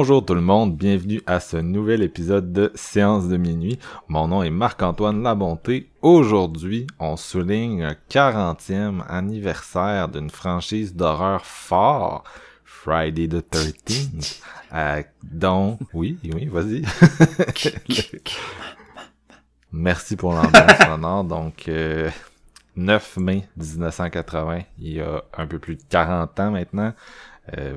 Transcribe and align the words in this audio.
Bonjour 0.00 0.24
tout 0.24 0.36
le 0.36 0.40
monde, 0.40 0.76
bienvenue 0.76 1.20
à 1.26 1.40
ce 1.40 1.56
nouvel 1.56 2.04
épisode 2.04 2.52
de 2.52 2.70
Séance 2.76 3.26
de 3.26 3.36
minuit. 3.36 3.80
Mon 4.06 4.28
nom 4.28 4.44
est 4.44 4.48
Marc-Antoine 4.48 5.24
Labonté. 5.24 5.90
Aujourd'hui, 6.02 6.86
on 7.00 7.16
souligne 7.16 7.82
un 7.82 7.96
40e 8.08 9.02
anniversaire 9.08 10.08
d'une 10.08 10.30
franchise 10.30 10.94
d'horreur 10.94 11.44
fort, 11.44 12.22
Friday 12.64 13.26
the 13.26 13.44
13th, 13.52 14.40
euh, 14.72 15.02
dont... 15.24 15.80
Oui, 15.92 16.16
oui, 16.32 16.46
vas-y. 16.46 16.84
Merci 19.72 20.14
pour 20.14 20.32
l'ambiance 20.32 20.78
sonore. 20.80 21.24
Donc, 21.24 21.64
euh, 21.66 22.08
9 22.78 23.16
mai 23.16 23.48
1980, 23.56 24.60
il 24.78 24.92
y 24.92 25.00
a 25.00 25.24
un 25.36 25.46
peu 25.48 25.58
plus 25.58 25.74
de 25.74 25.82
40 25.88 26.38
ans 26.38 26.50
maintenant, 26.52 26.92
euh, 26.92 26.92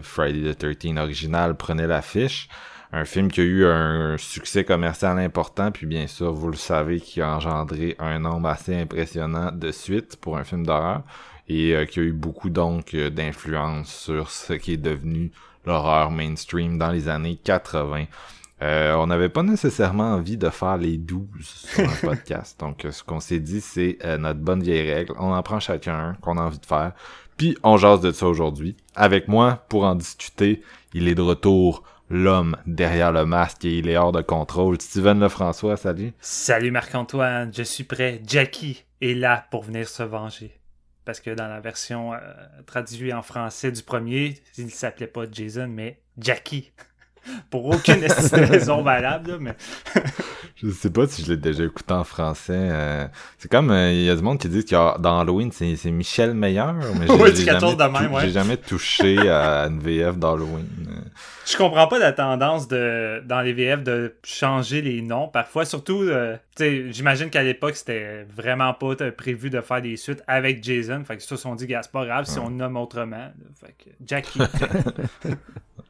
Friday 0.01 0.53
the 0.53 0.57
13 0.57 0.97
original 0.97 1.55
prenait 1.55 1.87
l'affiche. 1.87 2.49
Un 2.93 3.05
film 3.05 3.31
qui 3.31 3.39
a 3.39 3.43
eu 3.43 3.65
un, 3.65 4.17
succès 4.17 4.65
commercial 4.65 5.17
important, 5.17 5.71
puis 5.71 5.85
bien 5.85 6.07
sûr, 6.07 6.33
vous 6.33 6.49
le 6.49 6.57
savez, 6.57 6.99
qui 6.99 7.21
a 7.21 7.35
engendré 7.35 7.95
un 7.99 8.19
nombre 8.19 8.49
assez 8.49 8.75
impressionnant 8.75 9.51
de 9.51 9.71
suites 9.71 10.17
pour 10.17 10.37
un 10.37 10.43
film 10.43 10.65
d'horreur, 10.65 11.03
et 11.47 11.73
euh, 11.73 11.85
qui 11.85 11.99
a 11.99 12.03
eu 12.03 12.11
beaucoup 12.11 12.49
donc 12.49 12.93
euh, 12.93 13.09
d'influence 13.09 13.93
sur 13.93 14.29
ce 14.29 14.53
qui 14.53 14.73
est 14.73 14.77
devenu 14.77 15.31
l'horreur 15.65 16.11
mainstream 16.11 16.77
dans 16.77 16.91
les 16.91 17.07
années 17.07 17.39
80. 17.41 18.05
on 18.59 19.07
n'avait 19.07 19.29
pas 19.29 19.43
nécessairement 19.43 20.15
envie 20.15 20.37
de 20.37 20.49
faire 20.49 20.75
les 20.75 20.97
12 20.97 21.27
sur 21.39 21.89
un 21.89 21.95
podcast. 22.09 22.59
Donc, 22.59 22.85
ce 22.89 23.03
qu'on 23.03 23.21
s'est 23.21 23.39
dit, 23.39 23.61
c'est 23.61 23.99
notre 24.19 24.39
bonne 24.39 24.61
vieille 24.61 24.91
règle. 24.91 25.13
On 25.17 25.31
en 25.31 25.41
prend 25.43 25.59
chacun 25.61 25.97
un 25.97 26.13
qu'on 26.15 26.37
a 26.37 26.41
envie 26.41 26.59
de 26.59 26.65
faire. 26.65 26.91
On 27.63 27.77
jase 27.77 28.01
de 28.01 28.11
ça 28.11 28.27
aujourd'hui. 28.27 28.75
Avec 28.95 29.27
moi, 29.27 29.65
pour 29.69 29.83
en 29.83 29.95
discuter, 29.95 30.61
il 30.93 31.07
est 31.07 31.15
de 31.15 31.21
retour 31.21 31.83
l'homme 32.09 32.57
derrière 32.65 33.11
le 33.11 33.25
masque 33.25 33.65
et 33.65 33.77
il 33.77 33.89
est 33.89 33.97
hors 33.97 34.11
de 34.11 34.21
contrôle. 34.21 34.79
Steven 34.81 35.19
Lefrançois, 35.19 35.77
salut. 35.77 36.13
Salut 36.19 36.71
Marc-Antoine, 36.71 37.51
je 37.53 37.63
suis 37.63 37.85
prêt. 37.85 38.21
Jackie 38.27 38.83
est 39.01 39.13
là 39.13 39.45
pour 39.49 39.63
venir 39.63 39.87
se 39.87 40.03
venger. 40.03 40.59
Parce 41.05 41.19
que 41.19 41.31
dans 41.31 41.47
la 41.47 41.59
version 41.61 42.13
euh, 42.13 42.17
traduite 42.65 43.13
en 43.13 43.21
français 43.21 43.71
du 43.71 43.81
premier, 43.81 44.35
il 44.57 44.65
ne 44.65 44.69
s'appelait 44.69 45.07
pas 45.07 45.23
Jason, 45.31 45.67
mais 45.67 45.99
Jackie. 46.17 46.71
Pour 47.49 47.65
aucune 47.65 48.03
raison 48.33 48.81
valable, 48.81 49.37
mais. 49.39 49.55
je 50.55 50.69
sais 50.69 50.89
pas 50.89 51.07
si 51.07 51.23
je 51.23 51.31
l'ai 51.31 51.37
déjà 51.37 51.63
écouté 51.63 51.93
en 51.93 52.03
français. 52.03 52.53
Euh, 52.57 53.07
c'est 53.37 53.49
comme, 53.49 53.71
euh, 53.71 53.91
il 53.91 54.03
y 54.03 54.09
a 54.09 54.15
du 54.15 54.21
monde 54.21 54.39
qui 54.39 54.49
dit 54.49 54.63
que 54.65 54.99
dans 54.99 55.19
Halloween, 55.19 55.51
c'est, 55.51 55.91
Michel 55.91 56.33
Meilleur, 56.33 56.73
mais 56.73 57.07
j'ai, 57.35 57.45
jamais, 57.45 58.29
jamais 58.29 58.57
touché 58.57 59.17
à 59.29 59.67
une 59.67 59.79
VF 59.79 60.17
d'Halloween. 60.17 60.67
Je 61.45 61.57
comprends 61.57 61.87
pas 61.87 61.99
la 61.99 62.11
tendance 62.11 62.67
de 62.67 63.21
dans 63.25 63.41
les 63.41 63.53
VF 63.53 63.83
de 63.83 64.15
changer 64.23 64.81
les 64.81 65.01
noms 65.01 65.27
parfois, 65.27 65.65
surtout, 65.65 66.01
euh, 66.01 66.37
j'imagine 66.59 67.29
qu'à 67.29 67.43
l'époque, 67.43 67.75
c'était 67.75 68.25
vraiment 68.35 68.73
pas 68.73 68.95
prévu 69.11 69.49
de 69.49 69.61
faire 69.61 69.81
des 69.81 69.97
suites 69.97 70.23
avec 70.27 70.63
Jason, 70.63 71.03
fait 71.05 71.17
que 71.17 71.23
ça, 71.23 71.35
on 71.45 71.55
dit, 71.55 71.67
c'est 71.67 71.91
pas 71.91 72.05
grave 72.05 72.25
si 72.25 72.39
on 72.39 72.49
nomme 72.49 72.77
autrement. 72.77 73.31
Fait 73.59 73.75
que 73.77 73.89
Jackie. 74.05 74.39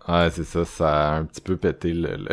Ouais, 0.08 0.30
c'est 0.32 0.44
ça, 0.44 0.66
ça 0.66 1.10
a 1.10 1.16
un 1.18 1.26
petit 1.26 1.42
peu 1.42 1.58
pété 1.58 1.94
le... 1.94 2.28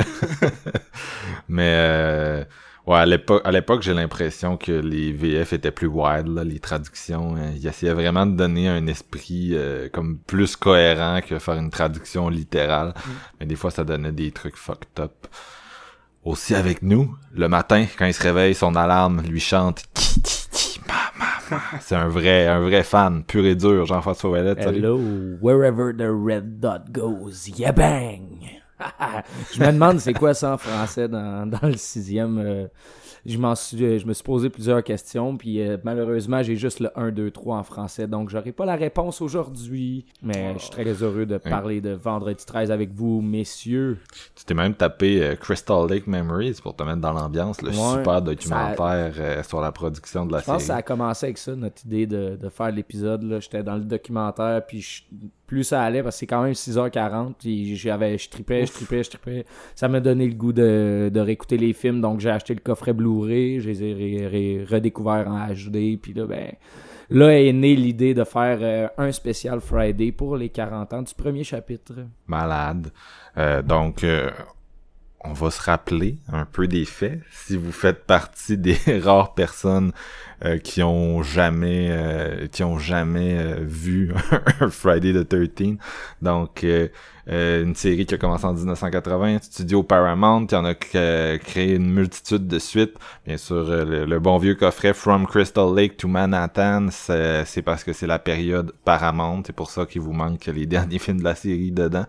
Mais 1.49 1.75
euh, 1.77 2.45
ouais, 2.87 2.97
à 2.97 3.51
l'époque, 3.53 3.83
j'ai 3.83 3.95
l'impression 3.95 4.57
que 4.57 4.73
les 4.73 5.13
VF 5.13 5.53
étaient 5.53 5.71
plus 5.71 5.87
wild, 5.87 6.29
là, 6.29 6.45
les 6.45 6.61
traductions. 6.61 7.37
Hein. 7.37 7.53
Ils 7.57 7.67
essayaient 7.67 7.93
vraiment 7.93 8.27
de 8.27 8.37
donner 8.37 8.69
un 8.69 8.87
esprit 8.87 9.51
euh, 9.53 9.89
comme 9.93 10.19
plus 10.19 10.57
cohérent 10.57 11.21
que 11.21 11.39
faire 11.39 11.57
une 11.57 11.71
traduction 11.71 12.29
littérale. 12.29 12.89
Mm. 12.89 13.11
Mais 13.41 13.47
des 13.47 13.57
fois, 13.57 13.71
ça 13.71 13.85
donnait 13.85 14.13
des 14.13 14.33
trucs 14.33 14.57
fucked 14.57 14.99
up. 14.99 15.27
Aussi 16.25 16.55
avec 16.55 16.83
nous, 16.83 17.15
le 17.33 17.49
matin, 17.49 17.87
quand 17.99 18.07
il 18.07 18.15
se 18.15 18.23
réveille, 18.23 18.55
son 18.55 18.75
alarme 18.75 19.23
lui 19.23 19.41
chante 19.41 19.85
C'est 21.81 21.95
un 21.95 22.09
vrai, 22.09 22.47
un 22.47 22.61
vrai 22.61 22.83
fan, 22.83 23.25
pur 23.25 23.45
et 23.45 23.55
dur, 23.55 23.87
Jean-François 23.87 24.31
Ouellet. 24.31 24.55
Hello, 24.59 24.99
wherever 25.41 25.93
the 25.93 26.11
red 26.11 26.61
dot 26.61 26.93
goes, 26.93 27.49
yeah 27.57 27.73
bang! 27.73 28.61
je 29.53 29.61
me 29.61 29.73
demande 29.73 29.99
c'est 29.99 30.15
quoi 30.15 30.35
ça 30.35 30.53
en 30.53 30.59
français 30.59 31.09
dans, 31.09 31.47
dans 31.47 31.67
le 31.67 31.77
sixième. 31.77 32.39
Euh, 32.39 32.69
je, 33.29 33.39
m'en 33.39 33.55
suis, 33.55 33.99
je 33.99 34.07
me 34.07 34.13
suis 34.13 34.25
posé 34.25 34.49
plusieurs 34.49 34.83
questions, 34.83 35.37
puis 35.37 35.61
euh, 35.61 35.77
malheureusement, 35.85 36.43
j'ai 36.43 36.57
juste 36.57 36.81
le 36.81 36.91
1, 36.99 37.11
2, 37.11 37.31
3 37.31 37.57
en 37.57 37.63
français, 37.63 38.07
donc 38.07 38.31
j'aurai 38.31 38.53
pas 38.53 38.65
la 38.65 38.77
réponse 38.77 39.21
aujourd'hui. 39.21 40.07
Mais 40.23 40.55
je 40.55 40.63
suis 40.63 40.71
très 40.71 40.85
heureux 40.85 41.27
de 41.27 41.39
parler 41.39 41.81
de 41.81 41.91
Vendredi 41.91 42.45
13 42.45 42.71
avec 42.71 42.93
vous, 42.93 43.21
messieurs. 43.21 43.99
Tu 44.35 44.45
t'es 44.45 44.55
même 44.55 44.75
tapé 44.75 45.23
euh, 45.23 45.37
Crystal 45.37 45.89
Lake 45.89 46.07
Memories 46.07 46.59
pour 46.63 46.75
te 46.75 46.83
mettre 46.83 47.01
dans 47.01 47.13
l'ambiance, 47.13 47.61
le 47.63 47.73
super 47.73 48.23
documentaire 48.23 49.13
euh, 49.19 49.43
sur 49.43 49.61
la 49.61 49.73
production 49.73 50.27
de 50.27 50.33
la 50.33 50.41
série. 50.41 50.47
Je 50.47 50.53
pense 50.53 50.63
que 50.63 50.67
ça 50.67 50.77
a 50.77 50.83
commencé 50.83 51.27
avec 51.27 51.39
ça, 51.39 51.55
notre 51.55 51.85
idée 51.85 52.07
de, 52.07 52.37
de 52.41 52.49
faire 52.49 52.71
l'épisode. 52.71 53.39
J'étais 53.41 53.63
dans 53.63 53.77
le 53.77 53.85
documentaire, 53.85 54.65
puis 54.67 54.81
je 54.81 55.03
plus 55.49 55.65
ça 55.65 55.83
allait 55.83 56.03
parce 56.03 56.17
que 56.17 56.21
c'est 56.21 56.27
quand 56.27 56.43
même 56.43 56.53
6h40 56.53 57.33
puis 57.41 57.75
j'avais 57.75 58.19
je 58.19 58.29
tripais 58.29 58.67
je 58.67 58.73
tripais 58.73 59.03
je 59.03 59.11
tripais. 59.11 59.47
Ça 59.75 59.89
m'a 59.89 59.99
donné 59.99 60.29
le 60.29 60.35
goût 60.35 60.53
de, 60.53 61.11
de 61.13 61.21
réécouter 61.21 61.57
les 61.57 61.73
films. 61.73 62.01
Donc 62.01 62.21
j'ai 62.21 62.31
acheté 62.31 62.55
le 62.55 62.61
coffret 62.61 62.93
Blu-ray 62.93 63.61
je 63.61 63.69
les 63.69 63.83
ai 63.83 64.65
redécouverts 64.71 65.27
en 65.27 65.49
HD 65.49 65.99
puis 66.01 66.13
là 66.13 66.27
ben 66.27 66.53
là 67.11 67.41
est 67.41 67.53
née 67.53 67.75
l'idée 67.75 68.15
de 68.15 68.25
faire 68.25 68.59
euh, 68.61 68.89
un 68.99 69.11
spécial 69.11 69.61
Friday 69.61 70.13
pour 70.13 70.37
les 70.37 70.51
40 70.51 70.93
ans 70.93 71.03
du 71.03 71.15
premier 71.15 71.45
chapitre. 71.45 71.95
Malade. 72.27 72.93
Euh, 73.39 73.63
donc 73.63 74.05
euh, 74.05 74.31
on 75.25 75.33
va 75.33 75.51
se 75.51 75.63
rappeler 75.63 76.19
un 76.31 76.45
peu 76.45 76.69
des 76.69 76.85
faits. 76.85 77.21
Si 77.31 77.57
vous 77.57 77.73
faites 77.73 78.05
partie 78.05 78.59
des 78.59 78.79
rares 79.03 79.35
personnes 79.35 79.93
euh, 80.45 80.59
qui 80.59 80.85
ont 80.85 81.21
jamais 81.25 81.89
euh, 81.91 82.47
qui 82.47 82.63
ont 82.63 82.79
jamais 82.79 83.37
euh, 83.37 83.57
vu 83.61 84.15
Friday 84.71 85.13
the 85.13 85.29
13 85.29 85.79
donc 86.23 86.65
une 87.31 87.75
série 87.75 88.07
qui 88.07 88.15
a 88.15 88.19
commencé 88.19 88.47
en 88.47 88.55
1980 88.55 89.39
studio 89.43 89.83
Paramount 89.83 90.47
qui 90.47 90.55
en 90.55 90.65
a 90.65 90.75
créé 90.75 91.75
une 91.75 91.91
multitude 91.91 92.47
de 92.47 92.59
suites. 92.59 92.95
Bien 93.27 93.37
sûr 93.37 93.67
le, 93.67 94.19
bon 94.19 94.39
vieux 94.39 94.55
coffret 94.55 94.95
From 94.95 95.27
Crystal 95.27 95.75
Lake 95.75 95.99
to 95.99 96.09
Manhattan 96.09 96.87
c'est 96.91 97.63
parce 97.63 97.85
que 97.85 97.93
c'est 97.93 98.07
la 98.07 98.19
période 98.19 98.73
Paramount. 98.83 99.43
C'est 99.45 99.53
pour 99.53 99.71
ça 99.71 99.85
qu'il 99.85 100.01
vous 100.01 100.15
manque 100.15 100.47
les 100.47 100.65
derniers 100.67 100.99
films 100.99 101.19
de 101.19 101.25
la 101.25 101.35
série 101.35 101.71
dedans. 101.71 102.07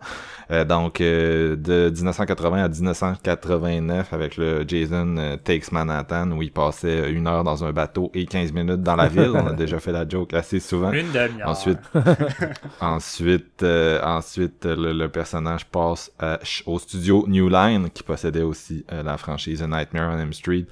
Donc 0.49 0.99
de 0.99 1.91
1980 1.93 2.63
à 2.63 2.69
1989 2.69 4.13
avec 4.13 4.37
le 4.37 4.63
Jason 4.65 5.37
Takes 5.43 5.73
Manhattan 5.73 6.31
où 6.31 6.41
il 6.41 6.53
passait 6.53 7.11
une 7.11 7.27
heure 7.27 7.43
dans 7.43 7.65
un 7.65 7.73
bateau 7.73 8.09
15 8.25 8.51
minutes 8.51 8.81
dans 8.81 8.95
la 8.95 9.07
ville. 9.09 9.31
On 9.33 9.47
a 9.47 9.53
déjà 9.53 9.79
fait 9.79 9.91
la 9.91 10.07
joke 10.07 10.33
assez 10.33 10.59
souvent. 10.59 10.91
Une 10.91 11.11
demi-heure. 11.11 11.49
Ensuite, 11.49 11.79
ensuite, 12.81 13.63
euh, 13.63 14.01
ensuite 14.03 14.65
le, 14.65 15.07
personnage 15.07 15.65
passe 15.65 16.11
au 16.65 16.79
studio 16.79 17.25
New 17.27 17.49
Line, 17.49 17.89
qui 17.89 18.03
possédait 18.03 18.43
aussi 18.43 18.85
euh, 18.91 19.03
la 19.03 19.17
franchise 19.17 19.63
A 19.63 19.67
Nightmare 19.67 20.13
on 20.15 20.19
M 20.19 20.33
Street. 20.33 20.65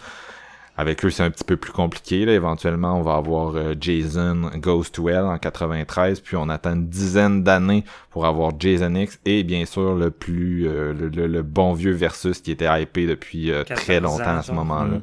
Avec 0.79 1.03
eux, 1.03 1.09
c'est 1.09 1.23
un 1.23 1.31
petit 1.31 1.43
peu 1.43 1.57
plus 1.57 1.71
compliqué. 1.71 2.23
Là. 2.23 2.33
Éventuellement, 2.33 2.99
on 2.99 3.01
va 3.01 3.15
avoir 3.15 3.55
euh, 3.55 3.73
Jason 3.79 4.51
Goes 4.57 4.83
to 4.93 5.09
Hell 5.09 5.23
en 5.23 5.39
93, 5.39 6.19
puis 6.19 6.35
on 6.35 6.49
attend 6.49 6.73
une 6.73 6.87
dizaine 6.87 7.43
d'années 7.43 7.83
pour 8.11 8.27
avoir 8.27 8.51
Jason 8.59 8.93
X 8.93 9.19
et 9.25 9.43
bien 9.43 9.65
sûr 9.65 9.95
le 9.95 10.11
plus 10.11 10.67
le, 10.67 11.41
bon 11.41 11.73
vieux 11.73 11.93
versus 11.93 12.41
qui 12.41 12.51
était 12.51 12.69
hypé 12.81 13.07
depuis 13.07 13.51
très 13.75 13.99
longtemps 13.99 14.37
à 14.37 14.43
ce 14.43 14.51
moment-là. 14.51 14.99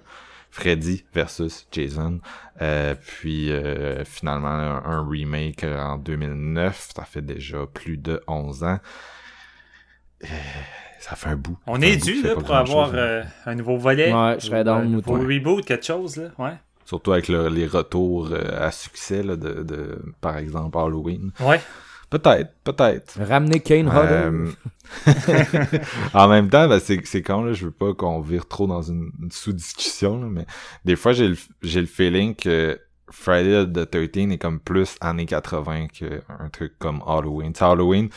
Freddy 0.55 1.05
versus 1.13 1.67
Jason. 1.73 2.21
puis 3.07 3.51
finalement 4.05 4.49
un, 4.49 5.05
remake 5.09 5.65
en 5.65 5.99
2009, 5.99 6.91
ça 6.95 7.05
fait 7.05 7.23
déjà 7.23 7.67
plus 7.67 7.97
de 7.97 8.23
11 8.29 8.63
ans. 8.63 8.79
ça 11.01 11.17
fait 11.17 11.31
un 11.31 11.37
bout. 11.37 11.59
On 11.67 11.81
est 11.81 11.97
dû 11.97 12.23
là, 12.23 12.37
pour 12.37 12.55
avoir 12.55 12.95
un 13.47 13.55
nouveau 13.57 13.77
volet. 13.77 14.13
Ouais, 14.13 14.37
je 14.39 14.47
serais 14.47 14.63
dans 14.63 14.79
le 14.79 14.87
mouton. 14.87 15.15
reboot, 15.15 15.65
quelque 15.65 15.85
chose, 15.85 16.17
là. 16.17 16.29
Ouais. 16.39 16.55
Surtout 16.85 17.13
avec 17.13 17.27
les 17.27 17.67
retours 17.67 18.33
à 18.33 18.71
succès 18.71 19.25
là, 19.25 19.35
de, 19.35 19.65
de, 19.65 20.03
par 20.21 20.37
exemple, 20.39 20.79
Halloween. 20.79 21.33
Ouais. 21.41 21.61
Peut-être, 22.15 22.53
peut-être. 22.63 23.19
Ramener 23.21 23.59
Kane 23.59 23.89
Hodder. 23.89 24.31
Euh, 24.31 24.53
en 26.15 26.29
même 26.29 26.49
temps, 26.49 26.69
ben, 26.69 26.79
c'est, 26.79 27.05
c'est 27.05 27.23
quand 27.23 27.43
là, 27.43 27.55
je 27.55 27.65
veux 27.65 27.73
pas 27.73 27.93
qu'on 27.93 28.21
vire 28.21 28.47
trop 28.47 28.69
dans 28.69 28.83
une, 28.83 29.11
sous-discussion, 29.33 30.19
mais 30.31 30.47
des 30.85 30.95
fois, 30.95 31.13
j'ai 31.13 31.27
le, 31.27 31.37
j'ai 31.63 31.81
le 31.81 31.89
feeling 31.89 32.37
que 32.37 32.79
Friday 33.11 33.67
the 33.67 33.91
13 33.91 34.31
est 34.31 34.39
comme 34.39 34.61
plus 34.61 34.95
années 35.01 35.27
80 35.27 35.89
qu'un 35.89 36.49
truc 36.53 36.75
comme 36.79 37.03
Halloween. 37.05 37.53
Halloween, 37.59 38.09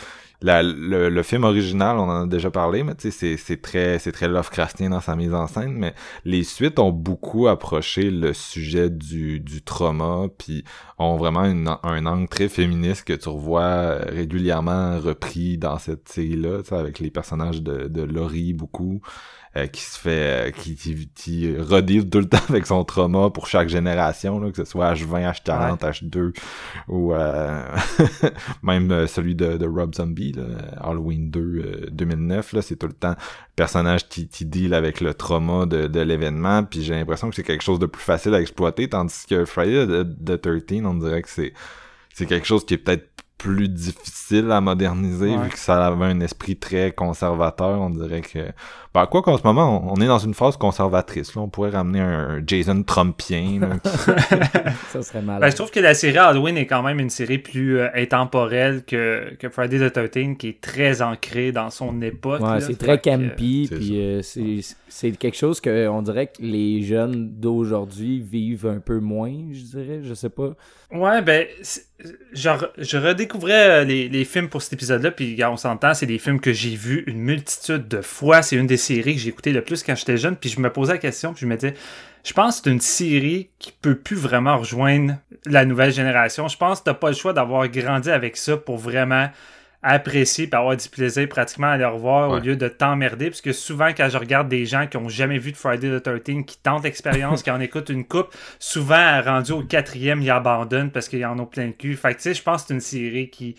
le, 0.41 1.21
film 1.23 1.43
original, 1.43 1.97
on 1.97 2.03
en 2.03 2.23
a 2.23 2.27
déjà 2.27 2.51
parlé, 2.51 2.83
mais 2.83 2.93
sais, 2.97 3.37
c'est 3.37 3.61
très, 3.61 3.99
c'est 3.99 4.11
très 4.11 4.27
Lovecraftien 4.27 4.91
dans 4.91 5.01
sa 5.01 5.15
mise 5.15 5.33
en 5.33 5.47
scène, 5.47 5.73
mais 5.73 5.93
les 6.25 6.43
suites 6.43 6.79
ont 6.79 6.91
beaucoup 6.91 7.47
approché 7.47 8.11
le 8.11 8.33
sujet 8.33 8.89
du, 8.89 9.39
du 9.39 9.61
trauma, 9.61 10.27
puis 10.37 10.63
ont 10.99 11.17
vraiment 11.17 11.45
une, 11.45 11.75
un 11.83 12.05
angle 12.05 12.27
très 12.27 12.49
féministe 12.49 13.03
que 13.03 13.13
tu 13.13 13.29
revois 13.29 13.95
régulièrement 13.97 14.99
repris 14.99 15.57
dans 15.57 15.79
cette 15.79 16.09
série-là, 16.09 16.61
avec 16.71 16.99
les 16.99 17.09
personnages 17.09 17.61
de, 17.61 17.87
de 17.87 18.01
Laurie 18.03 18.53
beaucoup. 18.53 19.01
Euh, 19.57 19.65
qui 19.65 19.81
se 19.81 19.97
fait, 19.97 20.49
euh, 20.49 20.51
qui, 20.51 20.75
qui, 20.75 21.09
qui 21.15 21.55
tout 22.11 22.19
le 22.19 22.25
temps 22.29 22.37
avec 22.49 22.67
son 22.67 22.83
trauma 22.83 23.31
pour 23.31 23.47
chaque 23.47 23.69
génération, 23.69 24.39
là, 24.39 24.51
que 24.51 24.57
ce 24.57 24.65
soit 24.65 24.93
H20, 24.93 25.33
H40, 25.33 25.79
H2, 25.79 26.35
ou 26.87 27.13
euh, 27.13 27.63
même 28.61 29.07
celui 29.07 29.33
de, 29.33 29.57
de, 29.57 29.65
Rob 29.65 29.95
Zombie, 29.95 30.33
là, 30.33 30.43
Halloween 30.79 31.31
2 31.31 31.87
2009, 31.91 32.53
là, 32.53 32.61
c'est 32.61 32.75
tout 32.75 32.87
le 32.87 32.93
temps 32.93 33.15
le 33.17 33.55
personnage 33.55 34.07
qui, 34.07 34.27
qui 34.27 34.45
deal 34.45 34.75
avec 34.75 35.01
le 35.01 35.15
trauma 35.15 35.65
de, 35.65 35.87
de 35.87 35.99
l'événement, 36.01 36.63
puis 36.63 36.83
j'ai 36.83 36.93
l'impression 36.93 37.29
que 37.29 37.35
c'est 37.35 37.43
quelque 37.43 37.63
chose 37.63 37.79
de 37.79 37.87
plus 37.87 38.03
facile 38.03 38.35
à 38.35 38.41
exploiter, 38.41 38.87
tandis 38.89 39.25
que 39.27 39.45
Friday 39.45 39.87
the, 39.87 40.39
13, 40.39 40.81
on 40.85 40.93
dirait 40.95 41.23
que 41.23 41.29
c'est 41.29 41.53
c'est 42.13 42.25
quelque 42.25 42.47
chose 42.47 42.65
qui 42.65 42.73
est 42.73 42.79
peut-être 42.79 43.09
plus 43.37 43.69
difficile 43.69 44.51
à 44.51 44.61
moderniser 44.61 45.37
vu 45.37 45.49
que 45.49 45.59
ça 45.59 45.85
avait 45.85 46.05
un 46.05 46.19
esprit 46.21 46.55
très 46.57 46.91
conservateur 46.91 47.79
on 47.79 47.91
dirait 47.91 48.21
que 48.21 48.51
bah 48.97 49.05
quoi 49.05 49.21
qu'en 49.21 49.37
ce 49.37 49.43
moment 49.43 49.83
on, 49.87 50.01
est 50.01 50.07
dans 50.07 50.17
une 50.17 50.33
phase 50.33 50.57
conservatrice 50.57 51.35
là. 51.35 51.43
On 51.43 51.49
pourrait 51.49 51.69
ramener 51.69 51.99
un, 51.99 52.41
Jason 52.45 52.81
Trumpien 52.81 53.59
ça 54.89 55.03
serait 55.03 55.21
mal 55.21 55.39
ben, 55.39 55.51
je 55.51 55.55
trouve 55.55 55.69
que 55.69 55.79
la 55.79 55.93
série 55.93 56.17
Halloween 56.17 56.57
est 56.57 56.65
quand 56.65 56.81
même 56.81 56.99
une 56.99 57.11
série 57.11 57.37
plus 57.37 57.77
euh, 57.77 57.89
intemporelle 57.93 58.83
que, 58.85 59.35
que 59.39 59.49
Friday 59.49 59.87
the 59.87 59.93
13 59.93 60.37
qui 60.39 60.47
est 60.47 60.61
très 60.61 61.03
ancrée 61.03 61.51
dans 61.51 61.69
son 61.69 62.01
époque 62.01 62.41
ouais, 62.41 62.59
c'est 62.59 62.77
très 62.79 62.99
campy 62.99 63.69
puis 63.71 63.99
euh, 63.99 64.21
c'est 64.89 65.11
quelque 65.11 65.37
chose 65.37 65.61
que 65.61 65.87
on 65.87 66.01
dirait 66.01 66.27
que 66.27 66.41
les 66.41 66.81
jeunes 66.81 67.29
d'aujourd'hui 67.39 68.19
vivent 68.19 68.65
un 68.65 68.79
peu 68.79 68.99
moins 68.99 69.31
je 69.51 69.61
dirais 69.61 70.01
je 70.01 70.13
sais 70.15 70.29
pas. 70.29 70.55
Ouais, 70.91 71.21
ben, 71.21 71.45
genre, 72.31 72.67
je 72.77 72.97
redécouvrais 72.97 73.81
euh, 73.81 73.83
les, 73.83 74.07
les 74.07 74.23
films 74.23 74.47
pour 74.47 74.61
cet 74.61 74.73
épisode-là, 74.73 75.11
puis 75.11 75.37
on 75.43 75.57
s'entend, 75.57 75.93
c'est 75.93 76.05
des 76.05 76.17
films 76.17 76.39
que 76.39 76.53
j'ai 76.53 76.75
vus 76.75 77.03
une 77.07 77.19
multitude 77.19 77.87
de 77.89 78.01
fois. 78.01 78.41
C'est 78.41 78.55
une 78.55 78.67
des 78.67 78.77
séries 78.87 79.15
que 79.15 79.21
j'ai 79.21 79.29
écoutées 79.29 79.53
le 79.53 79.63
plus 79.63 79.83
quand 79.83 79.95
j'étais 79.95 80.17
jeune, 80.17 80.35
puis 80.35 80.49
je 80.49 80.59
me 80.59 80.71
posais 80.71 80.93
la 80.93 80.99
question, 80.99 81.33
puis 81.33 81.41
je 81.41 81.47
me 81.47 81.55
disais, 81.55 81.73
je 82.23 82.33
pense 82.33 82.57
que 82.57 82.65
c'est 82.65 82.71
une 82.71 82.81
série 82.81 83.49
qui 83.59 83.71
peut 83.71 83.95
plus 83.95 84.17
vraiment 84.17 84.57
rejoindre 84.57 85.15
la 85.45 85.65
nouvelle 85.65 85.91
génération. 85.91 86.47
Je 86.47 86.57
pense 86.57 86.79
que 86.79 86.85
t'as 86.85 86.93
pas 86.93 87.09
le 87.09 87.15
choix 87.15 87.33
d'avoir 87.33 87.67
grandi 87.69 88.09
avec 88.09 88.35
ça 88.37 88.57
pour 88.57 88.77
vraiment 88.77 89.29
apprécier 89.83 90.49
et 90.51 90.55
avoir 90.55 90.75
du 90.75 90.89
plaisir 90.89 91.29
pratiquement 91.29 91.67
à 91.67 91.77
les 91.77 91.85
revoir 91.85 92.31
au 92.31 92.39
lieu 92.39 92.55
de 92.55 92.67
t'emmerder. 92.67 93.29
Parce 93.29 93.41
que 93.41 93.53
souvent, 93.53 93.89
quand 93.89 94.09
je 94.09 94.17
regarde 94.17 94.49
des 94.49 94.65
gens 94.65 94.87
qui 94.87 94.97
ont 94.97 95.07
jamais 95.07 95.37
vu 95.37 95.51
de 95.51 95.57
Friday 95.57 95.99
the 95.99 96.03
13, 96.03 96.45
qui 96.45 96.57
tentent 96.57 96.83
l'expérience, 96.83 97.43
qui 97.43 97.51
en 97.51 97.59
écoutent 97.59 97.89
une 97.89 98.05
coupe, 98.05 98.33
souvent, 98.59 99.21
rendu 99.21 99.51
au 99.51 99.61
quatrième, 99.61 100.21
ils 100.21 100.31
abandonnent 100.31 100.91
parce 100.91 101.07
qu'ils 101.07 101.25
en 101.25 101.37
ont 101.39 101.45
plein 101.45 101.67
le 101.67 101.73
cul. 101.73 101.95
Fait 101.95 102.09
que, 102.13 102.17
tu 102.17 102.23
sais, 102.23 102.33
je 102.33 102.43
pense 102.43 102.63
que 102.63 102.67
c'est 102.69 102.73
une 102.73 102.81
série 102.81 103.29
qui 103.29 103.55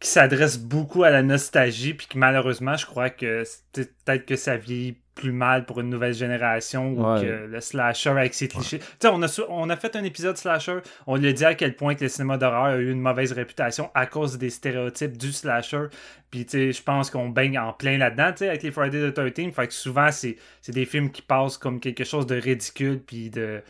qui 0.00 0.08
s'adresse 0.08 0.58
beaucoup 0.58 1.04
à 1.04 1.10
la 1.10 1.22
nostalgie, 1.22 1.94
puis 1.94 2.06
que 2.06 2.18
malheureusement, 2.18 2.76
je 2.76 2.86
crois 2.86 3.10
que 3.10 3.44
peut-être 3.72 4.26
que 4.26 4.36
ça 4.36 4.56
vieillit 4.56 4.96
plus 5.14 5.32
mal 5.32 5.64
pour 5.64 5.80
une 5.80 5.88
nouvelle 5.88 6.12
génération 6.12 6.92
ou 6.92 7.18
que 7.18 7.46
le 7.46 7.60
slasher 7.62 8.10
avec 8.10 8.34
ses 8.34 8.48
clichés. 8.48 8.80
Tu 8.80 8.84
sais, 9.00 9.08
on 9.08 9.22
a, 9.22 9.46
on 9.48 9.70
a 9.70 9.76
fait 9.76 9.96
un 9.96 10.04
épisode 10.04 10.36
slasher, 10.36 10.80
on 11.06 11.16
lui 11.16 11.28
a 11.28 11.32
dit 11.32 11.44
à 11.44 11.54
quel 11.54 11.74
point 11.74 11.94
que 11.94 12.04
le 12.04 12.10
cinéma 12.10 12.36
d'horreur 12.36 12.64
a 12.64 12.76
eu 12.76 12.90
une 12.90 13.00
mauvaise 13.00 13.32
réputation 13.32 13.90
à 13.94 14.04
cause 14.04 14.36
des 14.36 14.50
stéréotypes 14.50 15.16
du 15.16 15.32
slasher. 15.32 15.86
Puis, 16.30 16.44
tu 16.44 16.50
sais, 16.50 16.72
je 16.72 16.82
pense 16.82 17.10
qu'on 17.10 17.30
baigne 17.30 17.58
en 17.58 17.72
plein 17.72 17.96
là-dedans, 17.96 18.32
tu 18.32 18.38
sais, 18.38 18.48
avec 18.50 18.62
les 18.62 18.70
Friday 18.70 19.10
the 19.10 19.14
13. 19.14 19.54
Fait 19.54 19.66
que 19.66 19.72
souvent, 19.72 20.10
c'est 20.12 20.36
des 20.68 20.84
films 20.84 21.10
qui 21.10 21.22
passent 21.22 21.56
comme 21.56 21.80
quelque 21.80 22.04
chose 22.04 22.26
de 22.26 22.36
ridicule, 22.36 23.00
puis 23.00 23.30
de 23.30 23.62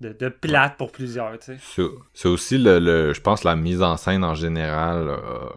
de, 0.00 0.28
plate 0.28 0.76
pour 0.76 0.92
plusieurs. 0.92 1.38
Tu 1.38 1.58
sais. 1.58 1.88
C'est 2.14 2.28
aussi, 2.28 2.58
le, 2.58 2.78
le, 2.78 3.12
je 3.12 3.20
pense, 3.20 3.44
la 3.44 3.56
mise 3.56 3.82
en 3.82 3.96
scène 3.96 4.24
en 4.24 4.34
général 4.34 5.08
euh, 5.08 5.48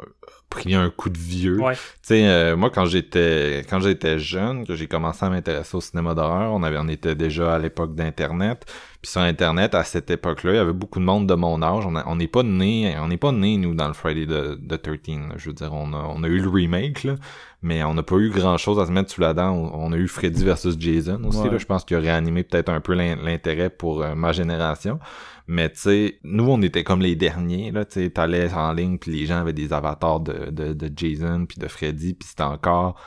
pris 0.50 0.74
un 0.74 0.90
coup 0.90 1.10
de 1.10 1.18
vieux. 1.18 1.60
Ouais. 1.62 1.76
Tu 1.76 1.80
sais, 2.02 2.28
euh, 2.28 2.56
moi 2.58 2.70
quand 2.70 2.86
j'étais 2.86 3.66
quand 3.70 3.80
j'étais 3.80 4.18
jeune, 4.18 4.66
que 4.66 4.76
j'ai 4.76 4.88
commencé 4.88 5.26
à 5.26 5.30
m'intéresser 5.30 5.78
au 5.78 5.82
cinéma 5.82 6.16
d'horreur, 6.16 6.52
on 6.54 6.64
avait 6.64 6.78
on 6.80 6.88
était 6.88 7.16
déjà 7.16 7.56
à 7.56 7.60
l'époque 7.60 7.96
d'internet. 7.96 8.66
Puis 9.02 9.12
sur 9.12 9.22
internet 9.22 9.76
à 9.76 9.86
cette 9.86 10.10
époque-là, 10.10 10.52
il 10.52 10.56
y 10.56 10.60
avait 10.60 10.74
beaucoup 10.74 11.00
de 11.00 11.06
monde 11.06 11.26
de 11.26 11.34
mon 11.34 11.62
âge. 11.62 11.86
On 11.86 12.16
n'est 12.18 12.28
pas 12.28 12.44
né, 12.44 12.98
on 13.00 13.08
n'est 13.08 13.18
pas 13.18 13.32
né 13.32 13.56
nous 13.56 13.74
dans 13.74 13.88
le 13.88 13.94
Friday 13.94 14.26
the, 14.26 14.60
the 14.68 14.82
13. 14.82 15.38
Je 15.38 15.48
veux 15.48 15.54
dire, 15.54 15.74
on 15.74 15.94
a 15.94 15.98
on 15.98 16.24
a 16.24 16.28
eu 16.28 16.40
le 16.40 16.50
remake 16.50 17.06
là, 17.06 17.16
mais 17.62 17.84
on 17.84 17.94
n'a 17.94 18.04
pas 18.04 18.18
eu 18.18 18.30
grand-chose 18.30 18.78
à 18.78 18.86
se 18.86 18.92
mettre 18.92 19.10
sous 19.10 19.22
la 19.22 19.34
dent. 19.34 19.52
On, 19.52 19.94
a 19.94 19.98
eu 19.98 20.08
Freddy 20.08 20.44
versus 20.44 20.76
Jason 20.78 21.24
aussi 21.24 21.50
là. 21.50 21.58
Je 21.58 21.66
pense 21.66 21.86
qu'il 21.86 21.96
a 21.96 22.02
réanimé 22.02 22.44
peut-être 22.44 22.70
un 22.70 22.82
peu 22.82 22.94
l'intérêt 22.94 23.70
pour 23.70 24.02
euh, 24.02 24.16
ma 24.16 24.34
génération. 24.34 25.00
Mais 25.48 25.70
tu 25.70 25.80
sais, 25.80 26.20
nous 26.24 26.48
on 26.50 26.62
était 26.62 26.84
comme 26.84 27.02
les 27.02 27.16
derniers 27.16 27.72
là, 27.72 27.86
tu 27.86 28.04
sais, 28.04 28.10
t'allais 28.10 28.54
en 28.54 28.72
ligne 28.72 28.98
puis 28.98 29.12
les 29.12 29.26
gens 29.26 29.38
avaient 29.38 29.54
des 29.54 29.74
avatars 29.74 30.19
de, 30.20 30.50
de, 30.52 30.74
de 30.74 30.92
Jason 30.96 31.46
puis 31.46 31.58
de 31.60 31.68
Freddy 31.68 32.14
puis 32.14 32.28
c'était 32.28 32.44
encore 32.44 33.00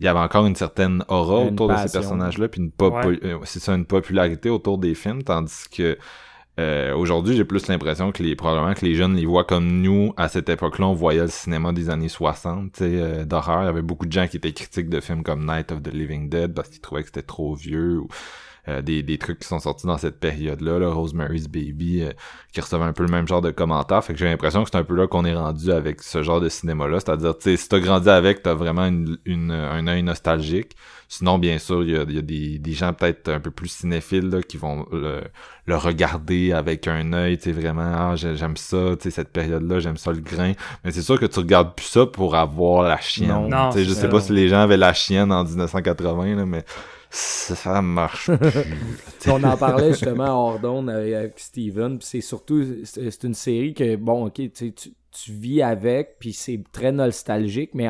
il 0.00 0.06
y 0.06 0.08
avait 0.08 0.18
encore 0.18 0.46
une 0.46 0.56
certaine 0.56 1.04
aura 1.08 1.38
autour 1.38 1.68
de 1.68 1.76
ces 1.76 1.92
personnages-là 1.92 2.48
puis 2.48 2.60
une 2.60 2.72
euh, 2.80 3.38
c'est 3.44 3.60
ça 3.60 3.74
une 3.74 3.86
popularité 3.86 4.50
autour 4.50 4.78
des 4.78 4.94
films 4.94 5.22
tandis 5.22 5.64
que 5.70 5.96
euh, 6.60 6.94
aujourd'hui, 6.94 7.34
j'ai 7.34 7.46
plus 7.46 7.66
l'impression 7.68 8.12
que 8.12 8.22
les 8.22 8.36
probablement 8.36 8.74
que 8.74 8.84
les 8.84 8.94
jeunes 8.94 9.16
les 9.16 9.24
voient 9.24 9.44
comme 9.44 9.80
nous 9.80 10.12
à 10.18 10.28
cette 10.28 10.50
époque-là, 10.50 10.86
on 10.86 10.92
voyait 10.92 11.22
le 11.22 11.28
cinéma 11.28 11.72
des 11.72 11.88
années 11.88 12.10
60, 12.10 12.72
tu 12.72 12.78
sais, 12.78 12.84
euh, 12.84 13.24
d'horreur. 13.24 13.62
Il 13.62 13.66
y 13.66 13.68
avait 13.68 13.82
beaucoup 13.82 14.04
de 14.04 14.12
gens 14.12 14.26
qui 14.26 14.36
étaient 14.36 14.52
critiques 14.52 14.90
de 14.90 15.00
films 15.00 15.22
comme 15.22 15.46
Night 15.46 15.72
of 15.72 15.82
the 15.82 15.92
Living 15.92 16.28
Dead 16.28 16.52
parce 16.52 16.68
qu'ils 16.68 16.80
trouvaient 16.80 17.02
que 17.02 17.08
c'était 17.08 17.22
trop 17.22 17.54
vieux 17.54 18.00
ou 18.00 18.08
euh, 18.68 18.80
des, 18.80 19.02
des 19.02 19.18
trucs 19.18 19.40
qui 19.40 19.48
sont 19.48 19.58
sortis 19.58 19.88
dans 19.88 19.98
cette 19.98 20.20
période-là, 20.20 20.78
là, 20.78 20.88
Rosemary's 20.88 21.48
Baby, 21.48 22.02
euh, 22.02 22.12
qui 22.52 22.60
recevait 22.60 22.84
un 22.84 22.92
peu 22.92 23.02
le 23.02 23.10
même 23.10 23.26
genre 23.26 23.40
de 23.40 23.50
commentaires. 23.50 24.04
Fait 24.04 24.12
que 24.12 24.18
j'ai 24.20 24.26
l'impression 24.26 24.62
que 24.62 24.70
c'est 24.70 24.78
un 24.78 24.84
peu 24.84 24.94
là 24.94 25.08
qu'on 25.08 25.24
est 25.24 25.34
rendu 25.34 25.72
avec 25.72 26.00
ce 26.00 26.22
genre 26.22 26.40
de 26.40 26.48
cinéma-là. 26.48 27.00
C'est-à-dire, 27.00 27.36
tu 27.36 27.50
sais, 27.50 27.56
si 27.56 27.68
t'as 27.68 27.80
grandi 27.80 28.08
avec, 28.08 28.42
t'as 28.42 28.54
vraiment 28.54 28.86
une, 28.86 29.18
une, 29.24 29.50
un 29.50 29.86
œil 29.88 30.04
nostalgique. 30.04 30.76
Sinon, 31.08 31.38
bien 31.38 31.58
sûr, 31.58 31.82
il 31.82 31.90
y 31.90 31.96
a, 31.96 32.04
y 32.04 32.18
a 32.18 32.22
des, 32.22 32.58
des, 32.58 32.72
gens 32.72 32.92
peut-être 32.94 33.28
un 33.28 33.40
peu 33.40 33.50
plus 33.50 33.68
cinéphiles 33.68 34.30
là, 34.30 34.40
qui 34.42 34.56
vont 34.56 34.86
le, 34.92 35.22
le 35.66 35.76
regarder 35.76 36.52
avec 36.52 36.86
un 36.86 37.12
œil, 37.12 37.38
tu 37.38 37.44
sais, 37.44 37.52
vraiment, 37.52 37.82
ah, 37.82 38.14
j'aime 38.14 38.56
ça, 38.56 38.96
tu 38.96 39.02
sais, 39.02 39.10
cette 39.10 39.32
période-là, 39.32 39.80
j'aime 39.80 39.96
ça 39.96 40.12
le 40.12 40.20
grain. 40.20 40.52
Mais 40.84 40.90
c'est 40.92 41.02
sûr 41.02 41.18
que 41.18 41.26
tu 41.26 41.40
regardes 41.40 41.74
plus 41.74 41.86
ça 41.86 42.06
pour 42.06 42.36
avoir 42.36 42.84
la 42.84 42.98
chienne. 43.00 43.48
Non, 43.48 43.72
je 43.72 43.82
sais 43.82 44.08
pas 44.08 44.20
si 44.20 44.32
les 44.32 44.48
gens 44.48 44.60
avaient 44.60 44.76
la 44.76 44.94
chienne 44.94 45.32
en 45.32 45.44
1980, 45.44 46.36
là, 46.36 46.46
mais 46.46 46.64
ça 47.14 47.82
marche 47.82 48.30
plus. 49.20 49.30
on 49.30 49.44
en 49.44 49.56
parlait 49.56 49.90
justement 49.90 50.48
hors 50.48 50.58
d'onde 50.58 50.88
avec 50.88 51.38
Steven, 51.38 51.98
c'est 52.00 52.22
surtout, 52.22 52.84
c'est 52.84 53.24
une 53.24 53.34
série 53.34 53.74
que, 53.74 53.96
bon, 53.96 54.26
ok, 54.26 54.40
tu, 54.52 54.72
tu 54.72 55.32
vis 55.32 55.62
avec, 55.62 56.16
puis 56.18 56.32
c'est 56.32 56.62
très 56.72 56.90
nostalgique, 56.90 57.70
mais 57.74 57.88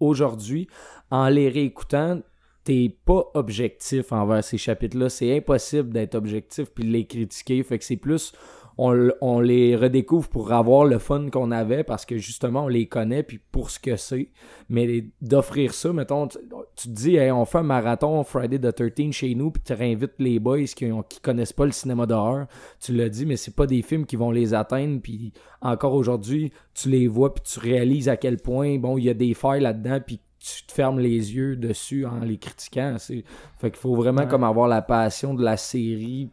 aujourd'hui, 0.00 0.68
en 1.10 1.28
les 1.28 1.50
réécoutant, 1.50 2.20
t'es 2.64 2.96
pas 3.04 3.24
objectif 3.34 4.12
envers 4.12 4.42
ces 4.42 4.58
chapitres-là. 4.58 5.08
C'est 5.08 5.36
impossible 5.36 5.92
d'être 5.92 6.14
objectif 6.14 6.70
puis 6.74 6.84
de 6.84 6.90
les 6.90 7.06
critiquer. 7.06 7.62
Fait 7.62 7.78
que 7.78 7.84
c'est 7.84 7.96
plus 7.96 8.32
on, 8.78 9.40
les 9.40 9.76
redécouvre 9.76 10.28
pour 10.28 10.52
avoir 10.52 10.84
le 10.84 10.98
fun 10.98 11.28
qu'on 11.30 11.50
avait 11.50 11.84
parce 11.84 12.06
que 12.06 12.16
justement 12.18 12.64
on 12.64 12.68
les 12.68 12.86
connaît 12.86 13.22
puis 13.22 13.38
pour 13.38 13.70
ce 13.70 13.78
que 13.78 13.96
c'est. 13.96 14.28
Mais 14.68 15.06
d'offrir 15.20 15.74
ça, 15.74 15.92
mettons, 15.92 16.28
tu, 16.28 16.38
te 16.38 16.88
dis, 16.88 17.18
on 17.32 17.44
fait 17.44 17.58
un 17.58 17.62
marathon 17.62 18.24
Friday 18.24 18.58
the 18.58 18.74
13 18.74 19.12
chez 19.12 19.34
nous 19.34 19.50
puis 19.50 19.62
tu 19.62 19.72
réinvites 19.72 20.14
les 20.18 20.38
boys 20.38 20.64
qui, 20.64 20.90
ont, 20.90 21.02
qui 21.02 21.20
connaissent 21.20 21.52
pas 21.52 21.66
le 21.66 21.72
cinéma 21.72 22.06
d'horreur. 22.06 22.46
Tu 22.80 22.92
l'as 22.92 23.08
dit, 23.08 23.26
mais 23.26 23.36
c'est 23.36 23.54
pas 23.54 23.66
des 23.66 23.82
films 23.82 24.06
qui 24.06 24.16
vont 24.16 24.30
les 24.30 24.54
atteindre 24.54 25.00
puis 25.02 25.32
encore 25.60 25.94
aujourd'hui, 25.94 26.52
tu 26.74 26.88
les 26.88 27.06
vois 27.06 27.34
puis 27.34 27.44
tu 27.44 27.60
réalises 27.60 28.08
à 28.08 28.16
quel 28.16 28.38
point, 28.38 28.78
bon, 28.78 28.98
il 28.98 29.04
y 29.04 29.10
a 29.10 29.14
des 29.14 29.34
failles 29.34 29.60
là-dedans 29.60 30.00
puis 30.04 30.20
tu 30.38 30.66
te 30.66 30.72
fermes 30.72 30.98
les 30.98 31.34
yeux 31.34 31.54
dessus 31.56 32.04
en 32.04 32.20
les 32.20 32.36
critiquant. 32.36 32.96
Fait 32.98 33.24
qu'il 33.70 33.76
faut 33.76 33.94
vraiment 33.94 34.26
comme 34.26 34.42
avoir 34.42 34.66
la 34.66 34.82
passion 34.82 35.34
de 35.34 35.44
la 35.44 35.56
série 35.56 36.30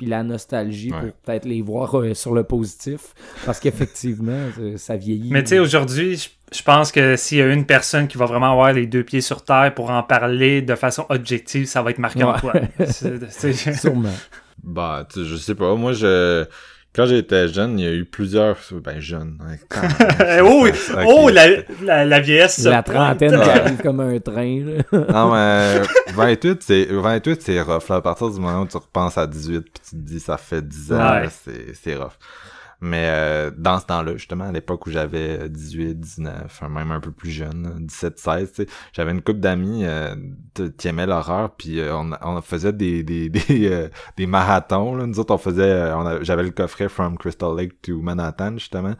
puis 0.00 0.08
la 0.08 0.22
nostalgie 0.22 0.90
Ouais. 0.92 0.98
pour 1.00 1.12
peut-être 1.24 1.44
les 1.44 1.60
voir 1.60 1.98
euh, 2.00 2.14
sur 2.14 2.34
le 2.34 2.42
positif. 2.42 3.00
Parce 3.44 3.60
qu'effectivement, 3.60 4.32
euh, 4.60 4.76
ça 4.78 4.96
vieillit. 4.96 5.30
Mais 5.30 5.42
tu 5.42 5.50
sais, 5.50 5.58
aujourd'hui, 5.58 6.16
je- 6.16 6.30
je 6.56 6.62
pense 6.62 6.90
que 6.90 7.16
s'il 7.16 7.38
y 7.38 7.42
a 7.42 7.52
une 7.52 7.66
personne 7.66 8.08
qui 8.08 8.16
va 8.18 8.24
vraiment 8.24 8.50
avoir 8.52 8.72
les 8.72 8.86
deux 8.86 9.04
pieds 9.04 9.20
sur 9.20 9.44
terre 9.44 9.72
pour 9.74 9.90
en 9.90 10.02
parler 10.02 10.62
de 10.62 10.74
façon 10.74 11.04
objective, 11.10 11.66
ça 11.66 11.82
va 11.82 11.90
être 11.90 11.98
Marc-Antoine. 11.98 12.68
C'est- 12.86 13.30
c'est- 13.30 13.72
Sûrement. 13.80 14.08
Bah, 14.64 15.06
tu 15.12 15.20
sais, 15.20 15.26
je 15.26 15.36
sais 15.36 15.54
pas. 15.54 15.74
Moi, 15.76 15.92
je. 15.92 16.44
Quand 16.92 17.06
j'étais 17.06 17.46
jeune, 17.46 17.78
il 17.78 17.84
y 17.84 17.88
a 17.88 17.92
eu 17.92 18.04
plusieurs. 18.04 18.56
Ben, 18.84 18.98
jeune. 18.98 19.38
hein, 19.40 19.56
quand- 19.68 20.42
oh, 20.44 20.66
oh 21.06 21.28
la, 21.28 21.46
la, 21.84 22.04
la 22.04 22.20
vieillesse. 22.20 22.60
se 22.62 22.68
La 22.68 22.82
trentaine 22.82 23.30
qui 23.40 23.48
arrive 23.48 23.80
comme 23.80 24.00
un 24.00 24.18
train. 24.18 24.60
là. 24.64 24.82
Non, 25.12 25.32
mais 25.32 25.82
28, 26.14 26.62
c'est 26.62 26.84
28, 26.90 27.42
c'est 27.42 27.60
rough. 27.62 27.88
Là. 27.88 27.96
À 27.96 28.00
partir 28.02 28.28
du 28.30 28.40
moment 28.40 28.62
où 28.62 28.66
tu 28.66 28.76
repenses 28.76 29.16
à 29.18 29.26
18 29.26 29.60
puis 29.60 29.70
tu 29.84 29.90
te 29.90 29.96
dis 29.96 30.18
ça 30.20 30.36
fait 30.36 30.66
10 30.66 30.92
ans, 30.92 31.20
Ouais. 31.20 31.28
c'est 31.80 31.94
rough. 31.94 32.12
Mais 32.80 33.08
euh, 33.10 33.50
dans 33.56 33.78
ce 33.78 33.86
temps-là, 33.86 34.16
justement, 34.16 34.44
à 34.44 34.52
l'époque 34.52 34.86
où 34.86 34.90
j'avais 34.90 35.48
18, 35.48 36.00
19, 36.00 36.42
enfin, 36.46 36.68
même 36.68 36.90
un 36.92 37.00
peu 37.00 37.12
plus 37.12 37.30
jeune, 37.30 37.86
17, 37.86 38.18
16, 38.18 38.52
tu 38.52 38.62
sais, 38.62 38.68
j'avais 38.92 39.10
une 39.10 39.20
couple 39.20 39.40
d'amis 39.40 39.84
euh, 39.84 40.14
qui 40.78 40.88
aimaient 40.88 41.06
l'horreur, 41.06 41.54
puis 41.56 41.78
euh, 41.78 41.94
on, 41.94 42.10
on 42.22 42.40
faisait 42.40 42.72
des 42.72 43.02
des 43.02 43.28
des, 43.28 43.70
euh, 43.70 43.88
des 44.16 44.26
marathons. 44.26 44.94
Là. 44.94 45.06
Nous 45.06 45.18
autres, 45.20 45.34
on 45.34 45.38
faisait, 45.38 45.62
euh, 45.62 46.24
j'avais 46.24 46.42
le 46.42 46.50
coffret 46.50 46.88
From 46.88 47.18
Crystal 47.18 47.54
Lake 47.54 47.82
to 47.82 48.00
Manhattan, 48.00 48.54
justement. 48.54 48.94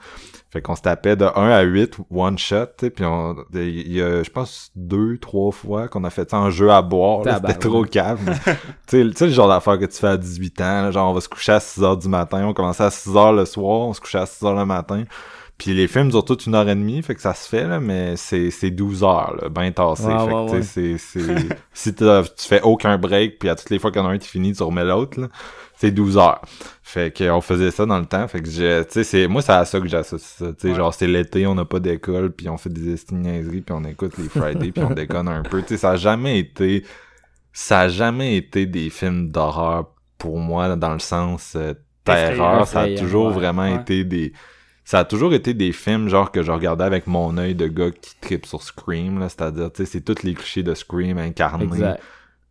Fait 0.52 0.60
qu'on 0.60 0.74
se 0.74 0.82
tapait 0.82 1.14
de 1.14 1.24
1 1.24 1.28
à 1.48 1.60
8, 1.62 1.98
one 2.10 2.36
shot, 2.36 2.66
puis 2.94 3.04
on, 3.04 3.36
il 3.54 3.92
y 3.92 4.02
a, 4.02 4.24
je 4.24 4.30
pense, 4.30 4.72
deux, 4.74 5.16
trois 5.18 5.52
fois 5.52 5.86
qu'on 5.86 6.02
a 6.02 6.10
fait 6.10 6.28
ça 6.28 6.38
en 6.38 6.50
jeu 6.50 6.72
à 6.72 6.82
boire, 6.82 7.22
c'était 7.24 7.54
trop 7.54 7.84
calme. 7.84 8.18
tu 8.44 8.50
sais, 8.88 9.04
tu 9.04 9.12
sais, 9.14 9.26
le 9.26 9.32
genre 9.32 9.48
d'affaire 9.48 9.78
que 9.78 9.84
tu 9.84 9.96
fais 9.96 10.08
à 10.08 10.16
18 10.16 10.60
ans, 10.60 10.82
là, 10.82 10.90
genre 10.90 11.10
on 11.10 11.14
va 11.14 11.20
se 11.20 11.28
coucher 11.28 11.52
à 11.52 11.60
6 11.60 11.84
heures 11.84 11.96
du 11.96 12.08
matin, 12.08 12.44
on 12.46 12.52
commençait 12.52 12.82
à 12.82 12.90
6 12.90 13.16
heures 13.16 13.32
le 13.32 13.44
soir, 13.44 13.80
on 13.88 13.92
se 13.92 14.00
couchait 14.00 14.18
à 14.18 14.26
6 14.26 14.44
heures 14.44 14.56
le 14.56 14.66
matin. 14.66 15.04
Puis 15.60 15.74
les 15.74 15.88
films 15.88 16.08
durent 16.08 16.24
toute 16.24 16.46
une 16.46 16.54
heure 16.54 16.66
et 16.70 16.74
demie, 16.74 17.02
fait 17.02 17.14
que 17.14 17.20
ça 17.20 17.34
se 17.34 17.46
fait, 17.46 17.66
là, 17.66 17.80
mais 17.80 18.16
c'est, 18.16 18.50
c'est 18.50 18.70
12 18.70 19.04
heures, 19.04 19.36
là, 19.42 19.50
ben 19.50 19.70
tassé. 19.70 20.06
Ouais, 20.06 20.18
fait 20.18 20.32
ouais, 20.32 20.46
que, 20.46 20.56
tu 20.56 20.62
sais, 20.62 20.96
c'est, 20.96 21.20
c'est, 21.20 21.48
si 21.74 21.94
tu 21.94 22.04
fais 22.48 22.62
aucun 22.62 22.96
break, 22.96 23.38
puis 23.38 23.50
à 23.50 23.56
toutes 23.56 23.68
les 23.68 23.78
fois 23.78 23.90
qu'il 23.90 24.00
y 24.00 24.04
en 24.06 24.08
a 24.08 24.12
un 24.12 24.16
qui 24.16 24.26
finit, 24.28 24.54
tu 24.54 24.62
remets 24.62 24.86
l'autre, 24.86 25.20
là, 25.20 25.28
c'est 25.76 25.90
12 25.90 26.16
heures. 26.16 26.40
Fait 26.82 27.14
qu'on 27.14 27.42
faisait 27.42 27.70
ça 27.70 27.84
dans 27.84 27.98
le 27.98 28.06
temps, 28.06 28.26
fait 28.26 28.40
que 28.40 28.48
j'ai, 28.48 28.82
tu 28.86 28.92
sais, 28.94 29.04
c'est, 29.04 29.26
moi, 29.28 29.42
c'est 29.42 29.52
à 29.52 29.66
ça 29.66 29.78
que 29.80 29.86
j'associe 29.86 30.30
ça, 30.38 30.46
tu 30.54 30.60
sais, 30.60 30.68
Ouais. 30.68 30.74
genre, 30.76 30.94
c'est 30.94 31.06
l'été, 31.06 31.46
on 31.46 31.54
n'a 31.54 31.66
pas 31.66 31.78
d'école, 31.78 32.32
puis 32.32 32.48
on 32.48 32.56
fait 32.56 32.72
des 32.72 32.94
estigniaiseries, 32.94 33.60
puis 33.60 33.74
on 33.78 33.84
écoute 33.84 34.16
les 34.16 34.30
Fridays, 34.30 34.72
puis 34.72 34.82
on 34.82 34.90
déconne 34.94 35.28
un 35.28 35.42
peu, 35.42 35.60
tu 35.60 35.68
sais, 35.68 35.76
ça 35.76 35.90
a 35.90 35.96
jamais 35.96 36.38
été, 36.38 36.86
ça 37.52 37.80
a 37.80 37.88
jamais 37.88 38.34
été 38.34 38.64
des 38.64 38.88
films 38.88 39.30
d'horreur 39.30 39.90
pour 40.16 40.38
moi, 40.38 40.74
dans 40.74 40.94
le 40.94 41.00
sens 41.00 41.52
euh, 41.54 41.74
terreur, 42.02 42.66
ça 42.66 42.80
a 42.80 42.94
toujours 42.94 43.26
ouais, 43.26 43.34
vraiment 43.34 43.70
ouais. 43.70 43.74
été 43.74 44.04
des, 44.04 44.32
ça 44.90 44.98
a 44.98 45.04
toujours 45.04 45.32
été 45.34 45.54
des 45.54 45.70
films 45.70 46.08
genre 46.08 46.32
que 46.32 46.42
je 46.42 46.50
regardais 46.50 46.82
avec 46.82 47.06
mon 47.06 47.38
œil 47.38 47.54
de 47.54 47.68
gars 47.68 47.92
qui 47.92 48.16
tripe 48.20 48.44
sur 48.44 48.60
Scream 48.60 49.20
là, 49.20 49.28
c'est-à-dire 49.28 49.70
tu 49.72 49.84
sais 49.84 49.92
c'est 49.92 50.00
tous 50.00 50.24
les 50.24 50.34
clichés 50.34 50.64
de 50.64 50.74
Scream 50.74 51.16
incarnés. 51.16 51.68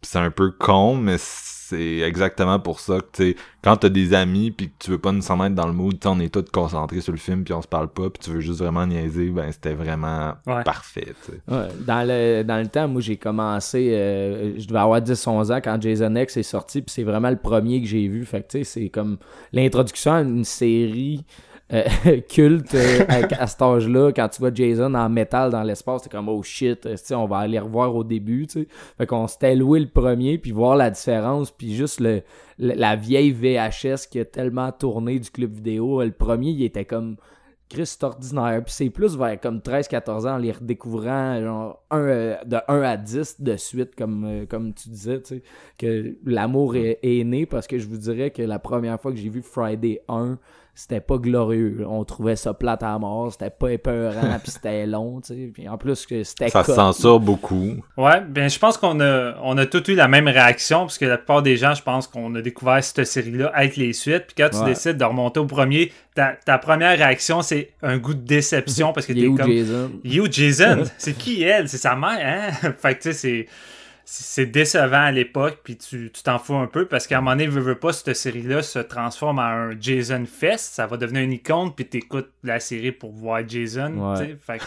C'est 0.02 0.20
un 0.20 0.32
peu 0.32 0.52
con 0.52 0.96
mais 0.96 1.18
c'est 1.18 1.98
exactement 2.00 2.58
pour 2.58 2.80
ça 2.80 3.00
que 3.02 3.08
tu 3.12 3.24
sais 3.32 3.36
quand 3.62 3.76
t'as 3.76 3.90
des 3.90 4.14
amis 4.14 4.52
puis 4.52 4.68
que 4.70 4.74
tu 4.80 4.92
veux 4.92 4.98
pas 4.98 5.12
nécessairement 5.12 5.48
être 5.48 5.54
dans 5.56 5.68
le 5.68 5.74
mood, 5.74 5.98
on 6.06 6.18
est 6.22 6.34
tous 6.34 6.46
concentrés 6.50 7.02
sur 7.02 7.12
le 7.12 7.18
film 7.20 7.44
puis 7.44 7.54
on 7.54 7.62
se 7.62 7.68
parle 7.68 7.90
pas 7.90 8.10
puis 8.10 8.24
tu 8.24 8.30
veux 8.30 8.40
juste 8.40 8.60
vraiment 8.60 8.88
niaiser, 8.88 9.32
ben 9.32 9.52
c'était 9.52 9.74
vraiment 9.74 10.36
Ouais. 10.48 10.64
parfait. 10.64 11.14
Ouais, 11.50 11.68
dans 11.86 12.08
le 12.08 12.44
dans 12.44 12.62
le 12.62 12.68
temps, 12.70 12.88
moi 12.88 13.02
j'ai 13.02 13.18
commencé 13.18 13.90
euh, 13.92 14.58
je 14.58 14.66
devais 14.66 14.80
avoir 14.80 15.02
10 15.02 15.28
11 15.28 15.52
ans 15.52 15.60
quand 15.62 15.82
Jason 15.82 16.16
X 16.16 16.38
est 16.38 16.44
sorti 16.44 16.82
puis 16.84 16.94
c'est 16.94 17.04
vraiment 17.04 17.30
le 17.32 17.36
premier 17.36 17.82
que 17.82 17.88
j'ai 17.88 18.08
vu. 18.08 18.24
Fait 18.24 18.44
que 18.44 18.48
tu 18.48 18.60
sais, 18.60 18.64
c'est 18.64 18.88
comme 18.88 19.18
l'introduction 19.52 20.14
à 20.14 20.22
une 20.22 20.46
série 20.46 21.26
euh, 21.72 21.84
culte 22.30 22.74
euh, 22.74 23.06
à, 23.08 23.46
cet 23.46 23.62
âge-là 23.62 24.12
quand 24.12 24.28
tu 24.30 24.40
vois 24.40 24.52
Jason 24.54 24.94
en 24.96 25.08
métal 25.08 25.52
dans 25.52 25.62
l'espace, 25.62 26.02
c'est 26.04 26.12
comme 26.12 26.28
oh 26.28 26.42
shit, 26.42 26.86
euh, 26.88 26.96
on 27.12 27.28
va 27.28 27.38
aller 27.38 27.60
revoir 27.60 27.96
au 27.96 28.04
début, 28.04 28.48
tu. 28.48 28.68
Fait 28.98 29.06
qu'on 29.06 29.28
s'était 29.28 29.56
loué 29.56 29.80
le 29.80 29.88
premier 29.88 30.40
puis 30.40 30.52
voir 30.52 30.76
la 30.76 30.90
différence 30.90 31.52
puis 31.52 31.76
juste 31.76 32.00
le, 32.00 32.24
la 32.58 32.96
vieille 32.96 33.32
VHS 33.32 34.08
qui 34.10 34.20
a 34.20 34.26
tellement 34.26 34.72
tourné 34.72 35.20
du 35.20 35.30
club 35.30 35.54
vidéo, 35.54 36.02
le 36.02 36.12
premier 36.12 36.50
il 36.50 36.64
était 36.64 36.86
comme 36.86 37.18
Chris, 37.70 37.86
c'est 37.86 38.04
ordinaire. 38.04 38.64
Puis 38.66 38.74
c'est 38.74 38.90
plus 38.90 39.16
vers 39.16 39.40
comme 39.40 39.60
13-14 39.60 40.28
ans 40.28 40.34
en 40.34 40.38
les 40.38 40.54
redécouvrant 40.54 41.40
genre 41.40 41.84
un, 41.92 42.38
de 42.44 42.58
1 42.68 42.82
à 42.82 42.98
10 42.98 43.42
de 43.42 43.56
suite, 43.58 43.96
comme, 43.96 44.48
comme 44.50 44.74
tu 44.74 44.90
disais, 44.90 45.22
tu 45.22 45.44
que 45.78 46.16
l'amour 46.26 46.76
est, 46.76 46.98
est 47.04 47.24
né 47.24 47.46
parce 47.46 47.68
que 47.68 47.78
je 47.78 47.88
vous 47.88 47.98
dirais 47.98 48.32
que 48.32 48.42
la 48.42 48.58
première 48.58 49.00
fois 49.00 49.12
que 49.12 49.20
j'ai 49.20 49.30
vu 49.30 49.44
Friday 49.44 50.02
1, 50.08 50.40
c'était 50.76 51.02
pas 51.02 51.18
glorieux. 51.18 51.86
On 51.88 52.04
trouvait 52.06 52.36
ça 52.36 52.54
plate 52.54 52.84
à 52.84 52.98
mort, 53.00 53.32
c'était 53.32 53.50
pas 53.50 53.72
épeurant, 53.74 54.38
puis 54.44 54.52
c'était 54.52 54.86
long, 54.86 55.20
tu 55.22 55.28
sais. 55.34 55.52
Puis 55.54 55.68
en 55.68 55.78
plus 55.78 56.06
que 56.06 56.24
c'était 56.24 56.50
Ça 56.50 56.64
se 56.64 56.72
cut. 56.72 56.76
censure 56.76 57.20
beaucoup. 57.20 57.76
Ouais, 57.98 58.22
ben 58.22 58.50
je 58.50 58.58
pense 58.60 58.78
qu'on 58.78 59.00
a, 59.02 59.36
on 59.44 59.58
a 59.58 59.66
tous 59.66 59.90
eu 59.92 59.96
la 59.96 60.08
même 60.08 60.28
réaction, 60.28 60.80
parce 60.82 60.98
que 60.98 61.06
la 61.06 61.18
plupart 61.18 61.42
des 61.42 61.58
gens, 61.58 61.74
je 61.74 61.84
pense 61.84 62.08
qu'on 62.08 62.34
a 62.36 62.42
découvert 62.42 62.84
cette 62.84 63.04
série-là 63.06 63.52
avec 63.54 63.76
les 63.78 63.94
suites. 63.94 64.26
Puis 64.28 64.36
quand 64.38 64.50
tu 64.52 64.58
Ouais. 64.60 64.66
décides 64.66 64.98
de 64.98 65.04
remonter 65.06 65.40
au 65.40 65.46
premier, 65.46 65.92
ta, 66.16 66.34
ta 66.46 66.58
première 66.58 66.98
réaction, 66.98 67.42
c'est 67.42 67.72
un 67.82 67.98
goût 67.98 68.14
de 68.14 68.22
déception, 68.26 68.94
parce 68.94 69.06
que 69.06 69.14
t'es 69.20 69.28
comme... 69.28 69.52
Jason? 69.52 69.92
You 70.04 70.28
Jason, 70.32 70.84
c'est 70.98 71.14
qui 71.14 71.44
elle? 71.44 71.68
C'est 71.70 71.78
sa 71.78 71.96
mère, 71.96 72.52
hein? 72.64 72.72
fait 72.78 72.96
que 72.96 73.02
tu 73.04 73.12
sais, 73.12 73.14
c'est. 73.14 73.46
C'est 74.12 74.48
décevant 74.48 75.04
à 75.04 75.12
l'époque, 75.12 75.60
puis 75.64 75.78
tu 75.78 76.10
t'en 76.24 76.40
fous 76.40 76.56
un 76.56 76.66
peu 76.66 76.88
parce 76.88 77.06
qu'à 77.06 77.20
un 77.20 77.22
moment 77.22 77.36
donné, 77.36 77.46
veux, 77.46 77.62
veux 77.62 77.78
pas, 77.78 77.94
cette 77.94 78.16
série-là 78.16 78.64
se 78.64 78.80
transforme 78.80 79.38
en 79.38 79.44
un 79.44 79.80
Jason 79.80 80.26
Fest. 80.26 80.74
Ça 80.74 80.88
va 80.88 80.98
devenir 80.98 81.22
une 81.22 81.34
icône, 81.34 81.76
puis 81.76 81.86
t'écoutes 81.86 82.32
la 82.44 82.60
série 82.60 82.92
pour 82.92 83.12
voir 83.12 83.48
Jason. 83.48 83.94
Ouais. 83.94 84.18
tu 84.18 84.32
sais, 84.32 84.38
Fait 84.44 84.58
que. 84.58 84.66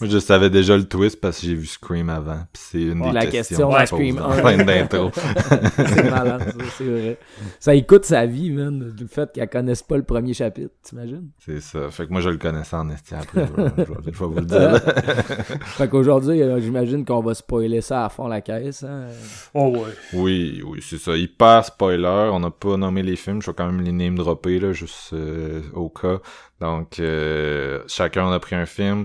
Moi, 0.00 0.08
je 0.10 0.18
savais 0.18 0.50
déjà 0.50 0.76
le 0.76 0.84
twist 0.84 1.20
parce 1.20 1.40
que 1.40 1.46
j'ai 1.46 1.54
vu 1.54 1.66
Scream 1.66 2.08
avant. 2.10 2.40
Puis 2.52 2.62
c'est 2.70 2.82
une 2.82 3.00
Ouais, 3.02 3.08
des 3.08 3.14
la 3.14 3.26
questions 3.26 3.68
question 3.68 3.70
que 3.70 3.76
à 3.76 3.84
je 3.84 3.90
pose 3.90 3.98
Scream 3.98 4.16
dans 4.16 4.30
1. 4.30 4.36
la 4.36 4.42
fin 4.42 4.64
d'intro. 4.64 5.10
c'est 5.76 6.10
malade, 6.10 6.42
ça, 6.58 6.64
c'est 6.76 6.84
vrai. 6.84 7.18
Ça 7.60 7.74
écoute 7.74 8.04
sa 8.04 8.26
vie, 8.26 8.50
man, 8.50 8.90
du 8.90 9.06
fait 9.08 9.30
qu'elle 9.32 9.48
connaisse 9.48 9.82
pas 9.82 9.96
le 9.96 10.02
premier 10.02 10.34
chapitre, 10.34 10.70
t'imagines? 10.82 11.28
C'est 11.44 11.60
ça. 11.60 11.90
Fait 11.90 12.06
que 12.06 12.12
moi, 12.12 12.20
je 12.20 12.30
le 12.30 12.38
connaissais 12.38 12.76
en 12.76 12.88
esti 12.90 13.14
après. 13.14 13.44
Vais, 13.44 13.84
je 13.86 14.18
vais 14.18 14.26
vous 14.26 14.34
le 14.34 14.46
dire. 14.46 14.80
Fait 15.76 15.88
qu'aujourd'hui, 15.88 16.42
euh, 16.42 16.60
j'imagine 16.60 17.04
qu'on 17.04 17.20
va 17.20 17.34
spoiler 17.34 17.80
ça 17.80 18.04
à 18.04 18.08
fond 18.08 18.28
la 18.28 18.40
caisse. 18.40 18.82
Hein? 18.82 19.06
Oh 19.54 19.68
ouais. 19.76 19.92
oui, 20.12 20.62
oui, 20.66 20.80
c'est 20.82 20.98
ça. 20.98 21.16
Hyper 21.16 21.64
spoiler. 21.64 22.30
On 22.32 22.40
n'a 22.40 22.50
pas 22.50 22.76
nommé 22.76 23.02
les 23.02 23.16
films. 23.16 23.42
Je 23.42 23.50
vais 23.50 23.54
quand 23.54 23.66
même 23.66 23.80
les 23.80 23.92
name 23.92 24.16
dropper, 24.16 24.58
là, 24.58 24.72
juste 24.72 25.12
euh, 25.12 25.60
au 25.74 25.88
cas. 25.88 26.18
Donc, 26.60 26.98
euh, 26.98 27.82
chacun 27.86 28.30
a 28.32 28.38
pris 28.40 28.56
un 28.56 28.66
film. 28.66 29.04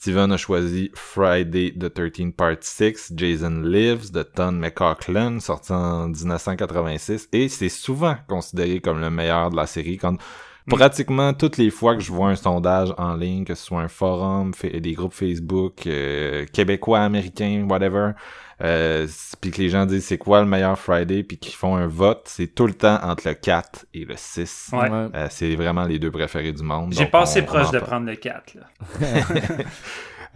Steven 0.00 0.30
a 0.30 0.38
choisi 0.38 0.92
Friday 0.94 1.72
the 1.72 1.90
13th 1.90 2.34
Part 2.36 2.62
6, 2.62 3.14
Jason 3.16 3.64
Lives 3.64 4.12
de 4.12 4.22
Tom 4.22 4.60
McCaughlin, 4.60 5.40
sorti 5.40 5.72
en 5.72 6.10
1986, 6.10 7.28
et 7.32 7.48
c'est 7.48 7.68
souvent 7.68 8.16
considéré 8.28 8.80
comme 8.80 9.00
le 9.00 9.10
meilleur 9.10 9.50
de 9.50 9.56
la 9.56 9.66
série. 9.66 9.96
Quand 9.98 10.16
pratiquement 10.68 11.32
toutes 11.34 11.56
les 11.56 11.70
fois 11.70 11.94
que 11.96 12.02
je 12.02 12.12
vois 12.12 12.28
un 12.28 12.36
sondage 12.36 12.92
en 12.98 13.14
ligne, 13.14 13.44
que 13.44 13.54
ce 13.54 13.64
soit 13.64 13.80
un 13.80 13.88
forum, 13.88 14.52
des 14.62 14.92
groupes 14.92 15.12
Facebook, 15.14 15.86
euh, 15.86 16.44
québécois, 16.52 17.00
américains, 17.00 17.66
whatever, 17.68 18.12
euh, 18.62 19.06
puis 19.40 19.50
que 19.50 19.58
les 19.62 19.68
gens 19.68 19.86
disent 19.86 20.04
c'est 20.06 20.18
quoi 20.18 20.40
le 20.40 20.46
meilleur 20.46 20.78
Friday, 20.78 21.22
puis 21.22 21.38
qu'ils 21.38 21.54
font 21.54 21.76
un 21.76 21.86
vote, 21.86 22.22
c'est 22.26 22.48
tout 22.54 22.66
le 22.66 22.74
temps 22.74 22.98
entre 23.02 23.28
le 23.28 23.34
4 23.34 23.86
et 23.94 24.04
le 24.04 24.14
6. 24.16 24.70
Ouais. 24.72 24.88
Euh, 25.14 25.26
c'est 25.30 25.54
vraiment 25.56 25.84
les 25.84 25.98
deux 25.98 26.10
préférés 26.10 26.52
du 26.52 26.62
monde. 26.62 26.92
J'ai 26.92 27.06
passé 27.06 27.42
proche 27.42 27.70
de 27.70 27.78
prendre 27.78 28.06
le 28.06 28.16
4. 28.16 28.54
Là. 28.54 28.66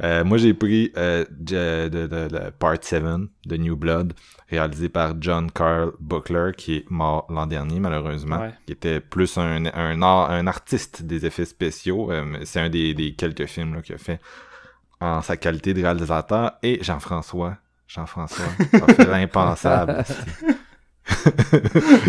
Euh, 0.02 0.24
moi, 0.24 0.38
j'ai 0.38 0.54
pris 0.54 0.90
euh, 0.96 1.24
de, 1.30 1.88
de, 1.88 2.06
de- 2.06 2.28
de 2.28 2.50
Part 2.58 2.78
7 2.80 3.04
de 3.44 3.56
New 3.58 3.76
Blood, 3.76 4.14
réalisé 4.56 4.88
par 4.88 5.14
John 5.20 5.50
Carl 5.50 5.92
Buckler, 6.00 6.52
qui 6.56 6.76
est 6.76 6.90
mort 6.90 7.26
l'an 7.28 7.46
dernier, 7.46 7.80
malheureusement, 7.80 8.40
Ouais. 8.40 8.54
qui 8.66 8.72
était 8.72 9.00
plus 9.00 9.36
un, 9.38 9.66
un, 9.66 10.02
art- 10.02 10.30
un 10.30 10.46
artiste 10.46 11.02
des 11.02 11.26
effets 11.26 11.44
spéciaux. 11.44 12.10
Euh, 12.12 12.38
c'est 12.44 12.60
un 12.60 12.68
des, 12.68 12.94
des 12.94 13.14
quelques 13.14 13.46
films 13.46 13.82
qu'il 13.82 13.94
a 13.94 13.98
fait 13.98 14.20
en 15.00 15.22
sa 15.22 15.36
qualité 15.36 15.74
de 15.74 15.82
réalisateur. 15.82 16.52
Et 16.62 16.78
Jean-François, 16.82 17.56
Jean-François, 17.88 18.44
a 18.72 18.92
fait 18.92 19.04
l'impensable. 19.10 20.04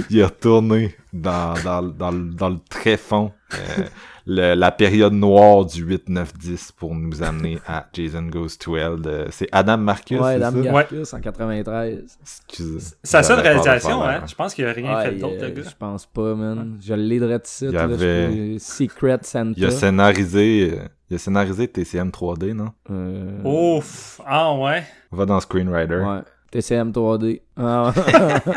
Il 0.10 0.20
est 0.20 0.24
retourné 0.26 0.96
dans, 1.12 1.54
dans, 1.64 1.82
dans, 1.82 2.12
le- 2.12 2.30
dans 2.30 2.50
le 2.50 2.60
tréfonds, 2.70 3.32
euh, 3.54 3.84
le- 4.26 4.54
la 4.56 4.72
période 4.72 5.14
noire 5.14 5.66
du 5.66 5.84
8, 5.84 6.08
9, 6.10 6.34
10 6.38 6.72
pour 6.72 6.96
nous 6.96 7.22
amener 7.24 7.60
à 7.68 7.88
Jason 7.94 8.24
Goes 8.24 8.58
to 8.60 8.78
Hell. 8.78 9.02
de- 9.02 9.26
C'est 9.32 9.48
Adam 9.52 9.78
Marcus, 9.78 10.20
ouais, 10.20 10.40
ça? 10.40 10.52
Garcus 10.52 11.14
en 11.14 11.20
93. 11.20 12.18
Excusez. 12.22 12.80
C'est 12.80 12.96
sa 13.04 13.24
seule 13.24 13.40
réalisation, 13.42 14.04
hein? 14.04 14.22
Je 14.28 14.36
pense 14.36 14.54
qu'il 14.54 14.66
a 14.66 14.72
rien 14.72 14.96
Ouais, 14.96 15.06
fait 15.06 15.16
d'autre, 15.16 15.36
euh, 15.42 15.48
le 15.50 15.54
gars. 15.54 15.70
Je 15.70 15.76
pense 15.78 16.06
pas, 16.06 16.36
man. 16.36 16.78
Je 16.82 16.94
l'ai 16.94 17.20
de 17.20 17.40
ici. 17.44 17.66
Il 17.66 17.70
y 17.72 17.74
là, 17.74 17.84
avait- 17.84 18.58
Secret 18.60 19.20
Santa. 19.24 19.54
Il 19.58 19.66
a 19.66 19.72
scénarisé, 19.72 20.72
euh, 20.74 20.88
il 21.10 21.16
a 21.16 21.18
scénarisé 21.20 21.68
TCM 21.68 22.10
3D, 22.12 22.54
non? 22.54 22.70
Euh, 22.90 23.42
Ouf! 23.44 24.22
Ah 24.26 24.54
ouais? 24.56 24.84
Va 25.12 25.26
dans 25.26 25.40
Screenwriter. 25.40 25.96
Ouais. 25.98 26.20
TCM 26.54 26.92
3D. 26.92 27.42
Ah. 27.58 27.92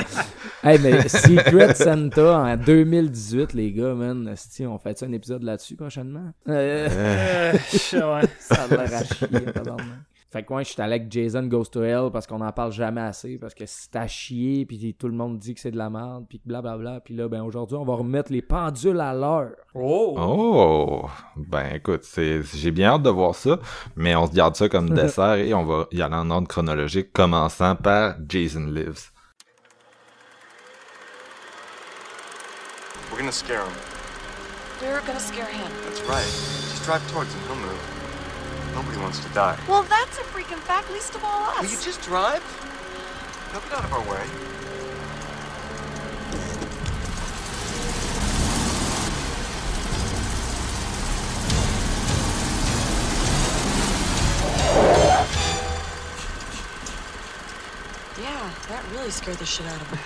hey, 0.63 0.79
mais 0.79 1.09
Secret 1.09 1.75
Santa 1.75 2.41
en 2.41 2.57
2018, 2.59 3.55
les 3.55 3.73
gars, 3.73 3.95
man. 3.95 4.29
esti, 4.29 4.67
on 4.67 4.79
fait 4.79 5.03
un 5.03 5.13
épisode 5.13 5.43
là-dessus 5.43 5.77
prochainement? 5.77 6.31
Euh, 6.47 6.89
Euh, 6.91 7.53
ouais. 7.95 8.29
ça 8.39 8.65
a 8.65 8.69
l'air 8.69 8.95
à 8.95 9.05
chier. 9.05 9.29
Fait 10.37 10.43
que 10.43 10.53
moi, 10.53 10.63
je 10.63 10.69
suis 10.69 10.83
allé 10.83 10.97
avec 10.97 11.11
Jason 11.11 11.45
Goes 11.45 11.65
to 11.73 11.83
Hell 11.83 12.11
parce 12.13 12.27
qu'on 12.27 12.43
en 12.43 12.53
parle 12.53 12.71
jamais 12.71 13.01
assez. 13.01 13.39
Parce 13.39 13.55
que 13.55 13.65
c'est 13.65 13.97
à 13.97 14.07
chier, 14.07 14.67
puis 14.67 14.93
tout 14.93 15.09
le 15.09 15.15
monde 15.15 15.39
dit 15.39 15.55
que 15.55 15.61
c'est 15.61 15.71
de 15.71 15.79
la 15.79 15.89
merde, 15.89 16.27
puis 16.29 16.43
blablabla. 16.45 17.01
Puis 17.01 17.17
là, 17.17 17.27
ben 17.27 17.41
aujourd'hui, 17.43 17.79
on 17.79 17.87
va 17.87 17.95
remettre 17.95 18.31
les 18.31 18.43
pendules 18.43 19.01
à 19.01 19.15
l'heure. 19.15 19.53
Oh! 19.75 20.15
Oh! 20.19 21.09
Ben 21.37 21.77
écoute, 21.77 22.03
c'est, 22.03 22.43
j'ai 22.43 22.71
bien 22.71 22.91
hâte 22.91 23.03
de 23.05 23.09
voir 23.09 23.35
ça, 23.35 23.59
mais 23.97 24.15
on 24.15 24.27
se 24.27 24.33
garde 24.35 24.57
ça 24.57 24.69
comme 24.69 24.91
dessert 24.95 25.37
et 25.37 25.55
on 25.55 25.65
va 25.65 25.87
y 25.91 26.03
aller 26.03 26.17
en 26.17 26.29
ordre 26.29 26.49
chronologique, 26.49 27.15
commençant 27.15 27.75
par 27.75 28.17
Jason 28.29 28.67
Lives. 28.67 29.13
We're 33.11 33.21
gonna 33.21 33.33
scare 33.33 33.63
him. 33.63 33.73
We're 34.83 35.01
gonna 35.01 35.19
scare 35.19 35.49
him. 35.49 35.73
That's 35.87 36.03
right. 36.03 36.27
Just 36.27 36.85
drive 36.85 37.11
towards 37.11 37.33
him. 37.33 37.41
He'll 37.49 37.57
move. 37.57 37.96
Nobody 38.77 38.99
wants 38.99 39.21
to 39.21 39.29
die. 39.31 39.59
Well, 39.67 39.85
that's 39.85 40.19
a 40.19 40.23
freaking 40.25 40.59
fact, 40.59 40.93
least 40.93 41.15
of 41.15 41.25
all 41.25 41.45
us. 41.45 41.63
Will 41.63 41.71
you 41.71 41.79
just 41.81 42.03
drive? 42.03 42.43
He'll 43.51 43.63
get 43.63 43.73
out 43.73 43.85
of 43.85 43.93
our 43.95 44.01
way. 44.01 44.27
Yeah, 58.21 58.51
that 58.69 58.85
really 58.93 59.11
scared 59.11 59.39
the 59.39 59.47
shit 59.47 59.67
out 59.67 59.81
of 59.81 59.89
him. 59.89 59.99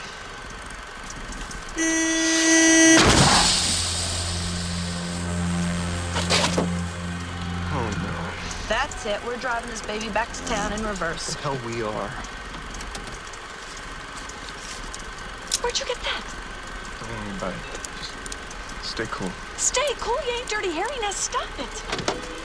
That's 8.70 9.04
it. 9.04 9.18
We're 9.26 9.36
driving 9.36 9.68
this 9.68 9.82
baby 9.82 10.10
back 10.10 10.32
to 10.32 10.46
town 10.46 10.72
in 10.72 10.86
reverse. 10.86 11.34
The 11.34 11.42
Hell, 11.42 11.58
we 11.66 11.82
are. 11.82 12.08
Where'd 15.60 15.76
you 15.76 15.86
get 15.86 15.96
that? 15.96 16.22
Don't 17.00 17.10
worry 17.10 17.36
about 17.36 17.52
it. 17.52 17.80
Just 18.78 18.92
stay 18.92 19.06
cool. 19.10 19.32
Stay 19.56 19.92
cool, 19.98 20.16
you 20.24 20.38
ain't 20.38 20.48
dirty 20.48 20.70
Harry. 20.70 20.96
Now 21.02 21.10
stop 21.10 21.50
it. 21.58 22.39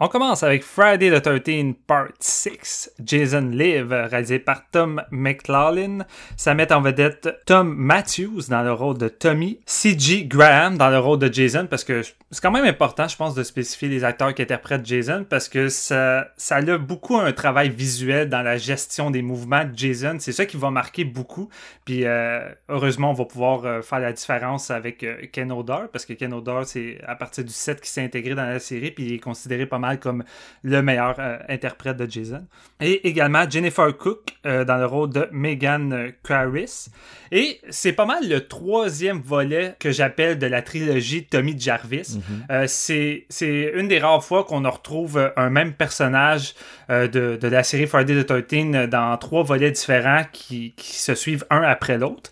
On 0.00 0.06
commence 0.06 0.44
avec 0.44 0.62
Friday 0.62 1.10
the 1.10 1.20
13 1.20 1.74
Part 1.88 2.10
6, 2.20 2.92
Jason 3.04 3.50
Live, 3.52 3.90
réalisé 3.90 4.38
par 4.38 4.70
Tom 4.70 5.02
McLaughlin. 5.10 6.06
Ça 6.36 6.54
met 6.54 6.72
en 6.72 6.80
vedette 6.80 7.28
Tom 7.46 7.74
Matthews 7.74 8.42
dans 8.48 8.62
le 8.62 8.72
rôle 8.72 8.96
de 8.96 9.08
Tommy, 9.08 9.58
C.G. 9.66 10.26
Graham 10.26 10.78
dans 10.78 10.90
le 10.90 11.00
rôle 11.00 11.18
de 11.18 11.32
Jason, 11.32 11.66
parce 11.68 11.82
que 11.82 12.02
c'est 12.30 12.40
quand 12.40 12.52
même 12.52 12.64
important, 12.64 13.08
je 13.08 13.16
pense, 13.16 13.34
de 13.34 13.42
spécifier 13.42 13.88
les 13.88 14.04
acteurs 14.04 14.32
qui 14.34 14.42
interprètent 14.42 14.86
Jason, 14.86 15.26
parce 15.28 15.48
que 15.48 15.68
ça, 15.68 16.28
ça 16.36 16.56
a 16.58 16.78
beaucoup 16.78 17.16
un 17.16 17.32
travail 17.32 17.68
visuel 17.68 18.28
dans 18.28 18.42
la 18.42 18.56
gestion 18.56 19.10
des 19.10 19.22
mouvements 19.22 19.64
de 19.64 19.76
Jason. 19.76 20.18
C'est 20.20 20.30
ça 20.30 20.46
qui 20.46 20.56
va 20.56 20.70
marquer 20.70 21.02
beaucoup. 21.02 21.48
Puis 21.84 22.04
euh, 22.04 22.48
heureusement, 22.68 23.10
on 23.10 23.14
va 23.14 23.24
pouvoir 23.24 23.64
euh, 23.64 23.82
faire 23.82 23.98
la 23.98 24.12
différence 24.12 24.70
avec 24.70 25.02
euh, 25.02 25.26
Ken 25.32 25.50
Odor, 25.50 25.88
parce 25.90 26.06
que 26.06 26.12
Ken 26.12 26.32
Odor, 26.32 26.66
c'est 26.66 27.00
à 27.04 27.16
partir 27.16 27.42
du 27.42 27.52
7 27.52 27.80
qui 27.80 27.90
s'est 27.90 28.04
intégré 28.04 28.36
dans 28.36 28.46
la 28.46 28.60
série, 28.60 28.92
puis 28.92 29.06
il 29.06 29.14
est 29.14 29.18
considéré 29.18 29.66
pas 29.66 29.78
mal 29.80 29.87
comme 29.96 30.24
le 30.62 30.82
meilleur 30.82 31.16
euh, 31.18 31.38
interprète 31.48 31.96
de 31.96 32.10
Jason. 32.10 32.44
Et 32.80 33.08
également 33.08 33.48
Jennifer 33.48 33.96
Cook 33.96 34.20
euh, 34.46 34.64
dans 34.64 34.76
le 34.76 34.86
rôle 34.86 35.10
de 35.10 35.28
Megan 35.32 36.12
Claris. 36.22 36.88
Et 37.32 37.60
c'est 37.70 37.92
pas 37.92 38.06
mal 38.06 38.28
le 38.28 38.46
troisième 38.46 39.20
volet 39.20 39.76
que 39.78 39.90
j'appelle 39.90 40.38
de 40.38 40.46
la 40.46 40.62
trilogie 40.62 41.24
Tommy 41.24 41.58
Jarvis. 41.58 42.18
Euh, 42.50 42.64
c'est 42.66 43.26
c'est 43.28 43.72
une 43.74 43.88
des 43.88 43.98
rares 43.98 44.24
fois 44.24 44.44
qu'on 44.44 44.68
retrouve 44.68 45.18
euh, 45.18 45.30
un 45.36 45.50
même 45.50 45.72
personnage 45.72 46.54
euh, 46.90 47.08
de, 47.08 47.36
de 47.40 47.48
la 47.48 47.62
série 47.62 47.86
Friday 47.86 48.24
the 48.24 48.46
13 48.46 48.88
dans 48.88 49.16
trois 49.18 49.42
volets 49.42 49.70
différents 49.70 50.22
qui, 50.32 50.72
qui 50.76 50.96
se 50.96 51.14
suivent 51.14 51.44
un 51.50 51.62
après 51.62 51.98
l'autre. 51.98 52.30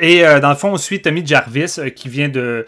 Et 0.00 0.24
euh, 0.24 0.40
dans 0.40 0.50
le 0.50 0.56
fond, 0.56 0.72
on 0.72 0.76
suit 0.76 1.02
Tommy 1.02 1.24
Jarvis 1.24 1.76
euh, 1.78 1.90
qui 1.90 2.08
vient 2.08 2.28
de. 2.28 2.64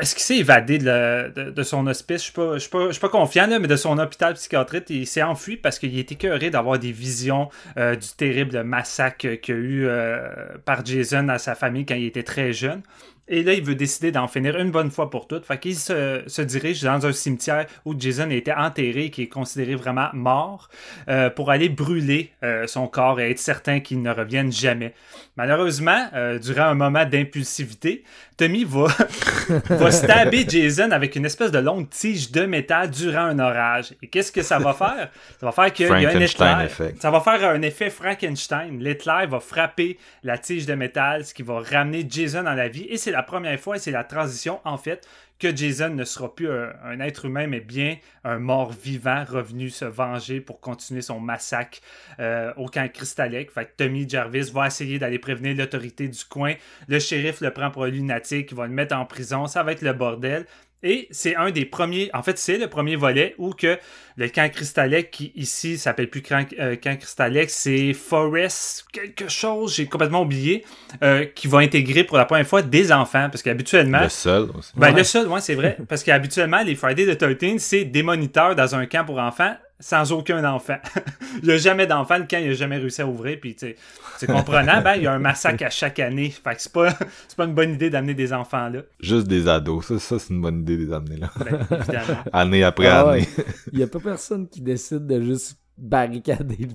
Est-ce 0.00 0.14
qu'il 0.14 0.24
s'est 0.24 0.38
évadé 0.38 0.78
de, 0.78 1.62
son 1.62 1.86
hospice? 1.86 2.32
Je 2.34 2.58
suis 2.58 2.70
pas, 2.70 2.92
suis 2.92 3.08
confiant, 3.08 3.46
mais 3.60 3.68
de 3.68 3.76
son 3.76 3.98
hôpital 3.98 4.32
psychiatrique. 4.34 4.84
Il 4.88 5.06
s'est 5.06 5.22
enfui 5.22 5.58
parce 5.58 5.78
qu'il 5.78 5.98
était 5.98 6.14
écœuré 6.14 6.48
d'avoir 6.48 6.78
des 6.78 6.92
visions 6.92 7.50
euh, 7.76 7.96
du 7.96 8.08
terrible 8.16 8.62
massacre 8.62 9.34
qu'il 9.34 9.54
y 9.54 9.58
a 9.58 9.60
eu 9.60 9.86
euh, 9.86 10.28
par 10.64 10.84
Jason 10.86 11.28
à 11.28 11.38
sa 11.38 11.54
famille 11.54 11.84
quand 11.84 11.96
il 11.96 12.06
était 12.06 12.22
très 12.22 12.54
jeune. 12.54 12.82
Et 13.28 13.44
là, 13.44 13.52
il 13.52 13.62
veut 13.62 13.76
décider 13.76 14.10
d'en 14.10 14.26
finir 14.26 14.58
une 14.58 14.72
bonne 14.72 14.90
fois 14.90 15.08
pour 15.08 15.28
toutes. 15.28 15.44
Fait 15.44 15.58
qu'il 15.58 15.76
se, 15.76 16.42
dirige 16.42 16.82
dans 16.82 17.06
un 17.06 17.12
cimetière 17.12 17.66
où 17.84 17.94
Jason 17.96 18.30
a 18.30 18.34
été 18.34 18.52
enterré, 18.52 19.10
qui 19.10 19.22
est 19.22 19.28
considéré 19.28 19.76
vraiment 19.76 20.08
mort, 20.14 20.68
euh, 21.08 21.30
pour 21.30 21.50
aller 21.50 21.68
brûler 21.68 22.32
son 22.66 22.88
corps 22.88 23.20
et 23.20 23.30
être 23.30 23.38
certain 23.38 23.78
qu'il 23.78 24.02
ne 24.02 24.10
revienne 24.10 24.50
jamais. 24.50 24.94
Malheureusement, 25.40 26.06
euh, 26.12 26.38
durant 26.38 26.64
un 26.64 26.74
moment 26.74 27.06
d'impulsivité, 27.06 28.04
Tommy 28.36 28.62
va, 28.64 28.88
va 29.70 29.90
stabber 29.90 30.44
Jason 30.46 30.90
avec 30.90 31.16
une 31.16 31.24
espèce 31.24 31.50
de 31.50 31.58
longue 31.58 31.88
tige 31.88 32.30
de 32.30 32.44
métal 32.44 32.90
durant 32.90 33.22
un 33.22 33.38
orage. 33.38 33.94
Et 34.02 34.08
qu'est-ce 34.08 34.30
que 34.32 34.42
ça 34.42 34.58
va 34.58 34.74
faire? 34.74 35.08
Ça 35.40 35.46
va 35.46 35.52
faire 35.52 35.72
qu'il 35.72 35.86
y 35.86 35.88
a 35.88 35.94
un 35.94 36.20
éclair. 36.20 36.60
effect. 36.60 37.00
Ça 37.00 37.10
va 37.10 37.20
faire 37.22 37.42
un 37.48 37.62
effet 37.62 37.88
Frankenstein. 37.88 38.80
L'éclair 38.80 39.28
va 39.28 39.40
frapper 39.40 39.96
la 40.24 40.36
tige 40.36 40.66
de 40.66 40.74
métal, 40.74 41.24
ce 41.24 41.32
qui 41.32 41.42
va 41.42 41.60
ramener 41.60 42.06
Jason 42.06 42.44
à 42.44 42.54
la 42.54 42.68
vie. 42.68 42.84
Et 42.90 42.98
c'est 42.98 43.10
la 43.10 43.22
première 43.22 43.58
fois, 43.58 43.76
et 43.76 43.78
c'est 43.78 43.90
la 43.90 44.04
transition, 44.04 44.60
en 44.64 44.76
fait, 44.76 45.08
que 45.40 45.56
Jason 45.56 45.90
ne 45.90 46.04
sera 46.04 46.34
plus 46.34 46.48
un, 46.50 47.00
être 47.00 47.24
humain, 47.24 47.46
mais 47.46 47.60
bien 47.60 47.96
un 48.24 48.38
mort 48.38 48.72
vivant 48.72 49.24
revenu 49.24 49.70
se 49.70 49.86
venger 49.86 50.40
pour 50.40 50.60
continuer 50.60 51.00
son 51.00 51.18
massacre 51.18 51.78
euh, 52.20 52.52
au 52.56 52.66
camp 52.66 52.88
que 52.92 53.64
Tommy 53.76 54.08
Jarvis 54.08 54.50
va 54.52 54.66
essayer 54.66 54.98
d'aller 54.98 55.18
prévenir 55.18 55.56
l'autorité 55.56 56.06
du 56.06 56.24
coin. 56.24 56.54
Le 56.88 56.98
shérif 56.98 57.40
le 57.40 57.50
prend 57.52 57.70
pour 57.70 57.84
un 57.84 57.88
lunatique, 57.88 58.48
il 58.50 58.56
va 58.56 58.66
le 58.66 58.72
mettre 58.72 58.94
en 58.94 59.06
prison. 59.06 59.46
Ça 59.46 59.62
va 59.62 59.72
être 59.72 59.82
le 59.82 59.94
bordel. 59.94 60.46
Et 60.82 61.08
c'est 61.10 61.36
un 61.36 61.50
des 61.50 61.66
premiers, 61.66 62.08
en 62.14 62.22
fait, 62.22 62.38
c'est 62.38 62.56
le 62.56 62.66
premier 62.66 62.96
volet 62.96 63.34
où 63.36 63.52
que 63.52 63.78
le 64.16 64.28
camp 64.28 64.50
Cristallec, 64.50 65.10
qui 65.10 65.30
ici 65.34 65.76
s'appelle 65.76 66.08
plus 66.08 66.22
camp, 66.22 66.46
euh, 66.58 66.74
camp 66.76 66.96
Cristallec, 66.98 67.50
c'est 67.50 67.92
Forest 67.92 68.86
quelque 68.92 69.28
chose, 69.28 69.74
j'ai 69.76 69.86
complètement 69.86 70.22
oublié, 70.22 70.64
euh, 71.02 71.26
qui 71.26 71.48
va 71.48 71.58
intégrer 71.58 72.04
pour 72.04 72.16
la 72.16 72.24
première 72.24 72.46
fois 72.46 72.62
des 72.62 72.92
enfants, 72.92 73.28
parce 73.30 73.42
qu'habituellement, 73.42 74.02
Le 74.02 74.08
seul 74.08 74.48
aussi. 74.56 74.72
ben, 74.74 74.88
Ouais. 74.92 74.98
le 74.98 75.04
seul, 75.04 75.28
ouais, 75.28 75.40
c'est 75.40 75.54
vrai. 75.54 75.76
Parce 75.88 76.02
qu'habituellement, 76.02 76.62
les 76.62 76.74
Friday 76.74 77.14
the 77.14 77.18
13, 77.18 77.58
c'est 77.62 77.84
des 77.84 78.02
moniteurs 78.02 78.54
dans 78.54 78.74
un 78.74 78.86
camp 78.86 79.04
pour 79.04 79.18
enfants 79.18 79.54
sans 79.80 80.12
aucun 80.12 80.44
enfant. 80.44 80.76
il 81.42 81.48
n'y 81.48 81.54
a 81.54 81.56
jamais 81.56 81.86
d'enfant, 81.86 82.18
le 82.18 82.24
camp, 82.24 82.38
il 82.38 82.48
n'a 82.48 82.54
jamais 82.54 82.76
réussi 82.76 83.02
à 83.02 83.06
ouvrir. 83.06 83.38
Puis, 83.40 83.54
tu 83.54 83.68
sais, 83.68 83.76
c'est 84.18 84.26
comprenant, 84.26 84.82
ben, 84.82 84.94
il 84.94 85.02
y 85.02 85.06
a 85.06 85.12
un 85.12 85.18
massacre 85.18 85.64
à 85.64 85.70
chaque 85.70 85.98
année. 85.98 86.30
Fait 86.30 86.54
que 86.54 86.62
c'est 86.62 86.72
pas, 86.72 86.90
c'est 87.28 87.36
pas 87.36 87.44
une 87.44 87.54
bonne 87.54 87.74
idée 87.74 87.90
d'amener 87.90 88.14
des 88.14 88.32
enfants 88.32 88.68
là. 88.68 88.82
Juste 89.00 89.26
des 89.26 89.48
ados. 89.48 89.86
Ça, 89.86 89.98
ça 89.98 90.18
c'est 90.18 90.32
une 90.32 90.40
bonne 90.40 90.60
idée 90.60 90.76
de 90.76 90.84
les 90.84 90.92
amener 90.92 91.16
là. 91.16 91.30
Ben, 91.38 91.66
évidemment. 91.70 92.20
année 92.32 92.62
après 92.62 92.86
Ah 92.86 93.10
année. 93.10 93.26
Il 93.72 93.78
y 93.78 93.82
a 93.82 93.86
pas 93.86 94.00
personne 94.00 94.48
qui 94.48 94.60
décide 94.60 95.06
de 95.06 95.20
juste 95.22 95.58
barricader 95.80 96.56
le 96.56 96.74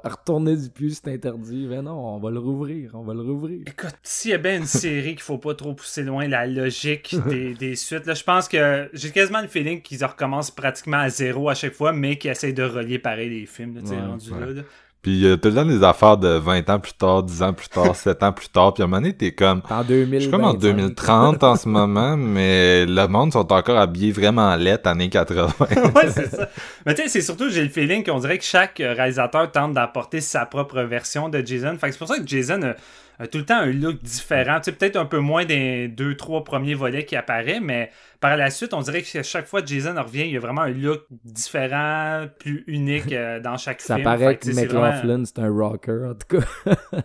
retourner 0.04 0.56
du 0.56 0.68
puits, 0.70 0.94
c'est 0.94 1.12
interdit. 1.12 1.66
Mais 1.68 1.82
non, 1.82 2.14
on 2.14 2.18
va 2.18 2.30
le 2.30 2.38
rouvrir, 2.38 2.90
on 2.94 3.02
va 3.02 3.14
le 3.14 3.22
rouvrir. 3.22 3.60
Écoute, 3.66 3.94
s'il 4.02 4.30
y 4.30 4.34
a 4.34 4.38
bien 4.38 4.58
une 4.58 4.66
série 4.66 5.12
qu'il 5.14 5.22
faut 5.22 5.38
pas 5.38 5.54
trop 5.54 5.74
pousser 5.74 6.02
loin 6.02 6.28
la 6.28 6.46
logique 6.46 7.14
des, 7.28 7.54
des 7.54 7.76
suites, 7.76 8.06
là, 8.06 8.14
je 8.14 8.24
pense 8.24 8.48
que 8.48 8.88
j'ai 8.92 9.10
quasiment 9.10 9.40
le 9.40 9.48
feeling 9.48 9.82
qu'ils 9.82 10.04
recommencent 10.04 10.50
pratiquement 10.50 10.98
à 10.98 11.08
zéro 11.10 11.48
à 11.48 11.54
chaque 11.54 11.74
fois, 11.74 11.92
mais 11.92 12.16
qu'ils 12.18 12.30
essayent 12.30 12.54
de 12.54 12.62
relier 12.62 12.98
pareil 12.98 13.30
les 13.30 13.46
films, 13.46 13.74
là, 13.76 13.80
tu 13.80 13.88
sais, 13.88 13.94
Ouais, 13.94 14.00
ouais. 14.00 14.46
là, 14.46 14.52
là. 14.52 14.62
Puis 15.02 15.10
il 15.14 15.20
y 15.20 15.30
a 15.30 15.36
tout 15.36 15.48
le 15.48 15.54
temps 15.56 15.64
des 15.64 15.82
affaires 15.82 16.16
de 16.16 16.28
20 16.28 16.70
ans 16.70 16.78
plus 16.78 16.92
tard, 16.92 17.24
10 17.24 17.42
ans 17.42 17.52
plus 17.52 17.68
tard, 17.68 17.96
7 17.96 18.22
ans 18.22 18.32
plus 18.32 18.48
tard. 18.48 18.72
Puis 18.72 18.82
à 18.82 18.86
un 18.86 18.88
moment 18.88 19.00
donné, 19.00 19.12
t'es 19.12 19.32
comme... 19.32 19.60
En 19.68 19.82
2000. 19.82 20.14
Je 20.14 20.22
suis 20.22 20.30
comme 20.30 20.44
en 20.44 20.54
2030 20.54 21.42
en 21.42 21.56
ce 21.56 21.68
moment, 21.68 22.16
mais 22.16 22.86
le 22.86 23.08
monde 23.08 23.32
sont 23.32 23.52
encore 23.52 23.78
habillés 23.78 24.12
vraiment 24.12 24.54
lettres 24.54 24.88
années 24.88 25.08
80. 25.08 25.48
ouais, 25.60 26.10
c'est 26.10 26.30
ça. 26.30 26.48
Mais 26.86 26.94
tu 26.94 27.02
sais, 27.02 27.08
c'est 27.08 27.20
surtout, 27.20 27.50
j'ai 27.50 27.64
le 27.64 27.68
feeling 27.68 28.04
qu'on 28.04 28.20
dirait 28.20 28.38
que 28.38 28.44
chaque 28.44 28.78
euh, 28.78 28.94
réalisateur 28.94 29.50
tente 29.50 29.72
d'apporter 29.72 30.20
sa 30.20 30.46
propre 30.46 30.80
version 30.82 31.28
de 31.28 31.44
Jason. 31.44 31.76
Fait 31.80 31.88
que 31.88 31.92
c'est 31.94 31.98
pour 31.98 32.08
ça 32.08 32.18
que 32.18 32.26
Jason 32.26 32.62
a, 32.62 33.24
a 33.24 33.26
tout 33.26 33.38
le 33.38 33.44
temps 33.44 33.58
un 33.58 33.72
look 33.72 34.00
différent. 34.02 34.58
Tu 34.60 34.66
sais, 34.66 34.72
peut-être 34.72 34.96
un 34.96 35.06
peu 35.06 35.18
moins 35.18 35.44
des 35.44 35.88
deux, 35.88 36.16
trois 36.16 36.44
premiers 36.44 36.74
volets 36.74 37.04
qui 37.04 37.16
apparaît, 37.16 37.58
mais 37.60 37.90
par 38.22 38.36
la 38.38 38.48
suite, 38.50 38.72
on 38.72 38.80
dirait 38.80 39.02
que 39.02 39.22
chaque 39.22 39.46
fois 39.46 39.60
que 39.60 39.66
Jason 39.68 39.94
revient, 40.02 40.22
il 40.22 40.30
y 40.32 40.36
a 40.38 40.40
vraiment 40.40 40.62
un 40.62 40.70
look 40.70 41.02
différent, 41.24 42.26
plus 42.38 42.64
unique 42.66 43.12
euh, 43.12 43.40
dans 43.40 43.58
chaque 43.58 43.82
Ça 43.82 43.96
film. 43.96 44.04
paraît 44.04 44.38
que 44.38 44.46
c'est 44.50 44.64
vraiment- 44.66 44.92
McLaughlin, 44.96 45.24
c'est 45.26 45.38
un 45.40 45.50
rocker, 45.50 46.08
en 46.10 46.14
tout 46.14 46.38
cas. 46.38 46.46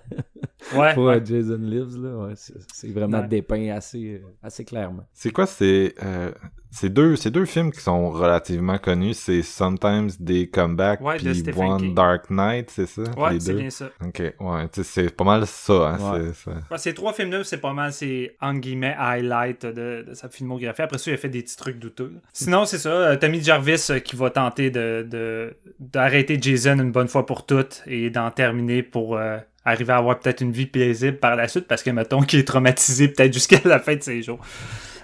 Ouais, 0.76 0.94
pour 0.96 1.06
ouais. 1.06 1.22
euh, 1.22 1.26
Jason 1.26 1.60
Lives. 1.62 1.96
Là. 2.04 2.18
Ouais, 2.18 2.34
c'est, 2.36 2.56
c'est 2.74 2.88
vraiment 2.92 3.22
Ouais. 3.22 3.28
dépeint 3.28 3.70
assez, 3.76 4.16
euh, 4.22 4.28
assez 4.44 4.66
clairement. 4.66 5.06
C'est 5.14 5.30
quoi 5.32 5.46
ces 5.46 5.94
euh, 6.04 6.32
ces 6.72 6.90
deux 6.90 7.16
ces 7.16 7.32
deux 7.32 7.46
films 7.46 7.72
qui 7.72 7.80
sont 7.80 8.10
relativement 8.10 8.78
connus, 8.78 9.14
c'est 9.14 9.42
Sometimes 9.42 10.10
They 10.26 10.50
Come 10.50 10.76
Back 10.76 11.02
Ouais, 11.02 11.18
puis 11.18 11.44
One 11.56 11.80
King. 11.80 11.94
Dark 11.96 12.30
Knight, 12.30 12.70
c'est 12.70 12.86
ça? 12.86 13.02
Ouais, 13.18 13.40
c'est 13.40 13.54
bien 13.54 13.70
ça. 13.70 13.90
OK, 14.06 14.20
ouais, 14.20 14.68
tu 14.70 14.84
sais, 14.84 15.04
c'est 15.06 15.16
pas 15.16 15.24
mal 15.24 15.48
ça 15.48 15.74
hein, 15.74 15.98
Ouais. 16.14 16.26
c'est 16.34 16.50
ça. 16.50 16.58
Ouais, 16.70 16.78
ces 16.78 16.94
trois 16.94 17.14
films-là, 17.14 17.44
c'est 17.44 17.58
pas 17.62 17.74
mal, 17.74 17.94
c'est 17.94 18.36
en 18.42 18.54
guillemets 18.54 18.96
highlight 18.98 19.66
de, 19.66 20.06
de 20.08 20.14
sa 20.14 20.30
filmographie. 20.30 20.82
Après 20.82 20.98
ça, 20.98 21.10
il 21.12 21.14
a 21.14 21.18
fait 21.18 21.30
des 21.30 21.42
petits 21.44 21.58
trucs 21.58 21.80
douteux. 21.80 22.14
Sinon, 22.34 22.66
c'est 22.66 22.78
ça, 22.80 22.90
euh, 22.90 23.16
Tommy 23.16 23.42
Jarvis 23.42 23.88
euh, 23.90 24.00
qui 24.00 24.16
va 24.16 24.30
tenter 24.30 24.70
de, 24.70 25.08
de- 25.10 25.56
d'arrêter 25.80 26.38
Jason 26.42 26.80
une 26.80 26.92
bonne 26.92 27.08
fois 27.08 27.26
pour 27.26 27.46
toutes 27.46 27.82
et 27.88 28.10
d'en 28.10 28.30
terminer 28.32 28.84
pour 28.84 29.16
euh, 29.18 29.38
arriver 29.66 29.94
à 29.94 29.98
avoir 29.98 30.20
peut-être 30.20 30.42
une 30.42 30.52
vie 30.52 30.66
paisible 30.66 31.18
par 31.18 31.36
la 31.36 31.48
suite 31.48 31.68
parce 31.68 31.84
que, 31.84 31.90
mettons, 31.90 32.22
qu'il 32.22 32.40
est 32.40 32.48
traumatisé 32.48 33.08
peut-être 33.08 33.34
jusqu'à 33.34 33.60
la 33.66 33.80
fin 33.80 33.96
de 33.96 34.04
ses 34.04 34.22
jours. 34.22 34.40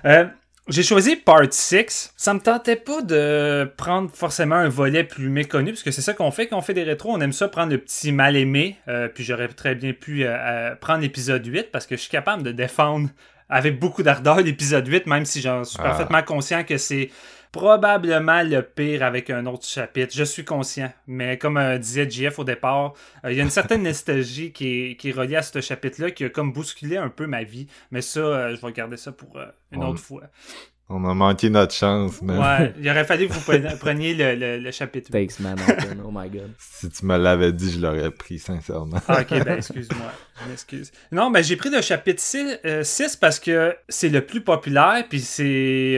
Euh, 0.05 0.25
j'ai 0.69 0.83
choisi 0.83 1.15
Part 1.17 1.51
6. 1.51 2.13
Ça 2.15 2.33
me 2.33 2.39
tentait 2.39 2.75
pas 2.77 3.01
de 3.01 3.69
prendre 3.77 4.09
forcément 4.11 4.55
un 4.55 4.69
volet 4.69 5.03
plus 5.03 5.29
méconnu, 5.29 5.71
parce 5.71 5.83
que 5.83 5.91
c'est 5.91 6.01
ça 6.01 6.13
qu'on 6.13 6.31
fait 6.31 6.47
quand 6.47 6.57
on 6.57 6.61
fait 6.61 6.73
des 6.73 6.83
rétros. 6.83 7.11
On 7.11 7.19
aime 7.21 7.33
ça 7.33 7.47
prendre 7.47 7.71
le 7.71 7.77
petit 7.77 8.11
mal 8.11 8.35
aimé. 8.35 8.77
euh, 8.87 9.07
puis 9.07 9.23
j'aurais 9.23 9.47
très 9.49 9.75
bien 9.75 9.93
pu 9.93 10.23
euh, 10.23 10.29
euh, 10.35 10.75
prendre 10.75 11.01
l'épisode 11.01 11.45
8, 11.45 11.71
parce 11.71 11.85
que 11.85 11.95
je 11.95 12.01
suis 12.01 12.09
capable 12.11 12.43
de 12.43 12.51
défendre 12.51 13.09
avec 13.49 13.77
beaucoup 13.79 14.03
d'ardeur 14.03 14.37
l'épisode 14.41 14.87
8, 14.87 15.05
même 15.05 15.25
si 15.25 15.41
j'en 15.41 15.63
suis 15.63 15.77
Ah. 15.79 15.83
parfaitement 15.83 16.23
conscient 16.23 16.63
que 16.63 16.77
c'est 16.77 17.09
probablement 17.53 18.43
le 18.43 18.61
pire 18.61 19.03
avec 19.03 19.29
un 19.29 19.45
autre 19.45 19.65
chapitre. 19.65 20.11
Je 20.13 20.23
suis 20.25 20.43
conscient. 20.43 20.91
Mais 21.07 21.37
comme 21.37 21.55
euh, 21.57 21.77
disait 21.77 22.09
JF 22.09 22.39
au 22.39 22.43
départ, 22.43 22.93
euh, 23.23 23.31
il 23.31 23.37
y 23.37 23.39
a 23.39 23.43
une 23.43 23.49
certaine 23.49 23.83
nostalgie 23.91 24.51
qui 24.51 24.67
est, 24.91 24.95
qui 24.97 25.09
est 25.09 25.13
reliée 25.13 25.37
à 25.37 25.41
ce 25.43 25.61
chapitre-là 25.61 26.11
qui 26.11 26.25
a 26.25 26.29
comme 26.29 26.51
bousculé 26.51 26.97
un 26.97 27.09
peu 27.09 27.27
ma 27.27 27.43
vie. 27.43 27.67
Mais 27.91 28.01
ça, 28.01 28.19
euh, 28.19 28.55
je 28.59 28.65
vais 28.65 28.73
garder 28.73 28.97
ça 28.97 29.13
pour 29.13 29.37
euh, 29.37 29.45
une 29.71 29.83
On- 29.83 29.89
autre 29.91 30.01
fois. 30.01 30.23
On 30.89 31.05
a 31.09 31.13
manqué 31.13 31.49
notre 31.49 31.73
chance, 31.73 32.21
mais 32.21 32.37
Ouais, 32.37 32.73
il 32.79 32.89
aurait 32.89 33.05
fallu 33.05 33.27
que 33.27 33.33
vous 33.33 33.39
preniez- 33.77 34.13
le, 34.13 34.35
le, 34.35 34.57
le 34.59 34.71
chapitre 34.71 35.09
8. 35.13 35.27
Takes 35.27 35.39
Manhattan, 35.39 35.95
oh 36.05 36.11
my 36.13 36.29
god. 36.29 36.51
si 36.59 36.89
tu 36.89 37.05
me 37.05 37.17
l'avais 37.17 37.53
dit, 37.53 37.71
je 37.71 37.79
l'aurais 37.79 38.11
pris 38.11 38.37
sincèrement. 38.37 38.97
Ah, 39.07 39.21
ok, 39.21 39.29
ben 39.45 39.57
excuse-moi. 39.57 40.11
Je 40.43 40.49
m'excuse. 40.49 40.91
Non, 41.13 41.31
ben 41.31 41.41
j'ai 41.41 41.55
pris 41.55 41.69
le 41.69 41.81
chapitre 41.81 42.21
6, 42.21 43.15
parce 43.21 43.39
que 43.39 43.75
c'est 43.87 44.09
le 44.09 44.25
plus 44.25 44.41
populaire, 44.41 45.05
puis 45.09 45.21
c'est. 45.21 45.97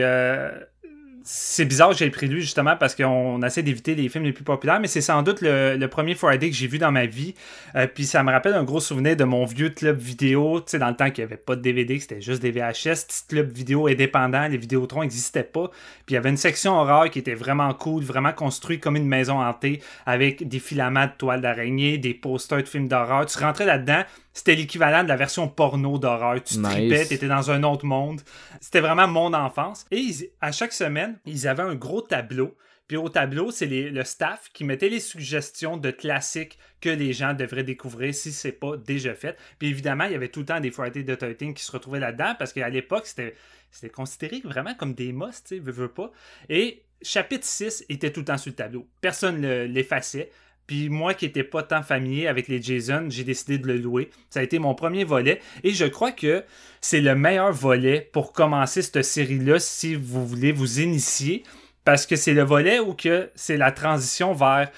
C'est 1.28 1.64
bizarre 1.64 1.90
que 1.90 1.96
j'ai 1.96 2.08
pris 2.08 2.28
lui 2.28 2.40
justement 2.40 2.76
parce 2.76 2.94
qu'on 2.94 3.42
essaie 3.42 3.64
d'éviter 3.64 3.96
les 3.96 4.08
films 4.08 4.22
les 4.22 4.32
plus 4.32 4.44
populaires, 4.44 4.78
mais 4.78 4.86
c'est 4.86 5.00
sans 5.00 5.22
doute 5.22 5.40
le, 5.40 5.76
le 5.76 5.88
premier 5.88 6.14
Friday 6.14 6.50
que 6.50 6.54
j'ai 6.54 6.68
vu 6.68 6.78
dans 6.78 6.92
ma 6.92 7.06
vie. 7.06 7.34
Euh, 7.74 7.88
puis 7.92 8.06
ça 8.06 8.22
me 8.22 8.30
rappelle 8.30 8.54
un 8.54 8.62
gros 8.62 8.78
souvenir 8.78 9.16
de 9.16 9.24
mon 9.24 9.44
vieux 9.44 9.70
club 9.70 9.98
vidéo, 9.98 10.60
tu 10.60 10.70
sais, 10.70 10.78
dans 10.78 10.88
le 10.88 10.94
temps 10.94 11.10
qu'il 11.10 11.24
n'y 11.24 11.32
avait 11.32 11.36
pas 11.36 11.56
de 11.56 11.62
DVD, 11.62 11.98
c'était 11.98 12.20
juste 12.20 12.40
des 12.40 12.52
VHS, 12.52 13.06
petit 13.08 13.22
club 13.28 13.50
vidéo 13.50 13.88
indépendant, 13.88 14.46
les 14.46 14.56
Vidéotrons 14.56 15.02
n'existaient 15.02 15.42
pas. 15.42 15.68
Puis 16.06 16.12
il 16.12 16.14
y 16.14 16.16
avait 16.16 16.30
une 16.30 16.36
section 16.36 16.74
horreur 16.74 17.10
qui 17.10 17.18
était 17.18 17.34
vraiment 17.34 17.74
cool, 17.74 18.04
vraiment 18.04 18.32
construite 18.32 18.80
comme 18.80 18.94
une 18.94 19.08
maison 19.08 19.40
hantée, 19.40 19.82
avec 20.06 20.46
des 20.46 20.60
filaments 20.60 21.06
de 21.06 21.12
toile 21.18 21.40
d'araignée, 21.40 21.98
des 21.98 22.14
posters 22.14 22.62
de 22.62 22.68
films 22.68 22.86
d'horreur. 22.86 23.26
Tu 23.26 23.36
rentrais 23.38 23.66
là-dedans, 23.66 24.04
c'était 24.36 24.54
l'équivalent 24.54 25.02
de 25.02 25.08
la 25.08 25.16
version 25.16 25.48
porno 25.48 25.98
d'horreur. 25.98 26.42
Tu 26.44 26.58
Nice. 26.58 26.68
tripais, 26.70 27.06
t'étais 27.06 27.26
dans 27.28 27.50
un 27.50 27.62
autre 27.62 27.86
monde. 27.86 28.20
C'était 28.60 28.80
vraiment 28.80 29.08
mon 29.08 29.32
enfance. 29.32 29.86
Et 29.90 29.96
ils- 29.96 30.28
à 30.40 30.52
chaque 30.52 30.72
semaine, 30.74 31.18
ils 31.24 31.48
avaient 31.48 31.62
un 31.62 31.74
gros 31.74 32.02
tableau. 32.02 32.54
Puis 32.86 32.96
au 32.96 33.08
tableau, 33.08 33.50
c'est 33.50 33.66
le 33.66 34.04
staff 34.04 34.50
qui 34.52 34.62
mettait 34.62 34.88
les 34.88 35.00
suggestions 35.00 35.76
de 35.76 35.90
classiques 35.90 36.56
que 36.80 36.88
les 36.90 37.12
gens 37.12 37.34
devraient 37.34 37.64
découvrir 37.64 38.14
si 38.14 38.30
c'est 38.30 38.52
pas 38.52 38.76
déjà 38.76 39.14
fait. 39.14 39.36
Puis 39.58 39.68
évidemment, 39.68 40.04
il 40.04 40.12
y 40.12 40.14
avait 40.14 40.28
tout 40.28 40.40
le 40.40 40.46
temps 40.46 40.60
des 40.60 40.70
Friday 40.70 41.02
the 41.02 41.18
13 41.18 41.52
qui 41.54 41.64
se 41.64 41.72
retrouvaient 41.72 41.98
là-dedans 41.98 42.34
parce 42.38 42.52
qu'à 42.52 42.68
l'époque, 42.68 43.06
c'était 43.06 43.34
c'était 43.72 43.90
considéré 43.90 44.40
vraiment 44.44 44.74
comme 44.74 44.94
des 44.94 45.12
must, 45.12 45.48
tu 45.48 45.56
sais, 45.56 45.58
veux, 45.60 45.72
veux 45.72 45.88
pas. 45.88 46.12
Et 46.48 46.82
chapitre 47.02 47.44
6 47.44 47.84
était 47.88 48.12
tout 48.12 48.20
le 48.20 48.26
temps 48.26 48.38
sur 48.38 48.50
le 48.50 48.56
tableau. 48.56 48.86
Personne 49.00 49.40
ne 49.40 49.64
l'effaçait. 49.64 50.30
Puis 50.66 50.88
moi 50.88 51.14
qui 51.14 51.26
n'étais 51.26 51.44
pas 51.44 51.62
tant 51.62 51.82
familier 51.82 52.26
avec 52.26 52.48
les 52.48 52.60
Jason, 52.60 53.06
j'ai 53.08 53.24
décidé 53.24 53.58
de 53.58 53.66
le 53.68 53.78
louer. 53.78 54.10
Ça 54.30 54.40
a 54.40 54.42
été 54.42 54.58
mon 54.58 54.74
premier 54.74 55.04
volet. 55.04 55.40
Et 55.62 55.70
je 55.70 55.84
crois 55.84 56.12
que 56.12 56.42
c'est 56.80 57.00
le 57.00 57.14
meilleur 57.14 57.52
volet 57.52 58.08
pour 58.12 58.32
commencer 58.32 58.82
cette 58.82 59.02
série-là 59.02 59.58
si 59.60 59.94
vous 59.94 60.26
voulez 60.26 60.52
vous 60.52 60.80
initier. 60.80 61.44
Parce 61.84 62.04
que 62.04 62.16
c'est 62.16 62.34
le 62.34 62.42
volet 62.42 62.80
où 62.80 62.94
que 62.94 63.30
c'est 63.36 63.56
la 63.56 63.70
transition 63.70 64.32
vers 64.32 64.70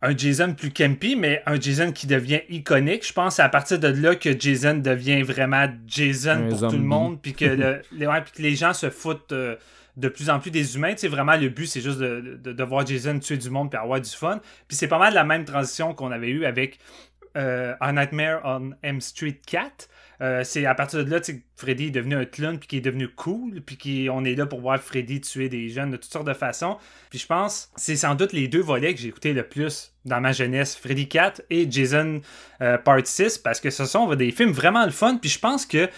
un 0.00 0.16
Jason 0.16 0.54
plus 0.54 0.70
campy, 0.70 1.16
mais 1.16 1.42
un 1.44 1.60
Jason 1.60 1.90
qui 1.92 2.06
devient 2.06 2.40
iconique. 2.48 3.06
Je 3.06 3.12
pense 3.12 3.34
que 3.34 3.36
c'est 3.36 3.42
à 3.42 3.48
partir 3.48 3.78
de 3.80 3.88
là 3.88 4.14
que 4.14 4.30
Jason 4.38 4.74
devient 4.78 5.22
vraiment 5.22 5.66
Jason 5.86 6.30
Un 6.46 6.48
pour 6.48 6.60
tout 6.70 6.76
le 6.76 6.84
monde, 6.84 7.20
puis 7.20 7.34
que, 7.34 7.44
le- 7.44 7.82
les, 7.92 8.06
ouais, 8.06 8.20
puis 8.22 8.32
que 8.36 8.42
les 8.42 8.54
gens 8.54 8.72
se 8.72 8.90
foutent 8.90 9.32
euh, 9.32 9.56
de 9.98 10.08
plus 10.08 10.30
en 10.30 10.38
plus 10.38 10.50
des 10.50 10.76
humains. 10.76 10.94
Tu 10.94 11.08
vraiment, 11.08 11.36
le 11.36 11.48
but, 11.48 11.66
c'est 11.66 11.80
juste 11.80 11.98
de, 11.98 12.64
voir 12.64 12.86
Jason 12.86 13.18
tuer 13.18 13.36
du 13.36 13.50
monde 13.50 13.70
puis 13.70 13.78
avoir 13.78 14.00
du 14.00 14.10
fun. 14.10 14.40
Puis 14.68 14.76
c'est 14.76 14.88
pas 14.88 14.98
mal 14.98 15.12
la 15.12 15.24
même 15.24 15.44
transition 15.44 15.92
qu'on 15.92 16.10
avait 16.10 16.30
eu 16.30 16.44
avec 16.44 16.78
euh, 17.36 17.74
A 17.80 17.92
Nightmare 17.92 18.40
on 18.44 18.70
M 18.82 19.00
Street 19.00 19.40
4. 19.46 19.88
Euh, 20.20 20.42
c'est 20.42 20.66
à 20.66 20.74
partir 20.74 21.04
de 21.04 21.10
là 21.10 21.20
que 21.20 21.32
Freddy 21.54 21.86
est 21.86 21.90
devenu 21.90 22.16
un 22.16 22.24
clown 22.24 22.58
puis 22.58 22.66
qui 22.66 22.76
est 22.78 22.80
devenu 22.80 23.08
cool 23.08 23.60
puis 23.60 23.76
qui 23.76 24.08
on 24.10 24.24
est 24.24 24.34
là 24.34 24.46
pour 24.46 24.60
voir 24.60 24.80
Freddy 24.80 25.20
tuer 25.20 25.48
des 25.48 25.68
jeunes 25.68 25.92
de 25.92 25.96
toutes 25.96 26.12
sortes 26.12 26.26
de 26.26 26.34
façons 26.34 26.76
puis 27.08 27.20
je 27.20 27.26
pense 27.26 27.70
c'est 27.76 27.94
sans 27.94 28.16
doute 28.16 28.32
les 28.32 28.48
deux 28.48 28.60
volets 28.60 28.92
que 28.94 29.00
j'ai 29.00 29.06
écouté 29.06 29.32
le 29.32 29.44
plus 29.44 29.94
dans 30.04 30.20
ma 30.20 30.32
jeunesse 30.32 30.74
Freddy 30.74 31.06
4 31.06 31.42
et 31.50 31.70
Jason 31.70 32.20
euh, 32.62 32.78
Part 32.78 33.06
6 33.06 33.38
parce 33.38 33.60
que 33.60 33.70
ce 33.70 33.84
sont 33.84 34.12
des 34.16 34.32
films 34.32 34.50
vraiment 34.50 34.84
le 34.84 34.90
fun 34.90 35.18
puis 35.18 35.30
je 35.30 35.38
pense 35.38 35.66
que 35.66 35.88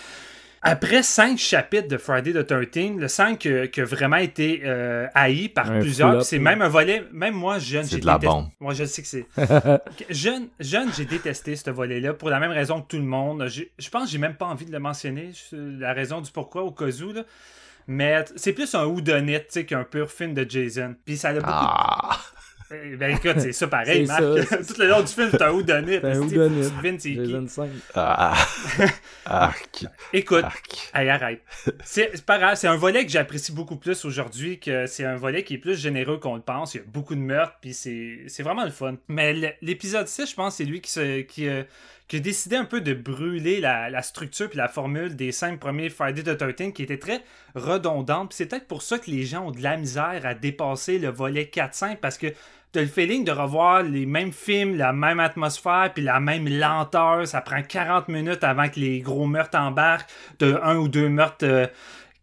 après 0.63 1.03
cinq 1.03 1.39
chapitres 1.39 1.89
de 1.89 1.97
Friday 1.97 2.33
the 2.33 2.47
13, 2.47 2.97
le 2.99 3.09
5 3.09 3.39
que- 3.39 3.67
qui 3.67 3.81
a 3.81 3.85
vraiment 3.85 4.17
été 4.17 4.61
euh, 4.65 5.07
haï 5.15 5.49
par 5.49 5.71
Un 5.71 5.81
plusieurs, 5.81 6.23
c'est 6.23 6.39
même 6.39 6.61
un 6.63 6.69
volet, 6.69 7.05
même 7.13 7.35
moi 7.35 7.59
jeune, 7.59 7.85
C'est 7.85 7.97
j'ai 7.97 8.01
de 8.01 8.07
la 8.07 8.19
détesté- 8.19 8.27
bombe. 8.27 8.49
Moi 8.61 8.75
je 8.75 8.85
sais 8.85 9.01
que 9.03 9.09
c'est 9.09 9.27
jeune, 10.11 10.49
jeune 10.61 10.91
j'ai 10.97 11.07
détesté 11.07 11.57
ce 11.57 11.71
volet-là 11.71 12.13
pour 12.15 12.29
la 12.31 12.41
même 12.41 12.51
raison 12.51 12.83
que 12.83 12.89
tout 12.89 12.99
le 12.99 13.05
monde. 13.05 13.49
Je 13.49 13.89
pense 13.89 14.05
que 14.05 14.11
j'ai 14.11 14.19
même 14.19 14.35
pas 14.35 14.47
envie 14.47 14.67
de 14.67 14.73
le 14.73 14.79
mentionner, 14.81 15.31
la 15.53 15.93
raison 15.95 16.21
du 16.21 16.31
pourquoi 16.31 16.63
au 16.63 16.73
cas 16.73 16.87
où. 17.03 17.13
Là. 17.13 17.23
Mais 17.87 18.25
c'est 18.37 18.53
plus 18.53 18.75
un 18.75 18.85
sais, 19.49 19.65
qu'un 19.67 19.85
pur 19.85 20.11
film 20.11 20.35
de 20.35 20.47
Jason. 20.49 20.95
Puis 21.05 21.17
ça 21.17 21.31
a 21.31 21.33
beaucoup. 21.35 21.49
Ah! 21.51 22.21
Eh 22.73 22.97
Ben 22.97 23.17
écoute, 23.17 23.41
c'est 23.41 23.53
ça 23.53 23.67
pareil, 23.67 24.07
Marc. 24.07 24.23
ça. 24.49 24.57
Tout 24.69 24.81
le 24.81 24.87
long 24.87 25.01
du 25.01 25.09
film, 25.09 25.29
c'est 25.31 25.43
un 25.43 25.51
whodunit. 25.51 25.99
C'est 26.01 26.05
un 26.05 26.27
Steve, 26.27 26.39
whodunit. 26.39 26.69
tu 26.69 26.77
devines 26.77 27.01
c'est 27.01 27.09
qui? 27.11 27.17
Jason 27.17 27.49
5. 27.49 27.71
Ah! 27.95 28.47
Arc! 29.25 29.87
Écoute, 30.13 30.45
Arc! 30.45 30.91
Hey, 30.95 31.09
arrête. 31.09 31.43
C'est 31.85 32.25
pas 32.25 32.39
grave, 32.39 32.55
c'est 32.55 32.69
un 32.69 32.77
volet 32.77 33.05
que 33.05 33.11
j'apprécie 33.11 33.51
beaucoup 33.51 33.77
plus 33.77 34.05
aujourd'hui, 34.05 34.61
que 34.61 34.87
c'est 34.87 35.05
un 35.05 35.17
volet 35.17 35.43
qui 35.43 35.55
est 35.55 35.59
plus 35.59 35.81
généreux 35.81 36.19
qu'on 36.19 36.37
le 36.37 36.43
pense. 36.43 36.75
Il 36.75 36.79
y 36.79 36.81
a 36.81 36.85
beaucoup 36.87 37.17
de 37.17 37.21
meurtres, 37.21 37.57
puis 37.61 37.75
c'est 37.75 38.19
c'est 38.29 38.45
vraiment 38.45 38.65
le 38.65 38.71
fun. 38.71 38.95
Mais 39.09 39.57
l'épisode 39.63 40.07
6, 40.07 40.31
je 40.31 40.35
pense, 40.37 40.57
c'est 40.57 40.65
lui 40.65 40.81
qui, 40.81 40.93
se, 40.93 41.23
qui, 41.23 41.49
euh, 41.49 41.65
qui 42.07 42.17
a 42.17 42.21
décidé 42.21 42.55
un 42.55 42.65
peu 42.65 42.81
de 42.81 42.95
brûler 42.95 43.61
la, 43.61 43.91
la 43.91 44.03
structure 44.03 44.49
puis 44.49 44.59
la 44.59 44.69
formule 44.69 45.17
des 45.17 45.33
cinq 45.33 45.59
premiers 45.59 45.91
Friday 45.91 46.23
the 46.23 46.37
13 46.37 46.73
qui 46.73 46.85
était 46.85 46.99
très 46.99 47.23
redondante. 47.57 48.29
Puis 48.31 48.37
c'est 48.37 48.47
peut-être 48.47 48.69
pour 48.69 48.83
ça 48.83 48.99
que 48.99 49.11
les 49.11 49.25
gens 49.25 49.47
ont 49.49 49.51
de 49.51 49.61
la 49.63 49.77
misère 49.77 50.21
à 50.25 50.35
dépasser 50.35 50.99
le 51.01 51.09
volet 51.09 51.51
4-5 51.53 51.97
parce 51.97 52.17
que 52.17 52.29
t'as 52.73 52.81
le 52.81 52.87
feeling 52.87 53.25
de 53.25 53.33
revoir 53.33 53.83
les 53.83 54.07
mêmes 54.07 54.33
films, 54.33 54.77
la 54.77 54.93
même 54.93 55.21
atmosphère, 55.21 55.91
puis 55.95 56.03
la 56.03 56.21
même 56.21 56.49
lenteur. 56.49 57.27
Ça 57.27 57.41
prend 57.41 57.63
40 57.63 58.09
minutes 58.09 58.45
avant 58.45 58.69
que 58.69 58.79
les 58.79 59.01
gros 59.01 59.27
meurtres 59.27 59.59
embarquent. 59.59 60.09
De 60.39 60.59
un 60.63 60.77
ou 60.77 60.89
deux 60.89 61.09
meurtres 61.09 61.45
euh, 61.45 61.67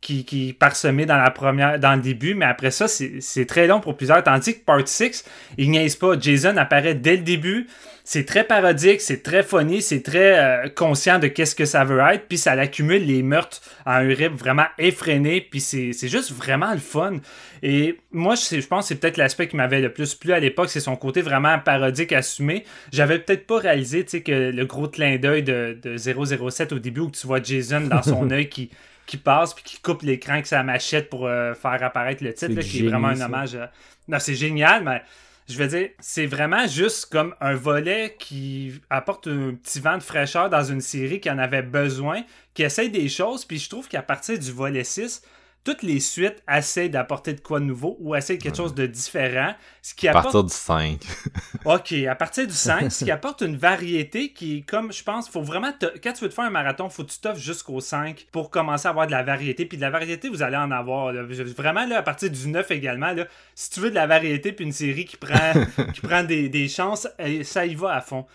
qui, 0.02 0.26
qui 0.26 0.56
dans 0.60 1.18
la 1.18 1.32
première, 1.32 1.80
dans 1.80 1.96
le 1.96 2.02
début, 2.02 2.34
mais 2.34 2.46
après 2.46 2.72
ça, 2.72 2.88
c'est 2.88 3.20
c'est 3.20 3.46
très 3.46 3.68
long 3.68 3.80
pour 3.80 3.98
plusieurs. 3.98 4.24
Tandis 4.24 4.60
que 4.60 4.64
Part 4.64 4.88
6, 4.88 5.26
il 5.58 5.72
niaise 5.72 5.96
pas. 5.96 6.18
Jason 6.20 6.56
apparaît 6.58 6.96
dès 6.96 7.18
le 7.18 7.24
début. 7.24 7.68
C'est 8.10 8.24
très 8.24 8.46
parodique, 8.46 9.02
c'est 9.02 9.22
très 9.22 9.44
funny, 9.44 9.82
c'est 9.82 10.02
très 10.02 10.40
euh, 10.40 10.70
conscient 10.70 11.20
de 11.20 11.28
qu'est-ce 11.28 11.56
que 11.56 11.66
ça 11.66 11.84
veut 11.84 12.00
être, 12.00 12.30
puis 12.30 12.38
ça 12.38 12.54
accumule 12.54 13.06
les 13.06 13.22
meurtres 13.22 13.60
à 13.86 13.98
un 13.98 14.08
rythme 14.08 14.36
vraiment 14.36 14.68
effréné, 14.78 15.42
puis 15.42 15.60
c'est 15.60 15.92
juste 16.08 16.32
vraiment 16.32 16.72
le 16.72 16.80
fun. 16.80 17.18
Et 17.64 18.00
moi, 18.14 18.36
je, 18.36 18.62
je 18.62 18.66
pense 18.66 18.86
que 18.86 18.88
c'est 18.88 19.02
peut-être 19.02 19.18
l'aspect 19.18 19.50
qui 19.50 19.58
m'avait 19.58 19.82
le 19.82 19.92
plus 19.92 20.16
plu 20.16 20.32
à 20.32 20.40
l'époque, 20.40 20.70
c'est 20.70 20.80
son 20.80 20.96
côté 20.96 21.22
vraiment 21.22 21.60
parodique 21.60 22.14
assumé. 22.14 22.64
J'avais 22.94 23.20
peut-être 23.20 23.46
pas 23.46 23.58
réalisé, 23.58 24.06
tu 24.06 24.12
sais, 24.12 24.22
que 24.22 24.52
le 24.52 24.66
gros 24.66 24.88
clin 24.88 25.18
d'œil 25.18 25.44
de, 25.44 25.78
de 25.84 25.98
007 25.98 26.72
au 26.72 26.80
début 26.80 27.02
où 27.02 27.12
tu 27.12 27.28
vois 27.28 27.44
Jason 27.44 27.82
dans 27.82 28.04
son 28.04 28.30
œil 28.32 28.48
qui 28.48 28.70
qui 29.06 29.18
passe 29.18 29.54
puis 29.54 29.64
qui 29.66 29.82
coupe 29.82 30.04
l'écran 30.04 30.34
avec 30.34 30.48
sa 30.48 30.64
machette 30.64 31.10
pour 31.10 31.28
euh, 31.28 31.54
faire 31.56 31.82
apparaître 31.84 32.24
le 32.24 32.34
titre, 32.34 32.52
C'est 32.52 32.56
là, 32.56 32.62
qui 32.62 32.86
est 32.86 32.90
vraiment 32.90 33.08
un 33.08 33.20
hommage 33.20 33.56
à... 33.56 33.72
Non, 34.08 34.20
c'est 34.20 34.36
génial, 34.36 34.84
mais 34.84 35.02
je 35.48 35.58
veux 35.58 35.68
dire, 35.68 35.90
c'est 36.00 36.26
vraiment 36.26 36.68
juste 36.68 37.06
comme 37.06 37.34
un 37.40 37.56
volet 37.56 38.16
qui 38.20 38.74
apporte 38.90 39.28
un 39.28 39.54
petit 39.54 39.80
vent 39.80 39.98
de 39.98 40.04
fraîcheur 40.04 40.50
dans 40.50 40.64
une 40.64 40.82
série 40.82 41.22
qui 41.22 41.30
en 41.30 41.38
avait 41.38 41.62
besoin, 41.62 42.24
qui 42.54 42.64
essaye 42.64 42.90
des 42.90 43.08
choses, 43.08 43.46
puis 43.46 43.58
je 43.58 43.70
trouve 43.70 43.88
qu'à 43.88 44.02
partir 44.02 44.38
du 44.38 44.52
volet 44.52 44.84
6, 44.84 45.22
toutes 45.68 45.84
les 45.84 46.00
suites 46.00 46.42
essaient 46.50 46.88
d'apporter 46.88 47.34
de 47.34 47.42
quoi 47.42 47.60
de 47.60 47.66
nouveau 47.66 47.98
ou 48.00 48.16
essaient 48.16 48.38
quelque 48.38 48.56
chose 48.56 48.74
de 48.74 48.86
différent. 48.86 49.54
Ce 49.82 49.94
qui 49.94 50.08
À 50.08 50.12
apporte 50.12 50.24
partir 50.34 50.44
du 50.46 50.54
5. 50.54 51.00
OK, 51.66 51.94
à 52.10 52.16
partir 52.16 52.48
du 52.48 52.54
5, 52.54 52.90
ce 52.90 53.04
qui 53.04 53.12
apporte 53.12 53.42
une 53.42 53.58
variété 53.58 54.32
qui, 54.32 54.64
comme 54.64 54.94
je 54.94 55.04
pense, 55.04 55.28
faut 55.28 55.42
vraiment. 55.42 55.74
te- 55.74 55.98
Quand 56.02 56.14
tu 56.14 56.24
veux 56.24 56.30
te 56.30 56.34
faire 56.34 56.46
un 56.46 56.50
marathon, 56.50 56.88
faut 56.90 57.04
que 57.04 57.12
tu 57.12 57.20
t'offres 57.20 57.42
jusqu'au 57.42 57.82
5 57.82 58.28
pour 58.32 58.50
commencer 58.50 58.88
à 58.88 58.92
avoir 58.92 59.08
de 59.08 59.12
la 59.12 59.24
variété. 59.24 59.66
Puis 59.66 59.78
de 59.78 59.82
la 59.82 59.90
variété, 59.90 60.30
vous 60.30 60.42
allez 60.42 60.56
en 60.58 60.72
avoir. 60.72 61.12
là. 61.12 61.24
Vraiment, 61.58 61.86
là, 61.86 61.98
à 61.98 62.02
partir 62.02 62.30
du 62.32 62.48
9 62.48 62.72
également, 62.72 63.12
là, 63.12 63.26
si 63.54 63.70
tu 63.70 63.82
veux 63.82 63.90
de 63.90 63.96
la 63.96 64.08
variété, 64.08 64.54
puis 64.54 64.64
une 64.64 64.72
série 64.72 65.04
qui 65.04 65.18
prend, 65.18 65.54
qui 65.94 66.00
prend 66.00 66.24
des, 66.24 66.48
des 66.48 66.70
chances, 66.70 67.10
eh, 67.20 67.44
ça 67.44 67.66
y 67.66 67.76
va 67.76 67.94
à 67.96 68.02
fond. 68.02 68.26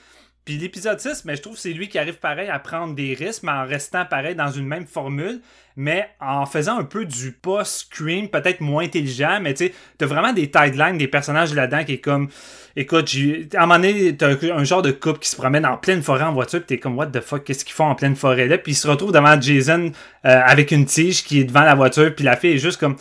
Puis 0.44 0.58
l'épisode 0.58 0.98
6, 0.98 1.24
mais 1.24 1.36
je 1.36 1.42
trouve 1.42 1.54
que 1.54 1.60
c'est 1.60 1.72
lui 1.72 1.88
qui 1.88 1.98
arrive 2.00 2.16
pareil 2.18 2.48
à 2.48 2.58
prendre 2.58 2.96
des 2.96 3.14
risques, 3.14 3.44
mais 3.44 3.52
en 3.52 3.64
restant 3.64 4.04
pareil 4.04 4.34
dans 4.34 4.50
une 4.50 4.66
même 4.66 4.86
formule, 4.86 5.40
mais 5.76 6.08
en 6.20 6.46
faisant 6.46 6.78
un 6.78 6.82
peu 6.84 7.04
du 7.04 7.30
post-scream, 7.30 8.28
peut-être 8.28 8.60
moins 8.60 8.82
intelligent, 8.84 9.38
mais 9.40 9.54
tu 9.54 9.66
sais, 9.66 9.74
t'as 9.98 10.06
vraiment 10.06 10.32
des 10.32 10.50
timelines, 10.50 10.98
des 10.98 11.06
personnages 11.06 11.54
là-dedans 11.54 11.84
qui 11.84 11.92
est 11.92 11.98
comme, 11.98 12.28
écoute, 12.74 13.06
j'ai- 13.08 13.48
à 13.54 13.58
un 13.62 13.66
moment 13.66 13.76
donné, 13.78 14.16
t'as 14.16 14.34
un 14.52 14.64
genre 14.64 14.82
de 14.82 14.90
couple 14.90 15.20
qui 15.20 15.28
se 15.28 15.36
promène 15.36 15.64
en 15.64 15.76
pleine 15.76 16.02
forêt 16.02 16.24
en 16.24 16.32
voiture, 16.32 16.58
pis 16.58 16.66
t'es 16.66 16.78
comme, 16.78 16.98
what 16.98 17.06
the 17.06 17.20
fuck, 17.20 17.44
qu'est-ce 17.44 17.64
qu'ils 17.64 17.74
font 17.74 17.86
en 17.86 17.94
pleine 17.94 18.16
forêt 18.16 18.48
là, 18.48 18.58
puis 18.58 18.72
ils 18.72 18.76
se 18.76 18.88
retrouvent 18.88 19.12
devant 19.12 19.40
Jason 19.40 19.92
euh, 20.26 20.40
avec 20.44 20.72
une 20.72 20.86
tige 20.86 21.22
qui 21.22 21.38
est 21.38 21.44
devant 21.44 21.62
la 21.62 21.76
voiture, 21.76 22.12
puis 22.16 22.24
la 22.24 22.36
fille 22.36 22.54
est 22.54 22.58
juste 22.58 22.80
comme, 22.80 22.96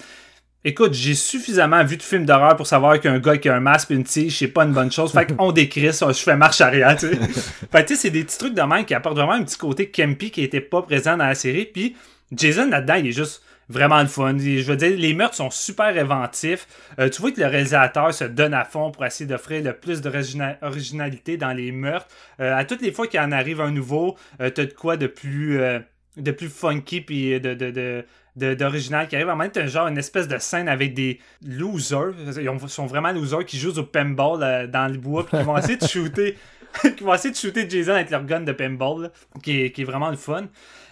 Écoute, 0.64 0.94
j'ai 0.94 1.16
suffisamment 1.16 1.84
vu 1.84 1.98
de 1.98 2.04
films 2.04 2.26
d'horreur 2.26 2.56
pour 2.56 2.68
savoir 2.68 3.00
qu'un 3.00 3.18
gars 3.18 3.38
qui 3.38 3.50
a 3.50 3.56
un 3.56 3.60
masque 3.60 3.90
et 3.90 3.96
une 3.96 4.04
tige, 4.04 4.38
c'est 4.38 4.48
pas 4.48 4.64
une 4.64 4.74
bonne 4.74 4.92
chose. 4.92 5.12
Fait 5.12 5.26
qu'on 5.26 5.52
décrit 5.52 5.92
ça, 5.92 6.12
je 6.12 6.22
fais 6.22 6.36
marche 6.36 6.62
arrière, 6.62 6.96
tu 6.96 7.10
sais. 7.10 7.16
fait 7.72 7.84
que, 7.84 7.88
tu 7.88 7.96
sais, 7.96 8.02
c'est 8.02 8.10
des 8.12 8.24
petits 8.24 8.38
trucs 8.38 8.54
de 8.54 8.62
même 8.62 8.86
qui 8.86 8.94
apportent 8.94 9.18
vraiment 9.18 9.34
un 9.34 9.44
petit 9.44 9.58
côté 9.58 9.90
campy 9.90 10.30
qui 10.30 10.44
était 10.44 10.62
pas 10.62 10.84
présent 10.84 11.18
dans 11.18 11.26
la 11.26 11.34
série. 11.34 11.66
Puis 11.66 11.96
Jason 12.32 12.70
là-dedans, 12.70 12.94
il 12.94 13.08
est 13.08 13.12
juste 13.12 13.42
vraiment 13.72 14.02
le 14.02 14.08
fun. 14.08 14.38
Je 14.38 14.62
veux 14.62 14.76
dire, 14.76 14.96
les 14.96 15.14
meurtres 15.14 15.36
sont 15.36 15.50
super 15.50 15.98
inventifs. 15.98 16.68
Euh, 17.00 17.10
tu 17.10 17.22
vois 17.22 17.32
que 17.32 17.40
le 17.40 17.48
réalisateur 17.48 18.14
se 18.14 18.26
donne 18.26 18.54
à 18.54 18.66
fond 18.66 18.92
pour 18.92 19.06
essayer 19.06 19.28
d'offrir 19.28 19.64
le 19.64 19.74
plus 19.74 20.02
d'originalité 20.02 21.38
dans 21.38 21.54
les 21.54 21.72
meurtres. 21.72 22.08
Euh, 22.40 22.56
à 22.56 22.66
toutes 22.66 22.82
les 22.82 22.92
fois 22.92 23.08
qu'il 23.08 23.20
en 23.20 23.32
arrive 23.32 23.62
un 23.62 23.72
nouveau, 23.72 24.16
euh, 24.42 24.50
t'as 24.50 24.66
de 24.66 24.74
quoi 24.74 24.98
de 24.98 25.08
plus, 25.08 25.60
euh, 25.60 25.80
de 26.18 26.32
plus 26.32 26.50
funky 26.50 27.02
puis 27.02 27.40
de, 27.40 27.54
de, 27.54 28.04
de, 28.36 28.54
d'original 28.54 29.08
qui 29.08 29.16
arrive. 29.16 29.28
Même 29.28 29.40
temps, 29.52 29.62
t'as 29.62 29.68
genre 29.68 29.88
une 29.88 29.98
espèce 29.98 30.28
de 30.28 30.38
scène 30.38 30.68
avec 30.68 30.94
des 30.94 31.20
losers. 31.46 32.14
Ils 32.40 32.50
ont- 32.50 32.68
sont 32.68 32.86
vraiment 32.86 33.12
losers 33.12 33.46
qui 33.46 33.58
jouent 33.58 33.78
au 33.80 33.84
pinball 33.84 34.42
euh, 34.44 34.68
dans 34.68 34.92
le 34.92 34.98
bois 34.98 35.26
puis 35.26 35.38
qui 35.38 35.44
vont 35.44 35.58
essayer 35.58 35.78
de 35.78 35.88
shooter. 35.88 36.38
qui 36.98 37.04
vont 37.04 37.14
essayer 37.14 37.32
de 37.32 37.38
shooter 37.38 37.70
Jason 37.70 37.92
avec 37.94 38.10
leur 38.10 38.24
gun 38.26 38.42
de 38.42 38.52
pinball, 38.54 39.02
là, 39.04 39.12
qui, 39.44 39.62
est, 39.62 39.72
qui 39.72 39.82
est 39.82 39.86
vraiment 39.86 40.10
le 40.10 40.16
fun. 40.18 40.48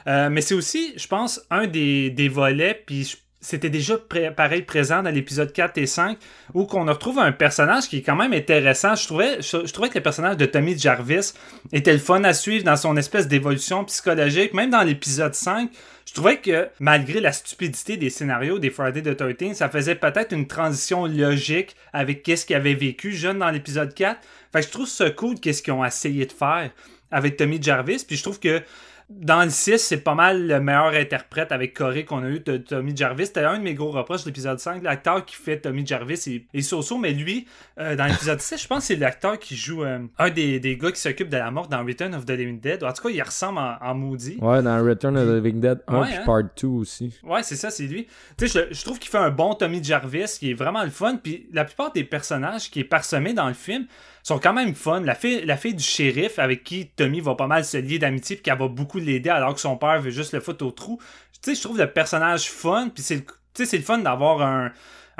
Euh, 0.07 0.29
mais 0.29 0.41
c'est 0.41 0.53
aussi, 0.55 0.93
je 0.97 1.07
pense, 1.07 1.41
un 1.49 1.67
des, 1.67 2.09
des 2.09 2.27
volets, 2.27 2.83
puis 2.85 3.03
je- 3.05 3.15
c'était 3.41 3.69
déjà 3.69 3.95
pareil 4.35 4.63
présent 4.63 5.01
dans 5.01 5.11
l'épisode 5.11 5.53
4 5.53 5.77
et 5.77 5.85
5, 5.85 6.17
où 6.53 6.65
qu'on 6.65 6.85
retrouve 6.85 7.19
un 7.19 7.31
personnage 7.31 7.87
qui 7.87 7.97
est 7.97 8.01
quand 8.01 8.15
même 8.15 8.33
intéressant. 8.33 8.95
Je 8.95 9.05
trouvais, 9.07 9.41
je, 9.41 9.65
je 9.65 9.71
trouvais 9.71 9.89
que 9.89 9.97
le 9.97 10.03
personnage 10.03 10.35
de 10.37 10.45
Tommy 10.45 10.77
Jarvis 10.77 11.33
était 11.71 11.93
le 11.93 11.99
fun 11.99 12.23
à 12.25 12.33
suivre 12.33 12.65
dans 12.65 12.75
son 12.75 12.97
espèce 12.97 13.27
d'évolution 13.29 13.85
psychologique. 13.85 14.53
Même 14.53 14.71
dans 14.71 14.83
l'épisode 14.83 15.35
5, 15.35 15.69
je 16.05 16.13
trouvais 16.13 16.37
que 16.37 16.67
malgré 16.79 17.21
la 17.21 17.31
stupidité 17.31 17.95
des 17.95 18.09
scénarios 18.09 18.59
des 18.59 18.71
Friday 18.71 19.03
the 19.03 19.15
13, 19.15 19.55
ça 19.55 19.69
faisait 19.69 19.95
peut-être 19.95 20.33
une 20.33 20.47
transition 20.47 21.05
logique 21.05 21.75
avec 21.93 22.23
qu'est-ce 22.23 22.45
qu'il 22.45 22.55
avait 22.55 22.73
vécu 22.73 23.13
jeune 23.13 23.39
dans 23.39 23.51
l'épisode 23.51 23.93
4. 23.93 24.19
Fait 24.51 24.59
que 24.59 24.65
je 24.65 24.71
trouve 24.71 24.87
ça 24.87 25.09
cool 25.11 25.39
qu'est-ce 25.39 25.61
qu'ils 25.61 25.73
ont 25.73 25.85
essayé 25.85 26.25
de 26.25 26.31
faire 26.31 26.71
avec 27.11 27.37
Tommy 27.37 27.61
Jarvis. 27.61 28.03
Puis 28.05 28.17
je 28.17 28.23
trouve 28.23 28.39
que 28.39 28.61
dans 29.09 29.43
le 29.43 29.49
6, 29.49 29.79
c'est 29.79 29.97
pas 30.01 30.13
mal 30.13 30.47
le 30.47 30.59
meilleur 30.59 30.93
interprète 30.93 31.51
avec 31.51 31.73
Corey 31.73 32.05
qu'on 32.05 32.23
a 32.23 32.27
eu 32.29 32.39
de 32.41 32.57
Tommy 32.57 32.95
Jarvis. 32.95 33.25
C'était 33.27 33.43
un 33.43 33.57
de 33.57 33.63
mes 33.63 33.73
gros 33.73 33.89
reproches 33.89 34.21
de 34.21 34.27
l'épisode 34.29 34.59
5. 34.59 34.83
L'acteur 34.83 35.25
qui 35.25 35.35
fait 35.35 35.59
Tommy 35.59 35.85
Jarvis 35.85 36.21
est, 36.27 36.45
est 36.53 36.61
so-so, 36.61 36.97
mais 36.99 37.11
lui, 37.11 37.47
euh, 37.79 37.95
dans 37.95 38.05
l'épisode 38.05 38.39
6, 38.39 38.61
je 38.61 38.67
pense 38.67 38.79
que 38.79 38.83
c'est 38.85 38.95
l'acteur 38.95 39.39
qui 39.39 39.55
joue 39.55 39.83
euh, 39.83 39.99
un 40.19 40.29
des, 40.29 40.59
des 40.59 40.77
gars 40.77 40.91
qui 40.91 41.01
s'occupe 41.01 41.29
de 41.29 41.37
la 41.37 41.49
mort 41.49 41.67
dans 41.67 41.83
Return 41.83 42.13
of 42.13 42.25
the 42.25 42.31
Living 42.31 42.59
Dead. 42.59 42.83
En 42.83 42.93
tout 42.93 43.01
cas, 43.01 43.09
il 43.09 43.21
ressemble 43.21 43.57
en, 43.57 43.77
en 43.81 43.95
maudit. 43.95 44.37
Ouais, 44.41 44.61
dans 44.61 44.83
Return 44.83 45.17
of 45.17 45.27
the 45.27 45.43
Living 45.43 45.59
Dead 45.59 45.81
1 45.87 45.99
Ouais, 45.99 46.07
puis 46.07 46.15
hein? 46.17 46.23
Part 46.25 46.43
2 46.61 46.67
aussi. 46.67 47.19
Ouais, 47.23 47.41
c'est 47.41 47.55
ça, 47.55 47.71
c'est 47.71 47.87
lui. 47.87 48.05
Tu 48.37 48.47
sais, 48.47 48.67
je, 48.69 48.75
je 48.75 48.83
trouve 48.83 48.99
qu'il 48.99 49.09
fait 49.09 49.17
un 49.17 49.31
bon 49.31 49.55
Tommy 49.55 49.83
Jarvis, 49.83 50.37
qui 50.39 50.51
est 50.51 50.55
vraiment 50.55 50.83
le 50.83 50.91
fun. 50.91 51.17
Puis 51.17 51.47
la 51.51 51.65
plupart 51.65 51.91
des 51.91 52.03
personnages 52.03 52.69
qui 52.69 52.81
est 52.81 52.83
parsemé 52.85 53.33
dans 53.33 53.47
le 53.47 53.55
film 53.55 53.87
sont 54.23 54.39
quand 54.39 54.53
même 54.53 54.75
fun. 54.75 55.01
La 55.01 55.15
fille, 55.15 55.45
la 55.45 55.57
fille 55.57 55.73
du 55.73 55.83
shérif, 55.83 56.39
avec 56.39 56.63
qui 56.63 56.87
Tommy 56.87 57.21
va 57.21 57.35
pas 57.35 57.47
mal 57.47 57.65
se 57.65 57.77
lier 57.77 57.99
d'amitié, 57.99 58.35
puis 58.35 58.43
qu'elle 58.43 58.57
va 58.57 58.67
beaucoup 58.67 58.99
l'aider 58.99 59.29
alors 59.29 59.53
que 59.53 59.59
son 59.59 59.77
père 59.77 60.01
veut 60.01 60.11
juste 60.11 60.33
le 60.33 60.39
foutre 60.39 60.65
au 60.65 60.71
trou. 60.71 60.99
Tu 61.41 61.51
sais, 61.51 61.55
je 61.55 61.61
trouve 61.61 61.77
le 61.77 61.91
personnage 61.91 62.49
fun, 62.49 62.89
puis 62.93 63.01
c'est 63.01 63.15
le, 63.15 63.25
tu 63.53 63.65
sais, 63.65 63.77
le 63.77 63.83
fun 63.83 63.99
d'avoir 63.99 64.41
un, 64.41 64.71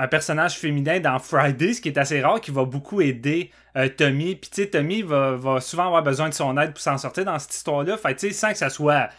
personnage 0.10 0.58
féminin 0.58 1.02
dans 1.02 1.20
Friday, 1.20 1.74
ce 1.74 1.82
qui 1.82 1.90
est 1.90 1.98
assez 1.98 2.22
rare, 2.22 2.40
qui 2.40 2.52
va 2.52 2.64
beaucoup 2.64 3.02
aider 3.02 3.52
euh, 3.76 3.90
Tommy. 3.90 4.36
Puis 4.36 4.50
tu 4.50 4.62
sais, 4.62 4.70
Tommy 4.70 5.02
va, 5.02 5.36
va 5.36 5.60
souvent 5.60 5.88
avoir 5.88 6.04
besoin 6.04 6.30
de 6.30 6.34
son 6.34 6.58
aide 6.58 6.72
pour 6.72 6.80
s'en 6.80 6.98
sortir 6.98 7.26
dans 7.26 7.38
cette 7.38 7.54
histoire-là. 7.54 7.98
Fait 7.98 8.16
tu 8.16 8.28
sais, 8.28 8.34
sans 8.34 8.52
que 8.52 8.58
ça 8.58 8.70
soit 8.70 9.10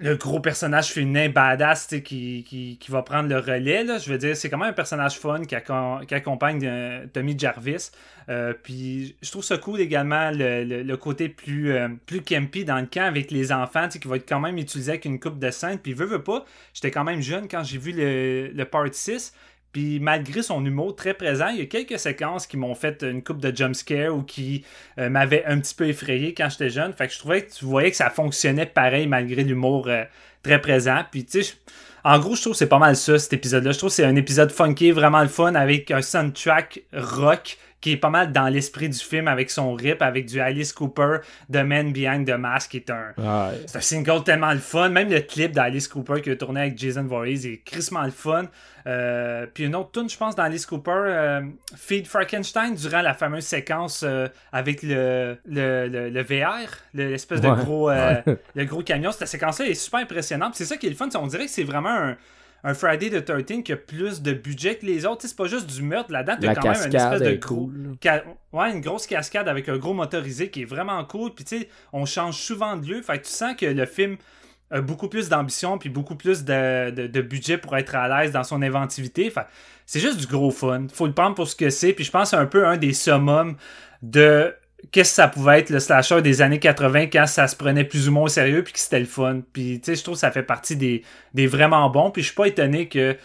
le 0.00 0.16
gros 0.16 0.40
personnage 0.40 0.92
féminin 0.92 1.28
badass 1.28 1.88
qui, 2.04 2.44
qui, 2.44 2.90
va 2.90 3.02
prendre 3.02 3.28
le 3.28 3.38
relais. 3.38 3.86
Je 3.98 4.10
veux 4.10 4.18
dire, 4.18 4.36
c'est 4.36 4.50
quand 4.50 4.58
même 4.58 4.70
un 4.70 4.74
personnage 4.74 5.18
fun 5.18 5.44
qui, 5.44 5.54
accom- 5.54 6.04
qui 6.06 6.14
accompagne 6.14 6.60
euh, 6.64 7.06
Tommy 7.12 7.38
Jarvis. 7.38 7.90
Euh, 8.28 8.52
puis 8.60 9.16
je 9.22 9.30
trouve 9.30 9.42
ça 9.42 9.58
cool 9.58 9.80
également 9.80 10.30
le, 10.32 10.94
côté 10.96 11.28
plus, 11.28 11.72
euh, 11.72 11.88
plus 12.06 12.22
campy 12.22 12.64
dans 12.64 12.78
le 12.78 12.86
camp 12.86 13.06
avec 13.06 13.30
les 13.30 13.52
enfants, 13.52 13.88
qui 13.88 14.06
va 14.06 14.16
être 14.16 14.28
quand 14.28 14.40
même 14.40 14.58
utilisé 14.58 14.92
avec 14.92 15.04
une 15.04 15.18
coupe 15.18 15.38
de 15.38 15.50
scène. 15.50 15.78
Puis 15.78 15.92
veut, 15.94 16.06
veut 16.06 16.22
pas, 16.22 16.44
j'étais 16.74 16.90
quand 16.90 17.04
même 17.04 17.20
jeune 17.20 17.48
quand 17.48 17.64
j'ai 17.64 17.78
vu 17.78 17.92
le, 17.92 18.48
le 18.54 18.64
Part 18.64 18.88
6. 18.92 19.32
Puis 19.72 20.00
malgré 20.00 20.42
son 20.42 20.64
humour 20.64 20.94
très 20.94 21.14
présent, 21.14 21.48
il 21.48 21.58
y 21.58 21.62
a 21.62 21.66
quelques 21.66 21.98
séquences 21.98 22.46
qui 22.46 22.56
m'ont 22.56 22.74
fait 22.74 23.02
une 23.02 23.22
coupe 23.22 23.40
de 23.40 23.54
jumpscare 23.54 24.14
ou 24.14 24.22
qui 24.22 24.64
euh, 24.98 25.08
m'avaient 25.08 25.44
un 25.46 25.58
petit 25.60 25.74
peu 25.74 25.88
effrayé 25.88 26.34
quand 26.34 26.48
j'étais 26.50 26.70
jeune. 26.70 26.92
Fait 26.92 27.08
que 27.08 27.14
je 27.14 27.18
trouvais 27.18 27.42
que 27.42 27.52
tu 27.52 27.64
voyais 27.64 27.90
que 27.90 27.96
ça 27.96 28.10
fonctionnait 28.10 28.66
pareil 28.66 29.06
malgré 29.06 29.44
l'humour 29.44 29.88
euh, 29.88 30.04
très 30.42 30.60
présent. 30.60 31.02
Puis 31.10 31.24
tu 31.24 31.42
sais, 31.42 31.54
en 32.04 32.18
gros, 32.18 32.34
je 32.34 32.42
trouve 32.42 32.52
que 32.52 32.58
c'est 32.58 32.68
pas 32.68 32.78
mal 32.78 32.96
ça, 32.96 33.18
cet 33.18 33.32
épisode-là. 33.32 33.72
Je 33.72 33.78
trouve 33.78 33.90
que 33.90 33.96
c'est 33.96 34.04
un 34.04 34.16
épisode 34.16 34.50
funky, 34.50 34.90
vraiment 34.90 35.22
le 35.22 35.28
fun, 35.28 35.54
avec 35.54 35.90
un 35.90 36.02
soundtrack 36.02 36.82
rock 36.92 37.56
qui 37.82 37.92
est 37.92 37.96
pas 37.98 38.08
mal 38.08 38.32
dans 38.32 38.48
l'esprit 38.48 38.88
du 38.88 38.98
film, 38.98 39.28
avec 39.28 39.50
son 39.50 39.74
rip, 39.74 40.00
avec 40.00 40.24
du 40.24 40.40
Alice 40.40 40.72
Cooper, 40.72 41.18
The 41.52 41.56
Man 41.58 41.92
Behind 41.92 42.26
the 42.26 42.38
Mask, 42.38 42.70
qui 42.70 42.78
est 42.78 42.88
un, 42.90 43.12
Ouais. 43.18 43.60
c'est 43.66 43.76
un 43.76 43.80
single 43.82 44.24
tellement 44.24 44.52
le 44.52 44.58
fun. 44.60 44.88
Même 44.88 45.10
le 45.10 45.20
clip 45.20 45.52
d'Alice 45.52 45.88
Cooper 45.88 46.22
qui 46.22 46.30
a 46.30 46.36
tourné 46.36 46.60
avec 46.60 46.78
Jason 46.78 47.02
Voorhees 47.04 47.44
est 47.46 47.62
crissement 47.64 48.04
le 48.04 48.10
fun. 48.10 48.44
Euh, 48.86 49.46
puis 49.52 49.64
une 49.64 49.74
autre 49.76 49.92
tune, 49.92 50.08
je 50.08 50.16
pense, 50.16 50.34
d'Alice 50.34 50.64
Cooper, 50.66 50.90
euh, 50.94 51.40
Feed 51.76 52.06
Frankenstein, 52.06 52.74
durant 52.74 53.02
la 53.02 53.14
fameuse 53.14 53.44
séquence 53.44 54.02
euh, 54.04 54.26
avec 54.52 54.82
le, 54.82 55.36
le, 55.46 55.88
le, 55.88 56.08
le 56.10 56.22
VR, 56.22 56.68
le- 56.94 57.10
l'espèce 57.10 57.40
de 57.40 57.48
gros, 57.50 57.90
le 57.90 58.64
gros 58.64 58.82
camion. 58.82 59.12
Cette 59.12 59.28
séquence-là 59.28 59.66
est 59.66 59.74
super 59.74 60.00
impressionnante. 60.00 60.54
C'est 60.54 60.64
ça 60.64 60.76
qui 60.76 60.86
est 60.86 60.90
le 60.90 60.96
fun. 60.96 61.08
On 61.16 61.26
dirait 61.26 61.44
que 61.46 61.50
c'est 61.50 61.62
vraiment 61.64 61.90
un, 61.90 62.16
un 62.64 62.74
Friday 62.74 63.10
the 63.10 63.24
13 63.24 63.62
qui 63.64 63.72
a 63.72 63.76
plus 63.76 64.22
de 64.22 64.32
budget 64.32 64.76
que 64.76 64.86
les 64.86 65.04
autres. 65.04 65.22
C'est 65.26 65.36
pas 65.36 65.46
juste 65.46 65.66
du 65.66 65.82
meurtre 65.82 66.12
là-dedans. 66.12 66.36
T'as 66.40 66.54
quand 66.54 66.62
même 66.68 66.72
une 66.86 66.92
espèce 67.14 67.20
de 67.28 67.34
gros. 67.40 67.56
cool. 67.66 67.96
Ca- 68.02 68.24
Ouais, 68.52 68.70
une 68.70 68.80
grosse 68.80 69.06
cascade 69.06 69.48
avec 69.48 69.68
un 69.68 69.78
gros 69.78 69.94
motorisé 69.94 70.50
qui 70.50 70.62
est 70.62 70.66
vraiment 70.66 71.02
cool. 71.04 71.32
Puis 71.34 71.44
tu 71.44 71.58
sais, 71.60 71.68
on 71.92 72.04
change 72.04 72.36
souvent 72.36 72.76
de 72.76 72.86
lieu. 72.86 73.02
Fait 73.02 73.18
que 73.18 73.24
tu 73.26 73.32
sens 73.32 73.54
que 73.56 73.66
le 73.66 73.86
film 73.86 74.16
a 74.70 74.80
beaucoup 74.80 75.08
plus 75.08 75.28
d'ambition 75.28 75.76
puis 75.78 75.88
beaucoup 75.90 76.14
plus 76.16 76.44
de, 76.44 76.90
de- 76.90 77.06
de 77.06 77.20
budget 77.20 77.58
pour 77.58 77.76
être 77.76 77.94
à 77.94 78.08
l'aise 78.22 78.32
dans 78.32 78.44
son 78.44 78.62
inventivité. 78.62 79.28
Fait 79.30 79.46
c'est 79.86 80.00
juste 80.00 80.18
du 80.18 80.26
gros 80.26 80.50
fun. 80.50 80.86
Faut 80.92 81.06
le 81.06 81.12
prendre 81.12 81.34
pour 81.34 81.48
ce 81.48 81.56
que 81.56 81.68
c'est. 81.70 81.92
Puis 81.92 82.04
je 82.04 82.10
pense 82.10 82.30
que 82.30 82.36
c'est 82.36 82.42
un 82.42 82.46
peu 82.46 82.66
un 82.66 82.76
des 82.76 82.92
summums 82.92 83.56
de 84.02 84.54
qu'est-ce 84.90 85.10
que 85.10 85.14
ça 85.16 85.28
pouvait 85.28 85.60
être 85.60 85.70
le 85.70 85.80
slasher 85.80 86.22
des 86.22 86.42
années 86.42 86.58
80 86.58 87.06
quand 87.06 87.26
ça 87.26 87.46
se 87.46 87.56
prenait 87.56 87.84
plus 87.84 88.08
ou 88.08 88.12
moins 88.12 88.24
au 88.24 88.28
sérieux 88.28 88.62
puis 88.64 88.72
que 88.72 88.78
c'était 88.78 89.00
le 89.00 89.06
fun. 89.06 89.42
Puis 89.52 89.80
tu 89.80 89.86
sais, 89.86 89.94
je 89.96 90.02
trouve 90.02 90.14
que 90.14 90.20
ça 90.20 90.30
fait 90.30 90.42
partie 90.42 90.76
des, 90.76 91.02
des 91.34 91.46
vraiment 91.46 91.88
bons. 91.90 92.10
Puis 92.10 92.22
je 92.22 92.28
suis 92.28 92.36
pas 92.36 92.46
étonné 92.46 92.88
que 92.88 93.16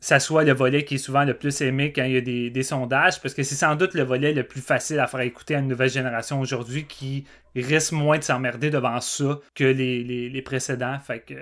ça 0.00 0.20
soit 0.20 0.44
le 0.44 0.52
volet 0.52 0.84
qui 0.84 0.94
est 0.94 0.98
souvent 0.98 1.24
le 1.24 1.34
plus 1.34 1.60
aimé 1.60 1.92
quand 1.92 2.04
il 2.04 2.12
y 2.12 2.16
a 2.16 2.20
des, 2.20 2.50
des 2.50 2.62
sondages, 2.62 3.20
parce 3.20 3.34
que 3.34 3.42
c'est 3.42 3.56
sans 3.56 3.74
doute 3.74 3.94
le 3.94 4.04
volet 4.04 4.32
le 4.32 4.44
plus 4.44 4.60
facile 4.60 5.00
à 5.00 5.08
faire 5.08 5.20
écouter 5.20 5.56
à 5.56 5.58
une 5.58 5.68
nouvelle 5.68 5.90
génération 5.90 6.40
aujourd'hui 6.40 6.84
qui 6.84 7.24
risque 7.56 7.92
moins 7.92 8.18
de 8.18 8.22
s'emmerder 8.22 8.70
devant 8.70 9.00
ça 9.00 9.40
que 9.54 9.64
les, 9.64 10.04
les, 10.04 10.28
les 10.28 10.42
précédents. 10.42 10.98
Fait 11.04 11.20
que 11.20 11.34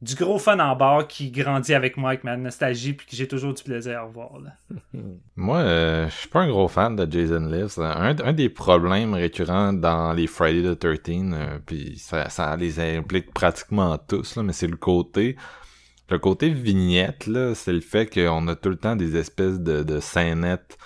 du 0.00 0.14
gros 0.14 0.38
fun 0.38 0.58
en 0.60 0.76
barre 0.76 1.08
qui 1.08 1.30
grandit 1.30 1.74
avec 1.74 1.96
moi, 1.96 2.10
avec 2.10 2.22
ma 2.22 2.36
nostalgie, 2.36 2.92
puis 2.92 3.06
que 3.06 3.16
j'ai 3.16 3.26
toujours 3.26 3.52
du 3.52 3.62
plaisir 3.62 3.98
à 3.98 4.02
revoir. 4.02 4.38
là. 4.38 4.52
Moi, 5.36 5.58
euh, 5.58 6.08
je 6.08 6.14
suis 6.14 6.28
pas 6.28 6.40
un 6.40 6.48
gros 6.48 6.68
fan 6.68 6.94
de 6.94 7.10
Jason 7.10 7.46
Lives. 7.46 7.78
Un, 7.78 8.32
des 8.32 8.48
problèmes 8.48 9.14
récurrents 9.14 9.72
dans 9.72 10.12
les 10.12 10.26
Friday 10.26 10.74
the 10.74 10.78
13, 10.78 10.98
euh, 11.08 11.58
puis 11.66 11.98
ça, 11.98 12.28
ça 12.28 12.56
les 12.56 12.78
implique 12.78 13.32
pratiquement 13.32 13.98
tous, 13.98 14.36
là, 14.36 14.42
mais 14.42 14.52
c'est 14.52 14.68
le 14.68 14.76
côté... 14.76 15.36
Le 16.10 16.18
côté 16.18 16.48
vignette, 16.48 17.26
là, 17.26 17.54
c'est 17.54 17.72
le 17.72 17.82
fait 17.82 18.06
qu'on 18.06 18.48
a 18.48 18.54
tout 18.56 18.70
le 18.70 18.76
temps 18.76 18.96
des 18.96 19.14
espèces 19.14 19.60
de, 19.60 19.82
de 19.82 20.00
scénettes 20.00 20.78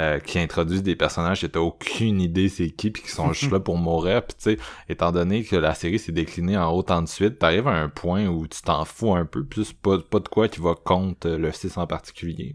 euh, 0.00 0.18
qui 0.18 0.38
introduisent 0.38 0.82
des 0.82 0.96
personnages 0.96 1.42
que 1.42 1.46
t'as 1.46 1.60
aucune 1.60 2.20
idée 2.20 2.48
c'est 2.48 2.70
qui 2.70 2.90
puis 2.90 3.02
qui 3.02 3.10
sont 3.10 3.32
juste 3.32 3.52
là 3.52 3.60
pour 3.60 3.76
mourir 3.76 4.22
puis 4.22 4.34
tu 4.36 4.42
sais 4.44 4.56
étant 4.88 5.12
donné 5.12 5.44
que 5.44 5.56
la 5.56 5.74
série 5.74 5.98
s'est 5.98 6.10
déclinée 6.10 6.56
en 6.56 6.72
autant 6.72 7.02
de 7.02 7.08
suite 7.08 7.38
t'arrives 7.38 7.68
à 7.68 7.72
un 7.72 7.88
point 7.88 8.26
où 8.26 8.46
tu 8.46 8.62
t'en 8.62 8.84
fous 8.84 9.14
un 9.14 9.26
peu 9.26 9.44
plus 9.44 9.74
pas, 9.74 9.98
pas 9.98 10.20
de 10.20 10.28
quoi 10.28 10.48
qui 10.48 10.60
va 10.60 10.74
contre 10.74 11.28
le 11.28 11.52
6 11.52 11.76
en 11.76 11.86
particulier. 11.86 12.54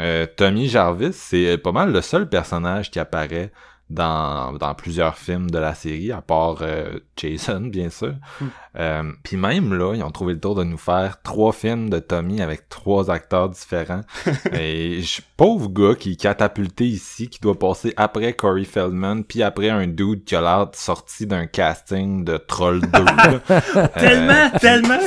Euh, 0.00 0.26
Tommy 0.36 0.68
Jarvis 0.68 1.12
c'est 1.12 1.56
pas 1.58 1.70
mal 1.70 1.92
le 1.92 2.00
seul 2.00 2.28
personnage 2.28 2.90
qui 2.90 2.98
apparaît 2.98 3.52
dans, 3.90 4.52
dans 4.54 4.74
plusieurs 4.74 5.18
films 5.18 5.50
de 5.50 5.58
la 5.58 5.74
série, 5.74 6.10
à 6.10 6.20
part 6.22 6.58
euh, 6.62 6.98
Jason, 7.16 7.60
bien 7.72 7.90
sûr. 7.90 8.14
Hmm. 8.40 8.46
Euh, 8.76 9.12
Puis 9.22 9.36
même 9.36 9.72
là, 9.74 9.94
ils 9.94 10.02
ont 10.02 10.10
trouvé 10.10 10.34
le 10.34 10.40
tour 10.40 10.54
de 10.54 10.64
nous 10.64 10.78
faire 10.78 11.22
trois 11.22 11.52
films 11.52 11.90
de 11.90 11.98
Tommy 12.00 12.40
avec 12.40 12.68
trois 12.68 13.10
acteurs 13.10 13.48
différents. 13.50 14.00
Et 14.52 15.00
je, 15.02 15.20
pauvre 15.36 15.68
gars 15.68 15.94
qui 15.94 16.12
est 16.12 16.20
catapulté 16.20 16.84
ici, 16.86 17.28
qui 17.28 17.38
doit 17.40 17.58
passer 17.58 17.92
après 17.96 18.32
Corey 18.32 18.64
Feldman, 18.64 19.22
puis 19.22 19.42
après 19.42 19.68
un 19.70 19.86
dude 19.86 20.24
qui 20.24 20.34
a 20.34 20.40
l'air 20.40 20.68
sorti 20.72 21.26
d'un 21.26 21.46
casting 21.46 22.24
de 22.24 22.36
Troll 22.36 22.80
2. 22.80 22.88
là. 22.90 23.40
Euh, 23.74 23.88
Tellement, 23.98 24.50
tellement! 24.60 24.98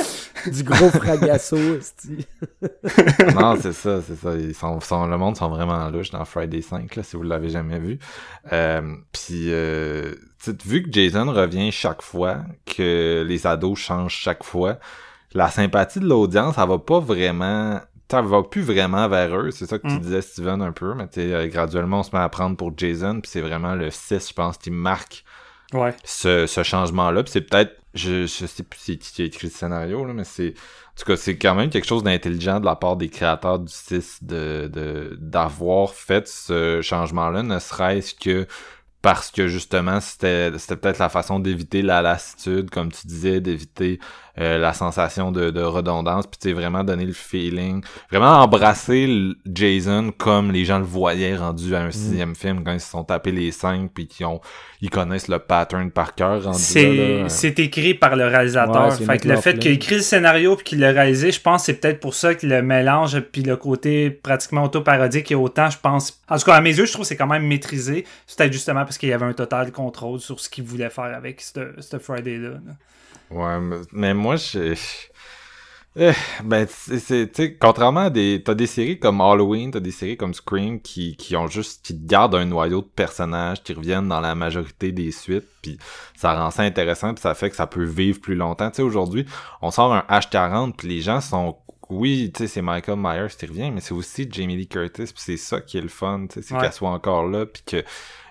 Du 0.52 0.62
gros 0.62 0.88
fragasso, 0.90 1.56
non, 3.34 3.56
c'est 3.60 3.72
ça, 3.72 4.00
c'est 4.02 4.16
ça. 4.16 4.34
Ils 4.36 4.54
sont, 4.54 4.80
sont- 4.80 5.06
le 5.06 5.16
monde 5.18 5.36
sont 5.36 5.48
vraiment 5.48 5.88
louches 5.90 6.10
dans 6.10 6.24
Friday 6.24 6.62
5, 6.62 6.94
là, 6.96 7.02
si 7.02 7.16
vous 7.16 7.22
l'avez 7.22 7.48
jamais 7.50 7.78
vu. 7.78 7.98
Euh, 8.52 8.94
Puis, 9.12 9.52
euh, 9.52 10.14
tu 10.42 10.50
sais, 10.52 10.56
vu 10.64 10.82
que 10.82 10.88
Jason 10.92 11.30
revient 11.32 11.70
chaque 11.72 12.02
fois, 12.02 12.38
que 12.66 13.24
les 13.26 13.46
ados 13.46 13.78
changent 13.78 14.14
chaque 14.14 14.44
fois, 14.44 14.78
la 15.34 15.48
sympathie 15.50 16.00
de 16.00 16.06
l'audience, 16.06 16.56
elle 16.58 16.68
va 16.68 16.78
pas 16.78 17.00
vraiment... 17.00 17.80
Ça 18.10 18.22
va 18.22 18.42
plus 18.42 18.62
vraiment 18.62 19.06
vers 19.06 19.36
eux, 19.36 19.50
c'est 19.50 19.66
ça 19.66 19.78
que 19.78 19.86
tu 19.86 19.92
Mm. 19.94 20.00
disais 20.00 20.22
Steven 20.22 20.62
un 20.62 20.72
peu, 20.72 20.94
mais 20.94 21.06
tu 21.08 21.20
sais, 21.20 21.32
euh, 21.34 21.46
graduellement 21.48 22.00
on 22.00 22.02
se 22.02 22.16
met 22.16 22.22
à 22.22 22.28
prendre 22.30 22.56
pour 22.56 22.72
Jason, 22.74 23.20
puis 23.20 23.30
c'est 23.30 23.42
vraiment 23.42 23.74
le 23.74 23.90
6, 23.90 24.28
je 24.30 24.32
pense, 24.32 24.56
qui 24.56 24.70
marque 24.70 25.24
Ouais. 25.74 25.94
ce, 26.04 26.46
ce 26.46 26.62
changement-là. 26.62 27.22
Puis 27.22 27.32
c'est 27.32 27.42
peut-être, 27.42 27.72
je, 27.98 28.26
je 28.26 28.46
sais 28.46 28.62
plus 28.62 28.80
c'est 28.80 28.96
qui 28.96 29.22
a 29.22 29.24
écrit 29.26 29.48
le 29.48 29.52
scénario, 29.52 30.04
là, 30.04 30.14
mais 30.14 30.24
c'est, 30.24 30.50
en 30.50 30.98
tout 30.98 31.04
cas, 31.04 31.16
c'est 31.16 31.36
quand 31.36 31.54
même 31.54 31.70
quelque 31.70 31.86
chose 31.86 32.02
d'intelligent 32.02 32.60
de 32.60 32.64
la 32.64 32.76
part 32.76 32.96
des 32.96 33.08
créateurs 33.08 33.58
du 33.58 33.72
6 33.72 34.20
de, 34.22 35.16
d'avoir 35.20 35.92
fait 35.92 36.26
ce 36.26 36.80
changement-là, 36.82 37.42
ne 37.42 37.58
serait-ce 37.58 38.14
que 38.14 38.46
parce 39.00 39.30
que 39.30 39.46
justement, 39.46 40.00
c'était 40.00 40.50
peut-être 40.50 40.98
la 40.98 41.08
façon 41.08 41.38
d'éviter 41.38 41.82
la 41.82 42.02
lassitude, 42.02 42.68
comme 42.70 42.90
tu 42.90 43.06
disais, 43.06 43.40
d'éviter 43.40 44.00
euh, 44.40 44.58
la 44.58 44.72
sensation 44.72 45.32
de, 45.32 45.50
de 45.50 45.62
redondance, 45.62 46.26
puis 46.26 46.38
tu 46.40 46.48
sais, 46.48 46.54
vraiment 46.54 46.84
donner 46.84 47.04
le 47.04 47.12
feeling, 47.12 47.82
vraiment 48.10 48.38
embrasser 48.42 49.32
Jason 49.46 50.12
comme 50.16 50.52
les 50.52 50.64
gens 50.64 50.78
le 50.78 50.84
voyaient 50.84 51.36
rendu 51.36 51.74
à 51.74 51.80
un 51.80 51.90
sixième 51.90 52.34
film 52.34 52.62
quand 52.64 52.72
ils 52.72 52.80
se 52.80 52.90
sont 52.90 53.04
tapés 53.04 53.32
les 53.32 53.50
cinq 53.50 53.90
puis 53.92 54.06
qu'ils 54.06 54.26
ont 54.26 54.40
ils 54.80 54.90
connaissent 54.90 55.26
le 55.26 55.40
pattern 55.40 55.90
par 55.90 56.14
cœur 56.14 56.54
C'est 56.54 57.24
c'est 57.28 57.58
écrit 57.58 57.94
par 57.94 58.14
le 58.14 58.26
réalisateur. 58.26 58.88
Ouais, 58.88 59.06
fait 59.06 59.18
que 59.18 59.28
le 59.28 59.36
fait 59.36 59.58
qu'il 59.58 59.72
ait 59.72 59.74
écrit 59.74 59.96
le 59.96 60.02
scénario 60.02 60.54
puis 60.54 60.64
qu'il 60.64 60.80
l'a 60.80 60.92
réalisé, 60.92 61.32
je 61.32 61.40
pense 61.40 61.62
que 61.62 61.66
c'est 61.66 61.80
peut-être 61.80 62.00
pour 62.00 62.14
ça 62.14 62.34
que 62.34 62.46
le 62.46 62.62
mélange 62.62 63.18
puis 63.32 63.42
le 63.42 63.56
côté 63.56 64.10
pratiquement 64.10 64.64
auto-parodique 64.64 65.32
est 65.32 65.36
autant, 65.36 65.68
je 65.68 65.78
pense. 65.78 66.20
En 66.28 66.38
tout 66.38 66.44
cas, 66.44 66.54
à 66.54 66.60
mes 66.60 66.76
yeux, 66.76 66.86
je 66.86 66.92
trouve 66.92 67.04
que 67.04 67.08
c'est 67.08 67.16
quand 67.16 67.26
même 67.26 67.46
maîtrisé. 67.46 68.04
C'est 68.26 68.38
peut-être 68.38 68.52
justement 68.52 68.84
parce 68.84 68.98
qu'il 68.98 69.08
y 69.08 69.12
avait 69.12 69.26
un 69.26 69.32
total 69.32 69.72
contrôle 69.72 70.20
sur 70.20 70.38
ce 70.38 70.48
qu'il 70.48 70.64
voulait 70.64 70.90
faire 70.90 71.12
avec 71.16 71.40
ce 71.40 71.72
ce 71.80 71.98
Friday-là. 71.98 72.50
là. 72.50 72.72
Ouais, 73.30 73.58
mais, 73.92 74.14
moi, 74.14 74.36
je... 74.36 74.74
Eh, 76.00 76.12
ben, 76.44 76.64
c'est, 76.70 76.98
c'est- 77.00 77.26
tu 77.32 77.42
sais, 77.42 77.56
contrairement 77.58 78.02
à 78.02 78.10
des, 78.10 78.40
t'as 78.44 78.54
des 78.54 78.66
séries 78.68 79.00
comme 79.00 79.20
Halloween, 79.20 79.72
t'as 79.72 79.80
des 79.80 79.90
séries 79.90 80.16
comme 80.16 80.32
Scream 80.32 80.80
qui, 80.80 81.16
qui 81.16 81.34
ont 81.34 81.48
juste, 81.48 81.84
qui 81.84 81.98
te 81.98 82.06
gardent 82.06 82.36
un 82.36 82.44
noyau 82.44 82.82
de 82.82 82.86
personnages, 82.86 83.62
qui 83.64 83.72
reviennent 83.72 84.06
dans 84.06 84.20
la 84.20 84.36
majorité 84.36 84.92
des 84.92 85.10
suites, 85.10 85.48
puis 85.60 85.76
ça 86.14 86.34
rend 86.38 86.50
ça 86.52 86.62
intéressant, 86.62 87.14
puis 87.14 87.22
ça 87.22 87.34
fait 87.34 87.50
que 87.50 87.56
ça 87.56 87.66
peut 87.66 87.82
vivre 87.84 88.20
plus 88.20 88.36
longtemps. 88.36 88.70
Tu 88.70 88.76
sais, 88.76 88.82
aujourd'hui, 88.82 89.26
on 89.60 89.72
sort 89.72 89.92
un 89.92 90.04
H40, 90.08 90.74
puis 90.76 90.86
les 90.88 91.00
gens 91.00 91.20
sont, 91.20 91.56
oui, 91.90 92.30
tu 92.32 92.44
sais, 92.44 92.46
c'est 92.46 92.62
Michael 92.62 92.98
Myers 92.98 93.34
qui 93.36 93.46
revient, 93.46 93.72
mais 93.72 93.80
c'est 93.80 93.94
aussi 93.94 94.28
Jamie 94.30 94.56
Lee 94.56 94.68
Curtis, 94.68 95.06
puis 95.06 95.12
c'est 95.16 95.36
ça 95.36 95.60
qui 95.60 95.78
est 95.78 95.82
le 95.82 95.88
fun, 95.88 96.26
tu 96.28 96.34
sais, 96.34 96.42
c'est 96.46 96.54
Ouais. 96.54 96.60
qu'elle 96.60 96.72
soit 96.72 96.90
encore 96.90 97.26
là, 97.26 97.44
puis 97.44 97.62
que 97.66 97.82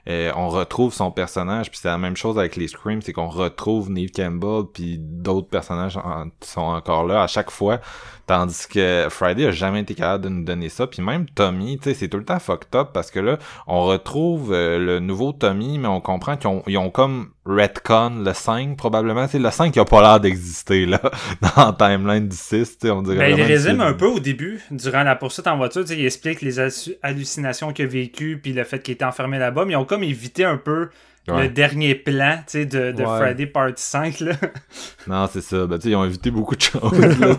euh, 0.10 0.32
on 0.36 0.48
retrouve 0.48 0.94
son 0.94 1.12
personnage, 1.12 1.70
puis 1.70 1.80
c'est 1.82 1.90
la 1.90 1.98
même 1.98 2.16
chose 2.16 2.40
avec 2.40 2.56
les 2.56 2.68
Screams, 2.68 3.02
c'est 3.02 3.14
qu'on 3.14 3.28
retrouve 3.28 3.90
Neve 3.90 4.12
Campbell, 4.12 4.64
puis 4.74 4.98
d'autres 5.00 5.50
personnages 5.50 6.00
sont 6.42 6.62
encore 6.62 7.06
là 7.06 7.24
à 7.24 7.28
chaque 7.28 7.52
fois, 7.52 7.82
tandis 8.26 8.68
que 8.68 9.08
Friday 9.10 9.48
a 9.48 9.52
jamais 9.52 9.82
été 9.82 9.96
capable 9.96 10.24
de 10.24 10.30
nous 10.30 10.44
donner 10.46 10.70
ça, 10.70 10.88
puis 10.88 11.02
même 11.02 11.28
Tommy, 11.30 11.78
tu 11.78 11.86
sais, 11.86 11.94
c'est 11.94 12.08
tout 12.08 12.18
le 12.18 12.26
temps 12.26 12.40
fucked 12.40 12.74
up, 12.76 12.90
parce 12.94 13.12
que 13.12 13.20
là, 13.20 13.38
on 13.68 13.84
retrouve 13.84 14.54
euh, 14.54 14.80
le 14.80 15.00
nouveau 15.00 15.34
Tommy, 15.34 15.78
mais 15.78 15.88
on 15.90 16.00
comprend 16.00 16.38
qu'ils 16.38 16.50
ont, 16.50 16.64
ont 16.66 16.90
comme 16.90 17.32
retcon 17.48 18.24
le 18.24 18.34
5, 18.34 18.78
probablement, 18.78 19.28
c'est 19.28 19.40
le 19.40 19.50
5 19.50 19.72
qui 19.72 19.80
a 19.80 19.86
pas 19.86 20.02
l'air 20.02 20.20
d'exister, 20.20 20.86
là, 20.86 21.00
dans 21.42 21.76
la 21.78 21.98
timeline 21.98 22.28
du 22.28 22.36
6, 22.36 22.50
tu 22.50 22.88
sais, 22.88 22.92
on 22.92 23.02
dirait 23.02 23.18
Ben, 23.18 23.38
il 23.38 23.44
résume 23.44 23.82
un 23.82 23.94
peu 23.94 24.08
au 24.08 24.20
début, 24.20 24.62
durant 24.72 25.04
la 25.04 25.16
poursuite 25.16 25.48
en 25.48 25.58
voiture. 25.58 25.84
tu 25.84 25.90
sais, 25.90 26.00
Il 26.00 26.06
explique 26.06 26.42
les 26.42 26.60
hallucinations 27.02 27.74
qu'il 27.74 27.86
a 27.86 27.88
vécues 27.88 28.40
puis 28.42 28.54
le 28.54 28.64
fait 28.64 28.80
qu'il 28.80 28.94
était 28.94 29.06
enfermé 29.06 29.40
là-bas. 29.40 29.66
Mais 29.66 29.74
ils 29.74 29.78
ont 29.78 29.86
comme 29.86 30.04
évité 30.04 30.44
un 30.44 30.58
peu 30.58 30.90
Ouais. 31.34 31.44
le 31.44 31.50
dernier 31.50 31.94
plan 31.96 32.38
tu 32.38 32.44
sais, 32.48 32.66
de, 32.66 32.92
de 32.92 33.04
Ouais. 33.04 33.20
Friday 33.20 33.46
Part 33.48 33.72
5. 33.76 34.20
Là. 34.22 34.34
Non, 35.08 35.28
c'est 35.32 35.42
ça. 35.42 35.66
Ben, 35.66 35.78
tu 35.78 35.84
sais, 35.84 35.90
ils 35.92 35.96
ont 35.96 36.04
évité 36.06 36.32
beaucoup 36.32 36.56
de 36.56 36.62
choses. 36.64 36.92
là, 37.20 37.36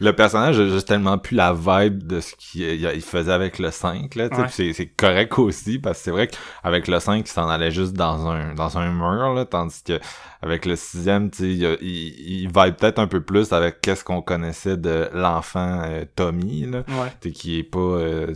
le 0.00 0.12
personnage 0.12 0.58
a 0.60 0.66
juste 0.68 0.86
tellement 0.88 1.16
plus 1.18 1.34
la 1.34 1.52
vibe 1.54 2.06
de 2.06 2.20
ce 2.20 2.34
qu'il 2.36 2.62
il 2.62 3.00
faisait 3.02 3.32
avec 3.32 3.58
le 3.58 3.70
5. 3.70 4.14
Là, 4.16 4.28
Ouais. 4.30 4.72
c'est 4.74 4.86
correct 4.96 5.38
aussi, 5.38 5.78
parce 5.78 5.98
que 5.98 6.04
c'est 6.04 6.10
vrai 6.10 6.28
qu'avec 6.28 6.88
le 6.88 6.98
5, 7.00 7.26
il 7.26 7.30
s'en 7.30 7.48
allait 7.48 7.70
juste 7.70 7.94
dans 7.94 8.28
un 8.28 8.54
dans 8.54 8.76
un 8.78 8.90
mur, 8.92 9.34
là, 9.34 9.44
tandis 9.44 9.82
que 9.82 9.98
avec 10.42 10.64
le 10.64 10.74
sixième, 10.76 11.30
tu 11.30 11.38
sais, 11.38 11.48
il, 11.50 11.78
il, 11.82 12.42
il 12.42 12.46
vibe 12.46 12.74
peut-être 12.76 12.98
un 12.98 13.06
peu 13.06 13.20
plus 13.20 13.52
avec 13.52 13.80
qu'est-ce 13.82 14.04
qu'on 14.04 14.22
connaissait 14.22 14.76
de 14.78 15.08
l'enfant 15.12 15.82
euh, 15.84 16.04
Tommy, 16.16 16.66
là. 16.66 16.82
Ouais. 16.88 17.30
Qui 17.32 17.58
est 17.58 17.62
pas 17.62 17.78
euh, 17.78 18.34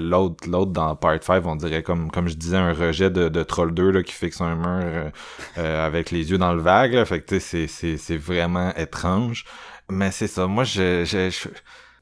l'autre 0.00 0.48
l'autre 0.48 0.72
dans 0.72 0.94
part 0.96 1.22
5 1.22 1.44
on 1.46 1.56
dirait 1.56 1.82
comme 1.82 2.10
comme 2.10 2.28
je 2.28 2.34
disais 2.36 2.56
un 2.56 2.72
rejet 2.72 3.10
de, 3.10 3.28
de 3.28 3.42
Troll 3.42 3.72
2 3.74 3.90
là, 3.90 4.02
qui 4.02 4.12
fixe 4.12 4.40
un 4.40 4.54
mur 4.56 4.66
euh, 4.68 5.10
euh, 5.58 5.86
avec 5.86 6.10
les 6.10 6.30
yeux 6.30 6.38
dans 6.38 6.52
le 6.52 6.60
vague 6.60 6.94
là. 6.94 7.04
fait 7.04 7.20
que 7.20 7.26
tu 7.26 7.40
sais 7.40 7.66
c'est 7.66 7.66
c'est 7.66 7.96
c'est 7.96 8.16
vraiment 8.16 8.72
étrange 8.76 9.44
mais 9.90 10.10
c'est 10.10 10.26
ça 10.26 10.46
moi 10.46 10.64
je 10.64 11.04
je- 11.04 11.30
je- 11.30 11.48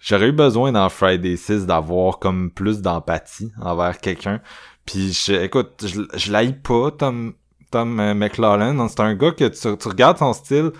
j'aurais 0.01 0.29
eu 0.29 0.33
besoin 0.33 0.73
dans 0.73 0.88
Friday 0.88 1.37
6 1.37 1.67
d'avoir 1.67 2.19
comme 2.19 2.51
plus 2.51 2.81
d'empathie 2.83 3.53
envers 3.61 3.99
quelqu'un 3.99 4.40
puis 4.87 5.12
je, 5.12 5.33
écoute 5.33 5.85
je, 5.87 6.03
je 6.17 6.33
l'aille 6.33 6.59
pas 6.61 6.90
Tom 6.90 7.35
Tom 7.75 7.99
euh, 7.99 8.15
McLaren 8.15 8.89
c'est 8.89 9.01
un 9.01 9.15
gars 9.15 9.33
que 9.33 9.49
tu, 9.49 9.77
tu 9.77 9.89
regardes 9.89 10.19
son 10.19 10.33
style 10.33 10.71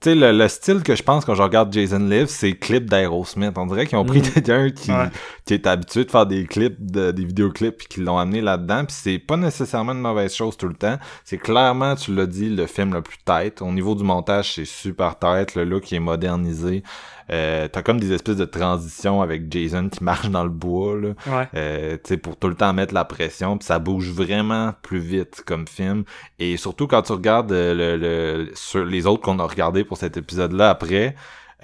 tu 0.00 0.10
sais, 0.10 0.14
le, 0.16 0.32
le 0.32 0.48
style 0.48 0.82
que 0.82 0.94
je 0.94 1.02
pense 1.02 1.24
quand 1.24 1.34
je 1.34 1.40
regarde 1.42 1.72
Jason 1.72 1.98
Live, 2.00 2.26
c'est 2.28 2.52
clip 2.56 2.90
d'Aerosmith. 2.90 3.56
On 3.56 3.64
dirait 3.64 3.86
qu'ils 3.86 3.96
ont 3.96 4.04
pris 4.04 4.18
Mm. 4.18 4.22
quelqu'un 4.34 4.70
qui, 4.70 4.90
Ouais. 4.90 5.08
qui 5.46 5.54
est 5.54 5.66
habitué 5.66 6.04
de 6.04 6.10
faire 6.10 6.26
des 6.26 6.44
clips, 6.44 6.76
de- 6.78 7.10
des 7.10 7.24
vidéoclips, 7.24 7.78
puis 7.78 7.86
qui 7.88 8.00
l'ont 8.00 8.18
amené 8.18 8.42
là-dedans. 8.42 8.84
Puis 8.84 8.94
c'est 9.00 9.18
pas 9.18 9.38
nécessairement 9.38 9.92
une 9.92 10.00
mauvaise 10.02 10.34
chose 10.34 10.58
tout 10.58 10.68
le 10.68 10.74
temps. 10.74 10.98
C'est 11.24 11.38
clairement, 11.38 11.94
tu 11.94 12.14
l'as 12.14 12.26
dit, 12.26 12.50
le 12.50 12.66
film 12.66 12.92
le 12.92 13.00
plus 13.00 13.16
tête. 13.24 13.62
Au 13.62 13.72
niveau 13.72 13.94
du 13.94 14.04
montage, 14.04 14.52
c'est 14.56 14.66
super 14.66 15.18
tête. 15.18 15.54
Le 15.54 15.64
look 15.64 15.90
est 15.90 16.00
modernisé. 16.00 16.82
Euh, 17.30 17.68
T'as 17.68 17.82
comme 17.82 17.98
des 18.00 18.12
espèces 18.12 18.36
de 18.36 18.44
transitions 18.44 19.22
avec 19.22 19.50
Jason 19.52 19.88
qui 19.88 20.04
marche 20.04 20.28
dans 20.30 20.44
le 20.44 20.50
bois, 20.50 20.96
là. 21.00 21.08
Ouais. 21.26 21.48
Euh, 21.54 21.92
tu 21.96 22.10
sais, 22.10 22.16
pour 22.16 22.36
tout 22.36 22.48
le 22.48 22.54
temps 22.54 22.72
mettre 22.72 22.94
la 22.94 23.04
pression, 23.04 23.58
puis 23.58 23.66
ça 23.66 23.78
bouge 23.78 24.10
vraiment 24.10 24.74
plus 24.82 24.98
vite 24.98 25.42
comme 25.46 25.66
film. 25.66 26.04
Et 26.38 26.56
surtout 26.56 26.86
quand 26.86 27.02
tu 27.02 27.12
regardes 27.12 27.52
euh, 27.52 27.74
le, 27.74 27.96
le, 27.96 28.50
sur 28.54 28.84
les 28.84 29.06
autres 29.06 29.22
qu'on 29.22 29.38
a 29.38 29.46
regardé 29.46 29.84
pour 29.84 29.96
cet 29.96 30.16
épisode-là 30.16 30.70
après, 30.70 31.14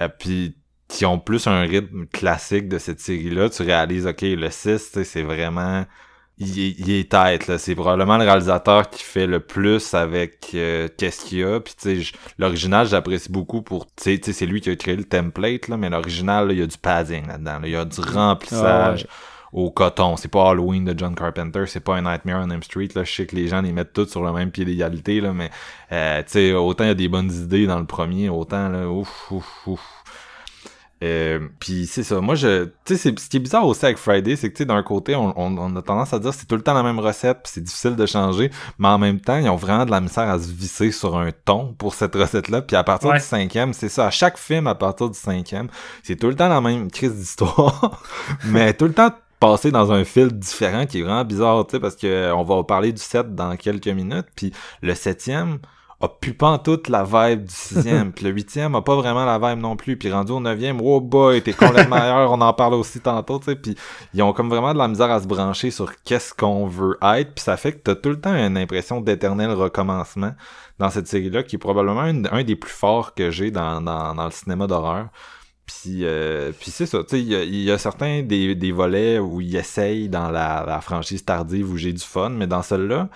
euh, 0.00 0.08
puis 0.08 0.56
qui 0.88 1.06
ont 1.06 1.18
plus 1.18 1.46
un 1.46 1.60
rythme 1.60 2.06
classique 2.06 2.68
de 2.68 2.78
cette 2.78 3.00
série-là, 3.00 3.48
tu 3.48 3.62
réalises, 3.62 4.06
ok, 4.06 4.22
le 4.22 4.50
6, 4.50 4.62
tu 4.62 4.78
sais, 4.78 5.04
c'est 5.04 5.22
vraiment... 5.22 5.84
Il 6.40 6.58
est, 6.58 6.74
il 6.78 6.90
est 6.90 7.10
tête, 7.10 7.46
là. 7.48 7.58
C'est 7.58 7.74
probablement 7.74 8.16
le 8.16 8.24
réalisateur 8.24 8.88
qui 8.88 9.02
fait 9.04 9.26
le 9.26 9.40
plus 9.40 9.92
avec 9.94 10.48
euh, 10.54 10.88
qu'est-ce 10.96 11.26
qu'il 11.26 11.38
y 11.38 11.44
a. 11.44 11.60
Puis, 11.60 11.74
tu 11.80 12.02
sais, 12.02 12.12
l'original, 12.38 12.86
j'apprécie 12.86 13.30
beaucoup 13.30 13.60
pour... 13.60 13.86
Tu 13.94 14.18
sais, 14.22 14.32
c'est 14.32 14.46
lui 14.46 14.62
qui 14.62 14.70
a 14.70 14.76
créé 14.76 14.96
le 14.96 15.04
template, 15.04 15.68
là, 15.68 15.76
mais 15.76 15.90
l'original, 15.90 16.50
il 16.50 16.58
y 16.58 16.62
a 16.62 16.66
du 16.66 16.78
padding 16.78 17.26
là-dedans. 17.26 17.58
là. 17.60 17.66
Il 17.68 17.72
y 17.72 17.76
a 17.76 17.84
du 17.84 18.00
remplissage 18.00 19.06
Ah 19.08 19.12
au 19.52 19.70
coton. 19.70 20.16
C'est 20.16 20.28
pas 20.28 20.50
Halloween 20.50 20.84
de 20.84 20.96
John 20.96 21.14
Carpenter, 21.14 21.64
c'est 21.66 21.80
pas 21.80 21.96
un 21.96 22.02
Nightmare 22.02 22.44
on 22.46 22.50
Elm 22.50 22.62
Street. 22.62 22.88
Là. 22.94 23.04
Je 23.04 23.12
sais 23.12 23.26
que 23.26 23.36
les 23.36 23.48
gens 23.48 23.60
les 23.62 23.72
mettent 23.72 23.92
tous 23.92 24.06
sur 24.08 24.22
le 24.22 24.32
même 24.32 24.50
pied 24.50 24.64
d'égalité, 24.64 25.20
là, 25.20 25.32
mais 25.32 25.50
euh, 25.92 26.22
tu 26.22 26.30
sais, 26.32 26.52
autant 26.52 26.84
il 26.84 26.88
y 26.88 26.90
a 26.90 26.94
des 26.94 27.08
bonnes 27.08 27.32
idées 27.32 27.66
dans 27.66 27.78
le 27.78 27.86
premier, 27.86 28.28
autant 28.28 28.68
là, 28.68 28.88
ouf, 28.88 29.30
ouf, 29.30 29.66
ouf. 29.66 29.99
Euh, 31.02 31.40
puis 31.60 31.86
c'est 31.86 32.02
ça, 32.02 32.20
moi 32.20 32.34
je, 32.34 32.64
tu 32.84 32.94
sais, 32.96 33.14
ce 33.16 33.28
qui 33.30 33.38
est 33.38 33.40
bizarre 33.40 33.66
aussi 33.66 33.86
avec 33.86 33.96
Friday, 33.96 34.36
c'est 34.36 34.50
que 34.50 34.54
tu 34.56 34.64
sais, 34.64 34.66
d'un 34.66 34.82
côté, 34.82 35.16
on, 35.16 35.32
on, 35.34 35.56
on 35.56 35.74
a 35.76 35.80
tendance 35.80 36.12
à 36.12 36.18
dire 36.18 36.34
c'est 36.34 36.44
tout 36.46 36.56
le 36.56 36.60
temps 36.62 36.74
la 36.74 36.82
même 36.82 36.98
recette, 36.98 37.38
puis 37.42 37.52
c'est 37.54 37.62
difficile 37.62 37.96
de 37.96 38.04
changer, 38.04 38.50
mais 38.78 38.88
en 38.88 38.98
même 38.98 39.18
temps, 39.18 39.38
ils 39.38 39.48
ont 39.48 39.56
vraiment 39.56 39.86
de 39.86 39.90
la 39.90 40.02
misère 40.02 40.28
à 40.28 40.38
se 40.38 40.50
visser 40.52 40.92
sur 40.92 41.16
un 41.16 41.30
ton 41.46 41.72
pour 41.72 41.94
cette 41.94 42.14
recette-là, 42.14 42.60
puis 42.60 42.76
à 42.76 42.84
partir 42.84 43.08
Ouais. 43.10 43.16
du 43.18 43.24
cinquième, 43.24 43.72
c'est 43.72 43.88
ça, 43.88 44.08
à 44.08 44.10
chaque 44.10 44.36
film 44.36 44.66
à 44.66 44.74
partir 44.74 45.08
du 45.08 45.18
cinquième, 45.18 45.68
c'est 46.02 46.16
tout 46.16 46.28
le 46.28 46.34
temps 46.36 46.50
la 46.50 46.60
même 46.60 46.90
crise 46.90 47.14
d'histoire, 47.16 48.02
mais 48.44 48.74
tout 48.74 48.84
le 48.84 48.92
temps 48.92 49.10
passer 49.38 49.70
dans 49.70 49.90
un 49.92 50.04
fil 50.04 50.28
différent 50.28 50.84
qui 50.84 50.98
est 50.98 51.02
vraiment 51.02 51.24
bizarre, 51.24 51.66
tu 51.66 51.76
sais, 51.76 51.80
parce 51.80 51.96
que 51.96 52.30
on 52.34 52.42
va 52.42 52.62
parler 52.62 52.92
du 52.92 53.00
7 53.00 53.34
dans 53.34 53.56
quelques 53.56 53.88
minutes, 53.88 54.26
puis 54.36 54.52
le 54.82 54.94
septième 54.94 55.60
a 56.02 56.08
pu 56.08 56.32
pas 56.32 56.48
en 56.48 56.58
toute 56.58 56.88
la 56.88 57.04
vibe 57.04 57.44
du 57.44 57.54
sixième, 57.54 58.12
puis 58.14 58.24
le 58.24 58.30
huitième 58.30 58.74
a 58.74 58.80
pas 58.82 58.96
vraiment 58.96 59.24
la 59.26 59.38
vibe 59.38 59.60
non 59.60 59.76
plus, 59.76 59.96
puis 59.98 60.10
rendu 60.10 60.32
au 60.32 60.40
neuvième, 60.40 60.80
oh 60.82 61.00
boy, 61.00 61.42
t'es 61.42 61.52
complètement 61.52 61.96
ailleurs, 62.00 62.32
on 62.32 62.40
en 62.40 62.52
parle 62.54 62.74
aussi 62.74 63.00
tantôt, 63.00 63.38
tu 63.38 63.46
sais, 63.46 63.56
puis 63.56 63.74
ils 64.14 64.22
ont 64.22 64.32
comme 64.32 64.48
vraiment 64.48 64.72
de 64.72 64.78
la 64.78 64.88
misère 64.88 65.10
à 65.10 65.20
se 65.20 65.26
brancher 65.26 65.70
sur 65.70 65.92
qu'est-ce 66.02 66.32
qu'on 66.32 66.66
veut 66.66 66.96
être, 67.02 67.34
puis 67.34 67.44
ça 67.44 67.56
fait 67.58 67.72
que 67.72 67.78
t'as 67.78 67.94
tout 67.96 68.08
le 68.10 68.20
temps 68.20 68.34
une 68.34 68.56
impression 68.56 69.00
d'éternel 69.00 69.50
recommencement 69.52 70.32
dans 70.78 70.88
cette 70.88 71.06
série-là, 71.06 71.42
qui 71.42 71.56
est 71.56 71.58
probablement 71.58 72.06
une- 72.06 72.28
un 72.32 72.42
des 72.44 72.56
plus 72.56 72.72
forts 72.72 73.14
que 73.14 73.30
j'ai 73.30 73.50
dans, 73.50 73.82
dans, 73.82 74.14
dans 74.14 74.24
le 74.24 74.30
cinéma 74.30 74.66
d'horreur. 74.66 75.08
Puis, 75.66 76.00
euh, 76.04 76.50
puis 76.58 76.70
c'est 76.72 76.86
ça, 76.86 76.98
tu 77.04 77.10
sais, 77.10 77.20
il 77.20 77.28
y 77.28 77.36
a, 77.36 77.42
il 77.44 77.62
y 77.62 77.70
a 77.70 77.78
certains 77.78 78.22
des, 78.22 78.54
des 78.56 78.72
volets 78.72 79.18
où 79.20 79.40
ils 79.40 79.54
essayent 79.54 80.08
dans 80.08 80.28
la, 80.30 80.64
la 80.66 80.80
franchise 80.80 81.24
tardive 81.24 81.70
où 81.70 81.76
j'ai 81.76 81.92
du 81.92 82.02
fun, 82.02 82.30
mais 82.30 82.46
dans 82.48 82.62
celle-là, 82.62 83.08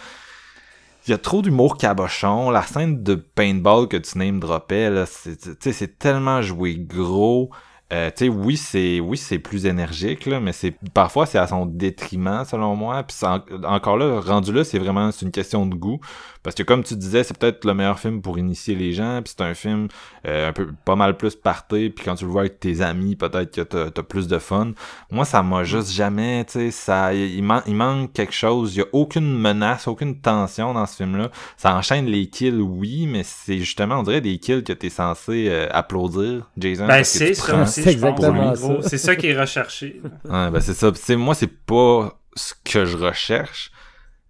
il 1.06 1.10
y 1.10 1.14
a 1.14 1.18
trop 1.18 1.42
d'humour 1.42 1.76
cabochon. 1.76 2.50
La 2.50 2.62
scène 2.62 3.02
de 3.02 3.14
paintball 3.14 3.88
que 3.88 3.96
tu 3.96 4.18
name 4.18 4.40
droppais, 4.40 5.04
c'est, 5.06 5.72
c'est 5.72 5.98
tellement 5.98 6.40
joué 6.40 6.76
gros. 6.76 7.50
Euh, 7.92 8.10
tu 8.10 8.24
sais, 8.24 8.28
oui, 8.28 8.56
c'est 8.56 8.98
oui, 8.98 9.18
c'est 9.18 9.38
plus 9.38 9.66
énergique, 9.66 10.24
là, 10.24 10.40
mais 10.40 10.52
c'est 10.52 10.74
parfois 10.94 11.26
c'est 11.26 11.38
à 11.38 11.46
son 11.46 11.66
détriment, 11.66 12.44
selon 12.44 12.74
moi. 12.74 13.02
Puis 13.02 13.16
encore 13.64 13.98
là, 13.98 14.20
rendu 14.20 14.52
là, 14.52 14.64
c'est 14.64 14.78
vraiment 14.78 15.12
c'est 15.12 15.26
une 15.26 15.32
question 15.32 15.66
de 15.66 15.74
goût. 15.74 16.00
Parce 16.44 16.54
que 16.54 16.62
comme 16.62 16.84
tu 16.84 16.94
disais, 16.94 17.24
c'est 17.24 17.36
peut-être 17.36 17.64
le 17.64 17.74
meilleur 17.74 17.98
film 17.98 18.22
pour 18.22 18.38
initier 18.38 18.76
les 18.76 18.92
gens. 18.92 19.20
Puis 19.24 19.34
c'est 19.36 19.42
un 19.44 19.54
film 19.54 19.88
euh, 20.26 20.50
un 20.50 20.52
peu 20.52 20.68
pas 20.84 20.94
mal 20.94 21.16
plus 21.16 21.34
parté. 21.34 21.90
Puis 21.90 22.04
quand 22.04 22.14
tu 22.14 22.24
le 22.26 22.30
vois 22.30 22.42
avec 22.42 22.60
tes 22.60 22.82
amis, 22.82 23.16
peut-être 23.16 23.52
que 23.52 23.62
t'as, 23.62 23.90
t'as 23.90 24.02
plus 24.02 24.28
de 24.28 24.38
fun. 24.38 24.72
Moi, 25.10 25.24
ça 25.24 25.42
m'a 25.42 25.64
juste 25.64 25.90
jamais, 25.90 26.44
tu 26.44 26.52
sais, 26.52 26.70
ça, 26.70 27.12
il, 27.14 27.42
man- 27.42 27.62
il 27.66 27.74
manque 27.74 28.12
quelque 28.12 28.34
chose. 28.34 28.76
Il 28.76 28.80
y 28.80 28.82
a 28.82 28.86
aucune 28.92 29.36
menace, 29.36 29.88
aucune 29.88 30.20
tension 30.20 30.74
dans 30.74 30.86
ce 30.86 30.96
film-là. 30.96 31.30
Ça 31.56 31.74
enchaîne 31.74 32.06
les 32.06 32.26
kills, 32.26 32.60
oui, 32.60 33.06
mais 33.06 33.22
c'est 33.24 33.58
justement, 33.58 34.00
on 34.00 34.02
dirait 34.02 34.20
des 34.20 34.38
kills 34.38 34.62
que 34.62 34.74
t'es 34.74 34.90
censé 34.90 35.46
euh, 35.48 35.66
applaudir, 35.70 36.50
Jason. 36.58 36.86
Ben, 36.86 37.02
c'est 37.04 37.34
ça 37.34 37.62
aussi, 37.62 37.72
C'est 37.72 37.84
je 37.84 37.88
exactement 37.90 38.54
ça. 38.54 38.76
C'est 38.82 38.98
ça 38.98 39.16
qui 39.16 39.28
est 39.28 39.40
recherché. 39.40 40.02
Ouais, 40.24 40.50
ben 40.50 40.60
c'est 40.60 40.74
ça. 40.74 40.92
Puis, 40.92 41.00
tu 41.00 41.06
sais, 41.06 41.16
moi, 41.16 41.34
c'est 41.34 41.46
pas 41.64 42.20
ce 42.36 42.52
que 42.64 42.84
je 42.84 42.96
recherche. 42.98 43.70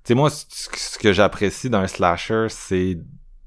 Tu 0.05 0.09
sais, 0.09 0.15
moi, 0.15 0.29
ce 0.31 0.99
que 0.99 1.13
j'apprécie 1.13 1.71
d'un 1.71 1.87
slasher, 1.87 2.47
c'est 2.51 2.99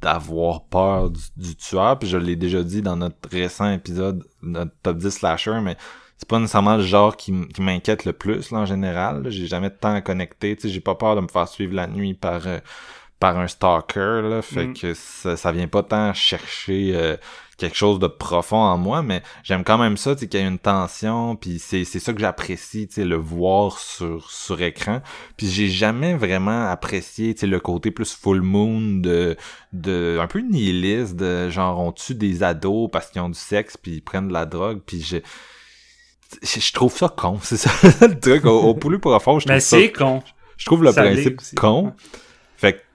d'avoir 0.01 0.64
peur 0.66 1.10
du, 1.12 1.22
du 1.38 1.55
tueur. 1.55 1.97
Puis 1.99 2.08
je 2.10 2.18
l'ai 2.18 2.36
déjà 2.36 2.64
dit 2.64 2.82
dans 2.82 2.95
notre 2.97 3.30
récent 3.30 3.72
épisode, 3.72 4.24
notre 4.41 4.72
top 4.84 4.97
10 4.97 5.10
slasher, 5.10 5.60
mais 5.62 5.78
c'est 6.18 6.28
pas 6.28 6.39
nécessairement 6.39 6.78
le 6.78 6.84
genre 6.84 7.16
qui, 7.16 7.32
m'inquiète 7.60 8.05
le 8.05 8.14
plus, 8.14 8.49
là, 8.51 8.60
en 8.60 8.66
général. 8.66 9.30
J'ai 9.30 9.45
jamais 9.47 9.70
de 9.70 9.76
temps 9.76 9.93
à 9.93 10.01
connecter. 10.01 10.55
Tu 10.55 10.64
sais, 10.64 10.70
j'ai 10.70 10.80
pas 10.82 10.95
peur 10.95 11.16
de 11.16 11.22
me 11.22 11.28
faire 11.28 11.47
suivre 11.47 11.74
la 11.76 11.88
nuit 11.88 12.14
par... 12.16 12.47
euh, 12.47 12.60
par 13.20 13.36
un 13.39 13.47
stalker 13.47 14.22
là 14.30 14.43
fait 14.43 14.68
Mm. 14.68 14.74
que 14.76 14.93
ça, 14.93 15.36
ça 15.36 15.51
vient 15.51 15.68
pas 15.68 15.82
tant 15.82 16.14
chercher 16.14 16.91
euh, 16.95 17.18
quelque 17.58 17.76
chose 17.76 17.99
de 17.99 18.08
profond 18.08 18.58
en 18.58 18.78
moi 18.78 19.01
mais 19.01 19.24
j'aime 19.43 19.64
quand 19.64 19.78
même 19.78 19.97
ça 19.97 20.14
tu 20.16 20.22
sais 20.22 20.28
qu'il 20.28 20.39
y 20.39 20.43
a 20.43 20.47
une 20.47 20.60
tension 20.60 21.36
puis 21.36 21.60
c'est 21.60 21.86
c'est 21.86 21.99
ça 21.99 22.14
que 22.14 22.20
j'apprécie 22.20 22.88
tu 22.88 22.95
sais 22.95 23.03
le 23.05 23.16
voir 23.16 23.80
sur 23.80 24.30
sur 24.32 24.62
écran 24.62 25.01
puis 25.38 25.47
j'ai 25.49 25.68
jamais 25.68 26.14
vraiment 26.16 26.70
apprécié 26.70 27.34
tu 27.34 27.41
sais 27.41 27.47
le 27.47 27.60
côté 27.60 27.89
plus 27.91 28.14
full 28.14 28.41
moon 28.41 28.99
de 28.99 29.36
de 29.74 30.20
un 30.22 30.28
peu 30.28 30.39
nihiliste 30.39 31.16
de 31.16 31.49
genre 31.49 31.80
on 31.80 31.91
tue 31.91 32.16
des 32.16 32.43
ados 32.43 32.89
parce 32.91 33.10
qu'ils 33.10 33.22
ont 33.22 33.30
du 33.30 33.39
sexe 33.39 33.76
puis 33.76 33.95
ils 33.95 34.01
prennent 34.01 34.28
de 34.28 34.34
la 34.34 34.45
drogue 34.45 34.82
puis 34.86 35.01
je 35.01 35.18
je 36.43 36.60
je 36.60 36.74
trouve 36.74 36.95
ça 36.95 37.10
con, 37.10 37.39
c'est 37.41 37.58
ça 37.58 37.72
le 38.08 38.20
truc 38.20 38.45
au, 38.45 38.60
au 38.60 38.74
plus 38.76 38.99
profond, 38.99 39.39
je 39.39 39.45
trouve 39.45 39.55
Mais 39.55 39.60
ça 39.62 39.78
c'est 39.78 39.91
con. 39.91 40.22
je 40.58 40.66
trouve 40.66 40.84
le 40.84 40.91
Ça 40.91 41.01
principe 41.01 41.39
con. 41.55 41.93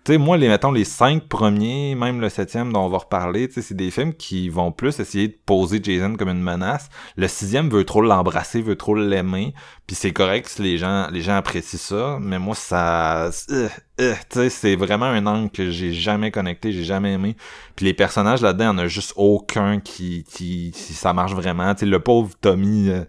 Tu 0.05 0.15
sais, 0.15 0.19
moi, 0.19 0.37
les, 0.37 0.49
mettons, 0.49 0.73
les 0.73 0.85
cinq 0.85 1.29
premiers, 1.29 1.95
même 1.95 2.21
le 2.21 2.29
septième 2.29 2.73
dont 2.73 2.81
on 2.81 2.89
va 2.89 2.99
reparler, 2.99 3.47
tu 3.47 3.55
sais, 3.55 3.63
c'est 3.63 3.77
des 3.77 3.93
films 3.93 4.15
qui 4.15 4.49
vont 4.49 4.73
plus 4.73 4.99
essayer 4.99 5.29
de 5.29 5.39
poser 5.47 5.79
Jason 5.81 6.17
comme 6.17 6.29
une 6.29 6.43
menace. 6.43 6.89
Le 7.17 7.29
sixième 7.29 7.69
veut 7.71 7.85
trop 7.85 8.03
l'embrasser, 8.03 8.63
veut 8.63 8.75
trop 8.75 8.97
l'aimer. 8.97 9.55
Puis 9.87 9.95
c'est 9.95 10.13
correct 10.13 10.49
si 10.49 10.61
les 10.63 10.77
gens, 10.77 11.07
les 11.13 11.21
gens 11.21 11.37
apprécient 11.37 11.79
ça. 11.79 12.19
Mais 12.21 12.41
moi, 12.41 12.57
ça, 12.57 13.27
euh, 13.51 13.69
euh, 14.01 14.15
tu 14.29 14.41
sais, 14.41 14.51
c'est 14.51 14.75
vraiment 14.75 15.07
un 15.07 15.25
angle 15.25 15.51
que 15.53 15.71
j'ai 15.71 15.93
jamais 15.93 16.33
connecté, 16.33 16.73
j'ai 16.73 16.83
jamais 16.83 17.13
aimé. 17.13 17.37
Puis 17.77 17.87
les 17.87 17.95
personnages 17.95 18.41
là-dedans, 18.41 18.65
il 18.65 18.69
y 18.69 18.71
en 18.71 18.79
a 18.79 18.89
juste 18.89 19.13
aucun 19.15 19.79
qui, 19.79 20.25
qui, 20.25 20.73
si 20.75 20.95
ça 20.95 21.13
marche 21.13 21.35
vraiment. 21.35 21.73
Tu 21.75 21.81
sais, 21.81 21.87
le 21.87 22.01
pauvre 22.01 22.35
Tommy, 22.41 22.89
euh, 22.89 23.05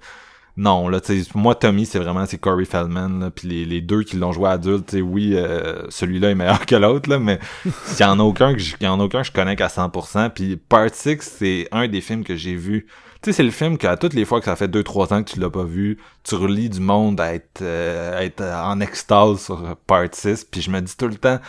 non, 0.56 0.88
là, 0.88 1.02
tu 1.02 1.20
moi, 1.34 1.56
Tommy, 1.56 1.88
c'est 1.88 1.98
vraiment, 1.98 2.28
c'est 2.28 2.38
Corey 2.38 2.66
Feldman, 2.66 3.32
puis 3.36 3.48
les, 3.48 3.66
les 3.66 3.82
deux 3.82 4.04
qui 4.04 4.18
l'ont 4.18 4.32
joué 4.32 4.50
adulte, 4.50 4.86
tu 4.88 5.02
oui, 5.02 5.34
euh, 5.34 5.90
celui-là 5.90 6.30
est 6.30 6.36
meilleur 6.36 6.66
que 6.68 6.76
l'autre, 6.76 7.10
là, 7.10 7.18
mais 7.18 7.40
il 7.66 8.00
y 8.00 8.04
en 8.04 8.20
a 8.20 8.24
aucun 8.24 8.54
que 8.54 8.60
je, 8.60 8.76
y 8.80 8.88
en 8.88 9.00
a 9.00 9.04
aucun 9.04 9.22
que 9.22 9.28
je 9.28 9.32
connais 9.32 9.56
qu'à 9.56 9.68
100%, 9.68 10.30
puis 10.30 10.58
Part 10.58 10.94
6, 10.94 11.18
c'est 11.22 11.68
un 11.72 11.88
des 11.88 12.02
films 12.02 12.24
que 12.24 12.36
j'ai 12.36 12.56
vu, 12.56 12.86
tu 13.24 13.32
sais, 13.32 13.38
c'est 13.38 13.44
le 13.44 13.50
film 13.50 13.80
qu'à 13.80 13.98
toutes 13.98 14.14
les 14.14 14.26
fois 14.26 14.40
que 14.40 14.46
ça 14.46 14.56
fait 14.56 14.68
2-3 14.68 15.14
ans 15.14 15.24
que 15.24 15.32
tu 15.32 15.40
l'as 15.40 15.50
pas 15.50 15.64
vu, 15.64 15.98
tu 16.24 16.36
relis 16.36 16.70
du 16.70 16.82
monde 16.82 17.20
à 17.20 17.34
être, 17.34 17.62
euh, 17.64 18.20
à 18.20 18.24
être 18.24 18.44
en 18.44 18.80
extase 18.80 19.40
sur 19.40 19.76
Part 19.88 20.10
6, 20.12 20.44
puis 20.52 20.62
je 20.62 20.70
me 20.70 20.82
dis 20.82 20.96
tout 20.96 21.08
le 21.08 21.16
temps, 21.16 21.40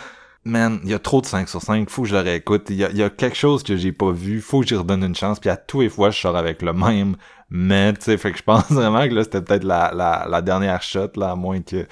man, 0.45 0.79
il 0.83 0.89
y 0.89 0.93
a 0.95 0.99
trop 0.99 1.21
de 1.21 1.27
5 1.27 1.47
sur 1.47 1.61
5, 1.61 1.91
faut 1.91 2.03
que 2.03 2.07
je 2.07 2.15
le 2.15 2.21
réécoute, 2.21 2.67
il 2.69 2.77
y 2.77 2.83
a, 2.83 2.91
y 2.91 3.03
a 3.03 3.11
quelque 3.11 3.37
chose 3.37 3.61
que 3.61 3.77
j'ai 3.77 3.91
pas 3.91 4.11
vu, 4.11 4.41
faut 4.41 4.61
que 4.61 4.67
j'y 4.67 4.75
redonne 4.75 5.03
une 5.03 5.15
chance, 5.15 5.39
puis 5.39 5.51
à 5.51 5.57
tous 5.57 5.81
les 5.81 5.89
fois, 5.89 6.09
je 6.09 6.19
sors 6.19 6.35
avec 6.35 6.63
le 6.63 6.73
même 6.73 7.17
mais, 7.49 7.93
tu 7.93 8.01
sais, 8.01 8.17
fait 8.17 8.31
que 8.31 8.37
je 8.37 8.43
pense 8.43 8.65
vraiment 8.71 9.07
que 9.07 9.13
là, 9.13 9.23
c'était 9.23 9.41
peut-être 9.41 9.63
la, 9.63 9.91
la, 9.95 10.25
la 10.29 10.41
dernière 10.41 10.81
shot, 10.81 11.11
là, 11.15 11.31
à 11.31 11.35
moins 11.35 11.61
que, 11.61 11.85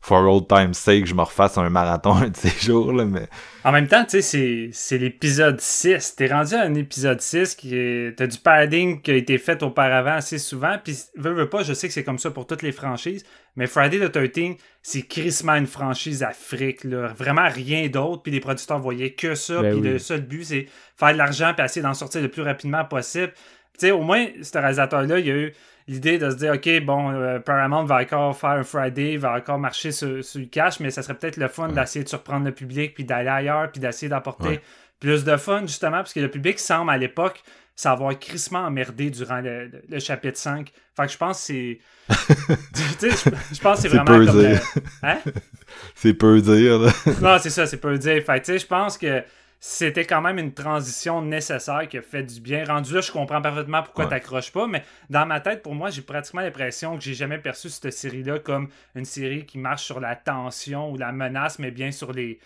for 0.00 0.22
old 0.24 0.46
time's 0.48 0.78
sake, 0.78 1.04
je 1.06 1.14
me 1.14 1.22
refasse 1.22 1.58
un 1.58 1.68
marathon 1.68 2.14
un 2.16 2.28
de 2.28 2.36
ces 2.36 2.50
jours, 2.66 2.92
là, 2.92 3.04
mais... 3.04 3.28
En 3.64 3.72
même 3.72 3.88
temps, 3.88 4.04
tu 4.04 4.10
sais, 4.10 4.22
c'est- 4.22 4.68
c'est 4.72 4.96
l'épisode 4.98 5.60
6. 5.60 6.14
T'es 6.14 6.28
rendu 6.28 6.54
à 6.54 6.60
un 6.62 6.74
épisode 6.74 7.20
6 7.20 7.56
qui 7.56 7.74
est. 7.76 8.16
T'as 8.16 8.28
du 8.28 8.38
padding 8.38 9.02
qui 9.02 9.10
a 9.10 9.14
été 9.16 9.38
fait 9.38 9.60
auparavant 9.64 10.12
assez 10.14 10.38
souvent. 10.38 10.76
Puis, 10.84 10.96
veux, 11.16 11.32
veux 11.32 11.48
pas, 11.48 11.64
je 11.64 11.72
sais 11.72 11.88
que 11.88 11.92
c'est 11.94 12.04
comme 12.04 12.20
ça 12.20 12.30
pour 12.30 12.46
toutes 12.46 12.62
les 12.62 12.70
franchises. 12.70 13.24
Mais 13.56 13.66
Friday 13.66 13.98
the 13.98 14.12
13, 14.12 14.54
c'est 14.82 15.02
crissement 15.02 15.56
une 15.56 15.66
franchise 15.66 16.22
afrique, 16.22 16.84
là. 16.84 17.08
Vraiment 17.18 17.48
rien 17.48 17.88
d'autre. 17.88 18.22
Puis 18.22 18.30
les 18.30 18.38
producteurs 18.38 18.78
voyaient 18.78 19.14
que 19.14 19.34
ça. 19.34 19.60
Ben 19.60 19.72
puis 19.72 19.80
oui. 19.80 19.88
le 19.94 19.98
seul 19.98 20.20
but, 20.20 20.44
c'est 20.44 20.66
faire 20.96 21.12
de 21.14 21.18
l'argent 21.18 21.52
puis 21.56 21.64
essayer 21.66 21.82
d'en 21.82 21.94
sortir 21.94 22.22
le 22.22 22.28
plus 22.28 22.42
rapidement 22.42 22.84
possible. 22.84 23.32
Tu 23.78 23.86
sais, 23.86 23.90
au 23.92 24.02
moins, 24.02 24.26
ce 24.42 24.58
réalisateur-là, 24.58 25.18
il 25.18 25.30
a 25.30 25.34
eu 25.34 25.52
l'idée 25.88 26.18
de 26.18 26.30
se 26.30 26.36
dire, 26.36 26.52
OK, 26.54 26.68
bon, 26.84 27.10
euh, 27.12 27.38
Paramount 27.38 27.84
va 27.84 27.96
encore 28.00 28.36
faire 28.36 28.50
un 28.50 28.62
Friday, 28.64 29.16
va 29.16 29.34
encore 29.34 29.58
marcher 29.58 29.92
sur, 29.92 30.24
sur 30.24 30.40
le 30.40 30.46
cash, 30.46 30.80
mais 30.80 30.90
ça 30.90 31.02
serait 31.02 31.14
peut-être 31.14 31.36
le 31.36 31.48
fun 31.48 31.68
d'essayer 31.68 32.02
de 32.04 32.08
surprendre 32.08 32.44
le 32.44 32.52
public, 32.52 32.94
puis 32.94 33.04
d'aller 33.04 33.28
ailleurs, 33.28 33.70
puis 33.70 33.80
d'essayer 33.80 34.08
d'apporter 34.08 34.48
Ouais. 34.48 34.60
plus 35.00 35.24
de 35.24 35.36
fun, 35.36 35.60
justement, 35.62 35.98
parce 35.98 36.12
que 36.12 36.20
le 36.20 36.30
public 36.30 36.58
semble, 36.58 36.90
à 36.90 36.96
l'époque, 36.98 37.42
s'avoir 37.76 38.18
crissement 38.18 38.60
emmerdé 38.60 39.10
durant 39.10 39.40
le, 39.40 39.66
le- 39.66 39.82
le 39.90 39.98
chapitre 40.00 40.38
5. 40.38 40.72
Fait 40.96 41.06
que 41.06 41.12
je 41.12 41.18
pense 41.18 41.38
que 41.38 41.44
c'est... 41.44 41.78
tu 42.98 43.10
sais, 43.10 43.30
je, 43.30 43.54
je 43.56 43.60
pense 43.60 43.76
que 43.76 43.82
c'est 43.82 43.88
C'est 43.90 43.96
vraiment 43.98 44.04
peu 44.18 44.26
comme... 44.26 44.40
dire. 44.40 44.60
le- 44.76 44.82
Hein? 45.08 45.18
C'est 45.94 46.14
peu 46.14 46.40
dire, 46.40 46.78
là. 46.78 46.90
Non, 47.20 47.36
c'est 47.38 47.50
ça, 47.50 47.66
c'est 47.66 47.76
peu 47.76 47.98
dire. 47.98 48.22
Fait 48.24 48.40
que, 48.40 48.46
tu 48.46 48.52
sais, 48.52 48.58
je 48.60 48.66
pense 48.66 48.96
que 48.96 49.22
c'était 49.58 50.04
quand 50.04 50.20
même 50.20 50.38
une 50.38 50.52
transition 50.52 51.22
nécessaire 51.22 51.88
qui 51.88 51.98
a 51.98 52.02
fait 52.02 52.22
du 52.22 52.40
bien. 52.40 52.64
Rendu 52.64 52.94
là, 52.94 53.00
je 53.00 53.10
comprends 53.10 53.40
parfaitement 53.42 53.82
pourquoi 53.82 54.04
Ouais. 54.04 54.10
t'accroches 54.10 54.52
pas, 54.52 54.66
mais 54.66 54.82
dans 55.10 55.26
ma 55.26 55.40
tête, 55.40 55.62
pour 55.62 55.74
moi, 55.74 55.90
j'ai 55.90 56.02
pratiquement 56.02 56.42
l'impression 56.42 56.96
que 56.96 57.02
j'ai 57.02 57.14
jamais 57.14 57.38
perçu 57.38 57.68
cette 57.68 57.92
série-là 57.92 58.38
comme 58.38 58.68
une 58.94 59.04
série 59.06 59.44
qui 59.46 59.58
marche 59.58 59.84
sur 59.84 59.98
la 60.00 60.14
tension 60.14 60.90
ou 60.90 60.96
la 60.98 61.10
menace, 61.12 61.58
mais 61.58 61.70
bien 61.70 61.90
sur 61.90 62.12
les 62.12 62.38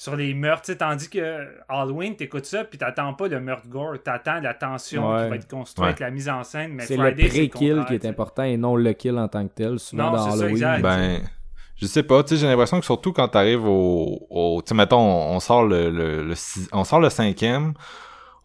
sur 0.00 0.14
les 0.14 0.32
meurtres, 0.32 0.72
tandis 0.74 1.10
que 1.10 1.48
Halloween, 1.68 2.14
t'écoutes 2.14 2.44
ça, 2.46 2.62
puis 2.62 2.78
t'attends 2.78 3.14
pas 3.14 3.26
le 3.26 3.40
meurtre 3.40 3.66
gore, 3.66 3.96
t'attends 4.00 4.38
la 4.40 4.54
tension 4.54 5.10
Ouais. 5.12 5.24
qui 5.24 5.30
va 5.30 5.34
être 5.34 5.48
construite, 5.48 5.88
Ouais. 5.88 5.96
la 5.98 6.10
mise 6.12 6.28
en 6.28 6.44
scène, 6.44 6.72
mais 6.74 6.84
C'est 6.86 6.96
le 6.96 7.02
Friday, 7.02 7.26
pré-kill 7.28 7.84
qui 7.84 7.94
est 7.94 8.04
important 8.06 8.44
et 8.44 8.56
non 8.56 8.76
le 8.76 8.92
kill 8.92 9.18
en 9.18 9.26
tant 9.26 9.44
que 9.48 9.54
tel. 9.54 9.80
Souvent 9.80 10.04
Non, 10.04 10.12
dans 10.12 10.18
ça, 10.30 10.32
Halloween. 10.34 10.50
exact. 10.52 10.82
Ben, 10.82 11.20
je 11.80 11.86
sais 11.86 12.02
pas, 12.02 12.22
tu 12.22 12.30
sais, 12.30 12.36
j'ai 12.40 12.46
l'impression 12.46 12.78
que 12.80 12.86
surtout 12.86 13.12
quand 13.12 13.28
t'arrives 13.28 13.64
au, 13.66 14.26
au 14.30 14.60
tu 14.62 14.68
sais, 14.70 14.74
mettons, 14.74 14.98
on, 15.00 15.36
on 15.36 15.40
sort 15.40 15.64
le, 15.64 15.90
le, 15.90 16.24
le 16.24 16.34
six- 16.34 16.68
on 16.72 16.84
sort 16.84 17.00
le 17.00 17.10
cinquième, 17.10 17.74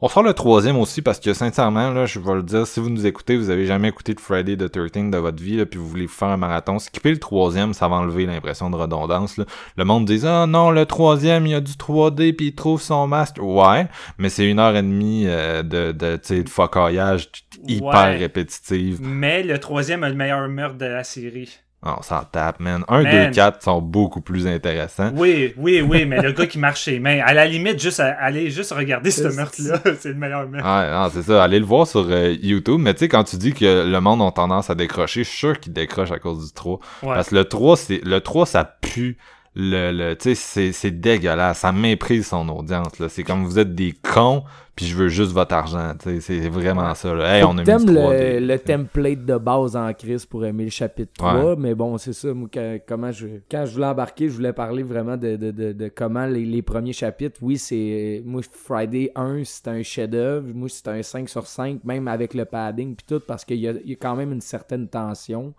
on 0.06 0.10
sort 0.10 0.24
le 0.24 0.34
troisième 0.34 0.76
aussi 0.78 1.02
parce 1.02 1.18
que 1.18 1.34
sincèrement, 1.34 1.90
là, 1.92 2.06
je 2.06 2.20
vais 2.20 2.34
le 2.36 2.44
dire, 2.44 2.68
si 2.68 2.82
vous 2.82 2.90
nous 2.90 3.06
écoutez, 3.08 3.38
vous 3.38 3.50
avez 3.50 3.66
jamais 3.66 3.88
écouté 3.88 4.14
de 4.14 4.20
Friday 4.20 4.58
the 4.58 4.70
13 4.70 5.10
de 5.12 5.18
votre 5.18 5.42
vie, 5.42 5.56
là, 5.56 5.66
puis 5.66 5.80
vous 5.80 5.88
voulez 5.88 6.08
vous 6.08 6.12
faire 6.12 6.28
un 6.28 6.36
marathon, 6.36 6.78
skipper 6.78 7.12
le 7.12 7.20
troisième, 7.20 7.74
ça 7.74 7.88
va 7.88 7.96
enlever 7.96 8.26
l'impression 8.26 8.70
de 8.70 8.76
redondance, 8.76 9.38
là. 9.38 9.46
Le 9.78 9.86
monde 9.86 10.04
dit, 10.04 10.20
ah 10.28 10.46
non, 10.46 10.72
le 10.72 10.86
troisième, 10.86 11.46
il 11.48 11.52
y 11.54 11.56
a 11.56 11.62
du 11.62 11.72
3D 11.72 12.34
puis 12.36 12.48
il 12.48 12.54
trouve 12.56 12.82
son 12.82 13.08
masque. 13.08 13.38
Ouais, 13.42 13.88
mais 14.18 14.28
c'est 14.28 14.46
une 14.46 14.60
heure 14.60 14.76
et 14.76 14.82
demie 14.82 15.24
euh, 15.26 15.64
de, 15.64 15.94
de, 15.94 16.18
tu 16.18 16.22
sais, 16.36 16.44
de 16.44 16.50
focaillage 16.50 17.30
hyper 17.66 17.88
Ouais. 17.90 18.18
répétitive. 18.18 19.00
Mais 19.02 19.42
le 19.42 19.58
troisième 19.58 20.04
a 20.04 20.10
le 20.10 20.16
meilleur 20.16 20.50
meurtre 20.50 20.78
de 20.78 20.86
la 20.86 21.06
série. 21.06 21.60
Ah, 21.86 21.98
on 22.00 22.02
s'en 22.02 22.24
tape, 22.24 22.62
man. 22.62 22.84
1, 22.88 23.04
Man. 23.04 23.28
2, 23.28 23.32
4 23.34 23.62
sont 23.62 23.82
beaucoup 23.82 24.22
plus 24.22 24.48
intéressants. 24.48 25.12
Oui, 25.16 25.54
oui, 25.58 25.82
oui, 25.82 26.06
mais 26.06 26.22
le 26.22 26.32
gars 26.32 26.48
qui 26.48 26.58
marche 26.58 26.84
ses 26.86 26.98
mains, 27.00 27.20
à 27.26 27.34
la 27.34 27.46
limite, 27.46 27.78
juste 27.82 28.00
à- 28.00 28.14
aller 28.22 28.50
juste 28.50 28.72
regarder 28.72 29.12
ce 29.12 29.28
meurtre-là, 29.28 29.80
c'est 30.00 30.10
le 30.10 30.16
meilleur 30.16 30.48
meurtre. 30.48 30.66
Ouais, 30.66 30.92
non, 30.92 31.10
c'est 31.14 31.24
ça. 31.24 31.44
Allez 31.44 31.60
le 31.60 31.66
voir 31.66 31.86
sur 31.86 32.06
euh, 32.10 32.34
YouTube. 32.42 32.80
Mais 32.80 32.94
tu 32.94 33.00
sais, 33.02 33.08
quand 33.10 33.26
tu 33.26 33.36
dis 33.36 33.54
que 33.54 33.86
le 33.86 34.00
monde 34.00 34.22
a 34.22 34.32
tendance 34.32 34.70
à 34.70 34.76
décrocher, 34.76 35.24
je 35.26 35.30
suis 35.30 35.38
sûr 35.40 35.60
qu'ils 35.60 35.74
décrochent 35.74 36.12
à 36.12 36.20
cause 36.20 36.48
du 36.48 36.54
3. 36.54 36.80
Ouais. 37.04 37.14
Parce 37.16 37.30
que 37.30 37.36
le 37.36 37.44
3, 37.44 37.76
c'est, 37.76 38.02
le 38.06 38.22
3, 38.22 38.46
ça 38.46 38.64
pue. 38.64 39.18
Le, 39.56 39.92
le, 39.92 40.16
tu 40.18 40.34
sais, 40.36 40.72
c'est, 40.72 40.90
dégueulasse. 40.90 41.60
Ça 41.60 41.72
méprise 41.72 42.26
son 42.28 42.50
audience, 42.50 42.98
là. 42.98 43.08
C'est 43.08 43.24
comme 43.24 43.44
vous 43.46 43.60
êtes 43.60 43.76
des 43.76 43.92
cons, 43.92 44.44
puis 44.76 44.88
je 44.88 44.96
veux 44.96 45.10
juste 45.10 45.32
votre 45.32 45.54
argent. 45.54 45.94
Tu 46.02 46.20
sais, 46.22 46.42
c'est 46.42 46.50
vraiment 46.50 46.96
ça, 46.96 47.14
là. 47.14 47.38
Hey, 47.38 47.44
on 47.44 47.52
a 47.60 47.64
mis 47.78 47.86
le, 47.86 48.00
3D. 48.00 48.40
le 48.40 48.58
template 48.58 49.26
de 49.26 49.38
base 49.38 49.76
en 49.76 49.94
crise 49.94 50.26
pour 50.26 50.44
aimer 50.44 50.64
le 50.64 50.70
chapitre 50.72 51.12
3, 51.18 51.56
mais 51.56 51.76
bon, 51.76 52.00
c'est 52.00 52.14
ça, 52.14 52.34
moi, 52.34 52.50
que- 52.52 52.80
comment 52.88 53.12
je, 53.12 53.28
quand 53.52 53.66
je 53.68 53.74
voulais 53.74 53.86
embarquer, 53.86 54.28
je 54.28 54.34
voulais 54.34 54.54
parler 54.54 54.82
vraiment 54.82 55.18
de, 55.18 55.36
de, 55.36 55.52
de, 55.52 55.72
de 55.72 55.88
comment 55.88 56.26
les, 56.26 56.46
les 56.46 56.64
premiers 56.64 56.94
chapitres, 56.94 57.38
oui, 57.44 57.60
c'est, 57.60 58.24
moi, 58.26 58.42
Friday 58.52 59.12
1, 59.16 59.44
c'est 59.46 59.68
un 59.68 59.84
chef-d'œuvre, 59.84 60.48
moi, 60.52 60.68
c'est 60.68 60.88
un 60.88 61.04
5 61.04 61.30
sur 61.30 61.46
5, 61.46 61.84
même 61.84 62.08
avec 62.08 62.34
le 62.34 62.46
padding 62.46 62.96
puis 62.96 63.06
tout, 63.08 63.20
parce 63.26 63.46
qu'il 63.46 63.58
y 63.58 63.62
y 63.66 63.68
a 63.68 63.96
quand 64.02 64.16
même 64.16 64.32
une 64.32 64.42
certaine 64.42 64.88
tension, 64.88 65.54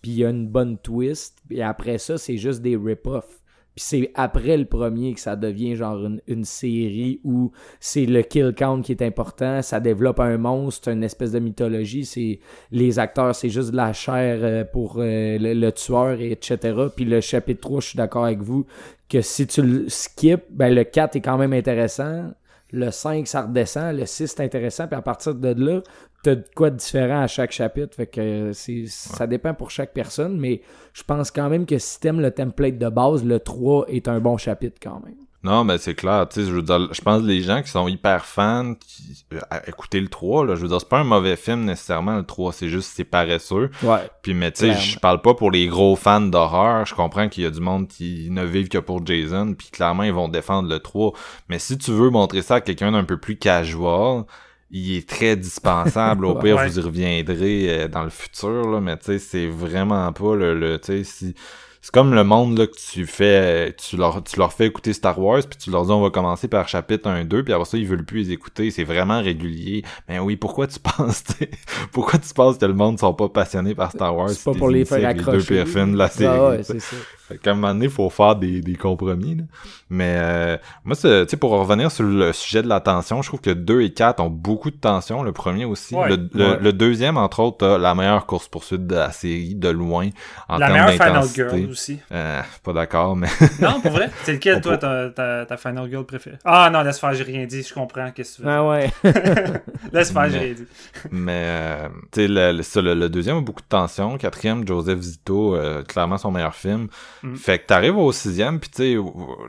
puis 0.00 0.12
il 0.12 0.18
y 0.18 0.24
a 0.24 0.30
une 0.30 0.46
bonne 0.46 0.78
twist, 0.78 1.36
et 1.50 1.64
après 1.64 1.98
ça, 1.98 2.16
c'est 2.16 2.36
juste 2.36 2.62
des 2.62 2.76
rip-offs. 2.76 3.39
Puis 3.74 3.84
c'est 3.86 4.10
après 4.14 4.56
le 4.56 4.64
premier 4.64 5.14
que 5.14 5.20
ça 5.20 5.36
devient 5.36 5.76
genre 5.76 6.00
une, 6.26 6.44
série 6.44 7.20
où 7.22 7.52
c'est 7.78 8.06
le 8.06 8.22
kill 8.22 8.52
count 8.56 8.82
qui 8.82 8.92
est 8.92 9.02
important, 9.02 9.62
ça 9.62 9.78
développe 9.78 10.18
un 10.20 10.38
monstre, 10.38 10.88
une 10.88 11.04
espèce 11.04 11.32
de 11.32 11.38
mythologie, 11.38 12.04
c'est 12.04 12.40
les 12.72 12.98
acteurs, 12.98 13.34
c'est 13.34 13.48
juste 13.48 13.70
de 13.70 13.76
la 13.76 13.92
chair 13.92 14.40
euh, 14.42 14.64
pour 14.64 14.96
euh, 14.98 15.38
le, 15.38 15.70
tueur, 15.70 16.20
et 16.20 16.32
etc. 16.32 16.58
Puis 16.94 17.04
le 17.04 17.20
chapitre 17.20 17.60
3, 17.60 17.80
je 17.80 17.86
suis 17.88 17.96
d'accord 17.96 18.24
avec 18.24 18.40
vous, 18.40 18.66
que 19.08 19.20
si 19.20 19.46
tu 19.46 19.62
le 19.62 19.88
skip, 19.88 20.42
ben 20.50 20.74
le 20.74 20.84
4 20.84 21.16
est 21.16 21.20
quand 21.20 21.38
même 21.38 21.52
intéressant, 21.52 22.32
le 22.72 22.90
5 22.90 23.26
ça 23.26 23.42
redescend, 23.42 23.96
le 23.96 24.06
6 24.06 24.28
c'est 24.28 24.40
intéressant, 24.40 24.86
puis 24.86 24.96
à 24.96 25.02
partir 25.02 25.34
de 25.34 25.48
là, 25.48 25.80
t'as 26.22 26.34
de 26.34 26.44
quoi 26.54 26.70
de 26.70 26.76
différent 26.76 27.22
à 27.22 27.26
chaque 27.26 27.52
chapitre, 27.52 27.96
fait 27.96 28.06
que 28.06 28.50
euh, 28.50 28.86
ça 28.86 29.26
dépend 29.26 29.54
pour 29.54 29.70
chaque 29.70 29.92
personne, 29.92 30.38
mais 30.38 30.60
je 30.92 31.02
pense 31.02 31.30
quand 31.30 31.48
même 31.48 31.66
que 31.66 31.78
si 31.78 32.00
t'aimes 32.00 32.20
le 32.20 32.30
template 32.30 32.78
de 32.78 32.88
base, 32.88 33.24
le 33.24 33.40
3 33.40 33.86
est 33.88 34.08
un 34.08 34.20
bon 34.20 34.36
chapitre 34.36 34.78
quand 34.82 35.00
même. 35.04 35.16
Non, 35.42 35.64
mais 35.64 35.78
c'est 35.78 35.94
clair, 35.94 36.26
tu 36.28 36.40
sais, 36.40 36.46
je 36.46 36.52
veux 36.54 36.60
dire, 36.60 36.92
je 36.92 37.00
pense 37.00 37.22
que 37.22 37.26
les 37.26 37.40
gens 37.40 37.62
qui 37.62 37.70
sont 37.70 37.88
hyper 37.88 38.26
fans, 38.26 38.74
qui, 38.74 39.24
euh, 39.32 39.38
à 39.50 39.66
écouter 39.68 39.98
le 39.98 40.08
3, 40.08 40.44
là, 40.44 40.54
je 40.54 40.60
veux 40.60 40.68
dire, 40.68 40.78
c'est 40.80 40.88
pas 40.88 40.98
un 40.98 41.04
mauvais 41.04 41.36
film 41.36 41.64
nécessairement, 41.64 42.16
le 42.18 42.24
3, 42.26 42.52
c'est 42.52 42.68
juste, 42.68 42.92
c'est 42.94 43.04
paresseux. 43.04 43.70
Ouais. 43.82 44.10
Puis, 44.20 44.34
mais 44.34 44.52
tu 44.52 44.66
sais, 44.66 44.74
je 44.74 44.98
parle 44.98 45.22
pas 45.22 45.32
pour 45.32 45.50
les 45.50 45.66
gros 45.66 45.96
fans 45.96 46.20
d'horreur, 46.20 46.84
je 46.84 46.94
comprends 46.94 47.30
qu'il 47.30 47.44
y 47.44 47.46
a 47.46 47.50
du 47.50 47.60
monde 47.60 47.88
qui 47.88 48.28
ne 48.30 48.44
vivent 48.44 48.68
que 48.68 48.76
pour 48.76 49.04
Jason, 49.06 49.54
puis 49.54 49.68
clairement, 49.70 50.02
ils 50.02 50.12
vont 50.12 50.28
défendre 50.28 50.68
le 50.68 50.78
3. 50.78 51.12
Mais 51.48 51.58
si 51.58 51.78
tu 51.78 51.90
veux 51.90 52.10
montrer 52.10 52.42
ça 52.42 52.56
à 52.56 52.60
quelqu'un 52.60 52.92
d'un 52.92 53.04
peu 53.04 53.16
plus 53.16 53.38
casual, 53.38 54.24
il 54.70 54.94
est 54.98 55.08
très 55.08 55.36
dispensable. 55.36 56.26
Au 56.26 56.34
pire, 56.38 56.56
Ouais. 56.56 56.68
vous 56.68 56.78
y 56.78 56.82
reviendrez 56.82 57.80
euh, 57.84 57.88
dans 57.88 58.04
le 58.04 58.10
futur, 58.10 58.68
là, 58.68 58.80
mais 58.80 58.98
tu 58.98 59.06
sais, 59.06 59.18
c'est 59.18 59.46
vraiment 59.46 60.12
pas 60.12 60.36
le, 60.36 60.54
le 60.58 60.78
tu 60.78 61.02
sais, 61.02 61.04
si... 61.04 61.34
C'est 61.82 61.92
comme 61.94 62.14
le 62.14 62.24
monde 62.24 62.58
là, 62.58 62.66
que 62.66 62.76
tu 62.92 63.06
fais, 63.06 63.74
tu 63.74 63.96
leur, 63.96 64.22
tu 64.22 64.38
leur 64.38 64.52
fais 64.52 64.66
écouter 64.66 64.92
Star 64.92 65.18
Wars, 65.18 65.40
puis 65.48 65.58
tu 65.58 65.70
leur 65.70 65.86
dis 65.86 65.90
on 65.92 66.02
va 66.02 66.10
commencer 66.10 66.46
par 66.46 66.68
chapitre 66.68 67.08
1, 67.08 67.24
2, 67.24 67.42
puis 67.42 67.52
après 67.54 67.64
ça, 67.64 67.78
ils 67.78 67.86
veulent 67.86 68.04
plus 68.04 68.24
les 68.24 68.32
écouter, 68.32 68.70
c'est 68.70 68.84
vraiment 68.84 69.22
régulier. 69.22 69.82
Mais 70.08 70.18
oui, 70.18 70.36
pourquoi 70.36 70.66
tu 70.66 70.78
penses, 70.98 71.24
tu 71.24 71.32
sais, 71.34 71.50
pourquoi 71.92 72.18
tu 72.18 72.34
penses 72.34 72.58
que 72.58 72.66
le 72.66 72.74
monde 72.74 72.98
sont 72.98 73.14
pas 73.14 73.30
passionnés 73.30 73.74
par 73.74 73.90
Star 73.92 74.14
Wars? 74.14 74.28
C'est 74.28 74.44
pas 74.44 74.52
pour 74.58 74.68
les 74.68 74.84
faire 74.84 74.98
avec 75.04 75.16
les 75.18 75.22
deux 75.24 75.28
accrocher. 75.30 75.54
pires 75.54 75.68
films 75.68 75.92
de 75.92 75.98
la 75.98 76.08
série. 76.08 76.36
Ah 76.38 76.48
ouais, 76.50 76.58
tu 76.58 76.64
sais. 76.64 76.72
c'est 76.74 76.80
ça. 76.80 76.96
Fait 77.30 77.38
qu'à 77.38 77.52
un 77.52 77.54
moment 77.54 77.68
donné, 77.72 77.84
il 77.84 77.90
faut 77.92 78.10
faire 78.10 78.34
des, 78.34 78.60
des 78.60 78.74
compromis. 78.74 79.36
Là. 79.36 79.44
Mais 79.88 80.16
euh, 80.18 80.56
moi, 80.84 80.96
c'est- 80.96 81.26
tu 81.26 81.30
sais, 81.30 81.36
pour 81.36 81.52
revenir 81.52 81.88
sur 81.92 82.02
le 82.02 82.32
sujet 82.32 82.60
de 82.60 82.66
la 82.68 82.80
tension, 82.80 83.22
je 83.22 83.28
trouve 83.28 83.40
que 83.40 83.50
2 83.50 83.82
et 83.82 83.92
4 83.92 84.18
ont 84.20 84.28
beaucoup 84.30 84.72
de 84.72 84.76
tension. 84.76 85.22
Le 85.22 85.30
premier 85.30 85.64
aussi. 85.64 85.94
Ouais. 85.94 86.08
le, 86.08 86.28
le- 86.34 86.50
Ouais. 86.50 86.58
le 86.60 86.72
deuxième, 86.72 87.16
entre 87.16 87.38
autres, 87.38 87.64
a 87.64 87.78
la 87.78 87.94
meilleure 87.94 88.26
course-poursuite 88.26 88.84
de 88.88 88.96
la 88.96 89.12
série, 89.12 89.54
de 89.54 89.68
loin, 89.68 90.08
en 90.48 90.58
La 90.58 90.66
termes 90.66 90.72
meilleure 90.80 90.90
Final 90.90 91.12
d'intensité. 91.12 91.68
Aussi. 91.70 91.98
Euh, 92.12 92.42
pas 92.64 92.72
d'accord, 92.72 93.14
mais... 93.16 93.28
Non, 93.60 93.80
pour 93.80 93.92
vrai? 93.92 94.10
C'est 94.24 94.32
lequel, 94.34 94.60
toi, 94.60 94.76
ta, 94.76 95.10
ta, 95.10 95.46
ta 95.46 95.56
Final 95.56 95.88
Girl 95.88 96.04
préférée? 96.04 96.38
Ah 96.44 96.68
non, 96.72 96.82
laisse 96.82 96.98
faire, 96.98 97.14
j'ai 97.14 97.22
rien 97.24 97.46
dit, 97.46 97.62
je 97.62 97.72
comprends. 97.72 98.10
Qu'est-ce 98.10 98.38
que 98.38 98.42
tu 98.42 98.42
veux? 98.42 98.50
Ah 98.50 98.66
ouais. 98.66 98.90
Laisse 99.92 100.12
faire, 100.12 100.28
j'ai 100.30 100.38
rien 100.38 100.54
dit. 100.54 100.66
Mais, 101.10 101.44
euh, 101.46 101.88
tu 102.12 102.22
sais, 102.22 102.28
le, 102.28 102.52
le, 102.52 102.62
ça, 102.62 102.80
le- 102.82 102.94
le 102.94 103.08
deuxième 103.08 103.36
a 103.38 103.40
beaucoup 103.40 103.62
de 103.62 103.68
tension. 103.68 104.18
Quatrième, 104.18 104.66
Joseph 104.66 105.00
Zito, 105.00 105.54
euh, 105.54 105.82
clairement 105.84 106.18
son 106.18 106.30
meilleur 106.30 106.54
film. 106.54 106.88
Mm. 107.22 107.34
Fait 107.36 107.58
que 107.58 107.66
t'arrives 107.66 107.96
au 107.96 108.12
sixième, 108.12 108.58
puis 108.60 108.70
tu 108.70 108.76
sais, 108.82 108.96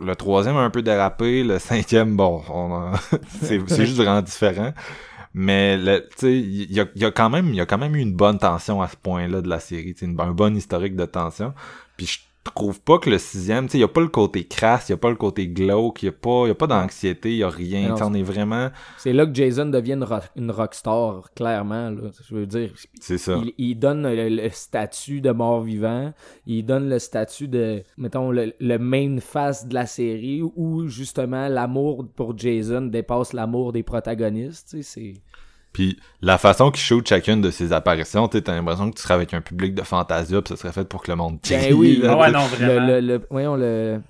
le 0.01 0.15
troisième 0.15 0.57
a 0.57 0.61
un 0.61 0.69
peu 0.69 0.81
dérapé, 0.81 1.43
le 1.43 1.59
cinquième, 1.59 2.15
bon, 2.15 2.41
on 2.49 2.73
a- 2.73 2.99
c'est 3.41 3.59
c'est 3.67 3.85
juste 3.85 3.97
vraiment 3.97 4.21
différent. 4.21 4.73
Mais, 5.33 5.77
le- 5.77 6.01
tu 6.09 6.15
sais, 6.17 6.33
il 6.37 6.71
y 6.73 6.79
a, 6.81 6.85
il 6.95 7.01
y 7.01 7.05
a 7.05 7.11
quand 7.11 7.29
même, 7.29 7.47
il 7.49 7.55
y 7.55 7.61
a 7.61 7.65
quand 7.65 7.77
même 7.77 7.95
eu 7.95 7.99
une 8.01 8.13
bonne 8.13 8.37
tension 8.37 8.81
à 8.81 8.87
ce 8.89 8.97
point-là 8.97 9.41
de 9.41 9.47
la 9.47 9.59
série, 9.59 9.93
tu 9.93 9.99
sais, 10.01 10.05
une- 10.11 10.19
un 10.19 10.31
bon 10.31 10.55
historique 10.55 10.95
de 10.95 11.05
tension. 11.05 11.53
Puis 12.03 12.07
je 12.07 12.19
trouve 12.55 12.81
pas 12.81 12.97
que 12.97 13.07
le 13.07 13.19
sixième, 13.19 13.67
tu 13.67 13.73
sais, 13.73 13.77
il 13.77 13.83
a 13.83 13.87
pas 13.87 14.01
le 14.01 14.07
côté 14.07 14.43
crasse, 14.45 14.89
il 14.89 14.93
a 14.93 14.97
pas 14.97 15.11
le 15.11 15.15
côté 15.15 15.47
glauque, 15.47 16.01
il 16.01 16.07
y 16.07 16.09
a 16.09 16.11
pas, 16.11 16.45
il 16.45 16.47
y 16.47 16.51
a 16.51 16.55
pas 16.55 16.65
d'anxiété, 16.65 17.29
il 17.29 17.37
y 17.37 17.43
a 17.43 17.49
rien, 17.49 17.89
Non, 17.89 17.93
tu 17.93 17.99
sais, 17.99 18.03
on 18.09 18.13
est 18.15 18.23
vraiment, 18.23 18.69
C'est 18.97 19.13
là 19.13 19.27
que 19.27 19.35
Jason 19.35 19.67
devient 19.67 19.93
une, 19.93 20.03
rock- 20.03 20.31
une 20.35 20.49
rockstar, 20.49 21.29
clairement. 21.35 21.91
Là. 21.91 22.09
Je 22.27 22.33
veux 22.33 22.47
dire, 22.47 22.71
c'est 22.99 23.19
ça. 23.19 23.39
il, 23.43 23.53
il 23.59 23.75
donne 23.75 24.01
le, 24.11 24.27
le 24.29 24.49
statut 24.49 25.21
de 25.21 25.29
mort-vivant, 25.29 26.13
il 26.47 26.65
donne 26.65 26.89
le 26.89 26.97
statut 26.97 27.47
de, 27.47 27.83
mettons, 27.95 28.31
le, 28.31 28.53
le 28.59 28.77
main 28.79 29.19
face 29.19 29.67
de 29.67 29.75
la 29.75 29.85
série, 29.85 30.41
où 30.41 30.87
justement 30.87 31.47
l'amour 31.47 32.07
pour 32.15 32.35
Jason 32.35 32.81
dépasse 32.81 33.33
l'amour 33.33 33.71
des 33.71 33.83
protagonistes. 33.83 34.69
Tu 34.71 34.81
sais, 34.81 34.83
c'est... 34.83 35.13
Puis 35.73 35.97
la 36.21 36.37
façon 36.37 36.69
qu'il 36.71 36.81
shoot 36.81 37.07
chacune 37.07 37.41
de 37.41 37.49
ses 37.49 37.71
apparitions, 37.71 38.27
tu 38.27 38.37
sais, 38.37 38.43
t'as 38.43 38.53
l'impression 38.55 38.89
que 38.91 38.95
tu 38.95 39.01
serais 39.01 39.13
avec 39.13 39.33
un 39.33 39.41
public 39.41 39.73
de 39.73 39.81
Fantasia, 39.83 40.41
pis 40.41 40.49
ça 40.49 40.55
serait 40.57 40.73
fait 40.73 40.87
pour 40.87 41.01
que 41.03 41.11
le 41.11 41.15
monde 41.17 41.39
Ben 41.49 41.59
crie, 41.61 41.73
oui, 41.73 41.97
là, 41.97 42.11
Ah 42.13 42.17
ouais, 42.17 42.31
non, 42.31 42.39
vraiment. 42.47 42.87
Le, 42.87 42.99
le, 42.99 43.07
le- 43.07 43.21
voyons, 43.29 43.55
le, 43.55 44.01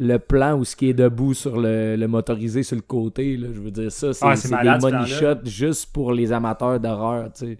le 0.00 0.18
plan 0.18 0.54
où 0.58 0.64
ce 0.64 0.74
qui 0.74 0.88
est 0.90 0.94
debout 0.94 1.32
sur 1.34 1.56
le, 1.56 1.94
le 1.94 2.08
motorisé 2.08 2.64
sur 2.64 2.74
le 2.74 2.82
côté, 2.82 3.36
là, 3.36 3.46
je 3.54 3.60
veux 3.60 3.70
dire, 3.70 3.92
ça, 3.92 4.12
c'est, 4.12 4.24
Ah, 4.26 4.34
des 4.34 4.68
money 4.80 5.06
shots 5.06 5.44
juste 5.48 5.92
pour 5.92 6.12
les 6.12 6.32
amateurs 6.32 6.80
d'horreur, 6.80 7.32
tu 7.32 7.46
sais. 7.46 7.58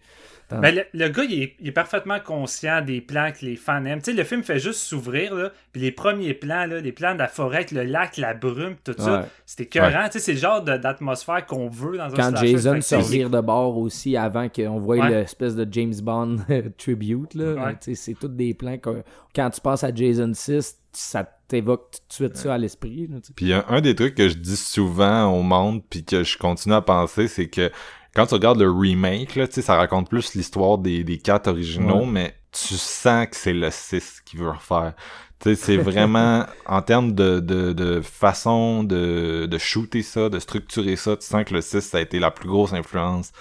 Attends. 0.51 0.61
Ben, 0.61 0.75
le, 0.75 0.83
le 0.93 1.09
gars, 1.09 1.25
il 1.25 1.43
est, 1.43 1.55
il 1.61 1.69
est 1.69 1.73
parfaitement 1.73 2.19
conscient 2.21 2.83
des 2.83 3.01
plans 3.01 3.31
que 3.33 3.45
les 3.47 3.57
fans 3.57 3.85
aiment. 3.85 4.01
Tu 4.03 4.11
sais, 4.11 4.17
le 4.17 4.25
film 4.25 4.43
fait 4.43 4.59
juste 4.59 4.81
s'ouvrir, 4.81 5.35
là, 5.35 5.51
puis 5.73 5.81
les 5.81 5.91
premiers 5.91 6.35
plans, 6.35 6.67
là, 6.67 6.81
les 6.81 6.93
plans 6.93 7.15
de 7.15 7.19
la 7.19 7.29
forêt 7.29 7.57
avec 7.59 7.71
le 7.71 7.83
lac, 7.85 8.17
la 8.19 8.35
brume, 8.35 8.77
tout 8.85 8.95
ça, 8.99 9.27
c'était 9.47 9.65
écœurant. 9.65 10.05
Tu 10.07 10.13
sais, 10.13 10.19
c'est 10.21 10.33
le 10.35 10.39
genre 10.39 10.63
d'atmosphère 10.63 11.47
qu'on 11.47 11.69
veut 11.69 11.97
dans 11.97 12.05
un 12.05 12.17
Quand 12.17 12.31
slasher. 12.31 12.49
Jason 12.53 12.81
se 12.81 12.95
revire 12.97 13.31
de 13.31 13.41
bord 13.41 13.79
aussi 13.79 14.17
avant 14.17 14.49
qu'on 14.49 14.79
voit 14.79 14.97
Ouais. 14.99 15.09
l'espèce 15.11 15.57
de 15.57 15.67
James 15.73 15.95
Bond 16.03 16.37
tribute 16.79 17.35
là, 17.35 17.55
Ouais. 17.55 17.73
Tu 17.81 17.95
sais, 17.95 17.95
c'est 17.95 18.15
tous 18.15 18.29
des 18.29 18.55
plans 18.55 18.79
que 18.79 19.03
quand 19.35 19.51
tu 19.51 19.61
penses 19.61 19.83
à 19.85 19.95
Jason 19.95 20.31
6, 20.35 20.77
ça 20.93 21.25
t'évoque 21.49 21.91
tout 21.91 21.99
de 22.09 22.13
suite 22.13 22.37
ça 22.37 22.55
à 22.55 22.59
l'esprit. 22.59 23.09
Puis 23.35 23.53
un, 23.53 23.65
un 23.69 23.81
des 23.81 23.95
trucs 23.95 24.15
que 24.15 24.29
je 24.29 24.35
dis 24.37 24.57
souvent 24.57 25.27
au 25.33 25.43
monde, 25.43 25.83
puis 25.91 26.05
que 26.05 26.23
je 26.23 26.39
continue 26.39 26.75
à 26.75 26.81
penser, 26.83 27.29
c'est 27.29 27.49
que 27.49 27.71
quand 28.15 28.27
tu 28.27 28.35
regardes 28.35 28.61
le 28.61 28.71
remake, 28.71 29.35
là, 29.37 29.47
tu 29.49 29.55
sais, 29.55 29.63
ça 29.63 29.77
raconte 29.77 30.09
plus 30.09 30.35
l'histoire 30.35 30.79
des, 30.79 31.05
des 31.05 31.19
quatre 31.19 31.49
originaux, 31.49 32.01
Ouais. 32.01 32.07
mais 32.07 32.35
tu 32.53 32.75
sens 32.75 33.27
que 33.29 33.37
c'est 33.37 33.53
le 33.53 33.71
6 33.71 34.21
qui 34.25 34.37
veut 34.37 34.51
refaire. 34.51 34.95
Tu 35.41 35.51
sais, 35.51 35.55
c'est 35.57 35.77
vraiment, 35.77 36.47
en 36.67 36.81
termes 36.83 37.13
de, 37.13 37.41
de, 37.41 37.73
de 37.73 38.01
façon 38.01 38.85
de, 38.85 39.47
de 39.47 39.59
shooter 39.59 40.03
ça, 40.03 40.29
de 40.29 40.39
structurer 40.39 40.97
ça, 40.97 41.17
tu 41.17 41.27
sens 41.27 41.45
que 41.45 41.53
le 41.55 41.61
6, 41.61 41.81
ça 41.81 41.99
a 41.99 42.01
été 42.01 42.19
la 42.21 42.31
plus 42.31 42.49
grosse 42.49 42.73
influence 42.73 43.33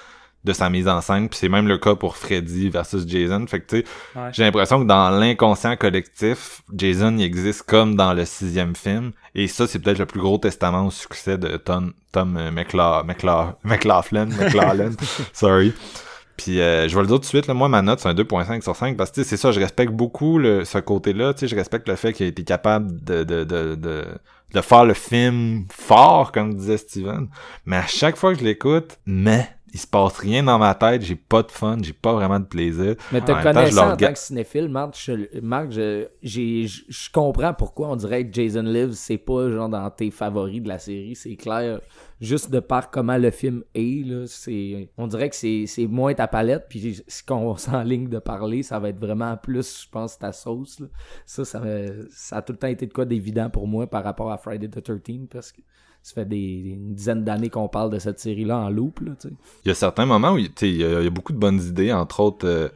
de 0.43 0.53
sa 0.53 0.69
mise 0.69 0.87
en 0.87 0.99
scène, 1.01 1.29
puis 1.29 1.39
c'est 1.39 1.49
même 1.49 1.67
le 1.67 1.77
cas 1.77 1.95
pour 1.95 2.17
Freddy 2.17 2.69
versus 2.69 3.07
Jason. 3.07 3.45
Fait 3.47 3.61
que, 3.61 3.65
tu 3.67 3.77
sais, 3.77 3.85
Ouais. 4.15 4.29
j'ai 4.33 4.43
l'impression 4.43 4.81
que 4.81 4.85
dans 4.87 5.09
l'inconscient 5.09 5.75
collectif, 5.77 6.61
Jason 6.75 7.15
il 7.17 7.23
existe 7.23 7.63
comme 7.63 7.95
dans 7.95 8.13
le 8.13 8.25
sixième 8.25 8.75
film, 8.75 9.11
et 9.35 9.47
ça 9.47 9.67
c'est 9.67 9.79
peut-être 9.79 9.99
le 9.99 10.05
plus 10.05 10.19
gros 10.19 10.37
testament 10.37 10.87
au 10.87 10.91
succès 10.91 11.37
de 11.37 11.55
Tom, 11.57 11.93
Tom 12.11 12.35
euh, 12.37 12.51
McLa- 12.51 13.05
McLa- 13.05 13.55
McLaughlin, 13.63 14.25
McLaughlin, 14.25 14.91
sorry. 15.33 15.73
Puis 16.35 16.59
euh, 16.59 16.87
je 16.89 16.95
vais 16.95 17.01
le 17.01 17.07
dire 17.07 17.17
tout 17.17 17.21
de 17.21 17.25
suite, 17.25 17.47
là, 17.47 17.53
moi 17.53 17.69
ma 17.69 17.81
note 17.83 17.99
c'est 17.99 18.09
un 18.09 18.13
2.5 18.15 18.61
sur 18.63 18.75
5 18.75 18.97
parce 18.97 19.11
que 19.11 19.15
tu 19.15 19.23
sais, 19.23 19.29
c'est 19.29 19.37
ça, 19.37 19.51
je 19.51 19.59
respecte 19.59 19.93
beaucoup 19.93 20.39
le, 20.39 20.65
ce 20.65 20.79
côté-là, 20.79 21.33
tu 21.33 21.41
sais, 21.41 21.47
je 21.47 21.55
respecte 21.55 21.87
le 21.87 21.95
fait 21.95 22.11
qu'il 22.11 22.25
a 22.25 22.29
été 22.29 22.43
capable 22.43 23.03
de, 23.03 23.23
de, 23.23 23.43
de, 23.43 23.75
de, 23.75 24.03
de 24.53 24.61
faire 24.61 24.83
le 24.83 24.95
film 24.95 25.65
fort, 25.71 26.31
comme 26.31 26.55
disait 26.55 26.77
Steven, 26.77 27.27
mais 27.65 27.77
à 27.77 27.85
chaque 27.87 28.17
fois 28.17 28.33
que 28.33 28.39
je 28.39 28.43
l'écoute, 28.45 28.97
mais 29.05 29.47
il 29.73 29.79
se 29.79 29.87
passe 29.87 30.19
rien 30.19 30.43
dans 30.43 30.59
ma 30.59 30.75
tête, 30.75 31.01
j'ai 31.01 31.15
pas 31.15 31.41
de 31.41 31.49
fun, 31.49 31.77
j'ai 31.81 31.93
pas 31.93 32.13
vraiment 32.13 32.39
de 32.39 32.45
plaisir. 32.45 32.95
Mais 33.11 33.21
te 33.21 33.31
En 33.31 33.35
temps, 33.35 33.41
connaissant 33.41 33.85
le 33.87 33.91
en 33.93 33.97
tant 33.97 34.13
que 34.13 34.19
cinéphile, 34.19 34.69
Marc, 34.69 34.95
je, 34.95 35.39
Marc, 35.41 35.71
je, 35.71 36.05
je, 36.21 36.83
je 36.87 37.09
comprends 37.11 37.55
pourquoi 37.55 37.89
on 37.89 37.95
dirait 37.95 38.27
que 38.27 38.31
Jason 38.31 38.61
Lives, 38.61 38.93
c'est 38.93 39.17
pas 39.17 39.49
genre 39.49 39.69
dans 39.69 39.89
tes 39.89 40.11
favoris 40.11 40.61
de 40.61 40.67
la 40.67 40.77
série, 40.77 41.15
c'est 41.15 41.35
clair. 41.35 41.81
Juste 42.21 42.51
de 42.51 42.59
par 42.59 42.91
comment 42.91 43.17
le 43.17 43.31
film 43.31 43.63
est, 43.73 44.05
là, 44.05 44.25
c'est, 44.27 44.89
on 44.95 45.07
dirait 45.07 45.29
que 45.31 45.35
c'est, 45.35 45.65
c'est 45.65 45.87
moins 45.87 46.13
ta 46.13 46.27
palette, 46.27 46.67
puis 46.69 47.01
ce 47.07 47.23
qu'on 47.23 47.55
s'enligne 47.57 48.09
de 48.09 48.19
parler, 48.19 48.61
ça 48.61 48.77
va 48.77 48.89
être 48.89 48.99
vraiment 48.99 49.35
plus, 49.37 49.85
je 49.85 49.89
pense, 49.89 50.19
ta 50.19 50.31
sauce. 50.31 50.79
là. 50.79 50.87
Ça, 51.25 51.45
ça, 51.45 51.61
ça 52.11 52.37
a 52.37 52.41
tout 52.43 52.53
le 52.53 52.59
temps 52.59 52.67
été 52.67 52.85
de 52.85 52.93
quoi 52.93 53.05
d'évident 53.05 53.49
pour 53.49 53.67
moi 53.67 53.87
par 53.87 54.03
rapport 54.03 54.31
à 54.31 54.37
Friday 54.37 54.67
the 54.67 54.83
13 54.83 55.27
parce 55.31 55.51
que 55.51 55.61
ça 56.03 56.13
fait 56.15 56.25
des, 56.25 56.75
une 56.75 56.93
dizaine 56.93 57.23
d'années 57.23 57.49
qu'on 57.49 57.67
parle 57.69 57.89
de 57.89 57.97
cette 57.97 58.19
série-là 58.19 58.57
en 58.57 58.69
loop, 58.69 58.99
là, 58.99 59.13
tu 59.19 59.29
sais. 59.29 59.33
Il 59.65 59.69
y 59.69 59.71
a 59.71 59.75
certains 59.75 60.05
moments 60.05 60.33
où 60.33 60.39
tu 60.39 60.51
sais, 60.55 60.69
il 60.69 60.75
y, 60.77 60.83
a 60.83 60.99
il 60.99 61.03
y 61.05 61.07
a 61.07 61.09
beaucoup 61.09 61.33
de 61.33 61.37
bonnes 61.39 61.61
idées, 61.61 61.91
entre 61.93 62.19
autres. 62.19 62.45
Euh, 62.47 62.69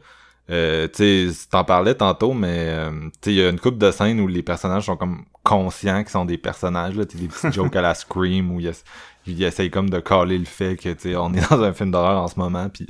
euh, 0.50 0.88
tu 0.88 1.30
sais, 1.30 1.46
t'en 1.50 1.62
parlais 1.62 1.94
tantôt, 1.94 2.32
mais 2.32 2.68
euh, 2.70 2.90
tu 2.90 3.10
sais, 3.20 3.32
il 3.32 3.36
y 3.36 3.42
a 3.42 3.50
une 3.50 3.60
couple 3.60 3.76
de 3.78 3.90
scènes 3.90 4.18
où 4.20 4.26
les 4.26 4.42
personnages 4.42 4.86
sont 4.86 4.96
comme 4.96 5.24
conscients 5.44 6.00
qu'ils 6.02 6.10
sont 6.12 6.24
des 6.24 6.38
personnages. 6.38 6.96
Là, 6.96 7.04
Tu 7.04 7.18
sais, 7.18 7.22
des 7.24 7.28
petits 7.28 7.52
jokes 7.52 7.76
à 7.76 7.82
la 7.82 7.94
Scream 7.94 8.50
où 8.50 8.58
ils, 8.60 8.68
ess- 8.68 8.84
ils 9.26 9.42
essayent 9.42 9.70
comme 9.70 9.90
de 9.90 10.00
caler 10.00 10.38
le 10.38 10.46
fait 10.46 10.76
que 10.76 10.88
tu 10.88 11.10
sais, 11.10 11.16
on 11.16 11.34
est 11.34 11.50
dans 11.50 11.62
un 11.62 11.74
film 11.74 11.90
d'horreur 11.90 12.22
en 12.22 12.28
ce 12.28 12.38
moment, 12.38 12.66
puis 12.70 12.86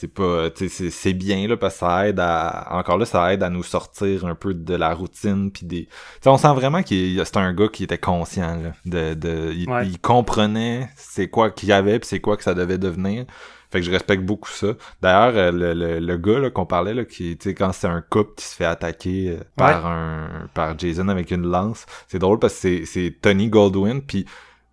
c'est 0.00 0.06
pas, 0.08 0.48
c'est- 0.54 0.90
c'est 0.90 1.12
bien 1.12 1.48
là 1.48 1.56
parce 1.56 1.74
que 1.74 1.80
ça 1.80 2.08
aide 2.08 2.20
à, 2.20 2.68
encore 2.70 2.98
là, 2.98 3.04
ça 3.04 3.32
aide 3.32 3.42
à 3.42 3.50
nous 3.50 3.64
sortir 3.64 4.24
un 4.26 4.34
peu 4.36 4.54
de 4.54 4.74
la 4.74 4.94
routine, 4.94 5.50
puis 5.50 5.66
des, 5.66 5.88
on 6.26 6.38
sent 6.38 6.52
vraiment 6.54 6.82
a- 7.20 7.24
c'est 7.24 7.36
un 7.36 7.52
gars 7.52 7.66
qui 7.68 7.82
était 7.84 7.98
conscient 7.98 8.56
là, 8.62 8.72
de, 8.86 9.14
de, 9.14 9.52
il, 9.54 9.68
Ouais. 9.68 9.86
il 9.88 9.98
comprenait 9.98 10.88
c'est 10.96 11.28
quoi 11.28 11.50
qu'il 11.50 11.68
y 11.70 11.72
avait, 11.72 11.98
puis 11.98 12.06
c'est 12.08 12.20
quoi 12.20 12.36
que 12.36 12.44
ça 12.44 12.54
devait 12.54 12.78
devenir. 12.78 13.24
Fait 13.70 13.80
que 13.80 13.84
je 13.86 13.90
respecte 13.90 14.22
beaucoup 14.24 14.48
ça. 14.48 14.68
D'ailleurs, 15.02 15.36
euh, 15.36 15.52
le, 15.52 15.74
le, 15.74 15.98
le 15.98 16.16
gars 16.16 16.38
là, 16.38 16.48
qu'on 16.50 16.64
parlait, 16.64 16.94
là, 16.94 17.04
qui, 17.04 17.36
tu 17.36 17.50
sais, 17.50 17.54
quand 17.54 17.72
c'est 17.72 17.86
un 17.88 18.00
couple 18.00 18.32
qui 18.36 18.44
se 18.46 18.54
fait 18.56 18.64
attaquer 18.64 19.30
euh, 19.38 19.44
par 19.56 19.84
un 19.86 20.48
par 20.54 20.78
Jason 20.78 21.08
avec 21.08 21.30
une 21.32 21.46
lance, 21.46 21.84
c'est 22.06 22.18
drôle 22.18 22.38
parce 22.38 22.54
que 22.54 22.60
c'est, 22.60 22.84
c'est 22.86 23.14
Tony 23.20 23.48
Goldwyn, 23.48 24.00
puis 24.00 24.24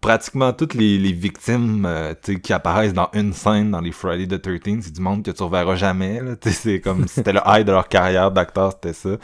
pratiquement 0.05 0.53
toutes 0.53 0.75
les, 0.75 0.99
les 0.99 1.11
victimes 1.13 1.85
euh, 1.87 2.13
tu 2.21 2.33
sais, 2.33 2.39
qui 2.39 2.53
apparaissent 2.53 2.93
dans 2.93 3.09
une 3.13 3.33
scène 3.33 3.71
dans 3.71 3.81
les 3.81 3.91
Friday 3.91 4.27
the 4.27 4.39
13 4.39 4.81
c'est 4.81 4.93
du 4.93 5.01
monde 5.01 5.23
que 5.23 5.31
tu 5.31 5.41
reverras 5.41 5.75
jamais. 5.75 6.21
C'est 6.45 6.79
comme 6.79 7.07
c'était 7.07 7.33
le 7.33 7.41
high 7.45 7.65
de 7.65 7.71
leur 7.71 7.87
carrière 7.87 8.29
d'acteur, 8.31 8.73
c'était 8.73 8.93
ça. 8.93 9.17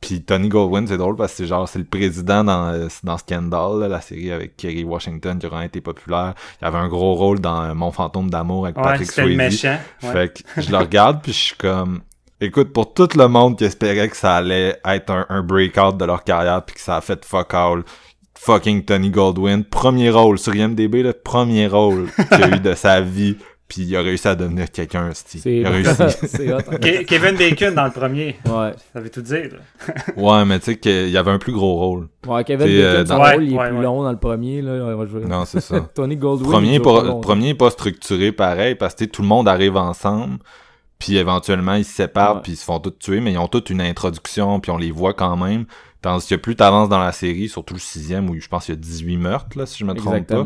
Puis 0.00 0.22
Tony 0.22 0.48
Goldwyn, 0.48 0.86
c'est 0.86 0.96
drôle 0.96 1.16
parce 1.16 1.32
que 1.32 1.38
c'est 1.38 1.46
genre 1.46 1.68
c'est 1.68 1.80
le 1.80 1.84
président 1.84 2.44
dans, 2.44 2.68
euh, 2.68 2.86
dans 3.02 3.18
Scandal, 3.18 3.80
là, 3.80 3.88
la 3.88 4.00
série 4.00 4.30
avec 4.30 4.56
Kerry 4.56 4.84
Washington 4.84 5.38
qui 5.38 5.46
a 5.46 5.48
vraiment 5.48 5.64
été 5.64 5.80
populaire. 5.80 6.34
Il 6.62 6.64
avait 6.66 6.78
un 6.78 6.88
gros 6.88 7.14
rôle 7.14 7.40
dans 7.40 7.62
euh, 7.64 7.74
Mon 7.74 7.90
fantôme 7.90 8.30
d'amour 8.30 8.66
avec 8.66 8.76
Ouais, 8.78 8.82
Patrick 8.84 9.10
c'était 9.10 9.26
le 9.26 9.34
Swayze. 9.34 9.36
méchant. 9.38 9.78
Ouais. 10.04 10.12
Fait 10.12 10.42
que 10.54 10.62
je 10.62 10.70
le 10.70 10.78
regarde 10.78 11.20
puis 11.22 11.32
je 11.32 11.38
suis 11.38 11.56
comme 11.56 12.00
écoute 12.40 12.72
pour 12.72 12.94
tout 12.94 13.08
le 13.16 13.26
monde 13.28 13.58
qui 13.58 13.64
espérait 13.64 14.08
que 14.08 14.16
ça 14.16 14.36
allait 14.36 14.80
être 14.86 15.10
un, 15.10 15.26
un 15.28 15.42
breakout 15.42 15.96
de 15.98 16.04
leur 16.06 16.22
carrière 16.24 16.64
puis 16.64 16.76
que 16.76 16.80
ça 16.80 16.96
a 16.96 17.00
fait 17.02 17.22
fuck 17.24 17.52
all 17.52 17.82
fucking 18.42 18.84
Tony 18.84 19.10
Goldwyn 19.10 19.62
premier 19.64 20.10
rôle 20.10 20.38
sur 20.38 20.54
IMDb 20.54 21.02
le 21.02 21.12
premier 21.12 21.66
rôle 21.66 22.06
qu'il 22.32 22.42
a 22.42 22.56
eu 22.56 22.60
de 22.60 22.74
sa 22.74 23.00
vie 23.00 23.36
puis 23.68 23.82
il 23.82 23.94
a 23.96 24.00
réussi 24.02 24.26
à 24.26 24.34
devenir 24.34 24.68
quelqu'un 24.72 25.10
il 25.44 25.64
a 25.64 25.70
réussi 25.70 25.90
hot. 26.02 26.56
hein. 26.72 26.76
Ke- 26.80 27.04
Kevin 27.04 27.36
Bacon 27.36 27.72
dans 27.72 27.84
le 27.84 27.92
premier. 27.92 28.34
Ouais. 28.46 28.72
Ça 28.92 28.98
veut 29.00 29.10
tout 29.10 29.22
dire. 29.22 29.50
là. 29.52 29.94
ouais 30.16 30.44
mais 30.44 30.58
tu 30.58 30.64
sais 30.64 30.76
qu'il 30.78 31.08
y 31.10 31.16
avait 31.16 31.30
un 31.30 31.38
plus 31.38 31.52
gros 31.52 31.76
rôle 31.76 32.08
Ouais, 32.26 32.42
Kevin 32.42 32.66
Bacon, 32.66 32.80
euh, 32.82 33.06
son 33.06 33.16
dans- 33.18 33.22
rôle, 33.30 33.44
il 33.44 33.54
est 33.54 33.58
Ouais, 33.58 33.68
plus 33.68 33.76
ouais. 33.76 33.82
long 33.84 34.02
dans 34.02 34.10
le 34.10 34.18
premier, 34.18 34.60
là. 34.62 34.96
Ouais, 34.96 35.06
je 35.12 35.18
non 35.18 35.44
c'est 35.44 35.60
ça 35.60 35.78
Tony 35.94 36.16
Goldwyn. 36.16 36.50
premier 36.50 36.80
pas, 36.80 36.94
pas 37.00 37.06
longtemps. 37.06 37.20
premier 37.20 37.54
pas 37.54 37.70
structuré 37.70 38.32
pareil 38.32 38.74
parce 38.74 38.94
que 38.96 39.04
tout 39.04 39.22
le 39.22 39.28
monde 39.28 39.46
arrive 39.46 39.76
ensemble 39.76 40.38
puis 40.98 41.16
éventuellement 41.16 41.74
ils 41.74 41.84
se 41.84 41.94
séparent 41.94 42.36
Ouais. 42.36 42.40
puis 42.42 42.52
ils 42.52 42.56
se 42.56 42.64
font 42.64 42.80
tous 42.80 42.90
tuer 42.98 43.20
mais 43.20 43.32
ils 43.34 43.38
ont 43.38 43.46
toute 43.46 43.70
une 43.70 43.80
introduction 43.82 44.58
puis 44.58 44.72
on 44.72 44.78
les 44.78 44.90
voit 44.90 45.14
quand 45.14 45.36
même 45.36 45.66
tandis 46.00 46.26
que 46.26 46.34
plus 46.34 46.56
t'avances 46.56 46.88
dans 46.88 46.98
la 46.98 47.12
série 47.12 47.48
surtout 47.48 47.74
le 47.74 47.80
sixième 47.80 48.28
où 48.30 48.40
je 48.40 48.48
pense 48.48 48.66
qu'il 48.66 48.74
y 48.74 48.78
a 48.78 48.80
18 48.80 49.16
meurtres 49.16 49.58
là 49.58 49.66
si 49.66 49.78
je 49.78 49.84
me 49.84 49.94
trompe 49.94 50.26
pas. 50.26 50.44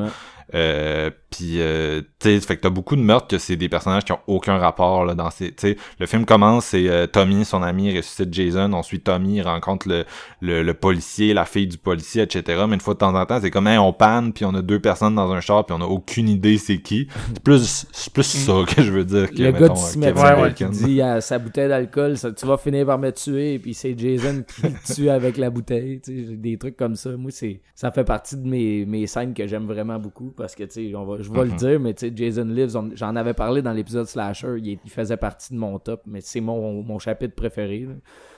Euh, 0.53 1.11
puis 1.37 1.61
euh, 1.61 2.01
tu 2.19 2.29
sais 2.29 2.41
fait 2.41 2.57
que 2.57 2.63
t'as 2.63 2.71
beaucoup 2.71 2.97
de 2.97 3.01
meurtres 3.01 3.29
que 3.29 3.39
c'est 3.39 3.57
des 3.57 3.69
personnages 3.69 4.05
qui 4.05 4.13
ont 4.13 4.21
aucun 4.27 4.59
rapport 4.59 5.05
là 5.05 5.15
dans 5.15 5.31
ces 5.31 5.49
tu 5.49 5.69
sais. 5.69 5.77
Le 5.99 6.07
film 6.07 6.25
commence 6.25 6.67
c'est 6.67 6.89
euh, 6.89 7.07
Tommy 7.07 7.45
son 7.45 7.63
ami 7.63 7.97
ressuscite 7.97 8.33
Jason. 8.33 8.73
On 8.73 8.83
suit 8.83 9.01
Tommy 9.01 9.37
il 9.37 9.43
rencontre 9.43 9.89
le, 9.89 10.05
le 10.41 10.63
le 10.63 10.75
policier 10.75 11.35
la 11.35 11.45
fille 11.45 11.67
du 11.67 11.79
policier 11.79 12.23
etc 12.23 12.65
mais 12.69 12.75
une 12.75 12.81
fois 12.81 12.95
de 12.95 12.99
temps 12.99 13.15
en 13.15 13.27
temps 13.27 13.41
c'est 13.41 13.51
comme 13.51 13.67
hey, 13.67 13.79
on 13.79 13.93
panne 13.93 14.33
puis 14.33 14.45
on 14.45 14.55
a 14.55 14.63
deux 14.63 14.81
personnes 14.81 15.15
dans 15.15 15.31
un 15.33 15.41
char 15.41 15.67
puis 15.67 15.77
on 15.79 15.83
a 15.83 15.87
aucune 15.87 16.29
idée 16.29 16.59
c'est 16.59 16.79
qui. 16.79 17.09
C'est 17.29 17.43
plus 17.43 17.87
c'est 17.93 18.13
plus 18.13 18.23
ça 18.23 18.53
que 18.67 18.83
je 18.83 18.91
veux 18.91 19.05
dire 19.05 19.31
que 19.31 19.43
Le 19.43 19.53
gars 19.53 19.61
mettons, 19.61 19.73
euh, 19.73 19.77
cimetière 19.77 20.15
Kevin 20.15 20.43
ouais, 20.43 20.55
qui 20.55 20.65
dit 20.87 21.01
à 21.01 21.21
sa 21.21 21.39
bouteille 21.39 21.69
d'alcool, 21.69 22.17
tu 22.37 22.47
vas 22.47 22.57
finir 22.57 22.87
par 22.87 22.99
me 22.99 23.11
tuer, 23.11 23.59
puis 23.59 23.75
c'est 23.75 23.99
Jason 23.99 24.43
qui 24.47 24.63
le 24.63 24.73
tue 24.95 25.11
avec 25.11 25.37
la 25.37 25.51
bouteille, 25.51 26.01
tu 26.01 26.27
sais, 26.27 26.37
des 26.37 26.59
trucs 26.59 26.77
comme 26.77 26.97
ça. 26.97 27.11
Moi, 27.17 27.31
c'est, 27.31 27.61
ça 27.75 27.91
fait 27.91 28.05
partie 28.05 28.37
de 28.37 28.47
mes, 28.47 28.85
mes 28.87 29.07
scènes 29.07 29.35
que 29.35 29.47
j'aime 29.47 29.67
vraiment 29.67 29.99
beaucoup, 29.99 30.31
parce 30.37 30.55
que, 30.55 30.65
tu 30.65 30.91
sais, 30.91 30.95
on 30.95 31.05
va, 31.05 31.23
je 31.25 31.33
vais 31.33 31.45
le 31.45 31.51
Mhm. 31.51 31.57
dire, 31.57 31.81
mais 31.81 31.95
tu 31.95 32.07
sais, 32.09 32.13
Jason 32.15 32.45
Lives, 32.45 32.77
j'en 32.95 33.17
avais 33.17 33.35
parlé 33.35 33.63
dans 33.63 33.73
l'épisode 33.73 34.07
Slasher, 34.07 34.57
il, 34.63 34.79
faisait 34.91 35.17
partie 35.17 35.53
de 35.53 35.59
mon 35.59 35.79
top, 35.79 36.03
mais 36.07 36.21
c'est 36.21 36.41
mon, 36.41 36.83
mon 36.83 36.99
chapitre 36.99 37.35
préféré. 37.35 37.89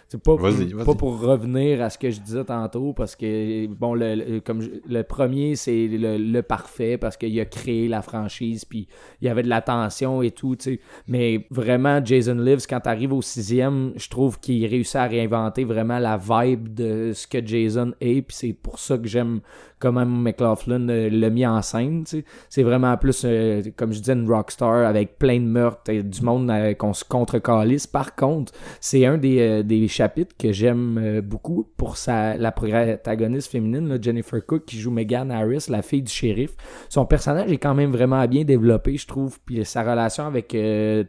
C'est 0.09 0.23
pas, 0.23 0.37
pas 0.85 0.95
pour 0.95 1.19
revenir 1.19 1.83
à 1.83 1.91
ce 1.91 1.99
que 1.99 2.11
je 2.13 2.21
disais 2.21 2.45
tantôt, 2.45 2.93
parce 2.93 3.17
que, 3.17 3.67
bon, 3.67 3.93
le, 3.95 4.15
le- 4.15 4.41
comme 4.41 4.61
je- 4.61 4.71
le 4.89 5.03
premier, 5.03 5.57
c'est 5.57 5.89
le, 5.89 6.17
le 6.17 6.43
parfait, 6.43 6.97
parce 6.97 7.17
qu'il 7.17 7.39
a 7.41 7.45
créé 7.45 7.89
la 7.89 8.03
franchise, 8.03 8.65
puis 8.65 8.87
il 9.21 9.27
y 9.27 9.29
avait 9.29 9.43
de 9.43 9.49
la 9.49 9.63
tension 9.63 10.23
et 10.23 10.31
tout, 10.31 10.55
tu 10.55 10.75
sais. 10.75 10.81
Mais 11.09 11.49
vraiment, 11.51 12.01
Jason 12.05 12.37
Lives, 12.37 12.67
quand 12.71 12.79
t'arrives 12.79 13.13
au 13.13 13.21
sixième, 13.21 13.95
je 13.97 14.09
trouve 14.09 14.39
qu'il 14.39 14.65
réussit 14.67 14.95
à 14.95 15.07
réinventer 15.07 15.65
vraiment 15.65 15.99
la 15.99 16.17
vibe 16.17 16.73
de 16.73 17.11
ce 17.13 17.27
que 17.27 17.45
Jason 17.45 17.93
est, 18.01 18.23
puis 18.23 18.37
c'est 18.37 18.53
pour 18.53 18.79
ça 18.79 18.97
que 18.99 19.09
j'aime 19.09 19.41
comment 19.79 20.07
McLaughlin 20.07 20.89
euh, 20.89 21.11
l'a 21.11 21.31
mis 21.31 21.47
en 21.47 21.61
scène. 21.63 22.05
C'est 22.49 22.63
vraiment 22.63 22.97
plus, 22.97 23.23
euh, 23.25 23.63
comme 23.77 23.93
je 23.93 23.99
disais, 23.99 24.15
une 24.15 24.31
rockstar 24.31 24.87
avec 24.87 25.19
plein 25.19 25.39
de 25.39 25.47
meurtres 25.47 25.91
et 25.91 26.03
du 26.03 26.23
monde 26.23 26.51
euh, 26.51 26.75
qu'on 26.75 26.93
se 26.93 27.05
contre-calisse. 27.05 27.87
Par 27.87 28.15
contre, 28.15 28.53
c'est 28.81 29.05
un 29.07 29.19
des, 29.19 29.41
euh, 29.41 29.63
des 29.63 29.89
chapitres 29.89 30.35
que 30.39 30.53
j'aime 30.53 31.21
beaucoup 31.23 31.67
pour 31.77 31.97
sa, 31.97 32.37
la 32.37 32.53
protagoniste 32.53 33.51
féminine, 33.51 33.99
Jennifer 34.01 34.45
Cook, 34.45 34.65
qui 34.65 34.79
joue 34.79 34.91
Megan 34.91 35.31
Harris, 35.31 35.67
la 35.69 35.83
fille 35.83 36.03
du 36.03 36.13
shérif. 36.13 36.53
Son 36.89 37.05
personnage 37.05 37.51
est 37.51 37.59
quand 37.59 37.75
même 37.75 37.93
vraiment 37.93 38.25
bien 38.27 38.45
développé, 38.45 38.97
je 38.97 39.07
trouve. 39.07 39.39
Puis 39.45 39.65
sa 39.65 39.83
relation 39.83 40.27
avec 40.27 40.57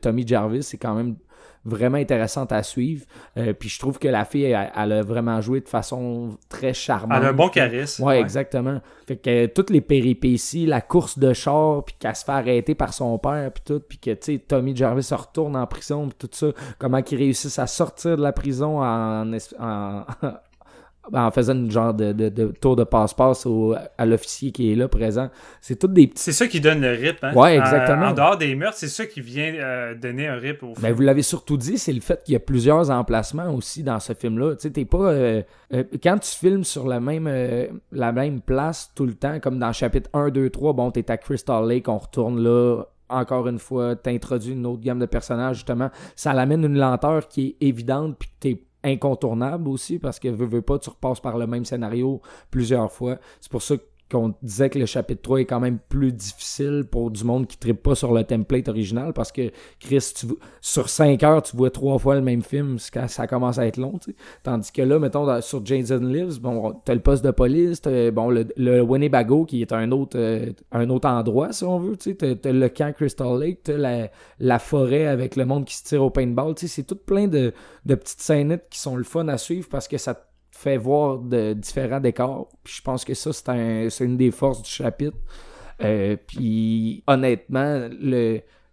Tommy 0.02 0.28
Jarvis, 0.28 0.64
c'est 0.64 0.78
quand 0.78 0.96
même 0.96 1.16
vraiment 1.68 1.98
intéressante 1.98 2.52
à 2.52 2.64
suivre. 2.64 3.06
Euh, 3.38 3.54
puis 3.54 3.70
je 3.70 3.78
trouve 3.78 4.00
que 4.00 4.08
la 4.08 4.26
fille, 4.26 4.46
elle, 4.46 4.72
elle 4.76 4.92
a 4.92 5.02
vraiment 5.04 5.42
joué 5.42 5.60
de 5.60 5.68
façon 5.68 6.38
très 6.50 6.74
charmante. 6.74 7.18
Elle 7.20 7.26
a 7.28 7.30
un 7.30 7.34
bon 7.34 7.50
charisme. 7.50 8.04
Ouais, 8.04 8.20
exactement. 8.20 8.82
Fait 9.08 9.18
que 9.18 9.30
euh, 9.30 9.48
toutes 9.54 9.70
les 9.70 9.82
péripéties, 9.82 10.66
la 10.66 10.82
course 10.82 11.20
de 11.20 11.34
char, 11.34 11.84
puis 11.84 11.96
qu'elle 12.00 12.16
se 12.16 12.24
fait 12.24 12.32
arrêter 12.32 12.76
par 12.76 12.94
son 12.94 13.18
père, 13.18 13.52
puis 13.54 13.64
tout, 13.66 13.82
puis 13.88 13.98
que, 13.98 14.12
tu 14.12 14.34
sais, 14.34 14.38
Tommy 14.40 14.76
Jarvis 14.76 15.04
se 15.04 15.16
retourne 15.16 15.56
en 15.56 15.68
prison, 15.68 16.08
puis 16.08 16.28
tout 16.28 16.30
ça, 16.32 16.48
comment 16.80 17.02
qu'ils 17.02 17.20
réussissent 17.20 17.60
à 17.60 17.68
sortir 17.68 18.18
de 18.18 18.22
la 18.22 18.32
prison 18.32 18.82
en, 18.82 19.32
en 21.14 21.32
faisant 21.32 21.54
une 21.54 21.72
genre 21.72 21.94
de, 21.94 22.12
de, 22.12 22.30
de 22.30 22.48
tour 22.60 22.76
de 22.76 22.84
passe-passe 22.84 23.46
au- 23.46 23.76
à 23.98 24.06
l'officier 24.06 24.52
qui 24.52 24.72
est 24.72 24.76
là 24.76 24.88
présent. 24.88 25.30
C'est 25.62 25.78
toutes 25.80 25.94
des 25.94 26.08
petits... 26.08 26.22
C'est 26.24 26.32
ça 26.34 26.48
qui 26.48 26.60
donne 26.60 26.82
le 26.82 26.92
rip. 26.92 27.18
Hein? 27.24 27.34
Ouais, 27.34 27.58
exactement. 27.58 28.08
en 28.08 28.14
dehors 28.14 28.38
des 28.38 28.54
meurtres, 28.56 28.78
c'est 28.78 28.88
ça 28.88 29.06
qui 29.06 29.22
vient 29.22 29.54
euh, 29.56 29.96
donner 29.96 30.28
un 30.28 30.36
rip 30.36 30.64
au 30.64 30.74
film. 30.74 30.82
Ben, 30.82 30.94
vous 30.94 31.02
l'avez 31.02 31.22
surtout 31.22 31.58
dit, 31.58 31.78
c'est 31.78 31.94
le 31.94 32.02
fait 32.02 32.24
qu'il 32.24 32.34
y 32.34 32.36
a 32.36 32.40
plusieurs 32.40 32.90
emplacements 32.92 33.54
aussi 33.54 33.84
dans 33.84 34.00
ce 34.00 34.14
film-là. 34.14 34.56
Tu 34.56 34.62
sais, 34.64 34.72
t'es 34.72 34.86
pas. 34.86 34.98
euh, 35.12 35.42
euh, 35.74 35.84
quand 36.04 36.18
tu 36.20 36.32
filmes 36.32 36.64
sur 36.64 36.88
la 36.88 37.00
même, 37.00 37.28
la 37.92 38.12
même 38.12 38.42
place 38.42 38.92
tout 38.96 39.06
le 39.06 39.14
temps, 39.14 39.40
comme 39.40 39.60
dans 39.60 39.72
chapitre 39.74 40.10
1, 40.14 40.30
2, 40.30 40.50
3, 40.50 40.74
bon, 40.74 40.92
t'es 40.92 41.10
à 41.12 41.18
Crystal 41.18 41.68
Lake, 41.68 41.88
on 41.88 41.98
retourne 41.98 42.40
là. 42.44 42.84
Encore 43.10 43.48
une 43.48 43.58
fois, 43.60 43.96
t'introduis 43.96 44.52
une 44.52 44.66
autre 44.66 44.82
gamme 44.82 45.00
de 45.00 45.06
personnages, 45.06 45.56
justement. 45.58 45.90
Ça 46.18 46.34
l'amène 46.34 46.66
une 46.66 46.78
lenteur 46.78 47.30
qui 47.30 47.56
est 47.62 47.66
évidente, 47.66 48.18
puis 48.20 48.30
t'es 48.40 48.62
incontournable 48.88 49.68
aussi, 49.70 50.00
parce 50.00 50.20
que 50.20 50.28
veux, 50.28 50.46
veux 50.46 50.62
pas, 50.62 50.80
tu 50.80 50.90
repasses 50.90 51.20
par 51.20 51.38
le 51.38 51.48
même 51.48 51.66
scénario 51.66 52.22
plusieurs 52.52 52.92
fois. 52.92 53.18
C'est 53.40 53.52
pour 53.52 53.62
ça 53.62 53.76
qu'on 54.10 54.34
disait 54.42 54.70
que 54.70 54.80
le 54.80 54.86
chapitre 54.86 55.22
3 55.22 55.42
est 55.42 55.46
quand 55.46 55.60
même 55.60 55.80
plus 55.90 56.14
difficile 56.14 56.86
pour 56.90 57.12
du 57.12 57.24
monde 57.24 57.48
qui 57.48 57.58
ne 57.68 57.74
pas 57.74 57.96
sur 57.96 58.14
le 58.14 58.24
template 58.24 58.68
original 58.70 59.14
parce 59.14 59.32
que 59.32 59.52
Chris, 59.80 60.14
tu, 60.16 60.28
sur 60.62 60.90
5 60.90 61.22
heures, 61.24 61.42
tu 61.42 61.56
vois 61.58 61.72
trois 61.72 61.98
fois 62.00 62.16
le 62.16 62.22
même 62.22 62.42
film, 62.42 62.78
ça 62.80 63.28
commence 63.28 63.58
à 63.58 63.68
être 63.68 63.78
long. 63.78 64.00
Tandis 64.44 64.72
que 64.72 64.82
là, 64.82 65.00
mettons, 65.00 65.42
sur 65.42 65.66
Jason 65.66 66.00
Lives, 66.00 66.40
bon, 66.40 66.74
t'as 66.86 66.94
le 66.94 67.02
poste 67.02 67.24
de 67.24 67.32
police, 67.32 67.82
bon, 68.14 68.30
le, 68.30 68.82
Winnebago 68.82 69.46
qui 69.46 69.62
est 69.62 69.74
un 69.74 69.92
autre, 69.92 70.18
euh, 70.18 70.52
un 70.72 70.90
autre 70.90 71.08
endroit, 71.08 71.52
si 71.52 71.64
on 71.64 71.80
veut. 71.80 71.98
T'as 71.98 72.36
t'as 72.36 72.52
le 72.52 72.70
camp 72.70 72.94
Crystal 72.94 73.40
Lake, 73.40 73.64
t'as 73.64 74.10
la, 74.40 74.60
forêt 74.60 75.08
avec 75.08 75.36
le 75.36 75.46
monde 75.46 75.66
qui 75.66 75.76
se 75.76 75.84
tire 75.84 76.04
au 76.04 76.10
paintball. 76.10 76.54
C'est 76.58 76.86
tout 76.86 76.96
plein 76.96 77.28
de, 77.28 77.54
de 77.86 77.96
petites 77.96 78.22
scénettes 78.22 78.68
qui 78.70 78.80
sont 78.80 78.96
le 78.96 79.04
fun 79.04 79.28
à 79.28 79.38
suivre 79.38 79.68
parce 79.70 79.88
que 79.88 79.98
ça 79.98 80.14
te 80.14 80.27
fait 80.58 80.78
voir 80.78 81.20
de 81.20 81.54
différents 81.54 82.00
décors. 82.00 82.50
Puis 82.64 82.74
je 82.78 82.82
pense 82.82 83.06
que 83.06 83.14
ça, 83.14 83.32
c'est 83.32 83.50
un, 83.50 83.90
c'est 83.92 84.06
une 84.06 84.18
des 84.18 84.32
forces 84.32 84.64
du 84.64 84.70
chapitre. 84.70 85.18
Euh, 85.84 86.18
puis 86.26 87.04
honnêtement, 87.06 87.88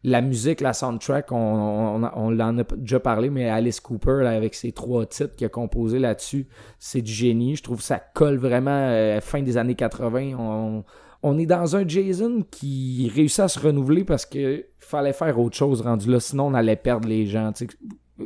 la 0.02 0.22
musique, 0.22 0.62
la 0.62 0.72
soundtrack, 0.72 1.30
on, 1.30 2.02
on, 2.14 2.30
l'en 2.30 2.58
a 2.58 2.64
déjà 2.78 3.00
parlé, 3.00 3.28
mais 3.28 3.50
Alice 3.50 3.80
Cooper, 3.80 4.26
avec 4.26 4.54
ses 4.54 4.72
trois 4.72 5.04
titres 5.04 5.36
qu'il 5.36 5.46
a 5.46 5.50
composé 5.50 5.98
là-dessus, 5.98 6.48
c'est 6.78 7.02
du 7.02 7.12
génie. 7.12 7.56
Je 7.56 7.62
trouve 7.62 7.78
que 7.78 7.84
ça 7.84 8.00
colle 8.14 8.38
vraiment 8.38 8.70
euh, 8.70 9.20
fin 9.20 9.42
des 9.42 9.58
années 9.58 9.74
80. 9.74 10.82
On, 11.22 11.38
est 11.38 11.46
dans 11.46 11.76
un 11.76 11.86
Jason 11.86 12.46
qui 12.50 13.12
réussit 13.14 13.40
à 13.40 13.48
se 13.48 13.58
renouveler 13.58 14.04
parce 14.04 14.24
que 14.24 14.64
fallait 14.78 15.12
faire 15.12 15.38
autre 15.38 15.56
chose 15.56 15.82
rendu 15.82 16.10
là, 16.10 16.20
sinon 16.20 16.46
on 16.46 16.54
allait 16.54 16.76
perdre 16.76 17.08
les 17.08 17.26
gens. 17.26 17.52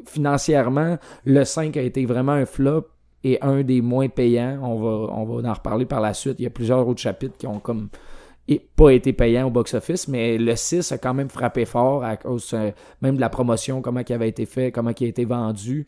Financièrement, 0.06 0.98
le 1.24 1.44
5 1.44 1.76
a 1.76 1.82
été 1.82 2.06
vraiment 2.06 2.32
un 2.32 2.46
flop 2.46 2.86
et 3.24 3.40
un 3.42 3.62
des 3.62 3.80
moins 3.80 4.08
payants. 4.08 4.58
On 4.62 4.76
va, 4.80 5.12
on 5.14 5.24
va 5.24 5.48
en 5.50 5.52
reparler 5.54 5.86
par 5.86 6.00
la 6.00 6.14
suite. 6.14 6.36
Il 6.38 6.42
y 6.44 6.46
a 6.46 6.50
plusieurs 6.50 6.86
autres 6.86 7.00
chapitres 7.00 7.36
qui 7.38 7.46
ont 7.46 7.58
comme 7.60 7.88
et 8.50 8.66
pas 8.76 8.90
été 8.94 9.12
payants 9.12 9.46
au 9.46 9.50
box-office, 9.50 10.08
mais 10.08 10.38
le 10.38 10.56
6 10.56 10.92
a 10.92 10.96
quand 10.96 11.12
même 11.12 11.28
frappé 11.28 11.66
fort 11.66 12.02
à 12.02 12.16
cause 12.16 12.50
euh, 12.54 12.70
même 13.02 13.16
de 13.16 13.20
la 13.20 13.28
promotion, 13.28 13.82
comment 13.82 14.00
il 14.00 14.10
avait 14.14 14.30
été 14.30 14.46
fait, 14.46 14.72
comment 14.72 14.90
il 14.98 15.04
a 15.04 15.08
été 15.08 15.26
vendu. 15.26 15.86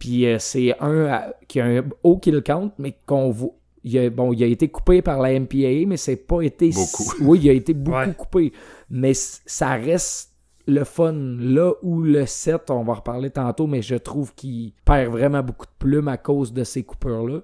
Puis 0.00 0.26
euh, 0.26 0.36
c'est 0.40 0.74
un 0.80 1.20
qui 1.46 1.60
a 1.60 1.66
un 1.66 1.84
haut 2.02 2.18
kill 2.18 2.42
count, 2.42 2.72
mais 2.78 2.96
qu'on 3.06 3.30
voit. 3.30 3.50
Il 3.84 3.96
a, 3.96 4.10
bon, 4.10 4.32
il 4.32 4.42
a 4.42 4.46
été 4.46 4.68
coupé 4.68 5.02
par 5.02 5.20
la 5.20 5.38
MPA, 5.38 5.86
mais 5.86 5.96
c'est 5.96 6.16
pas 6.16 6.42
été. 6.42 6.70
Beaucoup. 6.70 7.14
Oui, 7.22 7.40
il 7.44 7.48
a 7.48 7.52
été 7.52 7.72
beaucoup 7.74 7.96
Ouais. 7.96 8.12
coupé. 8.14 8.52
Mais 8.90 9.12
ça 9.14 9.70
reste 9.76 10.29
le 10.70 10.84
fun 10.84 11.12
là 11.12 11.72
où 11.82 12.02
le 12.02 12.26
7, 12.26 12.70
on 12.70 12.84
va 12.84 12.92
en 12.92 12.96
reparler 12.96 13.30
tantôt, 13.30 13.66
mais 13.66 13.82
je 13.82 13.96
trouve 13.96 14.34
qu'il 14.34 14.72
perd 14.84 15.10
vraiment 15.10 15.42
beaucoup 15.42 15.66
de 15.66 15.72
plumes 15.78 16.08
à 16.08 16.16
cause 16.16 16.52
de 16.52 16.64
ces 16.64 16.84
coupures-là. 16.84 17.40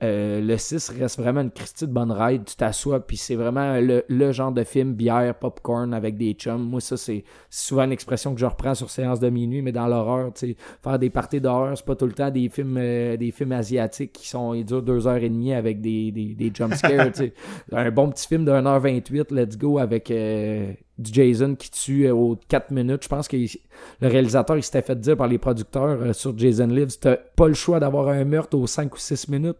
Euh, 0.00 0.40
le 0.40 0.56
6 0.56 0.90
reste 0.90 1.18
vraiment 1.18 1.40
une 1.40 1.50
Christie 1.50 1.88
de 1.88 1.92
bonne 1.92 2.12
ride. 2.12 2.44
Tu 2.44 2.54
t'assois, 2.54 3.04
puis 3.04 3.16
c'est 3.16 3.34
vraiment 3.34 3.80
le, 3.80 4.04
le 4.08 4.30
genre 4.30 4.52
de 4.52 4.62
film 4.62 4.94
bière, 4.94 5.34
popcorn 5.34 5.92
avec 5.92 6.16
des 6.16 6.34
chums. 6.34 6.62
Moi, 6.62 6.80
ça, 6.80 6.96
c'est 6.96 7.24
souvent 7.50 7.82
une 7.82 7.90
expression 7.90 8.32
que 8.32 8.38
je 8.38 8.46
reprends 8.46 8.76
sur 8.76 8.90
séance 8.90 9.18
de 9.18 9.28
minuit, 9.28 9.60
mais 9.60 9.72
dans 9.72 9.88
l'horreur, 9.88 10.32
tu 10.32 10.50
sais, 10.50 10.56
faire 10.84 11.00
des 11.00 11.10
parties 11.10 11.40
d'horreur, 11.40 11.76
c'est 11.76 11.84
pas 11.84 11.96
tout 11.96 12.06
le 12.06 12.12
temps 12.12 12.30
des 12.30 12.48
films 12.48 12.76
euh, 12.78 13.16
des 13.16 13.32
films 13.32 13.50
asiatiques 13.50 14.12
qui 14.12 14.28
sont 14.28 14.54
ils 14.54 14.64
durent 14.64 14.84
deux 14.84 15.08
heures 15.08 15.16
et 15.16 15.28
demie 15.28 15.52
avec 15.52 15.80
des, 15.80 16.12
des, 16.12 16.36
des 16.36 16.52
jump 16.54 16.74
scares, 16.74 17.10
tu 17.10 17.18
sais. 17.18 17.34
Un 17.72 17.90
bon 17.90 18.08
petit 18.10 18.28
film 18.28 18.44
de 18.44 18.52
1h28, 18.52 19.34
let's 19.34 19.58
go, 19.58 19.78
avec 19.78 20.12
euh, 20.12 20.72
du 20.98 21.12
Jason 21.12 21.54
qui 21.54 21.70
tue 21.70 22.06
euh, 22.06 22.14
aux 22.14 22.36
4 22.48 22.70
minutes. 22.70 23.04
Je 23.04 23.08
pense 23.08 23.28
que 23.28 23.36
le 23.36 24.08
réalisateur, 24.08 24.56
il 24.56 24.62
s'était 24.62 24.82
fait 24.82 24.98
dire 24.98 25.16
par 25.16 25.28
les 25.28 25.38
producteurs 25.38 26.02
euh, 26.02 26.12
sur 26.12 26.36
Jason 26.36 26.66
Lives, 26.66 26.98
t'as 27.00 27.16
pas 27.16 27.48
le 27.48 27.54
choix 27.54 27.80
d'avoir 27.80 28.08
un 28.08 28.24
meurtre 28.24 28.56
aux 28.56 28.66
5 28.66 28.94
ou 28.94 28.98
6 28.98 29.28
minutes. 29.28 29.58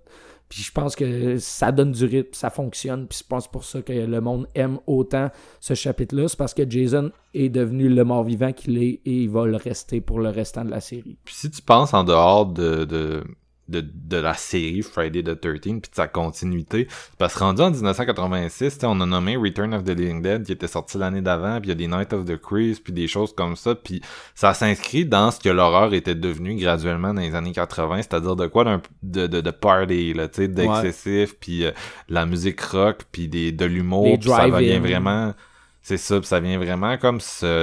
Puis 0.48 0.62
je 0.62 0.72
pense 0.72 0.96
que 0.96 1.36
ça 1.38 1.72
donne 1.72 1.92
du 1.92 2.06
rythme, 2.06 2.30
ça 2.32 2.48
fonctionne. 2.48 3.06
Puis 3.06 3.20
je 3.22 3.28
pense 3.28 3.46
pour 3.46 3.64
ça 3.64 3.82
que 3.82 3.92
le 3.92 4.20
monde 4.20 4.46
aime 4.54 4.78
autant 4.86 5.30
ce 5.60 5.74
chapitre-là. 5.74 6.26
C'est 6.28 6.38
parce 6.38 6.54
que 6.54 6.68
Jason 6.68 7.10
est 7.34 7.50
devenu 7.50 7.90
le 7.90 8.02
mort-vivant 8.02 8.52
qu'il 8.52 8.82
est 8.82 9.00
et 9.04 9.24
il 9.24 9.30
va 9.30 9.46
le 9.46 9.56
rester 9.56 10.00
pour 10.00 10.20
le 10.20 10.30
restant 10.30 10.64
de 10.64 10.70
la 10.70 10.80
série. 10.80 11.18
Puis 11.24 11.34
si 11.34 11.50
tu 11.50 11.60
penses 11.60 11.92
en 11.92 12.02
dehors 12.02 12.46
de, 12.46 12.86
de, 12.86 13.24
de, 13.68 13.80
de 13.82 14.16
la 14.16 14.34
série 14.34 14.82
Friday 14.82 15.22
the 15.22 15.38
13 15.40 15.60
puis 15.60 15.72
de 15.72 15.80
sa 15.92 16.08
continuité, 16.08 16.88
parce 17.18 17.34
que 17.34 17.40
rendu 17.40 17.62
en 17.62 17.70
1986, 17.70 18.74
tu 18.74 18.80
sais, 18.80 18.86
on 18.86 19.00
a 19.00 19.06
nommé 19.06 19.36
Return 19.36 19.74
of 19.74 19.84
the 19.84 19.90
Living 19.90 20.22
Dead 20.22 20.44
qui 20.44 20.52
était 20.52 20.66
sorti 20.66 20.96
l'année 20.98 21.20
d'avant, 21.20 21.60
puis 21.60 21.66
il 21.66 21.68
y 21.68 21.72
a 21.72 21.74
des 21.74 21.86
Night 21.86 22.12
of 22.12 22.24
the 22.24 22.36
Creeps, 22.40 22.80
puis 22.80 22.92
des 22.92 23.06
choses 23.08 23.34
comme 23.34 23.56
ça, 23.56 23.74
puis 23.74 24.00
ça 24.34 24.54
s'inscrit 24.54 25.04
dans 25.04 25.30
ce 25.30 25.38
que 25.40 25.48
l'horreur 25.48 25.92
était 25.94 26.14
devenu 26.14 26.56
graduellement 26.56 27.12
dans 27.14 27.20
les 27.20 27.34
années 27.34 27.52
80, 27.52 27.98
c'est-à-dire 27.98 28.36
de 28.36 28.46
quoi 28.46 28.64
d'un- 28.64 28.82
de, 29.02 29.26
de, 29.26 29.40
de 29.40 29.50
party, 29.50 30.14
là, 30.14 30.28
tu 30.28 30.36
sais, 30.42 30.48
d'excessif, 30.48 31.36
puis 31.38 31.64
euh, 31.64 31.72
la 32.08 32.24
musique 32.26 32.60
rock, 32.62 33.02
puis 33.12 33.28
des, 33.28 33.52
de 33.52 33.64
l'humour, 33.66 34.04
ça 34.36 34.46
vient 34.60 34.80
vraiment... 34.80 35.34
C'est 35.80 35.96
ça, 35.96 36.18
puis 36.18 36.26
ça 36.26 36.38
vient 36.40 36.58
vraiment 36.58 36.98
comme 36.98 37.18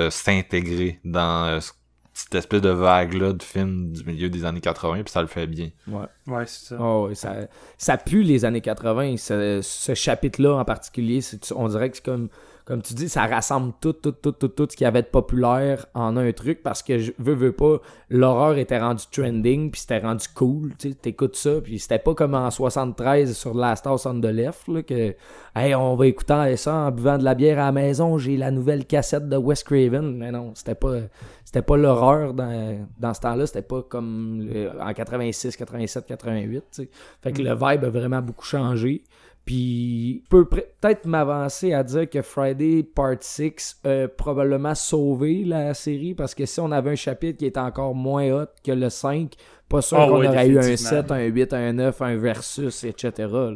s'intégrer 0.10 1.00
dans 1.04 1.46
euh, 1.46 1.60
ce- 1.60 1.72
cette 2.16 2.34
espèce 2.36 2.62
de 2.62 2.70
vague-là 2.70 3.34
de 3.34 3.44
films 3.44 3.92
du 3.92 4.06
milieu 4.06 4.30
des 4.30 4.46
années 4.46 4.62
80, 4.62 5.04
puis 5.04 5.12
ça 5.12 5.22
le 5.22 5.28
fait 5.28 5.48
bien. 5.48 5.70
Ouais. 5.86 6.06
Ouais, 6.28 6.46
c'est 6.48 6.70
ça. 6.70 6.78
Oh, 6.80 7.10
ça, 7.14 7.36
ça 7.78 7.98
pue 7.98 8.24
les 8.24 8.46
années 8.46 8.62
80. 8.62 9.18
Ce, 9.18 9.60
ce 9.62 9.94
chapitre-là 9.94 10.56
en 10.56 10.64
particulier, 10.64 11.20
on 11.54 11.68
dirait 11.68 11.90
que 11.90 11.98
c'est 11.98 12.06
comme, 12.06 12.30
comme 12.66 12.82
tu 12.82 12.96
dis, 12.96 13.10
ça 13.10 13.28
rassemble 13.28 13.74
tout, 13.80 13.94
tout, 13.94 14.12
tout, 14.12 14.32
tout, 14.32 14.48
tout 14.48 14.68
ce 14.70 14.76
qui 14.76 14.86
avait 14.86 15.04
de 15.04 15.08
populaire 15.08 15.86
en 15.94 16.18
un 16.18 16.32
truc 16.32 16.64
parce 16.64 16.82
que 16.82 16.98
je 16.98 17.12
veux, 17.20 17.36
veux 17.36 17.52
pas, 17.52 17.78
l'horreur 18.10 18.58
était 18.58 18.80
rendu 18.80 19.04
trending 19.12 19.70
puis 19.70 19.82
c'était 19.82 20.00
rendu 20.00 20.26
cool. 20.34 20.74
Tu 20.80 20.90
sais, 20.90 20.96
t'écoutes 20.96 21.36
ça 21.36 21.62
puis 21.64 21.78
c'était 21.78 22.00
pas 22.00 22.16
comme 22.16 22.34
en 22.34 22.50
73 22.50 23.38
sur 23.38 23.54
Last 23.54 23.86
House 23.86 24.08
on 24.08 24.20
the 24.20 24.26
Left 24.26 24.68
là, 24.68 24.82
que, 24.82 25.14
hey, 25.56 25.76
on 25.76 25.96
va 25.96 26.08
écouter 26.08 26.56
ça 26.58 26.74
en 26.74 26.92
buvant 26.92 27.20
de 27.20 27.24
la 27.24 27.36
bière 27.36 27.60
à 27.60 27.66
la 27.68 27.72
maison, 27.72 28.18
j'ai 28.18 28.36
la 28.36 28.50
nouvelle 28.50 28.86
cassette 28.86 29.30
de 29.30 29.38
Wes 29.38 29.64
Craven. 29.64 30.18
Mais 30.18 30.32
non, 30.32 30.52
c'était 30.56 30.74
pas, 30.74 30.96
c'était 31.44 31.62
pas 31.62 31.78
l'horreur 31.78 32.34
dans, 32.34 32.84
dans 33.00 33.14
ce 33.14 33.20
temps-là, 33.22 33.46
c'était 33.46 33.62
pas 33.62 33.84
comme 33.84 34.42
le- 34.42 34.72
en 34.82 34.92
86, 34.92 35.56
87, 35.56 36.08
88. 36.08 36.64
tu 36.72 36.82
sais. 36.84 36.90
Fait 37.22 37.32
que 37.32 37.44
le 37.44 37.54
vibe 37.54 37.84
a 37.86 37.90
vraiment 37.90 38.22
beaucoup 38.24 38.46
changé. 38.46 39.04
Puis, 39.46 40.24
je 40.24 40.30
peux 40.30 40.46
peut-être 40.46 41.06
m'avancer 41.06 41.72
à 41.74 41.84
dire 41.84 42.10
que 42.10 42.24
Friday 42.24 42.82
Part 42.84 43.18
6 43.20 43.82
a 43.86 44.08
probablement 44.08 44.74
sauvé 44.74 45.44
la 45.46 45.76
série 45.76 46.16
parce 46.16 46.34
que 46.34 46.48
si 46.48 46.60
on 46.60 46.72
avait 46.72 46.92
un 46.92 46.96
chapitre 46.96 47.38
qui 47.38 47.46
était 47.46 47.60
encore 47.60 47.94
moins 47.94 48.28
hot 48.32 48.48
que 48.64 48.72
le 48.72 48.90
5, 48.90 49.34
pas 49.70 49.82
sûr 49.82 50.00
Ah 50.00 50.08
qu'on 50.08 50.20
ouais, 50.20 50.28
aurait 50.28 50.48
eu 50.48 50.58
un 50.58 50.62
définitivement. 50.62 50.90
7, 50.90 51.12
un 51.12 51.24
8, 51.26 51.54
un 51.54 51.74
9, 51.74 52.02
un 52.02 52.18
versus, 52.18 52.84
etc. 52.84 53.12
Là, 53.20 53.52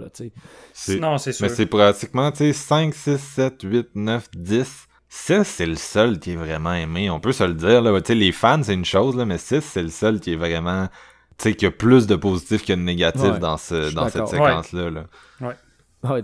Non, 0.99 1.17
c'est 1.17 1.31
sûr. 1.31 1.47
Mais 1.47 1.49
c'est 1.49 1.65
pratiquement, 1.65 2.31
tu 2.31 2.37
sais, 2.37 2.53
5, 2.53 2.93
6, 2.93 3.17
7, 3.17 3.61
8, 3.63 3.87
9, 3.95 4.29
10. 4.35 4.87
6, 5.11 5.43
c'est 5.43 5.65
le 5.65 5.75
seul 5.75 6.19
qui 6.19 6.33
est 6.33 6.35
vraiment 6.35 6.73
aimé. 6.73 7.09
On 7.09 7.19
peut 7.19 7.31
se 7.31 7.43
le 7.43 7.55
dire, 7.55 7.81
là. 7.81 7.99
Tu 7.99 8.07
sais, 8.07 8.15
les 8.15 8.31
fans, 8.31 8.61
c'est 8.61 8.75
une 8.75 8.85
chose, 8.85 9.15
là, 9.15 9.25
mais 9.25 9.39
6, 9.39 9.61
c'est 9.61 9.81
le 9.81 9.89
seul 9.89 10.19
qui 10.19 10.33
est 10.33 10.35
vraiment, 10.35 10.87
tu 11.37 11.49
sais, 11.49 11.55
qui 11.55 11.65
a 11.65 11.71
plus 11.71 12.05
de 12.05 12.15
positifs 12.15 12.63
que 12.63 12.73
de 12.73 12.77
négatifs 12.79 13.23
Ouais, 13.23 13.39
dans, 13.39 13.57
ce, 13.57 13.89
cette 14.11 14.27
séquence-là, 14.27 14.91
là. 14.91 15.05
Ouais, 15.41 15.55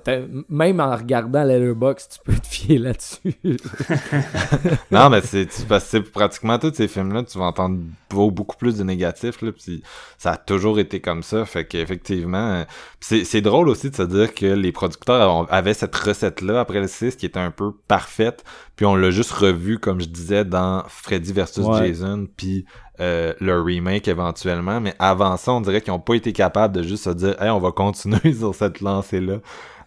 t'as- 0.03 0.21
même 0.49 0.79
en 0.79 0.95
regardant 0.95 1.43
Letterboxd, 1.43 2.13
tu 2.13 2.19
peux 2.23 2.39
te 2.39 2.47
fier 2.47 2.77
là-dessus. 2.77 3.35
non, 4.91 5.09
mais 5.09 5.21
c'est 5.21 5.47
parce 5.67 5.89
que 5.91 5.97
pratiquement 5.97 6.57
tous 6.59 6.73
ces 6.73 6.87
films-là, 6.87 7.23
tu 7.23 7.37
vas 7.37 7.45
entendre 7.45 7.79
beau- 8.09 8.31
beaucoup 8.31 8.55
plus 8.57 8.77
de 8.77 8.83
négatifs, 8.83 9.41
là, 9.41 9.51
pis 9.51 9.83
ça 10.17 10.31
a 10.31 10.37
toujours 10.37 10.79
été 10.79 11.01
comme 11.01 11.23
ça, 11.23 11.45
fait 11.45 11.65
qu'effectivement, 11.65 12.37
euh, 12.53 12.63
c'est 13.01 13.41
drôle 13.41 13.69
aussi 13.69 13.89
de 13.89 13.95
se 13.95 14.03
dire 14.03 14.33
que 14.33 14.45
les 14.45 14.71
producteurs 14.71 15.45
avaient 15.53 15.73
cette 15.73 15.95
recette-là 15.95 16.59
après 16.61 16.79
le 16.79 16.87
6 16.87 17.15
qui 17.15 17.25
était 17.25 17.39
un 17.39 17.51
peu 17.51 17.71
parfaite, 17.87 18.43
puis 18.75 18.85
on 18.85 18.95
l'a 18.95 19.11
juste 19.11 19.31
revu, 19.31 19.79
comme 19.79 19.99
je 20.01 20.07
disais, 20.07 20.45
dans 20.45 20.83
Freddy 20.87 21.33
versus 21.33 21.65
Ouais. 21.65 21.87
Jason, 21.87 22.27
puis 22.37 22.65
euh, 22.99 23.33
le 23.41 23.61
remake 23.61 24.07
éventuellement, 24.07 24.79
mais 24.81 24.93
avant 24.99 25.37
ça, 25.37 25.51
on 25.53 25.61
dirait 25.61 25.81
qu'ils 25.81 25.93
ont 25.93 25.99
pas 25.99 26.15
été 26.15 26.31
capables 26.33 26.75
de 26.75 26.83
juste 26.83 27.03
se 27.05 27.09
dire, 27.11 27.41
hey, 27.41 27.49
on 27.49 27.59
va 27.59 27.71
continuer 27.71 28.33
sur 28.37 28.53
cette 28.55 28.81
lancée-là. 28.81 29.37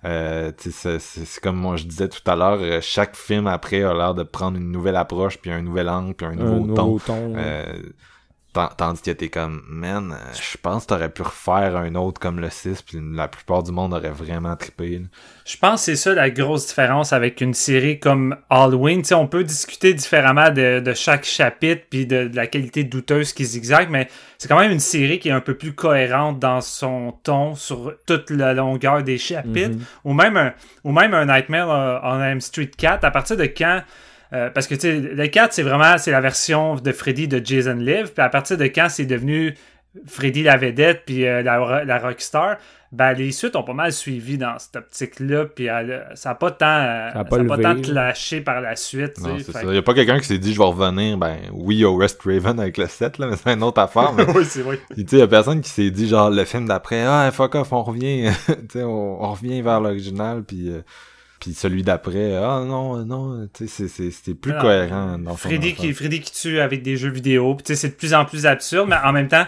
Euh, 0.05 0.53
c'est- 0.59 1.41
comme 1.43 1.57
moi 1.57 1.75
je 1.77 1.85
disais 1.85 2.09
tout 2.09 2.21
à 2.31 2.37
l'heure, 2.37 2.59
euh, 2.61 2.79
chaque 2.81 3.17
film 3.17 3.47
après 3.49 3.83
a 3.83 3.93
l'air 3.95 4.15
de 4.15 4.23
prendre 4.23 4.57
une 4.57 4.71
nouvelle 4.71 4.95
approche, 4.97 5.39
puis 5.39 5.51
un 5.51 5.61
nouvel 5.63 5.89
angle, 5.89 6.15
puis 6.15 6.27
un 6.27 6.35
nouveau 6.37 6.73
ton. 6.75 6.99
ton. 6.99 7.35
Euh, 7.37 7.65
tandis 8.77 9.03
que 9.03 9.11
t'es 9.11 9.29
comme, 9.29 9.63
man, 9.69 10.13
euh, 10.13 10.33
je 10.35 10.57
pense 10.59 10.85
que 10.85 10.89
t'aurais 10.89 11.09
pu 11.09 11.23
refaire 11.23 11.77
un 11.77 11.95
autre 11.95 12.21
comme 12.21 12.41
le 12.41 12.51
6, 12.51 12.83
puis 12.83 12.99
la 13.15 13.29
plupart 13.29 13.63
du 13.63 13.73
monde 13.73 13.95
aurait 13.95 14.11
vraiment 14.11 14.57
trippé. 14.57 14.99
là. 14.99 15.05
Je 15.45 15.57
pense 15.57 15.81
que 15.81 15.85
c'est 15.87 15.97
ça 15.97 16.15
la 16.15 16.31
grosse 16.31 16.67
différence 16.67 17.13
avec 17.13 17.41
une 17.41 17.55
série 17.55 17.99
comme 17.99 18.37
Halloween. 18.51 19.03
Tu 19.03 19.09
sais, 19.09 19.15
on 19.15 19.27
peut 19.27 19.45
discuter 19.45 19.95
différemment 19.95 20.51
de, 20.51 20.81
de 20.81 20.95
chaque 20.95 21.25
chapitre 21.25 21.85
puis 21.89 22.07
de, 22.07 22.29
de 22.29 22.37
la 22.37 22.47
qualité 22.47 22.85
douteuse 22.85 23.33
qui 23.33 23.45
zigzague, 23.45 23.89
mais 23.91 24.09
c'est 24.39 24.49
quand 24.49 24.59
même 24.59 24.73
une 24.73 24.81
série 24.81 25.19
qui 25.19 25.29
est 25.29 25.33
un 25.33 25.41
peu 25.41 25.55
plus 25.55 25.73
cohérente 25.73 26.39
dans 26.39 26.61
son 26.61 27.13
ton 27.23 27.55
sur 27.55 27.95
toute 28.07 28.31
la 28.31 28.55
longueur 28.55 29.03
des 29.03 29.19
chapitres. 29.19 29.77
Mhm. 29.77 29.85
Ou 30.05 30.13
même 30.13 30.37
un, 30.37 30.53
ou 30.85 30.93
même 30.93 31.15
un 31.15 31.27
Nightmare 31.27 32.01
on 32.05 32.23
Elm 32.23 32.41
Street 32.41 32.71
4. 32.77 33.05
À 33.05 33.11
partir 33.11 33.37
de 33.37 33.45
quand 33.45 33.83
euh, 34.33 34.51
parce 34.51 34.67
que 34.67 34.75
tu 34.75 34.81
sais, 34.83 34.99
le 35.01 35.27
4, 35.27 35.53
c'est 35.53 35.63
vraiment 35.63 35.97
c'est 35.99 36.11
la 36.11 36.21
version 36.21 36.75
de 36.77 36.93
Freddy 36.93 37.29
de 37.29 37.41
Jason 37.45 37.75
Live. 37.77 38.13
Puis 38.15 38.23
à 38.23 38.29
partir 38.29 38.57
de 38.59 38.65
quand 38.65 38.89
c'est 38.89 39.07
devenu 39.07 39.55
Freddy 40.07 40.43
la 40.43 40.57
vedette 40.57 41.03
puis 41.07 41.27
euh, 41.27 41.43
la, 41.43 41.85
la 41.85 41.99
rockstar, 41.99 42.57
ben 42.93 43.13
les 43.15 43.33
suites 43.33 43.57
ont 43.57 43.63
pas 43.63 43.73
mal 43.73 43.93
suivi 43.93 44.37
dans 44.39 44.59
cette 44.59 44.77
optique-là. 44.77 45.47
Puis 45.47 45.65
elle- 45.67 46.07
ça 46.15 46.29
n'a 46.31 46.35
pas 46.35 46.51
tant, 46.51 46.67
euh, 46.67 47.11
Ça 47.13 47.21
a 47.21 47.25
pas 47.25 47.37
ça 47.37 47.43
a 47.43 47.47
pas 47.47 47.57
levé, 47.57 47.63
tant 47.63 47.81
clashé 47.81 48.41
par 48.43 48.61
la 48.61 48.77
suite. 48.77 49.15
tu 49.15 49.23
Non, 49.23 49.39
sais. 49.39 49.45
c'est 49.45 49.53
Fait 49.53 49.67
ça. 49.67 49.75
Y 49.75 49.79
a 49.79 49.83
pas 49.83 49.95
quelqu'un 49.95 50.19
qui 50.19 50.27
s'est 50.27 50.39
dit 50.39 50.53
je 50.53 50.59
vais 50.59 50.65
revenir, 50.65 51.17
ben 51.19 51.37
oui, 51.53 51.85
au 51.85 51.97
West 51.97 52.21
Raven 52.23 52.61
avec 52.61 52.77
le 52.77 52.87
7, 52.87 53.19
là, 53.19 53.27
mais 53.29 53.37
c'est 53.37 53.53
une 53.53 53.63
autre 53.63 53.81
affaire. 53.81 54.13
Mais... 54.13 54.25
oui, 54.35 54.45
c'est 54.45 54.63
vrai. 54.63 54.79
Puis, 54.91 55.05
tu 55.05 55.11
sais, 55.17 55.19
y 55.21 55.23
a 55.23 55.27
personne 55.27 55.63
qui 55.63 55.71
s'est 55.71 55.91
dit, 55.91 56.07
genre, 56.07 56.31
le 56.31 56.45
film 56.45 56.69
d'après, 56.69 57.03
ah, 57.07 57.31
fuck 57.33 57.55
off, 57.57 57.73
on 57.73 57.83
revient, 57.83 58.31
tu 58.47 58.55
sais, 58.73 58.83
on, 58.83 59.23
on 59.25 59.33
revient 59.33 59.61
vers 59.63 59.81
l'original, 59.81 60.43
puis, 60.45 60.69
euh, 60.71 60.83
puis 61.41 61.55
celui 61.55 61.83
d'après, 61.83 62.35
ah, 62.37 62.63
non, 62.67 63.05
non, 63.05 63.49
tu 63.53 63.67
sais, 63.67 63.69
c'est- 63.69 63.89
c'est- 63.89 64.11
c'était 64.11 64.35
plus 64.35 64.53
Alors, 64.53 64.63
cohérent 64.65 65.19
dans 65.19 65.37
Freddy 65.37 65.75
qui, 65.75 65.93
Freddy 65.93 66.21
qui 66.21 66.33
tue 66.33 66.61
avec 66.61 66.83
des 66.83 66.97
jeux 66.97 67.11
vidéo. 67.11 67.55
Puis 67.55 67.65
tu 67.65 67.73
sais, 67.75 67.81
c'est 67.81 67.89
de 67.91 67.95
plus 67.95 68.15
en 68.15 68.25
plus 68.25 68.47
absurde, 68.47 68.89
mais 68.89 68.97
en 69.05 69.13
même 69.13 69.29
temps, 69.29 69.47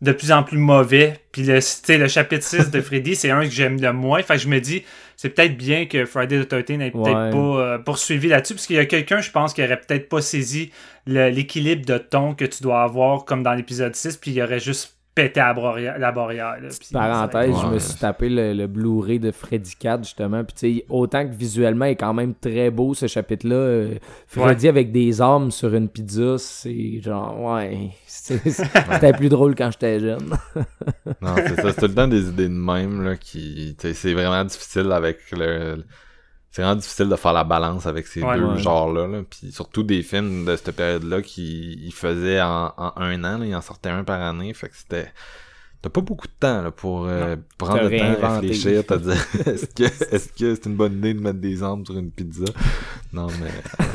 de 0.00 0.12
plus 0.12 0.30
en 0.30 0.42
plus 0.44 0.58
mauvais. 0.58 1.20
Puis 1.32 1.42
le, 1.42 1.54
tu 1.58 1.60
sais, 1.62 1.98
le 1.98 2.06
chapitre 2.08 2.44
6 2.44 2.70
de 2.70 2.80
Freddy, 2.80 3.16
c'est 3.16 3.30
un 3.30 3.40
que 3.44 3.50
j'aime 3.50 3.80
le 3.80 3.92
moins. 3.92 4.22
Fait 4.22 4.34
que 4.34 4.40
je 4.40 4.48
me 4.48 4.60
dis, 4.60 4.84
c'est 5.16 5.30
peut-être 5.30 5.56
bien 5.56 5.86
que 5.86 6.04
Friday 6.04 6.44
the 6.44 6.48
13 6.48 6.78
n'ait 6.78 6.90
peut-être 6.92 7.06
Ouais. 7.16 7.30
pas 7.30 7.36
euh, 7.60 7.78
poursuivi 7.78 8.28
là-dessus, 8.28 8.54
parce 8.54 8.66
qu'il 8.68 8.76
y 8.76 8.80
a 8.80 8.86
quelqu'un, 8.86 9.20
je 9.20 9.30
pense, 9.32 9.54
qui 9.54 9.62
aurait 9.64 9.80
peut-être 9.80 10.08
pas 10.08 10.20
saisi 10.20 10.70
l'équilibre 11.06 11.84
de 11.86 11.98
ton 11.98 12.34
que 12.34 12.44
tu 12.44 12.62
dois 12.62 12.82
avoir, 12.82 13.24
comme 13.24 13.42
dans 13.42 13.54
l'épisode 13.54 13.96
6, 13.96 14.16
puis 14.18 14.30
il 14.32 14.42
aurait 14.42 14.60
juste 14.60 14.94
pété 15.22 15.40
la, 15.40 15.52
broria- 15.54 15.98
la 15.98 16.12
barrière. 16.12 16.56
là, 16.60 16.68
Parenthèse, 16.92 17.54
je 17.62 17.66
me 17.66 17.78
suis 17.78 17.98
tapé 17.98 18.28
le, 18.28 18.52
le 18.52 18.66
Blu-ray 18.66 19.18
de 19.18 19.30
Freddy 19.30 19.74
4 19.78 20.04
justement. 20.04 20.44
Puis 20.44 20.54
tu 20.54 20.78
sais, 20.78 20.84
autant 20.88 21.26
que 21.28 21.32
visuellement 21.34 21.86
il 21.86 21.90
est 21.92 21.96
quand 21.96 22.14
même 22.14 22.34
très 22.34 22.70
beau 22.70 22.94
ce 22.94 23.06
chapitre-là. 23.06 23.54
euh, 23.56 23.94
Freddy 24.26 24.68
avec 24.68 24.92
des 24.92 25.20
armes 25.20 25.50
sur 25.50 25.74
une 25.74 25.88
pizza, 25.88 26.36
c'est 26.38 27.00
genre 27.02 27.40
ouais, 27.40 27.90
c'était 28.06 29.12
plus 29.12 29.28
drôle 29.28 29.54
quand 29.54 29.70
j'étais 29.72 30.00
jeune. 30.00 30.30
Non, 31.20 31.34
c'est 31.36 31.56
ça. 31.60 31.72
C'est 31.72 31.80
tout 31.80 31.86
le 31.88 31.94
temps 31.94 32.08
des 32.08 32.28
idées 32.28 32.48
de 32.48 32.54
même, 32.54 33.02
là, 33.02 33.16
qui, 33.16 33.76
c'est 33.80 34.12
vraiment 34.14 34.44
difficile 34.44 34.90
avec 34.92 35.18
le, 35.32 35.84
c'est 36.50 36.62
vraiment 36.62 36.76
difficile 36.76 37.08
de 37.08 37.16
faire 37.16 37.32
la 37.32 37.44
balance 37.44 37.86
avec 37.86 38.06
ces 38.06 38.22
Ouais. 38.22 38.36
deux 38.38 38.44
Ouais. 38.46 38.58
genres-là, 38.58 39.06
là. 39.06 39.22
Puis 39.28 39.52
surtout 39.52 39.82
des 39.82 40.02
films 40.02 40.44
de 40.44 40.56
cette 40.56 40.74
période-là 40.74 41.22
qui, 41.22 41.90
faisaient 41.94 42.40
en, 42.40 42.72
en 42.76 42.92
un 42.96 43.22
an, 43.24 43.38
là, 43.38 43.46
ils 43.46 43.54
en 43.54 43.60
sortaient 43.60 43.90
un 43.90 44.04
par 44.04 44.20
année. 44.22 44.52
Fait 44.54 44.68
que 44.68 44.76
c'était, 44.76 45.12
t'as 45.82 45.90
pas 45.90 46.00
beaucoup 46.00 46.26
de 46.26 46.32
temps, 46.40 46.62
là, 46.62 46.70
pour, 46.70 47.06
euh, 47.06 47.36
prendre 47.58 47.82
le 47.82 47.90
temps 47.90 47.96
de 47.96 48.00
réinventer. 48.16 48.46
réfléchir, 48.48 48.86
te 48.86 48.94
dire, 48.94 49.26
est-ce 49.46 49.66
que, 49.66 50.14
est-ce 50.14 50.28
que 50.32 50.54
c'est 50.54 50.66
une 50.66 50.76
bonne 50.76 50.94
idée 50.98 51.14
de 51.14 51.20
mettre 51.20 51.38
des 51.38 51.62
armes 51.62 51.84
sur 51.84 51.96
une 51.98 52.10
pizza? 52.10 52.44
Non, 53.12 53.26
mais, 53.40 53.50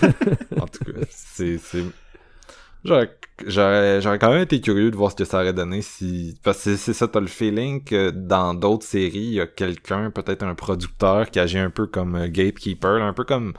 euh, 0.09 0.61
en 0.61 0.67
tout 0.67 0.83
cas, 0.85 0.99
c'est, 1.09 1.57
c'est, 1.57 1.83
J'aurais, 2.85 3.09
quand 4.19 4.31
même 4.31 4.43
été 4.43 4.61
curieux 4.61 4.91
de 4.91 4.95
voir 4.95 5.11
ce 5.11 5.15
que 5.15 5.25
ça 5.25 5.39
aurait 5.39 5.53
donné 5.53 5.81
si, 5.81 6.37
parce 6.43 6.63
que 6.63 6.75
c'est, 6.75 6.93
ça, 6.93 7.07
t'as 7.07 7.21
le 7.21 7.27
feeling 7.27 7.83
que 7.83 8.11
dans 8.11 8.53
d'autres 8.53 8.85
séries, 8.85 9.19
il 9.19 9.33
y 9.33 9.41
a 9.41 9.47
quelqu'un, 9.47 10.11
peut-être 10.11 10.43
un 10.43 10.53
producteur 10.53 11.31
qui 11.31 11.39
agit 11.39 11.57
un 11.57 11.69
peu 11.69 11.87
comme 11.87 12.15
euh, 12.15 12.27
gatekeeper, 12.27 13.01
un 13.01 13.13
peu 13.13 13.23
comme 13.23 13.53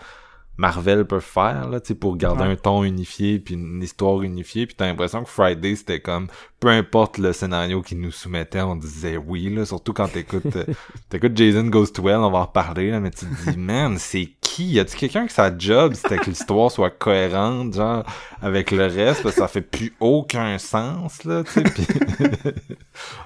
Marvel 0.56 1.04
peut 1.04 1.20
faire, 1.20 1.68
là, 1.68 1.80
tu 1.80 1.88
sais, 1.88 1.94
pour 1.94 2.16
garder 2.16 2.44
Ouais. 2.44 2.50
un 2.50 2.56
ton 2.56 2.84
unifié 2.84 3.38
puis 3.40 3.54
une 3.54 3.82
histoire 3.82 4.22
unifiée 4.22 4.66
puis 4.66 4.74
t'as 4.76 4.86
l'impression 4.86 5.24
que 5.24 5.28
Friday 5.30 5.74
c'était 5.76 6.00
comme, 6.00 6.28
peu 6.60 6.68
importe 6.68 7.18
le 7.18 7.32
scénario 7.32 7.82
qu'ils 7.82 8.00
nous 8.00 8.12
soumettaient, 8.12 8.60
on 8.62 8.76
disait 8.76 9.16
oui, 9.16 9.52
là, 9.54 9.64
surtout 9.66 9.92
quand 9.92 10.08
t'écoutes, 10.08 10.44
euh, 10.56 10.64
t'écoutes 11.08 11.36
Jason 11.36 11.64
Goes 11.64 11.86
to 11.88 12.08
Hell, 12.08 12.16
on 12.18 12.30
va 12.30 12.38
en 12.38 12.44
reparler, 12.44 12.90
là, 12.90 13.00
mais 13.00 13.10
tu 13.10 13.26
te 13.26 13.50
dis, 13.50 13.56
man, 13.58 13.96
c'est 13.98 14.28
qui? 14.40 14.66
Y 14.66 14.80
a-tu 14.80 14.96
quelqu'un 14.96 15.26
que 15.26 15.32
sa 15.32 15.56
job, 15.56 15.94
c'était 15.94 16.18
que 16.18 16.30
l'histoire 16.30 16.70
soit 16.70 16.90
cohérente, 16.90 17.74
genre, 17.74 18.04
avec 18.40 18.70
le 18.70 18.86
reste, 18.86 19.22
parce 19.24 19.34
que 19.34 19.40
ça 19.40 19.48
fait 19.48 19.60
plus 19.62 19.92
aucun 19.98 20.58
sens, 20.58 21.24
là, 21.24 21.42
tu 21.42 21.50
sais, 21.52 21.62
pis... 21.64 21.86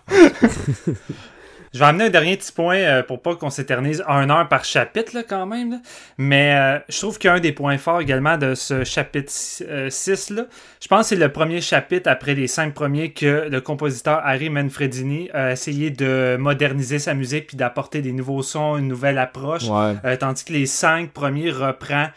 Je 1.75 1.79
vais 1.79 1.85
amener 1.85 2.05
un 2.05 2.11
dernier 2.11 2.37
petit 2.37 2.53
point 2.53 2.77
euh, 2.77 3.03
pour 3.03 3.21
pas 3.21 3.37
qu'on 3.37 3.51
s'éternise 3.51 4.03
un 4.07 4.31
heure 4.31 4.49
par 4.49 4.65
chapitre 4.65 5.15
là, 5.15 5.23
quand 5.23 5.47
même. 5.47 5.73
là. 5.73 5.77
Mais 6.17 6.55
euh, 6.55 6.79
je 6.89 6.99
trouve 6.99 7.19
qu'un 7.19 7.41
des 7.41 7.53
points 7.53 7.79
forts 7.79 8.01
également 8.01 8.39
de 8.39 8.55
ce 8.55 8.85
chapitre 8.85 9.31
6, 9.31 10.31
là, 10.31 10.45
je 10.81 10.89
pense 10.89 11.01
que 11.03 11.07
c'est 11.09 11.17
le 11.17 11.31
premier 11.31 11.61
chapitre 11.61 12.09
après 12.11 12.35
les 12.35 12.47
cinq 12.47 12.75
premiers 12.75 13.13
que 13.13 13.49
le 13.51 13.61
compositeur 13.61 14.21
Harry 14.25 14.51
Manfredini 14.51 15.31
a 15.33 15.53
essayé 15.53 15.91
de 15.91 16.37
moderniser 16.39 16.99
sa 16.99 17.15
musique 17.15 17.49
puis 17.49 17.57
d'apporter 17.57 18.03
des 18.03 18.13
nouveaux 18.13 18.43
sons, 18.43 18.77
une 18.77 18.89
nouvelle 18.89 19.19
approche. 19.19 19.65
Ouais. 19.65 19.95
Euh, 20.05 20.17
tandis 20.17 20.45
que 20.45 20.53
les 20.53 20.67
cinq 20.67 21.11
premiers 21.11 21.51
reprend 21.51 22.09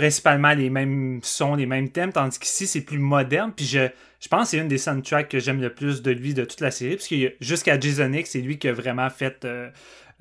principalement 0.00 0.54
les 0.54 0.70
mêmes 0.70 1.20
sons, 1.22 1.56
les 1.56 1.66
mêmes 1.66 1.90
thèmes, 1.90 2.10
tandis 2.10 2.38
qu'ici 2.38 2.66
c'est 2.66 2.80
plus 2.80 2.98
moderne. 2.98 3.52
Puis 3.54 3.66
je, 3.66 3.88
je 4.18 4.28
pense 4.28 4.44
que 4.44 4.48
c'est 4.52 4.56
une 4.56 4.68
des 4.68 4.78
soundtracks 4.78 5.28
que 5.28 5.38
j'aime 5.38 5.60
le 5.60 5.68
plus 5.68 6.00
de 6.00 6.10
lui 6.10 6.32
de 6.32 6.46
toute 6.46 6.62
la 6.62 6.70
série, 6.70 6.96
parce 6.96 7.06
que 7.06 7.34
jusqu'à 7.42 7.78
Jason 7.78 8.10
X, 8.10 8.30
c'est 8.30 8.40
lui 8.40 8.58
qui 8.58 8.68
a 8.68 8.72
vraiment 8.72 9.10
fait 9.10 9.44
euh, 9.44 9.68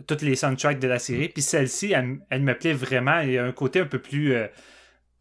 toutes 0.06 0.22
les 0.22 0.36
soundtracks 0.36 0.80
de 0.80 0.88
la 0.90 1.00
série. 1.00 1.30
Puis 1.30 1.42
celle-ci, 1.42 1.94
elle, 1.94 2.18
elle 2.30 2.42
me 2.42 2.54
plaît 2.56 2.74
vraiment. 2.74 3.22
Il 3.22 3.32
y 3.32 3.38
a 3.38 3.46
un 3.46 3.54
côté 3.54 3.80
un 3.80 3.86
peu 3.86 4.00
plus 4.00 4.34
euh, 4.34 4.48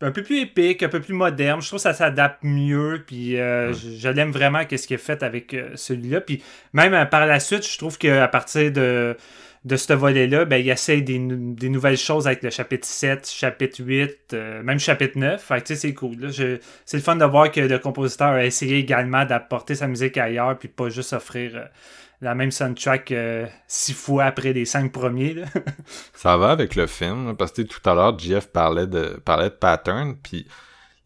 un 0.00 0.10
peu 0.10 0.24
plus 0.24 0.40
épique, 0.40 0.82
un 0.82 0.88
peu 0.88 1.00
plus 1.00 1.14
moderne. 1.14 1.62
Je 1.62 1.68
trouve 1.68 1.78
que 1.78 1.82
ça 1.84 1.94
s'adapte 1.94 2.42
mieux. 2.42 3.04
Puis 3.06 3.38
euh, 3.38 3.72
je, 3.72 3.90
je 3.96 4.08
l'aime 4.08 4.32
vraiment 4.32 4.64
qu'est-ce 4.64 4.88
qu'il 4.88 4.96
a 4.96 4.98
fait 4.98 5.22
avec 5.22 5.54
celui-là. 5.76 6.20
Puis 6.20 6.42
même 6.72 7.08
par 7.08 7.26
la 7.26 7.38
suite, 7.38 7.64
je 7.64 7.78
trouve 7.78 7.96
qu'à 7.96 8.26
partir 8.26 8.72
de 8.72 9.16
de 9.68 9.76
ce 9.76 9.92
volet-là, 9.92 10.46
ben, 10.46 10.56
il 10.56 10.68
essaye 10.70 11.02
des, 11.02 11.18
nou- 11.18 11.54
des 11.54 11.68
nouvelles 11.68 11.98
choses 11.98 12.26
avec 12.26 12.42
le 12.42 12.50
chapitre 12.50 12.86
7, 12.86 13.28
chapitre 13.28 13.82
8, 13.84 14.18
euh, 14.32 14.62
même 14.62 14.80
chapitre 14.80 15.18
9. 15.18 15.40
Fait 15.40 15.62
que, 15.62 15.74
c'est 15.74 15.94
cool. 15.94 16.32
C'est 16.32 16.96
le 16.96 17.02
fun 17.02 17.16
de 17.16 17.24
voir 17.24 17.52
que 17.52 17.60
le 17.60 17.78
compositeur 17.78 18.28
a 18.28 18.44
essayé 18.44 18.78
également 18.78 19.24
d'apporter 19.24 19.74
sa 19.74 19.86
musique 19.86 20.16
ailleurs, 20.16 20.58
puis 20.58 20.68
pas 20.68 20.88
juste 20.88 21.12
offrir 21.12 21.52
euh, 21.54 21.64
la 22.22 22.34
même 22.34 22.50
soundtrack 22.50 23.12
euh, 23.12 23.46
six 23.66 23.92
fois 23.92 24.24
après 24.24 24.52
les 24.52 24.64
cinq 24.64 24.90
premiers. 24.90 25.36
Ça 26.14 26.36
va 26.36 26.50
avec 26.50 26.74
le 26.74 26.86
film, 26.86 27.36
parce 27.36 27.52
que 27.52 27.62
tout 27.62 27.88
à 27.88 27.94
l'heure, 27.94 28.18
Jeff 28.18 28.48
parlait 28.48 28.86
de, 28.86 29.20
parlait 29.24 29.50
de 29.50 29.54
pattern, 29.54 30.16
puis 30.16 30.46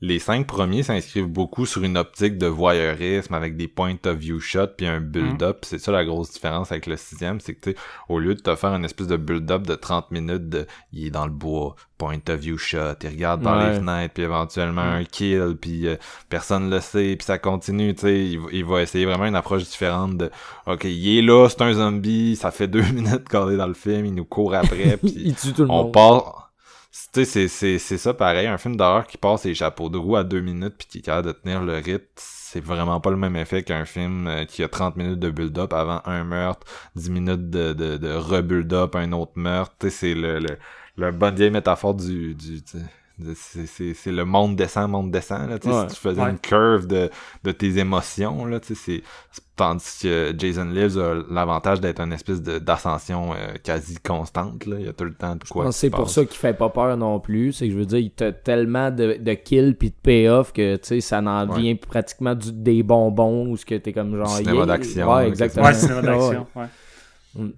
les 0.05 0.19
cinq 0.19 0.49
premiers 0.49 0.83
s'inscrivent 0.83 1.29
beaucoup 1.29 1.65
sur 1.65 1.85
une 1.85 1.97
optique 1.97 2.37
de 2.37 2.49
voyeurisme 2.49 3.35
avec 3.35 3.57
des 3.57 3.69
point 3.69 3.95
of 4.05 4.17
view 4.17 4.41
shots 4.41 4.67
puis 4.77 4.87
un 4.89 5.01
build-up. 5.01 5.59
C'est 5.63 5.79
ça 5.79 5.93
la 5.93 6.05
grosse 6.05 6.33
différence 6.33 6.73
avec 6.73 6.87
le 6.87 6.97
sixième, 6.97 7.39
c'est 7.39 7.55
que 7.55 7.61
tu 7.61 7.71
sais, 7.71 7.77
au 8.09 8.19
lieu 8.19 8.35
de 8.35 8.41
te 8.41 8.55
faire 8.57 8.75
une 8.75 8.85
espèce 8.85 9.07
de 9.07 9.17
build-up 9.17 9.63
de 9.65 9.77
30 9.77 10.11
minutes 10.11 10.49
de 10.49 10.67
il 10.93 11.07
est 11.07 11.11
dans 11.11 11.25
le 11.25 11.31
bois, 11.31 11.77
point 11.99 12.19
of 12.29 12.41
view 12.41 12.59
shot, 12.59 12.95
il 13.05 13.09
regarde 13.11 13.47
Ouais. 13.47 13.71
les 13.71 13.77
fenêtres, 13.79 14.15
puis 14.15 14.25
éventuellement 14.25 14.83
un 14.83 15.05
kill, 15.05 15.57
puis 15.61 15.87
euh, 15.87 15.95
personne 16.29 16.69
le 16.69 16.81
sait, 16.81 17.15
puis 17.17 17.25
ça 17.25 17.39
continue, 17.39 17.95
tu 17.95 18.01
sais, 18.01 18.25
il, 18.27 18.41
va- 18.41 18.49
il 18.53 18.65
va 18.65 18.83
essayer 18.83 19.05
vraiment 19.07 19.27
une 19.27 19.37
approche 19.37 19.63
différente 19.71 20.17
de 20.19 20.31
OK, 20.67 20.83
il 20.83 21.19
est 21.19 21.23
là, 21.23 21.49
c'est 21.49 21.63
un 21.63 21.73
zombie, 21.75 22.35
ça 22.35 22.51
fait 22.51 22.67
deux 22.67 22.83
minutes 22.83 23.29
qu'on 23.29 23.49
est 23.51 23.57
dans 23.57 23.69
le 23.69 23.75
film, 23.75 24.05
il 24.07 24.15
nous 24.15 24.25
court 24.25 24.55
après, 24.57 24.97
puis 25.01 25.13
il 25.17 25.35
tue 25.37 25.53
tout 25.53 25.63
le 25.63 25.71
on 25.71 25.85
monde. 25.85 25.93
part. 25.93 26.52
Tu 27.15 27.25
sais, 27.25 27.49
c'est- 27.49 27.79
ça 27.99 28.13
pareil. 28.15 28.47
Un 28.47 28.59
film 28.59 28.77
d'horreur 28.77 29.07
qui 29.07 29.17
passe 29.17 29.45
les 29.45 29.55
chapeaux 29.55 29.89
de 29.89 29.97
roue 29.97 30.17
à 30.17 30.25
deux 30.25 30.41
minutes 30.41 30.75
puis 30.79 30.87
qui 30.89 30.99
est 30.99 31.01
capable 31.03 31.29
de 31.29 31.33
tenir 31.33 31.63
le 31.63 31.77
rythme, 31.79 32.05
c'est 32.17 32.61
vraiment 32.63 33.01
pas 33.01 33.11
le 33.11 33.17
même 33.17 33.35
effet 33.37 33.63
qu'un 33.63 33.87
film 33.87 34.27
euh, 34.27 34.45
qui 34.45 34.63
a 34.63 34.69
30 34.69 34.97
minutes 34.97 35.19
de 35.19 35.31
build-up 35.31 35.73
avant 35.73 36.03
un 36.05 36.25
meurtre, 36.25 36.67
10 36.95 37.11
minutes 37.11 37.49
de, 37.49 37.73
de, 37.73 37.97
de 37.97 38.13
re-build-up, 38.15 38.95
un 38.97 39.13
autre 39.13 39.33
meurtre. 39.37 39.75
Tu 39.81 39.89
sais, 39.91 39.97
c'est 39.97 40.15
le, 40.15 40.39
le, 40.39 40.59
le 40.97 41.13
bonne 41.13 41.35
vieille 41.35 41.51
métaphore 41.51 41.95
du... 41.95 42.35
du 42.35 42.61
c'est- 43.35 43.67
c'est 43.67 43.95
c'est 43.95 44.13
le 44.13 44.25
monde 44.25 44.57
descend, 44.57 44.91
monde 44.91 45.11
descend. 45.11 45.49
Là, 45.51 45.57
Ouais. 45.65 45.89
Si 45.89 45.95
tu 45.95 46.01
faisais 46.01 46.21
Ouais. 46.23 46.31
une 46.31 46.39
curve 46.39 46.87
de, 46.87 47.11
de 47.45 47.53
tes 47.53 47.79
émotions, 47.79 48.45
là, 48.47 48.59
c'est 48.63 49.03
tandis 49.55 49.99
que 50.03 50.35
Jason 50.37 50.65
Lives 50.65 50.99
a 50.99 51.15
l'avantage 51.31 51.81
d'être 51.81 52.01
une 52.01 52.13
espèce 52.15 52.43
de- 52.43 52.59
d'ascension 52.59 53.33
euh, 53.35 53.55
quasi 53.63 53.97
constante. 53.97 54.65
Là. 54.67 54.77
Il 54.81 54.87
y 54.87 54.89
a 54.89 54.93
tout 54.93 55.05
le 55.05 55.15
temps 55.15 55.37
de 55.37 55.45
quoi. 55.45 55.71
c'est 55.73 55.91
pour 55.91 56.09
ça 56.11 56.25
qu'il 56.25 56.39
fait 56.39 56.55
pas 56.55 56.71
peur 56.71 56.97
non 56.97 57.21
plus. 57.21 57.53
C'est 57.53 57.67
que 57.67 57.73
je 57.73 57.79
veux 57.79 57.87
dire, 57.87 57.99
il 57.99 58.11
t'a 58.11 58.33
tellement 58.33 58.91
de, 58.91 59.19
de 59.21 59.35
kills 59.35 59.75
puis 59.75 59.91
de 59.91 59.95
payoff 60.03 60.53
que 60.53 60.79
ça 61.01 61.19
en 61.21 61.49
Ouais. 61.51 61.61
vient 61.61 61.77
pratiquement 61.77 62.35
du- 62.35 62.51
des 62.53 62.83
bonbons 62.83 63.49
ou 63.51 63.57
ce 63.57 63.67
que 63.67 63.75
t'es 63.77 63.93
comme 63.93 64.17
genre. 64.17 64.29
Cinéma 64.29 64.67
d'action, 64.67 65.13
Ouais, 65.15 65.29
exactement. 65.29 65.67
Ouais, 65.67 65.75
cinéma 65.75 66.03
d'action. 66.03 66.47
ouais. 66.57 66.65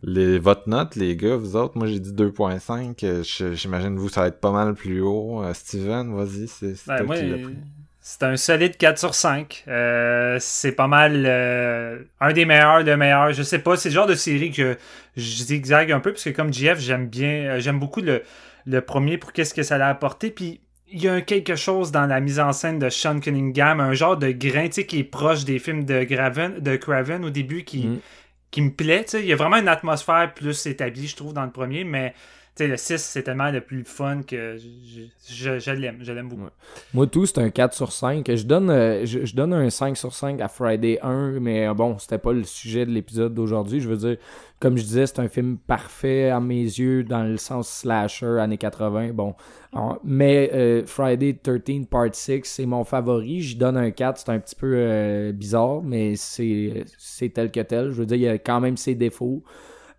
Les, 0.03 0.39
votre 0.39 0.68
note, 0.68 0.95
les 0.97 1.16
gars, 1.16 1.37
vous 1.37 1.57
autres, 1.57 1.77
moi 1.77 1.87
j'ai 1.87 1.99
dit 2.01 2.12
2.5. 2.12 3.05
euh, 3.05 3.55
J'imagine 3.55 3.97
vous, 3.97 4.09
ça 4.09 4.22
va 4.22 4.27
être 4.29 4.41
pas 4.41 4.53
mal 4.53 4.75
plus 4.75 5.01
haut. 5.01 5.43
Euh, 5.43 5.53
Steven, 5.55 6.14
vas-y, 6.14 6.47
c'est 6.49 6.75
Ben, 6.87 6.99
toi 6.99 7.07
moi, 7.07 7.16
qui 7.16 7.27
l'as 7.27 7.39
pris. 7.39 7.57
c'est 8.01 8.22
un 8.22 8.37
solide 8.37 8.77
4 8.77 8.99
sur 8.99 9.14
5. 9.14 9.64
Euh, 9.66 10.37
c'est 10.41 10.72
pas 10.72 10.87
mal 10.87 11.25
euh, 11.27 11.99
un 12.20 12.33
des 12.33 12.45
meilleurs, 12.45 12.83
le 12.85 12.97
meilleur. 12.97 13.33
Je 13.33 13.43
sais 13.43 13.59
pas, 13.59 13.77
c'est 13.77 13.89
le 13.89 13.95
genre 13.95 14.07
de 14.07 14.14
série 14.14 14.53
que 14.53 14.77
je 15.16 15.22
zigzague 15.45 15.91
un 15.93 16.01
peu, 16.01 16.12
parce 16.12 16.25
que 16.25 16.31
comme 16.31 16.53
JF, 16.53 16.79
j'aime 16.79 17.07
bien, 17.09 17.59
j'aime 17.59 17.81
beaucoup 17.81 18.01
le, 18.01 18.22
le 18.66 18.81
premier 18.81 19.18
pour 19.18 19.33
qu'est-ce 19.33 19.55
que 19.55 19.62
ça 19.64 19.77
l'a 19.79 19.89
apporté. 19.89 20.31
Puis 20.31 20.61
il 20.93 21.03
y 21.03 21.09
a 21.09 21.20
quelque 21.22 21.57
chose 21.57 21.91
dans 21.91 22.07
la 22.07 22.20
mise 22.20 22.39
en 22.39 22.53
scène 22.53 22.79
de 22.79 22.89
Sean 22.91 23.18
Cunningham, 23.18 23.81
un 23.81 23.95
genre 23.95 24.16
de 24.16 24.31
grain, 24.31 24.68
qui 24.68 24.99
est 25.01 25.05
proche 25.05 25.45
des 25.45 25.59
films 25.59 25.85
de, 25.85 26.05
Graven, 26.05 26.61
de 26.61 26.77
Craven 26.77 27.25
au 27.25 27.31
début, 27.31 27.64
qui, 27.64 27.87
Mm. 27.89 27.99
Qui 28.55 28.63
me 28.63 28.71
plaît. 28.71 29.05
Il 29.15 29.27
y 29.27 29.33
a 29.33 29.37
vraiment 29.37 29.57
une 29.57 29.67
atmosphère 29.67 30.33
plus 30.33 30.67
établie, 30.67 31.09
je 31.09 31.17
trouve, 31.17 31.33
dans 31.33 31.45
le 31.45 31.51
premier, 31.51 31.83
mais 31.83 32.15
le 32.61 32.77
6, 32.77 32.99
c'est 32.99 33.25
tellement 33.25 33.51
le 33.51 33.61
plus 33.61 33.83
fun 33.83 34.23
que 34.23 34.57
je, 35.29 35.59
je, 35.59 35.71
l'aime. 35.73 35.99
Je 36.03 36.13
l'aime 36.13 36.29
beaucoup. 36.29 36.45
Moi, 36.93 37.09
tout, 37.09 37.27
c'est 37.27 37.39
un 37.39 37.51
4 37.51 37.75
sur 37.75 37.91
5. 37.91 38.25
Je 38.33 38.45
donne, 38.45 38.71
euh, 38.71 39.05
je, 39.05 39.25
je 39.25 39.35
donne 39.35 39.53
un 39.53 39.71
5 39.71 39.97
sur 39.97 40.15
5 40.15 40.41
à 40.41 40.47
Friday 40.47 41.01
1, 41.03 41.41
mais 41.41 41.67
euh, 41.67 41.75
bon, 41.75 41.99
c'était 41.99 42.19
pas 42.19 42.33
le 42.33 42.45
sujet 42.45 42.87
de 42.87 42.93
l'épisode 42.93 43.35
d'aujourd'hui. 43.35 43.81
Je 43.81 43.89
veux 43.89 43.97
dire, 43.97 44.19
comme 44.61 44.77
je 44.77 44.85
disais, 44.85 45.09
c'est 45.09 45.19
un 45.19 45.29
film 45.29 45.59
parfait 45.59 46.31
à 46.31 46.39
mes 46.39 46.63
yeux 46.63 47.03
dans 47.03 47.25
le 47.25 47.39
sens 47.39 47.69
slasher 47.69 48.39
années 48.39 48.57
80. 48.57 49.11
Bon, 49.15 49.35
Alors, 49.75 49.99
mais 50.05 50.51
euh, 50.55 50.87
Friday 50.87 51.35
13 51.43 51.87
Part 51.91 52.14
6, 52.14 52.43
c'est 52.45 52.66
mon 52.66 52.85
favori. 52.85 53.41
J'y 53.41 53.57
donne 53.57 53.77
un 53.77 53.91
4. 53.91 54.18
C'est 54.18 54.31
un 54.31 54.39
petit 54.39 54.55
peu 54.55 54.72
euh, 54.77 55.33
bizarre, 55.33 55.83
mais 55.83 56.14
c'est 56.16 56.85
tel 57.35 57.51
que 57.51 57.61
tel. 57.61 57.91
Je 57.91 57.97
veux 57.97 58.07
dire, 58.07 58.16
il 58.16 58.22
y 58.22 58.29
a 58.29 58.39
quand 58.39 58.61
même 58.61 58.77
ses 58.77 58.95
défauts. 58.95 59.43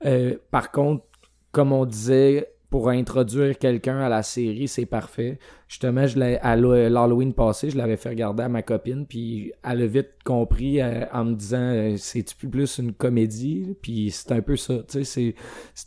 Euh, 0.06 0.36
par 0.52 0.72
contre, 0.72 1.04
comme 1.52 1.74
on 1.74 1.86
disait, 1.86 2.48
pour 2.70 2.90
introduire 2.90 3.58
quelqu'un 3.58 4.00
à 4.00 4.10
la 4.10 4.24
série, 4.24 4.68
c'est 4.68 4.86
parfait. 4.86 5.40
Justement, 5.68 6.08
je 6.08 6.20
à 6.20 6.56
l'Ha- 6.56 6.90
l'Halloween 6.90 7.34
passé, 7.34 7.70
je 7.70 7.78
l'avais 7.78 7.98
fait 7.98 8.10
regarder 8.10 8.44
à 8.44 8.50
ma 8.50 8.62
copine, 8.62 9.06
puis 9.06 9.52
elle 9.64 9.82
a 9.82 9.88
vite 9.88 10.12
compris 10.24 10.82
en 10.84 11.26
me 11.26 11.36
disant 11.36 11.96
c'est-tu 11.98 12.36
plus 12.36 12.50
plus 12.50 12.78
une 12.80 12.94
comédie? 12.94 13.76
Puis 13.82 14.12
c'est 14.12 14.32
un 14.34 14.42
peu 14.42 14.58
ça, 14.58 14.76
c'est 14.88 15.36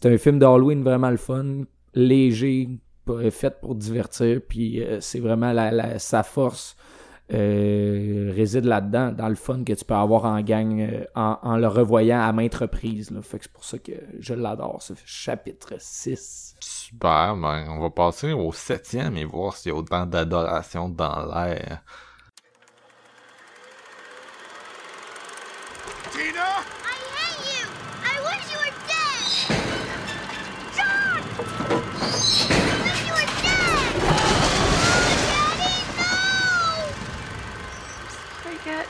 un 0.04 0.18
film 0.18 0.38
d'Halloween 0.38 0.82
vraiment 0.82 1.10
le 1.10 1.16
fun, 1.18 1.64
léger, 1.94 2.68
pas- 3.16 3.30
fait 3.30 3.60
pour 3.60 3.74
divertir, 3.74 4.40
puis 4.48 4.82
euh, 4.82 5.00
c'est 5.00 5.20
vraiment 5.20 5.52
la, 5.52 5.70
la- 5.70 5.98
sa 5.98 6.22
force 6.22 6.76
euh, 7.34 8.32
réside 8.34 8.64
là-dedans, 8.64 9.12
dans 9.12 9.28
le 9.28 9.34
fun 9.34 9.62
que 9.62 9.74
tu 9.74 9.84
peux 9.84 9.92
avoir 9.94 10.24
en 10.24 10.40
gang 10.40 10.80
euh, 10.80 11.04
en, 11.14 11.38
en 11.42 11.56
le 11.58 11.68
revoyant 11.68 12.20
à 12.22 12.32
maintes 12.32 12.54
reprises. 12.54 13.10
Là. 13.10 13.20
Fait 13.20 13.38
que 13.38 13.44
c'est 13.44 13.52
pour 13.52 13.64
ça 13.64 13.78
que 13.78 13.92
je 14.18 14.32
l'adore, 14.34 14.80
ce 14.80 14.94
chapitre 15.04 15.74
6. 15.78 16.56
Super, 16.60 17.36
ben, 17.36 17.66
on 17.68 17.80
va 17.80 17.90
passer 17.90 18.32
au 18.32 18.50
septième 18.52 19.16
et 19.18 19.24
voir 19.26 19.54
s'il 19.56 19.72
y 19.72 19.74
a 19.74 19.78
autant 19.78 20.06
d'adoration 20.06 20.88
dans 20.88 21.26
l'air. 21.26 21.82
Tina! 26.12 26.48
I 26.82 26.96
hate 27.14 27.44
you! 27.44 27.66
I 28.02 28.14
wish 28.24 28.44
you 28.52 28.58
were 28.64 28.76
dead! 28.88 29.52
John! 32.50 32.57
I'm 38.70 38.84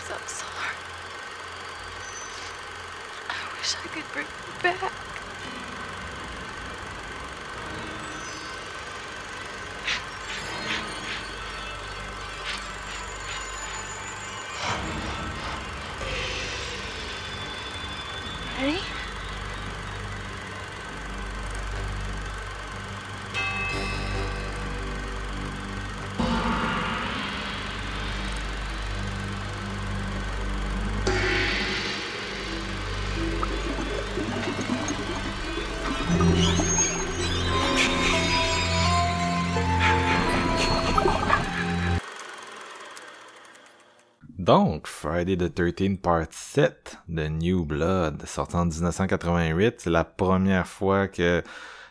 so 0.00 0.16
sorry. 0.26 0.76
I 3.28 3.58
wish 3.58 3.74
I 3.76 3.88
could 3.88 4.12
bring 4.14 4.26
you 4.26 4.62
back. 4.62 5.11
Friday 45.02 45.36
the 45.36 45.50
13th 45.52 45.98
Part 45.98 46.28
7 46.30 46.98
de 47.08 47.26
New 47.26 47.64
Blood, 47.64 48.24
sorti 48.24 48.54
en 48.54 48.66
1988, 48.66 49.80
c'est 49.80 49.90
la 49.90 50.04
première 50.04 50.68
fois 50.68 51.08
que 51.08 51.42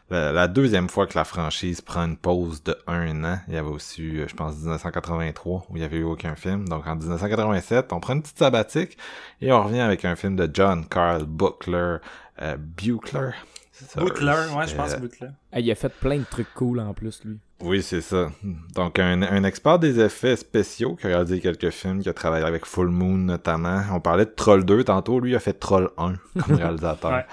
la, 0.10 0.48
deuxième 0.48 0.88
fois 0.88 1.08
que 1.08 1.18
la 1.18 1.26
franchise 1.26 1.82
prend 1.82 2.06
une 2.06 2.16
pause 2.16 2.64
de 2.64 2.74
un 2.88 3.26
an. 3.26 3.40
Il 3.50 3.56
y 3.56 3.58
avait 3.58 3.68
aussi, 3.68 4.02
eu, 4.02 4.26
je 4.30 4.34
pense, 4.34 4.56
1983 4.56 5.66
où 5.70 5.76
il 5.76 5.82
y 5.82 5.84
avait 5.84 5.98
eu 5.98 6.04
aucun 6.04 6.36
film. 6.36 6.70
Donc 6.70 6.88
en 6.88 6.96
1987, 6.96 7.92
on 7.92 8.00
prend 8.00 8.14
une 8.14 8.22
petite 8.22 8.40
sabbatique 8.40 8.98
et 9.42 9.52
on 9.52 9.62
revient 9.62 9.82
avec 9.82 10.06
un 10.06 10.16
film 10.16 10.38
de 10.38 10.50
John 10.54 10.86
Carl 10.88 11.26
Buckler, 11.26 11.98
euh, 12.42 12.56
Buckler. 12.58 13.32
c'est 13.74 13.90
ça, 13.90 14.00
Butler, 14.00 14.56
ouais, 14.56 14.68
je 14.68 14.76
pense 14.78 14.94
euh. 14.94 15.28
Hey, 15.52 15.66
il 15.66 15.72
a 15.72 15.76
fait 15.76 15.92
plein 15.94 16.20
de 16.20 16.24
trucs 16.24 16.54
cool 16.54 16.80
en 16.80 16.94
plus, 16.94 17.26
lui. 17.26 17.40
Oui, 17.64 17.82
c'est 17.84 18.02
ça. 18.02 18.30
Donc, 18.76 19.00
un, 19.00 19.22
un 19.22 19.44
expert 19.44 19.80
des 19.80 20.00
effets 20.00 20.36
spéciaux 20.36 20.96
qui 20.96 21.06
a 21.08 21.10
réalisé 21.10 21.40
quelques 21.40 21.70
films, 21.70 22.02
qui 22.02 22.10
a 22.10 22.14
travaillé 22.14 22.46
avec 22.46 22.66
Full 22.66 22.90
Moon 22.90 23.18
notamment. 23.18 23.82
On 23.92 24.00
parlait 24.00 24.26
de 24.26 24.32
Troll 24.32 24.64
2 24.66 24.84
tantôt, 24.84 25.20
lui 25.20 25.36
a 25.36 25.40
fait 25.40 25.54
Troll 25.54 25.90
1 25.98 26.14
comme 26.46 26.56
réalisateur. 26.56 27.12
Ouais. 27.12 27.26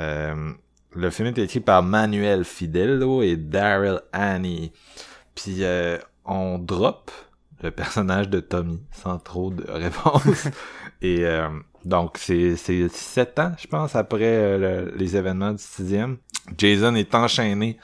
Euh, 0.00 0.52
le 0.94 1.10
film 1.10 1.28
est 1.28 1.38
écrit 1.38 1.60
par 1.60 1.82
Manuel 1.82 2.44
Fidello 2.44 3.22
et 3.22 3.36
Daryl 3.36 4.00
Annie. 4.12 4.72
Puis 5.34 5.56
euh, 5.64 5.98
on 6.24 6.58
drop 6.58 7.10
le 7.62 7.70
personnage 7.70 8.28
de 8.28 8.40
Tommy 8.40 8.80
sans 8.92 9.18
trop 9.18 9.50
de 9.50 9.64
réponse. 9.70 10.46
et 11.02 11.24
euh, 11.26 11.48
donc 11.84 12.16
c'est 12.18 12.56
c'est 12.56 12.88
sept 12.88 13.38
ans, 13.38 13.52
je 13.58 13.66
pense, 13.66 13.94
après 13.96 14.24
euh, 14.24 14.58
le- 14.86 14.94
les 14.96 15.16
événements 15.16 15.52
du 15.52 15.62
sixième. 15.62 16.16
Jason 16.56 16.94
est 16.94 17.14
enchaîné 17.14 17.78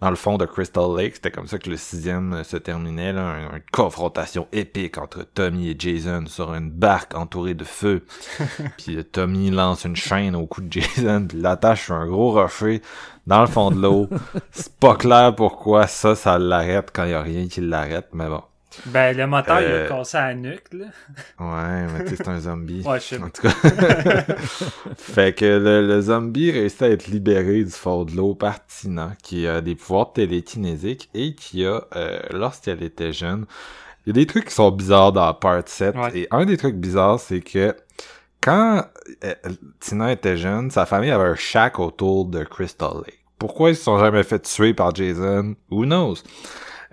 dans 0.00 0.10
le 0.10 0.16
fond 0.16 0.38
de 0.38 0.46
Crystal 0.46 0.84
Lake. 0.96 1.16
C'était 1.16 1.30
comme 1.30 1.46
ça 1.48 1.58
que 1.58 1.68
le 1.68 1.76
sixième 1.76 2.44
se 2.44 2.56
terminait, 2.56 3.12
là, 3.12 3.22
un- 3.22 3.56
une 3.56 3.62
confrontation 3.72 4.46
épique 4.52 4.96
entre 4.98 5.24
Tommy 5.24 5.70
et 5.70 5.76
Jason 5.78 6.24
sur 6.26 6.54
une 6.54 6.70
barque 6.70 7.14
entourée 7.16 7.54
de 7.54 7.64
feu. 7.64 8.04
puis 8.78 8.96
euh, 8.96 9.02
Tommy 9.02 9.50
lance 9.50 9.84
une 9.84 9.96
chaîne 9.96 10.36
au 10.36 10.46
cou 10.46 10.60
de 10.60 10.72
Jason, 10.72 11.26
puis 11.28 11.38
l'attache 11.40 11.86
sur 11.86 11.94
un 11.94 12.06
gros 12.06 12.32
rocher 12.32 12.80
dans 13.26 13.40
le 13.40 13.46
fond 13.48 13.70
de 13.70 13.80
l'eau. 13.80 14.08
C'est 14.52 14.74
pas 14.78 14.94
clair 14.96 15.34
pourquoi 15.34 15.86
ça, 15.86 16.14
ça 16.14 16.38
l'arrête 16.38 16.90
quand 16.94 17.04
il 17.04 17.10
y 17.10 17.14
a 17.14 17.22
rien 17.22 17.48
qui 17.48 17.60
l'arrête, 17.60 18.08
mais 18.12 18.28
bon. 18.28 18.42
Ben, 18.86 19.16
le 19.16 19.26
moteur, 19.26 19.60
il 19.60 19.66
Euh, 19.66 19.86
a 19.86 19.88
cassé 19.88 20.16
à 20.18 20.28
la 20.28 20.34
nuque, 20.34 20.72
là. 20.72 20.86
Ouais, 21.40 21.86
mais 21.92 22.04
tu 22.04 22.10
sais, 22.10 22.16
c'est 22.16 22.28
un 22.28 22.38
zombie. 22.40 22.82
Ouais, 22.86 23.00
je 23.00 23.04
sais. 23.04 23.22
En 23.22 23.30
tout 23.30 23.42
cas. 23.42 23.50
fait 24.96 25.34
que 25.34 25.44
le, 25.44 25.86
le 25.86 26.00
zombie 26.00 26.50
réussit 26.50 26.82
à 26.82 26.88
être 26.90 27.06
libéré 27.08 27.64
du 27.64 27.70
fond 27.70 28.04
de 28.04 28.12
l'eau 28.14 28.34
par 28.34 28.64
Tina, 28.66 29.12
qui 29.22 29.46
a 29.46 29.60
des 29.60 29.74
pouvoirs 29.74 30.12
télékinésiques 30.12 31.08
et 31.14 31.34
qui 31.34 31.64
a, 31.64 31.82
euh, 31.96 32.20
lorsqu'elle 32.30 32.82
était 32.82 33.12
jeune, 33.12 33.46
il 34.06 34.10
y 34.10 34.10
a 34.10 34.14
des 34.14 34.26
trucs 34.26 34.46
qui 34.46 34.54
sont 34.54 34.70
bizarres 34.70 35.12
dans 35.12 35.32
Part 35.34 35.62
7. 35.66 35.94
Ouais. 35.96 36.10
Et 36.18 36.28
un 36.30 36.44
des 36.44 36.56
trucs 36.56 36.76
bizarres, 36.76 37.20
c'est 37.20 37.40
que 37.40 37.74
quand 38.40 38.84
euh, 39.24 39.34
Tina 39.80 40.12
était 40.12 40.36
jeune, 40.36 40.70
sa 40.70 40.86
famille 40.86 41.10
avait 41.10 41.28
un 41.30 41.34
shack 41.34 41.78
autour 41.78 42.26
de 42.26 42.44
Crystal 42.44 42.92
Lake. 43.04 43.18
Pourquoi 43.38 43.70
ils 43.70 43.76
se 43.76 43.84
sont 43.84 43.98
jamais 43.98 44.22
fait 44.24 44.40
tuer 44.40 44.74
par 44.74 44.94
Jason? 44.94 45.54
Who 45.70 45.84
knows? 45.84 46.16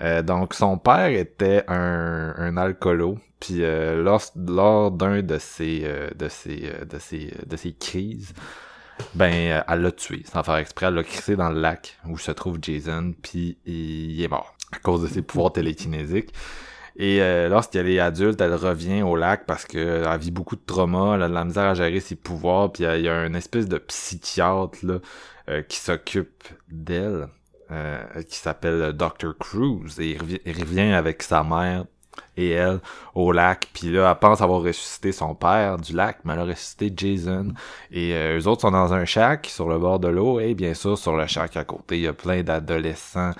Euh, 0.01 0.21
donc 0.21 0.53
son 0.53 0.77
père 0.77 1.07
était 1.07 1.63
un, 1.67 2.33
un 2.37 2.57
alcoolo, 2.57 3.17
puis 3.39 3.63
euh, 3.63 4.01
lors, 4.03 4.21
lors 4.35 4.91
d'un 4.91 5.21
de 5.21 5.37
ses 5.37 5.83
euh, 5.85 6.09
de 6.15 6.27
ses 6.27 6.63
euh, 6.65 6.85
de 6.85 6.99
ses 6.99 7.33
de 7.45 7.55
ses 7.55 7.73
crises, 7.73 8.33
ben 9.13 9.33
euh, 9.33 9.61
elle 9.67 9.81
l'a 9.81 9.91
tué 9.91 10.23
sans 10.25 10.43
faire 10.43 10.57
exprès, 10.57 10.87
elle 10.87 10.95
l'a 10.95 11.03
crissé 11.03 11.35
dans 11.35 11.49
le 11.49 11.59
lac 11.59 11.97
où 12.07 12.17
se 12.17 12.31
trouve 12.31 12.57
Jason, 12.61 13.13
puis 13.21 13.57
il, 13.65 14.21
est 14.21 14.27
mort 14.27 14.55
à 14.71 14.79
cause 14.79 15.01
de 15.01 15.07
ses 15.07 15.21
pouvoirs 15.21 15.53
télékinésiques. 15.53 16.33
Et 16.97 17.21
euh, 17.21 17.49
lorsqu'elle 17.49 17.89
est 17.89 17.99
adulte, 17.99 18.39
elle 18.39 18.53
revient 18.53 19.01
au 19.01 19.17
lac 19.17 19.45
parce 19.45 19.65
que 19.65 19.77
euh, 19.77 20.11
elle 20.11 20.19
vit 20.19 20.31
beaucoup 20.31 20.55
de 20.55 20.61
trauma, 20.65 21.15
elle 21.15 21.23
a 21.23 21.27
de 21.27 21.33
la 21.33 21.43
misère 21.43 21.65
à 21.65 21.73
gérer 21.73 21.99
ses 21.99 22.15
pouvoirs, 22.15 22.71
puis 22.71 22.85
il 22.85 23.01
y, 23.01 23.09
a 23.09 23.25
une 23.25 23.35
espèce 23.35 23.67
de 23.67 23.77
psychiatre 23.77 24.77
là, 24.83 24.99
euh, 25.49 25.61
qui 25.61 25.77
s'occupe 25.77 26.45
d'elle, 26.69 27.27
euh, 27.71 28.03
qui 28.27 28.37
s'appelle 28.37 28.93
Dr. 28.93 29.37
Cruz, 29.39 29.99
et 29.99 30.17
il 30.45 30.59
revient, 30.59 30.93
avec 30.93 31.23
sa 31.23 31.43
mère 31.43 31.85
et 32.37 32.51
elle 32.51 32.79
au 33.13 33.31
lac, 33.31 33.67
puis 33.73 33.91
là, 33.91 34.09
elle 34.09 34.19
pense 34.19 34.41
avoir 34.41 34.61
ressuscité 34.61 35.11
son 35.11 35.35
père 35.35 35.77
du 35.77 35.93
lac, 35.93 36.19
mais 36.23 36.33
elle 36.33 36.39
a 36.39 36.45
ressuscité 36.45 36.93
Jason, 36.95 37.53
et 37.91 38.13
euh, 38.13 38.39
eux 38.39 38.47
autres 38.47 38.61
sont 38.61 38.71
dans 38.71 38.93
un 38.93 39.05
shack 39.05 39.47
sur 39.47 39.67
le 39.67 39.77
bord 39.79 39.99
de 39.99 40.07
l'eau, 40.07 40.39
et 40.39 40.53
bien 40.53 40.73
sûr, 40.73 40.97
sur 40.97 41.15
le 41.15 41.27
shack 41.27 41.57
à 41.57 41.65
côté, 41.65 41.97
il 41.97 42.03
y 42.03 42.07
a 42.07 42.13
plein 42.13 42.41
d'adolescents 42.43 43.31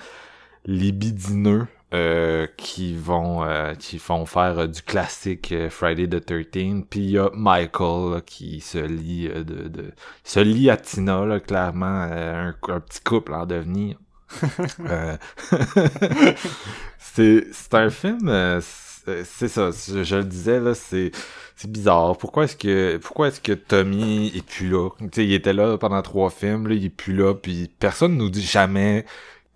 libidineux 0.66 1.66
euh, 1.94 2.46
qui 2.56 2.96
vont 2.96 3.44
euh, 3.44 3.74
qui 3.74 3.98
font 4.00 4.26
faire 4.26 4.58
euh, 4.58 4.66
du 4.66 4.82
classique 4.82 5.52
euh, 5.52 5.70
Friday 5.70 6.08
the 6.08 6.24
13 6.24 6.82
puis 6.90 7.00
il 7.00 7.10
y 7.10 7.18
a 7.18 7.30
Michael 7.32 8.14
là, 8.14 8.20
qui 8.20 8.60
se 8.60 8.78
lie 8.78 9.28
euh, 9.28 9.44
de, 9.44 9.68
de 9.68 9.92
se 10.24 10.40
lie 10.40 10.68
à 10.68 10.76
Tina 10.76 11.24
là, 11.24 11.38
clairement 11.38 12.08
euh, 12.10 12.50
un, 12.50 12.72
un 12.72 12.80
petit 12.80 13.00
couple 13.00 13.34
en 13.34 13.46
devenir 13.46 13.96
Euh, 14.80 15.16
c'est 16.98 17.74
un 17.74 17.90
film 17.90 18.28
euh, 18.28 18.60
c'est 19.24 19.48
ça 19.48 19.70
je, 19.70 20.16
le 20.16 20.24
disais 20.24 20.60
là 20.60 20.74
c'est 20.74 21.12
bizarre. 21.64 22.18
Pourquoi 22.18 22.44
est-ce 22.44 22.56
que 22.56 22.98
pourquoi 22.98 23.28
est-ce 23.28 23.40
que 23.40 23.52
Tommy 23.52 24.32
est 24.34 24.44
plus 24.44 24.68
là? 24.68 24.90
Tu 25.00 25.08
sais 25.12 25.24
il 25.24 25.32
était 25.32 25.52
là 25.52 25.78
pendant 25.78 26.02
trois 26.02 26.30
films 26.30 26.68
là 26.68 26.74
il 26.74 26.84
est 26.84 26.90
plus 26.90 27.14
là 27.14 27.34
puis 27.34 27.70
personne 27.78 28.16
nous 28.16 28.28
dit 28.30 28.42
jamais 28.42 29.06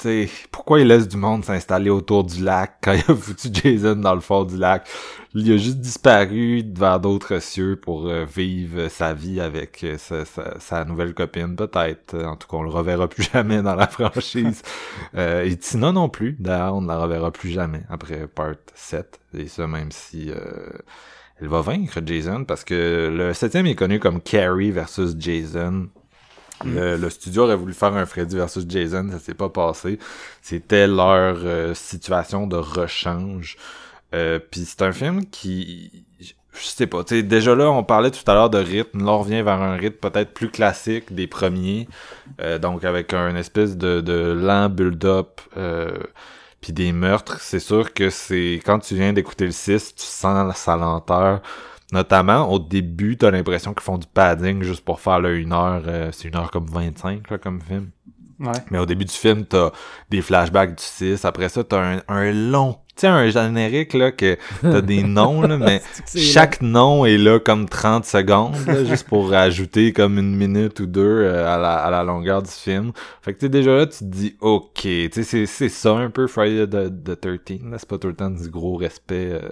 T'sais, 0.01 0.31
pourquoi 0.51 0.81
il 0.81 0.87
laisse 0.87 1.09
du 1.09 1.19
monde 1.19 1.45
s'installer 1.45 1.91
autour 1.91 2.25
du 2.25 2.43
lac 2.43 2.79
quand 2.83 2.95
il 2.95 3.01
a 3.01 3.15
foutu 3.15 3.49
Jason 3.53 3.97
dans 3.97 4.15
le 4.15 4.23
fond 4.23 4.45
du 4.45 4.57
lac? 4.57 4.89
Il 5.35 5.53
a 5.53 5.59
juste 5.59 5.77
disparu 5.79 6.65
vers 6.75 6.99
d'autres 7.01 7.39
cieux 7.39 7.77
pour 7.77 8.09
euh, 8.09 8.25
vivre 8.25 8.89
sa 8.89 9.13
vie 9.13 9.41
avec 9.43 9.85
euh, 9.85 9.99
sa, 9.99 10.25
sa- 10.25 10.59
sa 10.59 10.85
nouvelle 10.87 11.13
copine, 11.13 11.55
peut-être. 11.55 12.15
En 12.17 12.37
tout 12.37 12.49
cas, 12.49 12.57
on 12.57 12.63
le 12.63 12.71
reverra 12.71 13.09
plus 13.09 13.25
jamais 13.33 13.61
dans 13.63 13.75
la 13.75 13.89
franchise. 13.89 14.63
Euh, 15.17 15.45
et 15.45 15.57
Tina 15.59 15.93
non 15.93 16.09
plus. 16.09 16.37
D'ailleurs, 16.39 16.77
on 16.77 16.81
ne 16.83 16.89
la 16.89 16.99
reverra 16.99 17.31
plus 17.31 17.51
jamais 17.51 17.83
après 17.91 18.27
Part 18.27 18.55
7. 18.75 19.21
Et 19.35 19.49
ça, 19.49 19.67
même 19.67 19.91
si... 19.93 20.31
euh, 20.31 20.71
elle 21.41 21.49
va 21.49 21.63
vaincre 21.63 22.01
Jason 22.05 22.45
parce 22.45 22.65
que 22.65 23.11
le 23.17 23.33
septième 23.35 23.67
est 23.67 23.75
connu 23.75 23.99
comme 23.99 24.21
Carrie 24.21 24.71
versus 24.71 25.15
Jason. 25.19 25.89
Le, 26.65 26.97
le 26.97 27.11
studio 27.11 27.45
aurait 27.45 27.57
voulu 27.57 27.73
faire 27.73 27.95
un 27.95 28.07
Freddy 28.07 28.37
versus 28.37 28.65
Jason, 28.69 29.09
ça 29.13 29.19
s'est 29.19 29.35
pas 29.35 29.49
passé. 29.49 29.99
C'était 30.43 30.87
leur 30.87 31.39
euh, 31.45 31.75
situation 31.75 32.47
de 32.47 32.57
rechange. 32.57 33.57
Euh, 34.15 34.39
Puis 34.39 34.65
c'est 34.67 34.83
un 34.83 34.93
film 34.93 35.25
qui, 35.27 36.05
je 36.21 36.67
sais 36.67 36.87
pas, 36.87 37.05
tu 37.05 37.17
sais, 37.17 37.23
déjà 37.23 37.55
là, 37.55 37.71
on 37.71 37.85
parlait 37.85 38.11
tout 38.11 38.29
à 38.31 38.35
l'heure 38.35 38.51
de 38.51 38.59
rythme. 38.59 39.05
Là, 39.05 39.13
on 39.13 39.21
revient 39.21 39.43
vers 39.43 39.63
un 39.63 39.77
rythme 39.77 39.99
peut-être 39.99 40.35
plus 40.35 40.51
classique 40.51 41.15
des 41.15 41.27
premiers. 41.27 41.89
Euh, 42.41 42.59
donc 42.59 42.85
avec 42.85 43.15
un 43.15 43.37
espèce 43.37 43.77
de, 43.77 44.01
de 44.01 44.33
lent 44.33 44.69
build-up. 44.69 45.41
Euh, 45.57 45.91
puis 46.61 46.73
des 46.75 46.93
meurtres, 46.93 47.41
c'est 47.41 47.61
sûr 47.61 47.95
que 47.95 48.11
c'est 48.11 48.61
quand 48.67 48.81
tu 48.81 48.95
viens 48.95 49.13
d'écouter 49.15 49.47
le 49.47 49.51
6, 49.53 49.95
tu 49.95 50.05
sens 50.05 50.57
sa 50.57 50.77
lenteur. 50.77 51.41
Notamment 51.93 52.51
au 52.51 52.59
début, 52.59 53.17
t'as 53.17 53.31
l'impression 53.31 53.73
qu'ils 53.75 53.83
font 53.83 53.99
du 53.99 54.07
padding 54.07 54.63
juste 54.63 54.85
pour 54.85 55.01
faire 55.01 55.21
là, 55.21 55.31
une 55.31 55.53
heure, 55.53 55.83
euh, 55.87 56.11
c'est 56.13 56.29
une 56.29 56.37
heure 56.37 56.51
comme 56.51 56.67
25 56.67 57.31
là, 57.31 57.39
comme 57.39 57.61
film. 57.61 57.91
Ouais. 58.41 58.53
Mais 58.71 58.79
au 58.79 58.87
début 58.87 59.05
du 59.05 59.13
film, 59.13 59.45
t'as 59.45 59.71
des 60.09 60.23
flashbacks 60.23 60.71
du 60.71 60.83
6. 60.83 61.25
Après 61.27 61.51
ça, 61.51 61.63
t'as 61.63 61.97
un, 61.97 62.01
un 62.09 62.33
long, 62.33 62.79
tu 62.97 63.03
sais, 63.03 63.07
un 63.07 63.29
générique, 63.29 63.93
là, 63.93 64.13
que 64.13 64.39
t'as 64.63 64.81
des 64.81 65.03
noms, 65.05 65.43
là, 65.43 65.59
mais 65.59 65.83
chaque 66.17 66.63
nom 66.63 67.05
est 67.05 67.19
là 67.19 67.39
comme 67.39 67.69
30 67.69 68.07
secondes, 68.07 68.55
là, 68.67 68.83
juste 68.87 69.07
pour 69.07 69.31
ajouter 69.35 69.93
comme 69.93 70.19
une 70.19 70.35
minute 70.35 70.81
ou 70.81 70.87
deux 70.87 71.03
euh, 71.03 71.55
à, 71.55 71.59
la, 71.59 71.75
à 71.75 71.91
la 71.91 72.03
longueur 72.03 72.43
du 72.43 72.51
film. 72.51 72.93
Fait 73.21 73.35
que 73.35 73.41
tu 73.41 73.47
sais, 73.47 73.51
déjà 73.51 73.77
là, 73.77 73.87
tu 73.87 73.99
te 73.99 74.05
dis, 74.05 74.37
ok, 74.41 74.73
tu 74.75 75.11
sais, 75.13 75.23
c'est, 75.23 75.45
c'est 75.45 75.69
ça 75.69 75.93
un 75.97 76.09
peu 76.09 76.27
Friday 76.27 76.67
the, 76.67 76.89
the 77.05 77.21
13, 77.21 77.65
là, 77.71 77.77
c'est 77.79 77.89
pas 77.89 77.99
tout 77.99 78.09
le 78.09 78.15
temps 78.15 78.31
du 78.31 78.49
gros 78.49 78.77
respect 78.77 79.33
euh, 79.33 79.51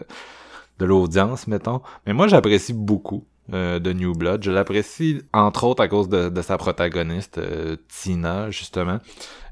de 0.79 0.85
l'audience, 0.85 1.47
mettons. 1.47 1.81
Mais 2.07 2.13
moi, 2.13 2.29
j'apprécie 2.29 2.73
beaucoup 2.73 3.25
euh, 3.53 3.79
de 3.79 3.93
New 3.93 4.13
Blood. 4.13 4.43
Je 4.43 4.51
l'apprécie 4.51 5.23
entre 5.33 5.65
autres 5.65 5.83
à 5.83 5.89
cause 5.89 6.09
de, 6.09 6.29
de 6.29 6.43
sa 6.43 6.59
protagoniste, 6.59 7.39
euh, 7.39 7.77
Tina, 7.89 8.51
justement, 8.51 8.99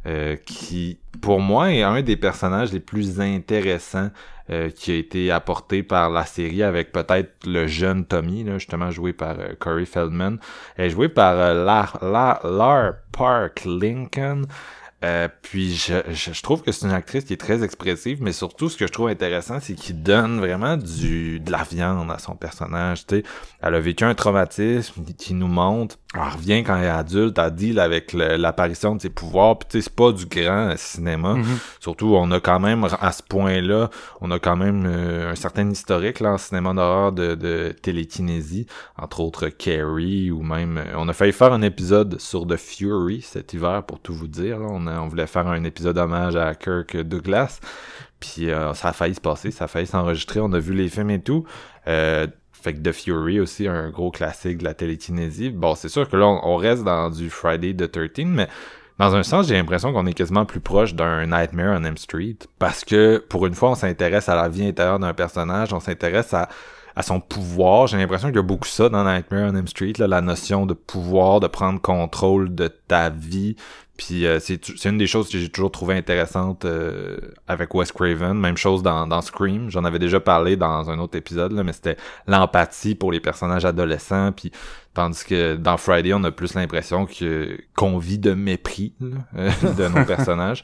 euh, 0.06 0.36
qui, 0.44 0.98
pour 1.20 1.40
moi, 1.40 1.72
est 1.72 1.82
un 1.82 2.02
des 2.02 2.16
personnages 2.16 2.72
les 2.72 2.80
plus 2.80 3.20
intéressants 3.20 4.10
euh, 4.48 4.70
qui 4.70 4.92
a 4.92 4.94
été 4.94 5.32
apporté 5.32 5.82
par 5.82 6.08
la 6.08 6.24
série 6.24 6.62
avec 6.62 6.92
peut-être 6.92 7.32
le 7.44 7.66
jeune 7.66 8.04
Tommy, 8.04 8.44
là, 8.44 8.58
justement 8.58 8.92
joué 8.92 9.12
par 9.12 9.40
euh, 9.40 9.54
Corey 9.58 9.86
Feldman. 9.86 10.38
Elle 10.76 10.86
est 10.86 10.90
jouée 10.90 11.08
par 11.08 11.34
euh, 11.34 11.64
Lar, 11.64 11.98
Lar, 12.00 12.46
Lar 12.46 12.92
Park 13.10 13.64
Lincoln. 13.64 14.42
Euh, 15.06 15.28
puis 15.42 15.74
je, 15.76 15.94
je, 16.08 16.32
je 16.32 16.42
trouve 16.42 16.62
que 16.62 16.72
c'est 16.72 16.86
une 16.86 16.92
actrice 16.92 17.24
qui 17.24 17.32
est 17.32 17.40
très 17.40 17.62
expressive, 17.62 18.18
mais 18.20 18.32
surtout 18.32 18.68
ce 18.68 18.76
que 18.76 18.86
je 18.86 18.92
trouve 18.92 19.08
intéressant, 19.08 19.58
c'est 19.60 19.74
qu'il 19.74 20.02
donne 20.02 20.38
vraiment 20.38 20.76
du 20.76 21.38
de 21.38 21.52
la 21.52 21.62
viande 21.62 22.10
à 22.10 22.18
son 22.18 22.34
personnage. 22.34 23.04
Sais, 23.08 23.22
elle 23.62 23.74
a 23.74 23.80
vécu 23.80 24.04
un 24.04 24.14
traumatisme 24.14 25.04
qui 25.16 25.34
nous 25.34 25.46
montre. 25.46 25.96
Elle 26.16 26.32
revient 26.32 26.64
quand 26.64 26.76
elle 26.76 26.84
est 26.84 26.88
adulte, 26.88 27.38
elle 27.38 27.54
deal 27.54 27.78
avec 27.78 28.12
l'apparition 28.12 28.94
de 28.96 29.00
ses 29.02 29.10
pouvoirs. 29.10 29.58
Puis 29.58 29.68
tu 29.70 29.78
sais, 29.78 29.82
c'est 29.82 29.94
pas 29.94 30.12
du 30.12 30.26
grand 30.26 30.72
cinéma. 30.76 31.34
Mhm. 31.34 31.44
Surtout, 31.80 32.14
on 32.16 32.30
a 32.30 32.40
quand 32.40 32.58
même 32.60 32.84
à 33.00 33.12
ce 33.12 33.22
point-là, 33.22 33.90
on 34.20 34.30
a 34.30 34.38
quand 34.38 34.56
même 34.56 34.84
euh, 34.86 35.30
un 35.30 35.34
certain 35.34 35.68
historique 35.70 36.20
là 36.20 36.32
en 36.32 36.38
cinéma 36.38 36.72
d'horreur 36.74 37.12
de, 37.12 37.34
de 37.34 37.74
télékinésie, 37.82 38.66
entre 38.96 39.20
autres 39.20 39.48
Carrie 39.48 40.30
ou 40.30 40.42
même. 40.42 40.78
euh, 40.78 40.94
on 40.96 41.08
a 41.08 41.12
failli 41.12 41.32
faire 41.32 41.52
un 41.52 41.62
épisode 41.62 42.20
sur 42.20 42.46
The 42.46 42.56
Fury 42.56 43.20
cet 43.22 43.52
hiver 43.54 43.82
pour 43.84 44.00
tout 44.00 44.14
vous 44.14 44.28
dire. 44.28 44.58
là. 44.60 44.66
On, 44.70 44.86
a- 44.86 45.00
on 45.00 45.08
voulait 45.08 45.26
faire 45.26 45.46
un 45.46 45.62
épisode 45.64 45.98
hommage 45.98 46.36
à 46.36 46.54
Kirk 46.54 46.96
Douglas. 46.96 47.60
Puis 48.18 48.50
euh, 48.50 48.72
ça 48.72 48.88
a 48.88 48.92
failli 48.94 49.14
se 49.14 49.20
passer, 49.20 49.50
ça 49.50 49.64
a 49.64 49.68
failli 49.68 49.86
s'enregistrer. 49.86 50.40
On 50.40 50.52
a 50.52 50.58
vu 50.58 50.72
les 50.72 50.88
films 50.88 51.10
et 51.10 51.20
tout. 51.20 51.44
Euh, 51.86 52.26
fait 52.66 52.74
que 52.74 52.80
The 52.80 52.92
Fury 52.92 53.38
aussi, 53.38 53.68
un 53.68 53.90
gros 53.90 54.10
classique 54.10 54.58
de 54.58 54.64
la 54.64 54.74
télékinésie. 54.74 55.50
Bon, 55.50 55.76
c'est 55.76 55.88
sûr 55.88 56.08
que 56.08 56.16
là, 56.16 56.26
on, 56.26 56.56
reste 56.56 56.82
dans 56.82 57.10
du 57.10 57.30
Friday 57.30 57.74
the 57.74 57.90
13, 57.90 58.26
mais 58.26 58.48
dans 58.98 59.14
un 59.14 59.22
sens, 59.22 59.46
j'ai 59.46 59.54
l'impression 59.54 59.92
qu'on 59.92 60.06
est 60.06 60.14
quasiment 60.14 60.44
plus 60.44 60.58
proche 60.58 60.94
d'un 60.94 61.26
Nightmare 61.26 61.78
on 61.80 61.84
Elm 61.84 61.96
Street. 61.96 62.38
Parce 62.58 62.84
que, 62.84 63.18
pour 63.28 63.46
une 63.46 63.54
fois, 63.54 63.70
on 63.70 63.74
s'intéresse 63.76 64.28
à 64.28 64.34
la 64.34 64.48
vie 64.48 64.66
intérieure 64.66 64.98
d'un 64.98 65.14
personnage, 65.14 65.72
on 65.72 65.78
s'intéresse 65.78 66.34
à, 66.34 66.48
à 66.96 67.02
son 67.02 67.20
pouvoir. 67.20 67.86
J'ai 67.86 67.98
l'impression 67.98 68.28
qu'il 68.28 68.36
y 68.36 68.40
a 68.40 68.42
beaucoup 68.42 68.66
ça 68.66 68.88
dans 68.88 69.04
Nightmare 69.04 69.52
on 69.52 69.56
Elm 69.56 69.68
Street, 69.68 69.92
là, 69.98 70.08
la 70.08 70.20
notion 70.20 70.66
de 70.66 70.74
pouvoir, 70.74 71.38
de 71.38 71.46
prendre 71.46 71.80
contrôle 71.80 72.52
de 72.52 72.66
ta 72.66 73.10
vie. 73.10 73.54
Puis 73.96 74.26
euh, 74.26 74.38
c'est 74.40 74.84
une 74.84 74.98
des 74.98 75.06
choses 75.06 75.30
que 75.30 75.38
j'ai 75.38 75.48
toujours 75.48 75.70
trouvé 75.70 75.94
intéressante 75.94 76.64
euh, 76.64 77.16
avec 77.48 77.74
Wes 77.74 77.90
Craven. 77.92 78.34
Même 78.34 78.56
chose 78.56 78.82
dans, 78.82 79.06
dans 79.06 79.22
Scream. 79.22 79.70
J'en 79.70 79.84
avais 79.84 79.98
déjà 79.98 80.20
parlé 80.20 80.56
dans 80.56 80.90
un 80.90 80.98
autre 80.98 81.16
épisode, 81.16 81.52
là, 81.52 81.64
mais 81.64 81.72
c'était 81.72 81.96
l'empathie 82.26 82.94
pour 82.94 83.10
les 83.10 83.20
personnages 83.20 83.64
adolescents. 83.64 84.32
Puis 84.32 84.52
tandis 84.92 85.24
que 85.24 85.56
dans 85.56 85.76
Friday, 85.76 86.12
on 86.12 86.24
a 86.24 86.30
plus 86.30 86.54
l'impression 86.54 87.06
que 87.06 87.58
qu'on 87.74 87.98
vit 87.98 88.18
de 88.18 88.34
mépris 88.34 88.94
là, 89.00 89.16
euh, 89.36 89.50
de 89.76 89.88
nos 89.88 90.04
personnages. 90.06 90.62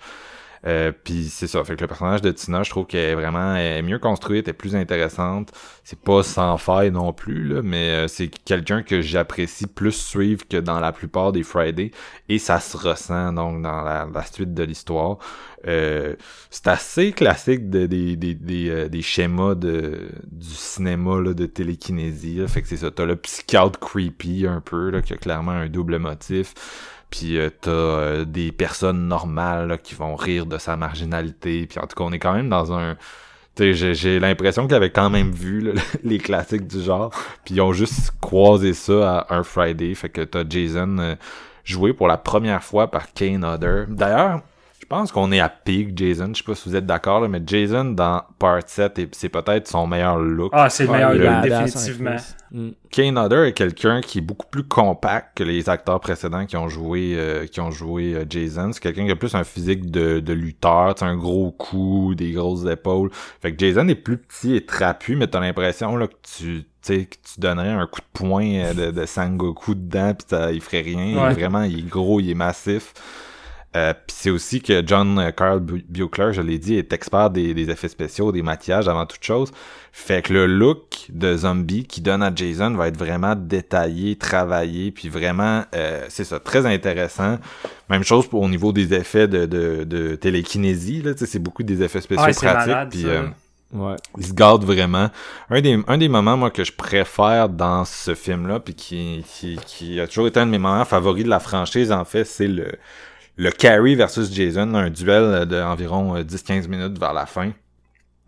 Euh, 0.65 0.93
puis 0.93 1.25
c'est 1.25 1.49
ça, 1.49 1.65
fait 1.65 1.75
que 1.75 1.81
le 1.81 1.89
personnage 1.89 2.23
de 2.23 2.31
Tina, 2.31 2.63
je 2.63 2.71
trouve 2.71 2.87
qu'elle 2.87 3.11
est 3.11 3.15
vraiment 3.15 3.57
elle 3.57 3.79
est 3.79 3.83
mieux 3.83 3.99
construite, 3.99 4.47
elle 4.47 4.51
est 4.51 4.57
plus 4.57 4.77
intéressante. 4.77 5.51
C'est 5.83 5.99
pas 5.99 6.23
sans 6.23 6.57
faille 6.57 6.93
non 6.93 7.13
plus, 7.13 7.49
là, 7.49 7.63
mais 7.63 7.91
euh, 7.91 8.09
c'est 8.09 8.29
quelqu'un 8.29 8.83
que 8.83 9.01
j'apprécie 9.01 9.67
plus 9.67 9.93
suivre 9.93 10.47
que 10.47 10.57
dans 10.59 10.79
la 10.79 10.93
plupart 10.93 11.33
des 11.33 11.43
Friday. 11.43 11.91
Et 12.29 12.39
ça 12.39 12.61
se 12.61 12.77
ressent 12.77 13.33
donc 13.33 13.63
dans 13.63 13.83
la, 13.83 14.07
suite 14.33 14.55
de 14.55 14.63
l'histoire. 14.63 15.19
Euh, 15.67 16.15
c'est 16.51 16.69
assez 16.69 17.13
classique 17.13 17.63
euh, 17.75 17.87
des 18.89 19.03
schémas 19.03 19.55
de, 19.55 20.11
du 20.31 20.49
cinéma 20.49 21.21
là, 21.21 21.35
de 21.35 21.47
télékinésie. 21.47 22.37
là. 22.37 22.47
Fait 22.47 22.63
que 22.63 22.69
c'est 22.69 22.77
ça, 22.77 22.91
t'as 22.91 23.05
le 23.05 23.17
psychiatre 23.17 23.79
creepy 23.81 24.47
un 24.47 24.61
peu, 24.61 24.91
là, 24.91 25.03
qui 25.03 25.13
a 25.13 25.17
clairement 25.17 25.53
un 25.53 25.69
double 25.69 25.99
motif. 25.99 26.55
Puis 27.13 27.39
euh, 27.39 27.51
t'as 27.61 27.71
euh, 27.71 28.25
des 28.25 28.51
personnes 28.51 29.07
normales 29.07 29.79
qui 29.85 29.95
vont 29.95 30.17
rire 30.17 30.47
de 30.47 30.59
sa 30.59 30.77
marginalité. 30.77 31.67
Puis 31.67 31.79
en 31.79 31.83
tout 31.87 31.95
cas, 31.95 32.03
on 32.05 32.11
est 32.13 32.19
quand 32.19 32.33
même 32.35 32.49
dans 32.49 32.73
un... 32.73 32.97
J'ai- 33.59 34.19
l'impression 34.19 34.67
qu'ils 34.67 34.75
avaient 34.75 34.91
quand 34.91 35.11
même 35.11 35.31
vu 35.31 35.73
les 36.03 36.19
classiques 36.19 36.67
du 36.67 36.83
genre. 36.83 37.11
Puis 37.45 37.55
ils 37.57 37.61
ont 37.61 37.73
juste 37.75 38.13
croisé 38.21 38.73
ça 38.73 39.21
à 39.21 39.37
un 39.37 39.43
Friday. 39.43 39.95
Fait 39.95 40.09
que 40.09 40.23
t'as 40.23 40.43
Jason 40.49 40.97
euh, 40.99 41.15
joué 41.63 41.93
pour 41.93 42.09
la 42.09 42.17
première 42.17 42.65
fois 42.65 42.91
par 42.91 43.13
Kane 43.13 43.45
Hodder. 43.45 43.85
D'ailleurs, 43.89 44.41
pense 44.93 45.11
qu'on 45.13 45.33
est 45.33 45.41
à 45.41 45.49
pic, 45.49 45.97
Jason. 45.97 46.29
Je 46.33 46.39
sais 46.39 46.45
pas 46.45 46.55
si 46.55 46.69
vous 46.69 46.77
êtes 46.77 46.85
d'accord, 46.87 47.21
là, 47.21 47.29
mais 47.29 47.41
Jason 47.47 47.85
dans 47.87 48.23
Part 48.39 48.61
7, 48.67 48.99
et- 48.99 49.09
c'est 49.13 49.29
peut-être 49.29 49.67
son 49.69 49.87
meilleur 49.87 50.19
look. 50.19 50.51
Ah, 50.55 50.69
c'est 50.69 50.85
le 50.85 50.93
meilleur 50.93 51.15
look, 51.15 51.43
définitivement. 51.43 52.17
Mm. 52.51 52.69
Kane 52.91 53.17
Hodder 53.17 53.45
est 53.49 53.53
quelqu'un 53.55 54.03
qui 54.03 54.19
est 54.19 54.23
beaucoup 54.23 54.47
plus 54.47 54.65
compact 54.65 55.39
que 55.39 55.43
les 55.45 55.71
acteurs 55.71 55.99
précédents 56.01 56.45
qui 56.45 56.57
ont 56.59 56.69
joué 56.69 57.15
euh, 57.17 57.47
qui 57.47 57.61
ont 57.61 57.71
joué 57.71 58.15
euh, 58.15 58.25
Jason. 58.29 58.71
C'est 58.73 58.81
quelqu'un 58.83 59.07
qui 59.07 59.11
a 59.11 59.17
plus 59.17 59.35
un 59.35 59.45
physique 59.45 59.91
de, 59.91 60.21
de 60.21 60.33
lutteur, 60.35 60.95
tu 60.95 61.01
sais, 61.01 61.07
un 61.07 61.17
gros 61.17 61.51
cou, 61.53 62.15
des 62.15 62.33
grosses 62.33 62.67
épaules. 62.71 63.11
Fait 63.41 63.53
que 63.55 63.59
Jason 63.59 63.89
est 63.89 63.95
plus 63.95 64.19
petit 64.19 64.55
et 64.57 64.67
trapu, 64.67 65.17
mais 65.17 65.27
t'as 65.29 65.41
l'impression 65.41 65.97
là 65.97 66.07
que 66.07 66.13
tu 66.23 66.65
tu 66.85 66.95
sais, 66.95 67.05
que 67.07 67.15
tu 67.15 67.39
donnerais 67.41 67.69
un 67.69 67.87
coup 67.87 68.01
de 68.01 68.07
poing 68.13 68.45
euh, 68.57 68.75
de, 68.75 68.91
de 68.91 69.07
Sangoku 69.07 69.75
dedans 69.77 70.13
pis 70.15 70.25
ça, 70.29 70.53
il 70.53 70.61
ferait 70.61 70.81
rien. 70.83 71.05
Il 71.07 71.17
est 71.17 71.21
Ouais. 71.21 71.33
vraiment, 71.33 71.63
il 71.63 71.79
est 71.79 71.89
gros, 71.89 72.21
il 72.21 72.29
est 72.29 72.35
massif. 72.35 72.93
Euh, 73.75 73.95
puis 73.95 74.15
c'est 74.19 74.29
aussi 74.31 74.61
que 74.61 74.83
John 74.87 75.19
euh, 75.19 75.31
Carl 75.31 75.59
Bu- 75.61 75.85
Buechler, 75.89 76.33
je 76.35 76.43
l'ai 76.43 76.59
dit, 76.59 76.75
est 76.77 76.93
expert 76.93 77.31
des, 77.31 77.55
des 77.55 77.71
effets 77.71 77.89
spéciaux, 77.89 78.31
des 78.31 78.43
maquillages 78.43 78.87
avant 78.87 79.07
toute 79.07 79.25
chose. 79.25 79.51
Fait 79.93 80.21
que 80.23 80.33
le 80.33 80.47
look 80.47 81.07
de 81.09 81.37
zombie 81.37 81.85
qui 81.87 82.03
donne 82.03 82.23
à 82.23 82.31
Jason 82.35 82.71
va 82.75 82.89
être 82.89 82.99
vraiment 82.99 83.35
détaillé, 83.35 84.17
travaillé, 84.17 84.91
puis 84.91 85.09
vraiment, 85.09 85.65
euh, 85.75 86.05
c'est 86.11 86.25
ça, 86.25 86.39
très 86.39 86.67
intéressant. 86.67 87.39
Même 87.89 88.05
chose 88.05 88.27
pour, 88.27 88.43
au 88.43 88.49
niveau 88.49 88.73
des 88.73 88.93
effets 88.93 89.27
de, 89.29 89.47
de, 89.47 89.85
de 89.85 90.17
télékinésie, 90.17 91.01
là, 91.03 91.13
tu 91.15 91.21
sais, 91.21 91.27
c'est 91.27 91.39
beaucoup 91.39 91.63
des 91.63 91.83
effets 91.83 92.01
spéciaux 92.03 92.25
Ouais, 92.27 92.33
pratiques. 92.33 92.69
malade, 92.69 92.89
puis, 92.91 93.03
ça. 93.03 93.09
euh, 93.09 93.27
Ouais. 93.75 93.97
il 94.19 94.27
se 94.27 94.35
garde 94.35 94.65
vraiment. 94.65 95.09
Un 95.49 95.63
des, 95.63 95.81
un 95.89 95.97
des 95.97 96.09
moments, 96.11 96.37
moi, 96.37 96.51
que 96.51 96.63
je 96.63 96.73
préfère 96.73 97.49
dans 97.49 97.87
ce 97.87 98.15
film-là, 98.15 98.61
puis 98.61 98.75
qui, 98.75 99.25
qui, 99.27 99.59
qui 99.67 99.99
a 99.99 100.07
toujours 100.07 100.27
été 100.27 100.39
un 100.41 100.45
de 100.45 100.51
mes 100.51 100.59
moments 100.59 100.85
favoris 100.85 101.25
de 101.25 101.31
la 101.31 101.41
franchise, 101.41 101.91
en 101.91 102.05
fait, 102.05 102.25
c'est 102.25 102.49
le, 102.49 102.73
le 103.37 103.51
Carrie 103.51 103.95
versus 103.95 104.33
Jason, 104.33 104.75
un 104.75 104.91
duel 104.91 105.47
d'environ 105.47 106.21
10-15 106.21 106.69
minutes 106.69 106.99
vers 106.99 107.13
la 107.13 107.27
fin, 107.27 107.53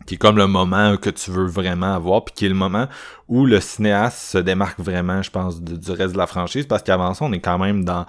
qui 0.05 0.15
est 0.15 0.17
comme 0.17 0.37
le 0.37 0.47
moment 0.47 0.97
que 0.97 1.09
tu 1.09 1.31
veux 1.31 1.45
vraiment 1.45 1.93
avoir, 1.93 2.25
puis 2.25 2.33
qui 2.35 2.45
est 2.45 2.49
le 2.49 2.55
moment 2.55 2.87
où 3.27 3.45
le 3.45 3.59
cinéaste 3.59 4.17
se 4.17 4.37
démarque 4.37 4.79
vraiment, 4.79 5.21
je 5.21 5.31
pense, 5.31 5.61
du 5.61 5.91
reste 5.91 6.13
de 6.13 6.17
la 6.17 6.27
franchise, 6.27 6.65
parce 6.65 6.83
qu'avant 6.83 7.13
ça, 7.13 7.25
on 7.25 7.33
est 7.33 7.39
quand 7.39 7.57
même 7.57 7.85
dans 7.85 8.05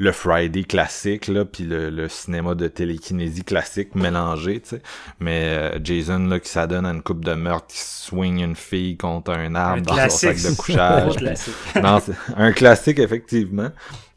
le 0.00 0.12
Friday 0.12 0.62
classique, 0.62 1.26
là, 1.26 1.44
puis 1.44 1.64
le, 1.64 1.90
le 1.90 2.08
cinéma 2.08 2.54
de 2.54 2.68
télékinésie 2.68 3.42
classique 3.42 3.96
mélangé, 3.96 4.60
tu 4.60 4.70
sais. 4.70 4.82
Mais 5.18 5.42
euh, 5.44 5.78
Jason, 5.82 6.20
là, 6.28 6.38
qui 6.38 6.48
s'adonne 6.48 6.86
à 6.86 6.90
une 6.90 7.02
coupe 7.02 7.24
de 7.24 7.34
meurtre, 7.34 7.66
qui 7.66 7.78
swing 7.80 8.38
une 8.40 8.54
fille 8.54 8.96
contre 8.96 9.32
un 9.32 9.56
arbre 9.56 9.78
Un 9.78 9.82
dans 9.82 10.08
son 10.08 10.28
classique. 10.28 10.38
sac 10.38 10.52
de 10.52 10.56
couchage. 10.56 11.12
Un 11.16 11.18
classique. 11.18 11.54
non, 11.82 11.98
un 12.36 12.52
classique, 12.52 12.98
effectivement. 13.00 13.70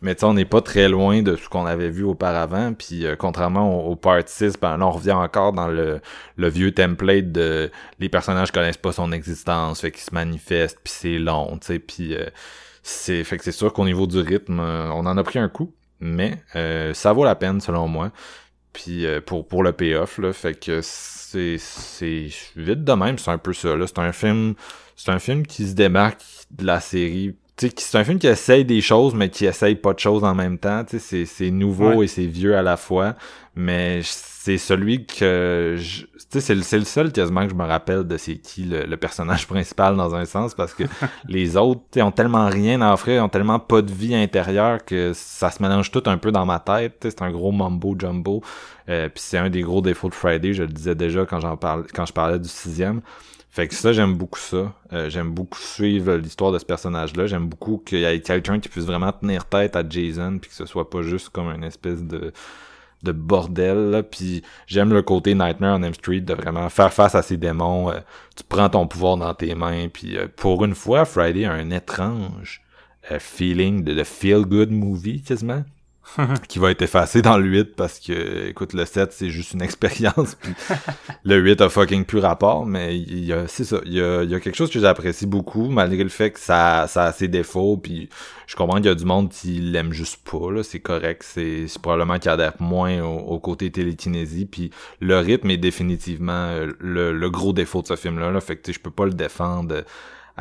Mais 0.03 0.14
tu 0.16 0.20
sais, 0.22 0.26
on 0.26 0.34
n'est 0.36 0.45
pas 0.45 0.62
très 0.62 0.88
loin 0.88 1.22
de 1.24 1.36
ce 1.36 1.49
qu'on 1.49 1.66
avait 1.66 1.90
vu 1.90 2.03
auparavant. 2.03 2.74
Puis 2.74 3.06
euh, 3.06 3.16
contrairement 3.16 3.88
au, 3.88 3.91
au 3.91 3.95
Part 3.95 4.22
6, 4.26 4.53
ben 4.62 4.78
là, 4.78 4.86
on 4.88 4.91
revient 4.91 5.12
encore 5.12 5.52
dans 5.52 5.68
le, 5.68 5.99
le 6.38 6.48
vieux 6.49 6.72
template 6.74 7.32
de 7.32 7.72
les 7.99 8.10
personnages 8.10 8.52
connaissent 8.52 8.78
pas 8.78 8.91
son 8.91 9.12
existence, 9.12 9.82
fait 9.82 9.91
qu'ils 9.91 10.03
se 10.03 10.14
manifestent, 10.14 10.80
puis 10.84 10.94
c'est 10.95 11.18
long, 11.18 11.58
tu 11.60 11.68
sais. 11.68 11.80
Puis 11.80 12.16
euh, 12.16 12.26
c'est 12.84 13.24
fait 13.24 13.38
que 13.38 13.44
c'est 13.44 13.52
sûr 13.52 13.74
qu'au 13.74 13.86
niveau 13.86 14.08
du 14.08 14.20
rythme, 14.20 14.60
euh, 14.60 14.90
on 14.91 15.06
en 15.06 15.18
a 15.18 15.24
pris 15.24 15.40
un 15.40 15.49
coup. 15.49 15.74
mais 15.99 16.41
euh, 16.56 16.94
ça 16.94 17.14
vaut 17.14 17.24
la 17.26 17.36
peine 17.36 17.62
selon 17.62 17.88
moi. 17.88 18.12
Puis 18.74 19.06
euh, 19.06 19.22
pour, 19.22 19.48
pour 19.48 19.64
le 19.64 19.74
payoff, 19.74 20.18
là, 20.18 20.34
fait 20.34 20.56
que 20.60 20.82
c'est 20.82 21.58
c'est 21.58 22.28
vite 22.56 22.84
de 22.84 22.94
même, 22.94 23.18
c'est 23.18 23.32
un 23.32 23.38
peu 23.38 23.53
ça. 23.53 23.76
C'est 23.88 23.99
un 23.99 24.12
film 24.12 24.56
c'est 24.95 25.12
un 25.12 25.20
film 25.20 25.45
qui 25.45 25.68
se 25.68 25.74
démarque 25.74 26.22
de 26.52 26.66
la 26.66 26.80
série. 26.80 27.36
C'est 27.78 27.98
un 27.98 28.04
film 28.04 28.18
qui 28.20 28.28
essaye 28.28 28.66
des 28.66 28.82
choses, 28.82 29.14
mais 29.14 29.30
qui 29.30 29.46
essaye 29.46 29.76
pas 29.76 29.94
de 29.94 30.00
choses 30.00 30.24
en 30.24 30.34
même 30.36 30.58
temps. 30.58 30.84
C'est 30.88 31.26
c'est 31.26 31.52
nouveau 31.52 31.90
Ouais. 31.96 32.06
et 32.06 32.08
c'est 32.08 32.26
vieux 32.26 32.56
à 32.56 32.62
la 32.62 32.78
fois. 32.78 33.16
Mais 33.56 34.02
c'est 34.04 34.58
celui 34.58 35.06
que 35.06 35.76
je- 35.78 36.04
tu 36.06 36.40
sais, 36.40 36.42
c'est 36.42 36.56
le, 36.56 36.80
le 36.80 36.86
seul 36.86 37.12
quasiment 37.12 37.44
que 37.44 37.50
je 37.52 37.56
me 37.56 37.66
rappelle 37.66 38.06
de 38.08 38.16
c'est 38.18 38.38
qui 38.38 38.64
le, 38.64 38.86
le 38.86 38.98
personnage 38.98 39.46
principal 39.54 39.98
dans 39.98 40.16
un 40.16 40.24
sens 40.26 40.54
parce 40.56 40.74
que 40.74 40.84
les 41.28 41.58
autres 41.58 41.82
ont 42.02 42.12
tellement 42.12 42.48
rien 42.48 42.82
à 42.82 42.94
offrir, 42.94 43.24
ont 43.24 43.30
tellement 43.30 43.60
pas 43.60 43.82
de 43.82 43.92
vie 43.92 44.16
intérieure 44.16 44.84
que 44.86 45.12
ça 45.14 45.52
se 45.52 45.62
mélange 45.62 45.92
tout 45.92 46.04
un 46.06 46.18
peu 46.18 46.32
dans 46.32 46.46
ma 46.46 46.60
tête. 46.60 47.00
C'est 47.04 47.22
un 47.22 47.32
gros 47.32 47.52
mambo 47.52 47.96
jumbo. 48.00 48.42
Euh, 48.90 49.10
Puis 49.10 49.22
c'est 49.24 49.38
un 49.38 49.50
des 49.50 49.62
gros 49.62 49.82
défauts 49.82 50.10
de 50.10 50.16
Friday, 50.16 50.54
je 50.54 50.64
le 50.64 50.70
disais 50.70 50.96
déjà 50.96 51.26
quand 51.26 51.40
j'en 51.42 51.58
parle, 51.58 51.86
quand 51.94 52.06
je 52.06 52.14
parlais 52.14 52.40
du 52.40 52.50
sixième. 52.50 53.02
Fait 53.52 53.68
que 53.68 53.76
ça, 53.76 53.91
j'aime 53.91 54.15
beaucoup 54.15 54.40
ça. 54.40 54.73
Euh, 54.94 55.10
j'aime 55.10 55.32
beaucoup 55.32 55.60
suivre 55.60 56.15
l'histoire 56.15 56.52
de 56.52 56.60
ce 56.60 56.65
personnage-là. 56.65 57.28
J'aime 57.28 57.48
beaucoup 57.48 57.78
qu'il 57.86 57.99
y 57.99 58.06
ait 58.06 58.22
quelqu'un 58.22 58.60
qui 58.60 58.69
puisse 58.69 58.86
vraiment 58.86 59.11
tenir 59.11 59.45
tête 59.45 59.76
à 59.76 59.84
Jason, 59.88 60.38
puis 60.40 60.49
que 60.49 60.56
ce 60.56 60.65
soit 60.65 60.90
pas 60.90 61.02
juste 61.02 61.30
comme 61.30 61.49
une 61.49 61.65
espèce 61.65 62.02
de 62.02 62.32
de 63.03 63.11
bordel. 63.11 63.90
Là. 63.90 64.03
Puis 64.03 64.44
j'aime 64.68 64.94
le 64.94 65.02
côté 65.02 65.34
Nightmare 65.34 65.80
on 65.80 65.84
Elm 65.84 65.94
Street 65.94 66.22
de 66.22 66.34
vraiment 66.34 66.69
faire 66.69 66.94
face 66.94 67.15
à 67.15 67.22
ces 67.22 67.38
démons. 67.38 67.91
Euh, 67.91 67.99
tu 68.36 68.44
prends 68.44 68.69
ton 68.69 68.88
pouvoir 68.88 69.18
dans 69.18 69.34
tes 69.34 69.56
mains. 69.56 69.88
Puis 69.90 70.18
euh, 70.18 70.28
pour 70.36 70.64
une 70.65 70.76
fois, 70.76 71.06
Friday 71.06 71.45
a 71.45 71.52
un 71.52 71.72
étrange 71.72 72.61
euh, 73.11 73.19
feeling 73.19 73.84
de, 73.84 73.94
de 73.94 74.03
feel-good 74.03 74.72
movie 74.72 75.22
quasiment. 75.22 75.64
qui 76.48 76.60
va 76.60 76.72
être 76.72 76.82
effacé 76.82 77.22
dans 77.22 77.38
le 77.38 77.45
8 77.45 77.76
parce 77.76 77.99
que, 77.99 78.48
écoute, 78.49 78.73
le 78.73 78.86
7, 78.86 79.14
c'est 79.14 79.30
juste 79.30 79.53
une 79.53 79.61
expérience, 79.61 80.36
puis 80.36 80.53
le 81.23 81.38
8 81.38 81.61
a 81.61 81.69
fucking 81.69 82.06
plus 82.06 82.19
rapport, 82.19 82.65
mais 82.65 82.98
il 82.98 83.23
y 83.23 83.34
a, 83.34 83.48
c'est 83.48 83.64
ça, 83.64 83.80
il 83.86 83.94
y 83.94 84.02
a, 84.02 84.23
il 84.23 84.30
y 84.30 84.36
a 84.36 84.40
quelque 84.40 84.56
chose 84.56 84.72
que 84.72 84.80
j'apprécie 84.80 85.26
beaucoup, 85.26 85.69
malgré 85.69 86.03
le 86.03 86.10
fait 86.10 86.32
que 86.32 86.40
ça, 86.40 86.88
ça 86.88 87.06
a 87.06 87.11
ses 87.11 87.28
défauts, 87.28 87.78
puis 87.78 88.10
je 88.48 88.56
comprends 88.56 88.78
qu'il 88.78 88.88
y 88.88 88.90
a 88.90 88.95
du 88.95 89.06
monde 89.06 89.30
qui 89.30 89.60
l'aime 89.60 89.94
juste 89.94 90.19
pas, 90.30 90.52
là, 90.52 90.64
c'est 90.64 90.80
correct, 90.80 91.23
c'est, 91.26 91.68
c'est 91.68 91.82
probablement 91.82 92.19
qu'il 92.19 92.32
adhère 92.32 92.53
moins 92.60 93.02
au, 93.02 93.19
au 93.19 93.40
côté 93.40 93.72
télékinésie, 93.72 94.45
puis 94.45 94.72
le 94.99 95.18
rythme 95.18 95.49
est 95.52 95.57
définitivement 95.57 96.48
euh, 96.48 96.72
le, 96.80 97.14
le 97.14 97.30
gros 97.30 97.53
défaut 97.53 97.82
de 97.82 97.88
ce 97.88 97.95
film-là, 97.95 98.32
là, 98.32 98.41
fait 98.41 98.57
que, 98.57 98.64
tu 98.64 98.73
sais, 98.73 98.78
je 98.78 98.84
peux 98.84 98.91
pas 98.91 99.06
le 99.06 99.14
défendre 99.14 99.84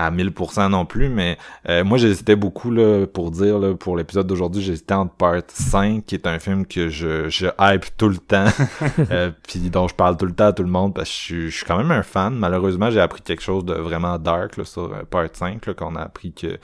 à 0.07 0.11
1000% 0.11 0.69
non 0.71 0.85
plus, 0.87 1.09
mais 1.09 1.37
euh, 1.69 1.85
moi 1.85 1.99
j'hésitais 1.99 2.37
beaucoup 2.37 2.71
là, 2.71 3.07
pour 3.07 3.31
dire 3.31 3.59
là, 3.59 3.75
pour 3.75 3.97
l'épisode 3.97 4.27
d'aujourd'hui, 4.27 4.63
j'hésitais 4.63 4.95
entre 4.95 5.15
Part 5.15 5.43
5, 5.49 6.05
qui 6.07 6.15
est 6.15 6.27
un 6.27 6.39
film 6.39 6.65
que 6.67 6.89
je, 6.89 7.29
je 7.29 7.47
hype 7.61 7.85
tout 7.97 8.09
le 8.09 8.17
temps, 8.19 8.47
euh, 9.11 9.31
puis 9.47 9.61
dont 9.71 9.89
je 9.89 9.95
parle 9.95 10.17
tout 10.17 10.27
le 10.27 10.33
temps 10.33 10.47
à 10.47 10.53
tout 10.53 10.63
le 10.63 10.71
monde, 10.71 10.95
parce 10.95 11.09
que 11.09 11.15
je, 11.15 11.21
suis- 11.21 11.51
je 11.51 11.57
suis 11.59 11.67
quand 11.67 11.77
même 11.79 11.91
un 11.91 12.03
fan. 12.03 12.35
Malheureusement, 12.35 12.91
j'ai 12.91 13.01
appris 13.01 13.21
quelque 13.23 13.43
chose 13.43 13.65
de 13.65 13.75
vraiment 13.75 14.19
dark 14.19 14.57
là, 14.57 14.65
sur 14.65 14.85
euh, 14.93 15.03
Part 15.09 15.29
5, 15.33 15.67
là, 15.67 15.75
qu'on 15.75 15.97
a 15.97 16.01
appris 16.03 16.33
que 16.33 16.59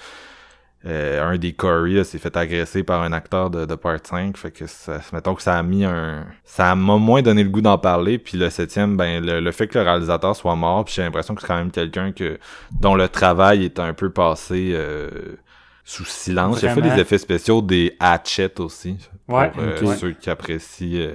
euh, 0.86 1.22
un 1.28 1.36
des 1.36 1.52
Corey 1.52 2.04
s'est 2.04 2.18
fait 2.18 2.36
agresser 2.36 2.82
par 2.84 3.02
un 3.02 3.12
acteur 3.12 3.50
de, 3.50 3.66
de 3.66 3.74
Part 3.74 3.98
5, 4.04 4.36
fait 4.36 4.50
que 4.52 4.66
ça, 4.66 5.00
mettons 5.12 5.34
que 5.34 5.42
ça 5.42 5.58
a 5.58 5.62
mis 5.62 5.84
un... 5.84 6.26
Ça 6.44 6.74
m'a 6.76 6.96
moins 6.96 7.22
donné 7.22 7.42
le 7.42 7.50
goût 7.50 7.60
d'en 7.60 7.78
parler, 7.78 8.18
puis 8.18 8.38
le 8.38 8.50
septième, 8.50 8.96
ben 8.96 9.24
le, 9.24 9.40
le 9.40 9.52
fait 9.52 9.66
que 9.66 9.78
le 9.78 9.84
réalisateur 9.84 10.36
soit 10.36 10.54
mort, 10.54 10.84
puis 10.84 10.94
j'ai 10.94 11.02
l'impression 11.02 11.34
que 11.34 11.40
c'est 11.40 11.46
quand 11.48 11.56
même 11.56 11.70
quelqu'un 11.72 12.12
que 12.12 12.38
dont 12.80 12.94
le 12.94 13.08
travail 13.08 13.64
est 13.64 13.80
un 13.80 13.94
peu 13.94 14.10
passé 14.10 14.70
euh, 14.74 15.08
sous 15.84 16.04
silence. 16.04 16.60
J'ai 16.60 16.68
fait 16.68 16.82
des 16.82 17.00
effets 17.00 17.18
spéciaux 17.18 17.62
des 17.62 17.96
Hatchet 17.98 18.60
aussi, 18.60 18.96
pour 19.26 19.38
Ouais, 19.38 19.50
euh, 19.58 19.80
ok. 19.82 19.96
ceux 19.96 20.12
qui 20.12 20.30
apprécient... 20.30 21.10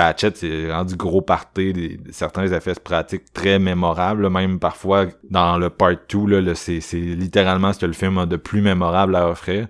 Hatchet, 0.00 0.32
c'est 0.34 0.72
rendu 0.72 0.96
gros 0.96 1.20
party, 1.20 1.72
des, 1.72 2.00
certains 2.10 2.46
effets 2.52 2.74
pratiques 2.82 3.32
très 3.32 3.58
mémorables, 3.58 4.22
là, 4.22 4.30
même 4.30 4.58
parfois 4.58 5.06
dans 5.30 5.58
le 5.58 5.70
part 5.70 5.92
2, 6.08 6.26
là, 6.26 6.40
là, 6.40 6.54
c'est, 6.54 6.80
c'est 6.80 6.96
littéralement 6.98 7.72
ce 7.72 7.80
que 7.80 7.86
le 7.86 7.92
film 7.92 8.18
a 8.18 8.26
de 8.26 8.36
plus 8.36 8.62
mémorable 8.62 9.14
à 9.16 9.28
offrir. 9.28 9.66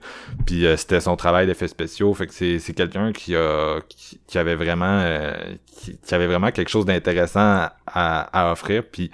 Puis 0.47 0.66
euh, 0.66 0.77
c'était 0.77 1.01
son 1.01 1.16
travail 1.16 1.47
d'effets 1.47 1.69
spéciaux, 1.69 2.12
fait 2.15 2.27
que 2.27 2.35
c'est, 2.35 2.59
c'est 2.59 2.73
quelqu'un 2.73 3.12
qui 3.12 3.35
a 3.36 3.81
qui, 3.89 4.20
qui 4.27 4.39
avait 4.39 4.55
vraiment 4.57 5.01
euh, 5.03 5.32
qui, 5.66 5.99
qui 5.99 6.15
avait 6.15 6.27
vraiment 6.27 6.51
quelque 6.51 6.69
chose 6.70 6.85
d'intéressant 6.86 7.40
à, 7.40 7.73
à, 7.86 8.49
à 8.49 8.53
offrir. 8.53 8.85
Puis 8.90 9.11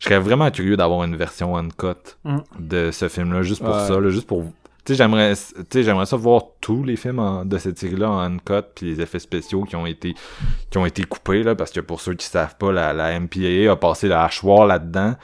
je 0.00 0.04
serais 0.04 0.18
vraiment 0.20 0.50
curieux 0.50 0.76
d'avoir 0.76 1.04
une 1.04 1.16
version 1.16 1.56
uncut 1.56 2.16
Mm. 2.24 2.38
de 2.60 2.90
ce 2.92 3.08
film-là, 3.08 3.42
juste 3.42 3.62
pour 3.64 3.74
Ouais. 3.76 3.86
ça, 3.86 3.98
là, 4.00 4.10
juste 4.10 4.26
pour 4.26 4.44
tu 4.88 4.94
sais, 4.94 4.98
j'aimerais, 4.98 5.34
tu 5.34 5.42
sais, 5.70 5.82
j'aimerais 5.82 6.06
ça 6.06 6.16
voir 6.16 6.42
tous 6.62 6.82
les 6.82 6.96
films 6.96 7.18
en- 7.18 7.44
de 7.44 7.58
cette 7.58 7.78
série-là 7.78 8.10
en 8.10 8.20
uncut, 8.20 8.64
puis 8.74 8.86
les 8.86 9.02
effets 9.02 9.18
spéciaux 9.18 9.64
qui 9.64 9.76
ont 9.76 9.84
été, 9.84 10.14
qui 10.70 10.78
ont 10.78 10.86
été 10.86 11.04
coupés, 11.04 11.42
là, 11.42 11.54
parce 11.54 11.70
que 11.72 11.80
pour 11.80 12.00
ceux 12.00 12.14
qui 12.14 12.24
savent 12.24 12.56
pas, 12.56 12.72
la, 12.72 12.94
la 12.94 13.20
MPAA 13.20 13.70
a 13.70 13.76
passé 13.76 14.08
la 14.08 14.24
hachoir 14.24 14.66
là-dedans. 14.66 15.14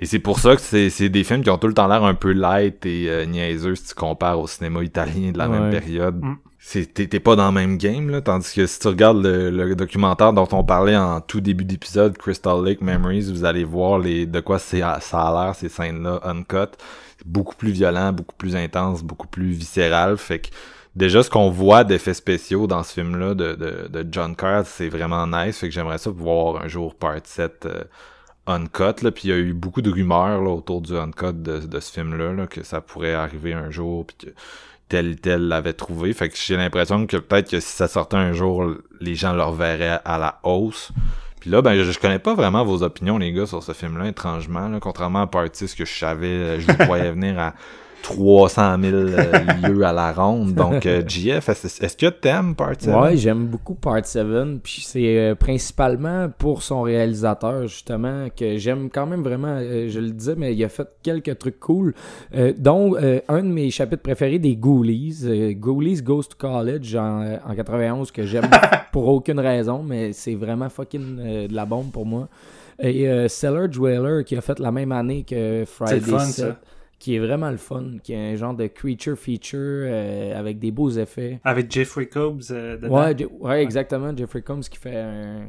Et 0.00 0.06
c'est 0.06 0.18
pour 0.18 0.40
ça 0.40 0.56
que 0.56 0.60
c'est, 0.60 0.90
c'est 0.90 1.08
des 1.08 1.22
films 1.22 1.42
qui 1.42 1.50
ont 1.50 1.58
tout 1.58 1.68
le 1.68 1.74
temps 1.74 1.86
l'air 1.86 2.02
un 2.02 2.14
peu 2.14 2.32
light 2.32 2.84
et 2.84 3.08
euh, 3.08 3.24
niaiseux 3.24 3.76
si 3.76 3.86
tu 3.86 3.94
compares 3.94 4.40
au 4.40 4.48
cinéma 4.48 4.82
italien 4.82 5.30
de 5.30 5.38
la 5.38 5.46
même 5.46 5.70
période. 5.70 6.20
Mm. 6.20 6.36
C'est, 6.58 6.92
t'es, 6.92 7.06
t'es 7.06 7.20
pas 7.20 7.36
dans 7.36 7.46
le 7.46 7.52
même 7.52 7.76
game, 7.78 8.10
là, 8.10 8.20
tandis 8.20 8.52
que 8.52 8.66
si 8.66 8.80
tu 8.80 8.88
regardes 8.88 9.22
le, 9.22 9.50
le 9.50 9.76
documentaire 9.76 10.32
dont 10.32 10.48
on 10.50 10.64
parlait 10.64 10.96
en 10.96 11.20
tout 11.20 11.40
début 11.40 11.64
d'épisode, 11.64 12.18
Crystal 12.18 12.64
Lake 12.64 12.80
Memories, 12.80 13.30
vous 13.30 13.44
allez 13.44 13.64
voir 13.64 13.98
les 14.00 14.26
de 14.26 14.40
quoi 14.40 14.58
c'est, 14.58 14.80
ça 14.80 15.20
a 15.28 15.44
l'air, 15.44 15.54
ces 15.54 15.68
scènes-là, 15.68 16.20
uncut 16.24 16.72
beaucoup 17.24 17.56
plus 17.56 17.70
violent, 17.70 18.12
beaucoup 18.12 18.34
plus 18.36 18.56
intense, 18.56 19.02
beaucoup 19.02 19.26
plus 19.26 19.52
viscéral. 19.52 20.16
Fait 20.16 20.40
que 20.40 20.48
déjà 20.94 21.22
ce 21.22 21.30
qu'on 21.30 21.50
voit 21.50 21.84
d'effets 21.84 22.14
spéciaux 22.14 22.66
dans 22.66 22.82
ce 22.82 22.92
film-là 22.94 23.34
de, 23.34 23.54
de, 23.54 24.06
John 24.10 24.36
Carr, 24.36 24.64
c'est 24.66 24.88
vraiment 24.88 25.26
nice. 25.26 25.58
Fait 25.58 25.68
que 25.68 25.74
j'aimerais 25.74 25.98
ça 25.98 26.10
voir 26.10 26.62
un 26.62 26.68
jour 26.68 26.94
part 26.94 27.20
7 27.22 27.66
euh, 27.66 27.84
uncut. 28.46 29.02
Là. 29.02 29.10
Puis 29.10 29.24
il 29.24 29.30
y 29.30 29.32
a 29.32 29.36
eu 29.36 29.52
beaucoup 29.52 29.82
de 29.82 29.90
rumeurs 29.90 30.42
là, 30.42 30.50
autour 30.50 30.80
du 30.80 30.96
uncut 30.96 31.32
de, 31.32 31.60
de 31.60 31.80
ce 31.80 31.92
film-là, 31.92 32.32
là, 32.32 32.46
que 32.46 32.62
ça 32.62 32.80
pourrait 32.80 33.14
arriver 33.14 33.54
un 33.54 33.70
jour, 33.70 34.06
puis 34.06 34.16
que 34.26 34.34
tel 34.88 35.16
tel 35.16 35.48
l'avait 35.48 35.72
trouvé. 35.72 36.12
Fait 36.12 36.28
que 36.28 36.36
j'ai 36.36 36.56
l'impression 36.56 37.06
que 37.06 37.16
peut-être 37.16 37.50
que 37.50 37.60
si 37.60 37.72
ça 37.72 37.88
sortait 37.88 38.16
un 38.16 38.32
jour, 38.32 38.74
les 39.00 39.14
gens 39.14 39.32
le 39.32 39.42
reverraient 39.42 40.00
à 40.04 40.18
la 40.18 40.40
hausse. 40.42 40.92
Puis 41.44 41.50
là, 41.50 41.60
ben, 41.60 41.76
je, 41.76 41.92
je 41.92 41.98
connais 41.98 42.18
pas 42.18 42.32
vraiment 42.32 42.64
vos 42.64 42.82
opinions, 42.82 43.18
les 43.18 43.30
gars, 43.30 43.44
sur 43.44 43.62
ce 43.62 43.72
film-là, 43.72 44.08
étrangement. 44.08 44.66
Là, 44.66 44.80
contrairement 44.80 45.20
à 45.20 45.26
Party, 45.26 45.68
ce 45.68 45.76
que 45.76 45.84
je 45.84 45.92
savais, 45.92 46.58
je 46.58 46.66
vous 46.66 46.86
voyais 46.86 47.10
venir 47.10 47.38
à 47.38 47.52
300 48.04 48.76
000 48.82 48.94
euh, 48.94 49.22
lieux 49.66 49.82
à 49.82 49.92
la 49.92 50.12
ronde. 50.12 50.52
Donc, 50.52 50.84
euh, 50.84 51.02
GF, 51.06 51.48
est-ce 51.48 51.96
que 51.96 52.10
t'aimes 52.10 52.54
Party? 52.54 52.90
Ouais, 52.90 53.16
j'aime 53.16 53.46
beaucoup 53.46 53.74
Part 53.74 54.04
7, 54.04 54.26
puis 54.62 54.82
c'est 54.86 55.18
euh, 55.18 55.34
principalement 55.34 56.28
pour 56.38 56.62
son 56.62 56.82
réalisateur, 56.82 57.66
justement, 57.66 58.26
que 58.36 58.58
j'aime 58.58 58.90
quand 58.90 59.06
même 59.06 59.22
vraiment, 59.22 59.56
euh, 59.58 59.88
je 59.88 60.00
le 60.00 60.10
disais, 60.10 60.34
mais 60.36 60.54
il 60.54 60.62
a 60.62 60.68
fait 60.68 60.86
quelques 61.02 61.38
trucs 61.38 61.58
cool, 61.58 61.94
euh, 62.34 62.52
dont 62.58 62.94
euh, 62.94 63.20
un 63.28 63.42
de 63.42 63.48
mes 63.48 63.70
chapitres 63.70 64.02
préférés 64.02 64.38
des 64.38 64.54
Ghoulies, 64.54 65.20
euh, 65.24 65.52
Ghoulies 65.54 66.02
Goes 66.02 66.24
to 66.24 66.36
College 66.36 66.94
en, 66.96 67.22
euh, 67.22 67.36
en 67.48 67.54
91, 67.54 68.10
que 68.10 68.24
j'aime 68.26 68.50
pour 68.92 69.08
aucune 69.08 69.40
raison, 69.40 69.82
mais 69.82 70.12
c'est 70.12 70.34
vraiment 70.34 70.68
fucking 70.68 71.18
euh, 71.20 71.48
de 71.48 71.54
la 71.54 71.64
bombe 71.64 71.90
pour 71.90 72.04
moi. 72.04 72.28
Et 72.78 73.08
euh, 73.08 73.28
Cellar 73.28 73.68
Dweller, 73.68 74.24
qui 74.24 74.36
a 74.36 74.40
fait 74.40 74.58
la 74.58 74.72
même 74.72 74.92
année 74.92 75.24
que 75.26 75.64
Friday 75.64 76.00
C'est 76.04 76.10
fun, 76.10 76.18
7, 76.18 76.46
ça. 76.46 76.56
Qui 77.04 77.16
est 77.16 77.18
vraiment 77.18 77.50
le 77.50 77.58
fun, 77.58 77.98
qui 78.02 78.14
est 78.14 78.32
un 78.32 78.34
genre 78.34 78.54
de 78.54 78.66
creature 78.66 79.18
feature 79.18 79.58
euh, 79.60 80.38
avec 80.40 80.58
des 80.58 80.70
beaux 80.70 80.88
effets. 80.88 81.38
Avec 81.44 81.70
Jeffrey 81.70 82.06
Combs 82.06 82.40
euh, 82.50 82.78
dedans? 82.78 82.98
Ouais, 83.04 83.14
Je- 83.18 83.26
ouais, 83.26 83.62
exactement. 83.62 84.16
Jeffrey 84.16 84.40
Combs 84.40 84.62
qui 84.62 84.78
fait 84.78 84.96
un, 84.96 85.48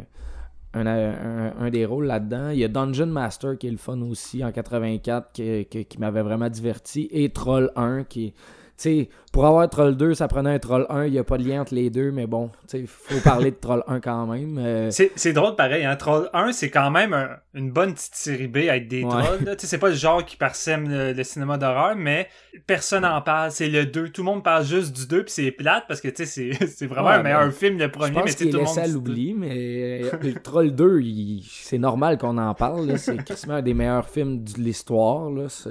un, 0.73 0.85
un- 0.85 1.53
un 1.57 1.69
des 1.69 1.85
rôles 1.85 2.07
là-dedans. 2.07 2.49
Il 2.49 2.59
y 2.59 2.65
a 2.65 2.67
Dungeon 2.67 3.05
Master 3.05 3.57
qui 3.57 3.67
est 3.67 3.71
le 3.71 3.77
fun 3.77 4.01
aussi 4.01 4.43
en 4.43 4.51
84 4.51 5.31
qui, 5.31 5.65
qui, 5.69 5.85
qui 5.85 5.97
m'avait 5.97 6.23
vraiment 6.23 6.49
diverti. 6.49 7.07
Et 7.11 7.29
Troll 7.29 7.71
1 7.77 8.03
qui. 8.03 8.33
Tu 8.33 8.35
sais, 8.75 9.09
pour 9.35 9.45
avoir 9.45 9.69
Troll 9.69 9.97
2, 9.97 10.13
ça 10.13 10.29
prenait 10.29 10.51
un 10.53 10.59
Troll 10.59 10.85
1. 10.89 11.07
Il 11.07 11.11
n'y 11.11 11.19
a 11.19 11.25
pas 11.25 11.37
de 11.37 11.43
lien 11.43 11.59
entre 11.59 11.75
les 11.75 11.89
deux, 11.89 12.09
mais 12.09 12.25
bon, 12.25 12.51
tu 12.69 12.77
sais, 12.79 12.85
faut 12.87 13.19
parler 13.21 13.51
de 13.51 13.57
Troll 13.57 13.83
1 13.85 13.99
quand 13.99 14.25
même. 14.27 14.57
Euh, 14.57 14.89
C'est, 14.91 15.33
drôle 15.33 15.57
pareil, 15.57 15.83
hein. 15.83 15.97
Troll 15.97 16.29
1, 16.31 16.53
c'est 16.53 16.69
quand 16.69 16.89
même 16.89 17.11
un- 17.13 17.31
une 17.53 17.69
bonne 17.69 17.93
petite 17.93 18.15
série 18.15 18.47
B 18.47 18.59
avec 18.69 18.87
des 18.87 19.03
Ouais. 19.03 19.09
trolls. 19.09 19.55
C'est 19.57 19.77
pas 19.77 19.89
le 19.89 19.95
genre 19.95 20.23
qui 20.23 20.37
parsème 20.37 20.87
le, 20.89 21.11
le 21.11 21.23
cinéma 21.25 21.57
d'horreur, 21.57 21.97
mais 21.97 22.29
personne 22.65 23.01
n'en 23.03 23.21
parle. 23.21 23.51
C'est 23.51 23.67
le 23.67 23.85
2. 23.85 24.07
Tout 24.07 24.21
le 24.21 24.25
monde 24.25 24.41
parle 24.41 24.63
juste 24.63 24.95
du 24.95 25.05
2, 25.05 25.23
puis 25.23 25.33
c'est 25.33 25.51
plate 25.51 25.83
parce 25.89 25.99
que 25.99 26.07
c'est, 26.25 26.85
vraiment 26.87 27.09
Ouais, 27.09 27.15
un 27.15 27.23
meilleur 27.23 27.41
ben, 27.43 27.51
film, 27.51 27.77
le 27.77 27.83
Je 27.85 27.89
premier, 27.89 28.13
pense 28.13 28.39
mais 28.39 28.49
tout 28.51 28.57
le 28.57 28.63
à 28.63 28.63
monde. 28.63 28.93
l'oubli, 28.93 29.33
mais 29.33 30.01
euh, 30.05 30.11
le 30.23 30.33
Troll 30.41 30.71
2, 30.73 31.01
il- 31.01 31.43
c'est 31.51 31.77
normal 31.77 32.17
qu'on 32.17 32.37
en 32.37 32.53
parle. 32.53 32.97
C'est 32.97 33.21
quasiment 33.21 33.55
un 33.55 33.61
des 33.61 33.73
meilleurs 33.73 34.07
films 34.07 34.45
de 34.45 34.61
l'histoire, 34.61 35.27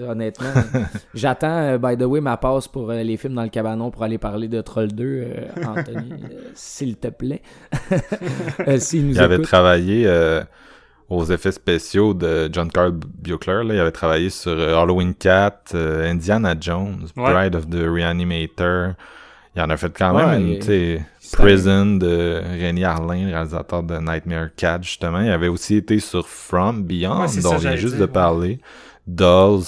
honnêtement. 0.06 0.48
J'attends, 1.14 1.60
euh, 1.62 1.78
by 1.78 1.96
the 1.96 2.02
way, 2.02 2.20
ma 2.20 2.36
passe 2.36 2.68
pour 2.68 2.92
les 2.92 3.16
films 3.16 3.32
dans 3.34 3.42
le 3.42 3.53
cabanon 3.54 3.90
pour 3.90 4.02
aller 4.02 4.18
parler 4.18 4.48
de 4.48 4.60
Troll 4.60 4.88
2, 4.92 5.04
euh, 5.04 5.46
Anthony, 5.66 6.12
euh, 6.12 6.50
s'il 6.54 6.96
te 6.96 7.08
plaît. 7.08 7.42
Euh, 8.68 8.78
nous 8.94 9.10
Il 9.12 9.20
avait 9.20 9.38
travaillé 9.42 10.04
euh, 10.06 10.42
aux 11.08 11.24
effets 11.26 11.52
spéciaux 11.52 12.14
de 12.14 12.48
John 12.52 12.70
Carl 12.70 12.92
Buechler. 12.92 13.62
Là. 13.64 13.74
Il 13.74 13.80
avait 13.80 13.92
travaillé 13.92 14.30
sur 14.30 14.52
Halloween 14.52 15.14
4, 15.14 15.74
euh, 15.74 16.10
Indiana 16.10 16.54
Jones, 16.58 17.06
Ouais. 17.16 17.32
Bride 17.32 17.54
of 17.56 17.68
the 17.68 17.82
Reanimator. 17.86 18.94
Il 19.56 19.62
en 19.62 19.70
a 19.70 19.76
fait 19.76 19.96
quand 19.96 20.14
Ouais, 20.16 20.26
même, 20.26 20.48
il- 20.48 20.58
tu 20.58 20.66
sais, 20.66 21.02
ça- 21.20 21.36
Prison 21.36 21.96
de 21.96 22.40
Rémi 22.58 22.82
Harlin, 22.84 23.26
réalisateur 23.26 23.82
de 23.84 23.98
Nightmare 23.98 24.48
Cat, 24.56 24.80
justement. 24.82 25.20
Il 25.20 25.30
avait 25.30 25.48
aussi 25.48 25.76
été 25.76 26.00
sur 26.00 26.26
From 26.26 26.82
Beyond, 26.82 27.20
Ouais, 27.26 27.40
dont 27.42 27.52
on 27.52 27.58
vient 27.58 27.76
juste 27.76 27.94
dire, 27.94 28.00
de 28.06 28.06
ouais. 28.06 28.12
parler. 28.12 28.60
Dolls. 29.06 29.64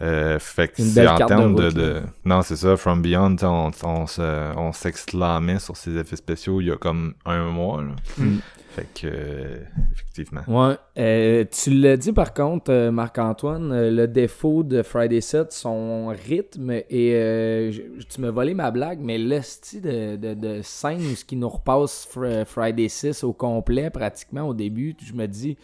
Euh, 0.00 0.38
fait 0.40 0.68
que 0.68 0.82
Une 0.82 0.88
c'est 0.88 1.00
belle 1.00 1.08
en 1.10 1.26
termes 1.26 1.54
de, 1.54 1.64
route, 1.66 1.74
de- 1.74 1.82
là. 1.82 2.00
Non, 2.24 2.42
c'est 2.42 2.56
ça, 2.56 2.76
From 2.76 3.02
Beyond, 3.02 3.36
on, 3.42 3.70
on, 3.84 4.06
se- 4.08 4.56
on 4.56 4.72
s'exclamait 4.72 5.60
sur 5.60 5.76
ses 5.76 5.96
effets 5.96 6.16
spéciaux 6.16 6.60
il 6.60 6.68
y 6.68 6.70
a 6.72 6.76
comme 6.76 7.14
un 7.24 7.44
mois. 7.50 7.82
là. 7.82 7.90
Mm. 8.18 8.38
Fait 8.74 8.88
que, 8.94 9.06
euh, 9.06 9.58
effectivement. 9.92 10.40
Ouais. 10.48 10.74
Euh, 10.98 11.44
tu 11.50 11.70
l'as 11.70 11.98
dit 11.98 12.10
par 12.12 12.32
contre, 12.32 12.72
euh, 12.72 12.90
Marc-Antoine, 12.90 13.70
euh, 13.70 13.90
le 13.90 14.08
défaut 14.08 14.62
de 14.62 14.82
Friday 14.82 15.20
7, 15.20 15.52
son 15.52 16.06
rythme, 16.08 16.70
et 16.88 17.70
tu 18.08 18.20
m'as 18.22 18.30
volé 18.30 18.54
ma 18.54 18.70
blague, 18.70 18.98
mais 19.00 19.18
le 19.18 19.42
style 19.42 19.82
de, 19.82 20.16
de, 20.16 20.32
de 20.34 20.62
scène 20.62 21.02
où 21.02 21.14
ce 21.14 21.24
qui 21.24 21.36
nous 21.36 21.50
repasse 21.50 22.08
Fr- 22.12 22.46
Friday 22.46 22.88
6 22.88 23.24
au 23.24 23.34
complet, 23.34 23.90
pratiquement 23.90 24.48
au 24.48 24.54
début, 24.54 24.96
je 25.04 25.12
me 25.12 25.26
dis, 25.28 25.58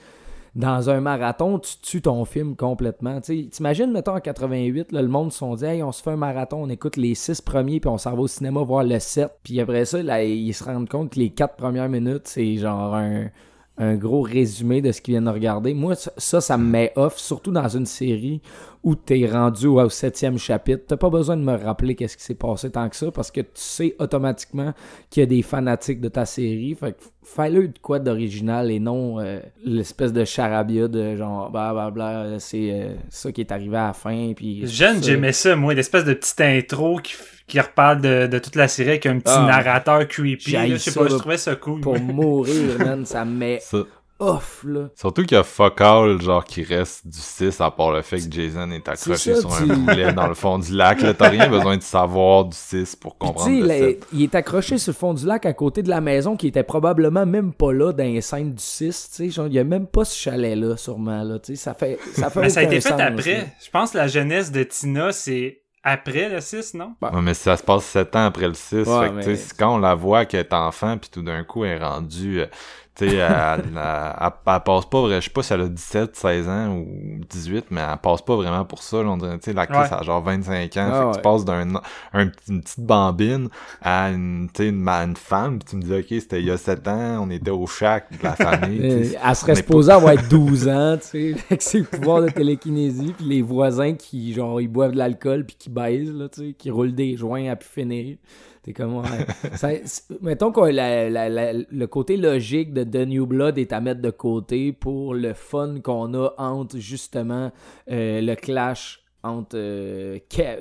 dans 0.58 0.90
un 0.90 1.00
marathon, 1.00 1.60
tu 1.60 1.76
tues 1.80 2.02
ton 2.02 2.24
film 2.24 2.56
complètement. 2.56 3.20
T'imagines, 3.20 3.92
mettons, 3.92 4.16
en 4.16 4.20
88, 4.20 4.90
là, 4.90 5.02
le 5.02 5.08
monde 5.08 5.32
se 5.32 5.38
sont 5.38 5.54
dit, 5.54 5.64
hey, 5.64 5.84
on 5.84 5.92
se 5.92 6.02
fait 6.02 6.10
un 6.10 6.16
marathon, 6.16 6.64
on 6.64 6.68
écoute 6.68 6.96
les 6.96 7.14
six 7.14 7.40
premiers, 7.40 7.78
puis 7.78 7.88
on 7.88 7.96
s'en 7.96 8.16
va 8.16 8.22
au 8.22 8.26
cinéma 8.26 8.60
voir 8.62 8.82
le 8.82 8.98
7. 8.98 9.30
Puis 9.44 9.60
après 9.60 9.84
ça, 9.84 10.00
ils 10.24 10.52
se 10.52 10.64
rendent 10.64 10.88
compte 10.88 11.12
que 11.12 11.20
les 11.20 11.30
quatre 11.30 11.54
premières 11.54 11.88
minutes, 11.88 12.26
c'est 12.26 12.56
genre 12.56 12.96
un, 12.96 13.26
un 13.78 13.94
gros 13.94 14.22
résumé 14.22 14.82
de 14.82 14.90
ce 14.90 15.00
qu'ils 15.00 15.12
viennent 15.12 15.26
de 15.26 15.30
regarder. 15.30 15.74
Moi, 15.74 15.94
ça, 15.94 16.40
ça 16.40 16.58
me 16.58 16.68
met 16.68 16.92
off, 16.96 17.18
surtout 17.18 17.52
dans 17.52 17.68
une 17.68 17.86
série 17.86 18.42
où 18.82 18.94
t'es 18.94 19.26
rendu 19.30 19.66
au, 19.66 19.88
septième 19.88 20.38
chapitre. 20.38 20.84
T'as 20.86 20.96
pas 20.96 21.10
besoin 21.10 21.36
de 21.36 21.42
me 21.42 21.54
rappeler 21.56 21.94
qu'est-ce 21.94 22.16
qui 22.16 22.22
s'est 22.24 22.34
passé 22.34 22.70
tant 22.70 22.88
que 22.88 22.96
ça, 22.96 23.10
parce 23.10 23.30
que 23.30 23.40
tu 23.40 23.48
sais 23.54 23.96
automatiquement 23.98 24.72
qu'il 25.10 25.20
y 25.22 25.24
a 25.24 25.26
des 25.26 25.42
fanatiques 25.42 26.00
de 26.00 26.08
ta 26.08 26.24
série. 26.26 26.74
Fait 26.78 26.92
que 26.92 26.98
fais-le 27.22 27.68
de 27.68 27.78
quoi 27.80 27.98
d'original 27.98 28.70
et 28.70 28.80
non 28.80 29.20
euh, 29.20 29.40
l'espèce 29.64 30.12
de 30.12 30.24
charabia 30.24 30.88
de 30.88 31.16
genre 31.16 31.50
blablabla, 31.50 32.38
c'est 32.38 32.70
euh, 32.72 32.94
ça 33.10 33.32
qui 33.32 33.40
est 33.42 33.52
arrivé 33.52 33.76
à 33.76 33.88
la 33.88 33.92
fin. 33.92 34.32
Puis 34.34 34.66
Jeune, 34.66 35.02
j'aimais 35.02 35.32
ça, 35.32 35.56
moi, 35.56 35.74
l'espèce 35.74 36.04
de 36.04 36.14
petite 36.14 36.40
intro 36.40 36.98
qui, 37.02 37.14
qui 37.46 37.60
reparle 37.60 38.00
de, 38.00 38.26
de 38.26 38.38
toute 38.38 38.56
la 38.56 38.68
série 38.68 38.90
avec 38.90 39.06
un 39.06 39.18
petit 39.18 39.32
Ah. 39.36 39.46
narrateur 39.46 40.06
creepy. 40.08 40.52
là, 40.52 40.66
Je 40.68 40.76
sais 40.76 40.90
ça, 40.90 41.00
pas, 41.00 41.08
je 41.08 41.12
là, 41.14 41.18
trouvais 41.18 41.36
ça 41.38 41.56
cool. 41.56 41.80
Pour 41.80 41.98
mourir, 42.00 42.78
man, 42.78 43.04
ça 43.04 43.24
me 43.24 43.32
met 43.38 43.58
Ça, 43.60 43.78
off, 44.20 44.64
là. 44.66 44.88
Surtout 44.96 45.22
qu'il 45.24 45.36
y 45.36 45.40
a 45.40 45.44
fuck 45.44 45.80
all, 45.80 46.20
genre, 46.20 46.44
qui 46.44 46.62
reste 46.62 47.06
du 47.06 47.18
6, 47.18 47.60
à 47.60 47.70
part 47.70 47.92
le 47.92 48.02
fait 48.02 48.18
que 48.18 48.30
Jason 48.32 48.70
est 48.72 48.88
accroché 48.88 49.34
ça, 49.34 49.40
sur 49.40 49.56
tu- 49.56 49.70
un 49.70 49.76
boulet 49.76 50.12
dans 50.12 50.26
le 50.26 50.34
fond 50.34 50.58
du 50.58 50.72
lac. 50.74 51.00
Là, 51.02 51.14
t'as 51.14 51.28
rien 51.28 51.48
besoin 51.48 51.76
de 51.76 51.82
savoir 51.82 52.44
du 52.46 52.56
6 52.56 52.96
pour 52.96 53.16
comprendre 53.16 53.46
tu 53.48 53.60
le 53.62 53.68
sais, 53.68 53.78
7. 53.78 54.00
là, 54.00 54.06
il 54.12 54.22
est 54.22 54.34
accroché 54.34 54.78
sur 54.78 54.90
le 54.92 54.96
fond 54.96 55.14
du 55.14 55.24
lac 55.26 55.46
à 55.46 55.52
côté 55.52 55.82
de 55.82 55.88
la 55.88 56.00
maison 56.00 56.36
qui 56.36 56.48
était 56.48 56.62
probablement 56.64 57.26
même 57.26 57.52
pas 57.52 57.72
là 57.72 57.92
dans 57.92 58.04
les 58.04 58.20
scènes 58.20 58.54
du 58.54 58.62
6. 58.62 59.08
tu 59.10 59.16
sais, 59.16 59.30
Genre, 59.30 59.46
il 59.46 59.54
y 59.54 59.58
a 59.58 59.64
même 59.64 59.86
pas 59.86 60.04
ce 60.04 60.16
chalet-là, 60.18 60.76
sûrement. 60.76 61.22
Là, 61.22 61.38
tu 61.38 61.54
sais, 61.54 61.62
ça 61.62 61.74
fait, 61.74 61.98
ça 62.14 62.30
fait 62.30 62.40
Mais 62.40 62.50
ça 62.50 62.60
a 62.60 62.62
été 62.64 62.80
fait 62.80 62.88
sens, 62.88 62.98
là. 62.98 63.06
après. 63.06 63.52
Je 63.64 63.70
pense 63.70 63.92
que 63.92 63.98
la 63.98 64.08
jeunesse 64.08 64.50
de 64.50 64.62
Tina, 64.64 65.12
c'est 65.12 65.62
après 65.84 66.28
le 66.28 66.40
6, 66.40 66.74
non? 66.74 66.94
Ouais, 67.00 67.08
mais 67.22 67.34
ça 67.34 67.56
se 67.56 67.62
passe 67.62 67.84
7 67.84 68.14
ans 68.16 68.26
après 68.26 68.48
le 68.48 68.54
6. 68.54 68.74
Ouais, 68.78 68.84
fait 68.84 69.08
que, 69.10 69.14
mais- 69.14 69.22
tu 69.22 69.30
sais, 69.30 69.36
c'est 69.36 69.56
quand 69.56 69.76
on 69.76 69.78
la 69.78 69.94
voit 69.94 70.24
qu'elle 70.26 70.40
est 70.40 70.52
enfant, 70.52 70.98
puis 70.98 71.08
tout 71.08 71.22
d'un 71.22 71.44
coup, 71.44 71.64
elle 71.64 71.80
est 71.80 71.84
rendue... 71.84 72.42
tu 72.98 73.08
sais, 73.08 73.14
elle, 73.16 73.32
elle, 73.32 73.62
elle- 73.76 74.32
elle 74.46 74.60
passe 74.64 74.86
pas, 74.86 75.00
vrai- 75.02 75.20
je 75.20 75.26
sais 75.26 75.30
pas 75.30 75.42
si 75.44 75.52
elle 75.52 75.60
a 75.60 75.68
17, 75.68 76.16
16 76.16 76.48
ans 76.48 76.74
ou 76.76 77.20
18, 77.30 77.66
mais 77.70 77.80
elle 77.80 77.96
passe 77.98 78.22
pas 78.22 78.34
vraiment 78.34 78.64
pour 78.64 78.82
ça. 78.82 79.02
Là, 79.02 79.10
on 79.10 79.16
dirait, 79.16 79.38
tu 79.38 79.44
sais, 79.44 79.52
l'actrice 79.52 79.90
Ouais. 79.90 79.96
a 79.98 80.02
genre 80.02 80.20
25 80.22 80.76
ans. 80.76 80.88
Ah 80.90 80.92
fait 80.92 81.00
que 81.02 81.06
ouais. 81.06 81.14
tu 81.14 81.20
passes 81.22 81.44
d'un 81.44 81.74
un 82.12 82.30
une 82.48 82.60
petite 82.62 82.80
bambine 82.80 83.48
à 83.80 84.10
une, 84.10 84.48
une, 84.58 84.88
à 84.88 85.04
une 85.04 85.16
femme, 85.16 85.58
puis 85.60 85.68
tu 85.70 85.76
me 85.76 85.82
dis, 85.82 85.92
OK, 85.94 86.20
c'était 86.20 86.40
il 86.40 86.46
y 86.46 86.50
a 86.50 86.56
7 86.56 86.88
ans, 86.88 87.24
on 87.26 87.30
était 87.30 87.50
au 87.52 87.66
shack 87.66 88.10
de 88.18 88.24
la 88.24 88.32
famille. 88.34 89.16
elle 89.24 89.36
serait 89.36 89.54
supposée 89.54 89.92
avoir 89.92 90.14
12 90.28 90.66
ans, 90.68 90.96
tu 91.00 91.06
sais, 91.06 91.34
avec 91.50 91.62
ses 91.62 91.82
pouvoirs 91.84 92.22
de 92.22 92.28
télékinésie, 92.30 93.14
puis 93.16 93.26
les 93.26 93.42
voisins 93.42 93.94
qui, 93.94 94.32
genre, 94.34 94.60
ils 94.60 94.68
boivent 94.68 94.92
de 94.92 94.98
l'alcool 94.98 95.44
puis 95.46 95.56
qui 95.58 95.70
baisent, 95.70 96.12
là, 96.12 96.28
tu 96.28 96.40
sais, 96.48 96.52
qui 96.54 96.70
roulent 96.70 96.94
des 96.94 97.16
joints 97.16 97.48
à 97.50 97.56
pu 97.56 97.66
finir. 97.68 98.16
Comme, 98.72 99.02
mettons 100.20 100.52
que 100.52 100.60
le 100.60 101.86
côté 101.86 102.16
logique 102.16 102.72
de 102.72 102.84
The 102.84 103.06
New 103.06 103.26
Blood 103.26 103.58
est 103.58 103.72
à 103.72 103.80
mettre 103.80 104.00
de 104.00 104.10
côté 104.10 104.72
pour 104.72 105.14
le 105.14 105.34
fun 105.34 105.80
qu'on 105.82 106.14
a 106.14 106.34
entre, 106.38 106.78
justement, 106.78 107.52
euh, 107.90 108.20
le 108.20 108.34
clash 108.34 109.02
entre 109.22 109.56
euh, 109.56 110.18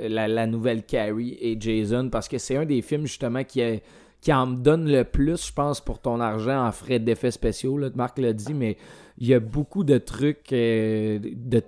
la, 0.08 0.28
la 0.28 0.48
nouvelle 0.48 0.84
Carrie 0.84 1.38
et 1.40 1.58
Jason, 1.60 2.10
parce 2.10 2.28
que 2.28 2.38
c'est 2.38 2.58
un 2.58 2.66
des 2.66 2.82
films, 2.82 3.06
justement, 3.06 3.44
qui 3.44 3.62
est 3.62 3.84
qui 4.22 4.34
en 4.34 4.48
donne 4.48 4.92
le 4.92 5.04
plus, 5.04 5.48
je 5.48 5.54
pense, 5.54 5.80
pour 5.80 6.00
ton 6.00 6.20
argent 6.20 6.66
en 6.66 6.72
frais 6.72 7.00
d'effets 7.00 7.32
spéciaux. 7.32 7.78
Là, 7.78 7.90
Marc 7.96 8.18
l'a 8.18 8.34
dit, 8.34 8.54
mais 8.54 8.78
il 9.20 9.28
y 9.28 9.34
a 9.34 9.40
beaucoup 9.40 9.84
de 9.84 9.98
trucs, 9.98 10.54
euh, 10.54 11.18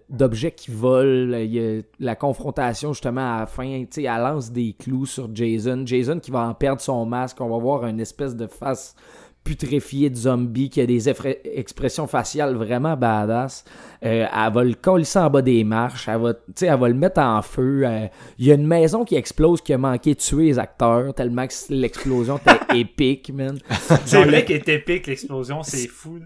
d'objets 0.10 0.52
qui 0.52 0.72
volent. 0.72 1.38
Il 1.38 1.54
y 1.54 1.60
a 1.60 1.82
la 2.00 2.16
confrontation, 2.16 2.94
justement, 2.94 3.38
à 3.38 3.40
la 3.42 3.46
fin. 3.48 3.64
Tu 3.86 3.88
sais, 3.90 4.04
elle 4.04 4.22
lance 4.22 4.52
des 4.52 4.74
clous 4.78 5.06
sur 5.08 5.30
Jason. 5.34 5.84
Jason 5.86 6.20
qui 6.20 6.30
va 6.32 6.48
en 6.48 6.54
perdre 6.54 6.82
son 6.82 7.06
masque. 7.06 7.42
On 7.42 7.50
va 7.50 7.58
voir 7.58 7.86
une 7.88 8.00
espèce 8.00 8.36
de 8.36 8.46
face 8.48 8.96
putréfiée 9.44 10.10
de 10.10 10.16
zombie 10.16 10.70
qui 10.70 10.82
a 10.82 10.86
des 10.86 11.08
expressions 11.10 12.06
faciales 12.08 12.56
vraiment 12.56 12.96
badass. 12.98 13.64
Euh, 14.06 14.26
elle 14.32 14.54
va 14.54 14.64
le 14.64 14.74
coller 14.76 15.06
en 15.16 15.30
bas 15.30 15.42
des 15.42 15.64
marches. 15.64 16.08
Elle 16.08 16.20
va, 16.22 16.34
tu 16.34 16.40
sais, 16.56 16.66
elle 16.68 16.78
va 16.80 16.88
le 16.88 16.94
mettre 16.94 17.22
en 17.22 17.42
feu. 17.42 17.82
Euh, 17.86 18.08
Il 18.38 18.46
y 18.46 18.52
a 18.52 18.56
une 18.56 18.68
maison 18.68 19.06
qui 19.06 19.16
explose 19.16 19.62
qui 19.62 19.74
a 19.74 19.78
manqué 19.78 20.14
de 20.14 20.20
tuer 20.20 20.46
les 20.48 20.60
acteurs 20.60 21.14
tellement 21.16 21.48
que 21.48 21.54
l'explosion 21.74 22.38
était 22.38 22.78
épique, 22.80 23.34
man. 23.34 23.58
C'est 24.06 24.24
vrai 24.24 24.42
le- 24.42 24.46
qu'elle 24.46 24.58
est 24.58 24.70
épique, 24.70 25.08
l'explosion, 25.08 25.64
c'est 25.64 25.88
fou. 25.88 26.20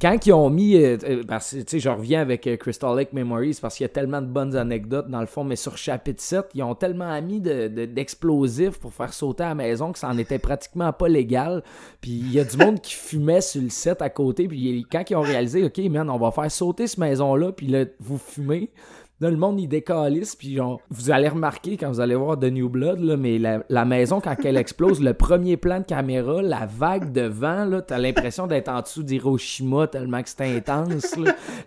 Quand 0.00 0.24
ils 0.26 0.32
ont 0.32 0.50
mis 0.50 0.76
euh, 0.76 0.96
euh, 1.04 1.22
parce 1.26 1.50
que 1.50 1.56
tu 1.56 1.64
sais 1.66 1.78
je 1.80 1.88
reviens 1.88 2.20
avec 2.20 2.46
euh, 2.46 2.56
Crystal 2.56 2.96
Lake 2.96 3.12
Memories 3.12 3.58
parce 3.60 3.76
qu'il 3.76 3.82
y 3.82 3.86
a 3.86 3.88
tellement 3.88 4.22
de 4.22 4.26
bonnes 4.26 4.54
anecdotes 4.54 5.08
dans 5.08 5.18
le 5.20 5.26
fond 5.26 5.42
mais 5.42 5.56
sur 5.56 5.76
chapitre 5.76 6.22
7 6.22 6.44
ils 6.54 6.62
ont 6.62 6.76
tellement 6.76 7.20
mis 7.20 7.40
de- 7.40 7.66
de- 7.66 7.84
d'explosifs 7.84 8.78
pour 8.78 8.92
faire 8.94 9.12
sauter 9.12 9.42
la 9.42 9.56
maison 9.56 9.90
que 9.92 9.98
ça 9.98 10.08
en 10.08 10.16
était 10.18 10.38
pratiquement 10.38 10.92
pas 10.92 11.08
légal. 11.08 11.64
Puis 12.00 12.12
il 12.12 12.32
y 12.32 12.38
a 12.38 12.44
du 12.44 12.56
monde 12.56 12.80
qui 12.80 12.94
fumait 12.94 13.40
sur 13.40 13.62
le 13.62 13.68
set 13.68 14.00
à 14.00 14.10
côté 14.10 14.46
puis 14.46 14.86
quand 14.90 15.02
ils 15.10 15.16
ont 15.16 15.22
réalisé 15.22 15.64
ok 15.64 15.78
man 15.90 16.08
on 16.08 16.18
va 16.18 16.30
faire 16.30 16.50
sauter 16.52 16.86
cette 16.86 16.98
maison 16.98 17.34
là 17.34 17.50
puis 17.50 17.66
là 17.66 17.84
vous 17.98 18.18
fumez 18.18 18.70
Là, 19.20 19.30
le 19.30 19.36
monde, 19.36 19.60
il 19.60 19.68
décalisse, 19.68 20.34
puis 20.34 20.56
genre, 20.56 20.80
vous 20.90 21.12
allez 21.12 21.28
remarquer 21.28 21.76
quand 21.76 21.88
vous 21.88 22.00
allez 22.00 22.16
voir 22.16 22.36
The 22.36 22.46
New 22.46 22.68
Blood, 22.68 22.98
là, 22.98 23.16
mais 23.16 23.38
la, 23.38 23.84
maison, 23.84 24.20
quand 24.20 24.34
elle 24.44 24.56
explose, 24.56 25.00
le 25.00 25.14
premier 25.14 25.56
plan 25.56 25.78
de 25.78 25.84
caméra, 25.84 26.42
la 26.42 26.66
vague 26.66 27.12
de 27.12 27.22
vent, 27.22 27.64
là, 27.64 27.80
t'as 27.80 27.98
l'impression 27.98 28.48
d'être 28.48 28.68
en 28.68 28.80
dessous 28.80 29.04
d'Hiroshima 29.04 29.86
tellement 29.86 30.20
que 30.20 30.28
c'était 30.28 30.56
intense. 30.56 31.14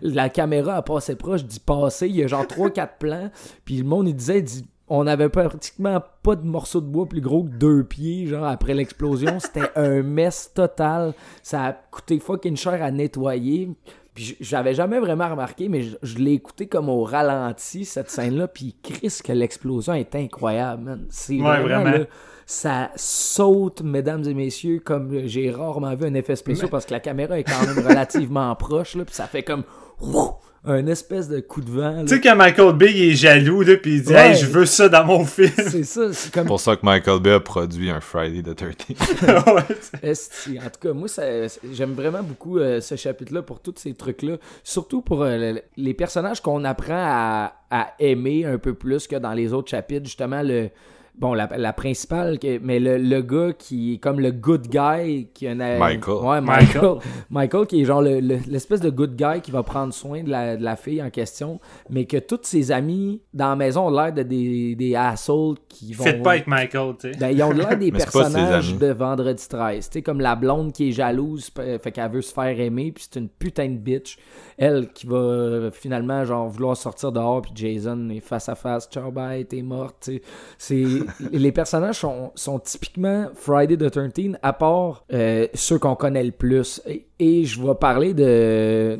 La 0.02 0.28
caméra 0.28 0.76
a 0.76 0.82
passé 0.82 1.16
proche 1.16 1.44
d'y 1.44 1.58
passer, 1.58 2.08
il 2.08 2.16
y 2.16 2.22
a 2.22 2.26
genre 2.26 2.44
3-4 2.44 2.88
plans, 2.98 3.30
puis 3.64 3.78
le 3.78 3.84
monde, 3.84 4.08
il 4.08 4.14
disait, 4.14 4.42
dit, 4.42 4.66
on 4.90 5.06
avait 5.06 5.28
pratiquement 5.28 6.02
pas 6.22 6.36
de 6.36 6.46
morceau 6.46 6.80
de 6.80 6.86
bois 6.86 7.06
plus 7.06 7.20
gros 7.20 7.44
que 7.44 7.50
deux 7.50 7.84
pieds, 7.84 8.26
genre, 8.26 8.44
après 8.44 8.74
l'explosion. 8.74 9.38
C'était 9.38 9.70
un 9.76 10.02
mess 10.02 10.52
total. 10.54 11.12
Ça 11.42 11.64
a 11.64 11.72
coûté 11.72 12.18
fucking 12.18 12.56
cher 12.56 12.82
à 12.82 12.90
nettoyer. 12.90 13.70
Puis 14.18 14.36
j'avais 14.40 14.74
jamais 14.74 14.98
vraiment 14.98 15.28
remarqué, 15.30 15.68
mais 15.68 15.82
je, 15.82 15.94
je 16.02 16.18
l'ai 16.18 16.32
écouté 16.32 16.66
comme 16.66 16.88
au 16.88 17.04
ralenti, 17.04 17.84
cette 17.84 18.10
scène-là. 18.10 18.48
Puis 18.48 18.74
Chris, 18.82 19.20
que 19.22 19.30
l'explosion 19.32 19.94
est 19.94 20.12
incroyable, 20.16 20.82
man. 20.82 21.06
C'est 21.08 21.34
Ouais, 21.34 21.40
vraiment, 21.62 21.82
vraiment. 21.84 21.98
là, 21.98 22.04
ça 22.44 22.90
saute, 22.96 23.82
mesdames 23.82 24.24
et 24.24 24.34
messieurs, 24.34 24.80
comme 24.84 25.28
j'ai 25.28 25.52
rarement 25.52 25.94
vu 25.94 26.06
un 26.06 26.14
effet 26.14 26.34
spécial 26.34 26.68
parce 26.68 26.84
que 26.84 26.92
la 26.94 26.98
caméra 26.98 27.38
est 27.38 27.44
quand 27.44 27.64
même 27.64 27.78
relativement 27.86 28.52
proche, 28.56 28.96
là. 28.96 29.04
Puis 29.04 29.14
ça 29.14 29.28
fait 29.28 29.44
comme 29.44 29.62
ouf, 30.00 30.30
un 30.64 30.86
espèce 30.86 31.28
de 31.28 31.40
coup 31.40 31.60
de 31.60 31.70
vent. 31.70 32.02
Tu 32.04 32.14
sais, 32.16 32.20
quand 32.20 32.34
Michael 32.36 32.72
Bay 32.74 32.92
il 32.94 33.12
est 33.12 33.14
jaloux, 33.14 33.62
là, 33.62 33.76
pis 33.76 33.90
il 33.96 34.02
dit, 34.02 34.12
Ouais. 34.12 34.30
hey, 34.30 34.36
je 34.36 34.46
veux 34.46 34.66
ça 34.66 34.88
dans 34.88 35.04
mon 35.04 35.24
film. 35.24 35.50
C'est 35.56 35.84
ça, 35.84 36.12
c'est 36.12 36.32
comme 36.32 36.42
C'est 36.44 36.48
pour 36.48 36.60
ça 36.60 36.76
que 36.76 36.84
Michael 36.84 37.20
Bay 37.20 37.32
a 37.32 37.40
produit 37.40 37.90
un 37.90 38.00
Friday 38.00 38.42
the 38.42 38.60
13th. 38.60 39.54
Ouais, 39.54 39.62
Esti. 40.02 40.58
En 40.58 40.68
tout 40.68 40.80
cas, 40.88 40.92
moi, 40.92 41.08
ça- 41.08 41.46
j'aime 41.72 41.92
vraiment 41.92 42.22
beaucoup 42.22 42.58
euh, 42.58 42.80
ce 42.80 42.96
chapitre-là 42.96 43.42
pour 43.42 43.60
tous 43.60 43.74
ces 43.76 43.94
trucs-là. 43.94 44.36
Surtout 44.64 45.00
pour 45.00 45.22
euh, 45.22 45.52
le- 45.54 45.62
les 45.76 45.94
personnages 45.94 46.40
qu'on 46.42 46.64
apprend 46.64 46.94
à, 46.96 47.52
à 47.70 47.94
aimer 48.00 48.44
un 48.44 48.58
peu 48.58 48.74
plus 48.74 49.06
que 49.06 49.16
dans 49.16 49.32
les 49.32 49.52
autres 49.52 49.70
chapitres. 49.70 50.04
Justement, 50.06 50.42
le. 50.42 50.70
Bon, 51.18 51.34
la, 51.34 51.48
la 51.56 51.72
principale, 51.72 52.38
que- 52.38 52.58
mais 52.62 52.78
le, 52.78 52.96
le 52.96 53.22
gars 53.22 53.52
qui 53.52 53.94
est 53.94 53.98
comme 53.98 54.20
le 54.20 54.30
good 54.30 54.68
guy, 54.68 55.26
qui 55.34 55.48
a 55.48 55.52
une- 55.52 55.78
Michael. 55.78 56.14
Ouais, 56.24 56.40
Michael. 56.40 56.98
Michael, 57.30 57.66
qui 57.66 57.80
est 57.80 57.84
genre 57.84 58.02
le- 58.02 58.20
le- 58.20 58.38
l'espèce 58.48 58.80
de 58.80 58.88
good 58.90 59.16
guy 59.16 59.40
qui 59.42 59.50
va 59.50 59.62
prendre 59.64 59.92
soin 59.92 60.22
de 60.22 60.30
la, 60.30 60.56
de 60.56 60.62
la 60.62 60.76
fille 60.76 61.02
en 61.02 61.10
question, 61.10 61.58
mais 61.90 62.04
que 62.04 62.18
tous 62.18 62.38
ses 62.44 62.70
amis 62.70 63.20
dans 63.34 63.48
la 63.48 63.56
maison 63.56 63.88
ont 63.88 63.90
l'air 63.90 64.12
de 64.12 64.22
des, 64.22 64.76
des 64.76 64.94
assholes 64.94 65.56
qui 65.68 65.92
vont. 65.92 66.04
Faites 66.04 66.22
pas 66.22 66.30
avec 66.32 66.46
Michael, 66.46 66.94
tu 67.00 67.12
sais. 67.12 67.18
Ben, 67.18 67.30
ils 67.30 67.42
ont 67.42 67.50
l'air 67.50 67.76
des 67.78 67.90
personnages 67.90 68.76
de 68.78 68.86
Vendredi 68.92 69.48
13. 69.48 69.88
Tu 69.88 69.92
sais, 69.94 70.02
comme 70.02 70.20
la 70.20 70.36
blonde 70.36 70.72
qui 70.72 70.90
est 70.90 70.92
jalouse, 70.92 71.50
fait 71.82 71.90
qu'elle 71.90 72.10
veut 72.12 72.22
se 72.22 72.32
faire 72.32 72.60
aimer, 72.60 72.92
puis 72.92 73.06
c'est 73.10 73.18
une 73.18 73.28
putain 73.28 73.68
de 73.68 73.76
bitch. 73.78 74.18
Elle 74.58 74.88
qui 74.92 75.06
va 75.06 75.16
euh, 75.16 75.70
finalement, 75.70 76.24
genre, 76.24 76.48
vouloir 76.48 76.76
sortir 76.76 77.12
dehors, 77.12 77.42
puis 77.42 77.52
Jason 77.54 78.10
est 78.10 78.20
face 78.20 78.48
à 78.48 78.56
face. 78.56 78.88
Ciao, 78.90 79.10
bye, 79.12 79.44
t'es 79.46 79.62
morte. 79.62 80.10
C'est 80.58 80.84
les 81.32 81.52
personnages 81.52 82.00
sont, 82.00 82.32
sont 82.34 82.58
typiquement 82.58 83.28
Friday 83.34 83.76
the 83.76 83.90
13 83.90 84.36
à 84.42 84.52
part 84.52 85.04
euh, 85.12 85.46
ceux 85.54 85.78
qu'on 85.78 85.94
connaît 85.94 86.24
le 86.24 86.32
plus. 86.32 86.82
Et, 86.86 87.06
et 87.20 87.44
je 87.44 87.62
vais 87.62 87.74
parler 87.74 88.14
de 88.14 88.98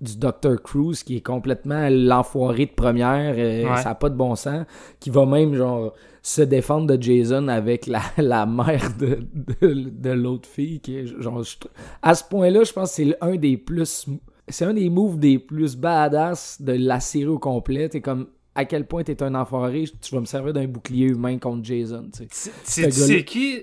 du 0.00 0.16
Dr. 0.16 0.56
Cruz 0.64 1.02
qui 1.04 1.16
est 1.16 1.20
complètement 1.20 1.88
l'enfoiré 1.90 2.64
de 2.64 2.70
première, 2.70 3.34
euh, 3.36 3.68
Ouais. 3.68 3.82
ça 3.82 3.90
a 3.90 3.94
pas 3.94 4.08
de 4.08 4.14
bon 4.14 4.34
sens, 4.34 4.64
qui 4.98 5.10
va 5.10 5.26
même 5.26 5.54
genre 5.54 5.92
se 6.22 6.40
défendre 6.40 6.86
de 6.96 7.02
Jason 7.02 7.48
avec 7.48 7.86
la, 7.86 8.00
la 8.16 8.46
mère 8.46 8.92
de, 8.98 9.18
de, 9.60 9.90
de 9.90 10.10
l'autre 10.10 10.48
fille 10.48 10.80
qui 10.80 10.96
est 10.96 11.06
genre 11.20 11.42
je- 11.42 11.56
à 12.00 12.14
ce 12.14 12.24
point-là, 12.24 12.64
je 12.64 12.72
pense 12.72 12.88
que 12.90 12.94
c'est 12.96 13.16
un 13.20 13.36
des 13.36 13.58
plus 13.58 14.06
c'est 14.50 14.64
un 14.64 14.74
des 14.74 14.90
moves 14.90 15.18
des 15.18 15.38
plus 15.38 15.76
badass 15.76 16.60
de 16.60 16.72
la 16.72 17.00
série 17.00 17.26
au 17.26 17.38
complet, 17.38 17.88
t'es 17.88 18.00
comme 18.00 18.28
à 18.54 18.64
quel 18.64 18.86
point 18.86 19.04
t'es 19.04 19.22
un 19.22 19.34
enfoiré, 19.36 19.84
tu 20.02 20.14
vas 20.14 20.20
me 20.20 20.26
servir 20.26 20.52
d'un 20.52 20.66
bouclier 20.66 21.06
humain 21.06 21.38
contre 21.38 21.64
Jason, 21.64 22.08
tu 22.12 22.26
sais. 22.30 22.50
C'est- 22.64 23.24
qui, 23.24 23.62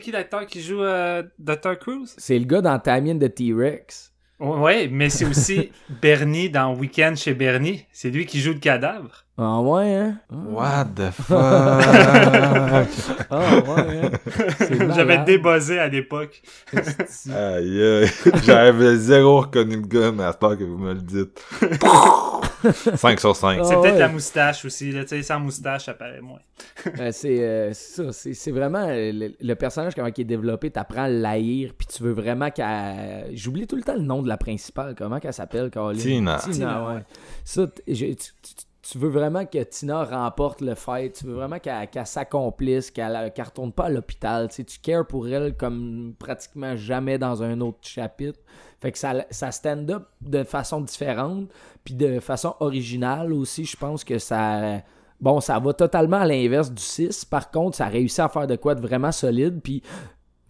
qui 0.00 0.10
l'acteur 0.10 0.46
qui 0.46 0.60
joue 0.62 0.80
euh, 0.82 1.22
Dr. 1.38 1.78
Cruz? 1.78 2.14
C'est 2.16 2.38
le 2.38 2.46
gars 2.46 2.62
dans 2.62 2.78
Tamien 2.78 3.14
de 3.14 3.26
T-Rex. 3.26 4.11
Ouais, 4.42 4.88
mais 4.90 5.08
c'est 5.08 5.24
aussi 5.24 5.70
Bernie 6.02 6.50
dans 6.50 6.74
Weekend 6.74 7.16
chez 7.16 7.32
Bernie. 7.32 7.86
C'est 7.92 8.10
lui 8.10 8.26
qui 8.26 8.40
joue 8.40 8.52
le 8.52 8.58
cadavre. 8.58 9.24
Ah 9.38 9.60
ouais, 9.60 9.94
hein? 9.94 10.18
What 10.30 10.86
the 10.96 11.10
fuck? 11.12 11.28
Ah 13.30 13.58
ouais, 13.60 14.00
hein? 14.02 14.10
J'avais 14.96 15.18
débuzzé 15.18 15.78
à 15.78 15.86
l'époque. 15.86 16.42
Aïe, 16.74 17.82
aïe. 17.82 18.10
J'avais 18.44 18.96
zéro 18.96 19.42
reconnu 19.42 19.76
le 19.76 19.86
gars, 19.86 20.10
mais 20.12 20.24
à 20.24 20.32
part 20.32 20.58
que 20.58 20.64
vous 20.64 20.76
me 20.76 20.92
le 20.92 21.00
dites. 21.00 21.40
5 22.96 23.20
sur 23.20 23.34
5. 23.36 23.58
Ah 23.60 23.64
C'est 23.64 23.74
peut-être 23.76 23.92
ouais. 23.94 23.98
la 23.98 24.08
moustache 24.08 24.64
aussi. 24.64 24.92
Là, 24.92 25.02
tu 25.02 25.08
sais, 25.08 25.22
sans 25.22 25.40
moustache, 25.40 25.86
ça 25.86 25.94
paraît 25.94 26.20
moins. 26.20 26.38
Euh, 27.00 27.10
c'est 27.12 27.40
euh, 27.42 27.72
c'est 27.72 28.04
ça, 28.04 28.12
c'est 28.12 28.34
c'est 28.34 28.50
vraiment 28.52 28.86
euh, 28.88 29.10
le, 29.12 29.34
le 29.40 29.54
personnage 29.54 29.94
comment 29.94 30.08
il 30.16 30.20
est 30.20 30.24
développé, 30.24 30.70
t'apprends 30.70 31.04
à 31.04 31.08
l'haïr, 31.08 31.72
puis 31.76 31.86
tu 31.86 32.02
veux 32.02 32.12
vraiment 32.12 32.50
qu'elle... 32.50 33.30
J'oublie 33.36 33.66
tout 33.66 33.76
le 33.76 33.82
temps 33.82 33.94
le 33.94 34.02
nom 34.02 34.22
de 34.22 34.28
la 34.28 34.36
principale, 34.36 34.94
comment 34.96 35.18
qu'elle 35.18 35.32
s'appelle, 35.32 35.70
Caroline? 35.70 36.00
Tina. 36.02 36.38
Tina, 36.38 36.86
ouais. 36.94 37.02
Ça, 37.44 37.66
tu, 37.86 37.94
tu- 38.16 38.32
tu 38.82 38.98
veux 38.98 39.08
vraiment 39.08 39.46
que 39.46 39.62
Tina 39.62 40.04
remporte 40.04 40.60
le 40.60 40.74
fight, 40.74 41.12
tu 41.14 41.26
veux 41.26 41.34
vraiment 41.34 41.58
qu'elle 41.60 41.88
s'accomplisse, 42.04 42.90
qu'elle 42.90 43.32
qu'elle 43.34 43.44
retourne 43.44 43.72
pas 43.72 43.84
à 43.84 43.88
l'hôpital, 43.90 44.48
tu 44.48 44.56
sais, 44.56 44.64
tu 44.64 44.78
cares 44.80 45.06
pour 45.06 45.28
elle 45.28 45.56
comme 45.56 46.14
pratiquement 46.18 46.76
jamais 46.76 47.16
dans 47.18 47.42
un 47.42 47.60
autre 47.60 47.78
chapitre. 47.82 48.40
Fait 48.82 48.90
que 48.90 48.98
ça, 48.98 49.24
ça 49.30 49.52
stand 49.52 49.88
up 49.92 50.08
de 50.20 50.42
façon 50.42 50.80
différente, 50.80 51.48
puis 51.84 51.94
de 51.94 52.18
façon 52.18 52.56
originale 52.58 53.32
aussi, 53.32 53.64
je 53.64 53.76
pense 53.76 54.02
que 54.02 54.18
ça... 54.18 54.82
Bon, 55.20 55.40
ça 55.40 55.60
va 55.60 55.72
totalement 55.72 56.16
à 56.16 56.26
l'inverse 56.26 56.72
du 56.72 56.82
6. 56.82 57.26
Par 57.26 57.52
contre, 57.52 57.76
ça 57.76 57.86
a 57.86 57.88
réussi 57.88 58.20
à 58.20 58.28
faire 58.28 58.48
de 58.48 58.56
quoi 58.56 58.74
de 58.74 58.80
vraiment 58.80 59.12
solide. 59.12 59.60
Puis 59.62 59.80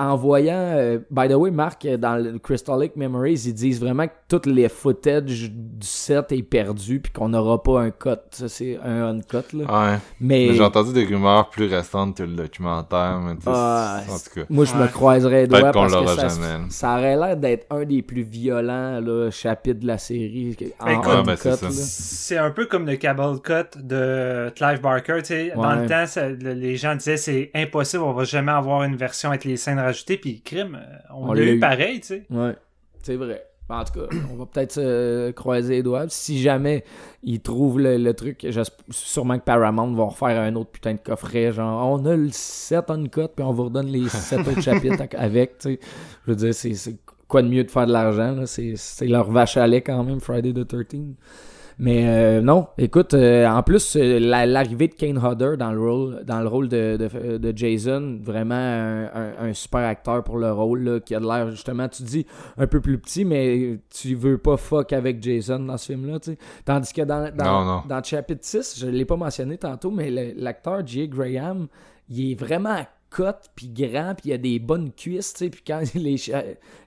en 0.02 0.16
voyant, 0.16 0.54
euh, 0.56 0.98
by 1.10 1.28
the 1.28 1.34
way, 1.34 1.50
Marc, 1.50 1.84
euh, 1.86 1.96
dans 1.96 2.16
le 2.16 2.38
Crystal 2.38 2.78
Lake 2.80 2.96
Memories, 2.96 3.42
ils 3.46 3.54
disent 3.54 3.80
vraiment 3.80 4.06
que 4.06 4.12
tout 4.28 4.40
les 4.46 4.68
footage 4.68 5.50
du 5.50 5.86
set 5.86 6.32
est 6.32 6.42
perdu 6.42 7.00
puis 7.00 7.12
qu'on 7.12 7.28
n'aura 7.28 7.62
pas 7.62 7.80
un 7.82 7.90
cut. 7.90 8.10
Ça, 8.30 8.48
c'est 8.48 8.78
un 8.84 9.16
uncut, 9.16 9.52
là. 9.56 9.64
Ouais. 9.92 9.98
Mais 10.20 10.48
Mais 10.48 10.54
J'ai 10.54 10.62
entendu 10.62 10.92
des 10.92 11.04
rumeurs 11.04 11.50
plus 11.50 11.66
récentes 11.66 12.16
que 12.16 12.22
le 12.24 12.32
documentaire, 12.34 13.20
mais 13.24 13.34
tu 13.36 13.42
sais, 13.42 13.50
Ah, 13.52 14.00
en 14.08 14.16
tout 14.18 14.40
cas. 14.40 14.46
moi, 14.50 14.64
je 14.64 14.74
me 14.74 14.82
Ouais. 14.82 14.88
croiserais 14.88 15.42
les 15.42 15.46
doigts 15.46 15.70
parce 15.72 15.94
que 15.94 16.06
ça, 16.06 16.28
jamais. 16.28 16.64
ça 16.70 16.92
aurait 16.96 17.16
l'air 17.16 17.36
d'être 17.36 17.66
un 17.70 17.84
des 17.84 18.02
plus 18.02 18.22
violents 18.22 18.98
là, 19.00 19.30
chapitres 19.30 19.80
de 19.80 19.86
la 19.86 19.98
série. 19.98 20.56
En 20.80 20.86
Écoute, 20.88 21.06
Ouais, 21.06 21.12
uncut, 21.32 21.48
ben, 21.62 21.70
c'est 21.70 22.38
un 22.38 22.50
peu 22.50 22.66
comme 22.66 22.86
le 22.86 22.96
Cable 22.96 23.40
Cut 23.42 23.78
de 23.80 24.50
Clive 24.56 24.80
Barker. 24.80 25.18
tu 25.18 25.24
sais. 25.26 25.52
Dans 25.54 25.62
Ouais. 25.76 25.82
le 25.82 25.88
temps, 25.88 26.06
ça- 26.06 26.28
les 26.28 26.76
gens 26.76 26.94
disaient 26.96 27.16
c'est 27.16 27.50
impossible, 27.54 28.02
on 28.02 28.12
va 28.12 28.24
jamais 28.24 28.52
avoir 28.52 28.82
une 28.84 28.96
version 28.96 29.28
avec 29.28 29.44
les 29.44 29.56
scènes 29.56 29.78
rajoutées. 29.92 30.16
Puis 30.16 30.40
crime, 30.42 30.78
euh, 30.80 30.96
on, 31.14 31.28
On 31.28 31.32
l'a 31.32 31.42
eu 31.42 31.56
eu. 31.56 31.60
pareil. 31.60 32.00
tu 32.00 32.06
sais. 32.08 32.26
Ouais, 32.30 32.56
c'est 33.02 33.16
vrai. 33.16 33.46
En 33.68 33.84
tout 33.84 34.00
cas, 34.00 34.06
on 34.30 34.36
va 34.36 34.44
peut-être 34.44 34.72
se 34.72 35.30
croiser 35.30 35.76
les 35.76 35.82
doigts. 35.82 36.04
Si 36.08 36.42
jamais 36.42 36.84
ils 37.22 37.40
trouvent 37.40 37.78
le, 37.80 37.96
le 37.96 38.12
truc, 38.12 38.46
sûrement 38.90 39.38
que 39.38 39.44
Paramount 39.44 39.94
va 39.94 40.04
refaire 40.04 40.38
un 40.42 40.54
autre 40.56 40.70
putain 40.72 40.92
de 40.92 40.98
coffret. 40.98 41.52
Genre, 41.52 41.88
on 41.90 42.04
a 42.04 42.14
le 42.14 42.28
7 42.30 42.90
uncut, 42.90 43.28
puis 43.34 43.42
on 43.44 43.52
vous 43.52 43.64
redonne 43.64 43.86
les 43.86 44.08
7 44.10 44.40
autres 44.40 44.60
chapitres 44.60 45.04
avec. 45.16 45.56
tu 45.58 45.74
sais. 45.74 45.80
Je 46.26 46.30
veux 46.32 46.36
dire, 46.36 46.52
c'est 46.54 46.98
quoi 47.28 47.40
de 47.40 47.48
mieux 47.48 47.64
de 47.64 47.70
faire 47.70 47.86
de 47.86 47.92
l'argent. 47.92 48.42
c'est 48.44 49.06
leur 49.06 49.30
vache 49.30 49.56
à 49.56 49.66
lait 49.66 49.80
quand 49.80 50.04
même, 50.04 50.20
Friday 50.20 50.52
the 50.52 50.66
13 50.68 50.84
mais 51.78 52.06
euh, 52.06 52.40
non, 52.40 52.66
écoute, 52.78 53.14
euh, 53.14 53.46
en 53.46 53.62
plus, 53.62 53.96
euh, 53.96 54.18
la- 54.18 54.46
l'arrivée 54.46 54.88
de 54.88 54.94
Kane 54.94 55.18
Hodder 55.18 55.56
dans 55.58 55.72
le 55.72 55.80
rôle, 55.80 56.24
dans 56.24 56.40
le 56.40 56.48
rôle 56.48 56.68
de, 56.68 56.96
de, 56.96 57.38
de 57.38 57.52
Jason, 57.56 58.18
vraiment 58.22 58.54
un, 58.54 59.04
un- 59.14 59.48
un 59.48 59.52
super 59.54 59.80
acteur 59.80 60.22
pour 60.24 60.38
le 60.38 60.52
rôle, 60.52 60.82
là, 60.82 61.00
qui 61.00 61.14
a 61.14 61.20
de 61.20 61.26
l'air, 61.26 61.50
justement, 61.50 61.88
tu 61.88 62.02
dis, 62.02 62.26
un 62.58 62.66
peu 62.66 62.80
plus 62.80 62.98
petit, 62.98 63.24
mais 63.24 63.78
tu 63.90 64.14
veux 64.14 64.38
pas 64.38 64.56
fuck 64.56 64.92
avec 64.92 65.22
Jason 65.22 65.60
dans 65.60 65.76
ce 65.76 65.86
film-là, 65.92 66.20
tu 66.20 66.32
sais. 66.32 66.38
Tandis 66.64 66.92
que 66.92 67.02
dans, 67.02 67.34
dans, 67.34 67.44
Non, 67.44 67.64
non. 67.64 67.82
dans 67.88 67.96
le 67.98 68.04
chapitre 68.04 68.44
6, 68.44 68.78
je 68.80 68.86
l'ai 68.86 69.04
pas 69.04 69.16
mentionné 69.16 69.58
tantôt, 69.58 69.90
mais 69.90 70.10
l'acteur 70.36 70.86
J. 70.86 71.08
Graham, 71.08 71.66
il 72.08 72.32
est 72.32 72.34
vraiment 72.34 72.84
cut 73.14 73.22
puis 73.54 73.68
grand 73.68 74.14
puis 74.14 74.30
il 74.30 74.32
a 74.32 74.38
des 74.38 74.58
bonnes 74.58 74.90
cuisses 74.92 75.32
tu 75.34 75.44
sais 75.44 75.50
puis 75.50 75.62
quand 75.66 75.82
les 75.94 76.16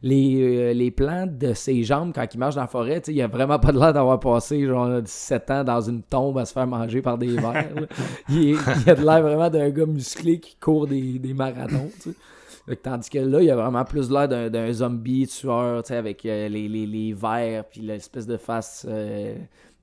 les, 0.02 0.42
euh, 0.42 0.74
les 0.74 0.92
plans 0.92 1.28
de 1.28 1.54
ses 1.54 1.84
jambes 1.84 2.12
quand 2.16 2.26
il 2.34 2.38
marche 2.38 2.56
dans 2.56 2.62
la 2.62 2.68
forêt 2.68 3.02
tu 3.02 3.12
sais 3.12 3.14
il 3.14 3.22
a 3.22 3.28
vraiment 3.28 3.60
pas 3.60 3.72
de 3.72 3.80
l'air 3.80 3.94
d'avoir 3.94 4.20
passé 4.20 4.66
genre 4.66 5.02
17 5.02 5.52
ans 5.52 5.64
dans 5.64 5.82
une 5.82 6.02
tombe 6.04 6.38
à 6.38 6.46
se 6.46 6.54
faire 6.54 6.68
manger 6.68 7.02
par 7.02 7.18
des 7.18 7.28
vers 7.36 7.66
il, 8.30 8.52
est- 8.52 8.58
il 8.86 8.90
a 8.90 8.96
de 8.96 9.06
l'air 9.06 9.22
vraiment 9.22 9.50
d'un 9.50 9.70
gars 9.70 9.86
musclé 9.86 10.40
qui 10.40 10.56
court 10.56 10.88
des, 10.88 11.20
des 11.20 11.34
marathons 11.34 11.90
tu 12.02 12.12
sais 12.12 12.16
tandis 12.82 13.12
que 13.12 13.20
là, 13.20 13.42
il 13.44 13.52
a 13.52 13.56
vraiment 13.56 13.86
plus 13.86 14.10
l'air 14.10 14.28
d'un, 14.28 14.74
zombie 14.74 15.28
tueur, 15.28 15.84
tu 15.84 15.90
sais, 15.90 15.98
avec 15.98 16.26
euh, 16.26 16.48
les, 16.50 16.68
les, 16.68 16.88
les 16.88 17.14
vers 17.14 17.64
puis 17.66 17.82
l'espèce 17.82 18.26
de 18.26 18.38
face 18.38 18.88
euh, 18.90 19.36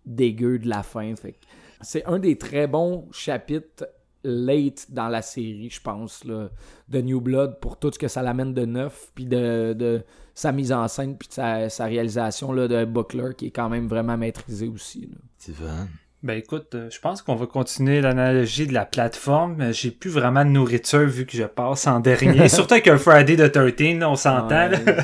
dégueu 0.05 0.59
de 0.59 0.69
la 0.69 0.83
fin. 0.83 1.15
Fait 1.15 1.37
c'est 1.81 2.05
un 2.07 2.19
des 2.19 2.37
très 2.37 2.67
bons 2.67 3.07
chapitres 3.13 3.87
late 4.25 4.87
dans 4.91 5.09
la 5.09 5.23
série, 5.23 5.69
je 5.71 5.81
pense, 5.81 6.25
là, 6.25 6.49
de 6.89 7.01
New 7.01 7.21
Blood 7.21 7.59
pour 7.61 7.79
tout 7.79 7.91
ce 7.93 7.99
que 7.99 8.09
ça 8.09 8.23
l'amène 8.23 8.55
de 8.55 8.65
neuf, 8.65 9.09
puis 9.15 9.27
de, 9.27 9.73
de 9.73 10.03
sa 10.35 10.53
mise 10.53 10.73
en 10.73 10.87
scène, 10.89 11.17
puis 11.17 11.29
de 11.29 11.35
sa, 11.35 11.69
sa 11.69 11.85
réalisation 11.87 12.53
là, 12.53 12.69
de 12.69 12.85
Buckler, 12.85 13.31
qui 13.37 13.47
est 13.47 13.51
quand 13.51 13.69
même 13.69 13.89
vraiment 13.89 14.17
maîtrisée 14.17 14.69
aussi. 14.69 15.03
là. 15.11 15.17
Steven. 15.39 15.89
Ben 16.23 16.35
écoute, 16.39 16.77
euh, 16.77 16.89
je 16.89 17.01
pense 17.01 17.21
qu'on 17.21 17.35
va 17.35 17.47
continuer 17.47 18.01
l'analogie 18.01 18.69
de 18.69 18.73
la 18.73 18.85
plateforme. 18.87 19.61
Euh, 19.61 19.73
J'ai 19.73 19.91
plus 19.91 20.09
vraiment 20.11 20.45
de 20.45 20.51
nourriture 20.51 21.01
vu 21.01 21.27
que 21.27 21.37
je 21.37 21.43
passe 21.43 21.89
en 21.89 21.99
dernier. 22.01 22.49
Surtout 22.49 22.75
avec 22.75 22.87
un 22.87 22.97
Friday 22.97 23.35
the 23.37 23.51
13, 23.51 23.99
là, 23.99 24.09
on 24.09 24.15
s'entend. 24.15 24.71
Ouais, 24.71 24.97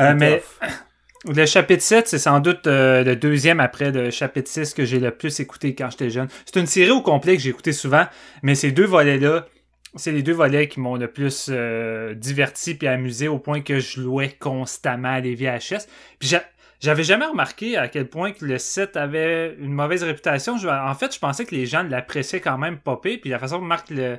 Euh, 0.00 0.14
mais 0.18 0.42
tough. 0.60 0.68
Le 1.24 1.46
chapitre 1.46 1.82
7, 1.82 2.06
c'est 2.08 2.18
sans 2.18 2.40
doute 2.40 2.66
euh, 2.66 3.02
le 3.02 3.16
deuxième 3.16 3.60
après 3.60 3.90
le 3.90 4.10
chapitre 4.10 4.48
6 4.48 4.74
que 4.74 4.84
j'ai 4.84 5.00
le 5.00 5.10
plus 5.10 5.40
écouté 5.40 5.74
quand 5.74 5.90
j'étais 5.90 6.10
jeune. 6.10 6.28
C'est 6.46 6.60
une 6.60 6.66
série 6.66 6.90
au 6.90 7.02
complet 7.02 7.36
que 7.36 7.42
j'ai 7.42 7.50
écouté 7.50 7.72
souvent, 7.72 8.06
mais 8.42 8.54
ces 8.54 8.70
deux 8.70 8.84
volets-là, 8.86 9.46
c'est 9.96 10.12
les 10.12 10.22
deux 10.22 10.32
volets 10.32 10.68
qui 10.68 10.80
m'ont 10.80 10.96
le 10.96 11.08
plus 11.08 11.48
euh, 11.50 12.14
diverti 12.14 12.74
puis 12.74 12.86
amusé 12.86 13.26
au 13.26 13.38
point 13.38 13.62
que 13.62 13.80
je 13.80 14.00
louais 14.00 14.36
constamment 14.38 15.18
les 15.18 15.34
VHS. 15.34 15.86
Puis 16.20 16.28
j'a- 16.28 16.44
j'avais 16.80 17.02
jamais 17.02 17.26
remarqué 17.26 17.76
à 17.76 17.88
quel 17.88 18.06
point 18.06 18.30
que 18.30 18.44
le 18.44 18.58
7 18.58 18.96
avait 18.96 19.56
une 19.58 19.72
mauvaise 19.72 20.04
réputation. 20.04 20.54
En 20.54 20.94
fait, 20.94 21.12
je 21.12 21.18
pensais 21.18 21.44
que 21.44 21.54
les 21.54 21.66
gens 21.66 21.82
l'appréciaient 21.82 22.40
quand 22.40 22.58
même 22.58 22.78
popé, 22.78 23.18
puis 23.18 23.30
la 23.30 23.40
façon 23.40 23.58
dont 23.58 23.64
Marc 23.64 23.90
le, 23.90 24.18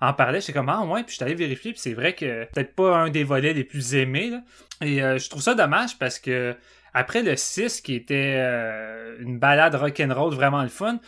en 0.00 0.12
parlait, 0.12 0.40
j'étais 0.40 0.54
comme 0.54 0.68
ah 0.68 0.82
ouais, 0.84 1.02
puis 1.02 1.12
je 1.12 1.16
suis 1.16 1.24
allé 1.24 1.34
vérifier, 1.34 1.72
puis 1.72 1.80
c'est 1.80 1.92
vrai 1.92 2.14
que 2.14 2.44
peut-être 2.46 2.74
pas 2.74 2.96
un 2.96 3.10
des 3.10 3.24
volets 3.24 3.52
les 3.52 3.64
plus 3.64 3.94
aimés. 3.94 4.32
Et 4.80 5.02
euh, 5.02 5.18
je 5.18 5.28
trouve 5.28 5.42
ça 5.42 5.54
dommage 5.54 5.98
parce 5.98 6.18
que 6.18 6.56
après 6.94 7.22
le 7.22 7.36
6, 7.36 7.82
qui 7.82 7.94
était 7.94 8.34
euh, 8.38 9.16
une 9.20 9.38
balade 9.38 9.74
rock'n'roll 9.74 10.34
vraiment 10.34 10.62
le 10.62 10.68
fun, 10.68 10.98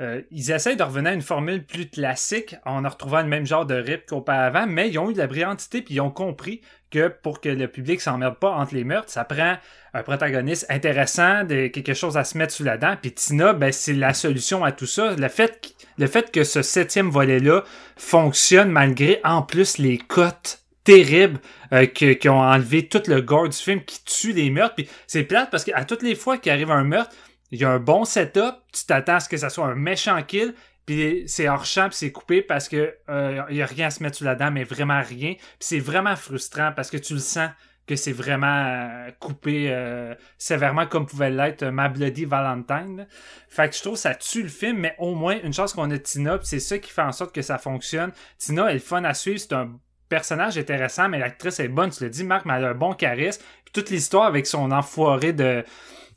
euh, 0.00 0.22
ils 0.30 0.50
essayent 0.50 0.76
de 0.76 0.82
revenir 0.82 1.12
à 1.12 1.14
une 1.14 1.22
formule 1.22 1.64
plus 1.64 1.88
classique 1.88 2.56
en 2.64 2.84
en 2.84 2.88
retrouvant 2.88 3.20
le 3.20 3.28
même 3.28 3.46
genre 3.46 3.66
de 3.66 3.74
rip 3.74 4.06
qu'auparavant, 4.06 4.66
mais 4.66 4.88
ils 4.88 4.98
ont 4.98 5.10
eu 5.10 5.14
de 5.14 5.18
la 5.18 5.26
brillantité 5.26 5.82
puis 5.82 5.94
ils 5.94 6.00
ont 6.00 6.10
compris 6.10 6.60
que 6.90 7.08
pour 7.08 7.40
que 7.40 7.48
le 7.48 7.68
public 7.68 8.00
s'emmerde 8.00 8.36
pas 8.36 8.50
entre 8.50 8.74
les 8.74 8.84
meurtres, 8.84 9.10
ça 9.10 9.24
prend 9.24 9.56
un 9.94 10.02
protagoniste 10.02 10.66
intéressant, 10.68 11.44
de, 11.44 11.66
quelque 11.68 11.94
chose 11.94 12.16
à 12.16 12.24
se 12.24 12.38
mettre 12.38 12.52
sous 12.52 12.64
la 12.64 12.76
dent. 12.76 12.96
Puis 13.00 13.12
Tina, 13.12 13.52
ben, 13.52 13.72
c'est 13.72 13.92
la 13.94 14.14
solution 14.14 14.64
à 14.64 14.72
tout 14.72 14.86
ça. 14.86 15.14
Le 15.16 15.28
fait, 15.28 15.74
le 15.98 16.06
fait 16.06 16.30
que 16.30 16.44
ce 16.44 16.62
septième 16.62 17.10
volet-là 17.10 17.64
fonctionne 17.96 18.70
malgré 18.70 19.20
en 19.24 19.42
plus 19.42 19.78
les 19.78 19.98
cotes 19.98 20.60
terribles 20.84 21.38
euh, 21.72 21.86
que- 21.86 22.12
qui 22.14 22.28
ont 22.28 22.40
enlevé 22.40 22.88
tout 22.88 23.02
le 23.06 23.20
gore 23.20 23.48
du 23.48 23.56
film, 23.56 23.84
qui 23.84 24.02
tue 24.04 24.32
les 24.32 24.50
meurtres. 24.50 24.74
Puis 24.76 24.88
c'est 25.06 25.24
plate 25.24 25.50
parce 25.50 25.64
qu'à 25.64 25.84
toutes 25.84 26.02
les 26.02 26.14
fois 26.14 26.38
qu'il 26.38 26.50
arrive 26.52 26.70
un 26.70 26.84
meurtre, 26.84 27.14
il 27.52 27.60
y 27.60 27.64
a 27.64 27.70
un 27.70 27.78
bon 27.80 28.04
setup, 28.04 28.54
tu 28.72 28.84
t'attends 28.86 29.16
à 29.16 29.20
ce 29.20 29.28
que 29.28 29.36
ça 29.36 29.50
soit 29.50 29.66
un 29.66 29.74
méchant 29.74 30.22
kill, 30.22 30.54
puis 30.90 31.22
c'est 31.28 31.48
hors 31.48 31.64
champ, 31.64 31.88
puis 31.88 31.96
c'est 31.96 32.10
coupé 32.10 32.42
parce 32.42 32.68
que 32.68 32.96
euh, 33.08 33.42
il 33.48 33.56
y 33.56 33.62
a 33.62 33.66
rien 33.66 33.86
à 33.86 33.90
se 33.90 34.02
mettre 34.02 34.16
sous 34.16 34.24
la 34.24 34.34
dent, 34.34 34.50
mais 34.50 34.64
vraiment 34.64 35.00
rien. 35.00 35.34
Puis 35.34 35.44
c'est 35.60 35.78
vraiment 35.78 36.16
frustrant 36.16 36.72
parce 36.74 36.90
que 36.90 36.96
tu 36.96 37.14
le 37.14 37.20
sens 37.20 37.50
que 37.86 37.94
c'est 37.94 38.10
vraiment 38.10 38.46
euh, 38.66 39.10
coupé 39.20 39.70
euh, 39.70 40.16
sévèrement 40.36 40.86
comme 40.86 41.06
pouvait 41.06 41.30
l'être 41.30 41.62
euh, 41.62 41.70
Ma 41.70 41.88
Bloody 41.88 42.24
Valentine. 42.24 43.06
Fait 43.48 43.68
que 43.68 43.76
je 43.76 43.82
trouve 43.82 43.96
ça 43.96 44.16
tue 44.16 44.42
le 44.42 44.48
film, 44.48 44.78
mais 44.78 44.96
au 44.98 45.14
moins, 45.14 45.38
une 45.44 45.52
chance 45.52 45.74
qu'on 45.74 45.88
a 45.92 45.98
Tina, 45.98 46.38
puis 46.38 46.48
c'est 46.48 46.58
ça 46.58 46.76
qui 46.78 46.90
fait 46.90 47.02
en 47.02 47.12
sorte 47.12 47.32
que 47.32 47.42
ça 47.42 47.58
fonctionne. 47.58 48.10
Tina 48.38 48.68
elle 48.68 48.76
est 48.76 48.80
fun 48.80 49.04
à 49.04 49.14
suivre, 49.14 49.38
c'est 49.38 49.52
un 49.52 49.78
personnage 50.08 50.58
intéressant, 50.58 51.08
mais 51.08 51.20
l'actrice 51.20 51.60
est 51.60 51.68
bonne, 51.68 51.90
tu 51.90 52.02
l'as 52.02 52.10
dit, 52.10 52.24
Marc, 52.24 52.46
mais 52.46 52.54
elle 52.54 52.64
a 52.64 52.70
un 52.70 52.74
bon 52.74 52.94
charisme. 52.94 53.42
Puis 53.64 53.72
toute 53.72 53.90
l'histoire 53.90 54.24
avec 54.24 54.48
son 54.48 54.72
enfoiré 54.72 55.32
de, 55.32 55.64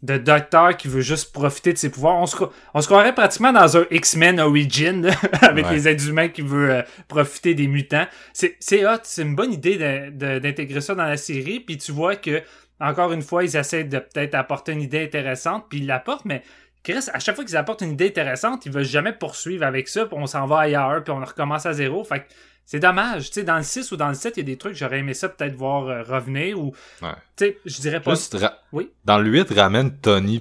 de 0.04 0.18
docteur 0.18 0.78
qui 0.78 0.88
veut 0.90 1.02
juste 1.02 1.32
profiter 1.34 1.74
de 1.74 1.78
ses 1.80 1.90
pouvoirs. 1.90 2.18
On 2.18 2.26
se, 2.26 2.36
on 2.74 2.82
se 2.82 2.88
croirait 2.88 3.16
pratiquement 3.16 3.52
dans 3.54 3.78
un 3.78 3.86
X-Men 3.90 4.40
Origin, 4.42 5.02
là, 5.08 5.14
avec 5.42 5.66
Ouais. 5.66 5.72
les 5.74 5.88
êtres 5.88 6.08
humains 6.08 6.28
qui 6.28 6.42
veut 6.42 6.70
euh, 6.72 6.82
profiter 7.08 7.56
des 7.56 7.68
mutants. 7.68 8.06
C'est 8.34 8.58
c'est 8.60 8.86
hot, 8.86 9.00
c'est 9.04 9.22
une 9.24 9.34
bonne 9.36 9.54
idée 9.54 10.12
d'intégrer 10.12 10.82
ça 10.82 10.94
dans 10.94 11.06
la 11.06 11.18
série, 11.18 11.62
puis 11.62 11.78
tu 11.78 11.92
vois 11.94 12.18
que, 12.18 12.42
encore 12.80 13.14
une 13.14 13.22
fois, 13.22 13.44
ils 13.46 13.56
essaient 13.56 13.86
de 13.86 13.98
peut-être 14.00 14.36
apporter 14.36 14.74
une 14.74 14.82
idée 14.82 15.04
intéressante, 15.04 15.66
puis 15.70 15.80
ils 15.80 15.88
l'apportent, 15.88 16.26
mais 16.26 16.44
Chris, 16.84 17.06
à 17.14 17.20
chaque 17.20 17.36
fois 17.36 17.46
qu'ils 17.46 17.56
apportent 17.56 17.80
une 17.82 17.92
idée 17.94 18.08
intéressante, 18.08 18.66
ils 18.66 18.72
veulent 18.74 18.84
jamais 18.84 19.14
poursuivre 19.14 19.66
avec 19.66 19.88
ça, 19.88 20.06
puis 20.06 20.18
on 20.20 20.28
s'en 20.28 20.46
va 20.48 20.60
ailleurs, 20.60 21.02
puis 21.02 21.14
on 21.14 21.24
recommence 21.24 21.66
à 21.66 21.72
zéro. 21.72 22.04
Fait 22.04 22.20
que 22.20 22.26
c'est 22.66 22.80
dommage. 22.80 23.28
Tu 23.28 23.34
sais, 23.34 23.44
dans 23.44 23.58
le 23.58 23.64
6 23.64 23.92
ou 23.92 23.98
dans 23.98 24.08
le 24.10 24.14
7, 24.14 24.38
il 24.38 24.40
y 24.40 24.44
a 24.44 24.46
des 24.46 24.58
trucs, 24.58 24.76
j'aurais 24.76 25.00
aimé 25.00 25.14
ça 25.14 25.30
peut-être 25.30 25.56
voir 25.56 25.88
euh, 25.88 26.04
revenir, 26.04 26.60
ou, 26.60 26.74
Ouais. 27.02 27.10
tu 27.36 27.46
sais, 27.46 27.58
je 27.66 27.82
dirais 27.82 28.02
pas... 28.02 28.12
Juste 28.12 28.38
Oui? 28.72 28.90
Dans 29.06 29.18
le 29.20 29.30
8, 29.30 29.52
ramène 29.52 29.96
Tony 29.98 30.38
euh, 30.38 30.40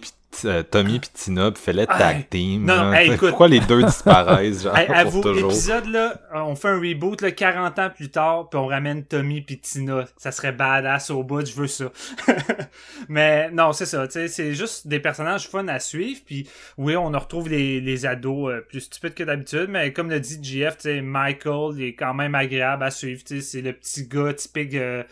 Tommy 0.70 0.98
pis 0.98 1.10
Tina 1.12 1.50
pis 1.50 1.60
fais-les 1.60 1.84
Ah, 1.88 1.98
tag 1.98 2.28
team. 2.28 2.64
non, 2.64 2.92
hey, 2.92 3.12
écoute. 3.12 3.28
Pourquoi 3.30 3.48
les 3.48 3.60
deux 3.60 3.82
disparaissent, 3.82 4.62
genre, 4.64 4.76
Hey, 4.76 4.88
pour 5.10 5.20
toujours? 5.22 5.50
épisode 5.50 5.86
là, 5.86 6.14
euh, 6.34 6.40
on 6.40 6.56
fait 6.56 6.68
un 6.68 6.78
reboot 6.80 7.20
là, 7.20 7.30
40 7.30 7.78
ans 7.78 7.90
plus 7.94 8.10
tard, 8.10 8.48
puis 8.48 8.58
on 8.58 8.66
ramène 8.66 9.04
Tommy 9.04 9.40
puis 9.42 9.58
Tina. 9.58 10.04
Ça 10.16 10.32
serait 10.32 10.52
badass 10.52 11.10
au 11.10 11.22
bout, 11.22 11.46
je 11.46 11.54
veux 11.54 11.66
ça. 11.66 11.86
Mais 13.08 13.50
non, 13.50 13.72
c'est 13.72 13.86
ça, 13.86 14.06
tu 14.06 14.12
sais, 14.14 14.28
c'est 14.28 14.54
juste 14.54 14.86
des 14.86 15.00
personnages 15.00 15.48
fun 15.48 15.66
à 15.68 15.78
suivre, 15.80 16.20
puis 16.24 16.48
oui, 16.78 16.96
on 16.96 17.10
retrouve 17.10 17.48
les, 17.48 17.80
les 17.80 18.06
ados 18.06 18.50
euh, 18.52 18.60
plus 18.60 18.80
stupides 18.80 19.14
que 19.14 19.24
d'habitude, 19.24 19.66
mais 19.68 19.92
comme 19.92 20.10
le 20.10 20.18
dit 20.20 20.38
GF, 20.42 20.76
tu 20.76 20.82
sais, 20.82 21.00
Michael, 21.00 21.74
il 21.76 21.82
est 21.84 21.94
quand 21.94 22.14
même 22.14 22.34
agréable 22.34 22.82
à 22.82 22.90
suivre, 22.90 23.22
tu 23.24 23.36
sais, 23.36 23.40
c'est 23.42 23.60
le 23.62 23.72
petit 23.72 24.06
gars 24.08 24.32
typique 24.34 24.74
euh, 24.74 25.02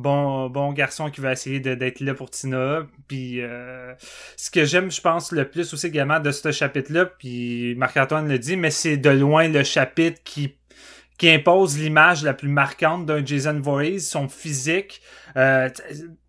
bon 0.00 0.48
bon 0.48 0.72
garçon 0.72 1.10
qui 1.10 1.20
va 1.20 1.32
essayer 1.32 1.60
de- 1.60 1.74
d'être 1.74 2.00
là 2.00 2.14
pour 2.14 2.30
Tina, 2.30 2.86
puis 3.08 3.40
euh, 3.40 3.92
ce 4.36 4.50
que 4.50 4.64
j'aime, 4.64 4.90
je 4.90 5.00
pense, 5.00 5.30
le 5.32 5.48
plus 5.48 5.72
aussi 5.72 5.86
également 5.86 6.18
de 6.20 6.30
ce 6.32 6.50
chapitre-là, 6.52 7.06
puis 7.06 7.74
Marc-Antoine 7.76 8.28
le 8.28 8.38
dit, 8.38 8.56
mais 8.56 8.70
c'est 8.70 8.96
de 8.96 9.10
loin 9.10 9.46
le 9.48 9.62
chapitre 9.62 10.20
qui 10.24 10.56
qui 11.18 11.28
impose 11.28 11.78
l'image 11.78 12.22
la 12.24 12.32
plus 12.32 12.48
marquante 12.48 13.04
d'un 13.04 13.24
Jason 13.24 13.60
Voorhees, 13.60 14.00
son 14.00 14.26
physique, 14.28 15.02
euh, 15.36 15.68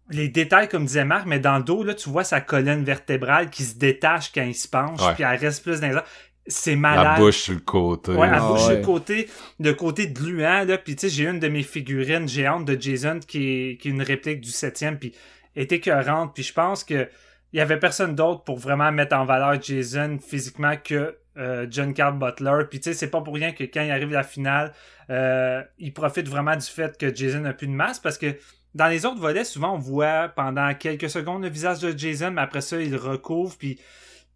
les 0.09 0.27
détails 0.27 0.67
comme 0.67 0.83
disait 0.85 1.05
Marc, 1.05 1.25
mais 1.25 1.39
dans 1.39 1.57
le 1.57 1.63
dos, 1.63 1.83
là, 1.85 1.93
tu 1.93 2.09
vois 2.09 2.25
sa 2.25 2.41
colonne 2.41 2.83
vertébrale 2.83 3.49
qui 3.49 3.63
se 3.63 3.75
détache 3.77 4.33
quand 4.35 4.43
il 4.43 4.53
se 4.53 4.67
penche, 4.67 4.99
puis 5.15 5.23
elle 5.23 5.39
reste 5.39 5.63
plus 5.63 5.79
dans 5.79 5.87
les 5.87 5.93
airs. 5.95 6.03
C'est 6.47 6.75
malade. 6.75 7.03
La 7.03 7.15
bouche 7.17 7.37
sur 7.37 7.53
le 7.53 7.59
côté. 7.59 8.11
Ouais, 8.13 8.27
elle 8.27 8.33
Ah 8.35 8.47
bouge 8.47 8.67
ouais. 8.67 8.77
le 8.77 8.81
côté, 8.81 9.29
le 9.59 9.73
côté 9.73 10.07
gluant, 10.07 10.63
là. 10.65 10.77
Puis, 10.77 10.95
tu 10.95 11.01
sais, 11.01 11.09
j'ai 11.09 11.27
une 11.27 11.39
de 11.39 11.47
mes 11.47 11.63
figurines 11.63 12.27
géantes 12.27 12.65
de 12.65 12.79
Jason 12.81 13.19
qui 13.19 13.47
est, 13.47 13.77
qui 13.77 13.87
est 13.89 13.91
une 13.91 14.01
réplique 14.01 14.41
du 14.41 14.49
septième, 14.49 14.97
puis 14.97 15.13
est 15.55 15.71
écœurante. 15.71 16.33
Puis, 16.33 16.43
je 16.43 16.53
pense 16.53 16.83
que 16.83 17.07
il 17.53 17.57
y 17.57 17.61
avait 17.61 17.77
personne 17.77 18.15
d'autre 18.15 18.43
pour 18.43 18.57
vraiment 18.57 18.91
mettre 18.91 19.15
en 19.15 19.25
valeur 19.25 19.61
Jason 19.61 20.17
physiquement 20.25 20.75
que 20.81 21.17
euh, 21.37 21.67
John 21.69 21.93
Carl 21.93 22.17
Butler. 22.17 22.63
Puis, 22.69 22.79
tu 22.79 22.85
sais, 22.89 22.93
c'est 22.93 23.09
pas 23.09 23.21
pour 23.21 23.33
rien 23.35 23.51
que 23.51 23.63
quand 23.65 23.81
il 23.81 23.91
arrive 23.91 24.09
à 24.13 24.17
la 24.17 24.23
finale, 24.23 24.73
euh, 25.09 25.61
il 25.77 25.93
profite 25.93 26.27
vraiment 26.27 26.55
du 26.55 26.65
fait 26.65 26.97
que 26.97 27.13
Jason 27.13 27.41
n'a 27.41 27.53
plus 27.53 27.67
de 27.67 27.73
masse 27.73 27.99
parce 27.99 28.17
que 28.17 28.37
dans 28.73 28.87
les 28.87 29.05
autres 29.05 29.19
volets, 29.19 29.43
souvent, 29.43 29.75
on 29.75 29.77
voit 29.77 30.29
pendant 30.29 30.73
quelques 30.73 31.09
secondes 31.09 31.43
le 31.43 31.49
visage 31.49 31.79
de 31.79 31.97
Jason, 31.97 32.31
mais 32.31 32.41
après 32.41 32.61
ça, 32.61 32.81
il 32.81 32.95
recouvre, 32.95 33.55
puis 33.57 33.77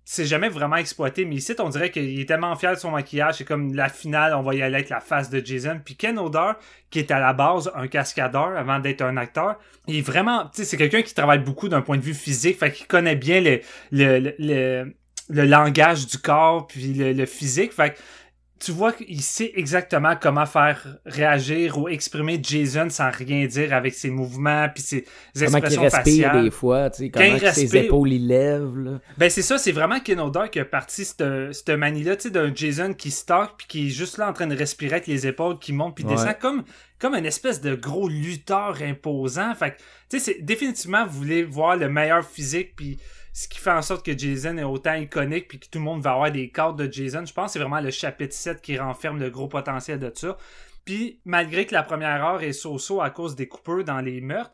c'est 0.08 0.26
jamais 0.26 0.50
vraiment 0.50 0.76
exploité, 0.76 1.26
mais 1.26 1.36
ici, 1.36 1.56
on 1.58 1.70
dirait 1.70 1.90
qu'il 1.90 2.20
est 2.20 2.26
tellement 2.26 2.56
fier 2.56 2.74
de 2.74 2.80
son 2.80 2.92
maquillage, 2.92 3.36
c'est 3.40 3.44
comme 3.44 3.74
la 3.74 3.90
finale, 3.90 4.36
on 4.36 4.44
va 4.44 4.54
y 4.54 4.62
aller 4.62 4.76
avec 4.76 4.90
la 4.90 5.00
face 5.00 5.32
de 5.32 5.44
Jason. 5.44 5.82
Puis 5.84 5.96
Ken 5.96 6.20
Oder, 6.20 6.52
qui 6.92 7.00
est 7.00 7.10
à 7.10 7.20
la 7.20 7.34
base 7.34 7.72
un 7.74 7.88
cascadeur 7.88 8.56
avant 8.56 8.78
d'être 8.78 9.02
un 9.02 9.18
acteur, 9.18 9.58
il 9.88 9.98
est 9.98 10.02
vraiment, 10.02 10.44
tu 10.46 10.58
sais, 10.58 10.66
c'est 10.66 10.78
quelqu'un 10.78 11.02
qui 11.02 11.16
travaille 11.16 11.40
beaucoup 11.40 11.70
d'un 11.70 11.82
point 11.82 11.98
de 11.98 12.04
vue 12.04 12.14
physique, 12.14 12.60
fait 12.60 12.72
qu'il 12.72 12.86
connaît 12.86 13.16
bien 13.16 13.42
le, 13.42 13.62
le, 13.92 14.20
le, 14.20 14.36
le, 14.38 14.94
le 15.30 15.44
langage 15.44 16.06
du 16.06 16.20
corps, 16.20 16.68
puis 16.68 16.94
le, 16.94 17.12
le 17.12 17.26
physique, 17.26 17.74
fait 17.74 17.96
que 17.96 18.00
tu 18.58 18.72
vois 18.72 18.94
qu'il 18.94 19.22
sait 19.22 19.52
exactement 19.56 20.16
comment 20.20 20.46
faire 20.46 20.98
réagir 21.06 21.78
ou 21.78 21.90
exprimer 21.90 22.40
Jason 22.42 22.90
sans 22.90 23.10
rien 23.12 23.46
dire 23.48 23.74
avec 23.74 23.94
ses 23.94 24.10
mouvements 24.10 24.68
puis 24.74 24.82
ses 24.82 25.04
Comment 25.38 25.58
expressions 25.58 25.82
respire 25.82 26.02
faciales. 26.30 26.44
des 26.44 26.52
fois, 26.52 26.90
tu 26.90 26.98
sais, 27.00 27.10
Quand 27.10 27.20
comment 27.22 27.38
il 27.38 27.54
ses 27.54 27.78
épaules 27.78 28.14
il 28.14 28.28
lève, 28.28 28.78
là. 28.78 29.00
Ben 29.18 29.30
c'est 29.30 29.42
ça, 29.42 29.58
c'est 29.58 29.74
vraiment 29.74 30.00
Ken 30.00 30.20
Oder 30.22 30.46
qui 30.52 30.60
a 30.62 30.66
parti 30.66 31.04
cette, 31.04 31.24
cette 31.54 31.70
manie-là, 31.70 32.16
tu 32.16 32.24
sais, 32.24 32.30
d'un 32.30 32.54
Jason 32.56 32.94
qui 32.94 33.12
stalk 33.12 33.52
puis 33.58 33.68
qui 33.68 33.88
est 33.88 33.90
juste 33.92 34.18
là 34.18 34.30
en 34.30 34.34
train 34.34 34.48
de 34.48 34.56
respirer 34.56 34.94
avec 34.96 35.08
les 35.08 35.28
épaules, 35.28 35.60
qui 35.60 35.74
monte 35.74 35.96
puis 35.96 36.06
Ouais. 36.06 36.12
descend 36.16 36.38
comme 36.40 36.64
comme 36.98 37.14
une 37.14 37.26
espèce 37.26 37.60
de 37.60 37.76
gros 37.76 38.08
lutteur 38.08 38.78
imposant. 38.82 39.54
Fait 39.54 39.72
que, 39.72 39.76
tu 40.10 40.18
sais, 40.18 40.20
c'est 40.20 40.42
définitivement 40.42 41.06
vous 41.06 41.18
voulez 41.18 41.44
voir 41.44 41.76
le 41.76 41.90
meilleur 41.90 42.26
physique 42.26 42.72
puis 42.78 42.98
ce 43.36 43.50
qui 43.50 43.60
fait 43.60 43.72
en 43.72 43.82
sorte 43.82 44.06
que 44.06 44.18
Jason 44.18 44.58
est 44.58 44.64
autant 44.64 44.94
iconique 44.94 45.50
puis 45.50 45.60
que 45.60 45.66
tout 45.66 45.78
le 45.78 45.84
monde 45.84 46.02
va 46.02 46.14
avoir 46.14 46.32
des 46.32 46.50
cartes 46.50 46.78
de 46.78 46.90
Jason. 46.90 47.26
Je 47.26 47.34
pense 47.34 47.48
que 47.48 47.52
c'est 47.52 47.60
vraiment 47.60 47.82
le 47.82 47.92
chapitre 47.92 48.34
7 48.34 48.62
qui 48.62 48.80
renferme 48.80 49.20
le 49.20 49.30
gros 49.30 49.50
potentiel 49.50 50.00
de 50.00 50.10
ça. 50.16 50.38
Puis 50.86 51.20
malgré 51.26 51.66
que 51.66 51.74
la 51.74 51.84
première 51.84 52.24
heure 52.24 52.42
est 52.42 52.54
so-so 52.54 53.02
à 53.02 53.10
cause 53.10 53.36
des 53.36 53.50
coupeurs 53.50 53.84
dans 53.84 54.00
les 54.00 54.22
meurtres, 54.22 54.54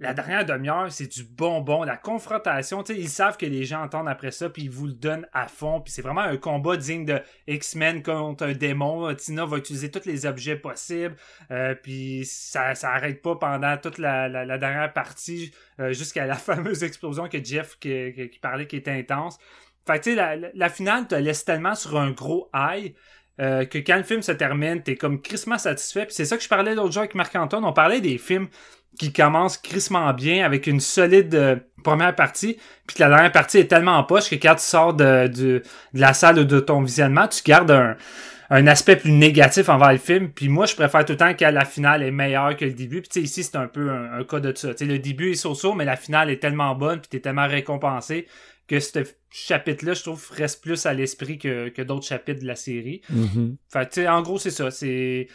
la 0.00 0.14
dernière 0.14 0.44
demi-heure, 0.44 0.90
c'est 0.90 1.06
du 1.06 1.22
bonbon. 1.22 1.84
La 1.84 1.96
confrontation, 1.96 2.82
ils 2.84 3.08
savent 3.08 3.36
que 3.36 3.46
les 3.46 3.64
gens 3.64 3.82
entendent 3.82 4.08
après 4.08 4.32
ça, 4.32 4.50
puis 4.50 4.62
ils 4.62 4.70
vous 4.70 4.86
le 4.88 4.94
donnent 4.94 5.28
à 5.32 5.46
fond. 5.46 5.80
Puis 5.80 5.92
c'est 5.92 6.02
vraiment 6.02 6.22
un 6.22 6.36
combat 6.36 6.76
digne 6.76 7.04
de 7.04 7.20
X-Men 7.46 8.02
contre 8.02 8.44
un 8.46 8.52
démon. 8.52 9.14
Tina 9.14 9.44
va 9.46 9.58
utiliser 9.58 9.90
tous 9.92 10.04
les 10.04 10.26
objets 10.26 10.56
possibles. 10.56 11.14
Euh, 11.52 11.74
puis 11.74 12.24
ça, 12.24 12.74
ça 12.74 12.90
arrête 12.90 13.22
pas 13.22 13.36
pendant 13.36 13.76
toute 13.76 13.98
la, 13.98 14.28
la, 14.28 14.44
la 14.44 14.58
dernière 14.58 14.92
partie, 14.92 15.52
euh, 15.78 15.92
jusqu'à 15.92 16.26
la 16.26 16.34
fameuse 16.48 16.82
explosion 16.82 17.28
que 17.28 17.42
Jeff 17.42 17.78
qui, 17.78 18.12
qui- 18.14 18.28
qui 18.30 18.38
parlait 18.40 18.66
qui 18.66 18.76
était 18.76 18.90
intense. 18.90 19.38
Fait 19.86 19.98
que 19.98 20.04
tu 20.04 20.10
sais, 20.10 20.16
la, 20.16 20.34
la, 20.36 20.48
la 20.54 20.68
finale 20.68 21.06
te 21.06 21.14
laisse 21.14 21.44
tellement 21.44 21.74
sur 21.76 21.96
un 21.98 22.10
gros 22.10 22.48
high. 22.54 22.94
euh, 23.40 23.64
que 23.64 23.78
quand 23.78 23.96
le 23.96 24.02
film 24.02 24.20
se 24.22 24.32
termine, 24.32 24.82
t'es 24.82 24.94
comme 24.96 25.20
crissement 25.22 25.58
satisfait. 25.58 26.04
Puis 26.06 26.14
c'est 26.14 26.24
ça 26.26 26.36
que 26.36 26.42
je 26.42 26.48
parlais 26.48 26.74
l'autre 26.74 26.92
jour 26.92 27.00
avec 27.00 27.14
Marc-Antoine. 27.14 27.64
On 27.64 27.72
parlait 27.72 28.00
des 28.00 28.18
films 28.18 28.48
qui 28.98 29.12
commence 29.12 29.58
crissement 29.58 30.12
bien 30.12 30.44
avec 30.44 30.66
une 30.66 30.80
solide 30.80 31.34
euh, 31.34 31.56
première 31.82 32.14
partie, 32.14 32.58
puis 32.86 32.96
que 32.96 33.02
la 33.02 33.08
dernière 33.08 33.32
partie 33.32 33.58
est 33.58 33.66
tellement 33.66 33.96
en 33.96 34.04
poche 34.04 34.30
que 34.30 34.36
quand 34.36 34.54
tu 34.54 34.62
sors 34.62 34.94
de, 34.94 35.26
de, 35.26 35.62
de 35.94 36.00
la 36.00 36.12
salle 36.12 36.38
ou 36.38 36.44
de 36.44 36.60
ton 36.60 36.82
visionnement, 36.82 37.26
tu 37.26 37.42
gardes 37.42 37.70
un, 37.70 37.96
un 38.50 38.66
aspect 38.66 38.96
plus 38.96 39.12
négatif 39.12 39.68
envers 39.68 39.92
le 39.92 39.98
film. 39.98 40.30
Puis 40.30 40.48
moi, 40.48 40.66
je 40.66 40.74
préfère 40.74 41.04
tout 41.04 41.14
le 41.14 41.16
temps 41.16 41.34
que 41.34 41.44
la 41.44 41.64
finale 41.64 42.02
est 42.02 42.10
meilleure 42.10 42.56
que 42.56 42.66
le 42.66 42.72
début. 42.72 43.00
Puis 43.00 43.08
tu 43.08 43.20
sais, 43.20 43.24
ici, 43.24 43.42
c'est 43.42 43.56
un 43.56 43.66
peu 43.66 43.90
un, 43.90 44.20
un 44.20 44.24
cas 44.24 44.40
de 44.40 44.52
ça. 44.54 44.74
Tu 44.74 44.78
sais, 44.78 44.84
le 44.84 44.98
début 44.98 45.32
est 45.32 45.34
so-so, 45.36 45.74
mais 45.74 45.84
la 45.86 45.96
finale 45.96 46.30
est 46.30 46.36
tellement 46.36 46.74
bonne, 46.74 47.00
puis 47.00 47.08
t'es 47.08 47.20
tellement 47.20 47.48
récompensé 47.48 48.28
que 48.68 48.78
ce 48.78 49.00
chapitre-là, 49.30 49.94
je 49.94 50.02
trouve, 50.02 50.24
reste 50.36 50.62
plus 50.62 50.86
à 50.86 50.92
l'esprit 50.92 51.38
que, 51.38 51.70
que 51.70 51.82
d'autres 51.82 52.06
chapitres 52.06 52.40
de 52.40 52.46
la 52.46 52.54
série. 52.56 53.02
Fait 53.72 53.86
que, 53.86 53.94
tu 53.94 54.02
sais, 54.02 54.08
en 54.08 54.22
gros, 54.22 54.38
c'est 54.38 54.50
ça. 54.50 54.70
C'est. 54.70 55.26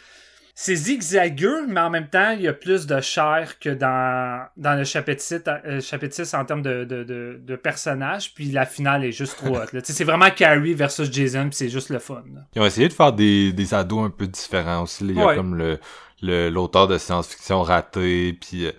C'est 0.60 0.74
zigzagueux, 0.74 1.66
mais 1.68 1.78
en 1.80 1.88
même 1.88 2.08
temps, 2.08 2.30
il 2.32 2.40
y 2.42 2.48
a 2.48 2.52
plus 2.52 2.88
de 2.88 3.00
chair 3.00 3.60
que 3.60 3.68
dans, 3.70 4.44
dans 4.56 4.74
le 4.76 4.82
chapitre 4.82 5.22
6, 5.22 5.42
euh, 5.46 5.80
chapitre 5.80 6.16
6 6.16 6.34
en 6.34 6.44
termes 6.44 6.62
de, 6.62 6.82
de, 6.82 7.04
de, 7.04 7.40
de 7.40 7.54
personnages. 7.56 8.34
Puis 8.34 8.46
la 8.46 8.66
finale 8.66 9.04
est 9.04 9.12
juste 9.12 9.36
trop 9.36 9.56
sais, 9.72 9.92
C'est 9.92 10.02
vraiment 10.02 10.30
Carrie 10.30 10.74
versus 10.74 11.12
Jason, 11.12 11.44
puis 11.44 11.54
c'est 11.54 11.68
juste 11.68 11.90
le 11.90 12.00
fun. 12.00 12.24
là. 12.34 12.40
Ils 12.56 12.60
ont 12.60 12.66
essayé 12.66 12.88
de 12.88 12.92
faire 12.92 13.12
des, 13.12 13.52
des 13.52 13.72
ados 13.72 14.04
un 14.04 14.10
peu 14.10 14.26
différents 14.26 14.82
aussi. 14.82 15.04
Il 15.04 15.14
y 15.14 15.20
a 15.20 15.26
Ouais. 15.26 15.36
comme 15.36 15.54
le 15.54 15.78
l'auteur 16.22 16.88
de 16.88 16.98
science-fiction 16.98 17.62
raté, 17.62 18.32
puis 18.32 18.66
euh, 18.66 18.72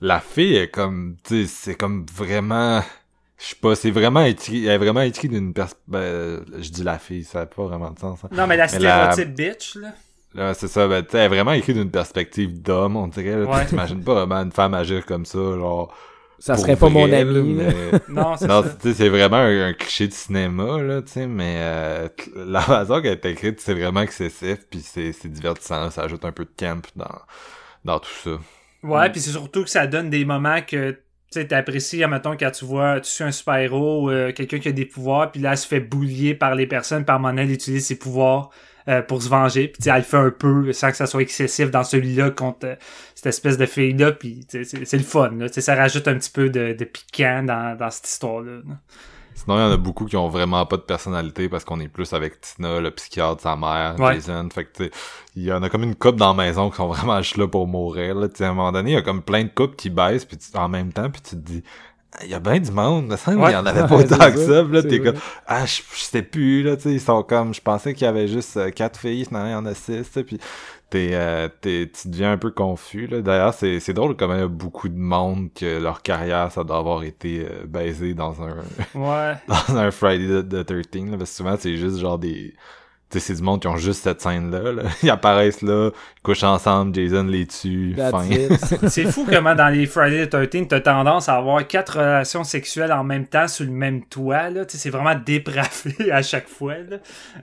la 0.00 0.20
fille 0.20 0.56
est 0.56 0.68
comme, 0.70 1.16
tu 1.22 1.44
sais, 1.44 1.52
c'est 1.54 1.74
comme 1.74 2.06
vraiment, 2.10 2.80
je 3.38 3.44
sais 3.44 3.56
pas, 3.60 3.74
c'est 3.74 3.90
vraiment 3.90 4.22
écrit, 4.22 4.64
elle 4.64 4.72
est 4.72 4.78
vraiment 4.78 5.02
écrit 5.02 5.28
d'une 5.28 5.52
pers... 5.52 5.68
ben, 5.86 6.42
je 6.58 6.70
dis 6.70 6.82
la 6.82 6.98
fille, 6.98 7.24
ça 7.24 7.40
n'a 7.40 7.46
pas 7.46 7.64
vraiment 7.64 7.90
de 7.90 7.98
sens. 7.98 8.20
hein. 8.24 8.28
Non, 8.32 8.46
mais 8.46 8.56
la 8.56 8.66
Mais 8.72 8.78
la- 8.78 9.12
stéréotype 9.12 9.36
bitch, 9.36 9.74
là. 9.74 9.88
Là, 10.36 10.54
c'est 10.54 10.68
ça, 10.68 10.86
ben, 10.86 11.02
tu 11.02 11.10
sais, 11.12 11.18
elle 11.18 11.24
est 11.24 11.28
vraiment 11.28 11.52
écrit 11.52 11.72
d'une 11.74 11.90
perspective 11.90 12.60
d'homme, 12.62 12.96
on 12.96 13.08
dirait. 13.08 13.36
là. 13.36 13.44
Ouais. 13.46 13.64
T'imagines 13.68 14.02
pas 14.04 14.14
vraiment 14.14 14.42
une 14.42 14.52
femme 14.52 14.74
agir 14.74 15.04
comme 15.06 15.24
ça, 15.24 15.38
genre. 15.38 15.94
Ça 16.38 16.56
serait 16.58 16.76
pas 16.76 16.90
mon 16.90 17.10
ami, 17.10 17.14
là, 17.14 17.22
là. 17.22 17.42
mais- 17.42 17.98
Non, 18.14 18.36
c'est 18.36 18.46
Non, 18.46 18.62
ça. 18.62 18.68
tu 18.80 18.88
sais, 18.88 18.94
c'est 18.94 19.08
vraiment 19.08 19.38
un, 19.38 19.68
un 19.68 19.72
cliché 19.72 20.06
de 20.08 20.12
cinéma, 20.12 20.82
là, 20.82 21.00
tu 21.00 21.12
sais, 21.12 21.26
mais 21.26 21.54
euh, 21.60 22.08
la 22.36 22.60
façon 22.62 23.00
qu'elle 23.00 23.12
est 23.12 23.24
écrite, 23.24 23.60
c'est 23.60 23.72
vraiment 23.72 24.02
excessif, 24.02 24.58
puis 24.70 24.80
c'est 24.80 25.12
c'est 25.12 25.28
divertissant, 25.32 25.88
ça 25.90 26.02
ajoute 26.02 26.24
un 26.26 26.32
peu 26.32 26.44
de 26.44 26.50
camp 26.58 26.82
dans, 26.94 27.06
dans 27.86 27.98
tout 27.98 28.10
ça. 28.22 28.38
Ouais, 28.82 29.08
puis 29.10 29.20
c'est 29.20 29.30
surtout 29.30 29.64
que 29.64 29.70
ça 29.70 29.86
donne 29.86 30.10
des 30.10 30.26
moments 30.26 30.60
que 30.60 30.90
Tu 30.90 30.98
sais, 31.40 31.46
t'apprécies, 31.46 32.04
admettons, 32.04 32.36
quand 32.36 32.50
tu 32.50 32.66
vois, 32.66 33.00
tu 33.00 33.10
suis 33.10 33.24
un 33.24 33.32
super-héros, 33.32 34.10
euh, 34.10 34.32
quelqu'un 34.32 34.58
qui 34.58 34.68
a 34.68 34.72
des 34.72 34.84
pouvoirs, 34.84 35.32
puis 35.32 35.40
là, 35.40 35.52
elle 35.52 35.58
se 35.58 35.66
fait 35.66 35.80
boulier 35.80 36.34
par 36.34 36.54
les 36.54 36.66
personnes, 36.66 37.06
par 37.06 37.18
moment 37.18 37.34
elle 37.38 37.50
utilise 37.50 37.86
ses 37.86 37.98
pouvoirs 37.98 38.50
euh, 38.88 39.02
pour 39.02 39.22
se 39.22 39.28
venger, 39.28 39.68
puis 39.68 39.78
tu 39.78 39.84
sais, 39.84 39.90
elle 39.90 39.96
le 39.98 40.02
fait 40.02 40.16
un 40.16 40.30
peu, 40.30 40.72
sans 40.72 40.90
que 40.90 40.96
ça 40.96 41.06
soit 41.06 41.22
excessif 41.22 41.70
dans 41.70 41.84
celui-là 41.84 42.30
contre 42.30 42.66
euh, 42.66 42.74
cette 43.14 43.26
espèce 43.26 43.58
de 43.58 43.66
fille-là, 43.66 44.12
puis 44.12 44.44
c'est 44.48 44.64
c'est 44.64 44.96
le 44.98 45.02
fun, 45.04 45.30
là. 45.38 45.48
Tu 45.48 45.54
sais, 45.54 45.60
ça 45.60 45.74
rajoute 45.74 46.06
un 46.08 46.14
petit 46.14 46.30
peu 46.30 46.48
de, 46.50 46.72
de 46.72 46.84
piquant 46.84 47.42
dans, 47.42 47.76
dans 47.76 47.90
cette 47.90 48.08
histoire-là. 48.08 48.58
là. 48.66 48.74
Sinon, 49.34 49.58
il 49.58 49.60
y 49.60 49.64
en 49.64 49.70
a 49.72 49.76
beaucoup 49.76 50.06
qui 50.06 50.16
ont 50.16 50.28
vraiment 50.30 50.64
pas 50.64 50.78
de 50.78 50.82
personnalité 50.82 51.50
parce 51.50 51.62
qu'on 51.62 51.78
est 51.80 51.88
plus 51.88 52.14
avec 52.14 52.40
Tina, 52.40 52.80
le 52.80 52.90
psychiatre, 52.90 53.42
sa 53.42 53.54
mère, 53.54 53.94
Ouais. 53.98 54.14
Jason. 54.14 54.48
Fait 54.50 54.64
que, 54.64 54.72
tu 54.76 54.84
sais, 54.84 54.90
il 55.36 55.42
y 55.42 55.52
en 55.52 55.62
a 55.62 55.68
comme 55.68 55.82
une 55.82 55.94
couple 55.94 56.16
dans 56.16 56.34
la 56.34 56.44
maison 56.44 56.70
qui 56.70 56.76
sont 56.76 56.88
vraiment 56.88 57.20
juste 57.20 57.36
là 57.36 57.46
pour 57.46 57.66
mourir, 57.66 58.14
là. 58.14 58.28
Tu 58.28 58.36
sais, 58.36 58.44
à 58.44 58.48
un 58.48 58.54
moment 58.54 58.72
donné, 58.72 58.92
il 58.92 58.94
y 58.94 58.96
a 58.96 59.02
comme 59.02 59.20
plein 59.22 59.44
de 59.44 59.50
couples 59.54 59.76
qui 59.76 59.90
baissent 59.90 60.24
puis 60.24 60.38
tu- 60.38 60.56
en 60.56 60.70
même 60.70 60.90
temps, 60.90 61.10
puis 61.10 61.20
tu 61.20 61.30
te 61.30 61.36
dis, 61.36 61.62
il 62.24 62.30
y 62.30 62.34
a 62.34 62.40
bien 62.40 62.58
du 62.58 62.70
monde, 62.70 63.06
me 63.08 63.16
semble, 63.16 63.38
Ouais. 63.38 63.50
il 63.50 63.54
y 63.54 63.56
en 63.56 63.66
avait 63.66 63.86
pas 63.86 63.96
autant 63.96 64.30
que 64.32 64.36
ça, 64.38 64.62
là, 64.62 64.82
t'es 64.82 65.00
comme, 65.00 65.16
ah, 65.46 65.66
je, 65.66 65.82
je 65.94 66.02
sais 66.02 66.22
plus, 66.22 66.62
là, 66.62 66.76
tu 66.76 66.82
sais, 66.84 66.92
ils 66.92 67.00
sont 67.00 67.22
comme, 67.22 67.52
je 67.54 67.60
pensais 67.60 67.94
qu'il 67.94 68.04
y 68.04 68.08
avait 68.08 68.28
juste 68.28 68.56
euh, 68.56 68.70
quatre 68.70 68.98
filles, 68.98 69.24
finalement, 69.24 69.48
il 69.48 69.52
y 69.52 69.54
en 69.54 69.66
a 69.66 69.74
six, 69.74 70.10
tu 70.12 70.24
puis 70.24 70.38
t'es, 70.88 71.10
euh, 71.12 71.48
t'es, 71.60 71.90
tu 71.92 72.08
deviens 72.08 72.32
un 72.32 72.38
peu 72.38 72.50
confus, 72.50 73.06
là. 73.08 73.20
D'ailleurs, 73.20 73.54
c'est, 73.54 73.80
c'est 73.80 73.92
drôle 73.92 74.16
comment 74.16 74.34
il 74.34 74.40
y 74.40 74.42
a 74.44 74.48
beaucoup 74.48 74.88
de 74.88 74.96
monde 74.98 75.48
que 75.54 75.80
leur 75.80 76.02
carrière, 76.02 76.50
ça 76.52 76.62
doit 76.64 76.78
avoir 76.78 77.02
été 77.02 77.40
euh, 77.50 77.64
baisé 77.66 78.14
dans 78.14 78.34
un, 78.42 78.54
Ouais. 78.94 79.34
dans 79.48 79.76
un 79.76 79.90
Friday 79.90 80.42
the, 80.42 80.48
the 80.48 80.64
13 80.64 81.10
là, 81.10 81.18
parce 81.18 81.30
que 81.30 81.36
souvent 81.36 81.56
c'est 81.58 81.76
juste 81.76 81.98
genre 81.98 82.18
des 82.18 82.54
tu 83.08 83.20
sais 83.20 83.26
c'est 83.28 83.34
du 83.34 83.42
monde 83.42 83.60
qui 83.60 83.68
ont 83.68 83.76
juste 83.76 84.02
cette 84.02 84.20
scène 84.20 84.50
là, 84.50 84.82
ils 85.02 85.10
apparaissent 85.10 85.62
là 85.62 85.90
couchent 86.26 86.42
ensemble 86.42 86.92
Jason 86.92 87.22
les 87.22 87.46
tue 87.46 87.94
That's 87.96 88.10
fin 88.10 88.24
it. 88.24 88.88
C'est 88.88 89.04
fou 89.04 89.24
comment 89.30 89.54
dans 89.54 89.68
les 89.68 89.86
Friday 89.86 90.26
the 90.26 90.50
13 90.50 90.66
t'as 90.68 90.80
tendance 90.80 91.28
à 91.28 91.36
avoir 91.36 91.64
quatre 91.68 91.98
relations 91.98 92.42
sexuelles 92.42 92.92
en 92.92 93.04
même 93.04 93.26
temps 93.26 93.46
sur 93.46 93.64
le 93.64 93.70
même 93.70 94.04
toit. 94.04 94.50
Là. 94.50 94.64
C'est 94.66 94.90
vraiment 94.90 95.14
dépravé 95.14 96.10
à 96.12 96.22
chaque 96.22 96.48
fois. 96.48 96.74
Là. 96.78 96.96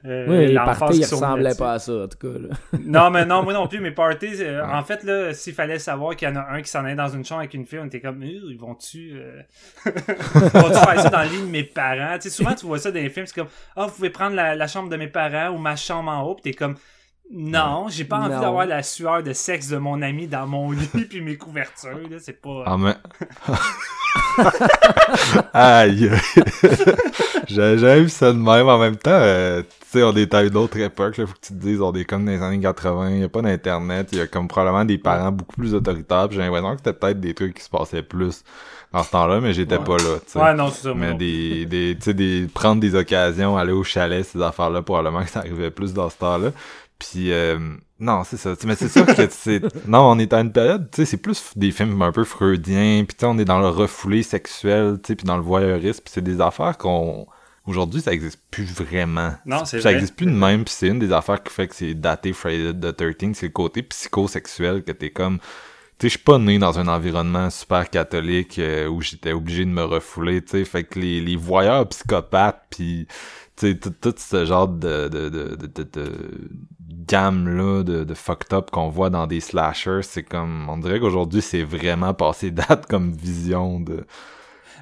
Euh, 0.06 0.26
Oui, 0.28 0.48
les 0.48 0.56
parties, 0.56 1.00
ils 1.00 1.06
ressemblaient 1.06 1.56
pas 1.56 1.74
à 1.74 1.80
ça, 1.80 1.94
en 1.94 2.08
tout 2.10 2.18
cas. 2.18 2.40
Là. 2.40 2.56
Non, 2.86 3.10
mais 3.10 3.26
non, 3.26 3.44
moi 3.44 3.54
non 3.54 3.68
plus, 3.68 3.80
mes 3.80 3.92
parties, 3.92 4.36
euh, 4.42 4.66
en 4.66 4.84
fait, 4.84 5.04
là, 5.04 5.34
s'il 5.34 5.54
fallait 5.54 5.80
savoir 5.80 6.16
qu'il 6.18 6.28
y 6.28 6.32
en 6.32 6.36
a 6.36 6.46
un 6.52 6.62
qui 6.62 6.70
s'en 6.70 6.86
est 6.86 6.96
dans 6.96 7.08
une 7.08 7.24
chambre 7.24 7.40
avec 7.40 7.54
une 7.54 7.66
fille, 7.66 7.80
on 7.82 7.86
était 7.86 8.02
comme, 8.02 8.22
Euh, 8.22 8.50
ils 8.50 8.58
vont-tu, 8.60 9.14
euh... 9.16 9.42
vont-tu 9.86 10.80
faire 10.80 11.00
ça 11.00 11.10
dans 11.10 11.24
le 11.24 11.30
lit 11.30 11.42
de 11.42 11.48
mes 11.48 11.64
parents? 11.64 12.16
Tu 12.16 12.24
sais, 12.24 12.30
souvent, 12.30 12.54
tu 12.54 12.66
vois 12.66 12.80
ça 12.80 12.92
dans 12.92 13.00
les 13.00 13.10
films, 13.10 13.26
c'est 13.26 13.36
comme, 13.36 13.48
ah, 13.78 13.86
vous 13.86 13.94
pouvez 13.94 14.10
prendre 14.10 14.36
la, 14.36 14.56
la 14.56 14.68
chambre 14.68 14.90
de 14.90 14.98
mes 14.98 15.08
parents 15.08 15.50
ou 15.56 15.58
ma 15.58 15.78
chambre 15.78 16.12
en 16.12 16.24
haut, 16.24 16.36
pis 16.36 16.42
t'es 16.42 16.54
comme, 16.54 16.76
non, 17.36 17.88
j'ai 17.90 18.06
pas 18.06 18.20
envie 18.20 18.36
Non. 18.36 18.42
d'avoir 18.42 18.66
la 18.68 18.84
sueur 18.84 19.24
de 19.24 19.34
sexe 19.34 19.68
de 19.70 19.78
mon 19.78 20.02
ami 20.04 20.28
dans 20.28 20.46
mon 20.48 20.70
lit 20.72 20.88
puis 21.10 21.20
mes 21.22 21.36
couvertures, 21.36 21.98
là, 22.10 22.18
c'est 22.20 22.40
pas... 22.42 22.64
en 22.68 22.78
même 22.78 22.96
aïe 25.54 26.10
j'ai 27.48 27.78
jamais 27.78 28.02
vu 28.02 28.10
ça 28.10 28.32
de 28.32 28.38
même 28.38 28.68
en 28.68 28.78
même 28.78 28.96
temps 28.96 29.12
euh, 29.12 29.62
tu 29.62 29.68
sais 29.90 30.04
on 30.04 30.16
est 30.16 30.34
à 30.34 30.44
une 30.44 30.56
autre 30.58 30.78
époque 30.78 31.18
là 31.18 31.26
faut 31.26 31.34
que 31.34 31.40
tu 31.48 31.54
te 31.54 31.60
dises 31.60 31.82
on 31.82 31.94
est 31.94 32.06
comme 32.06 32.26
dans 32.26 32.32
les 32.32 32.42
années 32.42 32.60
80 32.60 33.10
il 33.12 33.20
y 33.22 33.24
a 33.24 33.30
pas 33.30 33.42
d'internet 33.42 34.10
il 34.12 34.18
y 34.20 34.22
a 34.22 34.28
comme 34.28 34.48
probablement 34.48 34.86
des 34.86 34.98
parents 34.98 35.32
beaucoup 35.32 35.56
plus 35.56 35.74
autoritaires 35.74 36.28
j'ai 36.32 36.40
l'impression 36.40 36.72
que 36.74 36.78
c'était 36.78 36.94
peut-être 36.94 37.20
des 37.20 37.34
trucs 37.34 37.56
qui 37.56 37.64
se 37.64 37.70
passaient 37.70 38.04
plus 38.04 38.44
dans 38.92 39.04
ce 39.04 39.12
temps-là 39.12 39.40
mais 39.42 39.54
j'étais 39.54 39.78
Ouais. 39.78 39.84
pas 39.84 39.98
là 39.98 40.20
tu 40.26 40.32
sais 40.32 40.40
Ouais, 40.40 40.54
non, 40.54 40.70
c'est 40.70 40.84
ça, 40.84 40.94
Mais 40.96 41.12
non 41.12 41.18
des, 41.18 41.66
des, 41.66 41.96
tu 41.96 42.04
sais, 42.04 42.14
des, 42.14 42.48
prendre 42.54 42.80
des 42.80 42.94
occasions, 42.94 43.58
aller 43.58 43.72
au 43.72 43.84
chalet, 43.84 44.24
ces 44.24 44.40
affaires-là, 44.40 44.84
probablement 44.84 45.24
que 45.24 45.32
ça 45.32 45.40
arrivait 45.40 45.72
plus 45.72 45.96
dans 45.96 46.12
ce 46.12 46.18
temps-là. 46.18 46.50
Puis, 47.12 47.32
euh, 47.32 47.60
non, 48.00 48.24
c'est 48.24 48.38
ça. 48.38 48.56
Tu 48.56 48.62
sais, 48.62 48.68
Mais 48.68 48.76
c'est 48.76 48.88
sûr 48.90 49.06
que 49.06 49.28
c'est, 49.30 49.62
non, 49.88 50.00
on 50.12 50.20
est 50.20 50.32
à 50.34 50.40
une 50.40 50.52
période, 50.54 50.90
tu 50.92 50.98
sais, 50.98 51.06
c'est 51.06 51.18
plus 51.18 51.52
des 51.56 51.72
films 51.72 52.02
un 52.02 52.12
peu 52.12 52.24
freudiens, 52.24 53.04
puis 53.06 53.16
tu 53.16 53.22
sais, 53.22 53.26
on 53.26 53.38
est 53.38 53.46
dans 53.46 53.60
le 53.60 53.68
refoulé 53.68 54.24
sexuel, 54.24 55.00
tu 55.04 55.10
sais, 55.10 55.16
puis 55.16 55.26
dans 55.26 55.36
le 55.38 55.44
voyeurisme, 55.44 56.02
puis 56.04 56.14
c'est 56.14 56.24
des 56.24 56.40
affaires 56.40 56.78
qu'on, 56.78 57.28
aujourd'hui, 57.66 58.02
ça 58.02 58.14
existe 58.14 58.40
plus 58.52 58.72
vraiment. 58.74 59.34
Non, 59.46 59.66
c'est 59.66 59.82
Ça 59.82 59.90
vrai. 59.90 59.96
existe 59.96 60.16
plus 60.16 60.28
de 60.28 60.32
même, 60.32 60.64
puis 60.64 60.74
c'est 60.78 60.88
une 60.88 61.00
des 61.00 61.12
affaires 61.12 61.44
qui 61.44 61.52
fait 61.54 61.68
que 61.68 61.76
c'est 61.76 61.94
daté 61.94 62.32
Friday 62.34 62.74
the 62.74 62.96
13 62.96 63.34
c'est 63.34 63.48
le 63.48 63.52
côté 63.52 63.84
psychosexuel 63.84 64.84
que 64.84 64.92
t'es 64.94 65.12
comme, 65.12 65.40
tu 65.40 66.08
sais, 66.08 66.10
je 66.10 66.18
suis 66.18 66.20
pas 66.20 66.38
né 66.40 66.58
dans 66.60 66.80
un 66.80 66.88
environnement 66.88 67.50
super 67.50 67.90
catholique 67.90 68.60
euh, 68.60 68.88
où 68.88 69.02
j'étais 69.02 69.34
obligé 69.34 69.66
de 69.66 69.70
me 69.72 69.84
refouler, 69.84 70.42
tu 70.42 70.52
sais, 70.52 70.66
fait 70.66 70.84
que 70.86 71.00
les, 71.00 71.20
les 71.22 71.36
voyeurs 71.36 71.88
psychopathes, 71.90 72.64
puis 72.70 73.08
tu 73.56 73.68
sais, 73.72 73.78
tout, 73.78 73.92
tout 73.92 74.16
ce 74.18 74.46
genre 74.46 74.68
de, 74.68 75.08
de, 75.10 75.30
de, 75.30 75.56
de, 75.56 75.68
de, 75.68 75.84
de 75.84 76.50
gamme-là 77.08 77.84
de, 77.84 78.04
de 78.04 78.14
fucked 78.14 78.54
up 78.54 78.72
qu'on 78.72 78.90
voit 78.90 79.10
dans 79.10 79.28
des 79.28 79.40
slashers, 79.40 80.02
c'est 80.04 80.24
comme, 80.24 80.68
on 80.70 80.78
dirait 80.78 81.00
qu'aujourd'hui, 81.00 81.42
c'est 81.42 81.64
vraiment 81.64 82.14
passé 82.14 82.52
date 82.52 82.86
comme 82.88 83.12
vision 83.12 83.80
de... 83.80 84.06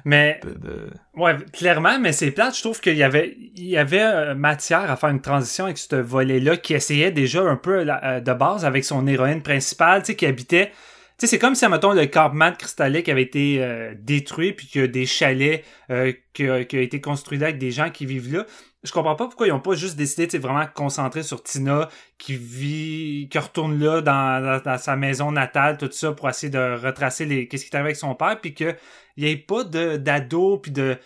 Mais, 0.04 0.40
de, 0.42 0.50
de... 0.50 0.90
ouais, 1.14 1.36
clairement, 1.52 1.98
mais 2.00 2.10
c'est 2.12 2.32
plate, 2.32 2.56
je 2.56 2.62
trouve 2.62 2.80
qu'il 2.80 2.96
y 2.96 3.04
avait, 3.04 3.36
il 3.54 3.66
y 3.68 3.76
avait 3.76 4.02
euh, 4.02 4.34
matière 4.34 4.90
à 4.90 4.96
faire 4.96 5.10
une 5.10 5.20
transition 5.20 5.66
avec 5.66 5.78
ce 5.78 5.94
volet-là 5.94 6.56
qui 6.56 6.74
essayait 6.74 7.12
déjà 7.12 7.42
un 7.42 7.54
peu 7.54 7.84
la- 7.84 8.04
euh, 8.04 8.20
de 8.20 8.32
base 8.32 8.64
avec 8.64 8.84
son 8.84 9.06
héroïne 9.06 9.42
principale, 9.42 10.02
tu 10.02 10.06
sais, 10.06 10.16
qui 10.16 10.26
habitait 10.26 10.72
tu 11.18 11.28
sais, 11.28 11.36
c'est 11.36 11.38
comme 11.38 11.54
si, 11.54 11.68
mettons, 11.68 11.92
le 11.92 12.06
campement 12.06 12.50
de 12.50 12.56
Cristallic 12.56 13.08
avait 13.08 13.22
été 13.22 13.58
euh, 13.60 13.94
détruit, 13.96 14.54
puis 14.54 14.66
qu'il 14.66 14.80
y 14.80 14.84
a 14.84 14.88
des 14.88 15.06
chalets 15.06 15.62
euh, 15.90 16.12
qui, 16.32 16.46
qui 16.66 16.76
a 16.76 16.80
été 16.80 17.00
construit 17.00 17.38
là 17.38 17.48
avec 17.48 17.58
des 17.58 17.70
gens 17.70 17.90
qui 17.90 18.06
vivent 18.06 18.32
là. 18.34 18.44
Je 18.82 18.90
comprends 18.90 19.14
pas 19.14 19.26
pourquoi 19.26 19.46
ils 19.46 19.52
ont 19.52 19.60
pas 19.60 19.74
juste 19.74 19.96
décidé 19.96 20.26
de 20.26 20.38
vraiment 20.38 20.66
concentrer 20.66 21.22
sur 21.22 21.42
Tina, 21.42 21.88
qui 22.18 22.36
vit, 22.36 23.28
qui 23.30 23.38
retourne 23.38 23.78
là 23.78 24.00
dans, 24.00 24.78
sa 24.78 24.96
maison 24.96 25.30
natale, 25.30 25.78
tout 25.78 25.88
ça, 25.92 26.12
pour 26.12 26.28
essayer 26.28 26.50
de 26.50 26.84
retracer 26.84 27.24
les 27.24 27.46
qu'est-ce 27.46 27.64
qui 27.64 27.74
est 27.74 27.78
avec 27.78 27.96
son 27.96 28.14
père, 28.16 28.40
puis 28.40 28.54
qu'il 28.54 28.76
y 29.18 29.26
ait 29.28 29.36
pas 29.36 29.62
de 29.64 29.96
d'ados, 29.96 30.60
puis 30.60 30.72
de 30.72 30.98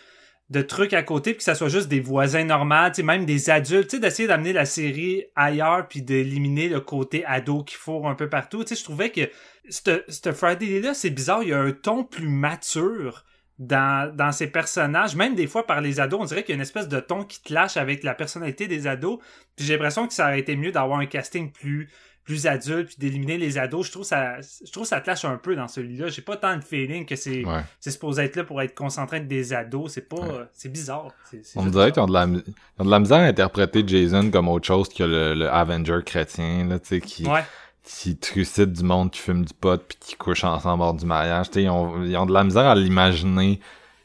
de 0.50 0.62
trucs 0.62 0.92
à 0.92 1.02
côté, 1.02 1.32
puis 1.32 1.38
que 1.38 1.44
ça 1.44 1.56
soit 1.56 1.68
juste 1.68 1.88
des 1.88 2.00
voisins 2.00 2.44
normaux, 2.44 2.90
même 3.02 3.26
des 3.26 3.50
adultes, 3.50 3.88
tu 3.88 3.96
sais, 3.96 4.00
d'essayer 4.00 4.28
d'amener 4.28 4.52
la 4.52 4.64
série 4.64 5.24
ailleurs, 5.34 5.88
puis 5.88 6.02
d'éliminer 6.02 6.68
le 6.68 6.80
côté 6.80 7.24
ado 7.26 7.64
qui 7.64 7.74
fourre 7.74 8.08
un 8.08 8.14
peu 8.14 8.28
partout. 8.28 8.62
Tu 8.62 8.74
sais, 8.74 8.80
je 8.80 8.84
trouvais 8.84 9.10
que 9.10 9.22
ce 9.68 10.32
Friday-là, 10.32 10.94
c'est 10.94 11.10
bizarre, 11.10 11.42
il 11.42 11.48
y 11.48 11.52
a 11.52 11.60
un 11.60 11.72
ton 11.72 12.04
plus 12.04 12.28
mature 12.28 13.24
dans, 13.58 14.14
dans 14.14 14.32
ces 14.32 14.48
personnages, 14.48 15.16
même 15.16 15.34
des 15.34 15.46
fois 15.46 15.66
par 15.66 15.80
les 15.80 15.98
ados, 16.00 16.20
on 16.20 16.24
dirait 16.24 16.42
qu'il 16.42 16.50
y 16.50 16.54
a 16.54 16.56
une 16.56 16.62
espèce 16.62 16.88
de 16.88 17.00
ton 17.00 17.24
qui 17.24 17.40
clash 17.42 17.76
avec 17.76 18.02
la 18.04 18.14
personnalité 18.14 18.68
des 18.68 18.86
ados, 18.86 19.18
puis 19.56 19.64
j'ai 19.64 19.74
l'impression 19.74 20.06
que 20.06 20.12
ça 20.12 20.26
aurait 20.26 20.40
été 20.40 20.56
mieux 20.56 20.72
d'avoir 20.72 20.98
un 20.98 21.06
casting 21.06 21.50
plus 21.50 21.88
plus 22.24 22.48
adulte 22.48 22.88
puis 22.88 22.96
d'éliminer 22.98 23.38
les 23.38 23.56
ados. 23.56 23.86
Je 23.86 23.92
trouve 23.92 24.02
ça 24.02 24.38
je 24.40 24.72
trouve 24.72 24.84
ça 24.84 25.00
clash 25.00 25.24
un 25.24 25.36
peu 25.36 25.54
dans 25.54 25.68
celui-là. 25.68 26.08
J'ai 26.08 26.22
pas 26.22 26.36
tant 26.36 26.56
de 26.56 26.60
feeling 26.64 27.06
que 27.06 27.14
c'est 27.14 27.44
Ouais. 27.46 27.60
c'est 27.78 27.92
supposé 27.92 28.24
être 28.24 28.34
là 28.34 28.42
pour 28.42 28.60
être 28.60 28.74
concentré 28.74 29.18
avec 29.18 29.28
des 29.28 29.52
ados. 29.54 29.92
C'est 29.92 30.08
pas 30.08 30.16
Ouais. 30.16 30.44
c'est 30.52 30.68
bizarre. 30.68 31.12
C'est- 31.30 31.44
c'est 31.44 31.56
On 31.56 31.66
dirait 31.66 31.92
qu'ils 31.92 32.02
ont 32.02 32.06
de 32.08 32.12
la, 32.12 32.24
ils 32.26 32.42
ont 32.80 32.84
de 32.84 32.90
la 32.90 32.98
misère 32.98 33.18
à 33.18 33.26
interpréter 33.26 33.84
Jason 33.86 34.28
comme 34.32 34.48
autre 34.48 34.66
chose 34.66 34.88
que 34.88 35.04
le, 35.04 35.34
le 35.34 35.48
Avenger 35.48 36.00
chrétien, 36.04 36.66
là, 36.68 36.80
tu 36.80 36.88
sais, 36.88 37.00
qui, 37.00 37.24
ouais 37.28 37.44
qui 37.86 38.16
trucide 38.18 38.72
du 38.72 38.82
monde, 38.84 39.10
qui 39.12 39.20
fume 39.20 39.44
du 39.44 39.54
pot, 39.54 39.80
puis 39.88 39.96
qui 40.00 40.16
couche 40.16 40.44
ensemble 40.44 40.82
hors 40.82 40.94
du 40.94 41.06
mariage. 41.06 41.46
Ils 41.56 41.70
ont, 41.70 42.02
ils 42.04 42.16
ont 42.16 42.26
de 42.26 42.32
la 42.34 42.44
misère 42.44 42.66
à 42.66 42.74
l'imaginer 42.74 43.60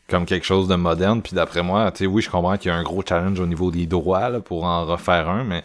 comme 0.08 0.26
quelque 0.26 0.46
chose 0.46 0.68
de 0.68 0.76
moderne. 0.76 1.22
Puis 1.22 1.34
d'après 1.36 1.64
moi, 1.64 1.92
tu 1.92 2.00
sais, 2.00 2.06
oui, 2.06 2.22
je 2.22 2.30
comprends 2.30 2.58
qu'il 2.58 2.72
y 2.72 2.74
a 2.74 2.78
un 2.78 2.84
gros 2.84 3.02
challenge 3.08 3.40
au 3.40 3.48
niveau 3.48 3.72
des 3.72 3.88
droits 3.88 4.30
là, 4.30 4.40
pour 4.40 4.66
en 4.66 4.86
refaire 4.86 5.30
un, 5.30 5.44
mais 5.44 5.64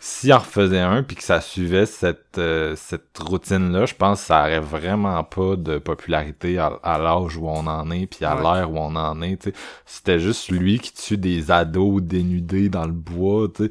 s'il 0.00 0.32
en 0.32 0.38
refaisait 0.38 0.78
un 0.80 1.02
puis 1.02 1.16
que 1.16 1.24
ça 1.24 1.40
suivait 1.40 1.84
cette 1.84 2.38
euh, 2.38 2.74
cette 2.76 3.18
routine 3.18 3.72
là, 3.72 3.84
je 3.84 3.94
pense 3.94 4.20
que 4.20 4.26
ça 4.28 4.42
aurait 4.42 4.60
vraiment 4.60 5.24
pas 5.24 5.56
de 5.56 5.78
popularité 5.78 6.56
à, 6.58 6.66
à 6.84 6.98
l'âge 6.98 7.36
où 7.36 7.48
on 7.48 7.66
en 7.66 7.90
est 7.90 8.06
puis 8.06 8.24
à 8.24 8.36
Ouais. 8.36 8.42
l'ère 8.60 8.70
où 8.70 8.78
on 8.78 8.94
en 8.96 9.20
est. 9.22 9.50
C'était 9.86 10.20
juste 10.20 10.50
lui 10.50 10.78
qui 10.78 10.92
tue 10.94 11.18
des 11.18 11.50
ados 11.50 12.00
dénudés 12.02 12.68
dans 12.68 12.86
le 12.86 12.92
bois. 12.92 13.48
tu 13.54 13.64
sais. 13.64 13.70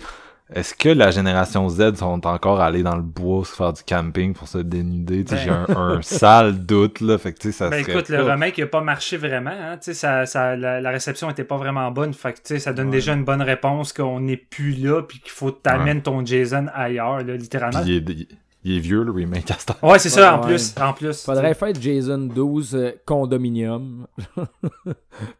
Est-ce 0.53 0.73
que 0.73 0.87
la 0.87 1.11
génération 1.11 1.67
Z 1.67 1.95
sont 1.95 2.25
encore 2.25 2.61
allés 2.61 2.81
dans 2.81 2.95
le 2.95 3.01
bois 3.01 3.43
se 3.43 3.53
faire 3.53 3.73
du 3.73 3.83
camping 3.83 4.33
pour 4.33 4.47
se 4.47 4.59
dénuder? 4.59 5.25
J'ai 5.29 5.49
un, 5.49 5.65
un 5.69 6.01
sale 6.01 6.65
doute, 6.65 7.01
là. 7.01 7.17
Fait 7.17 7.33
que, 7.33 7.51
ça 7.51 7.69
Ben 7.69 7.81
serait 7.83 7.91
écoute, 7.91 8.07
le 8.09 8.23
remake 8.23 8.57
il 8.57 8.63
a 8.63 8.67
pas 8.67 8.79
marché 8.81 9.17
vraiment, 9.17 9.51
hein. 9.51 9.77
Ça, 9.81 10.25
ça, 10.25 10.55
la, 10.55 10.79
la 10.79 10.89
réception 10.89 11.29
était 11.29 11.43
pas 11.43 11.57
vraiment 11.57 11.91
bonne. 11.91 12.13
Fait 12.13 12.41
que 12.41 12.59
ça 12.59 12.71
donne 12.71 12.89
déjà 12.89 13.13
une 13.13 13.25
bonne 13.25 13.41
réponse 13.41 13.91
qu'on 13.91 14.21
n'est 14.21 14.37
plus 14.37 14.71
là 14.71 15.01
puis 15.01 15.19
qu'il 15.19 15.31
faut 15.31 15.51
que 15.51 15.61
t'amènes 15.61 16.01
ton 16.01 16.25
Jason 16.25 16.67
ailleurs, 16.73 17.23
là, 17.23 17.35
littéralement. 17.35 17.81
Puis 17.81 17.97
il 17.97 18.21
est, 18.21 18.27
il 18.67 18.77
est 18.77 18.79
vieux, 18.79 19.03
le 19.03 19.11
remake, 19.11 19.49
à 19.51 19.55
ce 19.55 19.65
temps. 19.67 19.75
Ouais, 19.81 19.97
c'est 19.99 20.09
ça, 20.09 20.35
en 20.35 20.41
Ouais. 20.41 20.47
plus. 20.47 20.75
En 20.79 20.93
plus. 20.93 21.23
Faudrait 21.23 21.53
faire 21.53 21.73
Jason 21.79 22.17
12 22.17 22.75
euh, 22.75 22.91
condominium. 23.05 24.07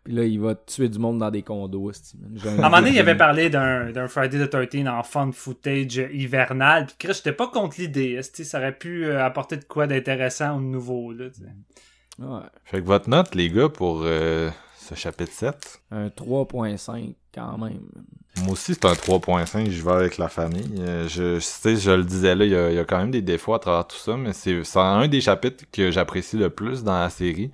Puis 0.03 0.13
là, 0.13 0.23
il 0.23 0.39
va 0.39 0.55
tuer 0.55 0.89
du 0.89 0.97
monde 0.99 1.19
dans 1.19 1.29
des 1.31 1.43
condos. 1.43 1.91
À 1.91 2.49
un 2.49 2.55
moment 2.55 2.77
donné, 2.77 2.91
il 2.91 2.99
avait 2.99 3.17
parlé 3.17 3.49
d'un 3.49 3.91
d'un 3.91 4.07
Friday 4.07 4.45
the 4.45 4.49
13 4.49 4.87
en 4.87 5.03
fun 5.03 5.31
footage 5.31 5.97
hivernal. 6.11 6.85
Puis 6.87 6.95
Chris, 6.99 7.13
j'étais 7.15 7.33
pas 7.33 7.47
contre 7.47 7.75
l'idée. 7.79 8.19
Ça 8.21 8.57
aurait 8.59 8.77
pu 8.77 9.05
euh, 9.05 9.23
apporter 9.25 9.57
de 9.57 9.63
quoi 9.65 9.87
d'intéressant 9.87 10.57
ou 10.57 10.59
de 10.61 10.65
nouveau. 10.65 11.11
Là. 11.13 11.25
Ouais, 12.19 12.39
Fait 12.65 12.81
que 12.81 12.85
votre 12.85 13.09
note, 13.09 13.35
les 13.35 13.49
gars, 13.49 13.69
pour 13.69 14.01
euh, 14.03 14.49
ce 14.79 14.95
chapitre 14.95 15.31
7, 15.31 15.81
un 15.91 16.07
3.5 16.07 17.13
quand 17.33 17.57
même. 17.57 17.81
Moi 18.43 18.53
aussi, 18.53 18.73
c'est 18.73 18.85
un 18.85 18.93
3.5, 18.93 19.69
je 19.69 19.83
vais 19.83 19.91
avec 19.91 20.17
la 20.17 20.27
famille. 20.27 20.75
Euh, 20.79 21.07
je, 21.07 21.35
je 21.35 21.39
sais, 21.39 21.75
je 21.75 21.91
le 21.91 22.03
disais 22.03 22.35
là, 22.35 22.45
il 22.45 22.51
y, 22.51 22.55
a, 22.55 22.69
il 22.69 22.75
y 22.75 22.79
a 22.79 22.85
quand 22.85 22.97
même 22.97 23.11
des 23.11 23.21
défauts 23.21 23.53
à 23.53 23.59
travers 23.59 23.87
tout 23.87 23.97
ça, 23.97 24.15
mais 24.17 24.33
c'est 24.33 24.61
un 24.75 25.07
des 25.07 25.21
chapitres 25.21 25.65
que 25.71 25.91
j'apprécie 25.91 26.37
le 26.37 26.49
plus 26.49 26.83
dans 26.83 26.99
la 26.99 27.09
série. 27.09 27.51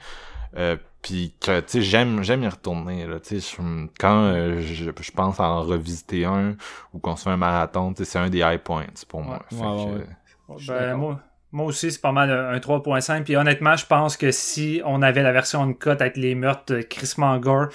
Euh, 0.58 0.76
puis 1.02 1.34
que, 1.42 1.60
tu 1.60 1.66
sais, 1.68 1.82
j'aime, 1.82 2.24
j'aime 2.24 2.44
y 2.44 2.48
retourner, 2.48 3.06
là, 3.06 3.20
tu 3.20 3.42
sais, 3.42 3.58
quand 4.00 4.24
euh, 4.24 4.62
je, 4.62 4.92
je 4.98 5.12
pense 5.12 5.40
en 5.40 5.62
revisiter 5.62 6.26
un 6.26 6.56
ou 6.94 7.00
qu'on 7.00 7.16
se 7.16 7.24
fait 7.24 7.30
un 7.32 7.38
marathon, 7.38 7.94
tu 7.94 8.06
sais, 8.06 8.12
c'est 8.12 8.20
un 8.20 8.30
des 8.30 8.40
high 8.40 8.60
points 8.60 8.86
pour 9.10 9.22
moi. 9.22 9.42
Ouais, 9.52 9.58
Fait 9.58 9.64
ouais, 9.66 9.86
que, 9.86 10.00
ouais. 10.00 10.58
Je 10.58 10.64
suis 10.64 10.72
Ben, 10.72 10.96
moi, 10.96 11.20
moi 11.52 11.66
aussi, 11.66 11.92
c'est 11.92 12.02
pas 12.02 12.12
mal 12.12 12.32
un 12.32 12.50
un 12.50 12.58
3.5. 12.58 13.24
Puis 13.24 13.36
honnêtement, 13.36 13.76
je 13.76 13.86
pense 13.86 14.18
que 14.18 14.32
si 14.32 14.82
on 14.86 15.02
avait 15.02 15.24
la 15.24 15.32
version 15.32 15.62
uncut 15.62 15.90
avec 15.90 16.18
les 16.18 16.36
meurtres 16.36 16.74
de 16.74 16.82
Chris 16.82 17.14
Mangor, 17.18 17.68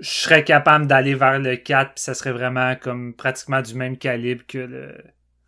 je 0.00 0.08
serais 0.08 0.44
capable 0.44 0.86
d'aller 0.86 1.14
vers 1.14 1.38
le 1.38 1.56
4, 1.56 1.94
puis 1.94 2.02
ça 2.02 2.14
serait 2.14 2.32
vraiment 2.32 2.74
comme 2.76 3.14
pratiquement 3.14 3.60
du 3.62 3.74
même 3.74 3.96
calibre 3.96 4.42
que 4.46 4.58
le 4.58 4.94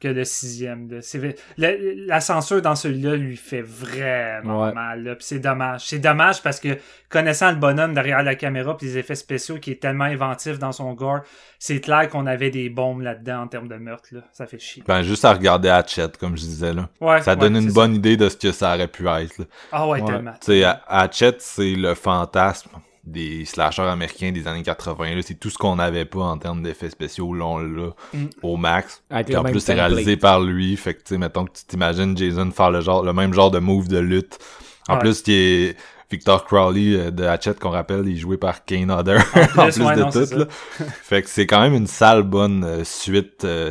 que 0.01 0.09
le 0.09 0.25
sixième. 0.25 0.91
là. 0.91 0.97
C'est 1.01 1.19
vrai- 1.19 1.37
le- 1.59 2.07
la 2.09 2.21
censure 2.21 2.61
dans 2.61 2.75
celui-là 2.75 3.15
lui 3.15 3.37
fait 3.37 3.63
vraiment 3.63 4.65
Ouais. 4.65 4.73
mal. 4.73 5.17
c'est 5.21 5.39
dommage. 5.39 5.83
C'est 5.87 6.01
dommage 6.01 6.43
parce 6.43 6.59
que 6.59 6.71
connaissant 7.09 7.51
le 7.51 7.57
bonhomme 7.57 7.95
derrière 7.95 8.21
la 8.25 8.35
caméra 8.35 8.77
puis 8.77 8.89
les 8.89 8.99
effets 8.99 9.15
spéciaux 9.15 9.59
qui 9.61 9.71
est 9.71 9.81
tellement 9.81 10.03
inventif 10.07 10.59
dans 10.59 10.73
son 10.73 10.93
gore, 10.95 11.21
c'est 11.61 11.81
clair 11.81 12.09
qu'on 12.09 12.27
avait 12.27 12.51
des 12.51 12.69
bombes 12.69 13.03
là-dedans 13.03 13.43
en 13.43 13.47
termes 13.47 13.69
de 13.69 13.77
meurtre. 13.77 14.09
Là. 14.11 14.23
Ça 14.33 14.49
fait 14.49 14.59
chier. 14.59 14.83
Ben, 14.89 15.03
juste 15.03 15.25
à 15.25 15.33
regarder 15.33 15.69
Hatchet, 15.69 16.09
comme 16.19 16.37
je 16.37 16.43
disais, 16.43 16.73
là. 16.75 16.89
Ouais, 17.01 17.23
Ça 17.23 17.35
ouais, 17.35 17.37
donne 17.37 17.55
une 17.55 17.73
bonne 17.73 17.95
idée 17.95 18.17
de 18.17 18.29
ce 18.29 18.37
que 18.37 18.51
ça 18.51 18.75
aurait 18.75 18.89
pu 18.89 19.07
être, 19.07 19.39
là. 19.39 19.45
Ah 19.71 19.87
ouais, 19.87 20.01
Ouais. 20.03 20.11
tellement. 20.13 20.33
Tu 20.45 20.47
sais, 20.61 20.65
Hatchet, 20.89 21.37
c'est 21.39 21.77
le 21.77 21.95
fantasme 21.95 22.71
des 23.05 23.45
slashers 23.45 23.83
américains 23.83 24.31
des 24.33 24.47
années 24.47 24.63
80. 24.63 25.15
là. 25.17 25.23
C'est 25.23 25.35
tout 25.35 25.51
ce 25.51 25.59
qu'on 25.59 25.77
n'avait 25.77 26.05
pas 26.05 26.21
en 26.21 26.39
termes 26.39 26.63
d'effets 26.63 26.91
spéciaux. 26.91 27.35
Là, 27.35 27.45
on 27.45 27.59
l'a 27.59 27.91
Mm. 28.15 28.27
au 28.43 28.57
max. 28.57 29.03
Avec 29.11 29.27
Puis 29.27 29.35
le 29.35 29.41
en 29.41 29.45
plus, 29.45 29.61
c'est 29.61 29.75
réalisé 29.75 30.17
par 30.17 30.41
lui. 30.41 30.77
Fait 30.77 30.95
que, 30.95 30.99
tu 31.01 31.05
sais, 31.09 31.19
mettons 31.19 31.45
que 31.47 31.53
tu 31.53 31.65
t'imagines 31.67 32.17
Jason 32.17 32.51
faire 32.53 32.71
le 32.71 32.81
genre, 32.81 33.03
le 33.03 33.13
même 33.13 33.35
genre 33.35 33.51
de 33.51 33.59
move 33.59 33.89
de 33.89 33.99
lutte. 33.99 34.39
En 34.89 34.95
Ouais. 34.95 35.01
plus, 35.01 35.23
qui 35.23 35.33
est 35.33 35.77
Victor 36.11 36.45
Crowley 36.45 36.95
euh, 36.97 37.11
de 37.11 37.25
Hatchet, 37.25 37.55
qu'on 37.55 37.71
rappelle, 37.71 38.03
il 38.07 38.15
est 38.15 38.21
joué 38.21 38.37
par 38.37 38.65
Kane 38.65 38.91
Hodder. 38.91 39.19
en 39.57 39.65
plus, 39.65 39.73
plus 39.75 39.83
ouais, 39.85 39.97
de 39.97 40.01
non, 40.03 40.11
tout, 40.11 40.39
là. 40.39 40.47
fait 41.03 41.23
que 41.23 41.29
c'est 41.31 41.47
quand 41.47 41.61
même 41.61 41.75
une 41.75 41.87
sale 41.87 42.23
bonne 42.23 42.63
euh, 42.65 42.85
suite, 42.85 43.45
euh, 43.45 43.71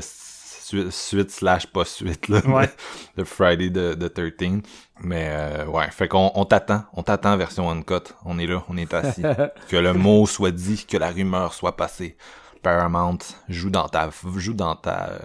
suite, 0.72 0.92
suite 0.92 1.32
slash 1.32 1.68
pas 1.68 1.86
suite, 1.86 2.28
là. 2.30 2.40
Ouais. 2.46 2.70
de 3.18 3.24
Friday 3.24 3.70
de, 3.70 3.94
de 3.94 4.08
13. 4.08 4.62
Mais 5.04 5.30
euh, 5.32 5.66
ouais, 5.66 5.90
fait 5.92 6.08
qu'on 6.08 6.32
on 6.36 6.46
t'attend, 6.46 6.84
on 6.94 7.04
t'attend 7.04 7.36
version 7.38 7.70
uncut. 7.70 8.14
On 8.26 8.38
est 8.40 8.48
là, 8.48 8.64
on 8.70 8.78
est 8.78 8.94
assis. 8.94 9.24
que 9.70 9.76
le 9.78 9.94
mot 9.94 10.26
soit 10.28 10.52
dit, 10.52 10.86
que 10.86 10.98
la 10.98 11.10
rumeur 11.12 11.54
soit 11.54 11.76
passée. 11.76 12.16
Paramount 12.64 13.18
joue 13.50 13.70
dans 13.72 13.88
ta 13.90 14.10
joue 14.38 14.54
dans 14.54 14.76
ta 14.76 15.10
euh, 15.10 15.18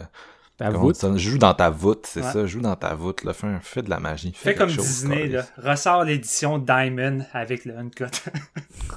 Ta 0.56 0.70
voûte. 0.70 0.97
ça? 0.97 1.14
joue 1.18 1.36
dans 1.36 1.52
ta 1.52 1.68
voûte, 1.68 2.06
c'est 2.09 2.23
Ouais. 2.24 2.32
ça, 2.32 2.47
joue 2.47 2.62
dans 2.62 2.77
ta 2.77 2.94
voûte, 2.94 3.24
là, 3.24 3.35
fais, 3.35 3.47
un- 3.47 3.60
fais 3.60 3.82
de 3.82 3.90
la 3.90 4.01
magie. 4.01 4.32
Fais 4.35 4.55
comme 4.55 4.70
chose, 4.70 4.86
Disney, 4.86 5.27
là. 5.28 5.43
Ressort 5.62 6.05
l'édition 6.05 6.56
Diamond 6.59 7.18
avec 7.35 7.66
le 7.66 7.77
uncut. 7.77 8.05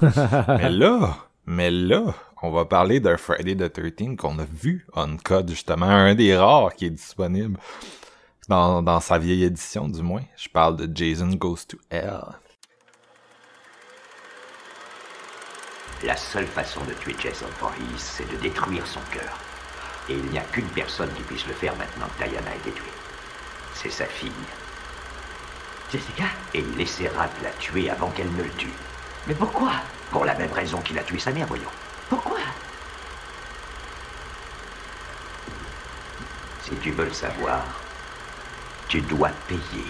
Mais 0.48 0.70
là, 0.70 1.16
mais 1.46 1.70
là, 1.70 2.14
on 2.42 2.50
va 2.50 2.64
parler 2.64 3.00
d'un 3.00 3.16
Friday 3.16 3.54
the 3.54 3.72
13 3.72 4.16
qu'on 4.16 4.38
a 4.38 4.44
vu 4.44 4.86
uncut, 4.94 5.46
justement, 5.48 5.86
un 5.86 6.14
des 6.14 6.36
rares 6.36 6.74
qui 6.74 6.86
est 6.86 6.90
disponible 6.90 7.58
dans, 8.48 8.82
dans 8.82 9.00
sa 9.00 9.18
vieille 9.18 9.44
édition, 9.44 9.88
du 9.88 10.02
moins. 10.02 10.22
Je 10.36 10.48
parle 10.48 10.76
de 10.76 10.90
Jason 10.92 11.28
Goes 11.34 11.66
to 11.68 11.78
Hell. 11.90 12.38
La 16.02 16.16
seule 16.16 16.46
façon 16.46 16.80
de 16.84 16.94
tuer 16.94 17.14
Jason 17.20 17.46
Voorhees, 17.60 17.98
c'est 17.98 18.30
de 18.30 18.36
détruire 18.36 18.86
son 18.86 19.00
cœur. 19.12 19.38
Et 20.08 20.14
il 20.14 20.24
n'y 20.30 20.38
a 20.38 20.44
qu'une 20.44 20.68
personne 20.68 21.12
qui 21.12 21.22
puisse 21.22 21.46
le 21.46 21.52
faire 21.52 21.76
maintenant 21.76 22.06
que 22.18 22.24
Diana 22.24 22.50
a 22.50 22.56
été 22.56 22.70
tuée. 22.70 22.84
C'est 23.74 23.90
sa 23.90 24.06
fille. 24.06 24.32
Jessica? 25.92 26.24
Et 26.54 26.60
il 26.60 26.80
essaiera 26.80 27.26
de 27.26 27.44
la 27.44 27.50
tuer 27.50 27.90
avant 27.90 28.10
qu'elle 28.10 28.32
ne 28.32 28.42
le 28.42 28.50
tue. 28.50 28.72
Mais 29.26 29.34
pourquoi? 29.34 29.72
Pour 30.10 30.24
la 30.24 30.34
même 30.34 30.52
raison 30.52 30.80
qu'il 30.80 30.98
a 30.98 31.02
tué 31.02 31.18
sa 31.18 31.32
mère, 31.32 31.46
voyons. 31.46 31.68
Pourquoi 32.10 32.40
Si 36.64 36.74
tu 36.82 36.90
veux 36.90 37.04
le 37.04 37.12
savoir, 37.12 37.62
tu 38.88 39.00
dois 39.00 39.30
payer. 39.46 39.86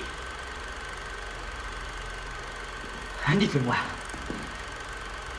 Dites-moi. 3.36 3.76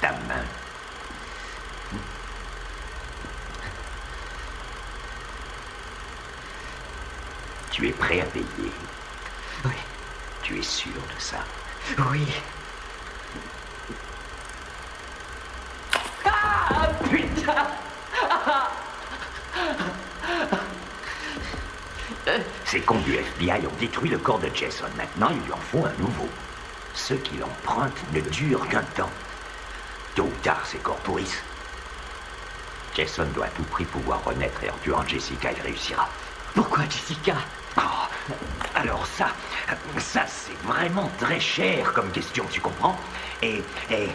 Ta 0.02 0.12
main. 0.28 0.46
Tu 7.72 7.88
es 7.88 7.92
prêt 7.92 8.22
à 8.22 8.26
payer 8.26 8.46
Oui. 9.66 9.72
Tu 10.42 10.58
es 10.58 10.64
sûr 10.64 10.92
de 10.94 11.22
ça 11.22 11.46
Oui. 12.10 12.28
Ah, 16.26 16.90
putain 17.10 17.68
Ces 22.66 22.82
cons 22.82 23.00
du 23.00 23.16
FBI 23.16 23.66
ont 23.68 23.80
détruit 23.80 24.10
le 24.10 24.18
corps 24.18 24.40
de 24.40 24.50
Jason. 24.54 24.86
Maintenant, 24.96 25.30
ils 25.32 25.46
lui 25.46 25.52
en 25.52 25.58
font 25.58 25.86
un 25.86 25.94
nouveau. 26.00 26.30
Ceux 26.94 27.18
qui 27.18 27.38
l'empruntent 27.38 28.04
ne 28.14 28.22
durent 28.22 28.68
qu'un 28.70 28.84
temps. 28.84 29.10
Tôt 30.16 30.24
ou 30.24 30.42
tard, 30.42 30.62
ces 30.66 30.78
corps 30.78 30.98
pourrissent. 30.98 31.44
Jason 32.96 33.26
doit 33.34 33.46
à 33.46 33.50
tout 33.50 33.64
prix 33.64 33.86
pouvoir 33.86 34.24
renaître 34.24 34.64
et 34.64 34.70
en 34.70 34.78
tuant 34.84 35.06
Jessica, 35.08 35.52
il 35.52 35.62
réussira. 35.62 36.08
Pourquoi 36.54 36.84
Jessica? 36.90 37.36
Oh, 37.78 37.82
Alors 38.76 39.06
ça, 39.08 39.28
ça 39.98 40.26
c'est 40.28 40.58
vraiment 40.64 41.10
très 41.20 41.40
cher 41.40 41.94
comme 41.94 42.12
question, 42.12 42.46
tu 42.52 42.60
comprends? 42.60 42.98
Et, 43.42 43.64
et, 43.90 44.10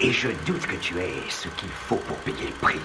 et 0.00 0.10
je 0.12 0.28
doute 0.46 0.66
que 0.66 0.76
tu 0.80 0.98
aies 0.98 1.12
ce 1.28 1.48
qu'il 1.58 1.68
faut 1.68 1.96
pour 1.96 2.16
payer 2.18 2.46
le 2.46 2.54
prix. 2.66 2.78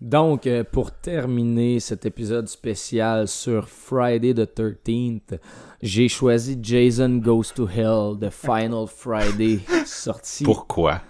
Donc, 0.00 0.46
euh, 0.46 0.62
pour 0.70 0.90
terminer 0.92 1.80
cet 1.80 2.04
épisode 2.04 2.48
spécial 2.48 3.26
sur 3.26 3.68
Friday 3.68 4.34
the 4.34 4.46
13th, 4.54 5.38
j'ai 5.82 6.08
choisi 6.08 6.58
Jason 6.62 7.16
Goes 7.16 7.52
to 7.54 7.66
Hell, 7.66 8.18
The 8.20 8.30
Final 8.30 8.86
Friday, 8.86 9.60
sorti. 9.86 10.44
Pourquoi? 10.44 11.00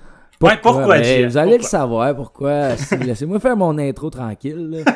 Ouais, 0.41 0.57
pourquoi, 0.63 0.99
Ben, 0.99 1.05
Jeff? 1.05 1.31
Vous 1.33 1.37
allez 1.37 1.53
le 1.53 1.57
Pourquoi? 1.59 1.69
savoir 1.69 2.15
pourquoi? 2.17 2.69
Laissez-moi 3.01 3.41
faire 3.41 3.57
mon 3.57 3.77
intro 3.79 4.09
tranquille. 4.11 4.85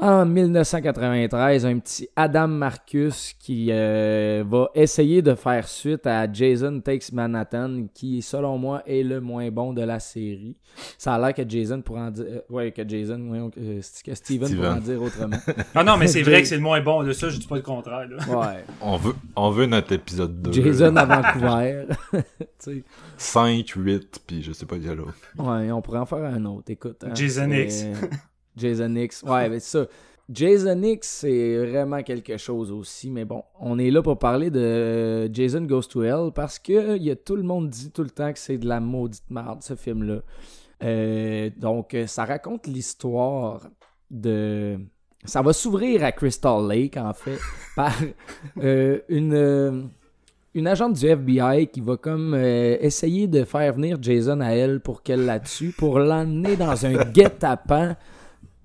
En 0.00 0.24
1993, 0.26 1.66
un 1.66 1.78
petit 1.80 2.08
Adam 2.14 2.46
Marcus 2.46 3.34
qui 3.36 3.68
euh, 3.72 4.44
va 4.46 4.70
essayer 4.74 5.22
de 5.22 5.34
faire 5.34 5.66
suite 5.66 6.06
à 6.06 6.32
Jason 6.32 6.80
Takes 6.80 7.10
Manhattan, 7.12 7.86
qui, 7.92 8.22
selon 8.22 8.58
moi, 8.58 8.84
est 8.86 9.02
le 9.02 9.20
moins 9.20 9.50
bon 9.50 9.72
de 9.72 9.82
la 9.82 9.98
série. 9.98 10.56
Ça 10.98 11.14
a 11.14 11.18
l'air 11.18 11.34
que 11.34 11.42
Jason 11.48 11.82
pourra 11.82 12.02
en 12.02 12.10
dire... 12.12 12.26
euh, 12.28 12.40
ouais, 12.48 12.70
que 12.70 12.88
Jason... 12.88 13.18
voyons, 13.26 13.50
que, 13.50 13.58
euh, 13.58 13.80
que 14.04 14.14
Steven, 14.14 14.46
Steven. 14.46 14.56
pourra 14.56 14.74
en 14.74 14.80
dire 14.80 15.02
autrement. 15.02 15.36
Ah 15.74 15.82
non, 15.82 15.96
mais 15.96 16.06
c'est 16.06 16.22
vrai 16.22 16.42
que 16.42 16.48
c'est 16.48 16.56
le 16.56 16.62
moins 16.62 16.80
bon 16.80 17.02
de 17.02 17.10
ça, 17.10 17.28
je 17.28 17.38
dis 17.38 17.46
pas 17.48 17.56
le 17.56 17.62
contraire. 17.62 18.06
Là. 18.08 18.18
Ouais. 18.38 18.64
On 18.80 18.96
veut, 18.98 19.14
on 19.34 19.50
veut 19.50 19.66
notre 19.66 19.92
épisode 19.92 20.40
2. 20.42 20.52
Jason 20.52 20.94
à 20.94 21.04
Vancouver. 21.06 21.86
Tu 22.60 22.74
sais. 22.74 22.84
5, 23.16 23.66
8, 23.76 24.22
puis 24.26 24.42
je 24.42 24.52
sais 24.52 24.66
pas, 24.66 24.76
il 24.76 24.86
y 24.86 24.88
a 24.88 24.94
l'autre. 24.94 25.14
Ouais, 25.38 25.70
on 25.72 25.80
pourrait 25.82 25.98
en 26.00 26.06
faire 26.06 26.18
un 26.24 26.44
autre. 26.44 26.70
Écoute. 26.70 27.02
hein, 27.04 27.10
Jason 27.14 27.50
X. 27.50 27.84
Jason 28.58 28.94
X. 28.96 29.22
Ouais, 29.22 29.48
mais 29.48 29.60
ça. 29.60 29.86
Jason 30.30 30.82
X, 30.82 31.08
c'est 31.20 31.56
vraiment 31.66 32.02
quelque 32.02 32.36
chose 32.36 32.70
aussi. 32.70 33.10
Mais 33.10 33.24
bon, 33.24 33.42
on 33.60 33.78
est 33.78 33.90
là 33.90 34.02
pour 34.02 34.18
parler 34.18 34.50
de 34.50 35.32
Jason 35.32 35.62
Goes 35.62 35.84
to 35.88 36.02
Hell 36.02 36.32
parce 36.34 36.58
que 36.58 37.14
tout 37.14 37.36
le 37.36 37.42
monde 37.42 37.70
dit 37.70 37.90
tout 37.90 38.02
le 38.02 38.10
temps 38.10 38.30
que 38.32 38.38
c'est 38.38 38.58
de 38.58 38.66
la 38.68 38.78
maudite 38.80 39.24
merde, 39.30 39.62
ce 39.62 39.74
film-là. 39.74 40.18
Euh, 40.82 41.50
donc, 41.56 41.94
euh, 41.94 42.06
ça 42.06 42.24
raconte 42.26 42.66
l'histoire 42.66 43.62
de. 44.10 44.78
Ça 45.24 45.42
va 45.42 45.52
s'ouvrir 45.52 46.04
à 46.04 46.12
Crystal 46.12 46.66
Lake, 46.68 46.96
en 46.98 47.12
fait, 47.14 47.38
par 47.76 47.92
euh, 48.62 48.98
une. 49.08 49.32
euh, 49.34 49.82
une 50.54 50.66
agente 50.66 50.94
du 50.94 51.06
FBI 51.06 51.68
qui 51.68 51.80
va 51.80 51.96
comme 51.96 52.34
euh, 52.34 52.76
essayer 52.80 53.28
de 53.28 53.44
faire 53.44 53.72
venir 53.74 53.96
Jason 54.00 54.40
à 54.40 54.48
elle 54.48 54.80
pour 54.80 55.02
qu'elle 55.02 55.24
la 55.24 55.38
tue, 55.38 55.72
pour 55.76 55.98
l'emmener 56.00 56.56
dans 56.56 56.84
un 56.84 56.94
guet-apens. 57.12 57.94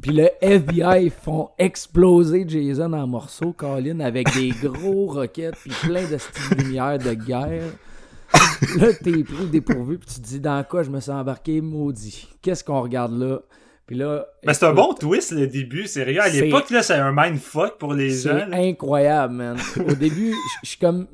Puis 0.03 0.11
le 0.11 0.29
FBI 0.41 1.09
font 1.09 1.51
exploser 1.57 2.43
Jason 2.45 2.91
en 2.91 3.07
morceaux, 3.07 3.53
Colin, 3.53 4.01
avec 4.01 4.33
des 4.33 4.49
gros 4.63 5.05
roquettes 5.07 5.55
puis 5.55 5.71
plein 5.81 6.03
de 6.05 6.17
styles 6.17 6.57
de 6.57 6.61
lumière 6.61 6.99
de 6.99 7.13
guerre. 7.13 7.63
Là, 8.77 8.87
t'es 9.01 9.23
pris 9.23 9.45
dépourvu 9.49 9.97
puis 9.99 10.09
tu 10.13 10.21
te 10.21 10.27
dis 10.27 10.41
dans 10.41 10.61
quoi 10.65 10.83
je 10.83 10.89
me 10.89 10.99
suis 10.99 11.09
embarqué, 11.09 11.61
maudit. 11.61 12.27
Qu'est-ce 12.41 12.65
qu'on 12.65 12.81
regarde 12.81 13.17
là? 13.17 13.39
Puis 13.87 13.95
là... 13.95 14.25
Mais 14.45 14.53
c'est 14.53 14.65
un 14.65 14.73
bon 14.73 14.93
twist, 14.93 15.31
le 15.31 15.47
début, 15.47 15.87
sérieux. 15.87 16.21
À 16.21 16.27
l'époque, 16.27 16.69
là, 16.69 16.83
c'est 16.83 16.95
un 16.95 17.13
mindfuck 17.15 17.77
pour 17.77 17.93
les 17.93 18.09
gens. 18.09 18.41
c'est 18.49 18.69
incroyable, 18.69 19.35
man. 19.35 19.57
Au 19.87 19.93
début, 19.93 20.35
je 20.63 20.69
suis 20.69 20.79
comme. 20.79 21.07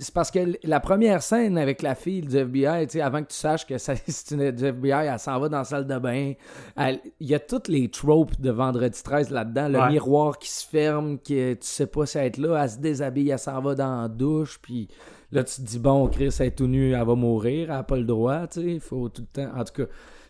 C'est 0.00 0.12
parce 0.12 0.30
que 0.32 0.40
la 0.64 0.80
première 0.80 1.22
scène 1.22 1.56
avec 1.58 1.80
la 1.80 1.94
fille 1.94 2.20
du 2.22 2.36
FBI, 2.36 2.88
avant 3.00 3.22
que 3.22 3.28
tu 3.28 3.36
saches 3.36 3.64
que 3.66 3.78
c'est 3.78 4.02
une 4.32 4.50
du 4.50 4.64
FBI, 4.66 5.06
elle 5.12 5.18
s'en 5.18 5.38
va 5.38 5.48
dans 5.48 5.58
la 5.58 5.64
salle 5.64 5.86
de 5.86 5.98
bain. 5.98 6.32
Il 6.78 7.00
y 7.20 7.34
a 7.34 7.38
toutes 7.38 7.68
les 7.68 7.88
tropes 7.88 8.40
de 8.40 8.50
Vendredi 8.50 9.00
13 9.02 9.30
là-dedans. 9.30 9.68
Le 9.68 9.78
Ouais. 9.78 9.90
miroir 9.90 10.38
qui 10.38 10.50
se 10.50 10.66
ferme, 10.66 11.18
que 11.18 11.52
tu 11.54 11.58
sais 11.66 11.86
pas 11.86 12.04
si 12.06 12.18
elle 12.18 12.26
est 12.26 12.38
là, 12.38 12.62
elle 12.64 12.70
se 12.70 12.78
déshabille, 12.78 13.30
elle 13.30 13.38
s'en 13.38 13.60
va 13.60 13.74
dans 13.76 14.02
la 14.02 14.08
douche, 14.08 14.58
puis 14.60 14.88
là, 15.30 15.44
tu 15.44 15.56
te 15.56 15.60
dis, 15.66 15.78
bon, 15.78 16.08
Chris, 16.08 16.34
elle 16.40 16.46
est 16.46 16.50
tout 16.56 16.66
nue, 16.66 16.92
elle 16.92 17.06
va 17.06 17.14
mourir, 17.14 17.70
elle 17.70 17.76
a 17.76 17.82
pas 17.82 17.96
le 17.96 18.04
droit, 18.04 18.46
tu 18.48 18.60
sais, 18.60 18.66
il 18.66 18.80
faut 18.80 19.08
tout 19.08 19.22
le 19.22 19.42
temps... 19.42 19.50
En 19.56 19.62
tout 19.64 19.82
cas, 19.84 19.88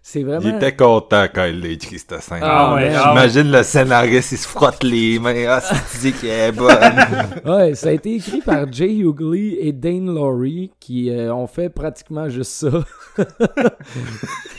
c'est 0.09 0.23
vraiment... 0.23 0.49
Il 0.49 0.55
était 0.55 0.77
content 0.77 1.24
quand 1.35 1.47
il 1.47 1.66
a 1.66 1.69
écrit 1.70 1.99
cette 1.99 2.20
scène. 2.23 2.39
Ah 2.43 2.74
ouais, 2.74 2.91
man. 2.91 2.97
ah 2.97 3.12
ouais. 3.15 3.28
J'imagine 3.28 3.51
le 3.51 3.62
scénariste, 3.65 4.31
il 4.33 4.39
se 4.39 4.47
frotte 4.47 4.85
les 4.85 5.19
mains. 5.19 5.35
Ah, 5.49 5.61
c'est 5.61 6.01
dit 6.01 6.12
qu'elle 6.12 6.31
est 6.31 6.53
bonne. 6.53 6.77
Ouais, 7.45 7.74
ça 7.74 7.89
a 7.89 7.93
été 7.93 8.15
écrit 8.15 8.41
par 8.41 8.70
Jay 8.73 8.99
Hughley 8.99 9.57
et 9.61 9.73
Dane 9.73 10.15
Laurie 10.15 10.70
qui 10.78 11.11
euh, 11.11 11.35
ont 11.35 11.49
fait 11.49 11.70
pratiquement 11.70 12.28
juste 12.28 12.53
ça. 12.53 12.85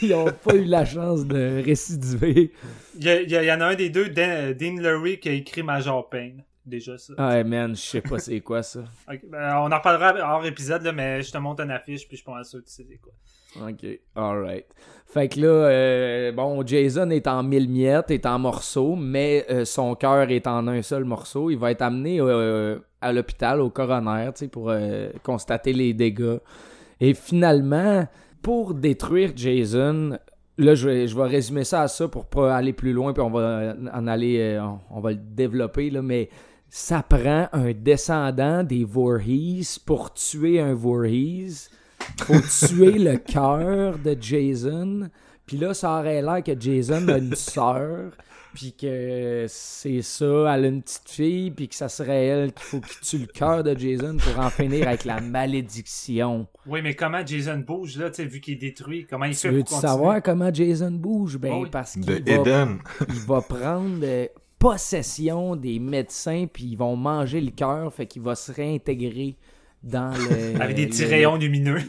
Ils 0.02 0.14
ont 0.14 0.26
pas 0.32 0.56
eu 0.56 0.66
la 0.66 0.86
chance 0.86 1.26
de 1.26 1.64
récidiver. 1.64 2.52
Il 2.98 3.04
y, 3.06 3.10
a- 3.10 3.22
il 3.22 3.30
y 3.30 3.36
a- 3.38 3.44
il 3.44 3.48
y 3.48 3.52
en 3.52 3.62
a 3.62 3.66
un 3.68 3.76
des 3.76 3.90
deux, 3.90 4.10
Dan- 4.10 4.54
Dean 4.54 4.76
Lurie, 4.82 5.20
qui 5.20 5.30
a 5.30 5.32
écrit 5.34 5.64
Major 5.64 6.10
Payne. 6.10 6.44
Déjà 6.66 6.98
ça. 6.98 7.14
Ouais, 7.18 7.44
man, 7.46 7.74
je 7.76 7.80
sais 7.82 8.02
pas 8.02 8.20
c'est 8.20 8.42
quoi 8.42 8.62
ça. 8.62 8.82
Ben, 9.08 9.56
on 9.60 9.72
en 9.72 9.78
reparlera 9.78 10.14
hors 10.36 10.46
épisode, 10.46 10.82
là, 10.84 10.92
mais 10.92 11.22
je 11.22 11.32
te 11.32 11.38
montre 11.38 11.64
une 11.64 11.72
affiche, 11.72 12.06
puis 12.08 12.18
je 12.18 12.24
pense 12.26 12.50
sûr 12.50 12.60
que 12.60 12.66
tu 12.68 12.74
sais 12.74 12.86
c'est 12.90 12.98
quoi. 12.98 13.14
Ok, 13.62 14.00
alright. 14.16 14.66
Fait 15.06 15.30
que 15.30 15.40
là, 15.40 15.48
euh, 15.48 16.32
bon, 16.34 16.66
Jason 16.66 17.10
est 17.10 17.28
en 17.28 17.42
mille 17.42 17.70
miettes, 17.70 18.12
est 18.12 18.26
en 18.26 18.40
morceaux, 18.40 18.96
mais 18.96 19.46
euh, 19.50 19.64
son 19.64 19.96
cœur 19.96 20.30
est 20.30 20.48
en 20.48 20.68
un 20.68 20.82
seul 20.82 21.06
morceau. 21.06 21.50
Il 21.50 21.58
va 21.58 21.72
être 21.72 21.82
amené 21.82 22.20
euh, 22.20 22.78
à 23.02 23.14
l'hôpital, 23.14 23.62
au 23.62 23.70
coroner, 23.70 24.30
tu 24.36 24.40
sais, 24.40 24.48
pour 24.48 24.72
constater 25.24 25.72
les 25.72 25.94
dégâts. 25.94 26.40
Et 27.00 27.14
finalement, 27.14 28.06
pour 28.42 28.74
détruire 28.74 29.32
Jason, 29.36 30.18
là, 30.58 30.76
je 30.76 30.90
vais, 30.90 31.08
je 31.08 31.16
vais 31.16 31.28
résumer 31.28 31.64
ça 31.64 31.84
à 31.84 31.88
ça 31.88 32.08
pour 32.08 32.26
pas 32.26 32.56
aller 32.56 32.74
plus 32.74 32.92
loin, 32.92 33.14
puis 33.14 33.22
on 33.22 33.30
va 33.30 33.76
en 33.94 34.08
aller, 34.08 34.60
on, 34.62 34.80
on 34.98 35.00
va 35.00 35.12
le 35.12 35.20
développer, 35.20 35.90
là, 35.90 36.02
mais 36.02 36.30
ça 36.70 37.02
prend 37.02 37.48
un 37.54 37.72
descendant 37.72 38.64
des 38.64 38.84
Voorhees 38.84 39.80
pour 39.86 40.14
tuer 40.14 40.60
un 40.60 40.74
Voorhees 40.74 41.70
faut 42.22 42.68
tuer 42.68 42.98
le 43.00 43.18
cœur 43.18 43.98
de 44.00 44.18
Jason. 44.20 45.10
Puis 45.46 45.58
là, 45.58 45.74
ça 45.74 46.00
aurait 46.00 46.22
l'air 46.22 46.44
que 46.44 46.60
Jason 46.60 47.08
a 47.08 47.18
une 47.18 47.34
sœur, 47.36 48.12
puis 48.54 48.74
que 48.74 49.46
c'est 49.48 50.02
ça, 50.02 50.26
elle 50.56 50.66
a 50.66 50.68
une 50.68 50.82
petite 50.82 51.10
fille, 51.10 51.52
puis 51.52 51.70
que 51.70 51.76
ça 51.76 51.88
serait 51.88 52.26
elle 52.26 52.52
qu'il 52.54 52.64
faut 52.66 52.80
qu'il 52.82 53.00
tue 53.02 53.18
le 53.20 53.28
cœur 53.28 53.64
de 53.64 53.78
Jason 53.78 54.18
pour 54.18 54.44
en 54.44 54.50
finir 54.50 54.88
avec 54.88 55.06
la 55.06 55.22
malédiction. 55.22 56.48
Oui, 56.66 56.82
mais 56.82 56.96
comment 56.96 57.26
Jason 57.26 57.60
bouge, 57.60 57.98
là, 57.98 58.10
tu 58.10 58.18
sais, 58.18 58.26
vu 58.26 58.42
qu'il 58.42 58.56
est 58.56 58.58
détruit, 58.58 59.06
comment 59.10 59.26
il 59.26 59.36
Tu 59.36 59.42
fait 59.42 59.50
veux 59.52 59.60
pour 59.60 59.70
continuer? 59.70 59.88
savoir 59.90 60.22
comment 60.22 60.54
Jason 60.54 60.92
bouge? 60.92 61.38
Ben, 61.38 61.54
Oh 61.54 61.62
oui. 61.64 61.70
parce 61.72 61.94
qu'il 61.94 62.04
va, 62.04 62.68
il 63.08 63.20
va 63.26 63.42
prendre 63.42 64.00
euh, 64.04 64.28
possession 64.60 65.56
des 65.56 65.80
médecins, 65.80 66.46
puis 66.52 66.66
ils 66.66 66.78
vont 66.78 66.96
manger 66.98 67.40
le 67.40 67.52
cœur, 67.52 67.94
fait 67.94 68.06
qu'il 68.06 68.22
va 68.22 68.36
se 68.36 68.52
réintégrer 68.52 69.38
dans 69.84 70.12
le... 70.12 70.62
Avec 70.62 70.76
des 70.76 70.88
petits 70.88 71.06
rayons 71.06 71.36
lumineux. 71.36 71.82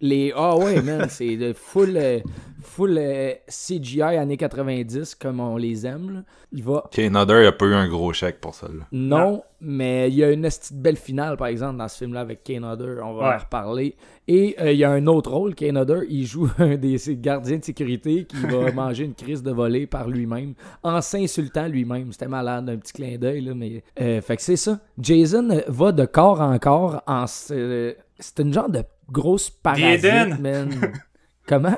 Les 0.00 0.32
ah 0.36 0.56
ouais 0.56 0.82
man, 0.82 1.06
c'est 1.08 1.36
de 1.38 1.54
full 1.54 1.96
euh, 1.96 2.18
full 2.62 2.98
euh, 2.98 3.32
CGI 3.48 4.02
années 4.02 4.36
90 4.36 5.14
comme 5.14 5.40
on 5.40 5.56
les 5.56 5.86
aime. 5.86 6.10
là. 6.16 6.20
Il 6.52 6.62
va 6.62 6.84
Ok, 6.84 6.98
Nodder, 6.98 7.40
il 7.42 7.46
a 7.46 7.52
pas 7.52 7.64
eu 7.64 7.72
un 7.74 7.88
gros 7.88 8.12
chèque 8.12 8.38
pour 8.40 8.54
ça. 8.54 8.66
Là. 8.68 8.84
non, 8.92 9.42
mais 9.60 10.08
il 10.10 10.16
y 10.16 10.22
a 10.24 10.30
une 10.30 10.42
petite 10.42 10.74
belle 10.74 10.96
finale 10.96 11.38
par 11.38 11.46
exemple 11.46 11.78
dans 11.78 11.88
ce 11.88 11.96
film 11.96 12.12
là 12.12 12.20
avec 12.20 12.44
Kane 12.44 12.64
Hodder, 12.64 12.96
on 13.02 13.14
va 13.14 13.28
Ouais. 13.30 13.34
en 13.36 13.38
reparler. 13.38 13.96
Et 14.28 14.54
euh, 14.60 14.72
il 14.72 14.78
y 14.78 14.84
a 14.84 14.90
un 14.90 15.06
autre 15.06 15.32
rôle 15.32 15.54
Kane 15.54 15.78
Hodder, 15.78 16.00
il 16.10 16.26
joue 16.26 16.48
un 16.58 16.76
des 16.76 16.96
gardiens 17.16 17.56
de 17.56 17.64
sécurité 17.64 18.26
qui 18.26 18.36
va 18.36 18.70
manger 18.74 19.04
une 19.04 19.14
crise 19.14 19.42
de 19.42 19.50
volée 19.50 19.86
par 19.86 20.08
lui-même 20.08 20.52
en 20.82 21.00
s'insultant 21.00 21.68
lui-même. 21.68 22.12
C'était 22.12 22.28
malade, 22.28 22.68
un 22.68 22.76
petit 22.76 22.92
clin 22.92 23.16
d'œil 23.16 23.40
là 23.40 23.54
mais 23.54 23.82
euh, 24.00 24.20
fait 24.20 24.36
que 24.36 24.42
c'est 24.42 24.56
ça. 24.56 24.78
Jason 24.98 25.62
va 25.68 25.92
de 25.92 26.04
corps 26.04 26.42
en 26.42 26.58
corps 26.58 27.02
en 27.06 27.24
euh, 27.50 27.94
c'est 28.18 28.40
une 28.40 28.52
genre 28.52 28.68
de 28.70 28.82
grosse 29.10 29.50
parasite 29.50 30.04
Eden. 30.04 30.38
man. 30.40 30.92
Comment? 31.46 31.76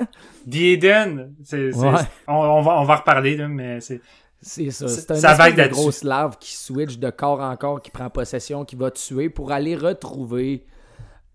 The 0.50 0.54
Eden, 0.56 1.34
c'est, 1.44 1.72
c'est- 1.72 1.78
Ouais. 1.78 2.00
on, 2.26 2.34
on 2.34 2.62
va, 2.62 2.80
on 2.80 2.84
va 2.84 2.96
reparler, 2.96 3.36
là, 3.36 3.48
mais 3.48 3.80
c'est... 3.80 4.00
C'est 4.40 4.70
ça. 4.70 4.86
C'est- 4.88 5.10
un 5.10 5.14
ça 5.16 5.34
va 5.34 5.48
espèce 5.50 5.58
être 5.66 5.68
de 5.70 5.74
grosse 5.74 6.04
larve 6.04 6.38
qui 6.38 6.54
switch 6.54 6.98
de 6.98 7.10
corps 7.10 7.40
en 7.40 7.56
corps, 7.56 7.82
qui 7.82 7.90
prend 7.90 8.08
possession, 8.08 8.64
qui 8.64 8.76
va 8.76 8.90
tuer 8.92 9.28
pour 9.30 9.50
aller 9.50 9.74
retrouver 9.74 10.64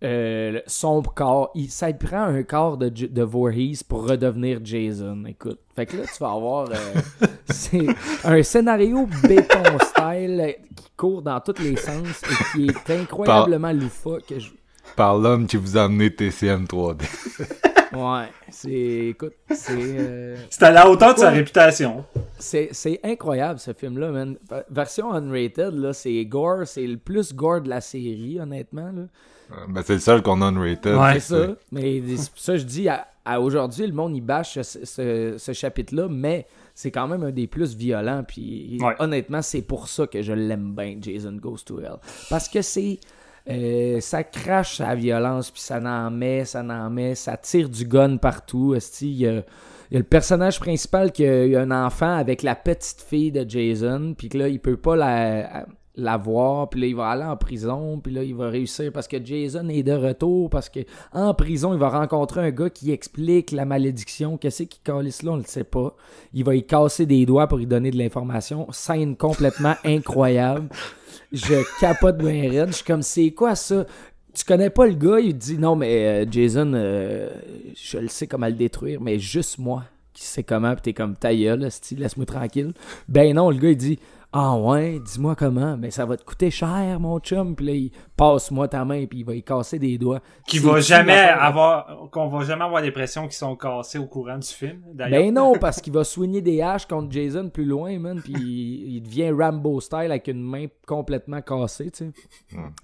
euh, 0.03 0.61
son 0.67 1.01
corps. 1.01 1.51
Il, 1.53 1.69
ça 1.69 1.91
prend 1.93 2.23
un 2.23 2.43
corps 2.43 2.77
de, 2.77 3.21
Voorhees 3.23 3.83
pour 3.87 4.07
redevenir 4.07 4.59
Jason. 4.63 5.25
Écoute. 5.27 5.59
Fait 5.75 5.85
que 5.85 5.97
là, 5.97 6.03
tu 6.05 6.17
vas 6.23 6.31
avoir 6.31 6.69
euh, 6.71 7.27
c'est 7.49 7.85
un 8.23 8.41
scénario 8.41 9.05
béton 9.27 9.63
style 9.81 10.55
qui 10.75 10.89
court 10.97 11.21
dans 11.21 11.39
tous 11.41 11.61
les 11.61 11.75
sens 11.75 12.21
et 12.23 12.57
qui 12.57 12.67
est 12.67 12.89
incroyablement 13.01 13.71
loufoque. 13.73 14.33
Je- 14.37 14.49
Par 14.95 15.17
l'homme 15.17 15.47
qui 15.47 15.57
vous 15.57 15.77
a 15.77 15.83
amené 15.83 16.13
TCM 16.13 16.65
3D. 16.65 17.03
Ouais, 17.95 18.25
c'est. 18.49 18.71
Écoute, 19.09 19.33
c'est. 19.51 19.77
euh, 19.77 20.35
C'est 20.49 20.63
à 20.63 20.71
la 20.71 20.89
hauteur 20.89 21.13
de 21.13 21.19
sa 21.19 21.29
réputation. 21.29 22.03
C'est, 22.39 22.69
c'est 22.71 22.99
incroyable 23.03 23.59
ce 23.59 23.71
film-là, 23.71 24.09
man. 24.09 24.35
Ver- 24.49 24.63
Version 24.71 25.13
unrated, 25.13 25.75
là, 25.75 25.93
c'est 25.93 26.25
gore, 26.25 26.65
c'est 26.65 26.87
le 26.87 26.97
plus 26.97 27.35
gore 27.35 27.61
de 27.61 27.69
la 27.69 27.81
série, 27.81 28.39
honnêtement. 28.41 28.91
Là. 28.91 29.03
Euh, 29.51 29.55
ben, 29.69 29.83
c'est 29.85 29.93
le 29.93 29.99
seul 29.99 30.23
qu'on 30.23 30.41
a 30.41 30.45
unrated. 30.47 30.95
Ouais. 30.95 31.19
C'est 31.19 31.35
ça. 31.35 31.47
Mais 31.71 32.01
ça 32.35 32.57
je 32.57 32.63
dis, 32.63 32.89
à, 32.89 33.05
à 33.25 33.39
aujourd'hui, 33.39 33.85
le 33.85 33.93
monde, 33.93 34.15
il 34.15 34.21
bâche 34.21 34.59
ce, 34.59 34.85
ce- 34.85 35.35
ce 35.37 35.53
chapitre-là, 35.53 36.07
mais 36.09 36.47
c'est 36.73 36.89
quand 36.89 37.07
même 37.07 37.21
un 37.21 37.31
des 37.31 37.45
plus 37.45 37.75
violents. 37.75 38.23
Puis 38.27 38.79
Ouais. 38.81 38.95
honnêtement, 38.97 39.43
c'est 39.43 39.61
pour 39.61 39.87
ça 39.87 40.07
que 40.07 40.23
je 40.23 40.33
l'aime 40.33 40.73
bien, 40.73 40.97
Jason 40.99 41.33
Goes 41.33 41.59
to 41.63 41.79
Hell. 41.79 41.97
Parce 42.31 42.49
que 42.49 42.63
c'est. 42.63 42.99
Euh, 43.49 43.99
ça 43.99 44.23
crache 44.23 44.77
sa 44.77 44.95
violence, 44.95 45.51
puis 45.51 45.61
ça 45.61 45.79
n'en 45.79 46.09
met, 46.09 46.45
ça 46.45 46.63
n'en 46.63 46.89
met, 46.89 47.15
ça 47.15 47.35
tire 47.35 47.69
du 47.69 47.85
gun 47.85 48.17
partout. 48.17 48.75
Il 49.01 49.07
y 49.07 49.23
y 49.23 49.27
a 49.27 49.43
le 49.91 50.03
personnage 50.03 50.59
principal 50.59 51.11
qui 51.11 51.25
a, 51.25 51.59
un 51.59 51.71
enfant 51.71 52.15
avec 52.15 52.41
la 52.41 52.55
petite 52.55 53.01
fille 53.01 53.31
de 53.31 53.47
Jason, 53.47 54.15
puis 54.17 54.29
que 54.29 54.37
là, 54.37 54.47
il 54.47 54.59
peut 54.59 54.77
pas 54.77 54.95
la, 54.95 56.17
voir, 56.17 56.69
puis 56.69 56.79
là, 56.79 56.87
il 56.87 56.95
va 56.95 57.09
aller 57.09 57.25
en 57.25 57.35
prison, 57.35 57.99
puis 57.99 58.13
là, 58.13 58.23
il 58.23 58.33
va 58.33 58.49
réussir 58.49 58.91
parce 58.93 59.09
que 59.09 59.23
Jason 59.23 59.67
est 59.67 59.83
de 59.83 59.91
retour, 59.91 60.49
parce 60.49 60.69
que 60.69 60.79
en 61.11 61.33
prison, 61.33 61.73
il 61.73 61.79
va 61.79 61.89
rencontrer 61.89 62.41
un 62.41 62.51
gars 62.51 62.69
qui 62.69 62.91
explique 62.91 63.51
la 63.51 63.65
malédiction. 63.65 64.37
Qu'est-ce 64.37 64.63
qui 64.63 64.79
calisse 64.79 65.21
là, 65.21 65.33
on 65.33 65.37
le 65.37 65.43
sait 65.43 65.65
pas. 65.65 65.95
Il 66.33 66.45
va 66.45 66.55
y 66.55 66.65
casser 66.65 67.05
des 67.05 67.25
doigts 67.25 67.47
pour 67.47 67.57
lui 67.57 67.67
donner 67.67 67.91
de 67.91 67.97
l'information. 67.97 68.67
Scène 68.71 69.17
complètement 69.17 69.75
incroyable. 69.83 70.69
Je 71.33 71.79
capote 71.79 72.17
bien 72.17 72.49
raide. 72.49 72.67
Je 72.69 72.75
suis 72.75 72.85
comme, 72.85 73.01
c'est 73.01 73.31
quoi 73.31 73.55
ça? 73.55 73.85
Tu 74.33 74.45
connais 74.45 74.69
pas 74.69 74.87
le 74.87 74.93
gars, 74.93 75.19
il 75.19 75.37
dit 75.37 75.57
non, 75.57 75.75
mais 75.75 76.23
euh, 76.23 76.25
Jason, 76.29 76.71
euh, 76.73 77.29
je 77.75 77.97
le 77.97 78.07
sais 78.07 78.25
comment 78.25 78.47
le 78.47 78.53
détruire, 78.53 78.99
mais 79.01 79.19
juste 79.19 79.59
moi 79.59 79.83
qui 80.13 80.23
sais 80.23 80.43
comment, 80.43 80.75
pis 80.75 80.81
t'es 80.83 80.93
comme 80.93 81.15
ta 81.15 81.35
gueule, 81.35 81.69
laisse-moi 81.97 82.25
tranquille. 82.25 82.73
Ben 83.07 83.35
non, 83.35 83.49
le 83.49 83.57
gars 83.57 83.69
il 83.69 83.77
dit 83.77 83.99
Ah 84.35 84.55
ouais, 84.55 84.99
dis-moi 84.99 85.35
comment, 85.35 85.77
mais 85.77 85.91
ça 85.91 86.07
va 86.07 86.17
te 86.17 86.23
coûter 86.23 86.49
cher, 86.49 86.99
mon 86.99 87.19
chum, 87.19 87.55
pis 87.55 87.63
là, 87.65 87.71
il 87.73 87.91
passe-moi 88.17 88.67
ta 88.67 88.83
main, 88.83 89.05
puis 89.05 89.19
il 89.19 89.25
va 89.25 89.35
y 89.35 89.43
casser 89.43 89.77
des 89.77 89.99
doigts. 89.99 90.21
Qui 90.47 90.57
va 90.57 90.79
jamais 90.79 91.13
avoir, 91.13 92.09
qu'on 92.11 92.27
va 92.29 92.43
jamais 92.43 92.63
avoir 92.63 92.81
l'impression 92.81 93.23
qu'ils 93.25 93.33
sont 93.33 93.55
cassés 93.55 93.99
au 93.99 94.07
courant 94.07 94.39
du 94.39 94.47
film, 94.47 94.81
d'ailleurs. 94.91 95.21
Ben 95.21 95.33
non, 95.35 95.53
parce 95.61 95.79
qu'il 95.79 95.93
va 95.93 96.03
soigner 96.03 96.41
des 96.41 96.63
haches 96.63 96.87
contre 96.87 97.11
Jason 97.11 97.49
plus 97.49 97.65
loin, 97.65 97.99
man, 97.99 98.19
puis 98.23 98.33
il, 98.33 98.95
il 98.95 99.01
devient 99.03 99.29
Rambo 99.29 99.79
style 99.79 99.99
avec 99.99 100.27
une 100.27 100.41
main 100.41 100.65
complètement 100.87 101.41
cassée, 101.43 101.91
tu 101.91 102.05
sais. 102.05 102.11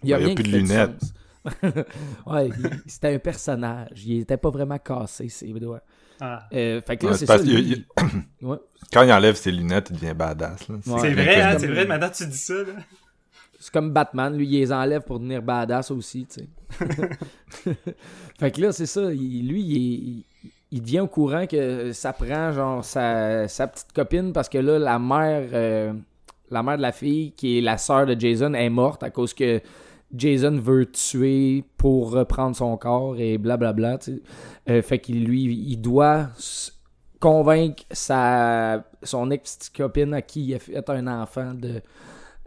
Il 0.03 0.09
y 0.09 0.13
a 0.13 0.17
rien 0.17 0.35
plus 0.35 0.43
qui 0.43 0.51
de 0.51 0.57
lunettes. 0.57 1.01
sens. 1.01 1.13
ouais, 2.27 2.49
c'était 2.85 3.15
un 3.15 3.19
personnage. 3.19 4.05
Il 4.05 4.19
était 4.19 4.37
pas 4.37 4.51
vraiment 4.51 4.77
cassé, 4.77 5.29
ses 5.29 5.51
doigts. 5.53 5.81
Ah. 6.21 6.47
Euh, 6.53 6.81
fait 6.81 6.97
que 6.97 7.05
là, 7.05 7.11
Ouais, 7.11 7.17
c'est 7.17 7.25
ça. 7.25 7.33
parce 7.33 7.45
qu'il- 7.45 7.55
lui, 7.55 7.85
il- 8.41 8.45
ouais. 8.47 8.57
Quand 8.91 9.03
il 9.03 9.11
enlève 9.11 9.35
ses 9.35 9.51
lunettes, 9.51 9.89
il 9.91 9.97
devient 9.99 10.13
badass. 10.15 10.67
là. 10.67 10.75
Ouais. 10.75 10.99
C'est 11.01 11.13
vrai, 11.13 11.41
hein, 11.41 11.55
c'est 11.59 11.67
vrai, 11.67 11.85
maintenant 11.85 12.09
tu 12.09 12.25
dis 12.27 12.37
ça, 12.37 12.55
là. 12.55 12.73
C'est 13.59 13.71
comme 13.73 13.91
Batman, 13.91 14.35
lui, 14.37 14.47
il 14.47 14.59
les 14.59 14.71
enlève 14.71 15.01
pour 15.01 15.19
devenir 15.19 15.41
badass 15.41 15.91
aussi, 15.91 16.25
tu 16.25 16.41
sais. 16.41 16.47
fait 18.39 18.51
que 18.51 18.61
là, 18.61 18.71
c'est 18.71 18.85
ça. 18.85 19.11
il- 19.13 19.47
lui, 19.47 19.61
il, 19.61 19.75
est- 19.77 20.47
il 20.71 20.81
devient 20.81 21.01
au 21.01 21.07
courant 21.07 21.45
que 21.47 21.91
ça 21.93 22.13
prend, 22.13 22.51
genre, 22.51 22.83
sa, 22.85 23.47
sa 23.47 23.67
petite 23.67 23.91
copine 23.93 24.33
parce 24.33 24.49
que 24.49 24.57
là, 24.59 24.77
la 24.79 24.99
mère, 24.99 25.49
euh, 25.53 25.93
la 26.51 26.63
mère 26.63 26.77
de 26.77 26.81
la 26.81 26.91
fille, 26.91 27.31
qui 27.33 27.57
est 27.57 27.61
la 27.61 27.77
sœur 27.77 28.05
de 28.05 28.19
Jason, 28.19 28.53
est 28.53 28.69
morte 28.69 29.03
à 29.03 29.09
cause 29.09 29.33
que 29.33 29.61
Jason 30.13 30.57
veut 30.57 30.85
tuer 30.87 31.63
pour 31.77 32.11
reprendre 32.11 32.55
son 32.55 32.75
corps 32.77 33.17
et 33.19 33.37
blablabla, 33.37 33.97
tu 33.99 34.15
sais. 34.15 34.21
Euh, 34.69 34.81
fait 34.81 34.99
qu'il, 34.99 35.25
lui, 35.25 35.43
il 35.43 35.77
doit 35.77 36.29
convaincre 37.19 37.83
sa, 37.91 38.85
son 39.03 39.29
ex-petite 39.29 39.75
copine 39.75 40.13
à 40.13 40.21
qui 40.21 40.45
il 40.45 40.55
a 40.55 40.59
fait 40.59 40.89
un 40.89 41.07
enfant 41.07 41.53
de 41.53 41.81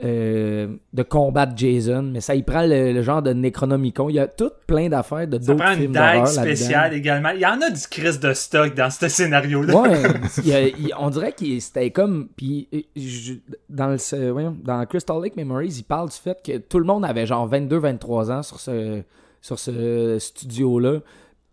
euh, 0.05 0.67
de 0.93 1.03
combattre 1.03 1.53
Jason, 1.57 2.03
mais 2.03 2.21
ça 2.21 2.35
y 2.35 2.43
prend 2.43 2.67
le, 2.67 2.93
le 2.93 3.03
genre 3.03 3.23
de 3.23 3.33
Necronomicon. 3.33 4.09
Il 4.09 4.17
y 4.17 4.19
a 4.19 4.27
tout 4.27 4.51
plein 4.67 4.89
d'affaires 4.89 5.29
de 5.29 5.39
Ça 5.41 5.47
d'autres 5.53 5.65
prend 5.65 5.73
une 5.75 5.79
films 5.81 5.93
d'horreur 5.93 6.13
dague 6.13 6.25
là-dedans. 6.25 6.43
spéciale 6.43 6.95
également. 6.95 7.29
Il 7.31 7.41
y 7.41 7.47
en 7.47 7.61
a 7.61 7.71
du 7.71 7.81
Chris 7.91 8.19
de 8.19 8.33
stock 8.33 8.75
dans 8.75 8.91
ce 8.91 9.09
scénario-là. 9.09 9.75
Ouais, 9.81 10.03
il 10.39 10.49
y 10.49 10.53
a- 10.55 10.67
il- 10.69 10.93
on 10.99 11.09
dirait 11.11 11.33
que 11.33 11.59
c'était 11.61 11.91
comme. 11.91 12.29
Puis, 12.37 12.69
euh, 12.75 12.81
je- 12.97 13.35
dans, 13.69 13.89
le, 13.89 14.63
dans 14.65 14.85
Crystal 14.87 15.23
Lake 15.23 15.37
Memories, 15.37 15.75
il 15.79 15.85
parle 15.85 16.09
du 16.09 16.17
fait 16.17 16.39
que 16.45 16.59
tout 16.59 16.79
le 16.79 16.85
monde 16.85 17.05
avait 17.05 17.27
genre 17.27 17.49
22-23 17.49 18.31
ans 18.33 18.43
sur 18.43 18.59
ce, 18.61 19.03
sur 19.41 19.59
ce 19.59 20.17
studio-là, 20.19 20.99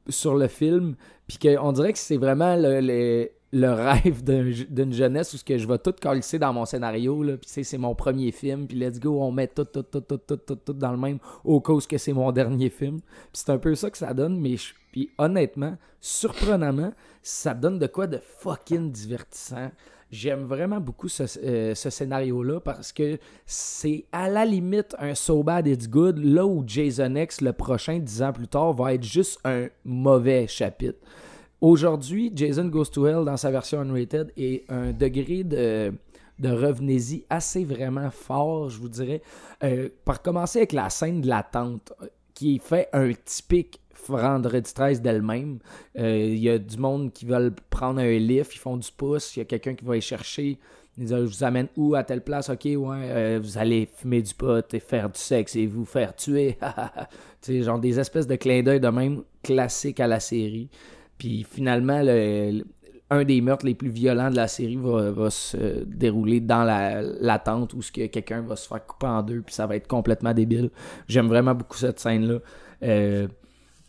sur 0.10 0.36
le 0.36 0.48
film. 0.48 0.96
Puis 1.28 1.38
qu'on 1.38 1.72
dirait 1.72 1.94
que 1.94 2.00
c'est 2.00 2.18
vraiment 2.18 2.56
le, 2.56 2.80
le, 2.82 3.30
le 3.52 3.70
rêve 3.72 4.24
d'un- 4.24 4.52
d'une 4.70 4.94
jeunesse 4.94 5.34
où 5.34 5.38
ce 5.38 5.44
que 5.44 5.58
je 5.58 5.68
vais 5.68 5.78
tout 5.80 5.94
colisser 6.00 6.38
dans 6.38 6.54
mon 6.54 6.66
scénario. 6.66 7.24
Là, 7.24 7.38
puis 7.38 7.64
c'est 7.64 7.78
mon 7.78 7.96
premier 7.96 8.32
film. 8.32 8.68
Puis 8.68 8.78
let's 8.78 9.00
go, 9.00 9.22
on 9.22 9.32
met 9.32 9.48
tout, 9.48 9.66
tout, 9.66 9.82
tout, 9.84 10.02
tout, 10.02 10.18
tout, 10.18 10.38
tout, 10.38 10.56
tout 10.56 10.74
dans 10.74 10.92
le 10.92 10.98
même 10.98 11.18
au 11.44 11.60
cause 11.60 11.88
que 11.88 11.98
c'est 11.98 12.14
mon 12.14 12.32
dernier 12.32 12.70
film. 12.70 13.00
Puis 13.00 13.30
c'est 13.34 13.50
un 13.50 13.58
peu 13.58 13.74
ça 13.76 13.90
que 13.90 13.98
ça 13.98 14.14
donne. 14.14 14.40
Mais 14.40 14.56
puis 14.92 15.10
honnêtement, 15.18 15.78
surprenamment, 16.00 16.94
ça 17.22 17.54
donne 17.54 17.80
de 17.80 17.88
quoi 17.88 18.08
de 18.08 18.20
fucking 18.22 18.92
divertissant. 18.92 19.72
J'aime 20.12 20.46
vraiment 20.46 20.80
beaucoup 20.80 21.08
ce, 21.08 21.24
euh, 21.44 21.76
ce 21.76 21.90
scénario-là 21.92 22.60
parce 22.60 22.92
que 22.92 23.20
c'est 23.46 24.06
à 24.12 24.28
la 24.28 24.44
limite 24.44 24.96
un 24.98 25.14
So 25.14 25.44
Bad 25.44 25.68
It's 25.68 25.88
Good, 25.88 26.18
là 26.18 26.48
où 26.48 26.64
Jason 26.66 27.16
X, 27.16 27.42
le 27.42 27.54
prochain, 27.54 28.00
dix 28.00 28.24
ans 28.24 28.34
plus 28.34 28.48
tard, 28.48 28.74
va 28.74 28.96
être 28.96 29.04
juste 29.04 29.40
un 29.46 29.68
mauvais 29.86 30.48
chapitre. 30.48 30.98
Aujourd'hui, 31.62 32.32
Jason 32.34 32.66
Goes 32.66 32.86
to 32.86 33.06
Hell 33.06 33.26
dans 33.26 33.36
sa 33.36 33.52
version 33.52 33.82
unrated 33.82 34.32
est 34.38 34.64
un 34.70 34.94
degré 34.94 35.44
de, 35.44 35.92
revenez-y 36.42 37.26
assez 37.30 37.66
vraiment 37.66 38.10
fort, 38.12 38.70
je 38.70 38.80
vous 38.80 38.88
dirais. 38.88 39.22
Euh, 39.64 39.90
par 40.06 40.22
commencer 40.22 40.60
avec 40.60 40.72
la 40.72 40.90
scène 40.90 41.20
de 41.20 41.28
la 41.28 41.44
tente, 41.44 41.92
euh, 42.02 42.08
qui 42.34 42.60
fait 42.60 42.88
un 42.94 43.12
typique 43.26 43.82
vendredi 44.08 44.74
13 44.74 45.02
d'elle-même. 45.02 45.60
Euh, 45.98 46.28
Il 46.30 46.40
y 46.40 46.50
a 46.50 46.58
du 46.58 46.78
monde 46.78 47.12
qui 47.12 47.26
veulent 47.26 47.54
prendre 47.70 48.00
un 48.00 48.18
lift, 48.18 48.56
ils 48.56 48.60
font 48.60 48.78
du 48.78 48.90
pouce, 48.96 49.36
il 49.36 49.40
y 49.40 49.42
a 49.42 49.46
quelqu'un 49.46 49.76
qui 49.76 49.84
va 49.84 49.98
y 49.98 50.02
chercher. 50.02 50.58
Ils 50.98 51.06
disent, 51.06 51.16
je 51.16 51.24
vous 51.26 51.44
amène 51.44 51.68
où 51.76 51.94
à 51.96 52.04
telle 52.06 52.24
place, 52.24 52.50
ok, 52.50 52.64
ouais, 52.64 52.78
euh, 52.78 53.40
vous 53.42 53.58
allez 53.58 53.90
fumer 53.94 54.22
du 54.22 54.34
pot 54.34 54.74
et 54.74 54.80
faire 54.80 55.10
du 55.10 55.20
sexe 55.20 55.58
et 55.58 55.66
vous 55.66 55.84
faire 55.84 56.16
tuer. 56.16 56.58
tu 57.42 57.54
sais, 57.54 57.64
genre 57.64 57.80
des 57.80 58.00
espèces 58.00 58.28
de 58.28 58.36
clins 58.38 58.64
d'œil 58.64 58.80
de 58.80 58.88
même 58.88 59.24
classiques 59.44 60.00
à 60.00 60.08
la 60.08 60.22
série. 60.22 60.70
Puis 61.20 61.46
finalement, 61.48 62.02
le- 62.02 62.52
le- 62.52 62.66
un 63.12 63.24
des 63.24 63.42
meurtres 63.42 63.66
les 63.66 63.76
plus 63.76 63.90
violents 63.90 64.30
de 64.30 64.36
la 64.36 64.48
série 64.48 64.78
va, 64.78 65.30
se 65.30 65.84
dérouler 65.84 66.40
dans 66.40 66.64
la, 66.64 67.40
tente 67.40 67.74
où 67.74 67.80
que 67.80 68.06
quelqu'un 68.06 68.42
va 68.42 68.56
se 68.56 68.68
faire 68.68 68.86
couper 68.86 69.08
en 69.08 69.22
deux, 69.24 69.42
puis 69.42 69.54
ça 69.54 69.66
va 69.68 69.76
être 69.76 69.88
complètement 69.88 70.34
débile. 70.34 70.70
J'aime 71.08 71.28
vraiment 71.28 71.56
beaucoup 71.56 71.78
cette 71.78 72.00
scène-là. 72.00 72.40
Euh, 72.84 73.28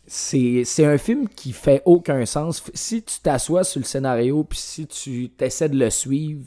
c'est 0.07 0.85
un 0.85 0.97
film 0.97 1.29
qui 1.29 1.53
fait 1.53 1.81
aucun 1.85 2.25
sens. 2.25 2.63
Si 2.73 3.03
tu 3.03 3.19
t'assois 3.21 3.63
sur 3.63 3.79
le 3.79 3.85
scénario, 3.85 4.43
puis 4.43 4.59
si 4.59 4.87
tu 4.87 5.31
essaies 5.39 5.69
de 5.69 5.77
le 5.77 5.89
suivre, 5.89 6.45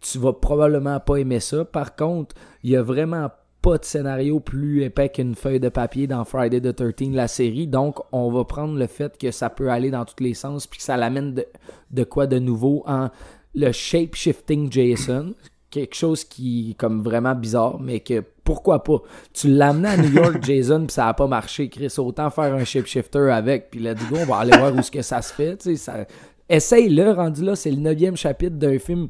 tu 0.00 0.18
vas 0.18 0.32
probablement 0.32 1.00
pas 1.00 1.16
aimer 1.16 1.40
ça. 1.40 1.64
Par 1.64 1.96
contre, 1.96 2.34
il 2.62 2.70
y 2.70 2.76
a 2.76 2.82
vraiment 2.82 3.30
pas 3.62 3.78
de 3.78 3.84
scénario 3.84 4.40
plus 4.40 4.82
épais 4.82 5.10
qu'une 5.10 5.34
feuille 5.34 5.60
de 5.60 5.68
papier 5.68 6.06
dans 6.06 6.24
Friday 6.24 6.60
the 6.60 6.74
13 6.74 7.10
la 7.12 7.28
série. 7.28 7.66
Donc, 7.66 7.98
on 8.12 8.30
va 8.30 8.44
prendre 8.44 8.78
le 8.78 8.86
fait 8.86 9.16
que 9.18 9.30
ça 9.30 9.50
peut 9.50 9.70
aller 9.70 9.90
dans 9.90 10.04
tous 10.04 10.22
les 10.22 10.34
sens, 10.34 10.66
puis 10.66 10.78
que 10.78 10.84
ça 10.84 10.96
l'amène 10.96 11.34
de, 11.34 11.46
de 11.90 12.04
quoi 12.04 12.26
de 12.26 12.38
nouveau 12.38 12.82
en 12.86 13.10
le 13.54 13.72
shape-shifting 13.72 14.70
Jason. 14.70 15.34
Quelque 15.70 15.94
chose 15.94 16.24
qui 16.24 16.70
est 16.70 16.74
comme 16.74 17.02
vraiment 17.02 17.34
bizarre, 17.34 17.78
mais 17.80 18.00
que 18.00 18.24
pourquoi 18.44 18.82
pas? 18.82 19.02
Tu 19.32 19.48
l'amenais 19.48 19.90
à 19.90 19.96
New 19.96 20.12
York, 20.12 20.38
Jason, 20.42 20.86
puis 20.86 20.94
ça 20.94 21.08
a 21.08 21.14
pas 21.14 21.26
marché, 21.26 21.68
Chris. 21.68 21.94
Autant 21.98 22.30
faire 22.30 22.54
un 22.54 22.64
shapeshifter 22.64 23.30
avec, 23.30 23.70
puis 23.70 23.80
let's 23.80 24.00
go, 24.08 24.16
on 24.20 24.26
va 24.26 24.38
aller 24.38 24.56
voir 24.56 24.74
où 24.74 24.82
ce 24.82 24.90
que 24.90 25.02
ça 25.02 25.22
se 25.22 25.32
fait. 25.32 25.76
Ça... 25.76 26.06
Essaye-le, 26.48 27.12
rendu 27.12 27.44
là, 27.44 27.54
c'est 27.54 27.70
le 27.70 27.76
neuvième 27.76 28.16
chapitre 28.16 28.56
d'un 28.56 28.78
film 28.78 29.08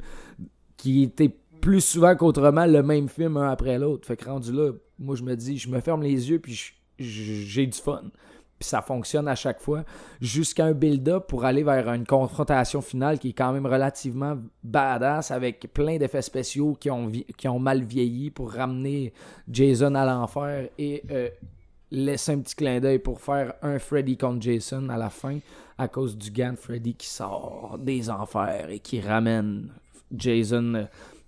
qui 0.77 1.05
était 1.05 1.35
plus 1.61 1.81
souvent 1.81 2.17
qu'autrement 2.17 2.67
le 2.67 2.83
même 2.83 3.09
film 3.09 3.37
un 3.37 3.51
après 3.51 3.79
l'autre. 3.79 4.07
Fait 4.07 4.17
que 4.17 4.25
rendu 4.29 4.53
là, 4.53 4.73
moi 4.99 5.17
je 5.17 5.23
me 5.23 5.35
dis, 5.35 5.59
je 5.59 5.69
me 5.69 5.81
ferme 5.81 6.03
les 6.03 6.31
yeux 6.31 6.39
puis 6.39 6.73
j'ai 6.99 7.67
du 7.67 7.79
fun. 7.79 8.03
Puis 8.59 8.69
ça 8.69 8.83
fonctionne 8.83 9.27
à 9.27 9.35
chaque 9.35 9.61
fois 9.61 9.85
jusqu'à 10.21 10.67
un 10.67 10.73
build-up 10.73 11.27
pour 11.29 11.47
aller 11.47 11.63
vers 11.63 11.89
une 11.95 12.05
confrontation 12.05 12.83
finale 12.83 13.19
qui 13.19 13.31
est 13.31 13.33
quand 13.33 13.53
même 13.53 13.65
relativement 13.65 14.37
badass 14.63 15.31
avec 15.31 15.73
plein 15.73 15.97
d'effets 15.97 16.21
spéciaux 16.21 16.77
qui 16.79 16.91
ont, 16.91 17.59
mal 17.59 17.83
vieilli 17.83 18.31
pour 18.31 18.53
ramener 18.53 19.15
Jason 19.49 19.95
à 19.95 20.05
l'enfer 20.05 20.69
et 20.79 21.03
euh, 21.11 21.31
laisser 21.91 22.33
un 22.33 22.41
petit 22.41 22.55
clin 22.55 22.81
d'œil 22.81 22.99
pour 22.99 23.23
faire 23.23 23.55
un 23.63 23.79
Freddy 23.79 24.19
contre 24.19 24.43
Jason 24.43 24.91
à 24.91 24.99
la 24.99 25.09
fin 25.09 25.39
à 25.79 25.89
cause 25.89 26.19
du 26.19 26.31
gant 26.31 26.55
Freddy 26.55 26.95
qui 26.95 27.07
sort 27.07 27.79
des 27.79 28.11
enfers 28.11 28.69
et 28.69 28.81
qui 28.81 29.01
ramène 29.01 29.71
Jason 30.15 30.75
euh, 30.75 30.85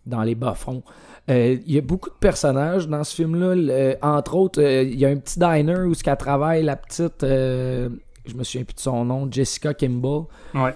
dans 0.07 0.23
les 0.23 0.35
bas-fonds. 0.35 0.83
Euh, 1.31 1.57
Il 1.67 1.73
y 1.73 1.79
a 1.79 1.81
beaucoup 1.81 2.11
de 2.11 2.15
personnages 2.17 2.89
dans 2.89 3.05
ce 3.05 3.15
film-là. 3.15 3.55
Le- 3.55 3.97
entre 4.03 4.35
autres, 4.37 4.61
euh, 4.63 4.83
il 4.83 4.99
y 4.99 5.07
a 5.07 5.09
un 5.09 5.17
petit 5.17 5.39
diner 5.39 5.81
où 5.87 5.95
ce 5.95 6.03
qu'elle 6.03 6.17
travaille, 6.17 6.63
la 6.65 6.77
petite, 6.77 7.23
euh, 7.23 7.89
je 8.27 8.35
me 8.35 8.43
souviens 8.43 8.65
plus 8.65 8.75
de 8.75 8.81
son 8.81 9.05
nom, 9.05 9.29
Jessica 9.31 9.73
Kimball. 9.75 10.25
Ouais. 10.55 10.75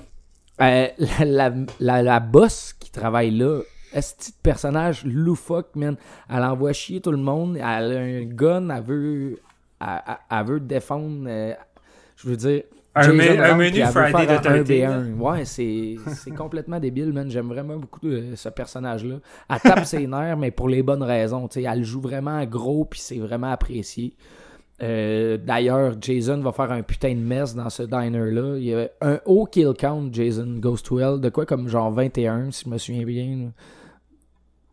Euh, 0.61 0.87
la, 0.99 1.25
la, 1.25 1.53
la, 1.81 2.03
la 2.03 2.21
boss 2.21 2.73
qui 2.79 2.91
travaille 2.91 3.31
là, 3.33 3.61
est 3.93 4.29
de 4.31 4.33
personnage 4.43 5.05
loufoque, 5.05 5.75
man. 5.75 5.97
Elle 6.31 6.43
envoie 6.45 6.73
chier 6.73 7.01
tout 7.01 7.11
le 7.13 7.17
monde. 7.19 7.57
Elle 7.57 7.63
a 7.63 8.01
un 8.01 8.23
gun, 8.25 8.69
elle 8.71 8.83
veut, 8.83 9.41
elle, 9.81 10.45
veut 10.47 10.61
défendre. 10.61 11.25
euh, 11.27 11.55
je 12.17 12.29
veux 12.29 12.37
dire. 12.37 12.63
Un 12.97 13.13
menu 13.57 13.83
Friday 13.85 14.27
faire 14.27 14.41
the 14.41 14.47
un 14.47 14.63
13, 14.65 14.71
1v1. 14.71 15.15
Ouais, 15.19 15.45
c'est 15.45 15.97
c'est 16.15 16.31
complètement 16.31 16.81
débile, 16.81 17.13
man. 17.13 17.31
J'aime 17.31 17.49
vraiment 17.49 17.77
beaucoup 17.77 18.07
euh, 18.07 18.35
ce 18.37 18.49
personnage-là. 18.49 19.17
Elle 19.51 19.61
tape 19.61 19.85
ses 19.85 20.07
nerfs, 20.07 20.37
mais 20.37 20.51
pour 20.51 20.69
les 20.69 20.83
bonnes 20.83 21.03
raisons. 21.03 21.47
tu 21.49 21.61
sais. 21.61 21.69
Elle 21.71 21.85
joue 21.85 22.01
vraiment 22.01 22.43
gros, 22.45 22.85
puis 22.85 23.01
c'est 23.01 23.19
vraiment 23.19 23.51
apprécié. 23.53 24.15
Euh, 24.83 25.37
D'ailleurs, 25.39 25.95
Jason 26.01 26.39
va 26.41 26.53
faire 26.53 26.71
un 26.73 26.83
putain 26.83 27.15
de 27.15 27.21
mess 27.21 27.55
dans 27.55 27.71
ce 27.71 27.83
diner-là. 27.83 28.57
Il 28.59 28.65
y 28.65 28.75
a 28.75 28.89
un 29.01 29.19
haut 29.25 29.47
kill 29.47 29.73
count, 29.79 30.09
Jason 30.13 30.57
Goes 30.59 30.79
to 30.85 30.99
Hell, 31.01 31.21
de 31.21 31.29
quoi 31.31 31.47
comme 31.47 31.69
genre 31.69 31.91
21, 31.93 32.51
si 32.51 32.65
je 32.65 32.71
me 32.71 32.79
souviens 32.79 33.05
bien. 33.05 33.37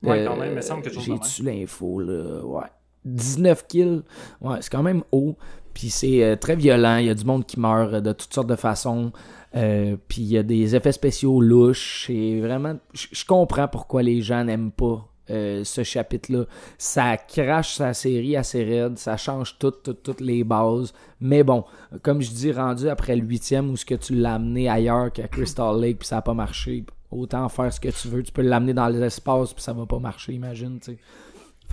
là. 0.04 0.10
Ouais, 0.12 0.26
quand 0.26 0.36
même, 0.36 0.50
il 0.52 0.56
me 0.56 0.62
semble 0.62 0.84
de 0.84 0.90
même. 0.90 1.00
J'ai-tu 1.00 1.44
l'info, 1.44 2.00
là? 2.02 2.44
Ouais. 2.44 2.68
19 3.06 3.68
kills. 3.68 4.02
Ouais, 4.42 4.58
c'est 4.62 4.70
quand 4.70 4.84
même 4.84 5.04
haut. 5.12 5.38
Puis 5.74 5.90
c'est 5.90 6.24
euh, 6.24 6.36
très 6.36 6.56
violent. 6.56 6.98
Il 6.98 7.08
y 7.08 7.10
a 7.10 7.16
du 7.16 7.26
monde 7.26 7.46
qui 7.46 7.60
meurt 7.60 7.94
euh, 7.94 8.02
de 8.02 8.14
toutes 8.14 8.34
sortes 8.34 8.48
de 8.48 8.56
façons. 8.56 9.12
Euh, 9.56 9.98
puis 10.08 10.22
il 10.22 10.28
y 10.28 10.38
a 10.38 10.44
des 10.44 10.76
effets 10.76 10.92
spéciaux 10.92 11.42
louches. 11.42 12.10
Et 12.10 12.40
vraiment, 12.42 12.76
je 12.94 13.26
comprends 13.26 13.68
pourquoi 13.68 14.04
les 14.04 14.22
gens 14.22 14.44
n'aiment 14.44 14.72
pas 14.72 15.08
ce 15.30 15.84
chapitre-là. 15.84 16.46
Ça 16.78 17.18
crache 17.18 17.76
sa 17.76 17.94
série 17.94 18.36
assez 18.36 18.64
raide. 18.64 19.00
Ça 19.00 19.18
change 19.18 19.58
toutes, 19.58 19.82
toutes, 19.82 20.04
toutes 20.04 20.22
les 20.22 20.44
bases. 20.44 20.94
Mais 21.22 21.44
bon, 21.44 21.64
comme 22.04 22.22
je 22.22 22.30
dis, 22.30 22.52
rendu 22.52 22.90
après 22.90 23.16
le 23.16 23.26
huitième 23.26 23.72
où 23.72 23.78
ce 23.78 23.86
que 23.86 23.96
tu 23.96 24.14
l'as 24.14 24.36
amené 24.36 24.70
ailleurs 24.70 25.12
qu'à 25.12 25.28
Crystal 25.28 25.80
Lake 25.80 26.00
puis 26.00 26.08
ça 26.08 26.18
n'a 26.18 26.22
pas 26.22 26.34
marché, 26.34 26.86
autant 27.10 27.48
faire 27.50 27.72
ce 27.72 27.80
que 27.80 27.90
tu 27.90 28.10
veux. 28.10 28.22
Tu 28.22 28.32
peux 28.32 28.42
l'amener 28.42 28.74
dans 28.74 28.90
l'espace 28.90 29.54
puis 29.54 29.64
ça 29.64 29.74
va 29.74 29.86
pas 29.86 30.00
marcher, 30.00 30.34
imagine, 30.34 30.80
tu 30.80 30.92
sais. 30.92 30.98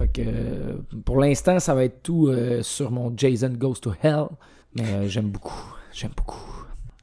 Fait 0.01 0.09
que 0.09 0.23
euh, 0.27 0.77
pour 1.05 1.21
l'instant, 1.21 1.61
ça 1.61 1.75
va 1.75 1.85
être 1.85 2.03
tout 2.03 2.29
euh, 2.29 2.63
sur 2.63 2.91
mon 2.91 3.13
Jason 3.15 3.51
Goes 3.51 3.75
to 3.83 3.93
Hell. 4.03 4.25
Mais 4.75 4.85
euh, 4.85 5.09
j'aime 5.09 5.29
beaucoup. 5.29 5.75
J'aime 5.93 6.13
beaucoup. 6.17 6.41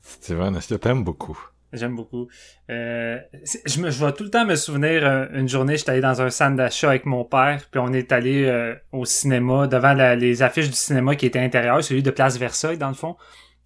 Steven, 0.01 0.55
est-ce 0.55 0.69
que 0.73 0.79
t'aimes 0.79 1.03
beaucoup? 1.03 1.37
J'aime 1.73 1.95
beaucoup. 1.95 2.27
Euh, 2.71 3.19
je, 3.65 3.81
me, 3.81 3.91
je 3.91 4.03
vais 4.03 4.11
tout 4.13 4.23
le 4.23 4.29
temps 4.29 4.45
me 4.45 4.55
souvenir, 4.55 5.05
euh, 5.05 5.25
une 5.33 5.49
journée, 5.49 5.75
j'étais 5.77 5.91
allé 5.91 6.01
dans 6.01 6.21
un 6.21 6.29
centre 6.29 6.55
d'achat 6.55 6.89
avec 6.89 7.05
mon 7.05 7.25
père, 7.25 7.61
puis 7.69 7.79
on 7.83 7.91
est 7.91 8.11
allé 8.13 8.45
euh, 8.45 8.73
au 8.93 9.03
cinéma, 9.03 9.67
devant 9.67 9.93
la- 9.93 10.15
les 10.15 10.41
affiches 10.41 10.69
du 10.69 10.75
cinéma 10.75 11.15
qui 11.17 11.25
étaient 11.25 11.39
intérieures, 11.41 11.83
celui 11.83 12.01
de 12.01 12.09
Place 12.09 12.37
Versailles, 12.37 12.77
dans 12.77 12.87
le 12.87 12.93
fond. 12.93 13.17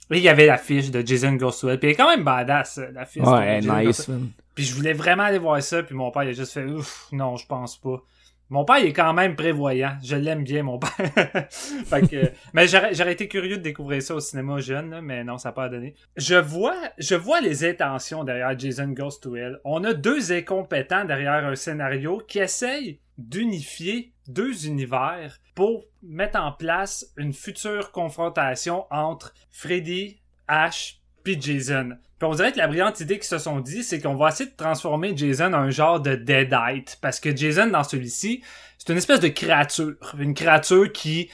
Et 0.10 0.18
il 0.18 0.24
y 0.24 0.30
avait 0.30 0.48
l'affiche 0.48 0.90
de 0.90 1.06
Jason 1.06 1.34
Goes 1.34 1.52
to 1.62 1.70
Hell, 1.70 1.80
puis 1.80 1.90
elle 1.90 1.94
est 1.94 1.96
quand 1.96 2.10
même 2.10 2.24
badass, 2.26 2.82
l'affiche. 2.92 3.24
Ouais, 3.24 3.58
de 3.62 3.62
Jason 3.66 3.78
Goes 3.78 3.86
nice. 3.88 4.06
to 4.06 4.12
Hell. 4.12 4.18
man. 4.18 4.30
Puis 4.56 4.64
je 4.66 4.74
voulais 4.76 4.94
vraiment 4.94 5.24
aller 5.24 5.38
voir 5.38 5.62
ça, 5.62 5.84
puis 5.84 5.94
mon 5.96 6.10
père 6.10 6.24
il 6.24 6.30
a 6.30 6.34
juste 6.34 6.54
fait 6.54 6.66
ouf, 6.66 7.08
non, 7.12 7.38
je 7.38 7.46
pense 7.46 7.78
pas. 7.78 8.02
Mon 8.52 8.66
père 8.66 8.84
est 8.84 8.92
quand 8.92 9.14
même 9.14 9.38
prévoyant, 9.38 9.96
je 10.04 10.18
l'aime 10.18 10.44
bien 10.44 10.64
mon 10.64 10.78
père. 10.78 10.92
fait 11.50 12.06
que, 12.06 12.32
mais 12.52 12.68
j'aurais 12.68 13.14
été 13.14 13.30
curieux 13.30 13.56
de 13.56 13.64
découvrir 13.64 14.02
ça 14.02 14.14
au 14.14 14.20
cinéma 14.20 14.60
jeune, 14.60 15.00
mais 15.00 15.24
non, 15.24 15.38
ça 15.38 15.50
n'a 15.50 15.54
pas 15.54 15.70
donné. 15.70 15.96
Je 16.18 16.36
vois, 16.36 16.76
je 16.98 17.16
vois 17.16 17.40
les 17.40 17.64
intentions 17.64 18.26
derrière 18.26 18.60
Jason 18.60 18.90
Goes 18.90 19.22
to 19.22 19.38
Hell. 19.38 19.62
On 19.64 19.86
a 19.86 19.94
deux 19.94 20.34
incompétents 20.34 21.06
derrière 21.06 21.46
un 21.46 21.56
scénario 21.56 22.22
qui 22.28 22.40
essayent 22.40 23.00
d'unifier 23.18 24.12
deux 24.28 24.68
univers 24.68 25.38
pour 25.56 25.86
mettre 26.04 26.38
en 26.38 26.52
place 26.52 27.14
une 27.16 27.32
future 27.32 27.94
confrontation 27.94 28.86
entre 28.92 29.34
Freddy, 29.50 30.20
Ash 30.50 31.01
puis 31.24 31.40
Jason. 31.40 31.92
Puis 32.20 32.30
on 32.30 32.36
dirait 32.36 32.52
que 32.52 32.58
la 32.58 32.68
brillante 32.68 33.00
idée 33.00 33.16
qu'ils 33.16 33.24
se 33.26 33.40
sont 33.40 33.60
dit, 33.60 33.84
c'est 33.84 34.00
qu'on 34.00 34.16
va 34.16 34.30
essayer 34.30 34.50
de 34.50 34.56
transformer 34.56 35.16
Jason 35.16 35.54
en 35.54 35.56
un 35.56 35.70
genre 35.70 36.00
de 36.00 36.16
Deadite. 36.16 36.98
Parce 37.02 37.20
que 37.20 37.36
Jason, 37.36 37.68
dans 37.68 37.84
celui-ci, 37.84 38.44
c'est 38.78 38.92
une 38.92 38.98
espèce 38.98 39.20
de 39.20 39.28
créature. 39.28 39.96
Une 40.20 40.34
créature 40.34 40.92
qui 40.92 41.30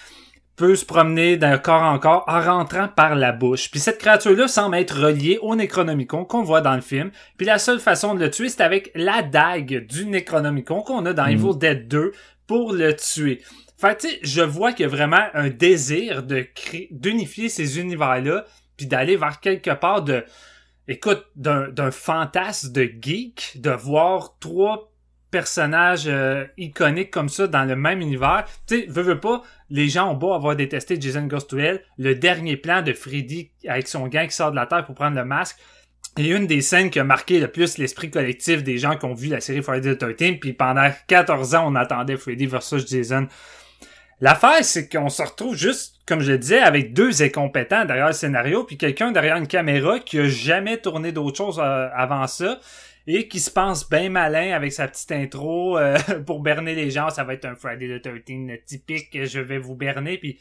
peut 0.58 0.76
se 0.76 0.86
promener 0.86 1.38
d'un 1.38 1.58
corps 1.60 1.84
en 1.84 2.00
corps 2.00 2.24
en 2.28 2.42
rentrant 2.42 2.88
par 2.88 3.16
la 3.16 3.32
bouche. 3.32 3.70
Puis 3.70 3.80
cette 3.80 4.00
créature-là 4.00 4.48
semble 4.48 4.76
être 4.78 5.00
reliée 5.00 5.38
au 5.42 5.56
Necronomicon 5.56 6.26
qu'on 6.26 6.44
voit 6.44 6.62
dans 6.62 6.76
le 6.76 6.82
film. 6.82 7.12
Puis 7.38 7.46
la 7.46 7.60
seule 7.60 7.80
façon 7.80 8.16
de 8.16 8.20
le 8.20 8.32
tuer, 8.32 8.50
c'est 8.50 8.62
avec 8.64 8.92
la 8.96 9.22
dague 9.22 9.86
du 9.86 10.06
Necronomicon 10.06 10.82
qu'on 10.82 11.06
a 11.06 11.14
dans 11.14 11.28
Evil 11.28 11.58
Dead 11.58 11.88
2 11.88 12.12
pour 12.48 12.74
le 12.74 12.96
tuer. 12.96 13.42
Fait 13.78 13.96
que, 13.96 14.02
tu 14.02 14.10
sais, 14.10 14.20
je 14.24 14.42
vois 14.42 14.72
qu'il 14.72 14.84
y 14.84 14.86
a 14.86 14.92
vraiment 14.92 15.24
un 15.36 15.50
désir 15.50 16.24
de 16.24 16.48
d'unifier 16.90 17.50
ces 17.50 17.80
univers-là, 17.80 18.46
puis 18.78 18.86
d'aller 18.88 19.18
vers 19.18 19.40
quelque 19.40 19.72
part 19.72 20.04
de, 20.04 20.24
écoute, 20.88 21.26
d'un, 21.36 21.92
fantasme 21.92 22.72
de 22.72 22.90
geek, 23.02 23.54
de 23.56 23.72
voir 23.72 24.38
trois 24.40 24.92
personnages 25.32 26.08
euh, 26.08 26.46
iconiques 26.58 27.12
comme 27.12 27.28
ça 27.28 27.48
dans 27.48 27.66
le 27.66 27.76
même 27.76 28.00
univers. 28.00 28.46
Tu 28.66 28.80
sais, 28.80 28.86
veux, 28.88 29.02
veux 29.02 29.20
pas, 29.20 29.44
les 29.70 29.90
gens 29.90 30.12
ont 30.12 30.16
beau 30.16 30.34
avoir 30.34 30.56
détesté 30.56 31.00
Jason 31.00 31.28
Goes 31.28 31.42
to 31.42 31.58
Hell, 31.58 31.82
le 31.98 32.16
dernier 32.16 32.56
plan 32.56 32.82
de 32.82 32.94
Freddy 32.94 33.52
avec 33.68 33.88
son 33.88 34.08
gang 34.08 34.28
qui 34.28 34.36
sort 34.36 34.52
de 34.52 34.56
la 34.56 34.66
terre 34.66 34.86
pour 34.86 34.96
prendre 34.96 35.18
le 35.18 35.26
masque, 35.26 35.58
et 36.18 36.30
une 36.30 36.48
des 36.48 36.62
scènes 36.62 36.90
qui 36.90 37.00
a 37.00 37.04
marqué 37.04 37.40
le 37.40 37.48
plus 37.48 37.78
l'esprit 37.78 38.10
collectif 38.10 38.64
des 38.64 38.78
gens 38.78 38.98
qui 38.98 39.06
ont 39.06 39.14
vu 39.14 39.28
la 39.28 39.40
série 39.40 39.62
Friday 39.62 39.96
the 39.96 40.16
13 40.16 40.38
puis 40.40 40.54
pendant 40.54 40.90
14 41.08 41.56
ans, 41.56 41.72
on 41.72 41.76
attendait 41.76 42.18
Freddy 42.18 42.48
versus 42.48 42.88
Jason. 42.88 43.28
L'affaire, 44.20 44.64
c'est 44.66 44.90
qu'on 44.90 45.10
se 45.10 45.22
retrouve 45.22 45.56
juste, 45.56 45.96
comme 46.08 46.22
je 46.22 46.32
le 46.32 46.38
disais, 46.40 46.60
avec 46.60 46.94
deux 46.94 47.22
incompétents 47.22 47.86
derrière 47.86 48.08
le 48.08 48.14
scénario, 48.14 48.64
puis 48.64 48.76
quelqu'un 48.76 49.12
derrière 49.12 49.38
une 49.38 49.48
caméra 49.48 50.00
qui 50.00 50.20
a 50.20 50.28
jamais 50.28 50.78
tourné 50.78 51.12
d'autre 51.12 51.38
chose 51.38 51.60
euh, 51.60 51.90
avant 51.94 52.26
ça, 52.26 52.60
et 53.06 53.28
qui 53.28 53.40
se 53.40 53.52
pense 53.52 53.88
bien 53.88 54.10
malin 54.10 54.54
avec 54.54 54.74
sa 54.74 54.88
petite 54.88 55.12
intro 55.12 55.78
euh, 55.78 55.98
pour 56.26 56.42
berner 56.42 56.74
les 56.74 56.90
gens. 56.90 57.10
Ça 57.12 57.24
va 57.24 57.36
être 57.36 57.46
un 57.46 57.56
Friday 57.56 58.00
the 58.00 58.02
13 58.02 58.60
typique, 58.66 59.26
je 59.26 59.40
vais 59.40 59.60
vous 59.60 59.76
berner, 59.76 60.18
puis 60.18 60.40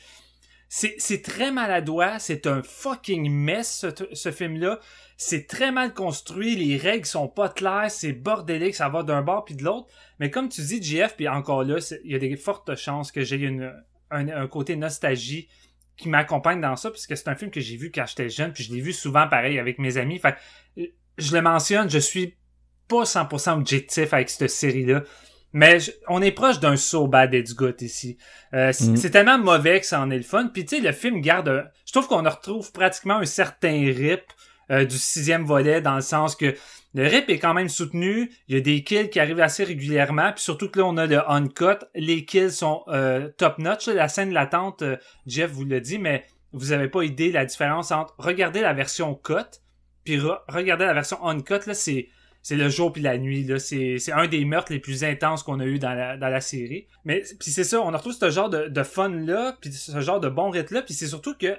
c'est, 0.68 1.22
très 1.22 1.52
maladroit, 1.52 2.18
c'est 2.18 2.46
un 2.46 2.62
fucking 2.62 3.30
mess 3.30 3.86
ce, 4.12 4.30
film-là. 4.30 4.80
C'est 5.16 5.46
très 5.46 5.72
mal 5.72 5.94
construit, 5.94 6.56
les 6.56 6.76
règles 6.76 7.06
sont 7.06 7.28
pas 7.28 7.48
claires, 7.48 7.90
c'est 7.90 8.12
bordélique, 8.12 8.74
ça 8.74 8.88
va 8.88 9.02
d'un 9.02 9.22
bord 9.22 9.44
puis 9.44 9.54
de 9.54 9.64
l'autre. 9.64 9.86
Mais 10.18 10.30
comme 10.30 10.48
tu 10.48 10.60
dis, 10.62 10.82
JF, 10.82 11.16
puis 11.16 11.28
encore 11.28 11.62
là, 11.62 11.76
il 12.04 12.12
y 12.12 12.14
a 12.14 12.18
des 12.18 12.36
fortes 12.36 12.74
chances 12.74 13.12
que 13.12 13.22
j'ai 13.22 13.48
un, 14.10 14.46
côté 14.48 14.76
nostalgie 14.76 15.48
qui 15.96 16.08
m'accompagne 16.08 16.60
dans 16.60 16.76
ça, 16.76 16.90
puisque 16.90 17.16
c'est 17.16 17.28
un 17.28 17.36
film 17.36 17.50
que 17.50 17.60
j'ai 17.60 17.76
vu 17.76 17.90
quand 17.90 18.04
j'étais 18.06 18.28
jeune, 18.28 18.52
puis 18.52 18.64
je 18.64 18.72
l'ai 18.74 18.80
vu 18.80 18.92
souvent 18.92 19.28
pareil 19.28 19.58
avec 19.58 19.78
mes 19.78 19.96
amis. 19.96 20.18
Fait 20.18 20.36
je 21.16 21.34
le 21.34 21.40
mentionne, 21.40 21.88
je 21.88 21.98
suis 21.98 22.34
pas 22.88 23.04
100% 23.04 23.52
objectif 23.54 24.12
avec 24.12 24.28
cette 24.28 24.50
série-là. 24.50 25.02
Mais 25.58 25.80
je- 25.80 25.90
on 26.08 26.20
est 26.20 26.32
proche 26.32 26.60
d'un 26.60 26.76
so 26.76 27.06
bad 27.06 27.32
it's 27.32 27.54
good 27.54 27.80
ici. 27.80 28.18
Euh, 28.52 28.72
Mm. 28.78 28.96
C'est 28.96 29.10
tellement 29.10 29.38
mauvais 29.38 29.80
que 29.80 29.86
ça 29.86 30.00
en 30.02 30.10
est 30.10 30.18
le 30.18 30.22
fun. 30.22 30.48
Puis 30.52 30.66
tu 30.66 30.76
sais, 30.76 30.82
le 30.82 30.92
film 30.92 31.20
garde... 31.22 31.48
un- 31.48 31.64
Je 31.86 31.92
trouve 31.92 32.08
qu'on 32.08 32.22
retrouve 32.22 32.70
pratiquement 32.72 33.16
un 33.16 33.24
certain 33.24 33.90
rip 33.92 34.22
euh, 34.70 34.84
du 34.84 34.98
sixième 34.98 35.44
volet, 35.44 35.80
dans 35.80 35.94
le 35.94 36.02
sens 36.02 36.36
que 36.36 36.54
le 36.92 37.06
rip 37.06 37.30
est 37.30 37.38
quand 37.38 37.54
même 37.54 37.68
soutenu. 37.70 38.30
Il 38.48 38.56
y 38.56 38.58
a 38.58 38.60
des 38.60 38.82
kills 38.84 39.08
qui 39.08 39.18
arrivent 39.18 39.40
assez 39.40 39.64
régulièrement. 39.64 40.32
Puis 40.32 40.42
surtout 40.44 40.68
que 40.68 40.78
là, 40.80 40.84
on 40.86 40.96
a 40.98 41.06
le 41.06 41.20
uncut. 41.30 41.78
Les 41.94 42.24
kills 42.26 42.50
sont 42.52 42.82
euh, 42.88 43.28
top-notch. 43.38 43.86
La 43.88 44.08
scène 44.08 44.32
latente, 44.32 44.82
Jeff 45.26 45.50
vous 45.52 45.64
l'a 45.64 45.80
dit, 45.80 45.98
mais 45.98 46.26
vous 46.52 46.72
avez 46.72 46.88
pas 46.88 47.02
idée 47.02 47.32
la 47.32 47.44
différence 47.46 47.92
entre... 47.92 48.14
Regardez 48.18 48.60
la 48.60 48.72
version 48.74 49.14
cut, 49.14 49.34
puis 50.04 50.18
re- 50.18 50.40
regardez 50.48 50.84
la 50.84 50.94
version 50.94 51.24
uncut. 51.26 51.64
Là, 51.66 51.74
c'est 51.74 52.08
c'est 52.46 52.54
le 52.54 52.68
jour 52.68 52.92
puis 52.92 53.02
la 53.02 53.18
nuit 53.18 53.42
là. 53.42 53.58
C'est 53.58 53.98
c'est 53.98 54.12
un 54.12 54.28
des 54.28 54.44
meurtres 54.44 54.70
les 54.70 54.78
plus 54.78 55.02
intenses 55.02 55.42
qu'on 55.42 55.58
a 55.58 55.64
eu 55.64 55.80
dans 55.80 55.94
la 55.94 56.16
dans 56.16 56.28
la 56.28 56.40
série. 56.40 56.86
Mais 57.04 57.24
puis 57.40 57.50
c'est 57.50 57.64
ça 57.64 57.80
on 57.80 57.90
retrouve 57.90 58.12
ce 58.12 58.30
genre 58.30 58.48
de, 58.48 58.68
de 58.68 58.82
fun 58.84 59.08
là 59.08 59.56
puis 59.60 59.72
ce 59.72 60.00
genre 60.00 60.20
de 60.20 60.28
bon 60.28 60.50
rythme 60.50 60.74
là 60.74 60.82
puis 60.82 60.94
c'est 60.94 61.08
surtout 61.08 61.34
que 61.36 61.58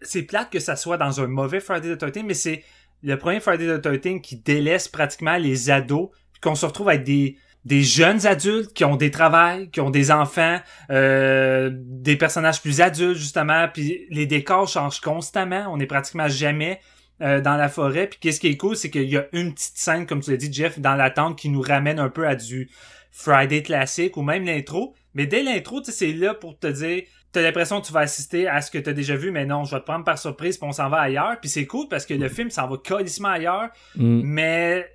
c'est 0.00 0.22
plate 0.22 0.50
que 0.50 0.58
ça 0.58 0.74
soit 0.74 0.96
dans 0.96 1.20
un 1.20 1.28
mauvais 1.28 1.60
Friday 1.60 1.94
the 1.94 1.98
13 1.98 2.24
mais 2.24 2.34
c'est 2.34 2.64
le 3.04 3.16
premier 3.16 3.38
Friday 3.38 3.78
the 3.78 3.80
13 3.80 4.20
qui 4.20 4.38
délaisse 4.38 4.88
pratiquement 4.88 5.36
les 5.36 5.70
ados 5.70 6.08
qu'on 6.40 6.56
se 6.56 6.66
retrouve 6.66 6.88
avec 6.88 7.04
des 7.04 7.36
des 7.64 7.84
jeunes 7.84 8.26
adultes 8.26 8.74
qui 8.74 8.84
ont 8.84 8.96
des 8.96 9.12
travails, 9.12 9.70
qui 9.70 9.80
ont 9.80 9.90
des 9.90 10.10
enfants, 10.10 10.58
euh, 10.90 11.70
des 11.72 12.16
personnages 12.16 12.60
plus 12.60 12.80
adultes 12.80 13.18
justement, 13.18 13.68
puis 13.72 14.08
les 14.10 14.26
décors 14.26 14.66
changent 14.66 15.00
constamment, 15.00 15.66
on 15.70 15.78
est 15.78 15.86
pratiquement 15.86 16.26
jamais 16.26 16.80
euh, 17.22 17.40
dans 17.40 17.56
la 17.56 17.68
forêt. 17.68 18.06
Puis 18.08 18.18
qu'est-ce 18.20 18.40
qui 18.40 18.48
est 18.48 18.56
cool, 18.56 18.76
c'est 18.76 18.90
qu'il 18.90 19.08
y 19.08 19.16
a 19.16 19.26
une 19.32 19.54
petite 19.54 19.76
scène, 19.76 20.06
comme 20.06 20.20
tu 20.20 20.30
l'as 20.30 20.36
dit, 20.36 20.52
Jeff, 20.52 20.78
dans 20.78 20.94
l'attente 20.94 21.38
qui 21.38 21.48
nous 21.48 21.60
ramène 21.62 21.98
un 21.98 22.08
peu 22.08 22.26
à 22.26 22.34
du 22.34 22.68
Friday 23.10 23.62
classique 23.62 24.16
ou 24.16 24.22
même 24.22 24.44
l'intro. 24.44 24.94
Mais 25.14 25.26
dès 25.26 25.42
l'intro, 25.42 25.80
tu 25.80 25.92
sais, 25.92 25.92
c'est 25.92 26.12
là 26.12 26.34
pour 26.34 26.58
te 26.58 26.66
dire, 26.66 27.02
t'as 27.32 27.42
l'impression 27.42 27.80
que 27.80 27.86
tu 27.86 27.92
vas 27.92 28.00
assister 28.00 28.48
à 28.48 28.60
ce 28.60 28.70
que 28.70 28.78
t'as 28.78 28.92
déjà 28.92 29.16
vu, 29.16 29.30
mais 29.30 29.44
non, 29.44 29.64
je 29.64 29.74
vais 29.74 29.80
te 29.80 29.84
prendre 29.86 30.04
par 30.04 30.18
surprise, 30.18 30.58
puis 30.58 30.66
on 30.68 30.72
s'en 30.72 30.88
va 30.88 30.98
ailleurs. 31.00 31.38
Puis 31.40 31.50
c'est 31.50 31.66
cool 31.66 31.88
parce 31.88 32.06
que 32.06 32.14
le 32.14 32.28
film 32.28 32.50
s'en 32.50 32.66
va 32.68 32.76
colissement 32.76 33.28
ailleurs, 33.28 33.68
Mm. 33.96 34.20
mais 34.24 34.90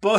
pas, 0.00 0.16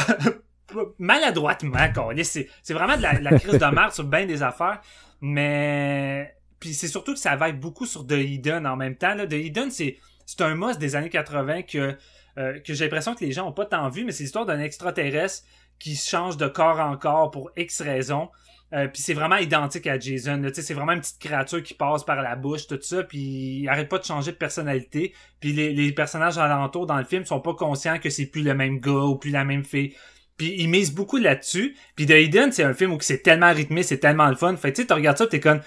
maladroitement, 0.99 1.91
quoi. 1.93 2.13
C'est, 2.23 2.47
c'est 2.63 2.73
vraiment 2.73 2.97
de 2.97 3.01
la, 3.01 3.19
la 3.19 3.38
crise 3.39 3.59
de 3.59 3.65
merde 3.76 3.91
sur 3.91 4.03
bien 4.05 4.26
des 4.26 4.41
affaires, 4.43 4.81
mais 5.22 6.34
puis 6.59 6.73
c'est 6.73 6.88
surtout 6.88 7.13
que 7.13 7.19
ça 7.19 7.35
va 7.35 7.51
beaucoup 7.51 7.85
sur 7.85 8.07
The 8.07 8.13
Hidden 8.13 8.65
en 8.65 8.76
même 8.76 8.95
temps. 8.95 9.13
Là. 9.13 9.27
The 9.27 9.34
Hidden, 9.34 9.69
c'est, 9.72 9.97
c'est 10.26 10.41
un 10.41 10.56
must 10.56 10.80
des 10.80 10.95
années 10.95 11.10
80 11.10 11.64
que, 11.64 11.97
euh, 12.38 12.60
que 12.60 12.73
j'ai 12.73 12.85
l'impression 12.85 13.15
que 13.15 13.23
les 13.23 13.31
gens 13.31 13.47
ont 13.47 13.52
pas 13.52 13.65
tant 13.65 13.89
vu, 13.89 14.06
mais 14.06 14.11
c'est 14.11 14.23
l'histoire 14.23 14.45
d'un 14.45 14.60
extraterrestre 14.60 15.45
qui 15.80 15.95
change 15.95 16.38
de 16.38 16.47
corps 16.47 16.80
en 16.80 16.97
corps 16.97 17.31
pour 17.31 17.52
X 17.57 17.81
raisons. 17.81 18.30
Euh, 18.73 18.88
puis 18.88 19.02
c'est 19.02 19.14
vraiment 19.14 19.35
identique 19.38 19.85
à 19.88 19.99
Jason. 19.99 20.41
C'est 20.53 20.73
vraiment 20.73 20.93
une 20.93 21.02
petite 21.02 21.19
créature 21.19 21.61
qui 21.61 21.76
passe 21.76 22.03
par 22.03 22.22
la 22.22 22.35
bouche, 22.35 22.68
tout 22.68 22.80
ça, 22.81 23.03
puis 23.03 23.60
il 23.61 23.69
arrête 23.69 23.88
pas 23.88 23.99
de 23.99 24.03
changer 24.03 24.31
de 24.31 24.38
personnalité. 24.38 25.14
Puis 25.39 25.53
les, 25.53 25.73
les 25.73 25.91
personnages 25.91 26.38
alentours 26.38 26.88
dans 26.88 26.97
le 26.97 27.06
film 27.06 27.26
sont 27.26 27.39
pas 27.39 27.53
conscients 27.53 27.99
que 27.99 28.10
c'est 28.10 28.26
plus 28.26 28.41
le 28.41 28.56
même 28.56 28.80
gars 28.80 28.91
ou 28.91 29.15
plus 29.18 29.31
la 29.31 29.45
même 29.45 29.64
fille. 29.64 29.95
Puis 30.38 30.56
ils 30.57 30.68
misent 30.68 30.93
beaucoup 30.93 31.18
là-dessus. 31.18 31.77
Puis 31.95 32.06
The 32.06 32.11
Hidden, 32.11 32.52
c'est 32.52 32.64
un 32.64 32.73
film 32.73 32.91
où 32.93 32.99
c'est 32.99 33.22
tellement 33.22 33.53
rythmé, 33.53 33.84
c'est 33.84 33.99
tellement 33.99 34.27
le 34.27 34.35
fun. 34.35 34.56
Fait 34.57 34.73
tu 34.73 34.81
sais, 34.81 34.88
tu 34.88 34.93
regardes 34.93 35.18
ça, 35.18 35.27
t'es 35.27 35.39
comme... 35.39 35.61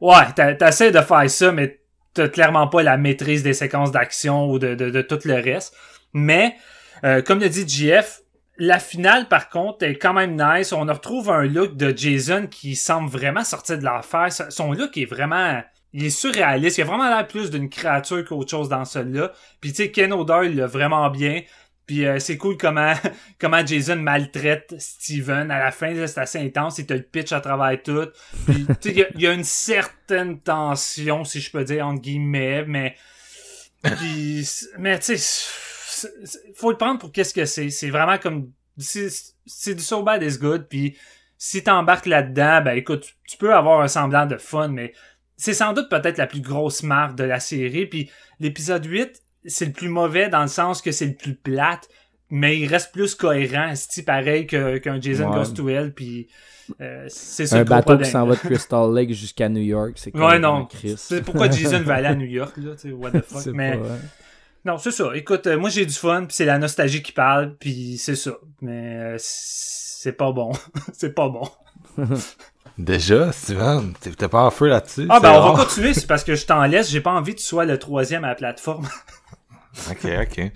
Ouais, 0.00 0.54
t'essaies 0.58 0.92
de 0.92 1.00
faire 1.00 1.30
ça, 1.30 1.52
mais 1.52 1.80
t'as 2.16 2.28
clairement 2.28 2.66
pas 2.68 2.82
la 2.82 2.96
maîtrise 2.96 3.42
des 3.42 3.52
séquences 3.52 3.92
d'action 3.92 4.50
ou 4.50 4.58
de, 4.58 4.74
de, 4.74 4.90
de 4.90 5.02
tout 5.02 5.18
le 5.24 5.34
reste. 5.34 5.74
Mais, 6.12 6.56
euh, 7.04 7.22
comme 7.22 7.40
le 7.40 7.48
dit 7.48 7.68
JF, 7.68 8.20
la 8.58 8.78
finale, 8.78 9.28
par 9.28 9.50
contre, 9.50 9.84
est 9.84 9.96
quand 9.96 10.14
même 10.14 10.36
nice. 10.40 10.72
On 10.72 10.86
retrouve 10.86 11.30
un 11.30 11.44
look 11.44 11.76
de 11.76 11.94
Jason 11.94 12.46
qui 12.50 12.74
semble 12.74 13.10
vraiment 13.10 13.44
sortir 13.44 13.78
de 13.78 13.84
l'enfer. 13.84 14.28
Son 14.48 14.72
look 14.72 14.96
est 14.96 15.04
vraiment... 15.04 15.62
Il 15.92 16.04
est 16.04 16.10
surréaliste. 16.10 16.78
Il 16.78 16.82
a 16.82 16.84
vraiment 16.84 17.08
l'air 17.08 17.26
plus 17.26 17.50
d'une 17.50 17.68
créature 17.68 18.24
qu'autre 18.24 18.50
chose 18.50 18.68
dans 18.68 18.84
celui-là. 18.84 19.32
Puis 19.60 19.70
tu 19.70 19.84
sais, 19.84 19.90
Ken 19.90 20.14
il 20.44 20.56
l'a 20.56 20.66
vraiment 20.66 21.08
bien. 21.10 21.42
Puis 21.86 22.04
euh, 22.04 22.18
c'est 22.18 22.36
cool 22.36 22.56
comment 22.56 22.94
comment 23.38 23.64
Jason 23.64 23.96
maltraite 23.96 24.74
Steven. 24.78 25.50
À 25.50 25.58
la 25.60 25.70
fin, 25.70 25.94
c'est 26.06 26.18
assez 26.20 26.38
intense. 26.40 26.78
Il 26.78 26.86
te 26.86 26.94
le 26.94 27.02
pitch 27.02 27.32
à 27.32 27.40
travers 27.40 27.80
tout. 27.82 28.08
Puis 28.46 28.66
tu 28.80 28.90
il 28.90 29.20
y 29.20 29.26
a- 29.26 29.32
une 29.32 29.44
certaine 29.44 30.40
tension, 30.40 31.24
si 31.24 31.40
je 31.40 31.50
peux 31.50 31.64
dire, 31.64 31.86
entre 31.86 32.00
guillemets. 32.02 32.64
Mais, 32.66 32.96
puis, 33.82 34.46
mais 34.78 34.98
tu 34.98 35.16
sais, 35.16 35.46
faut 36.56 36.70
le 36.70 36.76
prendre 36.76 36.98
pour 36.98 37.12
qu'est-ce 37.12 37.34
que 37.34 37.44
c'est. 37.44 37.70
C'est 37.70 37.90
vraiment 37.90 38.18
comme... 38.18 38.50
C'est 38.78 39.74
du 39.74 39.82
so 39.82 40.02
bad 40.02 40.22
is 40.22 40.38
good. 40.38 40.66
Puis 40.68 40.96
si 41.38 41.62
t'embarques 41.62 42.06
là-dedans, 42.06 42.62
ben 42.62 42.76
écoute, 42.76 43.14
tu 43.28 43.36
peux 43.36 43.54
avoir 43.54 43.80
un 43.80 43.88
semblant 43.88 44.26
de 44.26 44.36
fun, 44.38 44.68
mais 44.68 44.92
c'est 45.36 45.54
sans 45.54 45.72
doute 45.72 45.88
peut-être 45.88 46.18
la 46.18 46.26
plus 46.26 46.40
grosse 46.40 46.82
marque 46.82 47.14
de 47.16 47.24
la 47.24 47.40
série. 47.40 47.86
Puis 47.86 48.10
l'épisode 48.40 48.84
8, 48.84 49.22
c'est 49.46 49.66
le 49.66 49.72
plus 49.72 49.88
mauvais 49.88 50.28
dans 50.28 50.42
le 50.42 50.48
sens 50.48 50.82
que 50.82 50.92
c'est 50.92 51.06
le 51.06 51.14
plus 51.14 51.34
plate, 51.34 51.88
mais 52.30 52.58
il 52.58 52.66
reste 52.66 52.92
plus 52.92 53.14
cohérent, 53.14 53.72
c'est 53.74 54.02
pareil 54.04 54.46
que- 54.46 54.78
qu'un 54.78 55.00
Jason 55.00 55.30
Ouais. 55.30 55.36
Goes 55.44 55.52
to 55.54 55.68
Hell, 55.68 55.92
puis 55.94 56.28
euh, 56.80 57.06
c'est 57.08 57.46
ça 57.46 57.56
Un 57.56 57.58
le 57.60 57.64
bateau 57.64 57.82
problème. 57.84 58.04
qui 58.06 58.10
s'en 58.10 58.26
va 58.26 58.34
de 58.34 58.40
Crystal 58.44 58.92
Lake 58.94 59.12
jusqu'à 59.12 59.48
New 59.48 59.62
York, 59.62 59.92
c'est 59.96 60.14
Ouais, 60.16 60.38
non. 60.38 60.66
C'est 60.96 61.22
pourquoi 61.22 61.48
Jason 61.50 61.80
va 61.82 61.94
aller 61.94 62.08
à 62.08 62.14
New 62.14 62.26
York, 62.26 62.54
là, 62.56 62.72
tu 62.74 62.88
sais, 62.88 62.92
what 62.92 63.10
the 63.12 63.24
fuck. 63.28 63.42
C'est 63.42 63.52
Mais 63.52 63.76
pas, 63.76 63.82
ouais. 63.84 63.98
non, 64.64 64.78
c'est 64.78 64.90
ça. 64.90 65.10
Écoute, 65.14 65.46
euh, 65.46 65.56
moi 65.58 65.70
j'ai 65.70 65.86
du 65.86 65.94
fun, 65.94 66.24
puis 66.26 66.34
c'est 66.34 66.44
la 66.44 66.58
nostalgie 66.58 67.02
qui 67.02 67.12
parle, 67.12 67.54
puis 67.60 67.96
c'est 67.98 68.16
ça. 68.16 68.32
Mais 68.60 68.96
euh, 68.96 69.16
c'est 69.18 70.12
pas 70.16 70.32
bon. 70.32 70.52
c'est 70.92 71.14
pas 71.14 71.28
bon. 71.28 71.48
Déjà, 72.78 73.32
Steven, 73.32 73.94
t'es 74.00 74.10
t'es 74.10 74.28
pas 74.28 74.42
en 74.42 74.50
feu 74.50 74.66
là-dessus? 74.68 75.06
Ah 75.08 75.18
ben 75.18 75.30
on 75.32 75.40
rare. 75.40 75.54
va 75.56 75.64
continuer, 75.64 75.94
c'est 75.94 76.06
parce 76.06 76.24
que 76.24 76.34
je 76.34 76.44
t'en 76.44 76.62
laisse, 76.66 76.90
j'ai 76.90 77.00
pas 77.00 77.12
envie 77.12 77.34
que 77.34 77.40
tu 77.40 77.46
sois 77.46 77.64
le 77.64 77.78
troisième 77.78 78.22
à 78.24 78.28
la 78.28 78.34
plateforme. 78.34 78.86
Ok, 79.90 80.06
ok. 80.22 80.50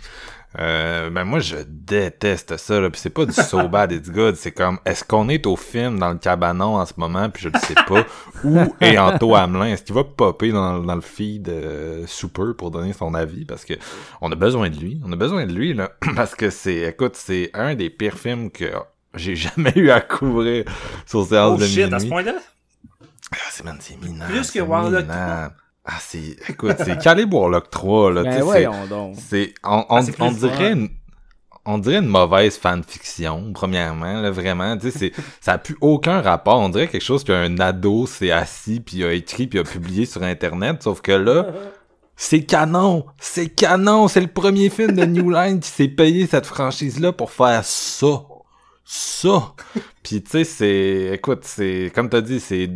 Euh, 0.58 1.10
ben 1.10 1.22
moi 1.22 1.38
je 1.38 1.58
déteste 1.64 2.56
ça 2.56 2.80
là, 2.80 2.90
puis 2.90 3.00
c'est 3.00 3.10
pas 3.10 3.24
du 3.24 3.32
so 3.32 3.68
bad 3.68 3.92
it's 3.92 4.10
good, 4.10 4.34
c'est 4.34 4.50
comme 4.50 4.80
est-ce 4.84 5.04
qu'on 5.04 5.28
est 5.28 5.46
au 5.46 5.54
film 5.54 6.00
dans 6.00 6.10
le 6.10 6.18
cabanon 6.18 6.74
en 6.76 6.84
ce 6.84 6.94
moment 6.96 7.30
puis 7.30 7.44
je 7.44 7.50
le 7.50 7.58
sais 7.60 7.74
pas 7.86 8.04
où 8.42 8.58
est 8.80 8.98
Anto 8.98 9.36
Hamelin, 9.36 9.66
est-ce 9.66 9.84
qu'il 9.84 9.94
va 9.94 10.02
popper 10.02 10.50
dans, 10.50 10.80
dans 10.80 10.94
le 10.96 11.00
feed 11.02 11.48
euh, 11.48 12.04
Super 12.08 12.56
pour 12.58 12.72
donner 12.72 12.92
son 12.92 13.14
avis? 13.14 13.44
Parce 13.44 13.64
que 13.64 13.74
on 14.20 14.32
a 14.32 14.34
besoin 14.34 14.70
de 14.70 14.76
lui, 14.76 15.00
on 15.04 15.12
a 15.12 15.16
besoin 15.16 15.46
de 15.46 15.52
lui 15.52 15.72
là 15.72 15.92
parce 16.16 16.34
que 16.34 16.50
c'est 16.50 16.78
écoute, 16.78 17.14
c'est 17.14 17.50
un 17.54 17.76
des 17.76 17.88
pires 17.88 18.18
films 18.18 18.50
que 18.50 18.72
j'ai 19.14 19.36
jamais 19.36 19.72
eu 19.76 19.90
à 19.90 20.00
couvrir 20.00 20.64
sur 21.06 21.24
séance 21.26 21.58
Oh 21.58 21.60
de 21.60 21.66
shit, 21.66 21.84
à 21.84 22.00
ce 22.00 22.04
minuit. 22.06 22.08
point-là? 22.08 22.34
Ah, 23.32 23.36
c'est 23.52 24.00
minable. 24.00 24.32
Plus 24.32 24.50
que 24.50 24.58
Warlock. 24.58 25.06
Ah, 25.84 25.92
c'est, 26.00 26.36
écoute, 26.48 26.76
c'est 26.84 26.98
Caleb 26.98 27.32
Warlock 27.32 27.70
3, 27.70 28.12
là, 28.12 28.22
Ben 28.22 28.32
sais, 28.32 28.38
c'est- 29.14 29.54
on, 29.64 29.84
on, 29.88 29.96
Ah, 29.96 30.02
on 30.20 30.30
dirait 30.32 30.72
une, 30.72 30.88
on 31.64 31.78
dirait 31.78 31.96
une 31.98 32.06
mauvaise 32.06 32.58
fanfiction, 32.58 33.52
premièrement, 33.54 34.20
là, 34.20 34.30
vraiment, 34.30 34.76
tu 34.76 34.90
sais, 34.90 35.12
ça 35.40 35.52
a 35.54 35.58
plus 35.58 35.76
aucun 35.80 36.20
rapport, 36.20 36.60
on 36.60 36.68
dirait 36.68 36.88
quelque 36.88 37.02
chose 37.02 37.24
qu'un 37.24 37.58
ado 37.58 38.06
s'est 38.06 38.30
assis 38.30 38.80
puis 38.80 39.02
a 39.04 39.12
écrit 39.12 39.46
puis 39.46 39.58
a 39.58 39.64
publié 39.64 40.04
sur 40.06 40.22
internet, 40.22 40.82
sauf 40.82 41.00
que 41.00 41.12
là, 41.12 41.46
c'est 42.16 42.44
canon, 42.44 43.06
c'est 43.18 43.48
canon, 43.48 44.06
c'est 44.06 44.20
le 44.20 44.26
premier 44.26 44.68
film 44.68 44.92
de 44.92 45.04
New 45.06 45.30
Line 45.30 45.60
qui 45.60 45.70
s'est 45.70 45.88
payé 45.88 46.26
cette 46.26 46.46
franchise-là 46.46 47.12
pour 47.12 47.30
faire 47.32 47.64
ça. 47.64 48.22
Ça! 48.84 49.54
Puis 50.02 50.22
tu 50.22 50.30
sais, 50.30 50.44
c'est, 50.44 51.10
écoute, 51.14 51.40
c'est, 51.44 51.90
comme 51.94 52.08
t'as 52.10 52.20
dit, 52.20 52.40
c'est 52.40 52.68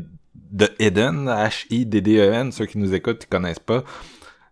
The 0.57 0.71
Hidden, 0.79 1.27
H-I-D-D-E-N, 1.29 2.53
ceux 2.53 2.67
qui 2.67 2.79
nous 2.79 2.95
écoutent, 2.95 3.19
qui 3.21 3.27
connaissent 3.27 3.59
pas. 3.59 3.83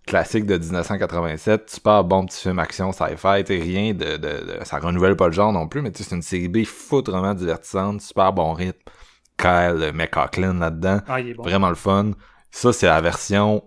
Classique 0.07 0.47
de 0.47 0.59
1987, 0.59 1.71
super 1.71 2.03
bon 2.03 2.27
petit 2.27 2.41
film 2.41 2.59
action 2.59 2.91
sci-fi, 2.91 3.43
rien 3.49 3.95
de, 3.95 4.17
de, 4.17 4.59
de- 4.59 4.59
ça 4.65 4.79
renouvelle 4.81 5.15
pas 5.15 5.27
le 5.29 5.33
genre 5.33 5.53
non 5.53 5.69
plus, 5.69 5.81
mais 5.81 5.93
tu 5.93 6.03
sais, 6.03 6.09
c'est 6.11 6.17
une 6.17 6.23
série 6.23 6.49
B 6.49 6.65
foutrement 6.65 7.35
divertissante, 7.35 8.01
super 8.01 8.33
bon 8.33 8.53
rythme. 8.53 8.81
Kyle 9.39 9.93
McLaughlin 9.95 10.55
là-dedans, 10.59 11.01
Ah, 11.07 11.21
il 11.21 11.29
est 11.29 11.35
bon. 11.35 11.45
vraiment 11.45 11.69
le 11.69 11.77
fun. 11.77 12.11
Ça, 12.51 12.73
c'est 12.73 12.87
la 12.87 13.01
version, 13.01 13.63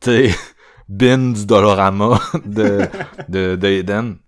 tu 0.00 0.28
bin 0.88 1.32
du 1.32 1.46
Dolorama 1.46 2.20
de, 2.44 2.86
de, 3.28 3.56
de 3.56 3.66
Eden. 3.68 4.18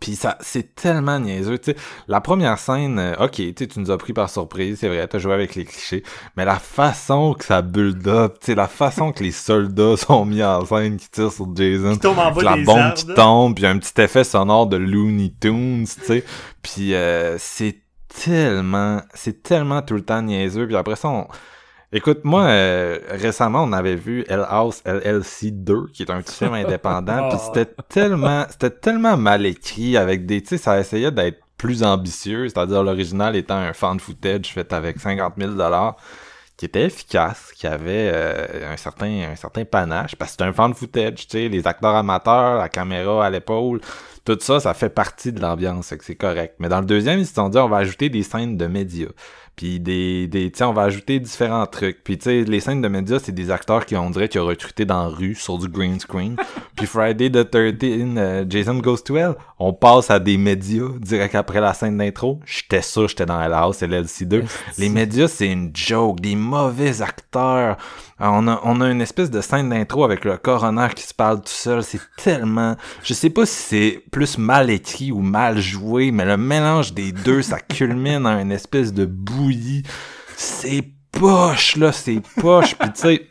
Puis 0.00 0.16
ça, 0.16 0.36
c'est 0.40 0.74
tellement 0.74 1.18
niaiseux, 1.18 1.58
tu 1.58 1.72
sais. 1.72 1.76
La 2.08 2.20
première 2.20 2.58
scène, 2.58 2.98
euh, 2.98 3.14
ok, 3.18 3.54
tu 3.54 3.68
nous 3.76 3.90
as 3.90 3.98
pris 3.98 4.12
par 4.12 4.28
surprise, 4.30 4.78
c'est 4.80 4.88
vrai, 4.88 5.06
t'as 5.08 5.18
joué 5.18 5.32
avec 5.32 5.54
les 5.54 5.64
clichés, 5.64 6.02
mais 6.36 6.44
la 6.44 6.58
façon 6.58 7.34
que 7.34 7.44
ça 7.44 7.62
build 7.62 8.06
up, 8.06 8.38
tu 8.40 8.46
sais, 8.46 8.54
la 8.54 8.68
façon 8.68 9.12
que 9.12 9.22
les 9.22 9.32
soldats 9.32 9.96
sont 9.96 10.24
mis 10.24 10.42
en 10.42 10.64
scène 10.64 10.96
qui 10.96 11.10
tirent 11.10 11.32
sur 11.32 11.48
Jason, 11.54 11.98
en 12.04 12.14
la 12.40 12.56
bombe 12.56 12.68
arbres, 12.68 12.94
qui 12.94 13.06
tombe, 13.06 13.54
puis 13.54 13.66
un 13.66 13.78
petit 13.78 14.00
effet 14.00 14.24
sonore 14.24 14.66
de 14.66 14.76
Looney 14.76 15.32
Tunes, 15.40 15.86
tu 15.86 16.04
sais. 16.04 16.24
Puis 16.62 16.94
euh, 16.94 17.36
c'est 17.38 17.80
tellement, 18.24 19.00
c'est 19.14 19.42
tellement 19.42 19.82
tout 19.82 19.94
le 19.94 20.02
temps 20.02 20.22
niaiseux. 20.22 20.66
Puis 20.66 20.76
après 20.76 20.96
ça, 20.96 21.08
on... 21.08 21.26
écoute, 21.96 22.20
moi, 22.24 22.42
euh, 22.42 22.98
récemment, 23.10 23.62
on 23.62 23.72
avait 23.72 23.96
vu 23.96 24.24
Hell 24.28 24.44
House 24.48 24.82
LLC 24.84 25.50
2, 25.50 25.86
qui 25.92 26.02
est 26.02 26.10
un 26.10 26.20
petit 26.20 26.36
film 26.36 26.54
indépendant, 26.54 27.28
puis 27.30 27.38
c'était 27.38 27.72
tellement, 27.88 28.44
c'était 28.50 28.70
tellement 28.70 29.16
mal 29.16 29.46
écrit 29.46 29.96
avec 29.96 30.26
des, 30.26 30.42
tu 30.42 30.48
sais, 30.48 30.58
ça 30.58 30.78
essayait 30.78 31.10
d'être 31.10 31.40
plus 31.56 31.82
ambitieux, 31.82 32.48
c'est-à-dire 32.48 32.82
l'original 32.82 33.34
étant 33.34 33.56
un 33.56 33.72
fan 33.72 33.98
footage 33.98 34.52
fait 34.52 34.72
avec 34.72 35.00
50 35.00 35.34
000 35.38 35.52
dollars 35.52 35.96
qui 36.56 36.64
était 36.64 36.84
efficace, 36.84 37.52
qui 37.54 37.66
avait 37.66 38.10
euh, 38.12 38.72
un 38.72 38.76
certain 38.78 39.30
un 39.30 39.36
certain 39.36 39.64
panache, 39.64 40.16
parce 40.16 40.32
que 40.32 40.36
c'est 40.38 40.48
un 40.48 40.52
fan 40.52 40.72
footage, 40.72 41.26
tu 41.26 41.38
sais, 41.38 41.48
les 41.48 41.66
acteurs 41.66 41.94
amateurs, 41.94 42.58
la 42.58 42.68
caméra 42.68 43.26
à 43.26 43.30
l'épaule, 43.30 43.80
tout 44.24 44.38
ça, 44.40 44.58
ça 44.58 44.74
fait 44.74 44.88
partie 44.88 45.32
de 45.32 45.40
l'ambiance, 45.40 45.94
c'est 46.00 46.14
correct. 46.16 46.56
Mais 46.58 46.68
dans 46.68 46.80
le 46.80 46.86
deuxième, 46.86 47.20
ils 47.20 47.26
se 47.26 47.34
sont 47.34 47.48
dit, 47.48 47.58
on 47.58 47.68
va 47.68 47.78
ajouter 47.78 48.08
des 48.08 48.22
scènes 48.22 48.56
de 48.56 48.66
médias. 48.66 49.10
Puis 49.56 49.80
des, 49.80 50.28
des 50.28 50.52
on 50.60 50.72
va 50.74 50.82
ajouter 50.82 51.18
différents 51.18 51.66
trucs. 51.66 52.04
Puis 52.04 52.18
tu 52.18 52.24
sais, 52.24 52.44
les 52.44 52.60
scènes 52.60 52.82
de 52.82 52.88
médias, 52.88 53.18
c'est 53.18 53.32
des 53.32 53.50
acteurs 53.50 53.86
qui 53.86 53.96
on 53.96 54.10
dirait 54.10 54.28
qu'ils 54.28 54.42
ont 54.42 54.46
recruté 54.46 54.84
dans 54.84 55.04
la 55.04 55.08
rue 55.08 55.34
sur 55.34 55.56
du 55.56 55.68
green 55.68 55.98
screen. 55.98 56.36
Puis 56.76 56.86
Friday 56.86 57.30
the 57.30 57.50
13, 57.50 57.74
euh, 57.82 58.44
Jason 58.46 58.74
Goes 58.74 58.98
to 58.98 59.16
Hell, 59.16 59.34
on 59.58 59.72
passe 59.72 60.10
à 60.10 60.18
des 60.18 60.36
médias 60.36 60.88
direct 61.00 61.34
après 61.34 61.62
la 61.62 61.72
scène 61.72 61.96
d'intro. 61.96 62.38
J'étais 62.44 62.82
sûr, 62.82 63.08
j'étais 63.08 63.24
dans 63.24 63.40
Hell 63.40 63.54
House, 63.54 63.80
LLC2. 63.80 64.42
Les 64.76 64.90
médias, 64.90 65.28
c'est 65.28 65.50
une 65.50 65.70
joke, 65.74 66.20
des 66.20 66.36
mauvais 66.36 67.00
acteurs. 67.00 67.78
Euh, 68.20 68.26
On 68.26 68.48
a, 68.48 68.60
on 68.64 68.80
a 68.80 68.90
une 68.90 69.00
espèce 69.00 69.30
de 69.30 69.40
scène 69.40 69.68
d'intro 69.70 70.04
avec 70.04 70.24
le 70.24 70.36
coroner 70.36 70.88
qui 70.94 71.04
se 71.04 71.14
parle 71.14 71.38
tout 71.38 71.48
seul. 71.48 71.82
C'est 71.82 72.00
tellement... 72.16 72.76
Je 73.02 73.14
sais 73.14 73.30
pas 73.30 73.46
si 73.46 73.54
c'est 73.54 74.02
plus 74.10 74.38
mal 74.38 74.70
écrit 74.70 75.12
ou 75.12 75.20
mal 75.20 75.58
joué, 75.60 76.10
mais 76.10 76.24
le 76.24 76.36
mélange 76.36 76.94
des 76.94 77.12
deux, 77.12 77.42
ça 77.42 77.60
culmine 77.60 78.26
à 78.26 78.40
une 78.40 78.52
espèce 78.52 78.92
de 78.92 79.04
bouillie. 79.04 79.82
C'est 80.36 80.84
poche, 81.12 81.76
là, 81.76 81.92
c'est 81.92 82.22
poche. 82.40 82.74
Puis 82.76 82.92
tu 82.92 83.00
sais... 83.00 83.26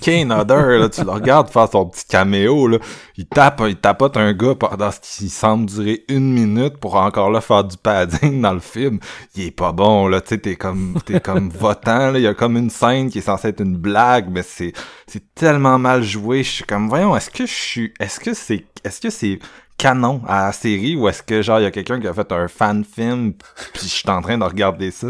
Kane 0.00 0.32
Hodder, 0.32 0.78
là, 0.78 0.88
tu 0.88 1.02
le 1.02 1.10
regardes 1.10 1.50
faire 1.50 1.68
son 1.70 1.86
petit 1.86 2.04
caméo, 2.06 2.68
là. 2.68 2.78
Il 3.16 3.26
tape, 3.26 3.62
il 3.66 3.76
tapote 3.76 4.16
un 4.16 4.32
gars 4.32 4.54
pendant 4.54 4.90
ce 4.90 5.00
qui 5.00 5.28
semble 5.28 5.66
durer 5.66 6.04
une 6.08 6.32
minute 6.32 6.76
pour 6.78 6.96
encore 6.96 7.30
là 7.30 7.40
faire 7.40 7.64
du 7.64 7.76
padding 7.76 8.40
dans 8.40 8.52
le 8.52 8.60
film. 8.60 9.00
Il 9.34 9.46
est 9.46 9.50
pas 9.50 9.72
bon, 9.72 10.06
là, 10.08 10.20
tu 10.20 10.28
sais, 10.28 10.38
t'es 10.38 10.56
comme, 10.56 10.98
t'es 11.04 11.20
comme 11.20 11.48
votant, 11.58 12.12
là. 12.12 12.18
Il 12.18 12.22
y 12.22 12.26
a 12.28 12.34
comme 12.34 12.56
une 12.56 12.70
scène 12.70 13.10
qui 13.10 13.18
est 13.18 13.22
censée 13.22 13.48
être 13.48 13.60
une 13.60 13.76
blague, 13.76 14.28
mais 14.30 14.42
c'est, 14.42 14.72
c'est 15.06 15.34
tellement 15.34 15.78
mal 15.78 16.02
joué. 16.02 16.42
Je 16.42 16.50
suis 16.50 16.64
comme, 16.64 16.88
voyons, 16.88 17.16
est-ce 17.16 17.30
que 17.30 17.46
je 17.46 17.54
suis, 17.54 17.94
est-ce 17.98 18.20
que 18.20 18.34
c'est, 18.34 18.64
est-ce 18.84 19.00
que 19.00 19.10
c'est 19.10 19.38
canon 19.78 20.22
à 20.26 20.46
la 20.46 20.52
série 20.52 20.96
ou 20.96 21.08
est-ce 21.08 21.22
que 21.22 21.42
genre 21.42 21.60
il 21.60 21.64
y 21.64 21.66
a 21.66 21.70
quelqu'un 21.70 22.00
qui 22.00 22.06
a 22.06 22.14
fait 22.14 22.32
un 22.32 22.48
fan 22.48 22.84
film 22.84 23.34
puis 23.74 23.82
je 23.82 23.88
suis 23.88 24.08
en 24.08 24.22
train 24.22 24.38
de 24.38 24.44
regarder 24.44 24.90
ça? 24.90 25.08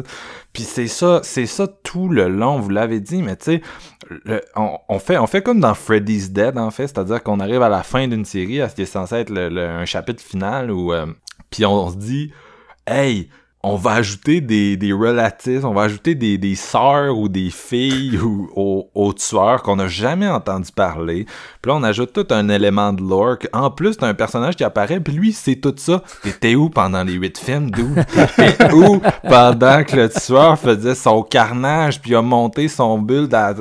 Puis 0.57 0.65
c'est 0.65 0.87
ça 0.87 1.21
c'est 1.23 1.45
ça 1.45 1.69
tout 1.69 2.09
le 2.09 2.29
long 2.29 2.59
vous 2.59 2.71
l'avez 2.71 2.99
dit 2.99 3.23
mais 3.23 3.37
tu 3.37 3.45
sais 3.45 3.63
on, 4.55 4.79
on 4.89 4.99
fait 4.99 5.19
on 5.19 5.27
fait 5.27 5.43
comme 5.43 5.61
dans 5.61 5.75
Freddy's 5.75 6.31
Dead 6.31 6.57
en 6.57 6.71
fait 6.71 6.87
c'est-à-dire 6.87 7.23
qu'on 7.23 7.41
arrive 7.41 7.61
à 7.61 7.69
la 7.69 7.83
fin 7.83 8.09
d'une 8.09 8.25
série 8.25 8.63
à 8.63 8.71
ce 8.71 8.75
qui 8.75 8.81
est 8.81 8.87
censé 8.87 9.17
être 9.17 9.37
un 9.37 9.85
chapitre 9.85 10.23
final 10.23 10.71
où 10.71 10.95
euh, 10.95 11.05
puis 11.51 11.67
on, 11.67 11.91
se 11.91 11.97
dit 11.97 12.33
hey 12.87 13.29
on 13.69 13.75
va 13.77 13.93
ajouter 13.95 14.41
des, 14.41 14.77
des 14.77 14.93
relatifs, 14.93 15.65
on 15.65 15.73
va 15.75 15.83
ajouter 15.83 16.15
des, 16.15 16.39
des 16.39 16.55
sœurs 16.55 17.19
ou 17.19 17.29
des 17.29 17.51
filles 17.51 18.17
ou 18.19 18.49
aux, 18.55 18.89
aux 18.95 19.13
tueurs 19.13 19.63
qu'on 19.63 19.77
n'a 19.77 19.89
jamais 19.89 20.29
entendu 20.29 20.71
parler. 20.71 21.25
Puis 21.61 21.71
là, 21.71 21.75
on 21.77 21.83
ajoute 21.83 22.13
tout 22.13 22.27
un 22.31 22.49
élément 22.49 22.93
de 22.93 23.03
lore. 23.03 23.37
En 23.53 23.71
plus, 23.71 23.97
t'as 23.97 24.07
un 24.07 24.15
personnage 24.15 24.55
qui 24.55 24.63
apparaît, 24.63 25.01
puis 25.01 25.13
lui, 25.15 25.33
c'est 25.33 25.57
tout 25.57 25.75
ça. 25.77 26.03
T'étais 26.23 26.55
où 26.55 26.71
pendant 26.71 27.03
les 27.03 27.15
huit 27.15 27.37
films, 27.39 27.71
d'où? 27.73 27.89
T'étais 28.37 28.73
où 28.73 29.01
pendant 29.29 29.83
que 29.83 29.97
le 29.97 30.09
tueur 30.11 30.59
faisait 30.59 30.95
son 30.95 31.23
carnage, 31.23 32.01
puis 32.01 32.13
il 32.13 32.15
a 32.17 32.23
monté 32.23 32.69
son 32.69 32.99
build 32.99 33.35
à... 33.35 33.53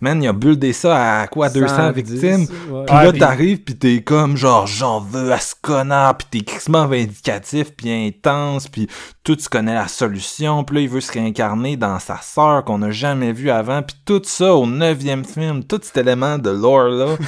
Man, 0.00 0.20
il 0.22 0.28
a 0.28 0.32
buildé 0.32 0.72
ça 0.72 1.20
à 1.20 1.26
quoi, 1.28 1.48
200 1.48 1.76
110, 1.76 1.94
victimes? 1.94 2.46
ouais. 2.70 2.84
Puis 2.86 2.94
là, 2.96 3.10
puis- 3.10 3.18
t'arrives, 3.20 3.58
pis 3.58 3.76
t'es 3.76 4.02
comme 4.02 4.36
genre, 4.36 4.66
j'en 4.66 4.98
veux 4.98 5.30
à 5.32 5.38
ce 5.38 5.54
connard, 5.60 6.16
pis 6.18 6.26
t'es 6.30 6.40
crissement 6.44 6.86
vindicatif, 6.86 7.72
pis 7.76 7.90
intense, 7.92 8.66
pis 8.68 8.88
tout, 9.24 9.36
tu 9.36 9.48
connais 9.48 9.74
la 9.74 9.88
solution, 9.88 10.64
pis 10.64 10.74
là, 10.74 10.80
il 10.80 10.88
veut 10.88 11.00
se 11.00 11.12
réincarner 11.12 11.76
dans 11.76 11.98
sa 11.98 12.18
sœur 12.20 12.64
qu'on 12.64 12.78
n'a 12.78 12.90
jamais 12.90 13.32
vue 13.32 13.50
avant, 13.50 13.82
pis 13.82 13.94
tout 14.04 14.20
ça 14.24 14.54
au 14.54 14.66
neuvième 14.66 15.24
film, 15.24 15.62
tout 15.64 15.80
cet 15.82 15.96
élément 15.96 16.38
de 16.38 16.50
lore-là. 16.50 17.16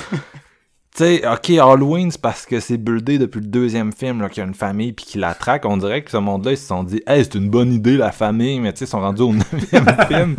Tu 0.96 1.02
sais, 1.02 1.26
ok, 1.28 1.50
Halloween, 1.58 2.08
c'est 2.12 2.20
parce 2.20 2.46
que 2.46 2.60
c'est 2.60 2.76
buildé 2.76 3.18
depuis 3.18 3.40
le 3.40 3.48
deuxième 3.48 3.92
film, 3.92 4.28
qu'il 4.28 4.38
y 4.38 4.40
a 4.44 4.46
une 4.46 4.54
famille 4.54 4.92
puis 4.92 5.04
qui 5.04 5.18
la 5.18 5.34
traque. 5.34 5.64
On 5.64 5.76
dirait 5.76 6.04
que 6.04 6.10
ce 6.12 6.18
monde-là, 6.18 6.52
ils 6.52 6.56
se 6.56 6.68
sont 6.68 6.84
dit, 6.84 7.02
hey, 7.08 7.24
c'est 7.24 7.34
une 7.34 7.50
bonne 7.50 7.72
idée, 7.72 7.96
la 7.96 8.12
famille, 8.12 8.60
mais 8.60 8.72
tu 8.72 8.78
sais, 8.78 8.84
ils 8.84 8.88
sont 8.90 9.00
rendus 9.00 9.22
au 9.22 9.32
neuvième 9.32 9.86
film. 10.08 10.36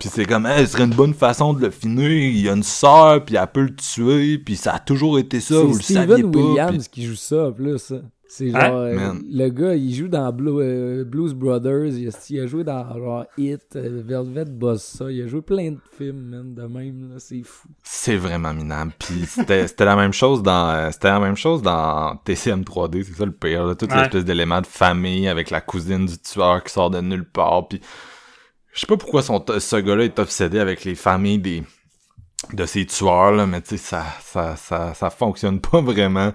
Puis 0.00 0.08
c'est 0.10 0.24
comme, 0.24 0.46
hey, 0.46 0.64
ce 0.66 0.72
serait 0.72 0.84
une 0.84 0.94
bonne 0.94 1.12
façon 1.12 1.52
de 1.52 1.60
le 1.60 1.70
finir. 1.70 2.08
Il 2.10 2.40
y 2.40 2.48
a 2.48 2.54
une 2.54 2.62
sœur, 2.62 3.22
puis 3.26 3.36
elle 3.36 3.46
peut 3.48 3.64
le 3.64 3.74
tuer, 3.76 4.38
puis 4.38 4.56
ça 4.56 4.76
a 4.76 4.78
toujours 4.78 5.18
été 5.18 5.38
ça, 5.38 5.56
vous 5.60 5.74
le 5.76 5.82
C'est 5.82 5.92
saviez 5.92 6.14
Steven 6.14 6.32
pas. 6.32 6.38
Williams 6.38 6.88
puis- 6.88 7.02
qui 7.02 7.06
joue 7.06 7.16
ça 7.16 7.48
en 7.48 7.52
plus. 7.52 7.92
C'est 8.32 8.54
Hein? 8.54 8.60
genre. 8.68 8.76
euh, 8.78 9.12
le 9.28 9.48
gars, 9.48 9.74
il 9.74 9.92
joue 9.92 10.06
dans 10.06 10.32
Blue- 10.32 10.60
euh, 10.62 11.02
Blues 11.04 11.34
Brothers. 11.34 11.86
Il 11.88 12.06
a, 12.08 12.12
il 12.30 12.40
a 12.40 12.46
joué 12.46 12.62
dans 12.62 12.88
genre 12.96 13.24
Hit, 13.36 13.74
euh, 13.74 14.02
Velvet 14.06 14.44
Bossa. 14.44 15.10
Il 15.10 15.20
a 15.22 15.26
joué 15.26 15.42
plein 15.42 15.72
de 15.72 15.78
films, 15.98 16.28
man, 16.30 16.54
de 16.54 16.62
même. 16.62 17.10
là, 17.12 17.16
C'est 17.18 17.42
fou. 17.42 17.66
C'est 17.82 18.14
vraiment 18.16 18.54
minable. 18.54 18.92
Puis 19.00 19.26
c'était 19.26 19.66
c'était 19.68 19.84
la 19.84 19.96
même 19.96 20.12
chose 20.12 20.44
dans 20.44 20.70
euh, 20.70 20.90
c'était 20.92 21.08
la 21.08 21.18
même 21.18 21.36
chose 21.36 21.60
dans 21.60 22.14
TCM 22.24 22.62
3D, 22.62 23.02
c'est 23.02 23.14
ça 23.14 23.24
le 23.26 23.32
pire. 23.32 23.66
Là. 23.66 23.74
Toute 23.74 23.90
Ouais. 23.90 23.98
l'espèce 23.98 24.24
d'élément 24.24 24.60
de 24.60 24.66
famille 24.66 25.26
avec 25.26 25.50
la 25.50 25.60
cousine 25.60 26.06
du 26.06 26.16
tueur 26.18 26.62
qui 26.62 26.72
sort 26.72 26.90
de 26.90 27.00
nulle 27.00 27.28
part. 27.28 27.66
Puis 27.66 27.80
je 28.72 28.78
sais 28.78 28.86
pas 28.86 28.96
pourquoi 28.96 29.22
son, 29.22 29.44
ce 29.58 29.74
gars-là 29.76 30.04
est 30.04 30.18
obsédé 30.20 30.60
avec 30.60 30.84
les 30.84 30.94
familles 30.94 31.40
des 31.40 31.64
de 32.54 32.64
ces 32.64 32.86
tueurs 32.86 33.32
là, 33.32 33.46
mais 33.46 33.60
tu 33.60 33.70
sais 33.70 33.76
ça 33.76 34.04
ça 34.22 34.54
ça 34.56 34.94
ça 34.94 35.10
fonctionne 35.10 35.60
pas 35.72 35.80
vraiment. 35.80 36.32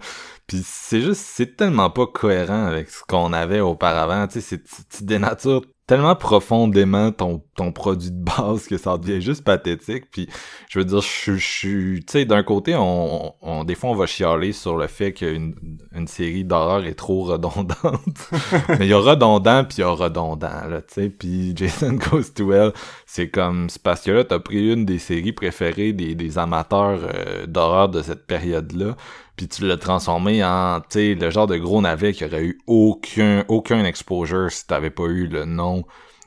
Puis 0.48 0.62
c'est 0.64 1.02
juste 1.02 1.22
c'est 1.22 1.56
tellement 1.56 1.90
pas 1.90 2.08
cohérent 2.08 2.66
avec 2.66 2.90
ce 2.90 3.04
qu'on 3.08 3.34
avait 3.34 3.62
auparavant. 3.62 4.28
Tu 4.28 4.42
sais 4.42 4.62
tu 4.62 5.04
dénatures 5.04 5.62
tellement 5.88 6.16
profondément 6.16 7.12
ton, 7.12 7.44
ton 7.56 7.72
produit 7.72 8.10
de 8.10 8.24
base 8.24 8.68
que 8.68 8.78
ça 8.78 8.98
devient 8.98 9.22
juste 9.22 9.44
pathétique. 9.44 10.06
Puis 10.12 10.28
je 10.68 10.80
veux 10.80 10.86
dire, 10.86 11.02
je 11.02 11.36
suis, 11.36 12.04
tu 12.06 12.12
sais, 12.12 12.26
d'un 12.26 12.42
côté, 12.42 12.76
on, 12.76 13.34
on, 13.42 13.64
des 13.64 13.76
fois, 13.76 13.92
on 13.92 13.96
va 13.96 14.08
chialer 14.08 14.52
sur 14.52 14.78
le 14.78 14.88
fait 14.88 15.14
qu'une 15.14 15.56
une 15.94 16.08
série 16.08 16.44
d'horreur 16.44 16.86
est 16.86 16.96
trop 16.96 17.24
redondante. 17.24 17.78
Mais 18.70 18.86
il 18.86 18.88
y 18.88 18.94
a 18.94 19.00
redondant 19.00 19.64
puis 19.64 19.78
il 19.78 19.82
y 19.82 19.84
a 19.84 19.90
redondant, 19.92 20.68
là, 20.68 20.82
tu 20.82 20.94
sais. 20.96 21.10
Puis 21.10 21.54
Jason 21.56 21.94
Goes 21.94 22.34
to 22.36 22.52
Hell, 22.52 22.72
c'est 23.06 23.30
comme, 23.30 23.70
c'est 23.70 23.82
parce 23.82 24.02
que 24.02 24.12
là, 24.12 24.24
t'as 24.24 24.40
pris 24.40 24.74
une 24.74 24.86
des 24.86 25.00
séries 25.00 25.34
préférées 25.34 25.94
des, 25.94 26.16
des 26.16 26.38
amateurs 26.40 27.02
euh, 27.04 27.46
d'horreur 27.46 27.90
de 27.90 28.02
cette 28.02 28.26
période-là 28.26 28.96
puis 29.36 29.48
tu 29.48 29.68
l'as 29.68 29.78
transformé 29.78 30.44
en, 30.44 30.80
tu 30.82 30.86
sais, 30.90 31.16
le 31.16 31.30
genre 31.30 31.48
de 31.48 31.58
gros 31.58 31.82
navet 31.82 32.14
qui 32.14 32.26
aurait 32.26 32.44
eu 32.44 32.60
aucun, 32.68 33.44
aucun 33.48 33.84
exposure 33.86 34.52
si 34.52 34.66
t'avais 34.68 34.90
pas 34.90 35.04
eu 35.06 35.28
le 35.28 35.46
nom 35.46 35.84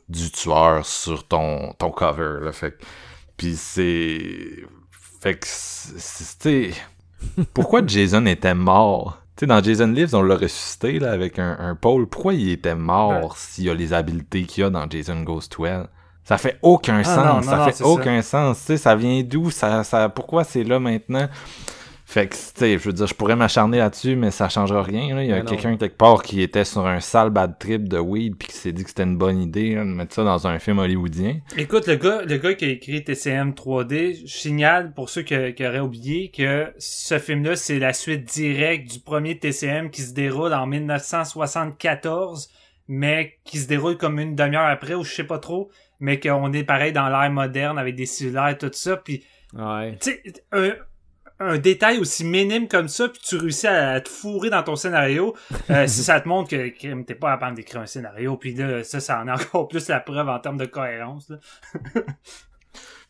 du 0.08 0.30
tueur 0.30 0.84
sur 0.86 1.26
ton, 1.26 1.72
ton 1.78 1.90
cover, 1.90 2.38
là. 2.42 2.52
Fait 2.52 2.74
puis 3.36 3.54
c'est, 3.56 4.20
fait 5.20 5.38
que, 5.38 5.46
pourquoi 7.54 7.82
Jason 7.86 8.26
était 8.26 8.54
mort? 8.54 9.18
Tu 9.36 9.40
sais, 9.40 9.46
dans 9.46 9.62
Jason 9.62 9.86
Lives, 9.86 10.14
on 10.14 10.22
l'a 10.22 10.34
ressuscité, 10.36 10.98
là, 10.98 11.12
avec 11.12 11.38
un, 11.38 11.56
un 11.60 11.76
pôle. 11.76 12.08
Pourquoi 12.08 12.34
il 12.34 12.50
était 12.50 12.74
mort 12.74 13.36
s'il 13.36 13.70
a 13.70 13.74
les 13.74 13.92
habiletés 13.92 14.42
qu'il 14.44 14.64
a 14.64 14.70
dans 14.70 14.88
Jason 14.90 15.22
Goes 15.22 15.42
to 15.48 15.64
Hell? 15.66 15.86
Ça 16.24 16.36
fait 16.38 16.58
aucun 16.62 16.98
Ah, 16.98 17.04
sens. 17.04 17.16
non, 17.24 17.34
non, 17.36 17.42
ça 17.42 17.56
non, 17.58 17.64
fait 17.72 17.82
aucun 17.84 18.20
sens. 18.22 18.58
Tu 18.60 18.64
sais, 18.66 18.76
ça 18.76 18.96
vient 18.96 19.22
d'où? 19.22 19.50
Ça, 19.50 19.84
ça, 19.84 20.08
pourquoi 20.08 20.42
c'est 20.44 20.64
là 20.64 20.78
maintenant? 20.80 21.28
Fait 22.10 22.26
que, 22.26 22.34
tu 22.34 22.40
sais, 22.54 22.78
je 22.78 22.84
veux 22.84 22.94
dire, 22.94 23.06
je 23.06 23.12
pourrais 23.12 23.36
m'acharner 23.36 23.76
là-dessus, 23.76 24.16
mais 24.16 24.30
ça 24.30 24.48
changera 24.48 24.82
rien. 24.82 25.14
Là. 25.14 25.24
Il 25.24 25.28
y 25.28 25.32
a 25.34 25.42
quelqu'un 25.42 25.76
quelque 25.76 25.98
part 25.98 26.22
qui 26.22 26.40
était 26.40 26.64
sur 26.64 26.86
un 26.86 27.00
sale 27.00 27.28
bad 27.28 27.58
trip 27.58 27.86
de 27.86 27.98
weed 27.98 28.34
puis 28.38 28.48
qui 28.48 28.56
s'est 28.56 28.72
dit 28.72 28.82
que 28.82 28.88
c'était 28.88 29.02
une 29.02 29.18
bonne 29.18 29.42
idée 29.42 29.74
là, 29.74 29.82
de 29.84 29.90
mettre 29.90 30.14
ça 30.14 30.24
dans 30.24 30.46
un 30.46 30.58
film 30.58 30.78
hollywoodien. 30.78 31.40
Écoute, 31.58 31.86
le 31.86 31.96
gars, 31.96 32.22
le 32.22 32.38
gars 32.38 32.54
qui 32.54 32.64
a 32.64 32.68
écrit 32.68 33.04
TCM 33.04 33.50
3D, 33.50 34.26
je 34.26 34.38
signale 34.38 34.94
pour 34.94 35.10
ceux 35.10 35.20
qui, 35.20 35.34
qui 35.52 35.66
auraient 35.66 35.80
oublié 35.80 36.30
que 36.30 36.72
ce 36.78 37.18
film-là, 37.18 37.56
c'est 37.56 37.78
la 37.78 37.92
suite 37.92 38.24
directe 38.24 38.90
du 38.90 39.00
premier 39.00 39.38
TCM 39.38 39.90
qui 39.90 40.00
se 40.00 40.14
déroule 40.14 40.54
en 40.54 40.66
1974, 40.66 42.48
mais 42.88 43.34
qui 43.44 43.58
se 43.58 43.68
déroule 43.68 43.98
comme 43.98 44.18
une 44.18 44.34
demi-heure 44.34 44.64
après, 44.64 44.94
ou 44.94 45.04
je 45.04 45.12
sais 45.14 45.24
pas 45.24 45.38
trop, 45.38 45.70
mais 46.00 46.18
qu'on 46.18 46.54
est 46.54 46.64
pareil 46.64 46.92
dans 46.94 47.10
l'ère 47.10 47.30
moderne 47.30 47.78
avec 47.78 47.96
des 47.96 48.06
cellulaires 48.06 48.48
et 48.48 48.56
tout 48.56 48.70
ça, 48.72 48.96
puis 48.96 49.24
Ouais. 49.54 49.96
tu 50.00 50.10
sais, 50.10 50.22
un, 50.52 50.72
un 51.40 51.58
détail 51.58 51.98
aussi 51.98 52.24
minime 52.24 52.68
comme 52.68 52.88
ça, 52.88 53.08
puis 53.08 53.20
tu 53.24 53.36
réussis 53.36 53.66
à 53.66 54.00
te 54.00 54.08
fourrer 54.08 54.50
dans 54.50 54.62
ton 54.62 54.76
scénario, 54.76 55.34
euh, 55.70 55.86
si 55.88 56.02
ça 56.02 56.20
te 56.20 56.28
montre 56.28 56.50
que 56.50 56.68
crime, 56.68 57.04
t'es 57.04 57.14
pas 57.14 57.32
capable 57.32 57.56
d'écrire 57.56 57.80
un 57.80 57.86
scénario, 57.86 58.36
puis 58.36 58.54
là, 58.54 58.82
ça, 58.84 59.00
ça 59.00 59.20
en 59.20 59.28
est 59.28 59.32
encore 59.32 59.68
plus 59.68 59.88
la 59.88 60.00
preuve 60.00 60.28
en 60.28 60.38
termes 60.38 60.58
de 60.58 60.66
cohérence. 60.66 61.28
Là. 61.28 61.36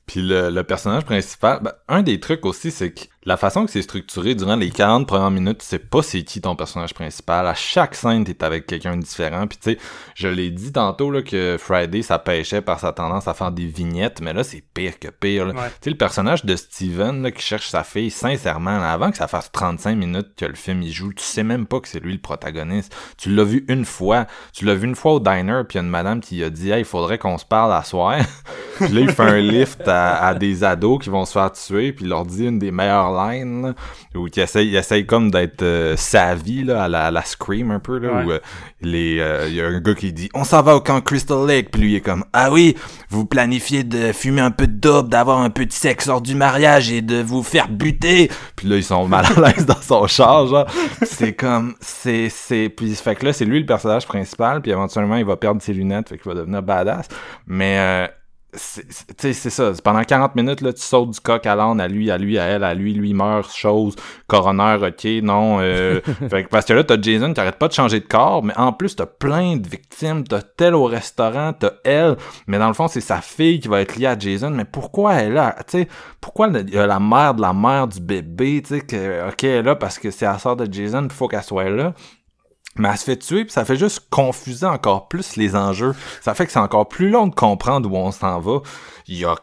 Puis 0.06 0.22
le, 0.22 0.48
le 0.48 0.64
personnage 0.64 1.04
principal, 1.04 1.60
ben, 1.62 1.72
un 1.86 2.02
des 2.02 2.18
trucs 2.18 2.46
aussi, 2.46 2.70
c'est 2.70 2.92
que 2.92 3.02
la 3.28 3.36
façon 3.36 3.66
que 3.66 3.70
c'est 3.70 3.82
structuré 3.82 4.34
durant 4.34 4.56
les 4.56 4.70
40 4.70 5.06
premières 5.06 5.30
minutes, 5.30 5.58
tu 5.58 5.66
sais 5.66 5.78
pas 5.78 6.00
c'est 6.00 6.22
qui 6.22 6.40
ton 6.40 6.56
personnage 6.56 6.94
principal. 6.94 7.46
À 7.46 7.52
chaque 7.52 7.94
scène, 7.94 8.24
t'es 8.24 8.42
avec 8.42 8.66
quelqu'un 8.66 8.96
de 8.96 9.02
différent. 9.02 9.46
Puis 9.46 9.58
tu 9.58 9.72
sais, 9.72 9.78
je 10.14 10.28
l'ai 10.28 10.50
dit 10.50 10.72
tantôt 10.72 11.10
là, 11.10 11.20
que 11.20 11.58
Friday, 11.60 12.00
ça 12.00 12.18
pêchait 12.18 12.62
par 12.62 12.80
sa 12.80 12.92
tendance 12.92 13.28
à 13.28 13.34
faire 13.34 13.52
des 13.52 13.66
vignettes, 13.66 14.22
mais 14.22 14.32
là, 14.32 14.44
c'est 14.44 14.64
pire 14.72 14.98
que 14.98 15.08
pire. 15.08 15.48
Ouais. 15.48 15.52
Tu 15.52 15.58
sais, 15.82 15.90
le 15.90 15.98
personnage 15.98 16.46
de 16.46 16.56
Steven 16.56 17.22
là, 17.22 17.30
qui 17.30 17.42
cherche 17.42 17.68
sa 17.68 17.84
fille, 17.84 18.10
sincèrement, 18.10 18.78
là, 18.78 18.92
avant 18.92 19.10
que 19.10 19.18
ça 19.18 19.28
fasse 19.28 19.52
35 19.52 19.94
minutes 19.94 20.28
que 20.34 20.46
le 20.46 20.54
film 20.54 20.80
il 20.80 20.90
joue, 20.90 21.12
tu 21.12 21.22
sais 21.22 21.42
même 21.42 21.66
pas 21.66 21.80
que 21.80 21.88
c'est 21.88 22.00
lui 22.00 22.14
le 22.14 22.20
protagoniste. 22.20 22.96
Tu 23.18 23.28
l'as 23.28 23.44
vu 23.44 23.66
une 23.68 23.84
fois. 23.84 24.26
Tu 24.54 24.64
l'as 24.64 24.74
vu 24.74 24.86
une 24.86 24.96
fois 24.96 25.12
au 25.12 25.20
diner, 25.20 25.64
puis 25.68 25.76
il 25.76 25.76
y 25.76 25.80
a 25.80 25.84
une 25.84 25.90
madame 25.90 26.20
qui 26.22 26.42
a 26.42 26.48
dit 26.48 26.70
Hey, 26.70 26.80
il 26.80 26.86
faudrait 26.86 27.18
qu'on 27.18 27.36
se 27.36 27.44
parle 27.44 27.74
à 27.74 27.82
soir. 27.82 28.16
puis 28.76 28.88
là, 28.88 29.00
il 29.02 29.10
fait 29.10 29.22
un 29.22 29.38
lift 29.38 29.86
à, 29.86 30.28
à 30.28 30.32
des 30.32 30.64
ados 30.64 31.04
qui 31.04 31.10
vont 31.10 31.26
se 31.26 31.32
faire 31.32 31.52
tuer, 31.52 31.92
puis 31.92 32.06
il 32.06 32.08
leur 32.08 32.24
dit 32.24 32.46
une 32.46 32.58
des 32.58 32.70
meilleures 32.70 33.17
où 34.14 34.26
qui 34.26 34.40
essaye, 34.40 34.68
il 34.68 34.76
essaye 34.76 35.06
comme 35.06 35.30
d'être 35.30 35.62
euh, 35.62 35.96
savvy 35.96 36.64
là, 36.64 36.84
à 36.84 36.88
la, 36.88 37.06
à 37.06 37.10
la 37.10 37.22
Scream 37.22 37.70
un 37.70 37.80
peu, 37.80 37.98
là, 37.98 38.12
Ouais. 38.12 38.24
où 38.24 38.30
euh, 38.32 38.38
les, 38.80 39.18
euh, 39.20 39.46
il 39.48 39.54
y 39.54 39.60
a 39.60 39.66
un 39.66 39.80
gars 39.80 39.94
qui 39.94 40.12
dit 40.12 40.28
On 40.34 40.44
s'en 40.44 40.62
va 40.62 40.76
au 40.76 40.80
camp 40.80 41.00
Crystal 41.00 41.46
Lake, 41.46 41.70
puis 41.70 41.82
lui 41.82 41.92
il 41.92 41.96
est 41.96 42.00
comme 42.00 42.24
Ah 42.32 42.50
oui, 42.52 42.76
vous 43.10 43.26
planifiez 43.26 43.82
de 43.84 44.12
fumer 44.12 44.40
un 44.40 44.50
peu 44.50 44.66
de 44.66 44.72
dope, 44.78 45.08
d'avoir 45.08 45.40
un 45.40 45.50
peu 45.50 45.66
de 45.66 45.72
sexe 45.72 46.06
lors 46.06 46.20
du 46.20 46.34
mariage 46.34 46.90
et 46.92 47.02
de 47.02 47.20
vous 47.22 47.42
faire 47.42 47.68
buter. 47.68 48.30
Puis 48.56 48.68
là, 48.68 48.76
ils 48.76 48.84
sont 48.84 49.06
mal 49.08 49.24
à 49.36 49.40
l'aise 49.50 49.66
dans 49.66 49.80
son 49.80 50.06
char, 50.06 50.46
genre. 50.46 50.66
C'est 51.02 51.32
comme, 51.34 51.74
c'est, 51.80 52.28
c'est, 52.28 52.68
puis 52.68 52.94
fait 52.94 53.14
que 53.16 53.26
là, 53.26 53.32
c'est 53.32 53.44
lui 53.44 53.58
le 53.60 53.66
personnage 53.66 54.06
principal, 54.06 54.60
puis 54.62 54.70
éventuellement, 54.70 55.16
il 55.16 55.24
va 55.24 55.36
perdre 55.36 55.60
ses 55.62 55.72
lunettes, 55.72 56.08
fait 56.10 56.18
qu'il 56.18 56.30
va 56.30 56.38
devenir 56.38 56.62
badass. 56.62 57.08
Mais, 57.46 57.78
euh, 57.78 58.06
c'est- 58.52 59.32
ça. 59.50 59.74
C'est 59.74 59.82
Pendant 59.82 60.02
40 60.02 60.34
minutes, 60.34 60.60
là, 60.60 60.72
tu 60.72 60.80
sautes 60.82 61.10
du 61.10 61.20
coq 61.20 61.44
à 61.46 61.54
l'âne, 61.54 61.80
à 61.80 61.88
lui, 61.88 62.10
à 62.10 62.18
lui, 62.18 62.38
à 62.38 62.44
elle, 62.44 62.64
à 62.64 62.74
lui, 62.74 62.94
lui 62.94 63.12
meurt, 63.14 63.54
chose, 63.54 63.94
coroner, 64.26 64.76
ok, 64.80 65.22
non. 65.22 65.58
Euh, 65.60 66.00
fait 66.30 66.44
parce 66.48 66.64
que 66.64 66.72
là, 66.72 66.84
t'as 66.84 67.00
Jason 67.00 67.32
qui 67.34 67.40
arrête 67.40 67.56
pas 67.56 67.68
de 67.68 67.72
changer 67.74 68.00
de 68.00 68.06
corps, 68.06 68.42
mais 68.42 68.56
en 68.56 68.72
plus, 68.72 68.96
t'as 68.96 69.06
plein 69.06 69.56
de 69.56 69.68
victimes. 69.68 70.24
T'as 70.24 70.42
tel 70.42 70.74
au 70.74 70.84
restaurant, 70.84 71.52
t'as 71.52 71.72
elle, 71.84 72.16
mais 72.46 72.58
dans 72.58 72.68
le 72.68 72.74
fond, 72.74 72.88
c'est 72.88 73.00
sa 73.00 73.20
fille 73.20 73.60
qui 73.60 73.68
va 73.68 73.80
être 73.82 73.96
liée 73.96 74.06
à 74.06 74.18
Jason. 74.18 74.50
Mais 74.50 74.64
pourquoi 74.64 75.14
elle 75.14 75.32
est 75.32 75.34
là? 75.34 75.54
Tu 75.66 75.78
sais, 75.80 75.88
pourquoi 76.20 76.48
il 76.48 76.70
y 76.74 76.78
a 76.78 76.86
la 76.86 77.00
mère 77.00 77.34
de 77.34 77.42
la 77.42 77.52
mère 77.52 77.86
du 77.86 78.00
bébé, 78.00 78.62
tu 78.62 78.74
sais, 78.74 78.80
que, 78.80 79.28
ok, 79.28 79.44
elle 79.44 79.50
est 79.50 79.62
là 79.62 79.76
parce 79.76 79.98
que 79.98 80.10
c'est 80.10 80.24
la 80.26 80.38
sœur 80.38 80.56
de 80.56 80.72
Jason, 80.72 81.04
il 81.04 81.10
faut 81.10 81.28
qu'elle 81.28 81.42
soit 81.42 81.68
là? 81.68 81.92
Mais 82.78 82.88
elle 82.88 82.98
se 82.98 83.04
fait 83.04 83.16
tuer, 83.16 83.44
puis 83.44 83.52
ça 83.52 83.64
fait 83.64 83.76
juste 83.76 84.08
confuser 84.10 84.66
encore 84.66 85.08
plus 85.08 85.36
les 85.36 85.56
enjeux. 85.56 85.94
Ça 86.20 86.34
fait 86.34 86.46
que 86.46 86.52
c'est 86.52 86.58
encore 86.58 86.88
plus 86.88 87.10
long 87.10 87.26
de 87.26 87.34
comprendre 87.34 87.90
où 87.90 87.96
on 87.96 88.12
s'en 88.12 88.40
va. 88.40 88.60
Il 89.06 89.18
y 89.18 89.24
a 89.24 89.36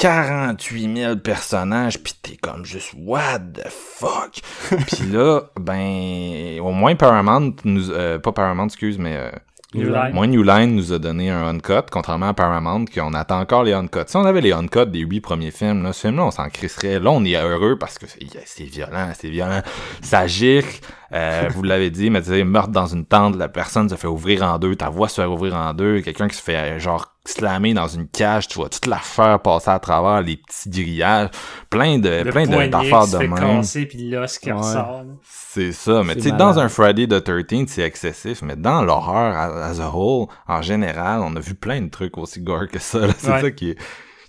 48 0.00 0.96
000 0.96 1.16
personnages, 1.16 2.02
puis 2.02 2.14
t'es 2.22 2.36
comme 2.36 2.64
juste 2.64 2.94
what 2.96 3.40
the 3.40 3.68
fuck? 3.68 4.40
puis 4.86 5.10
là, 5.10 5.42
ben, 5.60 6.60
au 6.60 6.70
moins 6.70 6.94
Paramount 6.94 7.52
nous, 7.64 7.90
euh, 7.90 8.18
pas 8.18 8.32
Paramount, 8.32 8.66
excuse, 8.66 8.98
mais 8.98 9.16
euh, 9.16 9.30
New 9.74 9.90
Line. 9.92 10.14
Moins 10.14 10.26
New 10.28 10.42
Line 10.42 10.74
nous 10.74 10.94
a 10.94 10.98
donné 10.98 11.28
un 11.30 11.46
uncut, 11.46 11.90
contrairement 11.90 12.28
à 12.28 12.34
Paramount, 12.34 12.86
qu'on 12.86 13.12
attend 13.12 13.38
encore 13.40 13.64
les 13.64 13.74
uncuts. 13.74 13.98
Si 14.06 14.16
on 14.16 14.24
avait 14.24 14.40
les 14.40 14.52
uncuts 14.52 14.86
des 14.86 15.00
huit 15.00 15.20
premiers 15.20 15.50
films, 15.50 15.82
là, 15.82 15.92
ce 15.92 16.06
film-là, 16.06 16.24
on 16.24 16.30
s'en 16.30 16.48
crisserait. 16.48 16.98
Là, 16.98 17.10
on 17.10 17.22
est 17.24 17.36
heureux 17.36 17.76
parce 17.78 17.98
que 17.98 18.06
c'est 18.08 18.64
violent, 18.64 19.10
c'est 19.14 19.28
violent. 19.28 19.60
Ça 20.00 20.26
gicle, 20.26 20.80
euh, 21.12 21.50
vous 21.54 21.62
l'avez 21.62 21.90
dit, 21.90 22.08
mais 22.08 22.22
tu 22.22 22.28
sais, 22.30 22.44
meurtre 22.44 22.70
dans 22.70 22.86
une 22.86 23.04
tente, 23.04 23.36
la 23.36 23.48
personne 23.48 23.90
se 23.90 23.96
fait 23.96 24.08
ouvrir 24.08 24.42
en 24.42 24.58
deux, 24.58 24.74
ta 24.74 24.88
voix 24.88 25.08
se 25.08 25.20
fait 25.20 25.26
ouvrir 25.26 25.54
en 25.54 25.74
deux, 25.74 26.00
quelqu'un 26.00 26.28
qui 26.28 26.36
se 26.36 26.42
fait, 26.42 26.80
genre, 26.80 27.14
slammer 27.26 27.74
dans 27.74 27.88
une 27.88 28.08
cage, 28.08 28.48
tu 28.48 28.54
vois 28.58 28.70
toute 28.70 28.86
l'affaire 28.86 29.38
passer 29.40 29.68
à 29.68 29.78
travers 29.78 30.22
les 30.22 30.38
petits 30.38 30.70
grillages, 30.70 31.28
plein 31.68 31.98
de, 31.98 32.22
Le 32.24 32.30
plein 32.30 32.46
de- 32.46 32.70
d'affaires 32.70 33.02
qui 33.02 33.08
se 33.10 33.16
de 33.16 33.20
fait 33.20 33.28
même. 33.28 33.38
casser, 33.58 33.84
puis 33.84 34.08
l'os 34.08 34.38
qui 34.38 34.50
Ouais. 34.50 34.56
ressort. 34.58 35.02
là. 35.02 35.12
C'est 35.58 35.72
ça, 35.72 36.02
mais 36.04 36.14
tu 36.14 36.22
sais, 36.22 36.32
dans 36.32 36.58
un 36.58 36.68
Friday 36.68 37.06
the 37.08 37.22
13 37.22 37.66
c'est 37.68 37.82
excessif, 37.82 38.42
mais 38.42 38.54
dans 38.56 38.82
l'horreur 38.82 39.34
as, 39.36 39.80
a 39.80 39.90
whole, 39.90 40.26
en 40.46 40.62
général, 40.62 41.20
on 41.22 41.34
a 41.36 41.40
vu 41.40 41.54
plein 41.54 41.80
de 41.80 41.88
trucs 41.90 42.16
aussi 42.16 42.40
gore 42.40 42.68
que 42.68 42.78
ça, 42.78 43.00
c'est 43.18 43.30
Ouais. 43.30 43.40
ça 43.40 43.50
qui 43.50 43.70
est, 43.70 43.78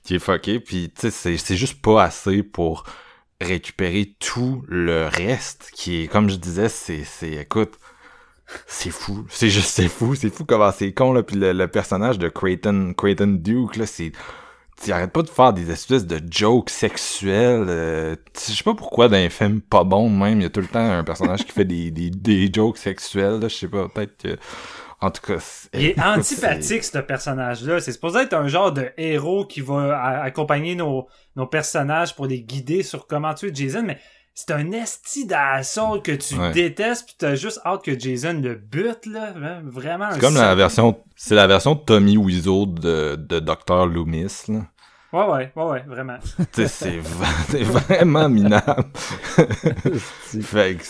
qui 0.04 0.16
est 0.16 0.20
fucké, 0.20 0.60
puis 0.60 0.92
tu 0.94 1.02
sais, 1.02 1.12
c'est- 1.12 1.38
c'est 1.38 1.56
juste 1.58 1.82
pas 1.82 2.04
assez 2.04 2.42
pour 2.44 2.84
récupérer 3.42 4.16
tout 4.20 4.64
le 4.68 5.08
reste, 5.08 5.70
qui 5.74 6.02
est, 6.04 6.08
comme 6.08 6.30
je 6.30 6.36
disais, 6.36 6.68
c'est, 6.70 7.04
c'est, 7.06 7.34
écoute, 7.34 7.74
c'est 8.66 8.90
fou, 8.90 9.26
c'est 9.30 9.50
juste, 9.50 9.70
c'est 9.70 9.88
fou, 9.88 10.16
c'est 10.16 10.30
fou 10.34 10.44
comment 10.46 10.72
c'est 10.72 10.92
con, 10.94 11.14
là, 11.14 11.22
puis 11.24 11.36
le, 11.36 11.54
le 11.54 11.68
personnage 11.68 12.18
de 12.18 12.28
Creighton, 12.30 12.94
Creighton 12.98 13.38
Duke, 13.40 13.76
là, 13.76 13.86
c'est, 13.86 14.12
tu 14.82 14.92
arrêtes 14.92 15.12
pas 15.12 15.22
de 15.22 15.30
faire 15.30 15.54
des 15.54 15.70
espèces 15.72 16.06
de 16.06 16.20
jokes 16.32 16.70
sexuels. 16.70 17.66
euh, 17.68 18.16
je 18.36 18.54
sais 18.54 18.64
pas 18.64 18.74
pourquoi 18.74 19.08
dans 19.10 19.18
un 19.18 19.30
film 19.30 19.62
pas 19.62 19.84
bon 19.84 20.10
même, 20.10 20.40
il 20.40 20.44
y 20.44 20.46
a 20.46 20.50
tout 20.50 20.62
le 20.62 20.68
temps 20.68 20.80
un 20.80 21.04
personnage 21.04 21.46
qui 21.46 21.52
fait 21.52 21.66
des, 21.66 21.92
des, 21.92 22.10
des 22.10 22.50
jokes 22.54 22.78
sexuels. 22.78 23.40
là, 23.40 23.48
Je 23.48 23.56
sais 23.56 23.68
pas, 23.68 23.88
peut-être 23.90 24.18
que... 24.18 24.38
En 25.02 25.12
tout 25.12 25.22
cas... 25.22 25.38
Il 25.74 25.86
est 25.86 26.00
antipathique, 26.04 26.84
ce 26.84 26.98
personnage-là. 26.98 27.80
C'est 27.80 27.94
supposé 27.94 28.20
être 28.20 28.34
un 28.34 28.48
genre 28.50 28.74
de 28.74 28.90
héros 28.98 29.46
qui 29.46 29.62
va 29.62 30.22
accompagner 30.22 30.76
nos, 30.76 31.08
nos 31.38 31.48
personnages 31.48 32.16
pour 32.16 32.26
les 32.26 32.42
guider 32.42 32.84
sur 32.84 33.08
comment 33.08 33.34
tuer 33.34 33.52
Jason, 33.54 33.84
mais 33.84 33.98
c'est 34.45 34.53
un 34.53 34.72
esti 34.72 35.26
d'assaut 35.26 35.99
que 36.02 36.11
tu 36.14 36.36
Ouais. 36.36 36.52
détestes 36.52 37.07
pis 37.07 37.16
t'as 37.18 37.36
juste 37.36 37.60
hâte 37.66 37.84
que 37.84 37.98
Jason 37.99 38.40
le 38.41 38.56
bute, 38.56 39.06
là. 39.06 39.34
Hein, 39.36 39.61
Vraiment. 39.64 40.10
C'est 40.14 40.20
comme 40.20 40.36
la 40.36 40.56
version... 40.56 40.98
C'est 41.16 41.36
la 41.36 41.48
version 41.48 41.76
de 41.76 41.80
Tommy 41.80 42.16
Wiseau 42.18 42.66
de, 42.66 43.16
de 43.16 43.40
Dr. 43.40 43.86
Loomis, 43.86 44.44
là. 44.48 44.60
Ouais, 45.11 45.26
ouais, 45.26 45.52
ouais, 45.56 45.64
ouais, 45.64 45.84
vraiment. 45.88 46.18
C'est 46.53 47.64
vraiment 47.64 48.30
minable. 48.30 48.86
fait 50.41 50.76
que 50.76 50.84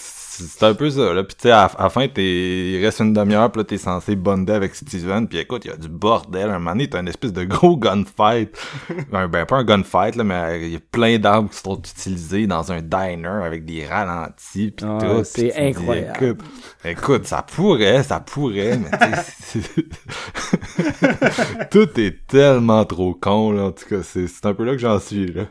c'est 0.47 0.65
un 0.65 0.73
peu 0.73 0.89
ça, 0.89 1.13
là. 1.13 1.23
Puis 1.23 1.35
tu 1.35 1.43
sais, 1.43 1.51
à, 1.51 1.65
à 1.65 1.83
la 1.83 1.89
fin, 1.89 2.07
t'es, 2.07 2.71
il 2.71 2.83
reste 2.85 2.99
une 2.99 3.13
demi-heure, 3.13 3.51
pis 3.51 3.59
là, 3.59 3.65
t'es 3.65 3.77
censé 3.77 4.15
bonder 4.15 4.53
avec 4.53 4.75
Steven, 4.75 5.27
puis 5.27 5.39
écoute, 5.39 5.65
il 5.65 5.71
y 5.71 5.73
a 5.73 5.77
du 5.77 5.89
bordel. 5.89 6.49
Un 6.49 6.59
moment 6.59 6.71
donné, 6.71 6.89
t'as 6.89 7.01
une 7.01 7.07
espèce 7.07 7.33
de 7.33 7.43
gros 7.43 7.77
gunfight. 7.77 8.55
Un- 9.13 9.27
ben, 9.27 9.45
pas 9.45 9.57
un 9.57 9.63
gunfight, 9.63 10.15
là, 10.15 10.23
mais 10.23 10.61
il 10.67 10.73
y 10.73 10.75
a 10.75 10.79
plein 10.91 11.17
d'armes 11.19 11.49
qui 11.49 11.57
sont 11.57 11.77
utilisées 11.79 12.47
dans 12.47 12.71
un 12.71 12.81
diner 12.81 13.43
avec 13.45 13.65
des 13.65 13.85
ralentis, 13.85 14.71
pis 14.71 14.83
Ah, 14.87 14.97
tout. 15.01 15.23
c'est 15.23 15.49
Puis 15.49 15.51
dis, 15.51 15.59
incroyable. 15.79 16.17
Écoute, 16.23 16.39
écoute, 16.85 17.25
ça 17.27 17.41
pourrait, 17.43 18.03
ça 18.03 18.19
pourrait, 18.19 18.77
mais 18.77 18.89
tu 19.51 19.61
Tout 21.71 21.99
est 21.99 22.25
tellement 22.27 22.85
trop 22.85 23.13
con, 23.13 23.51
là. 23.51 23.63
En 23.65 23.71
tout 23.71 23.85
cas, 23.89 24.03
c'est 24.03 24.27
c'est 24.27 24.45
un 24.45 24.53
peu 24.53 24.63
là 24.63 24.73
que 24.73 24.79
j'en 24.79 24.99
suis, 24.99 25.31
là. 25.31 25.43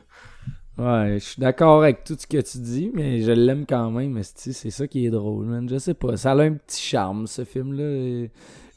Ouais, 0.79 1.15
je 1.19 1.25
suis 1.25 1.41
d'accord 1.41 1.83
avec 1.83 2.05
tout 2.05 2.17
ce 2.19 2.27
que 2.27 2.41
tu 2.41 2.59
dis, 2.59 2.91
mais 2.95 3.21
je 3.23 3.33
l'aime 3.33 3.65
quand 3.69 3.91
même. 3.91 4.13
mais 4.13 4.23
c'est 4.23 4.53
c'est 4.53 4.71
ça 4.71 4.87
qui 4.87 5.07
est 5.07 5.11
drôle, 5.11 5.47
man. 5.47 5.69
Je 5.69 5.79
sais 5.79 5.95
pas. 5.95 6.17
Ça 6.17 6.33
a 6.33 6.37
un 6.43 6.53
petit 6.53 6.81
charme, 6.81 7.27
ce 7.27 7.45
film-là. 7.45 8.29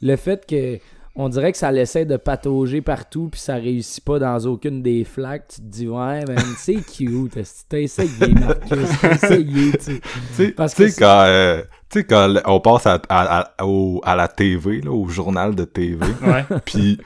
Le 0.02 0.16
fait 0.16 0.44
que 0.46 0.78
on 1.14 1.28
dirait 1.28 1.52
que 1.52 1.58
ça 1.58 1.70
l'essaie 1.70 2.06
de 2.06 2.16
patauger 2.16 2.80
partout, 2.80 3.28
puis 3.30 3.38
ça 3.40 3.54
réussit 3.56 4.02
pas 4.02 4.18
dans 4.18 4.38
aucune 4.46 4.82
des 4.82 5.04
flaques. 5.04 5.46
Tu 5.48 5.56
te 5.60 5.66
dis, 5.66 5.86
ouais, 5.86 6.24
man, 6.24 6.38
c'est 6.56 6.74
cute. 6.92 7.38
T'as 7.68 7.78
essayé, 7.78 8.32
Marcus. 8.34 8.88
T'as 9.00 9.14
essayé, 9.14 9.72
tu 9.72 10.00
sais. 10.32 10.48
Parce 10.52 10.74
que 10.74 10.84
quand, 10.98 11.24
euh, 11.26 11.62
tu 11.90 12.00
sais, 12.00 12.04
quand 12.04 12.34
on 12.46 12.58
passe 12.60 12.86
à, 12.86 13.00
à, 13.10 13.40
à, 13.58 13.64
au- 13.66 14.00
à 14.04 14.16
la 14.16 14.26
TV, 14.26 14.80
là, 14.80 14.90
au 14.90 15.06
journal 15.06 15.54
de 15.54 15.64
TV, 15.64 16.04
puis 16.64 16.98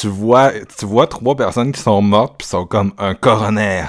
tu 0.00 0.08
vois, 0.08 0.50
tu 0.78 0.86
vois 0.86 1.06
trois 1.06 1.36
personnes 1.36 1.70
qui 1.72 1.80
sont 1.82 2.00
mortes, 2.00 2.36
puis 2.38 2.46
sont 2.48 2.64
comme 2.64 2.94
un 2.96 3.14
coroner, 3.14 3.82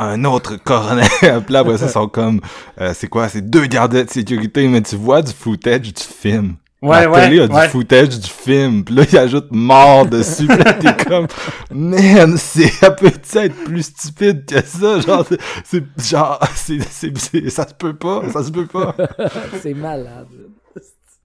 un 0.00 0.24
autre 0.24 0.56
coroner, 0.56 1.06
puis 1.20 1.30
là, 1.52 1.60
après 1.60 1.78
ça, 1.78 1.86
ils 1.86 1.90
sont 1.92 2.08
comme, 2.08 2.40
euh, 2.80 2.92
c'est 2.94 3.08
quoi, 3.08 3.28
c'est 3.28 3.42
deux 3.48 3.66
gardes 3.66 3.94
de 3.94 4.10
sécurité, 4.10 4.66
mais 4.68 4.82
tu 4.82 4.96
vois 4.96 5.22
du 5.22 5.32
footage 5.32 5.92
du 5.92 6.02
film. 6.02 6.56
Ouais, 6.82 7.02
la 7.02 7.10
ouais, 7.10 7.28
télé 7.28 7.40
a 7.40 7.44
ouais. 7.46 7.64
du 7.66 7.68
footage 7.70 8.08
du 8.18 8.26
film, 8.28 8.84
puis 8.84 8.94
là, 8.94 9.02
il 9.12 9.18
ajoute 9.18 9.48
mort 9.50 10.06
dessus, 10.06 10.46
puis 10.46 10.56
là, 10.64 10.72
t'es 10.72 11.04
comme, 11.06 11.26
man, 11.70 12.36
c'est, 12.38 12.68
ça 12.68 12.90
peut-tu 12.90 13.36
être 13.36 13.64
plus 13.64 13.82
stupide 13.82 14.46
que 14.46 14.64
ça, 14.64 14.98
genre, 15.00 15.26
c'est- 15.62 15.82
genre, 16.10 16.40
c'est- 16.54 17.50
ça 17.50 17.68
se 17.68 17.74
peut 17.74 17.92
pas, 17.94 18.22
ça 18.32 18.42
se 18.42 18.50
peut 18.50 18.64
pas. 18.66 18.94
c'est 19.62 19.74
malade. 19.74 20.28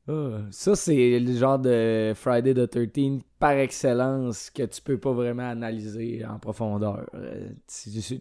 Ah, 0.08 0.38
ça, 0.52 0.76
c'est 0.76 1.20
le 1.20 1.36
genre 1.36 1.58
de 1.58 2.14
Friday 2.16 2.54
the 2.54 2.70
13 2.70 3.22
par 3.40 3.54
excellence 3.54 4.52
que 4.52 4.64
tu 4.64 4.82
peux 4.82 5.00
pas 5.00 5.14
vraiment 5.14 5.50
analyser 5.50 6.24
en 6.26 6.38
profondeur. 6.38 7.06
Euh, 7.16 7.50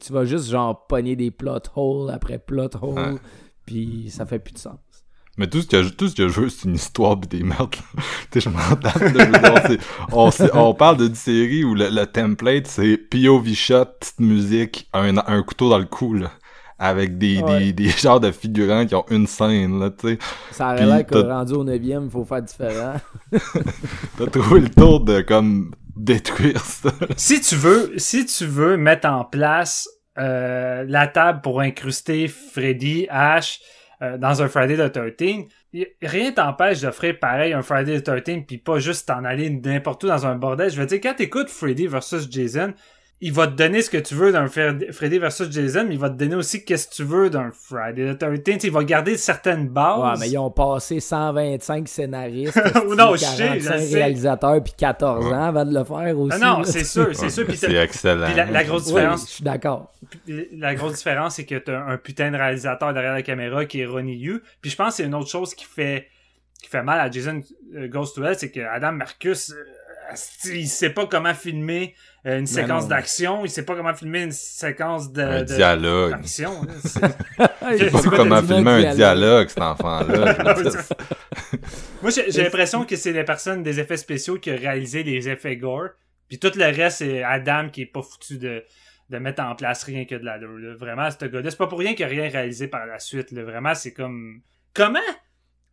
Tu, 0.00 0.12
vas 0.12 0.24
juste 0.24 0.50
genre 0.50 0.86
pogner 0.86 1.14
des 1.14 1.30
plot 1.30 1.58
holes 1.76 2.10
après 2.10 2.38
plot 2.38 2.70
holes, 2.80 3.18
puis 3.66 4.08
ça 4.08 4.24
fait 4.24 4.38
plus 4.38 4.54
de 4.54 4.58
sens. 4.58 4.78
Mais 5.36 5.48
tout 5.48 5.60
ce 5.60 5.66
que 5.66 5.82
je, 5.82 5.88
tout 5.90 6.08
ce 6.08 6.14
que 6.14 6.28
je 6.28 6.40
veux, 6.42 6.48
c'est 6.48 6.68
une 6.68 6.76
histoire 6.76 7.20
pis 7.20 7.28
des 7.28 7.42
meurtres. 7.42 7.82
tu 8.30 8.40
sais, 8.40 8.40
je 8.40 8.48
m'en 8.48 8.58
de 8.58 9.78
on, 10.12 10.30
on 10.54 10.74
parle 10.74 10.96
d'une 10.96 11.14
série 11.16 11.64
où 11.64 11.74
le, 11.74 11.88
le 11.90 12.06
template, 12.06 12.68
c'est 12.68 12.96
POV 12.96 13.52
shot, 13.52 13.84
petite 14.00 14.20
musique, 14.20 14.88
un, 14.92 15.16
un 15.18 15.42
couteau 15.42 15.68
dans 15.68 15.78
le 15.78 15.86
cou, 15.86 16.14
là. 16.14 16.30
Avec 16.78 17.18
des, 17.18 17.40
Ouais. 17.40 17.58
des, 17.60 17.72
des 17.72 17.88
genres 18.02 18.18
de 18.20 18.32
figurants 18.32 18.84
qui 18.84 18.94
ont 18.94 19.04
une 19.10 19.26
scène, 19.28 19.78
là, 19.78 19.90
tu 19.90 20.08
sais. 20.08 20.18
Ça 20.50 20.72
aurait 20.72 20.84
l'air 20.86 21.06
que 21.06 21.18
rendu 21.18 21.52
au 21.52 21.64
9e, 21.64 22.04
il 22.06 22.10
faut 22.10 22.24
faire 22.24 22.42
différent. 22.42 22.94
T'as 24.18 24.26
trouvé 24.26 24.60
le 24.60 24.68
tour 24.68 25.00
de, 25.00 25.20
comme, 25.20 25.72
détruire 25.96 26.60
ça. 26.64 26.90
si 27.16 27.40
tu 27.40 27.54
veux, 27.56 27.92
si 27.96 28.26
tu 28.26 28.46
veux 28.46 28.76
mettre 28.76 29.08
en 29.08 29.24
place 29.24 29.88
euh, 30.18 30.84
la 30.88 31.06
table 31.06 31.40
pour 31.42 31.60
incruster 31.60 32.28
Freddy, 32.28 33.06
Ash 33.10 33.60
euh, 34.02 34.18
dans 34.18 34.42
un 34.42 34.48
Friday 34.48 34.76
the 34.76 34.92
13, 35.16 35.44
y- 35.72 35.86
rien 36.02 36.32
t'empêche 36.32 36.80
d'offrir 36.80 37.18
pareil 37.20 37.52
un 37.52 37.62
Friday 37.62 38.00
the 38.00 38.04
13 38.24 38.40
puis 38.46 38.58
pas 38.58 38.78
juste 38.80 39.06
t'en 39.08 39.24
aller 39.24 39.50
n'importe 39.50 40.02
où 40.04 40.08
dans 40.08 40.26
un 40.26 40.34
bordel. 40.36 40.70
Je 40.70 40.80
veux 40.80 40.86
dire, 40.86 41.00
quand 41.02 41.14
t'écoutes 41.14 41.48
Freddy 41.48 41.86
versus 41.86 42.26
Jason, 42.30 42.74
il 43.20 43.32
va 43.32 43.46
te 43.46 43.52
donner 43.54 43.80
ce 43.80 43.88
que 43.88 43.96
tu 43.96 44.14
veux 44.14 44.32
d'un 44.32 44.48
Fred- 44.48 44.92
Freddy 44.92 45.18
versus 45.18 45.50
Jason, 45.50 45.84
mais 45.88 45.94
il 45.94 46.00
va 46.00 46.10
te 46.10 46.16
donner 46.16 46.34
aussi 46.34 46.64
qu'est-ce 46.64 46.88
que 46.88 46.94
tu 46.94 47.04
veux 47.04 47.30
d'un 47.30 47.50
Friday 47.52 48.12
the 48.14 48.18
13. 48.18 48.40
Tu 48.44 48.52
sais, 48.52 48.58
il 48.66 48.70
va 48.72 48.84
garder 48.84 49.16
certaines 49.16 49.68
bases. 49.68 49.98
Ouais, 50.00 50.26
mais 50.26 50.30
ils 50.30 50.36
ont 50.38 50.50
passé 50.50 51.00
125 51.00 51.88
scénaristes, 51.88 52.60
Non, 52.98 53.16
sais, 53.16 53.26
je 53.26 53.38
45 53.38 53.78
sais. 53.78 53.94
réalisateurs, 53.94 54.62
puis 54.62 54.74
14 54.76 55.26
ans 55.26 55.42
avant 55.44 55.64
de 55.64 55.72
le 55.72 55.84
faire 55.84 56.18
aussi. 56.18 56.36
Ah 56.42 56.56
non, 56.58 56.64
c'est 56.64 56.84
sûr, 56.84 57.14
c'est 57.14 57.30
sûr. 57.30 57.46
C'est 57.54 57.72
excellent. 57.74 58.26
puis 58.26 58.34
la, 58.34 58.44
la 58.46 58.64
grosse 58.64 58.86
Oui, 58.88 58.94
différence, 58.94 59.26
je 59.28 59.32
suis 59.36 59.44
d'accord. 59.44 59.92
la 60.52 60.74
grosse 60.74 60.94
différence, 60.94 61.36
c'est 61.36 61.46
que 61.46 61.54
t'as 61.56 61.80
un 61.80 61.96
putain 61.96 62.30
de 62.30 62.36
réalisateur 62.36 62.92
derrière 62.92 63.14
la 63.14 63.22
caméra 63.22 63.64
qui 63.64 63.80
est 63.80 63.86
Ronnie 63.86 64.16
Yu. 64.16 64.42
Puis 64.60 64.70
je 64.70 64.76
pense 64.76 64.88
que 64.90 64.94
c'est 64.96 65.04
une 65.04 65.14
autre 65.14 65.30
chose 65.30 65.54
qui 65.54 65.64
fait 65.64 66.08
qui 66.62 66.68
fait 66.70 66.82
mal 66.82 66.98
à 66.98 67.10
Jason 67.10 67.40
euh, 67.76 67.88
Goes 67.88 68.06
to 68.14 68.24
Hell, 68.24 68.36
c'est 68.38 68.50
que 68.50 68.60
Adam 68.60 68.92
Marcus, 68.92 69.50
euh, 69.50 70.14
il 70.54 70.66
sait 70.66 70.90
pas 70.90 71.06
comment 71.06 71.34
filmer 71.34 71.94
euh, 72.26 72.38
une 72.38 72.46
séquence 72.46 72.88
d'action, 72.88 73.44
il 73.44 73.50
sait 73.50 73.64
pas 73.64 73.74
comment 73.76 73.94
filmer 73.94 74.22
une 74.22 74.32
séquence 74.32 75.12
de, 75.12 75.22
Un 75.22 75.40
de- 75.42 75.54
dialogue. 75.54 76.12
d'action. 76.12 76.62
là. 76.62 76.72
C'est- 76.84 77.00
Il 77.72 77.78
C'est 77.78 77.90
Pas 77.90 78.02
quoi 78.02 78.16
comment 78.16 78.42
filmer 78.42 78.70
un 78.70 78.78
dialogue? 78.80 78.96
dialogue, 78.96 79.48
cet 79.48 79.60
enfant-là. 79.60 80.36
Moi, 82.02 82.10
j'ai 82.10 82.30
j'ai 82.30 82.42
l'impression 82.42 82.84
que 82.84 82.96
c'est 82.96 83.12
les 83.12 83.24
personnes 83.24 83.62
des 83.62 83.80
effets 83.80 83.96
spéciaux 83.96 84.38
qui 84.38 84.50
ont 84.50 84.56
réalisé 84.56 85.02
les 85.02 85.28
effets 85.28 85.56
gore. 85.56 85.88
Puis 86.28 86.38
tout 86.38 86.50
le 86.54 86.64
reste, 86.64 86.98
c'est 86.98 87.22
Adam 87.22 87.68
qui 87.70 87.82
est 87.82 87.86
pas 87.86 88.02
foutu 88.02 88.38
de, 88.38 88.62
de 89.10 89.18
mettre 89.18 89.42
en 89.42 89.54
place 89.54 89.84
rien 89.84 90.04
que 90.04 90.14
de 90.14 90.24
la 90.24 90.38
là. 90.38 90.46
Vraiment, 90.78 91.08
ce 91.10 91.24
gars-là, 91.26 91.50
c'est 91.50 91.56
pas 91.58 91.66
pour 91.66 91.78
rien 91.78 91.94
qu'il 91.94 92.04
a 92.04 92.08
rien 92.08 92.28
réalisé 92.28 92.68
par 92.68 92.86
la 92.86 92.98
suite. 92.98 93.30
là. 93.32 93.42
Vraiment, 93.44 93.74
c'est 93.74 93.92
comme... 93.92 94.40
Comment? 94.74 94.98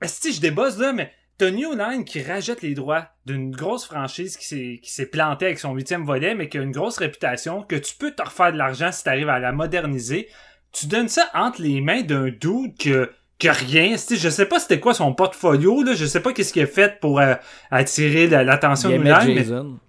Est-ce 0.01 0.21
que 0.21 0.33
je 0.33 0.41
débosse 0.41 0.77
là, 0.77 0.93
mais 0.93 1.11
t'as 1.45 1.51
New 1.51 1.75
Line 1.75 2.05
qui 2.05 2.21
rajoute 2.21 2.61
les 2.61 2.73
droits 2.75 3.07
d'une 3.25 3.49
grosse 3.51 3.85
franchise 3.85 4.37
qui 4.37 4.79
s'est 4.83 5.05
plantée 5.07 5.45
avec 5.45 5.57
son 5.59 5.73
huitième 5.73 6.05
volet, 6.05 6.35
mais 6.35 6.49
qui 6.49 6.57
a 6.59 6.61
une 6.61 6.71
grosse 6.71 6.97
réputation, 6.97 7.63
que 7.63 7.75
tu 7.75 7.95
peux 7.97 8.11
te 8.11 8.21
refaire 8.21 8.51
de 8.53 8.57
l'argent 8.57 8.91
si 8.91 9.03
t'arrives 9.03 9.29
à 9.29 9.39
la 9.39 9.51
moderniser. 9.51 10.27
Tu 10.71 10.85
donnes 10.85 11.09
ça 11.09 11.29
entre 11.33 11.61
les 11.61 11.81
mains 11.81 12.01
d'un 12.03 12.25
dude 12.29 12.77
que 12.79 13.09
que 13.39 13.47
rien. 13.47 13.95
Je 13.97 14.29
sais 14.29 14.45
pas 14.45 14.59
c'était 14.59 14.79
quoi 14.79 14.93
son 14.93 15.13
portfolio, 15.15 15.81
là. 15.81 15.93
Je 15.95 16.05
sais 16.05 16.19
pas 16.19 16.31
qu'est-ce 16.31 16.53
qu'il 16.53 16.61
a 16.61 16.67
fait 16.67 16.99
pour 16.99 17.19
euh, 17.19 17.33
attirer 17.71 18.27
la- 18.27 18.43
l'attention 18.43 18.89
de 18.89 18.97
Mulan, 19.03 19.19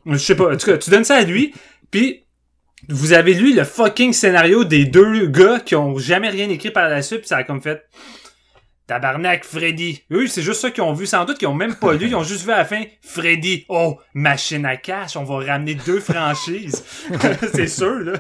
mais 0.07 0.15
je 0.15 0.17
sais 0.25 0.35
pas. 0.35 0.55
En 0.55 0.57
tout 0.57 0.67
cas, 0.71 0.79
tu 0.79 0.89
donnes 0.89 1.05
ça 1.05 1.17
à 1.17 1.23
lui, 1.23 1.53
puis 1.91 2.25
vous 2.89 3.13
avez 3.13 3.35
lu 3.35 3.55
le 3.55 3.65
fucking 3.65 4.15
scénario 4.15 4.65
des 4.65 4.87
deux 4.87 5.27
gars 5.27 5.61
qui 5.61 5.77
ont 5.77 5.99
jamais 5.99 6.31
rien 6.31 6.49
écrit 6.49 6.71
par 6.71 6.89
la 6.89 7.03
suite, 7.03 7.21
puis 7.21 7.29
ça 7.29 7.37
a 7.37 7.45
comme 7.45 7.61
fait 7.61 7.83
Tabarnak, 8.93 9.43
Freddy. 9.45 10.03
Eux, 10.11 10.27
c'est 10.27 10.43
juste 10.43 10.61
ça 10.61 10.71
qu'ils 10.71 10.83
ont 10.83 10.93
vu, 10.93 11.07
sans 11.07 11.25
doute, 11.25 11.39
qu'ils 11.39 11.49
ont 11.49 11.55
même 11.55 11.75
pas 11.77 11.95
lu, 11.95 12.09
ils 12.09 12.15
ont 12.15 12.23
juste 12.25 12.45
vu 12.45 12.51
à 12.53 12.59
la 12.59 12.65
fin 12.67 12.83
Freddy. 13.01 13.65
Oh, 13.71 13.97
machine 14.13 14.67
à 14.67 14.77
cash, 14.77 15.17
on 15.17 15.25
va 15.25 15.37
ramener 15.39 15.75
deux 15.77 15.99
franchises. 16.11 16.85
c'est 17.55 17.69
sûr, 17.69 18.01
là. 18.01 18.13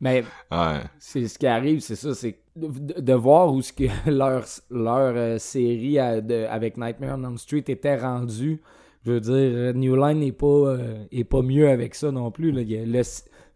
Mais 0.00 0.24
Ouais. 0.50 0.80
c'est 0.98 1.28
ce 1.28 1.38
qui 1.38 1.46
arrive, 1.46 1.80
c'est 1.80 1.94
ça, 1.96 2.14
c'est 2.14 2.38
de, 2.56 3.00
de 3.00 3.12
voir 3.12 3.52
où 3.52 3.60
ce 3.60 3.74
que 3.74 3.84
leur, 4.10 4.44
leur 4.70 5.12
euh, 5.14 5.36
série 5.38 5.98
à- 5.98 6.22
de- 6.22 6.46
avec 6.48 6.78
Nightmare 6.78 7.18
on 7.18 7.24
Elm 7.24 7.36
Street 7.36 7.64
était 7.68 7.96
rendue. 7.96 8.62
Je 9.04 9.12
veux 9.12 9.20
dire, 9.20 9.74
New 9.74 9.94
Line 9.94 10.20
n'est 10.20 10.32
pas, 10.32 10.46
euh, 10.46 11.04
est 11.12 11.24
pas 11.24 11.42
mieux 11.42 11.68
avec 11.68 11.94
ça 11.94 12.10
non 12.10 12.30
plus. 12.30 12.50
Là. 12.50 12.62
Il 12.62 12.90
le, 12.92 13.02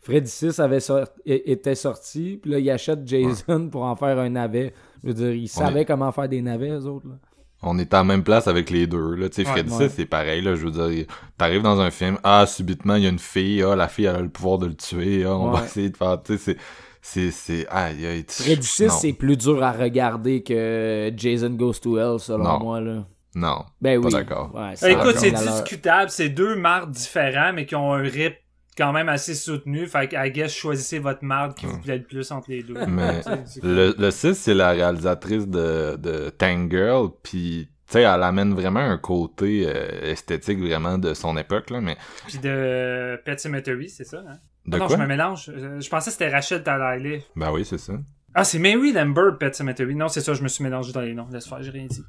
Freddy 0.01 0.29
6 0.31 0.61
avait 0.61 0.81
sor- 0.81 1.09
é- 1.25 1.51
était 1.51 1.75
sorti, 1.75 2.39
puis 2.41 2.51
là, 2.53 2.59
ils 2.59 2.71
achètent 2.71 3.07
Jason 3.09 3.69
pour 3.71 3.83
en 3.85 3.97
faire 3.97 4.19
un 4.19 4.29
navet. 4.29 4.73
Je 5.07 5.11
veux 5.13 5.15
dire, 5.15 5.33
ils 5.33 5.45
On 5.45 5.61
savaient 5.61 5.83
est- 5.83 5.85
comment 5.87 6.11
faire 6.13 6.29
des 6.29 6.43
navets, 6.43 6.71
eux 6.71 6.85
autres. 6.87 7.07
Là. 7.09 7.15
On 7.63 7.79
est 7.79 7.95
en 7.95 8.05
même 8.05 8.23
place 8.23 8.49
avec 8.49 8.69
les 8.71 8.87
deux, 8.87 9.15
là. 9.15 9.29
Tu 9.29 9.37
sais, 9.37 9.43
Ouais, 9.49 9.53
Freddy 9.53 9.73
ouais. 9.73 9.89
6, 9.89 9.95
c'est 9.97 10.05
pareil, 10.07 10.43
là. 10.43 10.55
Je 10.57 10.67
veux 10.67 10.71
dire, 10.91 11.07
t'arrives 11.39 11.63
dans 11.63 11.81
un 11.81 11.91
film, 11.91 12.19
ah, 12.25 12.45
subitement, 12.47 12.97
il 12.97 13.05
y 13.05 13.07
a 13.07 13.11
une 13.11 13.19
fille, 13.19 13.63
ah, 13.63 13.75
la 13.77 13.89
fille, 13.89 14.05
elle 14.05 14.17
a 14.17 14.21
le 14.21 14.29
pouvoir 14.29 14.59
de 14.59 14.67
le 14.67 14.75
tuer, 14.75 15.25
ah, 15.25 15.35
on 15.37 15.51
va 15.51 15.65
essayer 15.65 15.89
de 15.91 15.97
faire, 15.97 16.21
tu 16.23 16.37
sais, 16.37 16.39
c'est, 16.39 16.57
c'est, 17.01 17.31
c'est, 17.31 17.67
aïe, 17.69 18.25
Freddy 18.29 18.63
6, 18.67 18.87
non, 18.89 18.93
c'est 18.95 19.13
plus 19.15 19.37
dur 19.37 19.63
à 19.63 19.73
regarder 19.73 20.43
que 20.43 21.11
Jason 21.17 21.51
Goes 21.51 21.75
to 21.81 21.97
Hell, 21.99 22.19
selon 22.21 22.45
Non. 22.45 22.59
moi. 22.59 22.81
Là. 22.81 23.07
Non. 23.35 23.65
Ben 23.81 24.01
Pas 24.01 24.07
oui. 24.09 24.13
d'accord. 24.15 24.51
Ouais, 24.55 24.73
c'est 24.77 24.93
Écoute, 24.93 25.17
c'est 25.17 25.31
discutable. 25.31 26.11
C'est 26.11 26.29
deux 26.31 26.57
marques 26.57 26.91
différents, 26.91 27.53
mais 27.55 27.65
qui 27.67 27.75
ont 27.75 27.93
un 27.93 28.03
rythme 28.03 28.35
quand 28.77 28.93
même 28.93 29.09
assez 29.09 29.35
soutenu. 29.35 29.87
Fait 29.87 30.09
que, 30.09 30.17
I 30.17 30.31
guess, 30.31 30.53
choisissez 30.53 30.99
votre 30.99 31.25
marque 31.25 31.59
qui 31.59 31.67
vous 31.67 31.79
plaît 31.81 31.99
le 31.99 32.05
plus 32.05 32.31
entre 32.31 32.51
les 32.51 32.63
deux. 32.63 32.75
Mais 32.87 33.21
le, 33.63 33.95
le 33.99 34.11
6, 34.11 34.35
c'est 34.35 34.55
la 34.55 34.71
réalisatrice 34.71 35.47
de, 35.49 35.97
de 35.97 36.31
Tank 36.31 36.71
Girl, 36.71 37.09
puis 37.23 37.69
tu 37.89 37.93
sais, 37.93 38.03
elle 38.03 38.23
amène 38.23 38.53
vraiment 38.53 38.81
un 38.81 38.99
côté 38.99 39.65
euh, 39.67 40.11
esthétique 40.11 40.59
vraiment 40.59 40.99
de 40.99 41.15
son 41.15 41.37
époque, 41.37 41.71
là, 41.71 41.81
mais 41.81 41.97
Puis 42.27 42.39
de 42.39 43.17
Pet 43.25 43.39
Cemetery, 43.39 43.89
c'est 43.89 44.05
ça, 44.05 44.19
hein? 44.29 44.39
de 44.67 44.75
Ah 44.75 44.79
non, 44.79 44.87
quoi? 44.89 44.97
je 44.97 45.01
me 45.03 45.07
mélange. 45.07 45.49
Euh, 45.55 45.81
Je 45.81 45.89
pensais 45.89 46.11
que 46.11 46.13
c'était 46.15 46.29
Rachel 46.29 46.63
Talalay. 46.65 47.25
Ben 47.37 47.53
oui, 47.53 47.65
c'est 47.65 47.79
ça. 47.79 47.93
Ah, 48.35 48.43
c'est 48.45 48.59
Mary 48.59 48.93
Lambert, 48.93 49.39
Pet 49.39 49.55
Cemetery. 49.55 49.95
Non, 49.95 50.09
c'est 50.09 50.21
ça, 50.21 50.35
je 50.35 50.43
me 50.43 50.49
suis 50.49 50.63
mélangé 50.65 50.93
dans 50.93 51.01
les 51.01 51.15
noms. 51.15 51.29
Laisse 51.33 51.47
faire, 51.49 51.63
j'ai 51.63 51.71
rien 51.71 51.87
dit. 51.87 52.03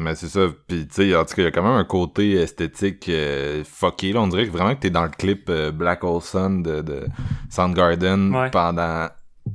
Mais 0.00 0.14
c'est 0.14 0.28
ça, 0.28 0.46
puis 0.68 0.86
tu 0.86 0.94
sais, 1.10 1.16
en 1.16 1.24
tout 1.24 1.34
cas, 1.34 1.42
il 1.42 1.44
y 1.44 1.48
a 1.48 1.50
quand 1.50 1.62
même 1.62 1.72
un 1.72 1.84
côté 1.84 2.32
esthétique 2.32 3.08
euh, 3.08 3.64
fucké, 3.64 4.12
là, 4.12 4.20
on 4.20 4.28
dirait 4.28 4.46
que 4.46 4.52
vraiment 4.52 4.74
que 4.74 4.80
t'es 4.80 4.90
dans 4.90 5.02
le 5.02 5.10
clip 5.10 5.48
euh, 5.50 5.72
Black 5.72 6.04
Hole 6.04 6.22
Sun 6.22 6.62
de, 6.62 6.82
de 6.82 7.06
Soundgarden 7.50 8.34
Ouais. 8.34 8.50
pendant 8.50 9.08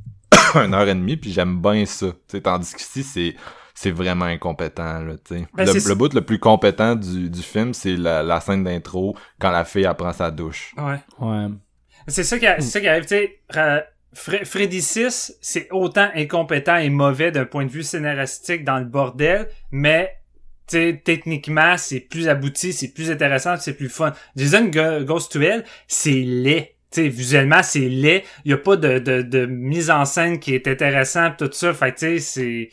une 0.56 0.74
heure 0.74 0.88
et 0.88 0.96
demie, 0.96 1.18
puis 1.18 1.32
j'aime 1.32 1.62
bien 1.62 1.86
ça, 1.86 2.08
tu 2.08 2.18
sais, 2.28 2.42
tandis 2.42 2.74
qu'ici, 2.74 3.04
c'est 3.04 3.36
c'est 3.76 3.90
vraiment 3.92 4.26
incompétent, 4.26 5.00
là, 5.00 5.14
tu 5.26 5.36
sais. 5.40 5.48
Ben, 5.56 5.66
le, 5.66 5.96
bout 5.96 6.14
le 6.14 6.22
plus 6.22 6.38
compétent 6.40 6.96
du, 6.96 7.30
du 7.30 7.42
film, 7.42 7.74
c'est 7.74 7.96
la, 7.96 8.22
la 8.22 8.40
scène 8.40 8.64
d'intro, 8.64 9.16
quand 9.40 9.50
la 9.50 9.66
fille, 9.66 9.86
elle 9.86 9.96
prend 9.96 10.14
sa 10.14 10.30
douche. 10.30 10.76
Ouais. 10.78 11.00
Ouais. 11.20 11.48
C'est 12.08 12.24
ça 12.24 12.38
qui, 12.38 12.46
a- 12.46 12.60
c'est 12.62 12.70
ça 12.70 12.80
qui 12.82 12.88
arrive, 12.88 13.04
tu 13.04 13.10
sais. 13.16 13.40
Ra- 13.50 13.82
Fre- 14.16 14.46
Freddy 14.46 14.80
6, 14.80 15.38
c'est 15.42 15.68
autant 15.72 16.08
incompétent 16.14 16.76
et 16.78 16.90
mauvais 16.92 17.32
d'un 17.32 17.46
point 17.46 17.66
de 17.66 17.72
vue 17.72 17.82
scénaristique 17.82 18.64
dans 18.64 18.78
le 18.78 18.86
bordel, 18.86 19.48
mais 19.72 20.12
tu 20.68 20.78
sais, 20.78 21.02
techniquement, 21.04 21.78
c'est 21.78 22.00
plus 22.00 22.30
abouti, 22.30 22.74
c'est 22.74 22.94
plus 22.94 23.12
intéressant, 23.12 23.58
c'est 23.58 23.74
plus 23.74 23.90
fun. 23.90 24.14
Jason 24.36 24.66
Go- 24.66 25.04
Goes 25.04 25.28
to 25.30 25.42
Hell, 25.42 25.64
c'est 25.88 26.12
laid. 26.12 26.76
Tu 26.92 27.02
sais, 27.02 27.08
visuellement, 27.10 27.64
c'est 27.64 27.90
laid. 27.90 28.24
Il 28.46 28.54
a 28.54 28.58
pas 28.58 28.78
de, 28.78 29.46
mise 29.46 29.90
en 29.90 30.06
scène 30.06 30.40
qui 30.40 30.54
est 30.54 30.68
intéressante, 30.68 31.38
tout 31.38 31.50
ça. 31.52 31.74
Fait 31.74 31.94
tu 31.94 32.20
c'est... 32.20 32.70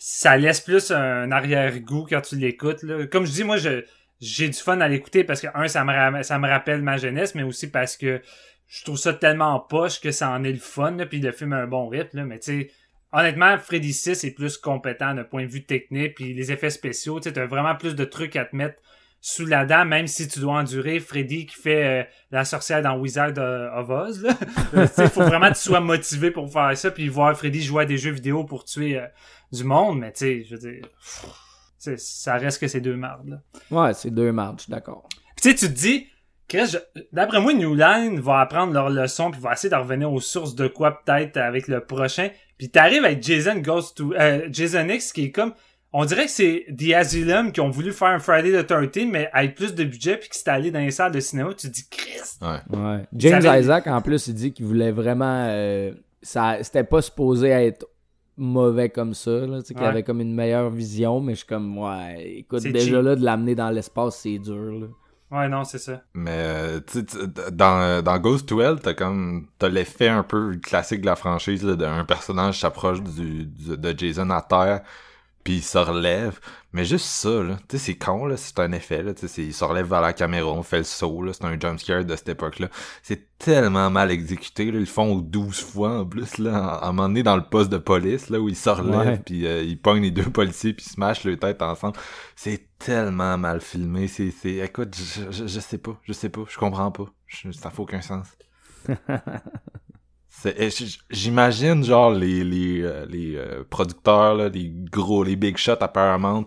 Ça 0.00 0.36
laisse 0.36 0.60
plus 0.60 0.92
un 0.92 1.32
arrière-goût 1.32 2.06
quand 2.08 2.20
tu 2.20 2.36
l'écoutes. 2.36 2.84
Comme 3.10 3.26
je 3.26 3.32
dis, 3.32 3.42
moi, 3.42 3.56
je 3.56 3.82
j'ai 4.20 4.48
du 4.48 4.58
fun 4.58 4.80
à 4.80 4.88
l'écouter 4.88 5.24
parce 5.24 5.40
que, 5.40 5.46
un, 5.54 5.68
ça 5.68 5.84
me, 5.84 6.48
rappelle 6.48 6.82
ma 6.82 6.96
jeunesse, 6.96 7.34
mais 7.34 7.42
aussi 7.42 7.70
parce 7.70 7.96
que 7.96 8.20
je 8.66 8.84
trouve 8.84 8.98
ça 8.98 9.12
tellement 9.14 9.58
poche 9.60 10.00
que 10.00 10.10
ça 10.10 10.30
en 10.30 10.44
est 10.44 10.52
le 10.52 10.58
fun, 10.58 10.92
là, 10.92 11.06
puis 11.06 11.20
le 11.20 11.32
film 11.32 11.52
a 11.52 11.58
un 11.58 11.66
bon 11.66 11.88
rythme, 11.88 12.18
là, 12.18 12.24
mais 12.24 12.38
tu 12.38 12.70
honnêtement, 13.12 13.58
Freddy 13.58 13.92
6 13.92 14.24
est 14.24 14.30
plus 14.32 14.56
compétent 14.56 15.14
d'un 15.14 15.24
point 15.24 15.44
de 15.44 15.50
vue 15.50 15.64
technique, 15.64 16.14
puis 16.14 16.34
les 16.34 16.52
effets 16.52 16.70
spéciaux, 16.70 17.20
tu 17.20 17.28
sais, 17.28 17.32
t'as 17.32 17.46
vraiment 17.46 17.74
plus 17.74 17.94
de 17.94 18.04
trucs 18.04 18.36
à 18.36 18.44
te 18.44 18.54
mettre 18.54 18.82
sous 19.20 19.46
la 19.46 19.64
dent, 19.64 19.84
même 19.84 20.06
si 20.06 20.28
tu 20.28 20.38
dois 20.38 20.58
endurer 20.58 21.00
Freddy 21.00 21.46
qui 21.46 21.56
fait 21.56 21.84
euh, 21.84 22.04
la 22.30 22.44
sorcière 22.44 22.82
dans 22.82 22.96
Wizard 22.98 23.32
of 23.74 23.90
Oz. 23.90 24.26
Euh, 24.74 24.86
tu 24.86 24.94
sais, 24.94 25.08
faut 25.08 25.22
vraiment 25.22 25.48
que 25.48 25.54
tu 25.54 25.62
sois 25.62 25.80
motivé 25.80 26.30
pour 26.30 26.52
faire 26.52 26.76
ça, 26.76 26.90
puis 26.90 27.08
voir 27.08 27.34
Freddy 27.36 27.62
jouer 27.62 27.84
à 27.84 27.86
des 27.86 27.96
jeux 27.96 28.10
vidéo 28.10 28.44
pour 28.44 28.66
tuer 28.66 28.98
euh, 28.98 29.06
du 29.50 29.64
monde, 29.64 29.98
mais 29.98 30.12
tu 30.12 30.18
sais, 30.18 30.44
je 30.44 30.56
veux 30.56 30.60
dire, 30.60 30.82
pff, 30.82 31.96
ça 31.96 32.36
reste 32.36 32.60
que 32.60 32.68
ces 32.68 32.82
deux 32.82 32.96
mardes, 32.96 33.28
là. 33.28 33.40
Ouais, 33.70 33.94
c'est 33.94 34.10
deux 34.10 34.30
mardes, 34.30 34.58
je 34.58 34.64
suis 34.64 34.70
d'accord. 34.70 35.08
Puis 35.08 35.42
tu 35.42 35.50
sais, 35.50 35.54
tu 35.54 35.72
te 35.72 35.78
dis, 35.78 36.06
je- 36.50 36.78
d'après 37.12 37.40
moi, 37.40 37.52
New 37.52 37.74
Line 37.74 38.20
va 38.20 38.40
apprendre 38.40 38.72
leur 38.72 38.88
leçon 38.90 39.30
puis 39.30 39.40
va 39.40 39.52
essayer 39.52 39.68
de 39.70 39.74
revenir 39.76 40.12
aux 40.12 40.20
sources 40.20 40.54
de 40.54 40.66
quoi 40.68 41.02
peut-être 41.04 41.36
avec 41.36 41.68
le 41.68 41.80
prochain. 41.84 42.28
Puis 42.56 42.70
t'arrives 42.70 43.04
avec 43.04 43.22
Jason 43.22 43.56
Goes 43.58 43.92
to 43.94 44.14
euh, 44.14 44.48
Jason 44.50 44.88
X 44.88 45.12
qui 45.12 45.24
est 45.26 45.30
comme 45.30 45.52
on 45.92 46.04
dirait 46.04 46.26
que 46.26 46.30
c'est 46.30 46.66
The 46.76 46.92
Asylum 46.94 47.50
qui 47.52 47.60
ont 47.60 47.70
voulu 47.70 47.92
faire 47.92 48.08
un 48.08 48.18
Friday 48.18 48.52
the 48.62 48.66
13 48.66 49.06
mais 49.10 49.28
avec 49.32 49.54
plus 49.54 49.74
de 49.74 49.84
budget 49.84 50.16
puis 50.18 50.28
qui 50.28 50.38
s'est 50.38 50.50
allé 50.50 50.70
dans 50.70 50.80
les 50.80 50.90
salles 50.90 51.12
de 51.12 51.20
cinéma. 51.20 51.50
Tu 51.54 51.68
te 51.68 51.72
dis 51.72 51.86
Chris. 51.90 52.20
Ouais. 52.42 52.78
Ouais. 52.78 53.04
James 53.14 53.46
avait- 53.46 53.60
Isaac, 53.60 53.86
en 53.86 54.00
plus, 54.02 54.26
il 54.26 54.34
dit 54.34 54.52
qu'il 54.52 54.66
voulait 54.66 54.90
vraiment. 54.92 55.46
euh, 55.48 55.92
ça, 56.22 56.58
c'était 56.62 56.84
pas 56.84 57.00
supposé 57.00 57.48
être 57.48 57.86
mauvais 58.36 58.88
comme 58.88 59.14
ça, 59.14 59.30
là, 59.30 59.60
tu 59.60 59.68
sais, 59.68 59.74
qu'il 59.74 59.82
Ouais. 59.82 59.88
avait 59.88 60.02
comme 60.02 60.20
une 60.20 60.34
meilleure 60.34 60.70
vision, 60.70 61.20
mais 61.20 61.32
je 61.32 61.38
suis 61.38 61.46
comme, 61.46 61.76
ouais, 61.78 62.36
écoute, 62.38 62.60
C'est 62.60 62.70
déjà 62.72 62.96
cheap. 62.96 63.04
là, 63.04 63.16
de 63.16 63.24
l'amener 63.24 63.54
dans 63.54 63.70
l'espace, 63.70 64.18
c'est 64.22 64.38
dur, 64.38 64.54
là. 64.80 64.86
Ouais 65.30 65.48
non 65.48 65.64
c'est 65.64 65.78
ça. 65.78 66.02
Mais 66.14 66.30
euh, 66.32 66.80
dans, 67.52 68.02
dans 68.02 68.18
Ghost 68.18 68.48
to 68.48 68.60
Hell, 68.62 68.80
t'as 68.82 68.94
comme 68.94 69.48
t'as 69.58 69.68
l'effet 69.68 70.08
un 70.08 70.22
peu 70.22 70.56
classique 70.56 71.02
de 71.02 71.06
la 71.06 71.16
franchise 71.16 71.64
là, 71.64 71.76
d'un 71.76 72.04
personnage 72.04 72.58
s'approche 72.60 73.02
du, 73.02 73.44
du- 73.46 73.76
de 73.76 73.98
Jason 73.98 74.30
à 74.30 74.40
terre 74.42 74.82
puis 75.48 75.56
il 75.56 75.62
se 75.62 75.78
relève. 75.78 76.40
Mais 76.74 76.84
juste 76.84 77.06
ça, 77.06 77.42
là, 77.42 77.56
tu 77.68 77.78
sais, 77.78 77.84
c'est 77.86 77.94
con, 77.96 78.26
là, 78.26 78.36
c'est 78.36 78.58
un 78.58 78.70
effet, 78.72 79.02
là, 79.02 79.14
tu 79.14 79.26
sais, 79.28 79.42
il 79.44 79.54
se 79.54 79.64
relève 79.64 79.88
vers 79.88 80.02
la 80.02 80.12
caméra, 80.12 80.50
on 80.50 80.62
fait 80.62 80.76
le 80.76 80.84
saut, 80.84 81.22
là, 81.22 81.32
c'est 81.32 81.46
un 81.46 81.58
jumpscare 81.58 82.04
de 82.04 82.14
cette 82.14 82.28
époque-là. 82.28 82.68
C'est 83.02 83.38
tellement 83.38 83.88
mal 83.88 84.10
exécuté, 84.10 84.66
là, 84.66 84.72
ils 84.76 84.80
le 84.80 84.84
font 84.84 85.16
12 85.16 85.58
fois 85.62 86.00
en 86.00 86.04
plus, 86.04 86.36
là, 86.36 86.66
à 86.74 86.88
un 86.88 86.92
moment 86.92 87.08
donné 87.08 87.22
dans 87.22 87.36
le 87.36 87.44
poste 87.44 87.70
de 87.70 87.78
police, 87.78 88.28
là, 88.28 88.38
où 88.38 88.50
il 88.50 88.56
se 88.56 88.68
relève, 88.68 89.22
puis 89.24 89.46
euh, 89.46 89.62
il 89.62 89.80
pogne 89.80 90.02
les 90.02 90.10
deux 90.10 90.28
policiers, 90.30 90.74
puis 90.74 90.84
ils 90.86 90.92
se 90.92 91.00
mâchent 91.00 91.24
leur 91.24 91.38
tête 91.38 91.62
ensemble. 91.62 91.96
C'est 92.36 92.68
tellement 92.78 93.38
mal 93.38 93.62
filmé, 93.62 94.06
c'est, 94.06 94.30
c'est, 94.30 94.56
écoute, 94.56 94.94
je, 94.94 95.30
je, 95.32 95.46
je 95.46 95.60
sais 95.60 95.78
pas, 95.78 95.98
je 96.02 96.12
sais 96.12 96.28
pas, 96.28 96.42
je 96.46 96.58
comprends 96.58 96.90
pas, 96.92 97.06
Je- 97.26 97.50
ça 97.52 97.70
fait 97.70 97.80
aucun 97.80 98.02
sens. 98.02 98.26
J'imagine 101.10 101.84
genre 101.84 102.10
les 102.10 102.44
les 102.44 102.82
euh, 102.82 103.06
les 103.08 103.36
euh, 103.36 103.64
producteurs 103.68 104.34
là, 104.34 104.48
les 104.48 104.72
gros 104.92 105.24
les 105.24 105.36
big 105.36 105.56
shots 105.56 105.72
à 105.80 105.88
Paramount 105.88 106.46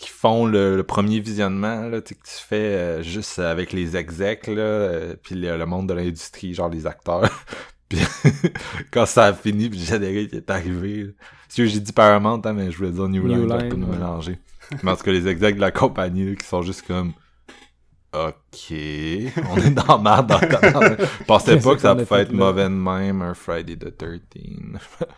qui 0.00 0.08
font 0.08 0.46
le, 0.46 0.76
le 0.76 0.82
premier 0.82 1.20
visionnement 1.20 1.82
là, 1.82 2.00
que 2.00 2.14
tu 2.14 2.14
fais 2.24 2.56
euh, 2.56 3.02
juste 3.02 3.38
avec 3.38 3.72
les 3.72 3.98
execs 3.98 4.46
là, 4.46 4.62
euh, 4.62 5.14
puis 5.22 5.34
le, 5.34 5.58
le 5.58 5.66
monde 5.66 5.90
de 5.90 5.94
l'industrie 5.94 6.54
genre 6.54 6.70
les 6.70 6.86
acteurs. 6.86 7.44
puis 7.88 8.00
quand 8.90 9.04
ça 9.04 9.26
a 9.26 9.34
fini, 9.34 9.68
puis 9.68 9.78
le 9.78 9.84
générique 9.84 10.32
est 10.32 10.50
arrivé. 10.50 11.14
Si 11.48 11.68
j'ai 11.68 11.80
dit 11.80 11.92
Paramount, 11.92 12.40
hein, 12.44 12.54
mais 12.54 12.70
je 12.70 12.78
voulais 12.78 12.92
dire 12.92 13.08
New, 13.08 13.22
New 13.28 13.46
Line, 13.46 13.46
pour 13.46 13.56
Line, 13.58 13.68
pas 13.68 13.76
nous 13.76 13.86
ouais. 13.86 13.96
mélanger. 13.98 14.38
Tout 14.70 14.78
cas, 14.86 15.12
les 15.12 15.28
execs 15.28 15.56
de 15.56 15.60
la 15.60 15.70
compagnie 15.70 16.30
là, 16.30 16.34
qui 16.34 16.46
sont 16.46 16.62
juste 16.62 16.86
comme 16.86 17.12
Ok, 18.12 18.72
on 18.72 19.56
est 19.56 19.70
dans 19.70 19.96
la 19.96 19.98
merde. 19.98 20.26
Dans, 20.26 20.40
dans, 20.80 20.96
Je 20.96 21.24
pensais 21.24 21.58
pas 21.58 21.74
que 21.74 21.80
ça 21.80 21.94
pouvait 21.94 22.22
être 22.22 22.32
là? 22.32 22.38
mauvais 22.38 22.64
de 22.64 22.68
même, 22.68 23.22
un 23.22 23.34
Friday 23.34 23.76
the 23.76 23.96
13. 23.96 24.20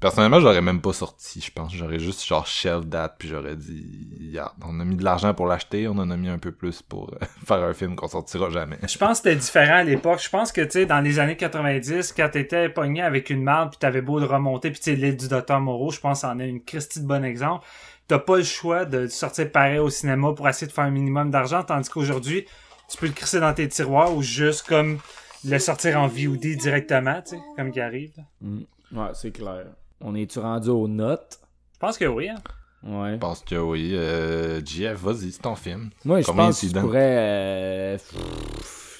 Personnellement, 0.00 0.38
j'aurais 0.38 0.60
même 0.60 0.80
pas 0.80 0.92
sorti, 0.92 1.40
je 1.40 1.50
pense. 1.50 1.74
J'aurais 1.74 1.98
juste 1.98 2.24
genre 2.24 2.46
shelf 2.46 2.86
date, 2.86 3.16
puis 3.18 3.28
j'aurais 3.28 3.56
dit, 3.56 4.38
on 4.64 4.78
a 4.78 4.84
mis 4.84 4.94
de 4.94 5.02
l'argent 5.02 5.34
pour 5.34 5.46
l'acheter, 5.46 5.88
on 5.88 5.92
en 5.92 6.08
a 6.10 6.16
mis 6.16 6.28
un 6.28 6.38
peu 6.38 6.52
plus 6.52 6.82
pour 6.82 7.10
euh, 7.14 7.26
faire 7.46 7.64
un 7.64 7.74
film 7.74 7.96
qu'on 7.96 8.06
sortira 8.06 8.48
jamais. 8.48 8.78
Je 8.86 8.96
pense 8.96 9.20
que 9.20 9.30
c'était 9.30 9.36
différent 9.36 9.78
à 9.78 9.82
l'époque. 9.82 10.20
Je 10.22 10.30
pense 10.30 10.52
que, 10.52 10.60
tu 10.60 10.70
sais, 10.70 10.86
dans 10.86 11.00
les 11.00 11.18
années 11.18 11.36
90, 11.36 12.12
quand 12.12 12.28
t'étais 12.28 12.68
pogné 12.68 13.02
avec 13.02 13.28
une 13.30 13.42
marde 13.42 13.70
puis 13.70 13.78
t'avais 13.78 14.02
beau 14.02 14.20
le 14.20 14.26
remonter 14.26 14.70
puis 14.70 14.78
tu 14.78 14.90
sais, 14.90 14.96
l'île 14.96 15.16
du 15.16 15.26
Docteur 15.26 15.60
Moreau, 15.60 15.90
je 15.90 15.98
pense 15.98 16.20
que 16.20 16.28
c'en 16.28 16.38
est 16.38 16.48
une 16.48 16.62
Christie 16.62 17.00
de 17.00 17.06
bon 17.06 17.24
exemple. 17.24 17.66
T'as 18.08 18.18
pas 18.18 18.38
le 18.38 18.42
choix 18.42 18.86
de 18.86 19.06
sortir 19.06 19.52
pareil 19.52 19.78
au 19.78 19.90
cinéma 19.90 20.32
pour 20.32 20.48
essayer 20.48 20.66
de 20.66 20.72
faire 20.72 20.84
un 20.84 20.90
minimum 20.90 21.30
d'argent, 21.30 21.62
tandis 21.62 21.90
qu'aujourd'hui, 21.90 22.46
tu 22.90 22.96
peux 22.96 23.06
le 23.06 23.12
crisser 23.12 23.38
dans 23.38 23.52
tes 23.52 23.68
tiroirs 23.68 24.14
ou 24.14 24.22
juste 24.22 24.66
comme 24.66 24.98
le 25.44 25.58
sortir 25.58 26.00
en 26.00 26.08
VOD 26.08 26.56
directement, 26.56 27.20
tu 27.20 27.36
sais, 27.36 27.42
comme 27.56 27.70
qui 27.70 27.80
arrive. 27.80 28.14
Mm. 28.40 28.60
Ouais, 28.92 29.08
c'est 29.12 29.30
clair. 29.30 29.66
On 30.00 30.14
est-tu 30.14 30.38
rendu 30.38 30.70
aux 30.70 30.88
notes? 30.88 31.38
Je 31.74 31.78
pense 31.78 31.98
que 31.98 32.06
oui, 32.06 32.30
hein. 32.30 32.38
Ouais. 32.82 33.12
Je 33.12 33.18
pense 33.18 33.40
que 33.40 33.56
oui. 33.56 33.90
Euh, 33.94 34.60
JF, 34.64 34.94
vas-y, 35.00 35.32
c'est 35.32 35.42
ton 35.42 35.56
film. 35.56 35.90
Moi, 36.04 36.20
je 36.22 36.30
pense 36.30 36.60
que 36.60 36.66
je 36.68 36.72
pourrais... 36.72 37.16
euh, 37.16 37.98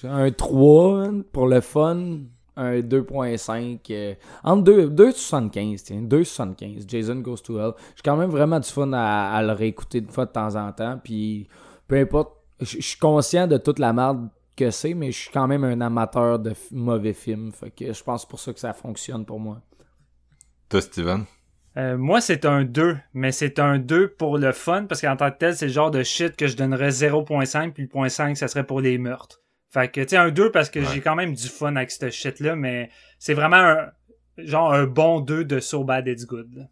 un 0.05 0.31
3 0.31 0.99
man, 0.99 1.25
pour 1.25 1.47
le 1.47 1.61
fun. 1.61 2.19
Un 2.61 2.81
2.5. 2.81 3.79
euh, 3.91 4.15
entre 4.43 4.65
2 4.65 4.89
2.75, 4.89 5.83
tiens. 5.85 6.03
2.75. 6.03 6.89
Jason 6.89 7.17
Goes 7.17 7.39
to 7.39 7.59
Hell. 7.59 7.73
J'ai 7.95 8.03
quand 8.05 8.17
même 8.17 8.31
vraiment 8.31 8.59
du 8.59 8.69
fun 8.69 8.93
à, 8.93 9.31
à 9.33 9.43
le 9.43 9.53
réécouter 9.53 9.99
une 9.99 10.09
fois 10.09 10.27
de 10.27 10.33
temps 10.33 10.57
en 10.57 10.73
temps. 10.73 11.01
Puis, 11.03 11.49
peu 11.87 11.97
importe. 11.97 12.35
Je 12.61 12.81
suis 12.81 12.99
conscient 12.99 13.47
de 13.47 13.57
toute 13.57 13.79
la 13.79 13.93
merde 13.93 14.29
que 14.57 14.73
c'est, 14.73 14.95
mais 14.95 15.13
je 15.13 15.19
suis 15.19 15.31
quand 15.31 15.47
même 15.47 15.63
un 15.63 15.81
amateur 15.81 16.41
de 16.41 16.53
mauvais 16.73 17.13
films. 17.13 17.53
Fait 17.53 17.71
que 17.71 17.93
je 17.93 18.03
pense 18.03 18.27
pour 18.27 18.41
ça 18.41 18.53
que 18.53 18.59
ça 18.59 18.73
fonctionne 18.73 19.25
pour 19.25 19.39
moi. 19.39 19.61
Toi, 20.69 20.81
Steven? 20.81 21.25
Euh, 21.77 21.97
moi, 21.97 22.21
c'est 22.21 22.45
un 22.45 22.65
2, 22.65 22.97
mais 23.15 23.31
c'est 23.31 23.61
un 23.61 23.79
2 23.79 24.09
pour 24.09 24.37
le 24.37 24.51
fun, 24.51 24.87
parce 24.87 25.01
qu'en 25.01 25.17
tant 25.17 25.31
que 25.31 25.39
tel, 25.39 25.55
c'est 25.55 25.67
le 25.67 25.73
genre 25.73 25.93
de 25.93 26.03
shit 26.03 26.35
que 26.35 26.49
je 26.49 26.57
donnerais 26.57 26.89
0.5, 26.91 27.73
puis 27.73 27.85
le 27.85 27.89
point 27.89 28.09
5, 28.09 28.37
ça 28.37 28.49
serait 28.49 28.67
pour 28.67 28.81
les 28.81 28.99
meurtres. 28.99 29.41
Fait 29.71 29.91
que, 29.91 30.01
tu 30.01 30.09
sais, 30.09 30.17
un 30.17 30.31
2 30.31 30.51
parce 30.51 30.71
que 30.71 30.83
j'ai 30.83 31.01
quand 31.01 31.15
même 31.15 31.35
du 31.35 31.49
fun 31.49 31.77
avec 31.77 31.91
ce 31.91 32.09
shit-là, 32.11 32.57
mais 32.57 32.91
c'est 33.19 33.35
vraiment 33.35 33.57
un, 33.57 33.91
genre 34.39 34.73
un 34.73 34.85
bon 34.85 35.21
2 35.21 35.45
de 35.45 35.61
So 35.61 35.85
Bad 35.85 36.07
It's 36.09 36.27
Good. 36.27 36.55
là. 36.57 36.63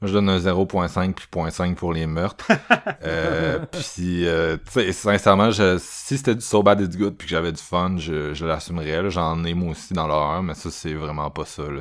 Moi, 0.00 0.08
je 0.08 0.12
donne 0.12 0.28
un 0.28 0.38
0.5 0.38 1.12
puis 1.12 1.26
0.5 1.32 1.74
pour 1.74 1.92
les 1.92 2.06
meurtres. 2.06 2.46
euh, 3.04 3.58
puis, 3.72 4.28
euh, 4.28 4.56
tu 4.56 4.80
sais, 4.80 4.92
sincèrement, 4.92 5.50
je, 5.50 5.76
si 5.80 6.16
c'était 6.18 6.36
du 6.36 6.40
So 6.40 6.62
Bad 6.62 6.80
It's 6.80 6.96
Good 6.96 7.16
puis 7.16 7.26
que 7.26 7.30
j'avais 7.30 7.50
du 7.50 7.60
fun, 7.60 7.96
je, 7.98 8.32
je 8.32 8.46
l'assumerais. 8.46 9.02
là. 9.02 9.08
J'en 9.08 9.42
ai 9.44 9.54
moi 9.54 9.72
aussi 9.72 9.94
dans 9.94 10.06
l'horreur, 10.06 10.42
mais 10.44 10.54
ça, 10.54 10.70
c'est 10.70 10.94
vraiment 10.94 11.30
pas 11.30 11.44
ça. 11.46 11.64
Là. 11.64 11.80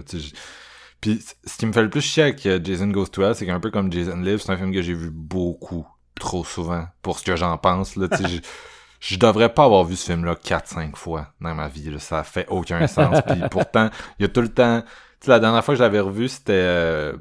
Puis, 1.00 1.24
ce 1.46 1.58
qui 1.58 1.66
me 1.68 1.74
fait 1.74 1.84
le 1.84 1.92
plus 1.92 2.02
chier 2.02 2.24
avec 2.24 2.44
euh, 2.48 2.60
Jason 2.64 2.88
Goes 2.88 3.08
to 3.08 3.22
Hell, 3.22 3.36
c'est 3.36 3.46
qu'un 3.46 3.60
peu 3.60 3.70
comme 3.70 3.92
Jason 3.94 4.18
Lives, 4.18 4.40
c'est 4.40 4.52
un 4.52 4.58
film 4.58 4.74
que 4.74 4.82
j'ai 4.82 4.96
vu 4.96 5.12
beaucoup, 5.12 5.86
trop 6.20 6.44
souvent, 6.44 6.88
pour 7.04 7.20
ce 7.20 7.24
que 7.24 7.36
j'en 7.36 7.56
pense. 7.60 7.96
Là, 7.98 8.08
je, 9.00 9.18
devrais 9.18 9.54
pas 9.54 9.66
avoir 9.66 9.84
vu 9.84 9.96
ce 9.96 10.12
film-là 10.12 10.36
4-5 10.36 10.96
fois 10.96 11.34
dans 11.42 11.56
ma 11.56 11.68
vie. 11.68 11.90
Là. 11.90 12.00
Ça 12.00 12.24
fait 12.24 12.48
aucun 12.50 12.88
sens. 12.88 13.22
Puis 13.28 13.42
pourtant, 13.52 13.90
il 14.20 14.24
y 14.24 14.26
a 14.26 14.30
tout 14.30 14.42
le 14.42 14.50
temps... 14.50 14.82
Tu 15.20 15.26
sais, 15.26 15.32
la 15.32 15.40
dernière 15.40 15.64
fois 15.64 15.74
que 15.74 15.80
je 15.80 15.84
l'avais 15.84 16.00
revu, 16.00 16.28
c'était... 16.28 16.54
euh, 16.54 17.14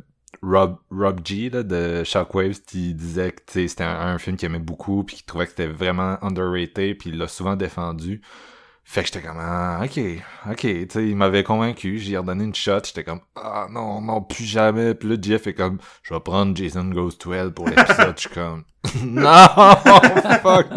Rob, 0.42 0.76
Rob 0.90 1.20
G 1.24 1.50
là, 1.50 1.62
de 1.62 2.04
Shockwaves 2.04 2.60
qui 2.66 2.94
disait 2.94 3.32
que 3.32 3.40
tu 3.46 3.52
sais, 3.52 3.68
c'était 3.68 3.84
un, 3.84 3.98
un 3.98 4.18
film 4.18 4.36
qu'il 4.36 4.46
aimait 4.46 4.58
beaucoup 4.58 5.02
puis 5.04 5.16
qu'il 5.16 5.24
trouvait 5.24 5.46
que 5.46 5.50
c'était 5.50 5.66
vraiment 5.66 6.18
underrated 6.22 6.98
puis 6.98 7.10
il 7.10 7.18
l'a 7.18 7.28
souvent 7.28 7.56
défendu. 7.56 8.20
Fait 8.88 9.00
que 9.00 9.08
j'étais 9.08 9.22
comme 9.26 9.38
ah, 9.40 9.80
ok, 9.82 10.00
ok, 10.48 10.60
tu 10.60 10.86
sais, 10.88 11.08
il 11.08 11.16
m'avait 11.16 11.42
convaincu, 11.42 11.98
j'y 11.98 12.14
ai 12.14 12.18
redonné 12.18 12.44
une 12.44 12.54
shot, 12.54 12.84
j'étais 12.84 13.02
comme 13.02 13.20
ah 13.34 13.66
non, 13.68 14.00
non, 14.00 14.22
plus 14.22 14.44
jamais. 14.44 14.94
Puis 14.94 15.08
là 15.08 15.16
Jeff 15.20 15.48
est 15.48 15.54
comme 15.54 15.78
je 16.04 16.14
vais 16.14 16.20
prendre 16.20 16.56
Jason 16.56 16.84
Goes 16.84 17.12
to 17.18 17.34
Hell 17.34 17.52
pour 17.52 17.68
l'épisode, 17.68 18.14
je 18.16 18.20
suis 18.20 18.30
comme 18.30 18.62
non, 19.02 19.48
fuck. 20.42 20.68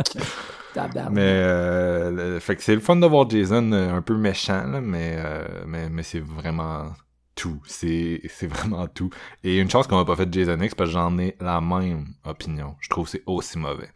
Mais 1.11 1.21
euh, 1.25 2.11
le- 2.11 2.39
fait 2.39 2.55
que 2.55 2.63
c'est 2.63 2.75
le 2.75 2.81
fun 2.81 2.95
de 2.95 3.05
voir 3.07 3.29
Jason 3.29 3.71
euh, 3.71 3.93
un 3.93 4.01
peu 4.01 4.15
méchant 4.17 4.65
là, 4.67 4.81
mais 4.81 5.15
euh, 5.17 5.43
mais 5.67 5.89
mais 5.89 6.03
c'est 6.03 6.19
vraiment 6.19 6.91
tout, 7.35 7.61
c'est 7.65 8.21
c'est 8.29 8.47
vraiment 8.47 8.87
tout. 8.87 9.09
Et 9.43 9.59
une 9.59 9.69
chance 9.69 9.87
qu'on 9.87 9.99
a 9.99 10.05
pas 10.05 10.15
fait 10.15 10.31
Jason 10.31 10.59
X 10.61 10.75
parce 10.75 10.89
que 10.89 10.93
j'en 10.93 11.17
ai 11.17 11.35
la 11.39 11.61
même 11.61 12.05
opinion. 12.25 12.75
Je 12.79 12.89
trouve 12.89 13.05
que 13.05 13.11
c'est 13.11 13.23
aussi 13.25 13.57
mauvais. 13.57 13.89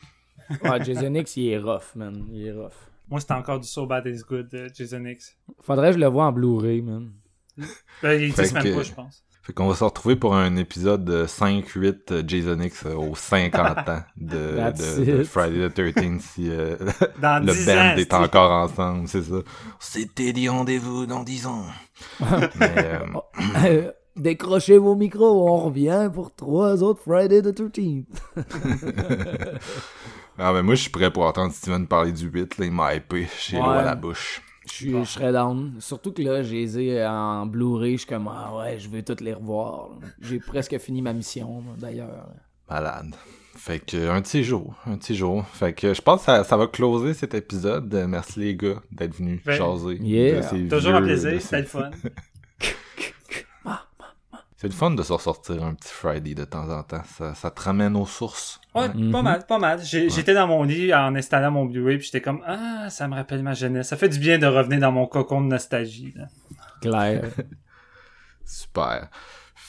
Ouais, 0.64 0.84
Jason 0.84 1.14
X, 1.16 1.38
il 1.38 1.50
est 1.50 1.58
rough, 1.58 1.96
man. 1.96 2.26
Il 2.32 2.46
est 2.48 2.52
rough. 2.52 2.74
Moi, 3.10 3.20
c'est 3.22 3.32
encore 3.32 3.60
du 3.60 3.68
So 3.68 3.86
Bad 3.86 4.06
It's 4.06 4.24
Good 4.24 4.50
de 4.50 4.70
Jason 4.74 5.04
X. 5.06 5.36
Faudrait 5.62 5.88
que 5.90 5.94
je 5.96 6.00
le 6.00 6.08
vois 6.08 6.26
en 6.26 6.32
Blu-ray, 6.32 6.82
man. 6.82 7.12
Ben, 7.58 7.66
il 8.22 8.32
Fait 8.34 8.42
existe 8.44 8.54
même 8.54 8.64
que- 8.64 8.76
pas, 8.76 8.84
je 8.84 8.92
pense. 8.94 9.24
Fait 9.46 9.52
qu'on 9.52 9.68
va 9.68 9.76
se 9.76 9.84
retrouver 9.84 10.16
pour 10.16 10.36
un 10.36 10.56
épisode 10.56 11.04
de 11.04 11.26
5-8 11.26 11.96
euh, 12.12 12.24
Jason 12.26 12.58
X 12.62 12.86
euh, 12.86 12.96
aux 12.96 13.14
50 13.14 13.90
ans 13.90 14.04
de. 14.16 15.24
Friday 15.26 15.70
the 15.70 15.94
13 15.94 16.22
si 16.22 16.50
euh, 16.50 16.78
Dans 17.22 17.46
le 17.46 17.52
10 17.52 17.66
band 17.66 17.74
ans, 17.74 17.96
est 17.98 18.14
encore 18.14 18.52
ensemble, 18.52 19.08
c'est 19.10 19.24
ça. 19.24 19.36
C'était 19.82 20.32
dit 20.32 20.48
rendez-vous 20.48 21.06
dans 21.06 21.24
10 21.24 21.48
ans. 21.48 21.66
Mais, 22.22 23.00
euh, 23.66 23.92
Décrochez 24.16 24.78
vos 24.78 24.96
micros, 24.96 25.50
on 25.50 25.58
revient 25.58 26.10
pour 26.14 26.34
trois 26.34 26.82
autres 26.82 27.02
Friday 27.02 27.42
the 27.42 27.48
13th. 27.60 28.06
ah, 30.38 30.54
ben 30.54 30.62
moi, 30.62 30.76
je 30.76 30.82
suis 30.84 30.90
prêt 30.92 31.12
pour 31.12 31.26
entendre 31.26 31.52
Steven 31.52 31.88
parler 31.88 32.12
du 32.12 32.28
8. 32.30 32.60
Là, 32.60 32.66
il 32.66 32.72
m'a 32.72 32.94
hypé. 32.96 33.28
J'ai 33.42 33.58
l'eau 33.58 33.64
à 33.64 33.78
Ouais. 33.78 33.84
la 33.84 33.96
bouche. 33.96 34.42
Je 34.80 34.86
suis- 34.86 34.92
je 34.92 35.04
serais 35.04 35.32
down. 35.32 35.74
Surtout 35.80 36.12
que 36.14 36.22
là, 36.22 36.42
j'ai 36.44 36.56
les 36.66 36.80
ai 36.80 37.06
en 37.06 37.46
Blu-ray. 37.46 37.94
Je 37.94 37.98
suis 38.00 38.08
comme, 38.08 38.28
ah 38.28 38.56
ouais, 38.58 38.80
je 38.80 38.90
veux 38.90 39.04
toutes 39.04 39.22
les 39.22 39.34
revoir. 39.34 39.90
J'ai 40.22 40.40
presque 40.40 40.78
fini 40.80 41.02
ma 41.02 41.14
mission, 41.14 41.64
d'ailleurs. 41.78 42.30
Malade. 42.70 43.14
Fait 43.56 43.80
que, 43.80 44.10
un 44.10 44.22
petit 44.22 44.44
jour. 44.44 44.74
Un 44.88 44.98
petit 44.98 45.16
jour. 45.16 45.46
Fait 45.54 45.74
que, 45.74 45.94
je 45.94 46.02
pense 46.02 46.22
que 46.22 46.26
ça, 46.26 46.44
ça 46.44 46.58
va 46.58 46.66
closer 46.68 47.14
cet 47.14 47.36
épisode. 47.36 47.94
Euh, 47.94 48.08
Merci 48.08 48.40
les 48.40 48.56
gars 48.56 48.82
d'être 48.92 49.16
venus 49.16 49.42
Ben, 49.46 49.54
jaser. 49.54 49.98
yeah. 50.02 50.42
Toujours 50.70 50.96
un 50.96 51.02
plaisir, 51.04 51.40
c'était 51.40 51.60
le 51.60 51.66
fun. 51.68 51.92
C'est 54.64 54.70
le 54.70 54.76
fun 54.76 54.92
de 54.92 55.04
se 55.04 55.12
ressortir 55.12 55.62
un 55.62 55.74
petit 55.74 55.92
Friday 55.92 56.36
de 56.36 56.46
temps 56.46 56.70
en 56.70 56.84
temps. 56.84 57.04
Ça, 57.18 57.36
ça 57.36 57.52
te 57.52 57.62
ramène 57.62 57.98
aux 57.98 58.06
sources. 58.06 58.62
Ouais, 58.74 58.88
pas 59.12 59.22
mal, 59.22 59.46
pas 59.46 59.60
mal. 59.60 59.84
J'étais 59.84 60.34
dans 60.34 60.48
mon 60.48 60.64
lit 60.64 60.94
en 60.94 61.14
installant 61.16 61.52
mon 61.52 61.66
Blu-ray, 61.66 61.98
puis 61.98 62.06
j'étais 62.06 62.22
comme 62.22 62.42
ah, 62.48 62.90
ça 62.90 63.10
me 63.10 63.14
rappelle 63.14 63.44
ma 63.44 63.56
jeunesse. 63.56 63.90
Ça 63.90 63.98
fait 63.98 64.08
du 64.08 64.20
bien 64.20 64.40
de 64.40 64.48
revenir 64.48 64.80
dans 64.80 64.94
mon 64.94 65.06
cocon 65.06 65.42
de 65.42 65.48
nostalgie. 65.48 66.14
là. 66.16 66.28
Claire. 66.82 67.26
Super. 68.46 69.10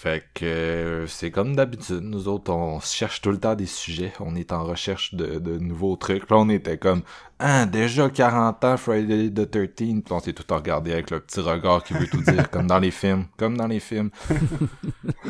Fait 0.05 0.23
que 0.35 0.45
euh, 0.45 1.07
c'est 1.07 1.31
comme 1.31 1.57
d'habitude, 1.57 2.03
nous 2.03 2.29
autres, 2.29 2.53
on 2.53 2.79
cherche 2.79 3.23
tout 3.23 3.31
le 3.31 3.39
temps 3.39 3.55
des 3.55 3.65
sujets, 3.65 4.13
on 4.21 4.37
est 4.37 4.53
en 4.53 4.63
recherche 4.63 5.15
de, 5.15 5.39
de 5.39 5.57
nouveaux 5.57 5.97
trucs. 5.97 6.29
Là, 6.29 6.37
on 6.37 6.51
était 6.51 6.77
comme, 6.77 7.01
ah, 7.39 7.65
déjà 7.65 8.11
40 8.11 8.63
ans, 8.65 8.77
Friday 8.77 9.31
the 9.31 9.51
13 9.51 9.71
puis 9.77 10.03
on 10.11 10.21
s'est 10.21 10.35
tout 10.35 10.45
regardé 10.55 10.93
avec 10.93 11.11
le 11.11 11.21
petit 11.21 11.41
regard 11.41 11.83
qui 11.83 11.95
veut 11.95 12.07
tout 12.07 12.21
dire, 12.21 12.51
comme 12.53 12.67
dans 12.67 12.81
les 12.81 12.91
films, 12.91 13.25
comme 13.39 13.57
dans 13.57 13.67
les 13.67 13.81
films. 13.81 14.11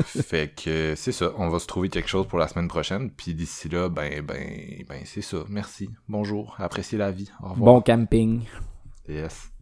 fait 0.05 0.53
que 0.53 0.95
c'est 0.97 1.13
ça, 1.13 1.31
on 1.39 1.51
va 1.51 1.61
se 1.61 1.69
trouver 1.69 1.89
quelque 1.89 2.09
chose 2.09 2.27
pour 2.27 2.41
la 2.41 2.49
semaine 2.49 2.67
prochaine, 2.67 3.13
puis 3.13 3.33
d'ici 3.33 3.69
là, 3.69 3.89
ben, 3.89 4.23
ben, 4.23 4.83
ben, 4.89 5.03
c'est 5.05 5.23
ça. 5.23 5.37
Merci, 5.49 5.89
bonjour, 6.09 6.57
appréciez 6.59 6.99
la 6.99 7.13
vie, 7.13 7.31
au 7.41 7.51
revoir. 7.51 7.75
Bon 7.75 7.81
camping. 7.81 8.43
Yes. 9.09 9.54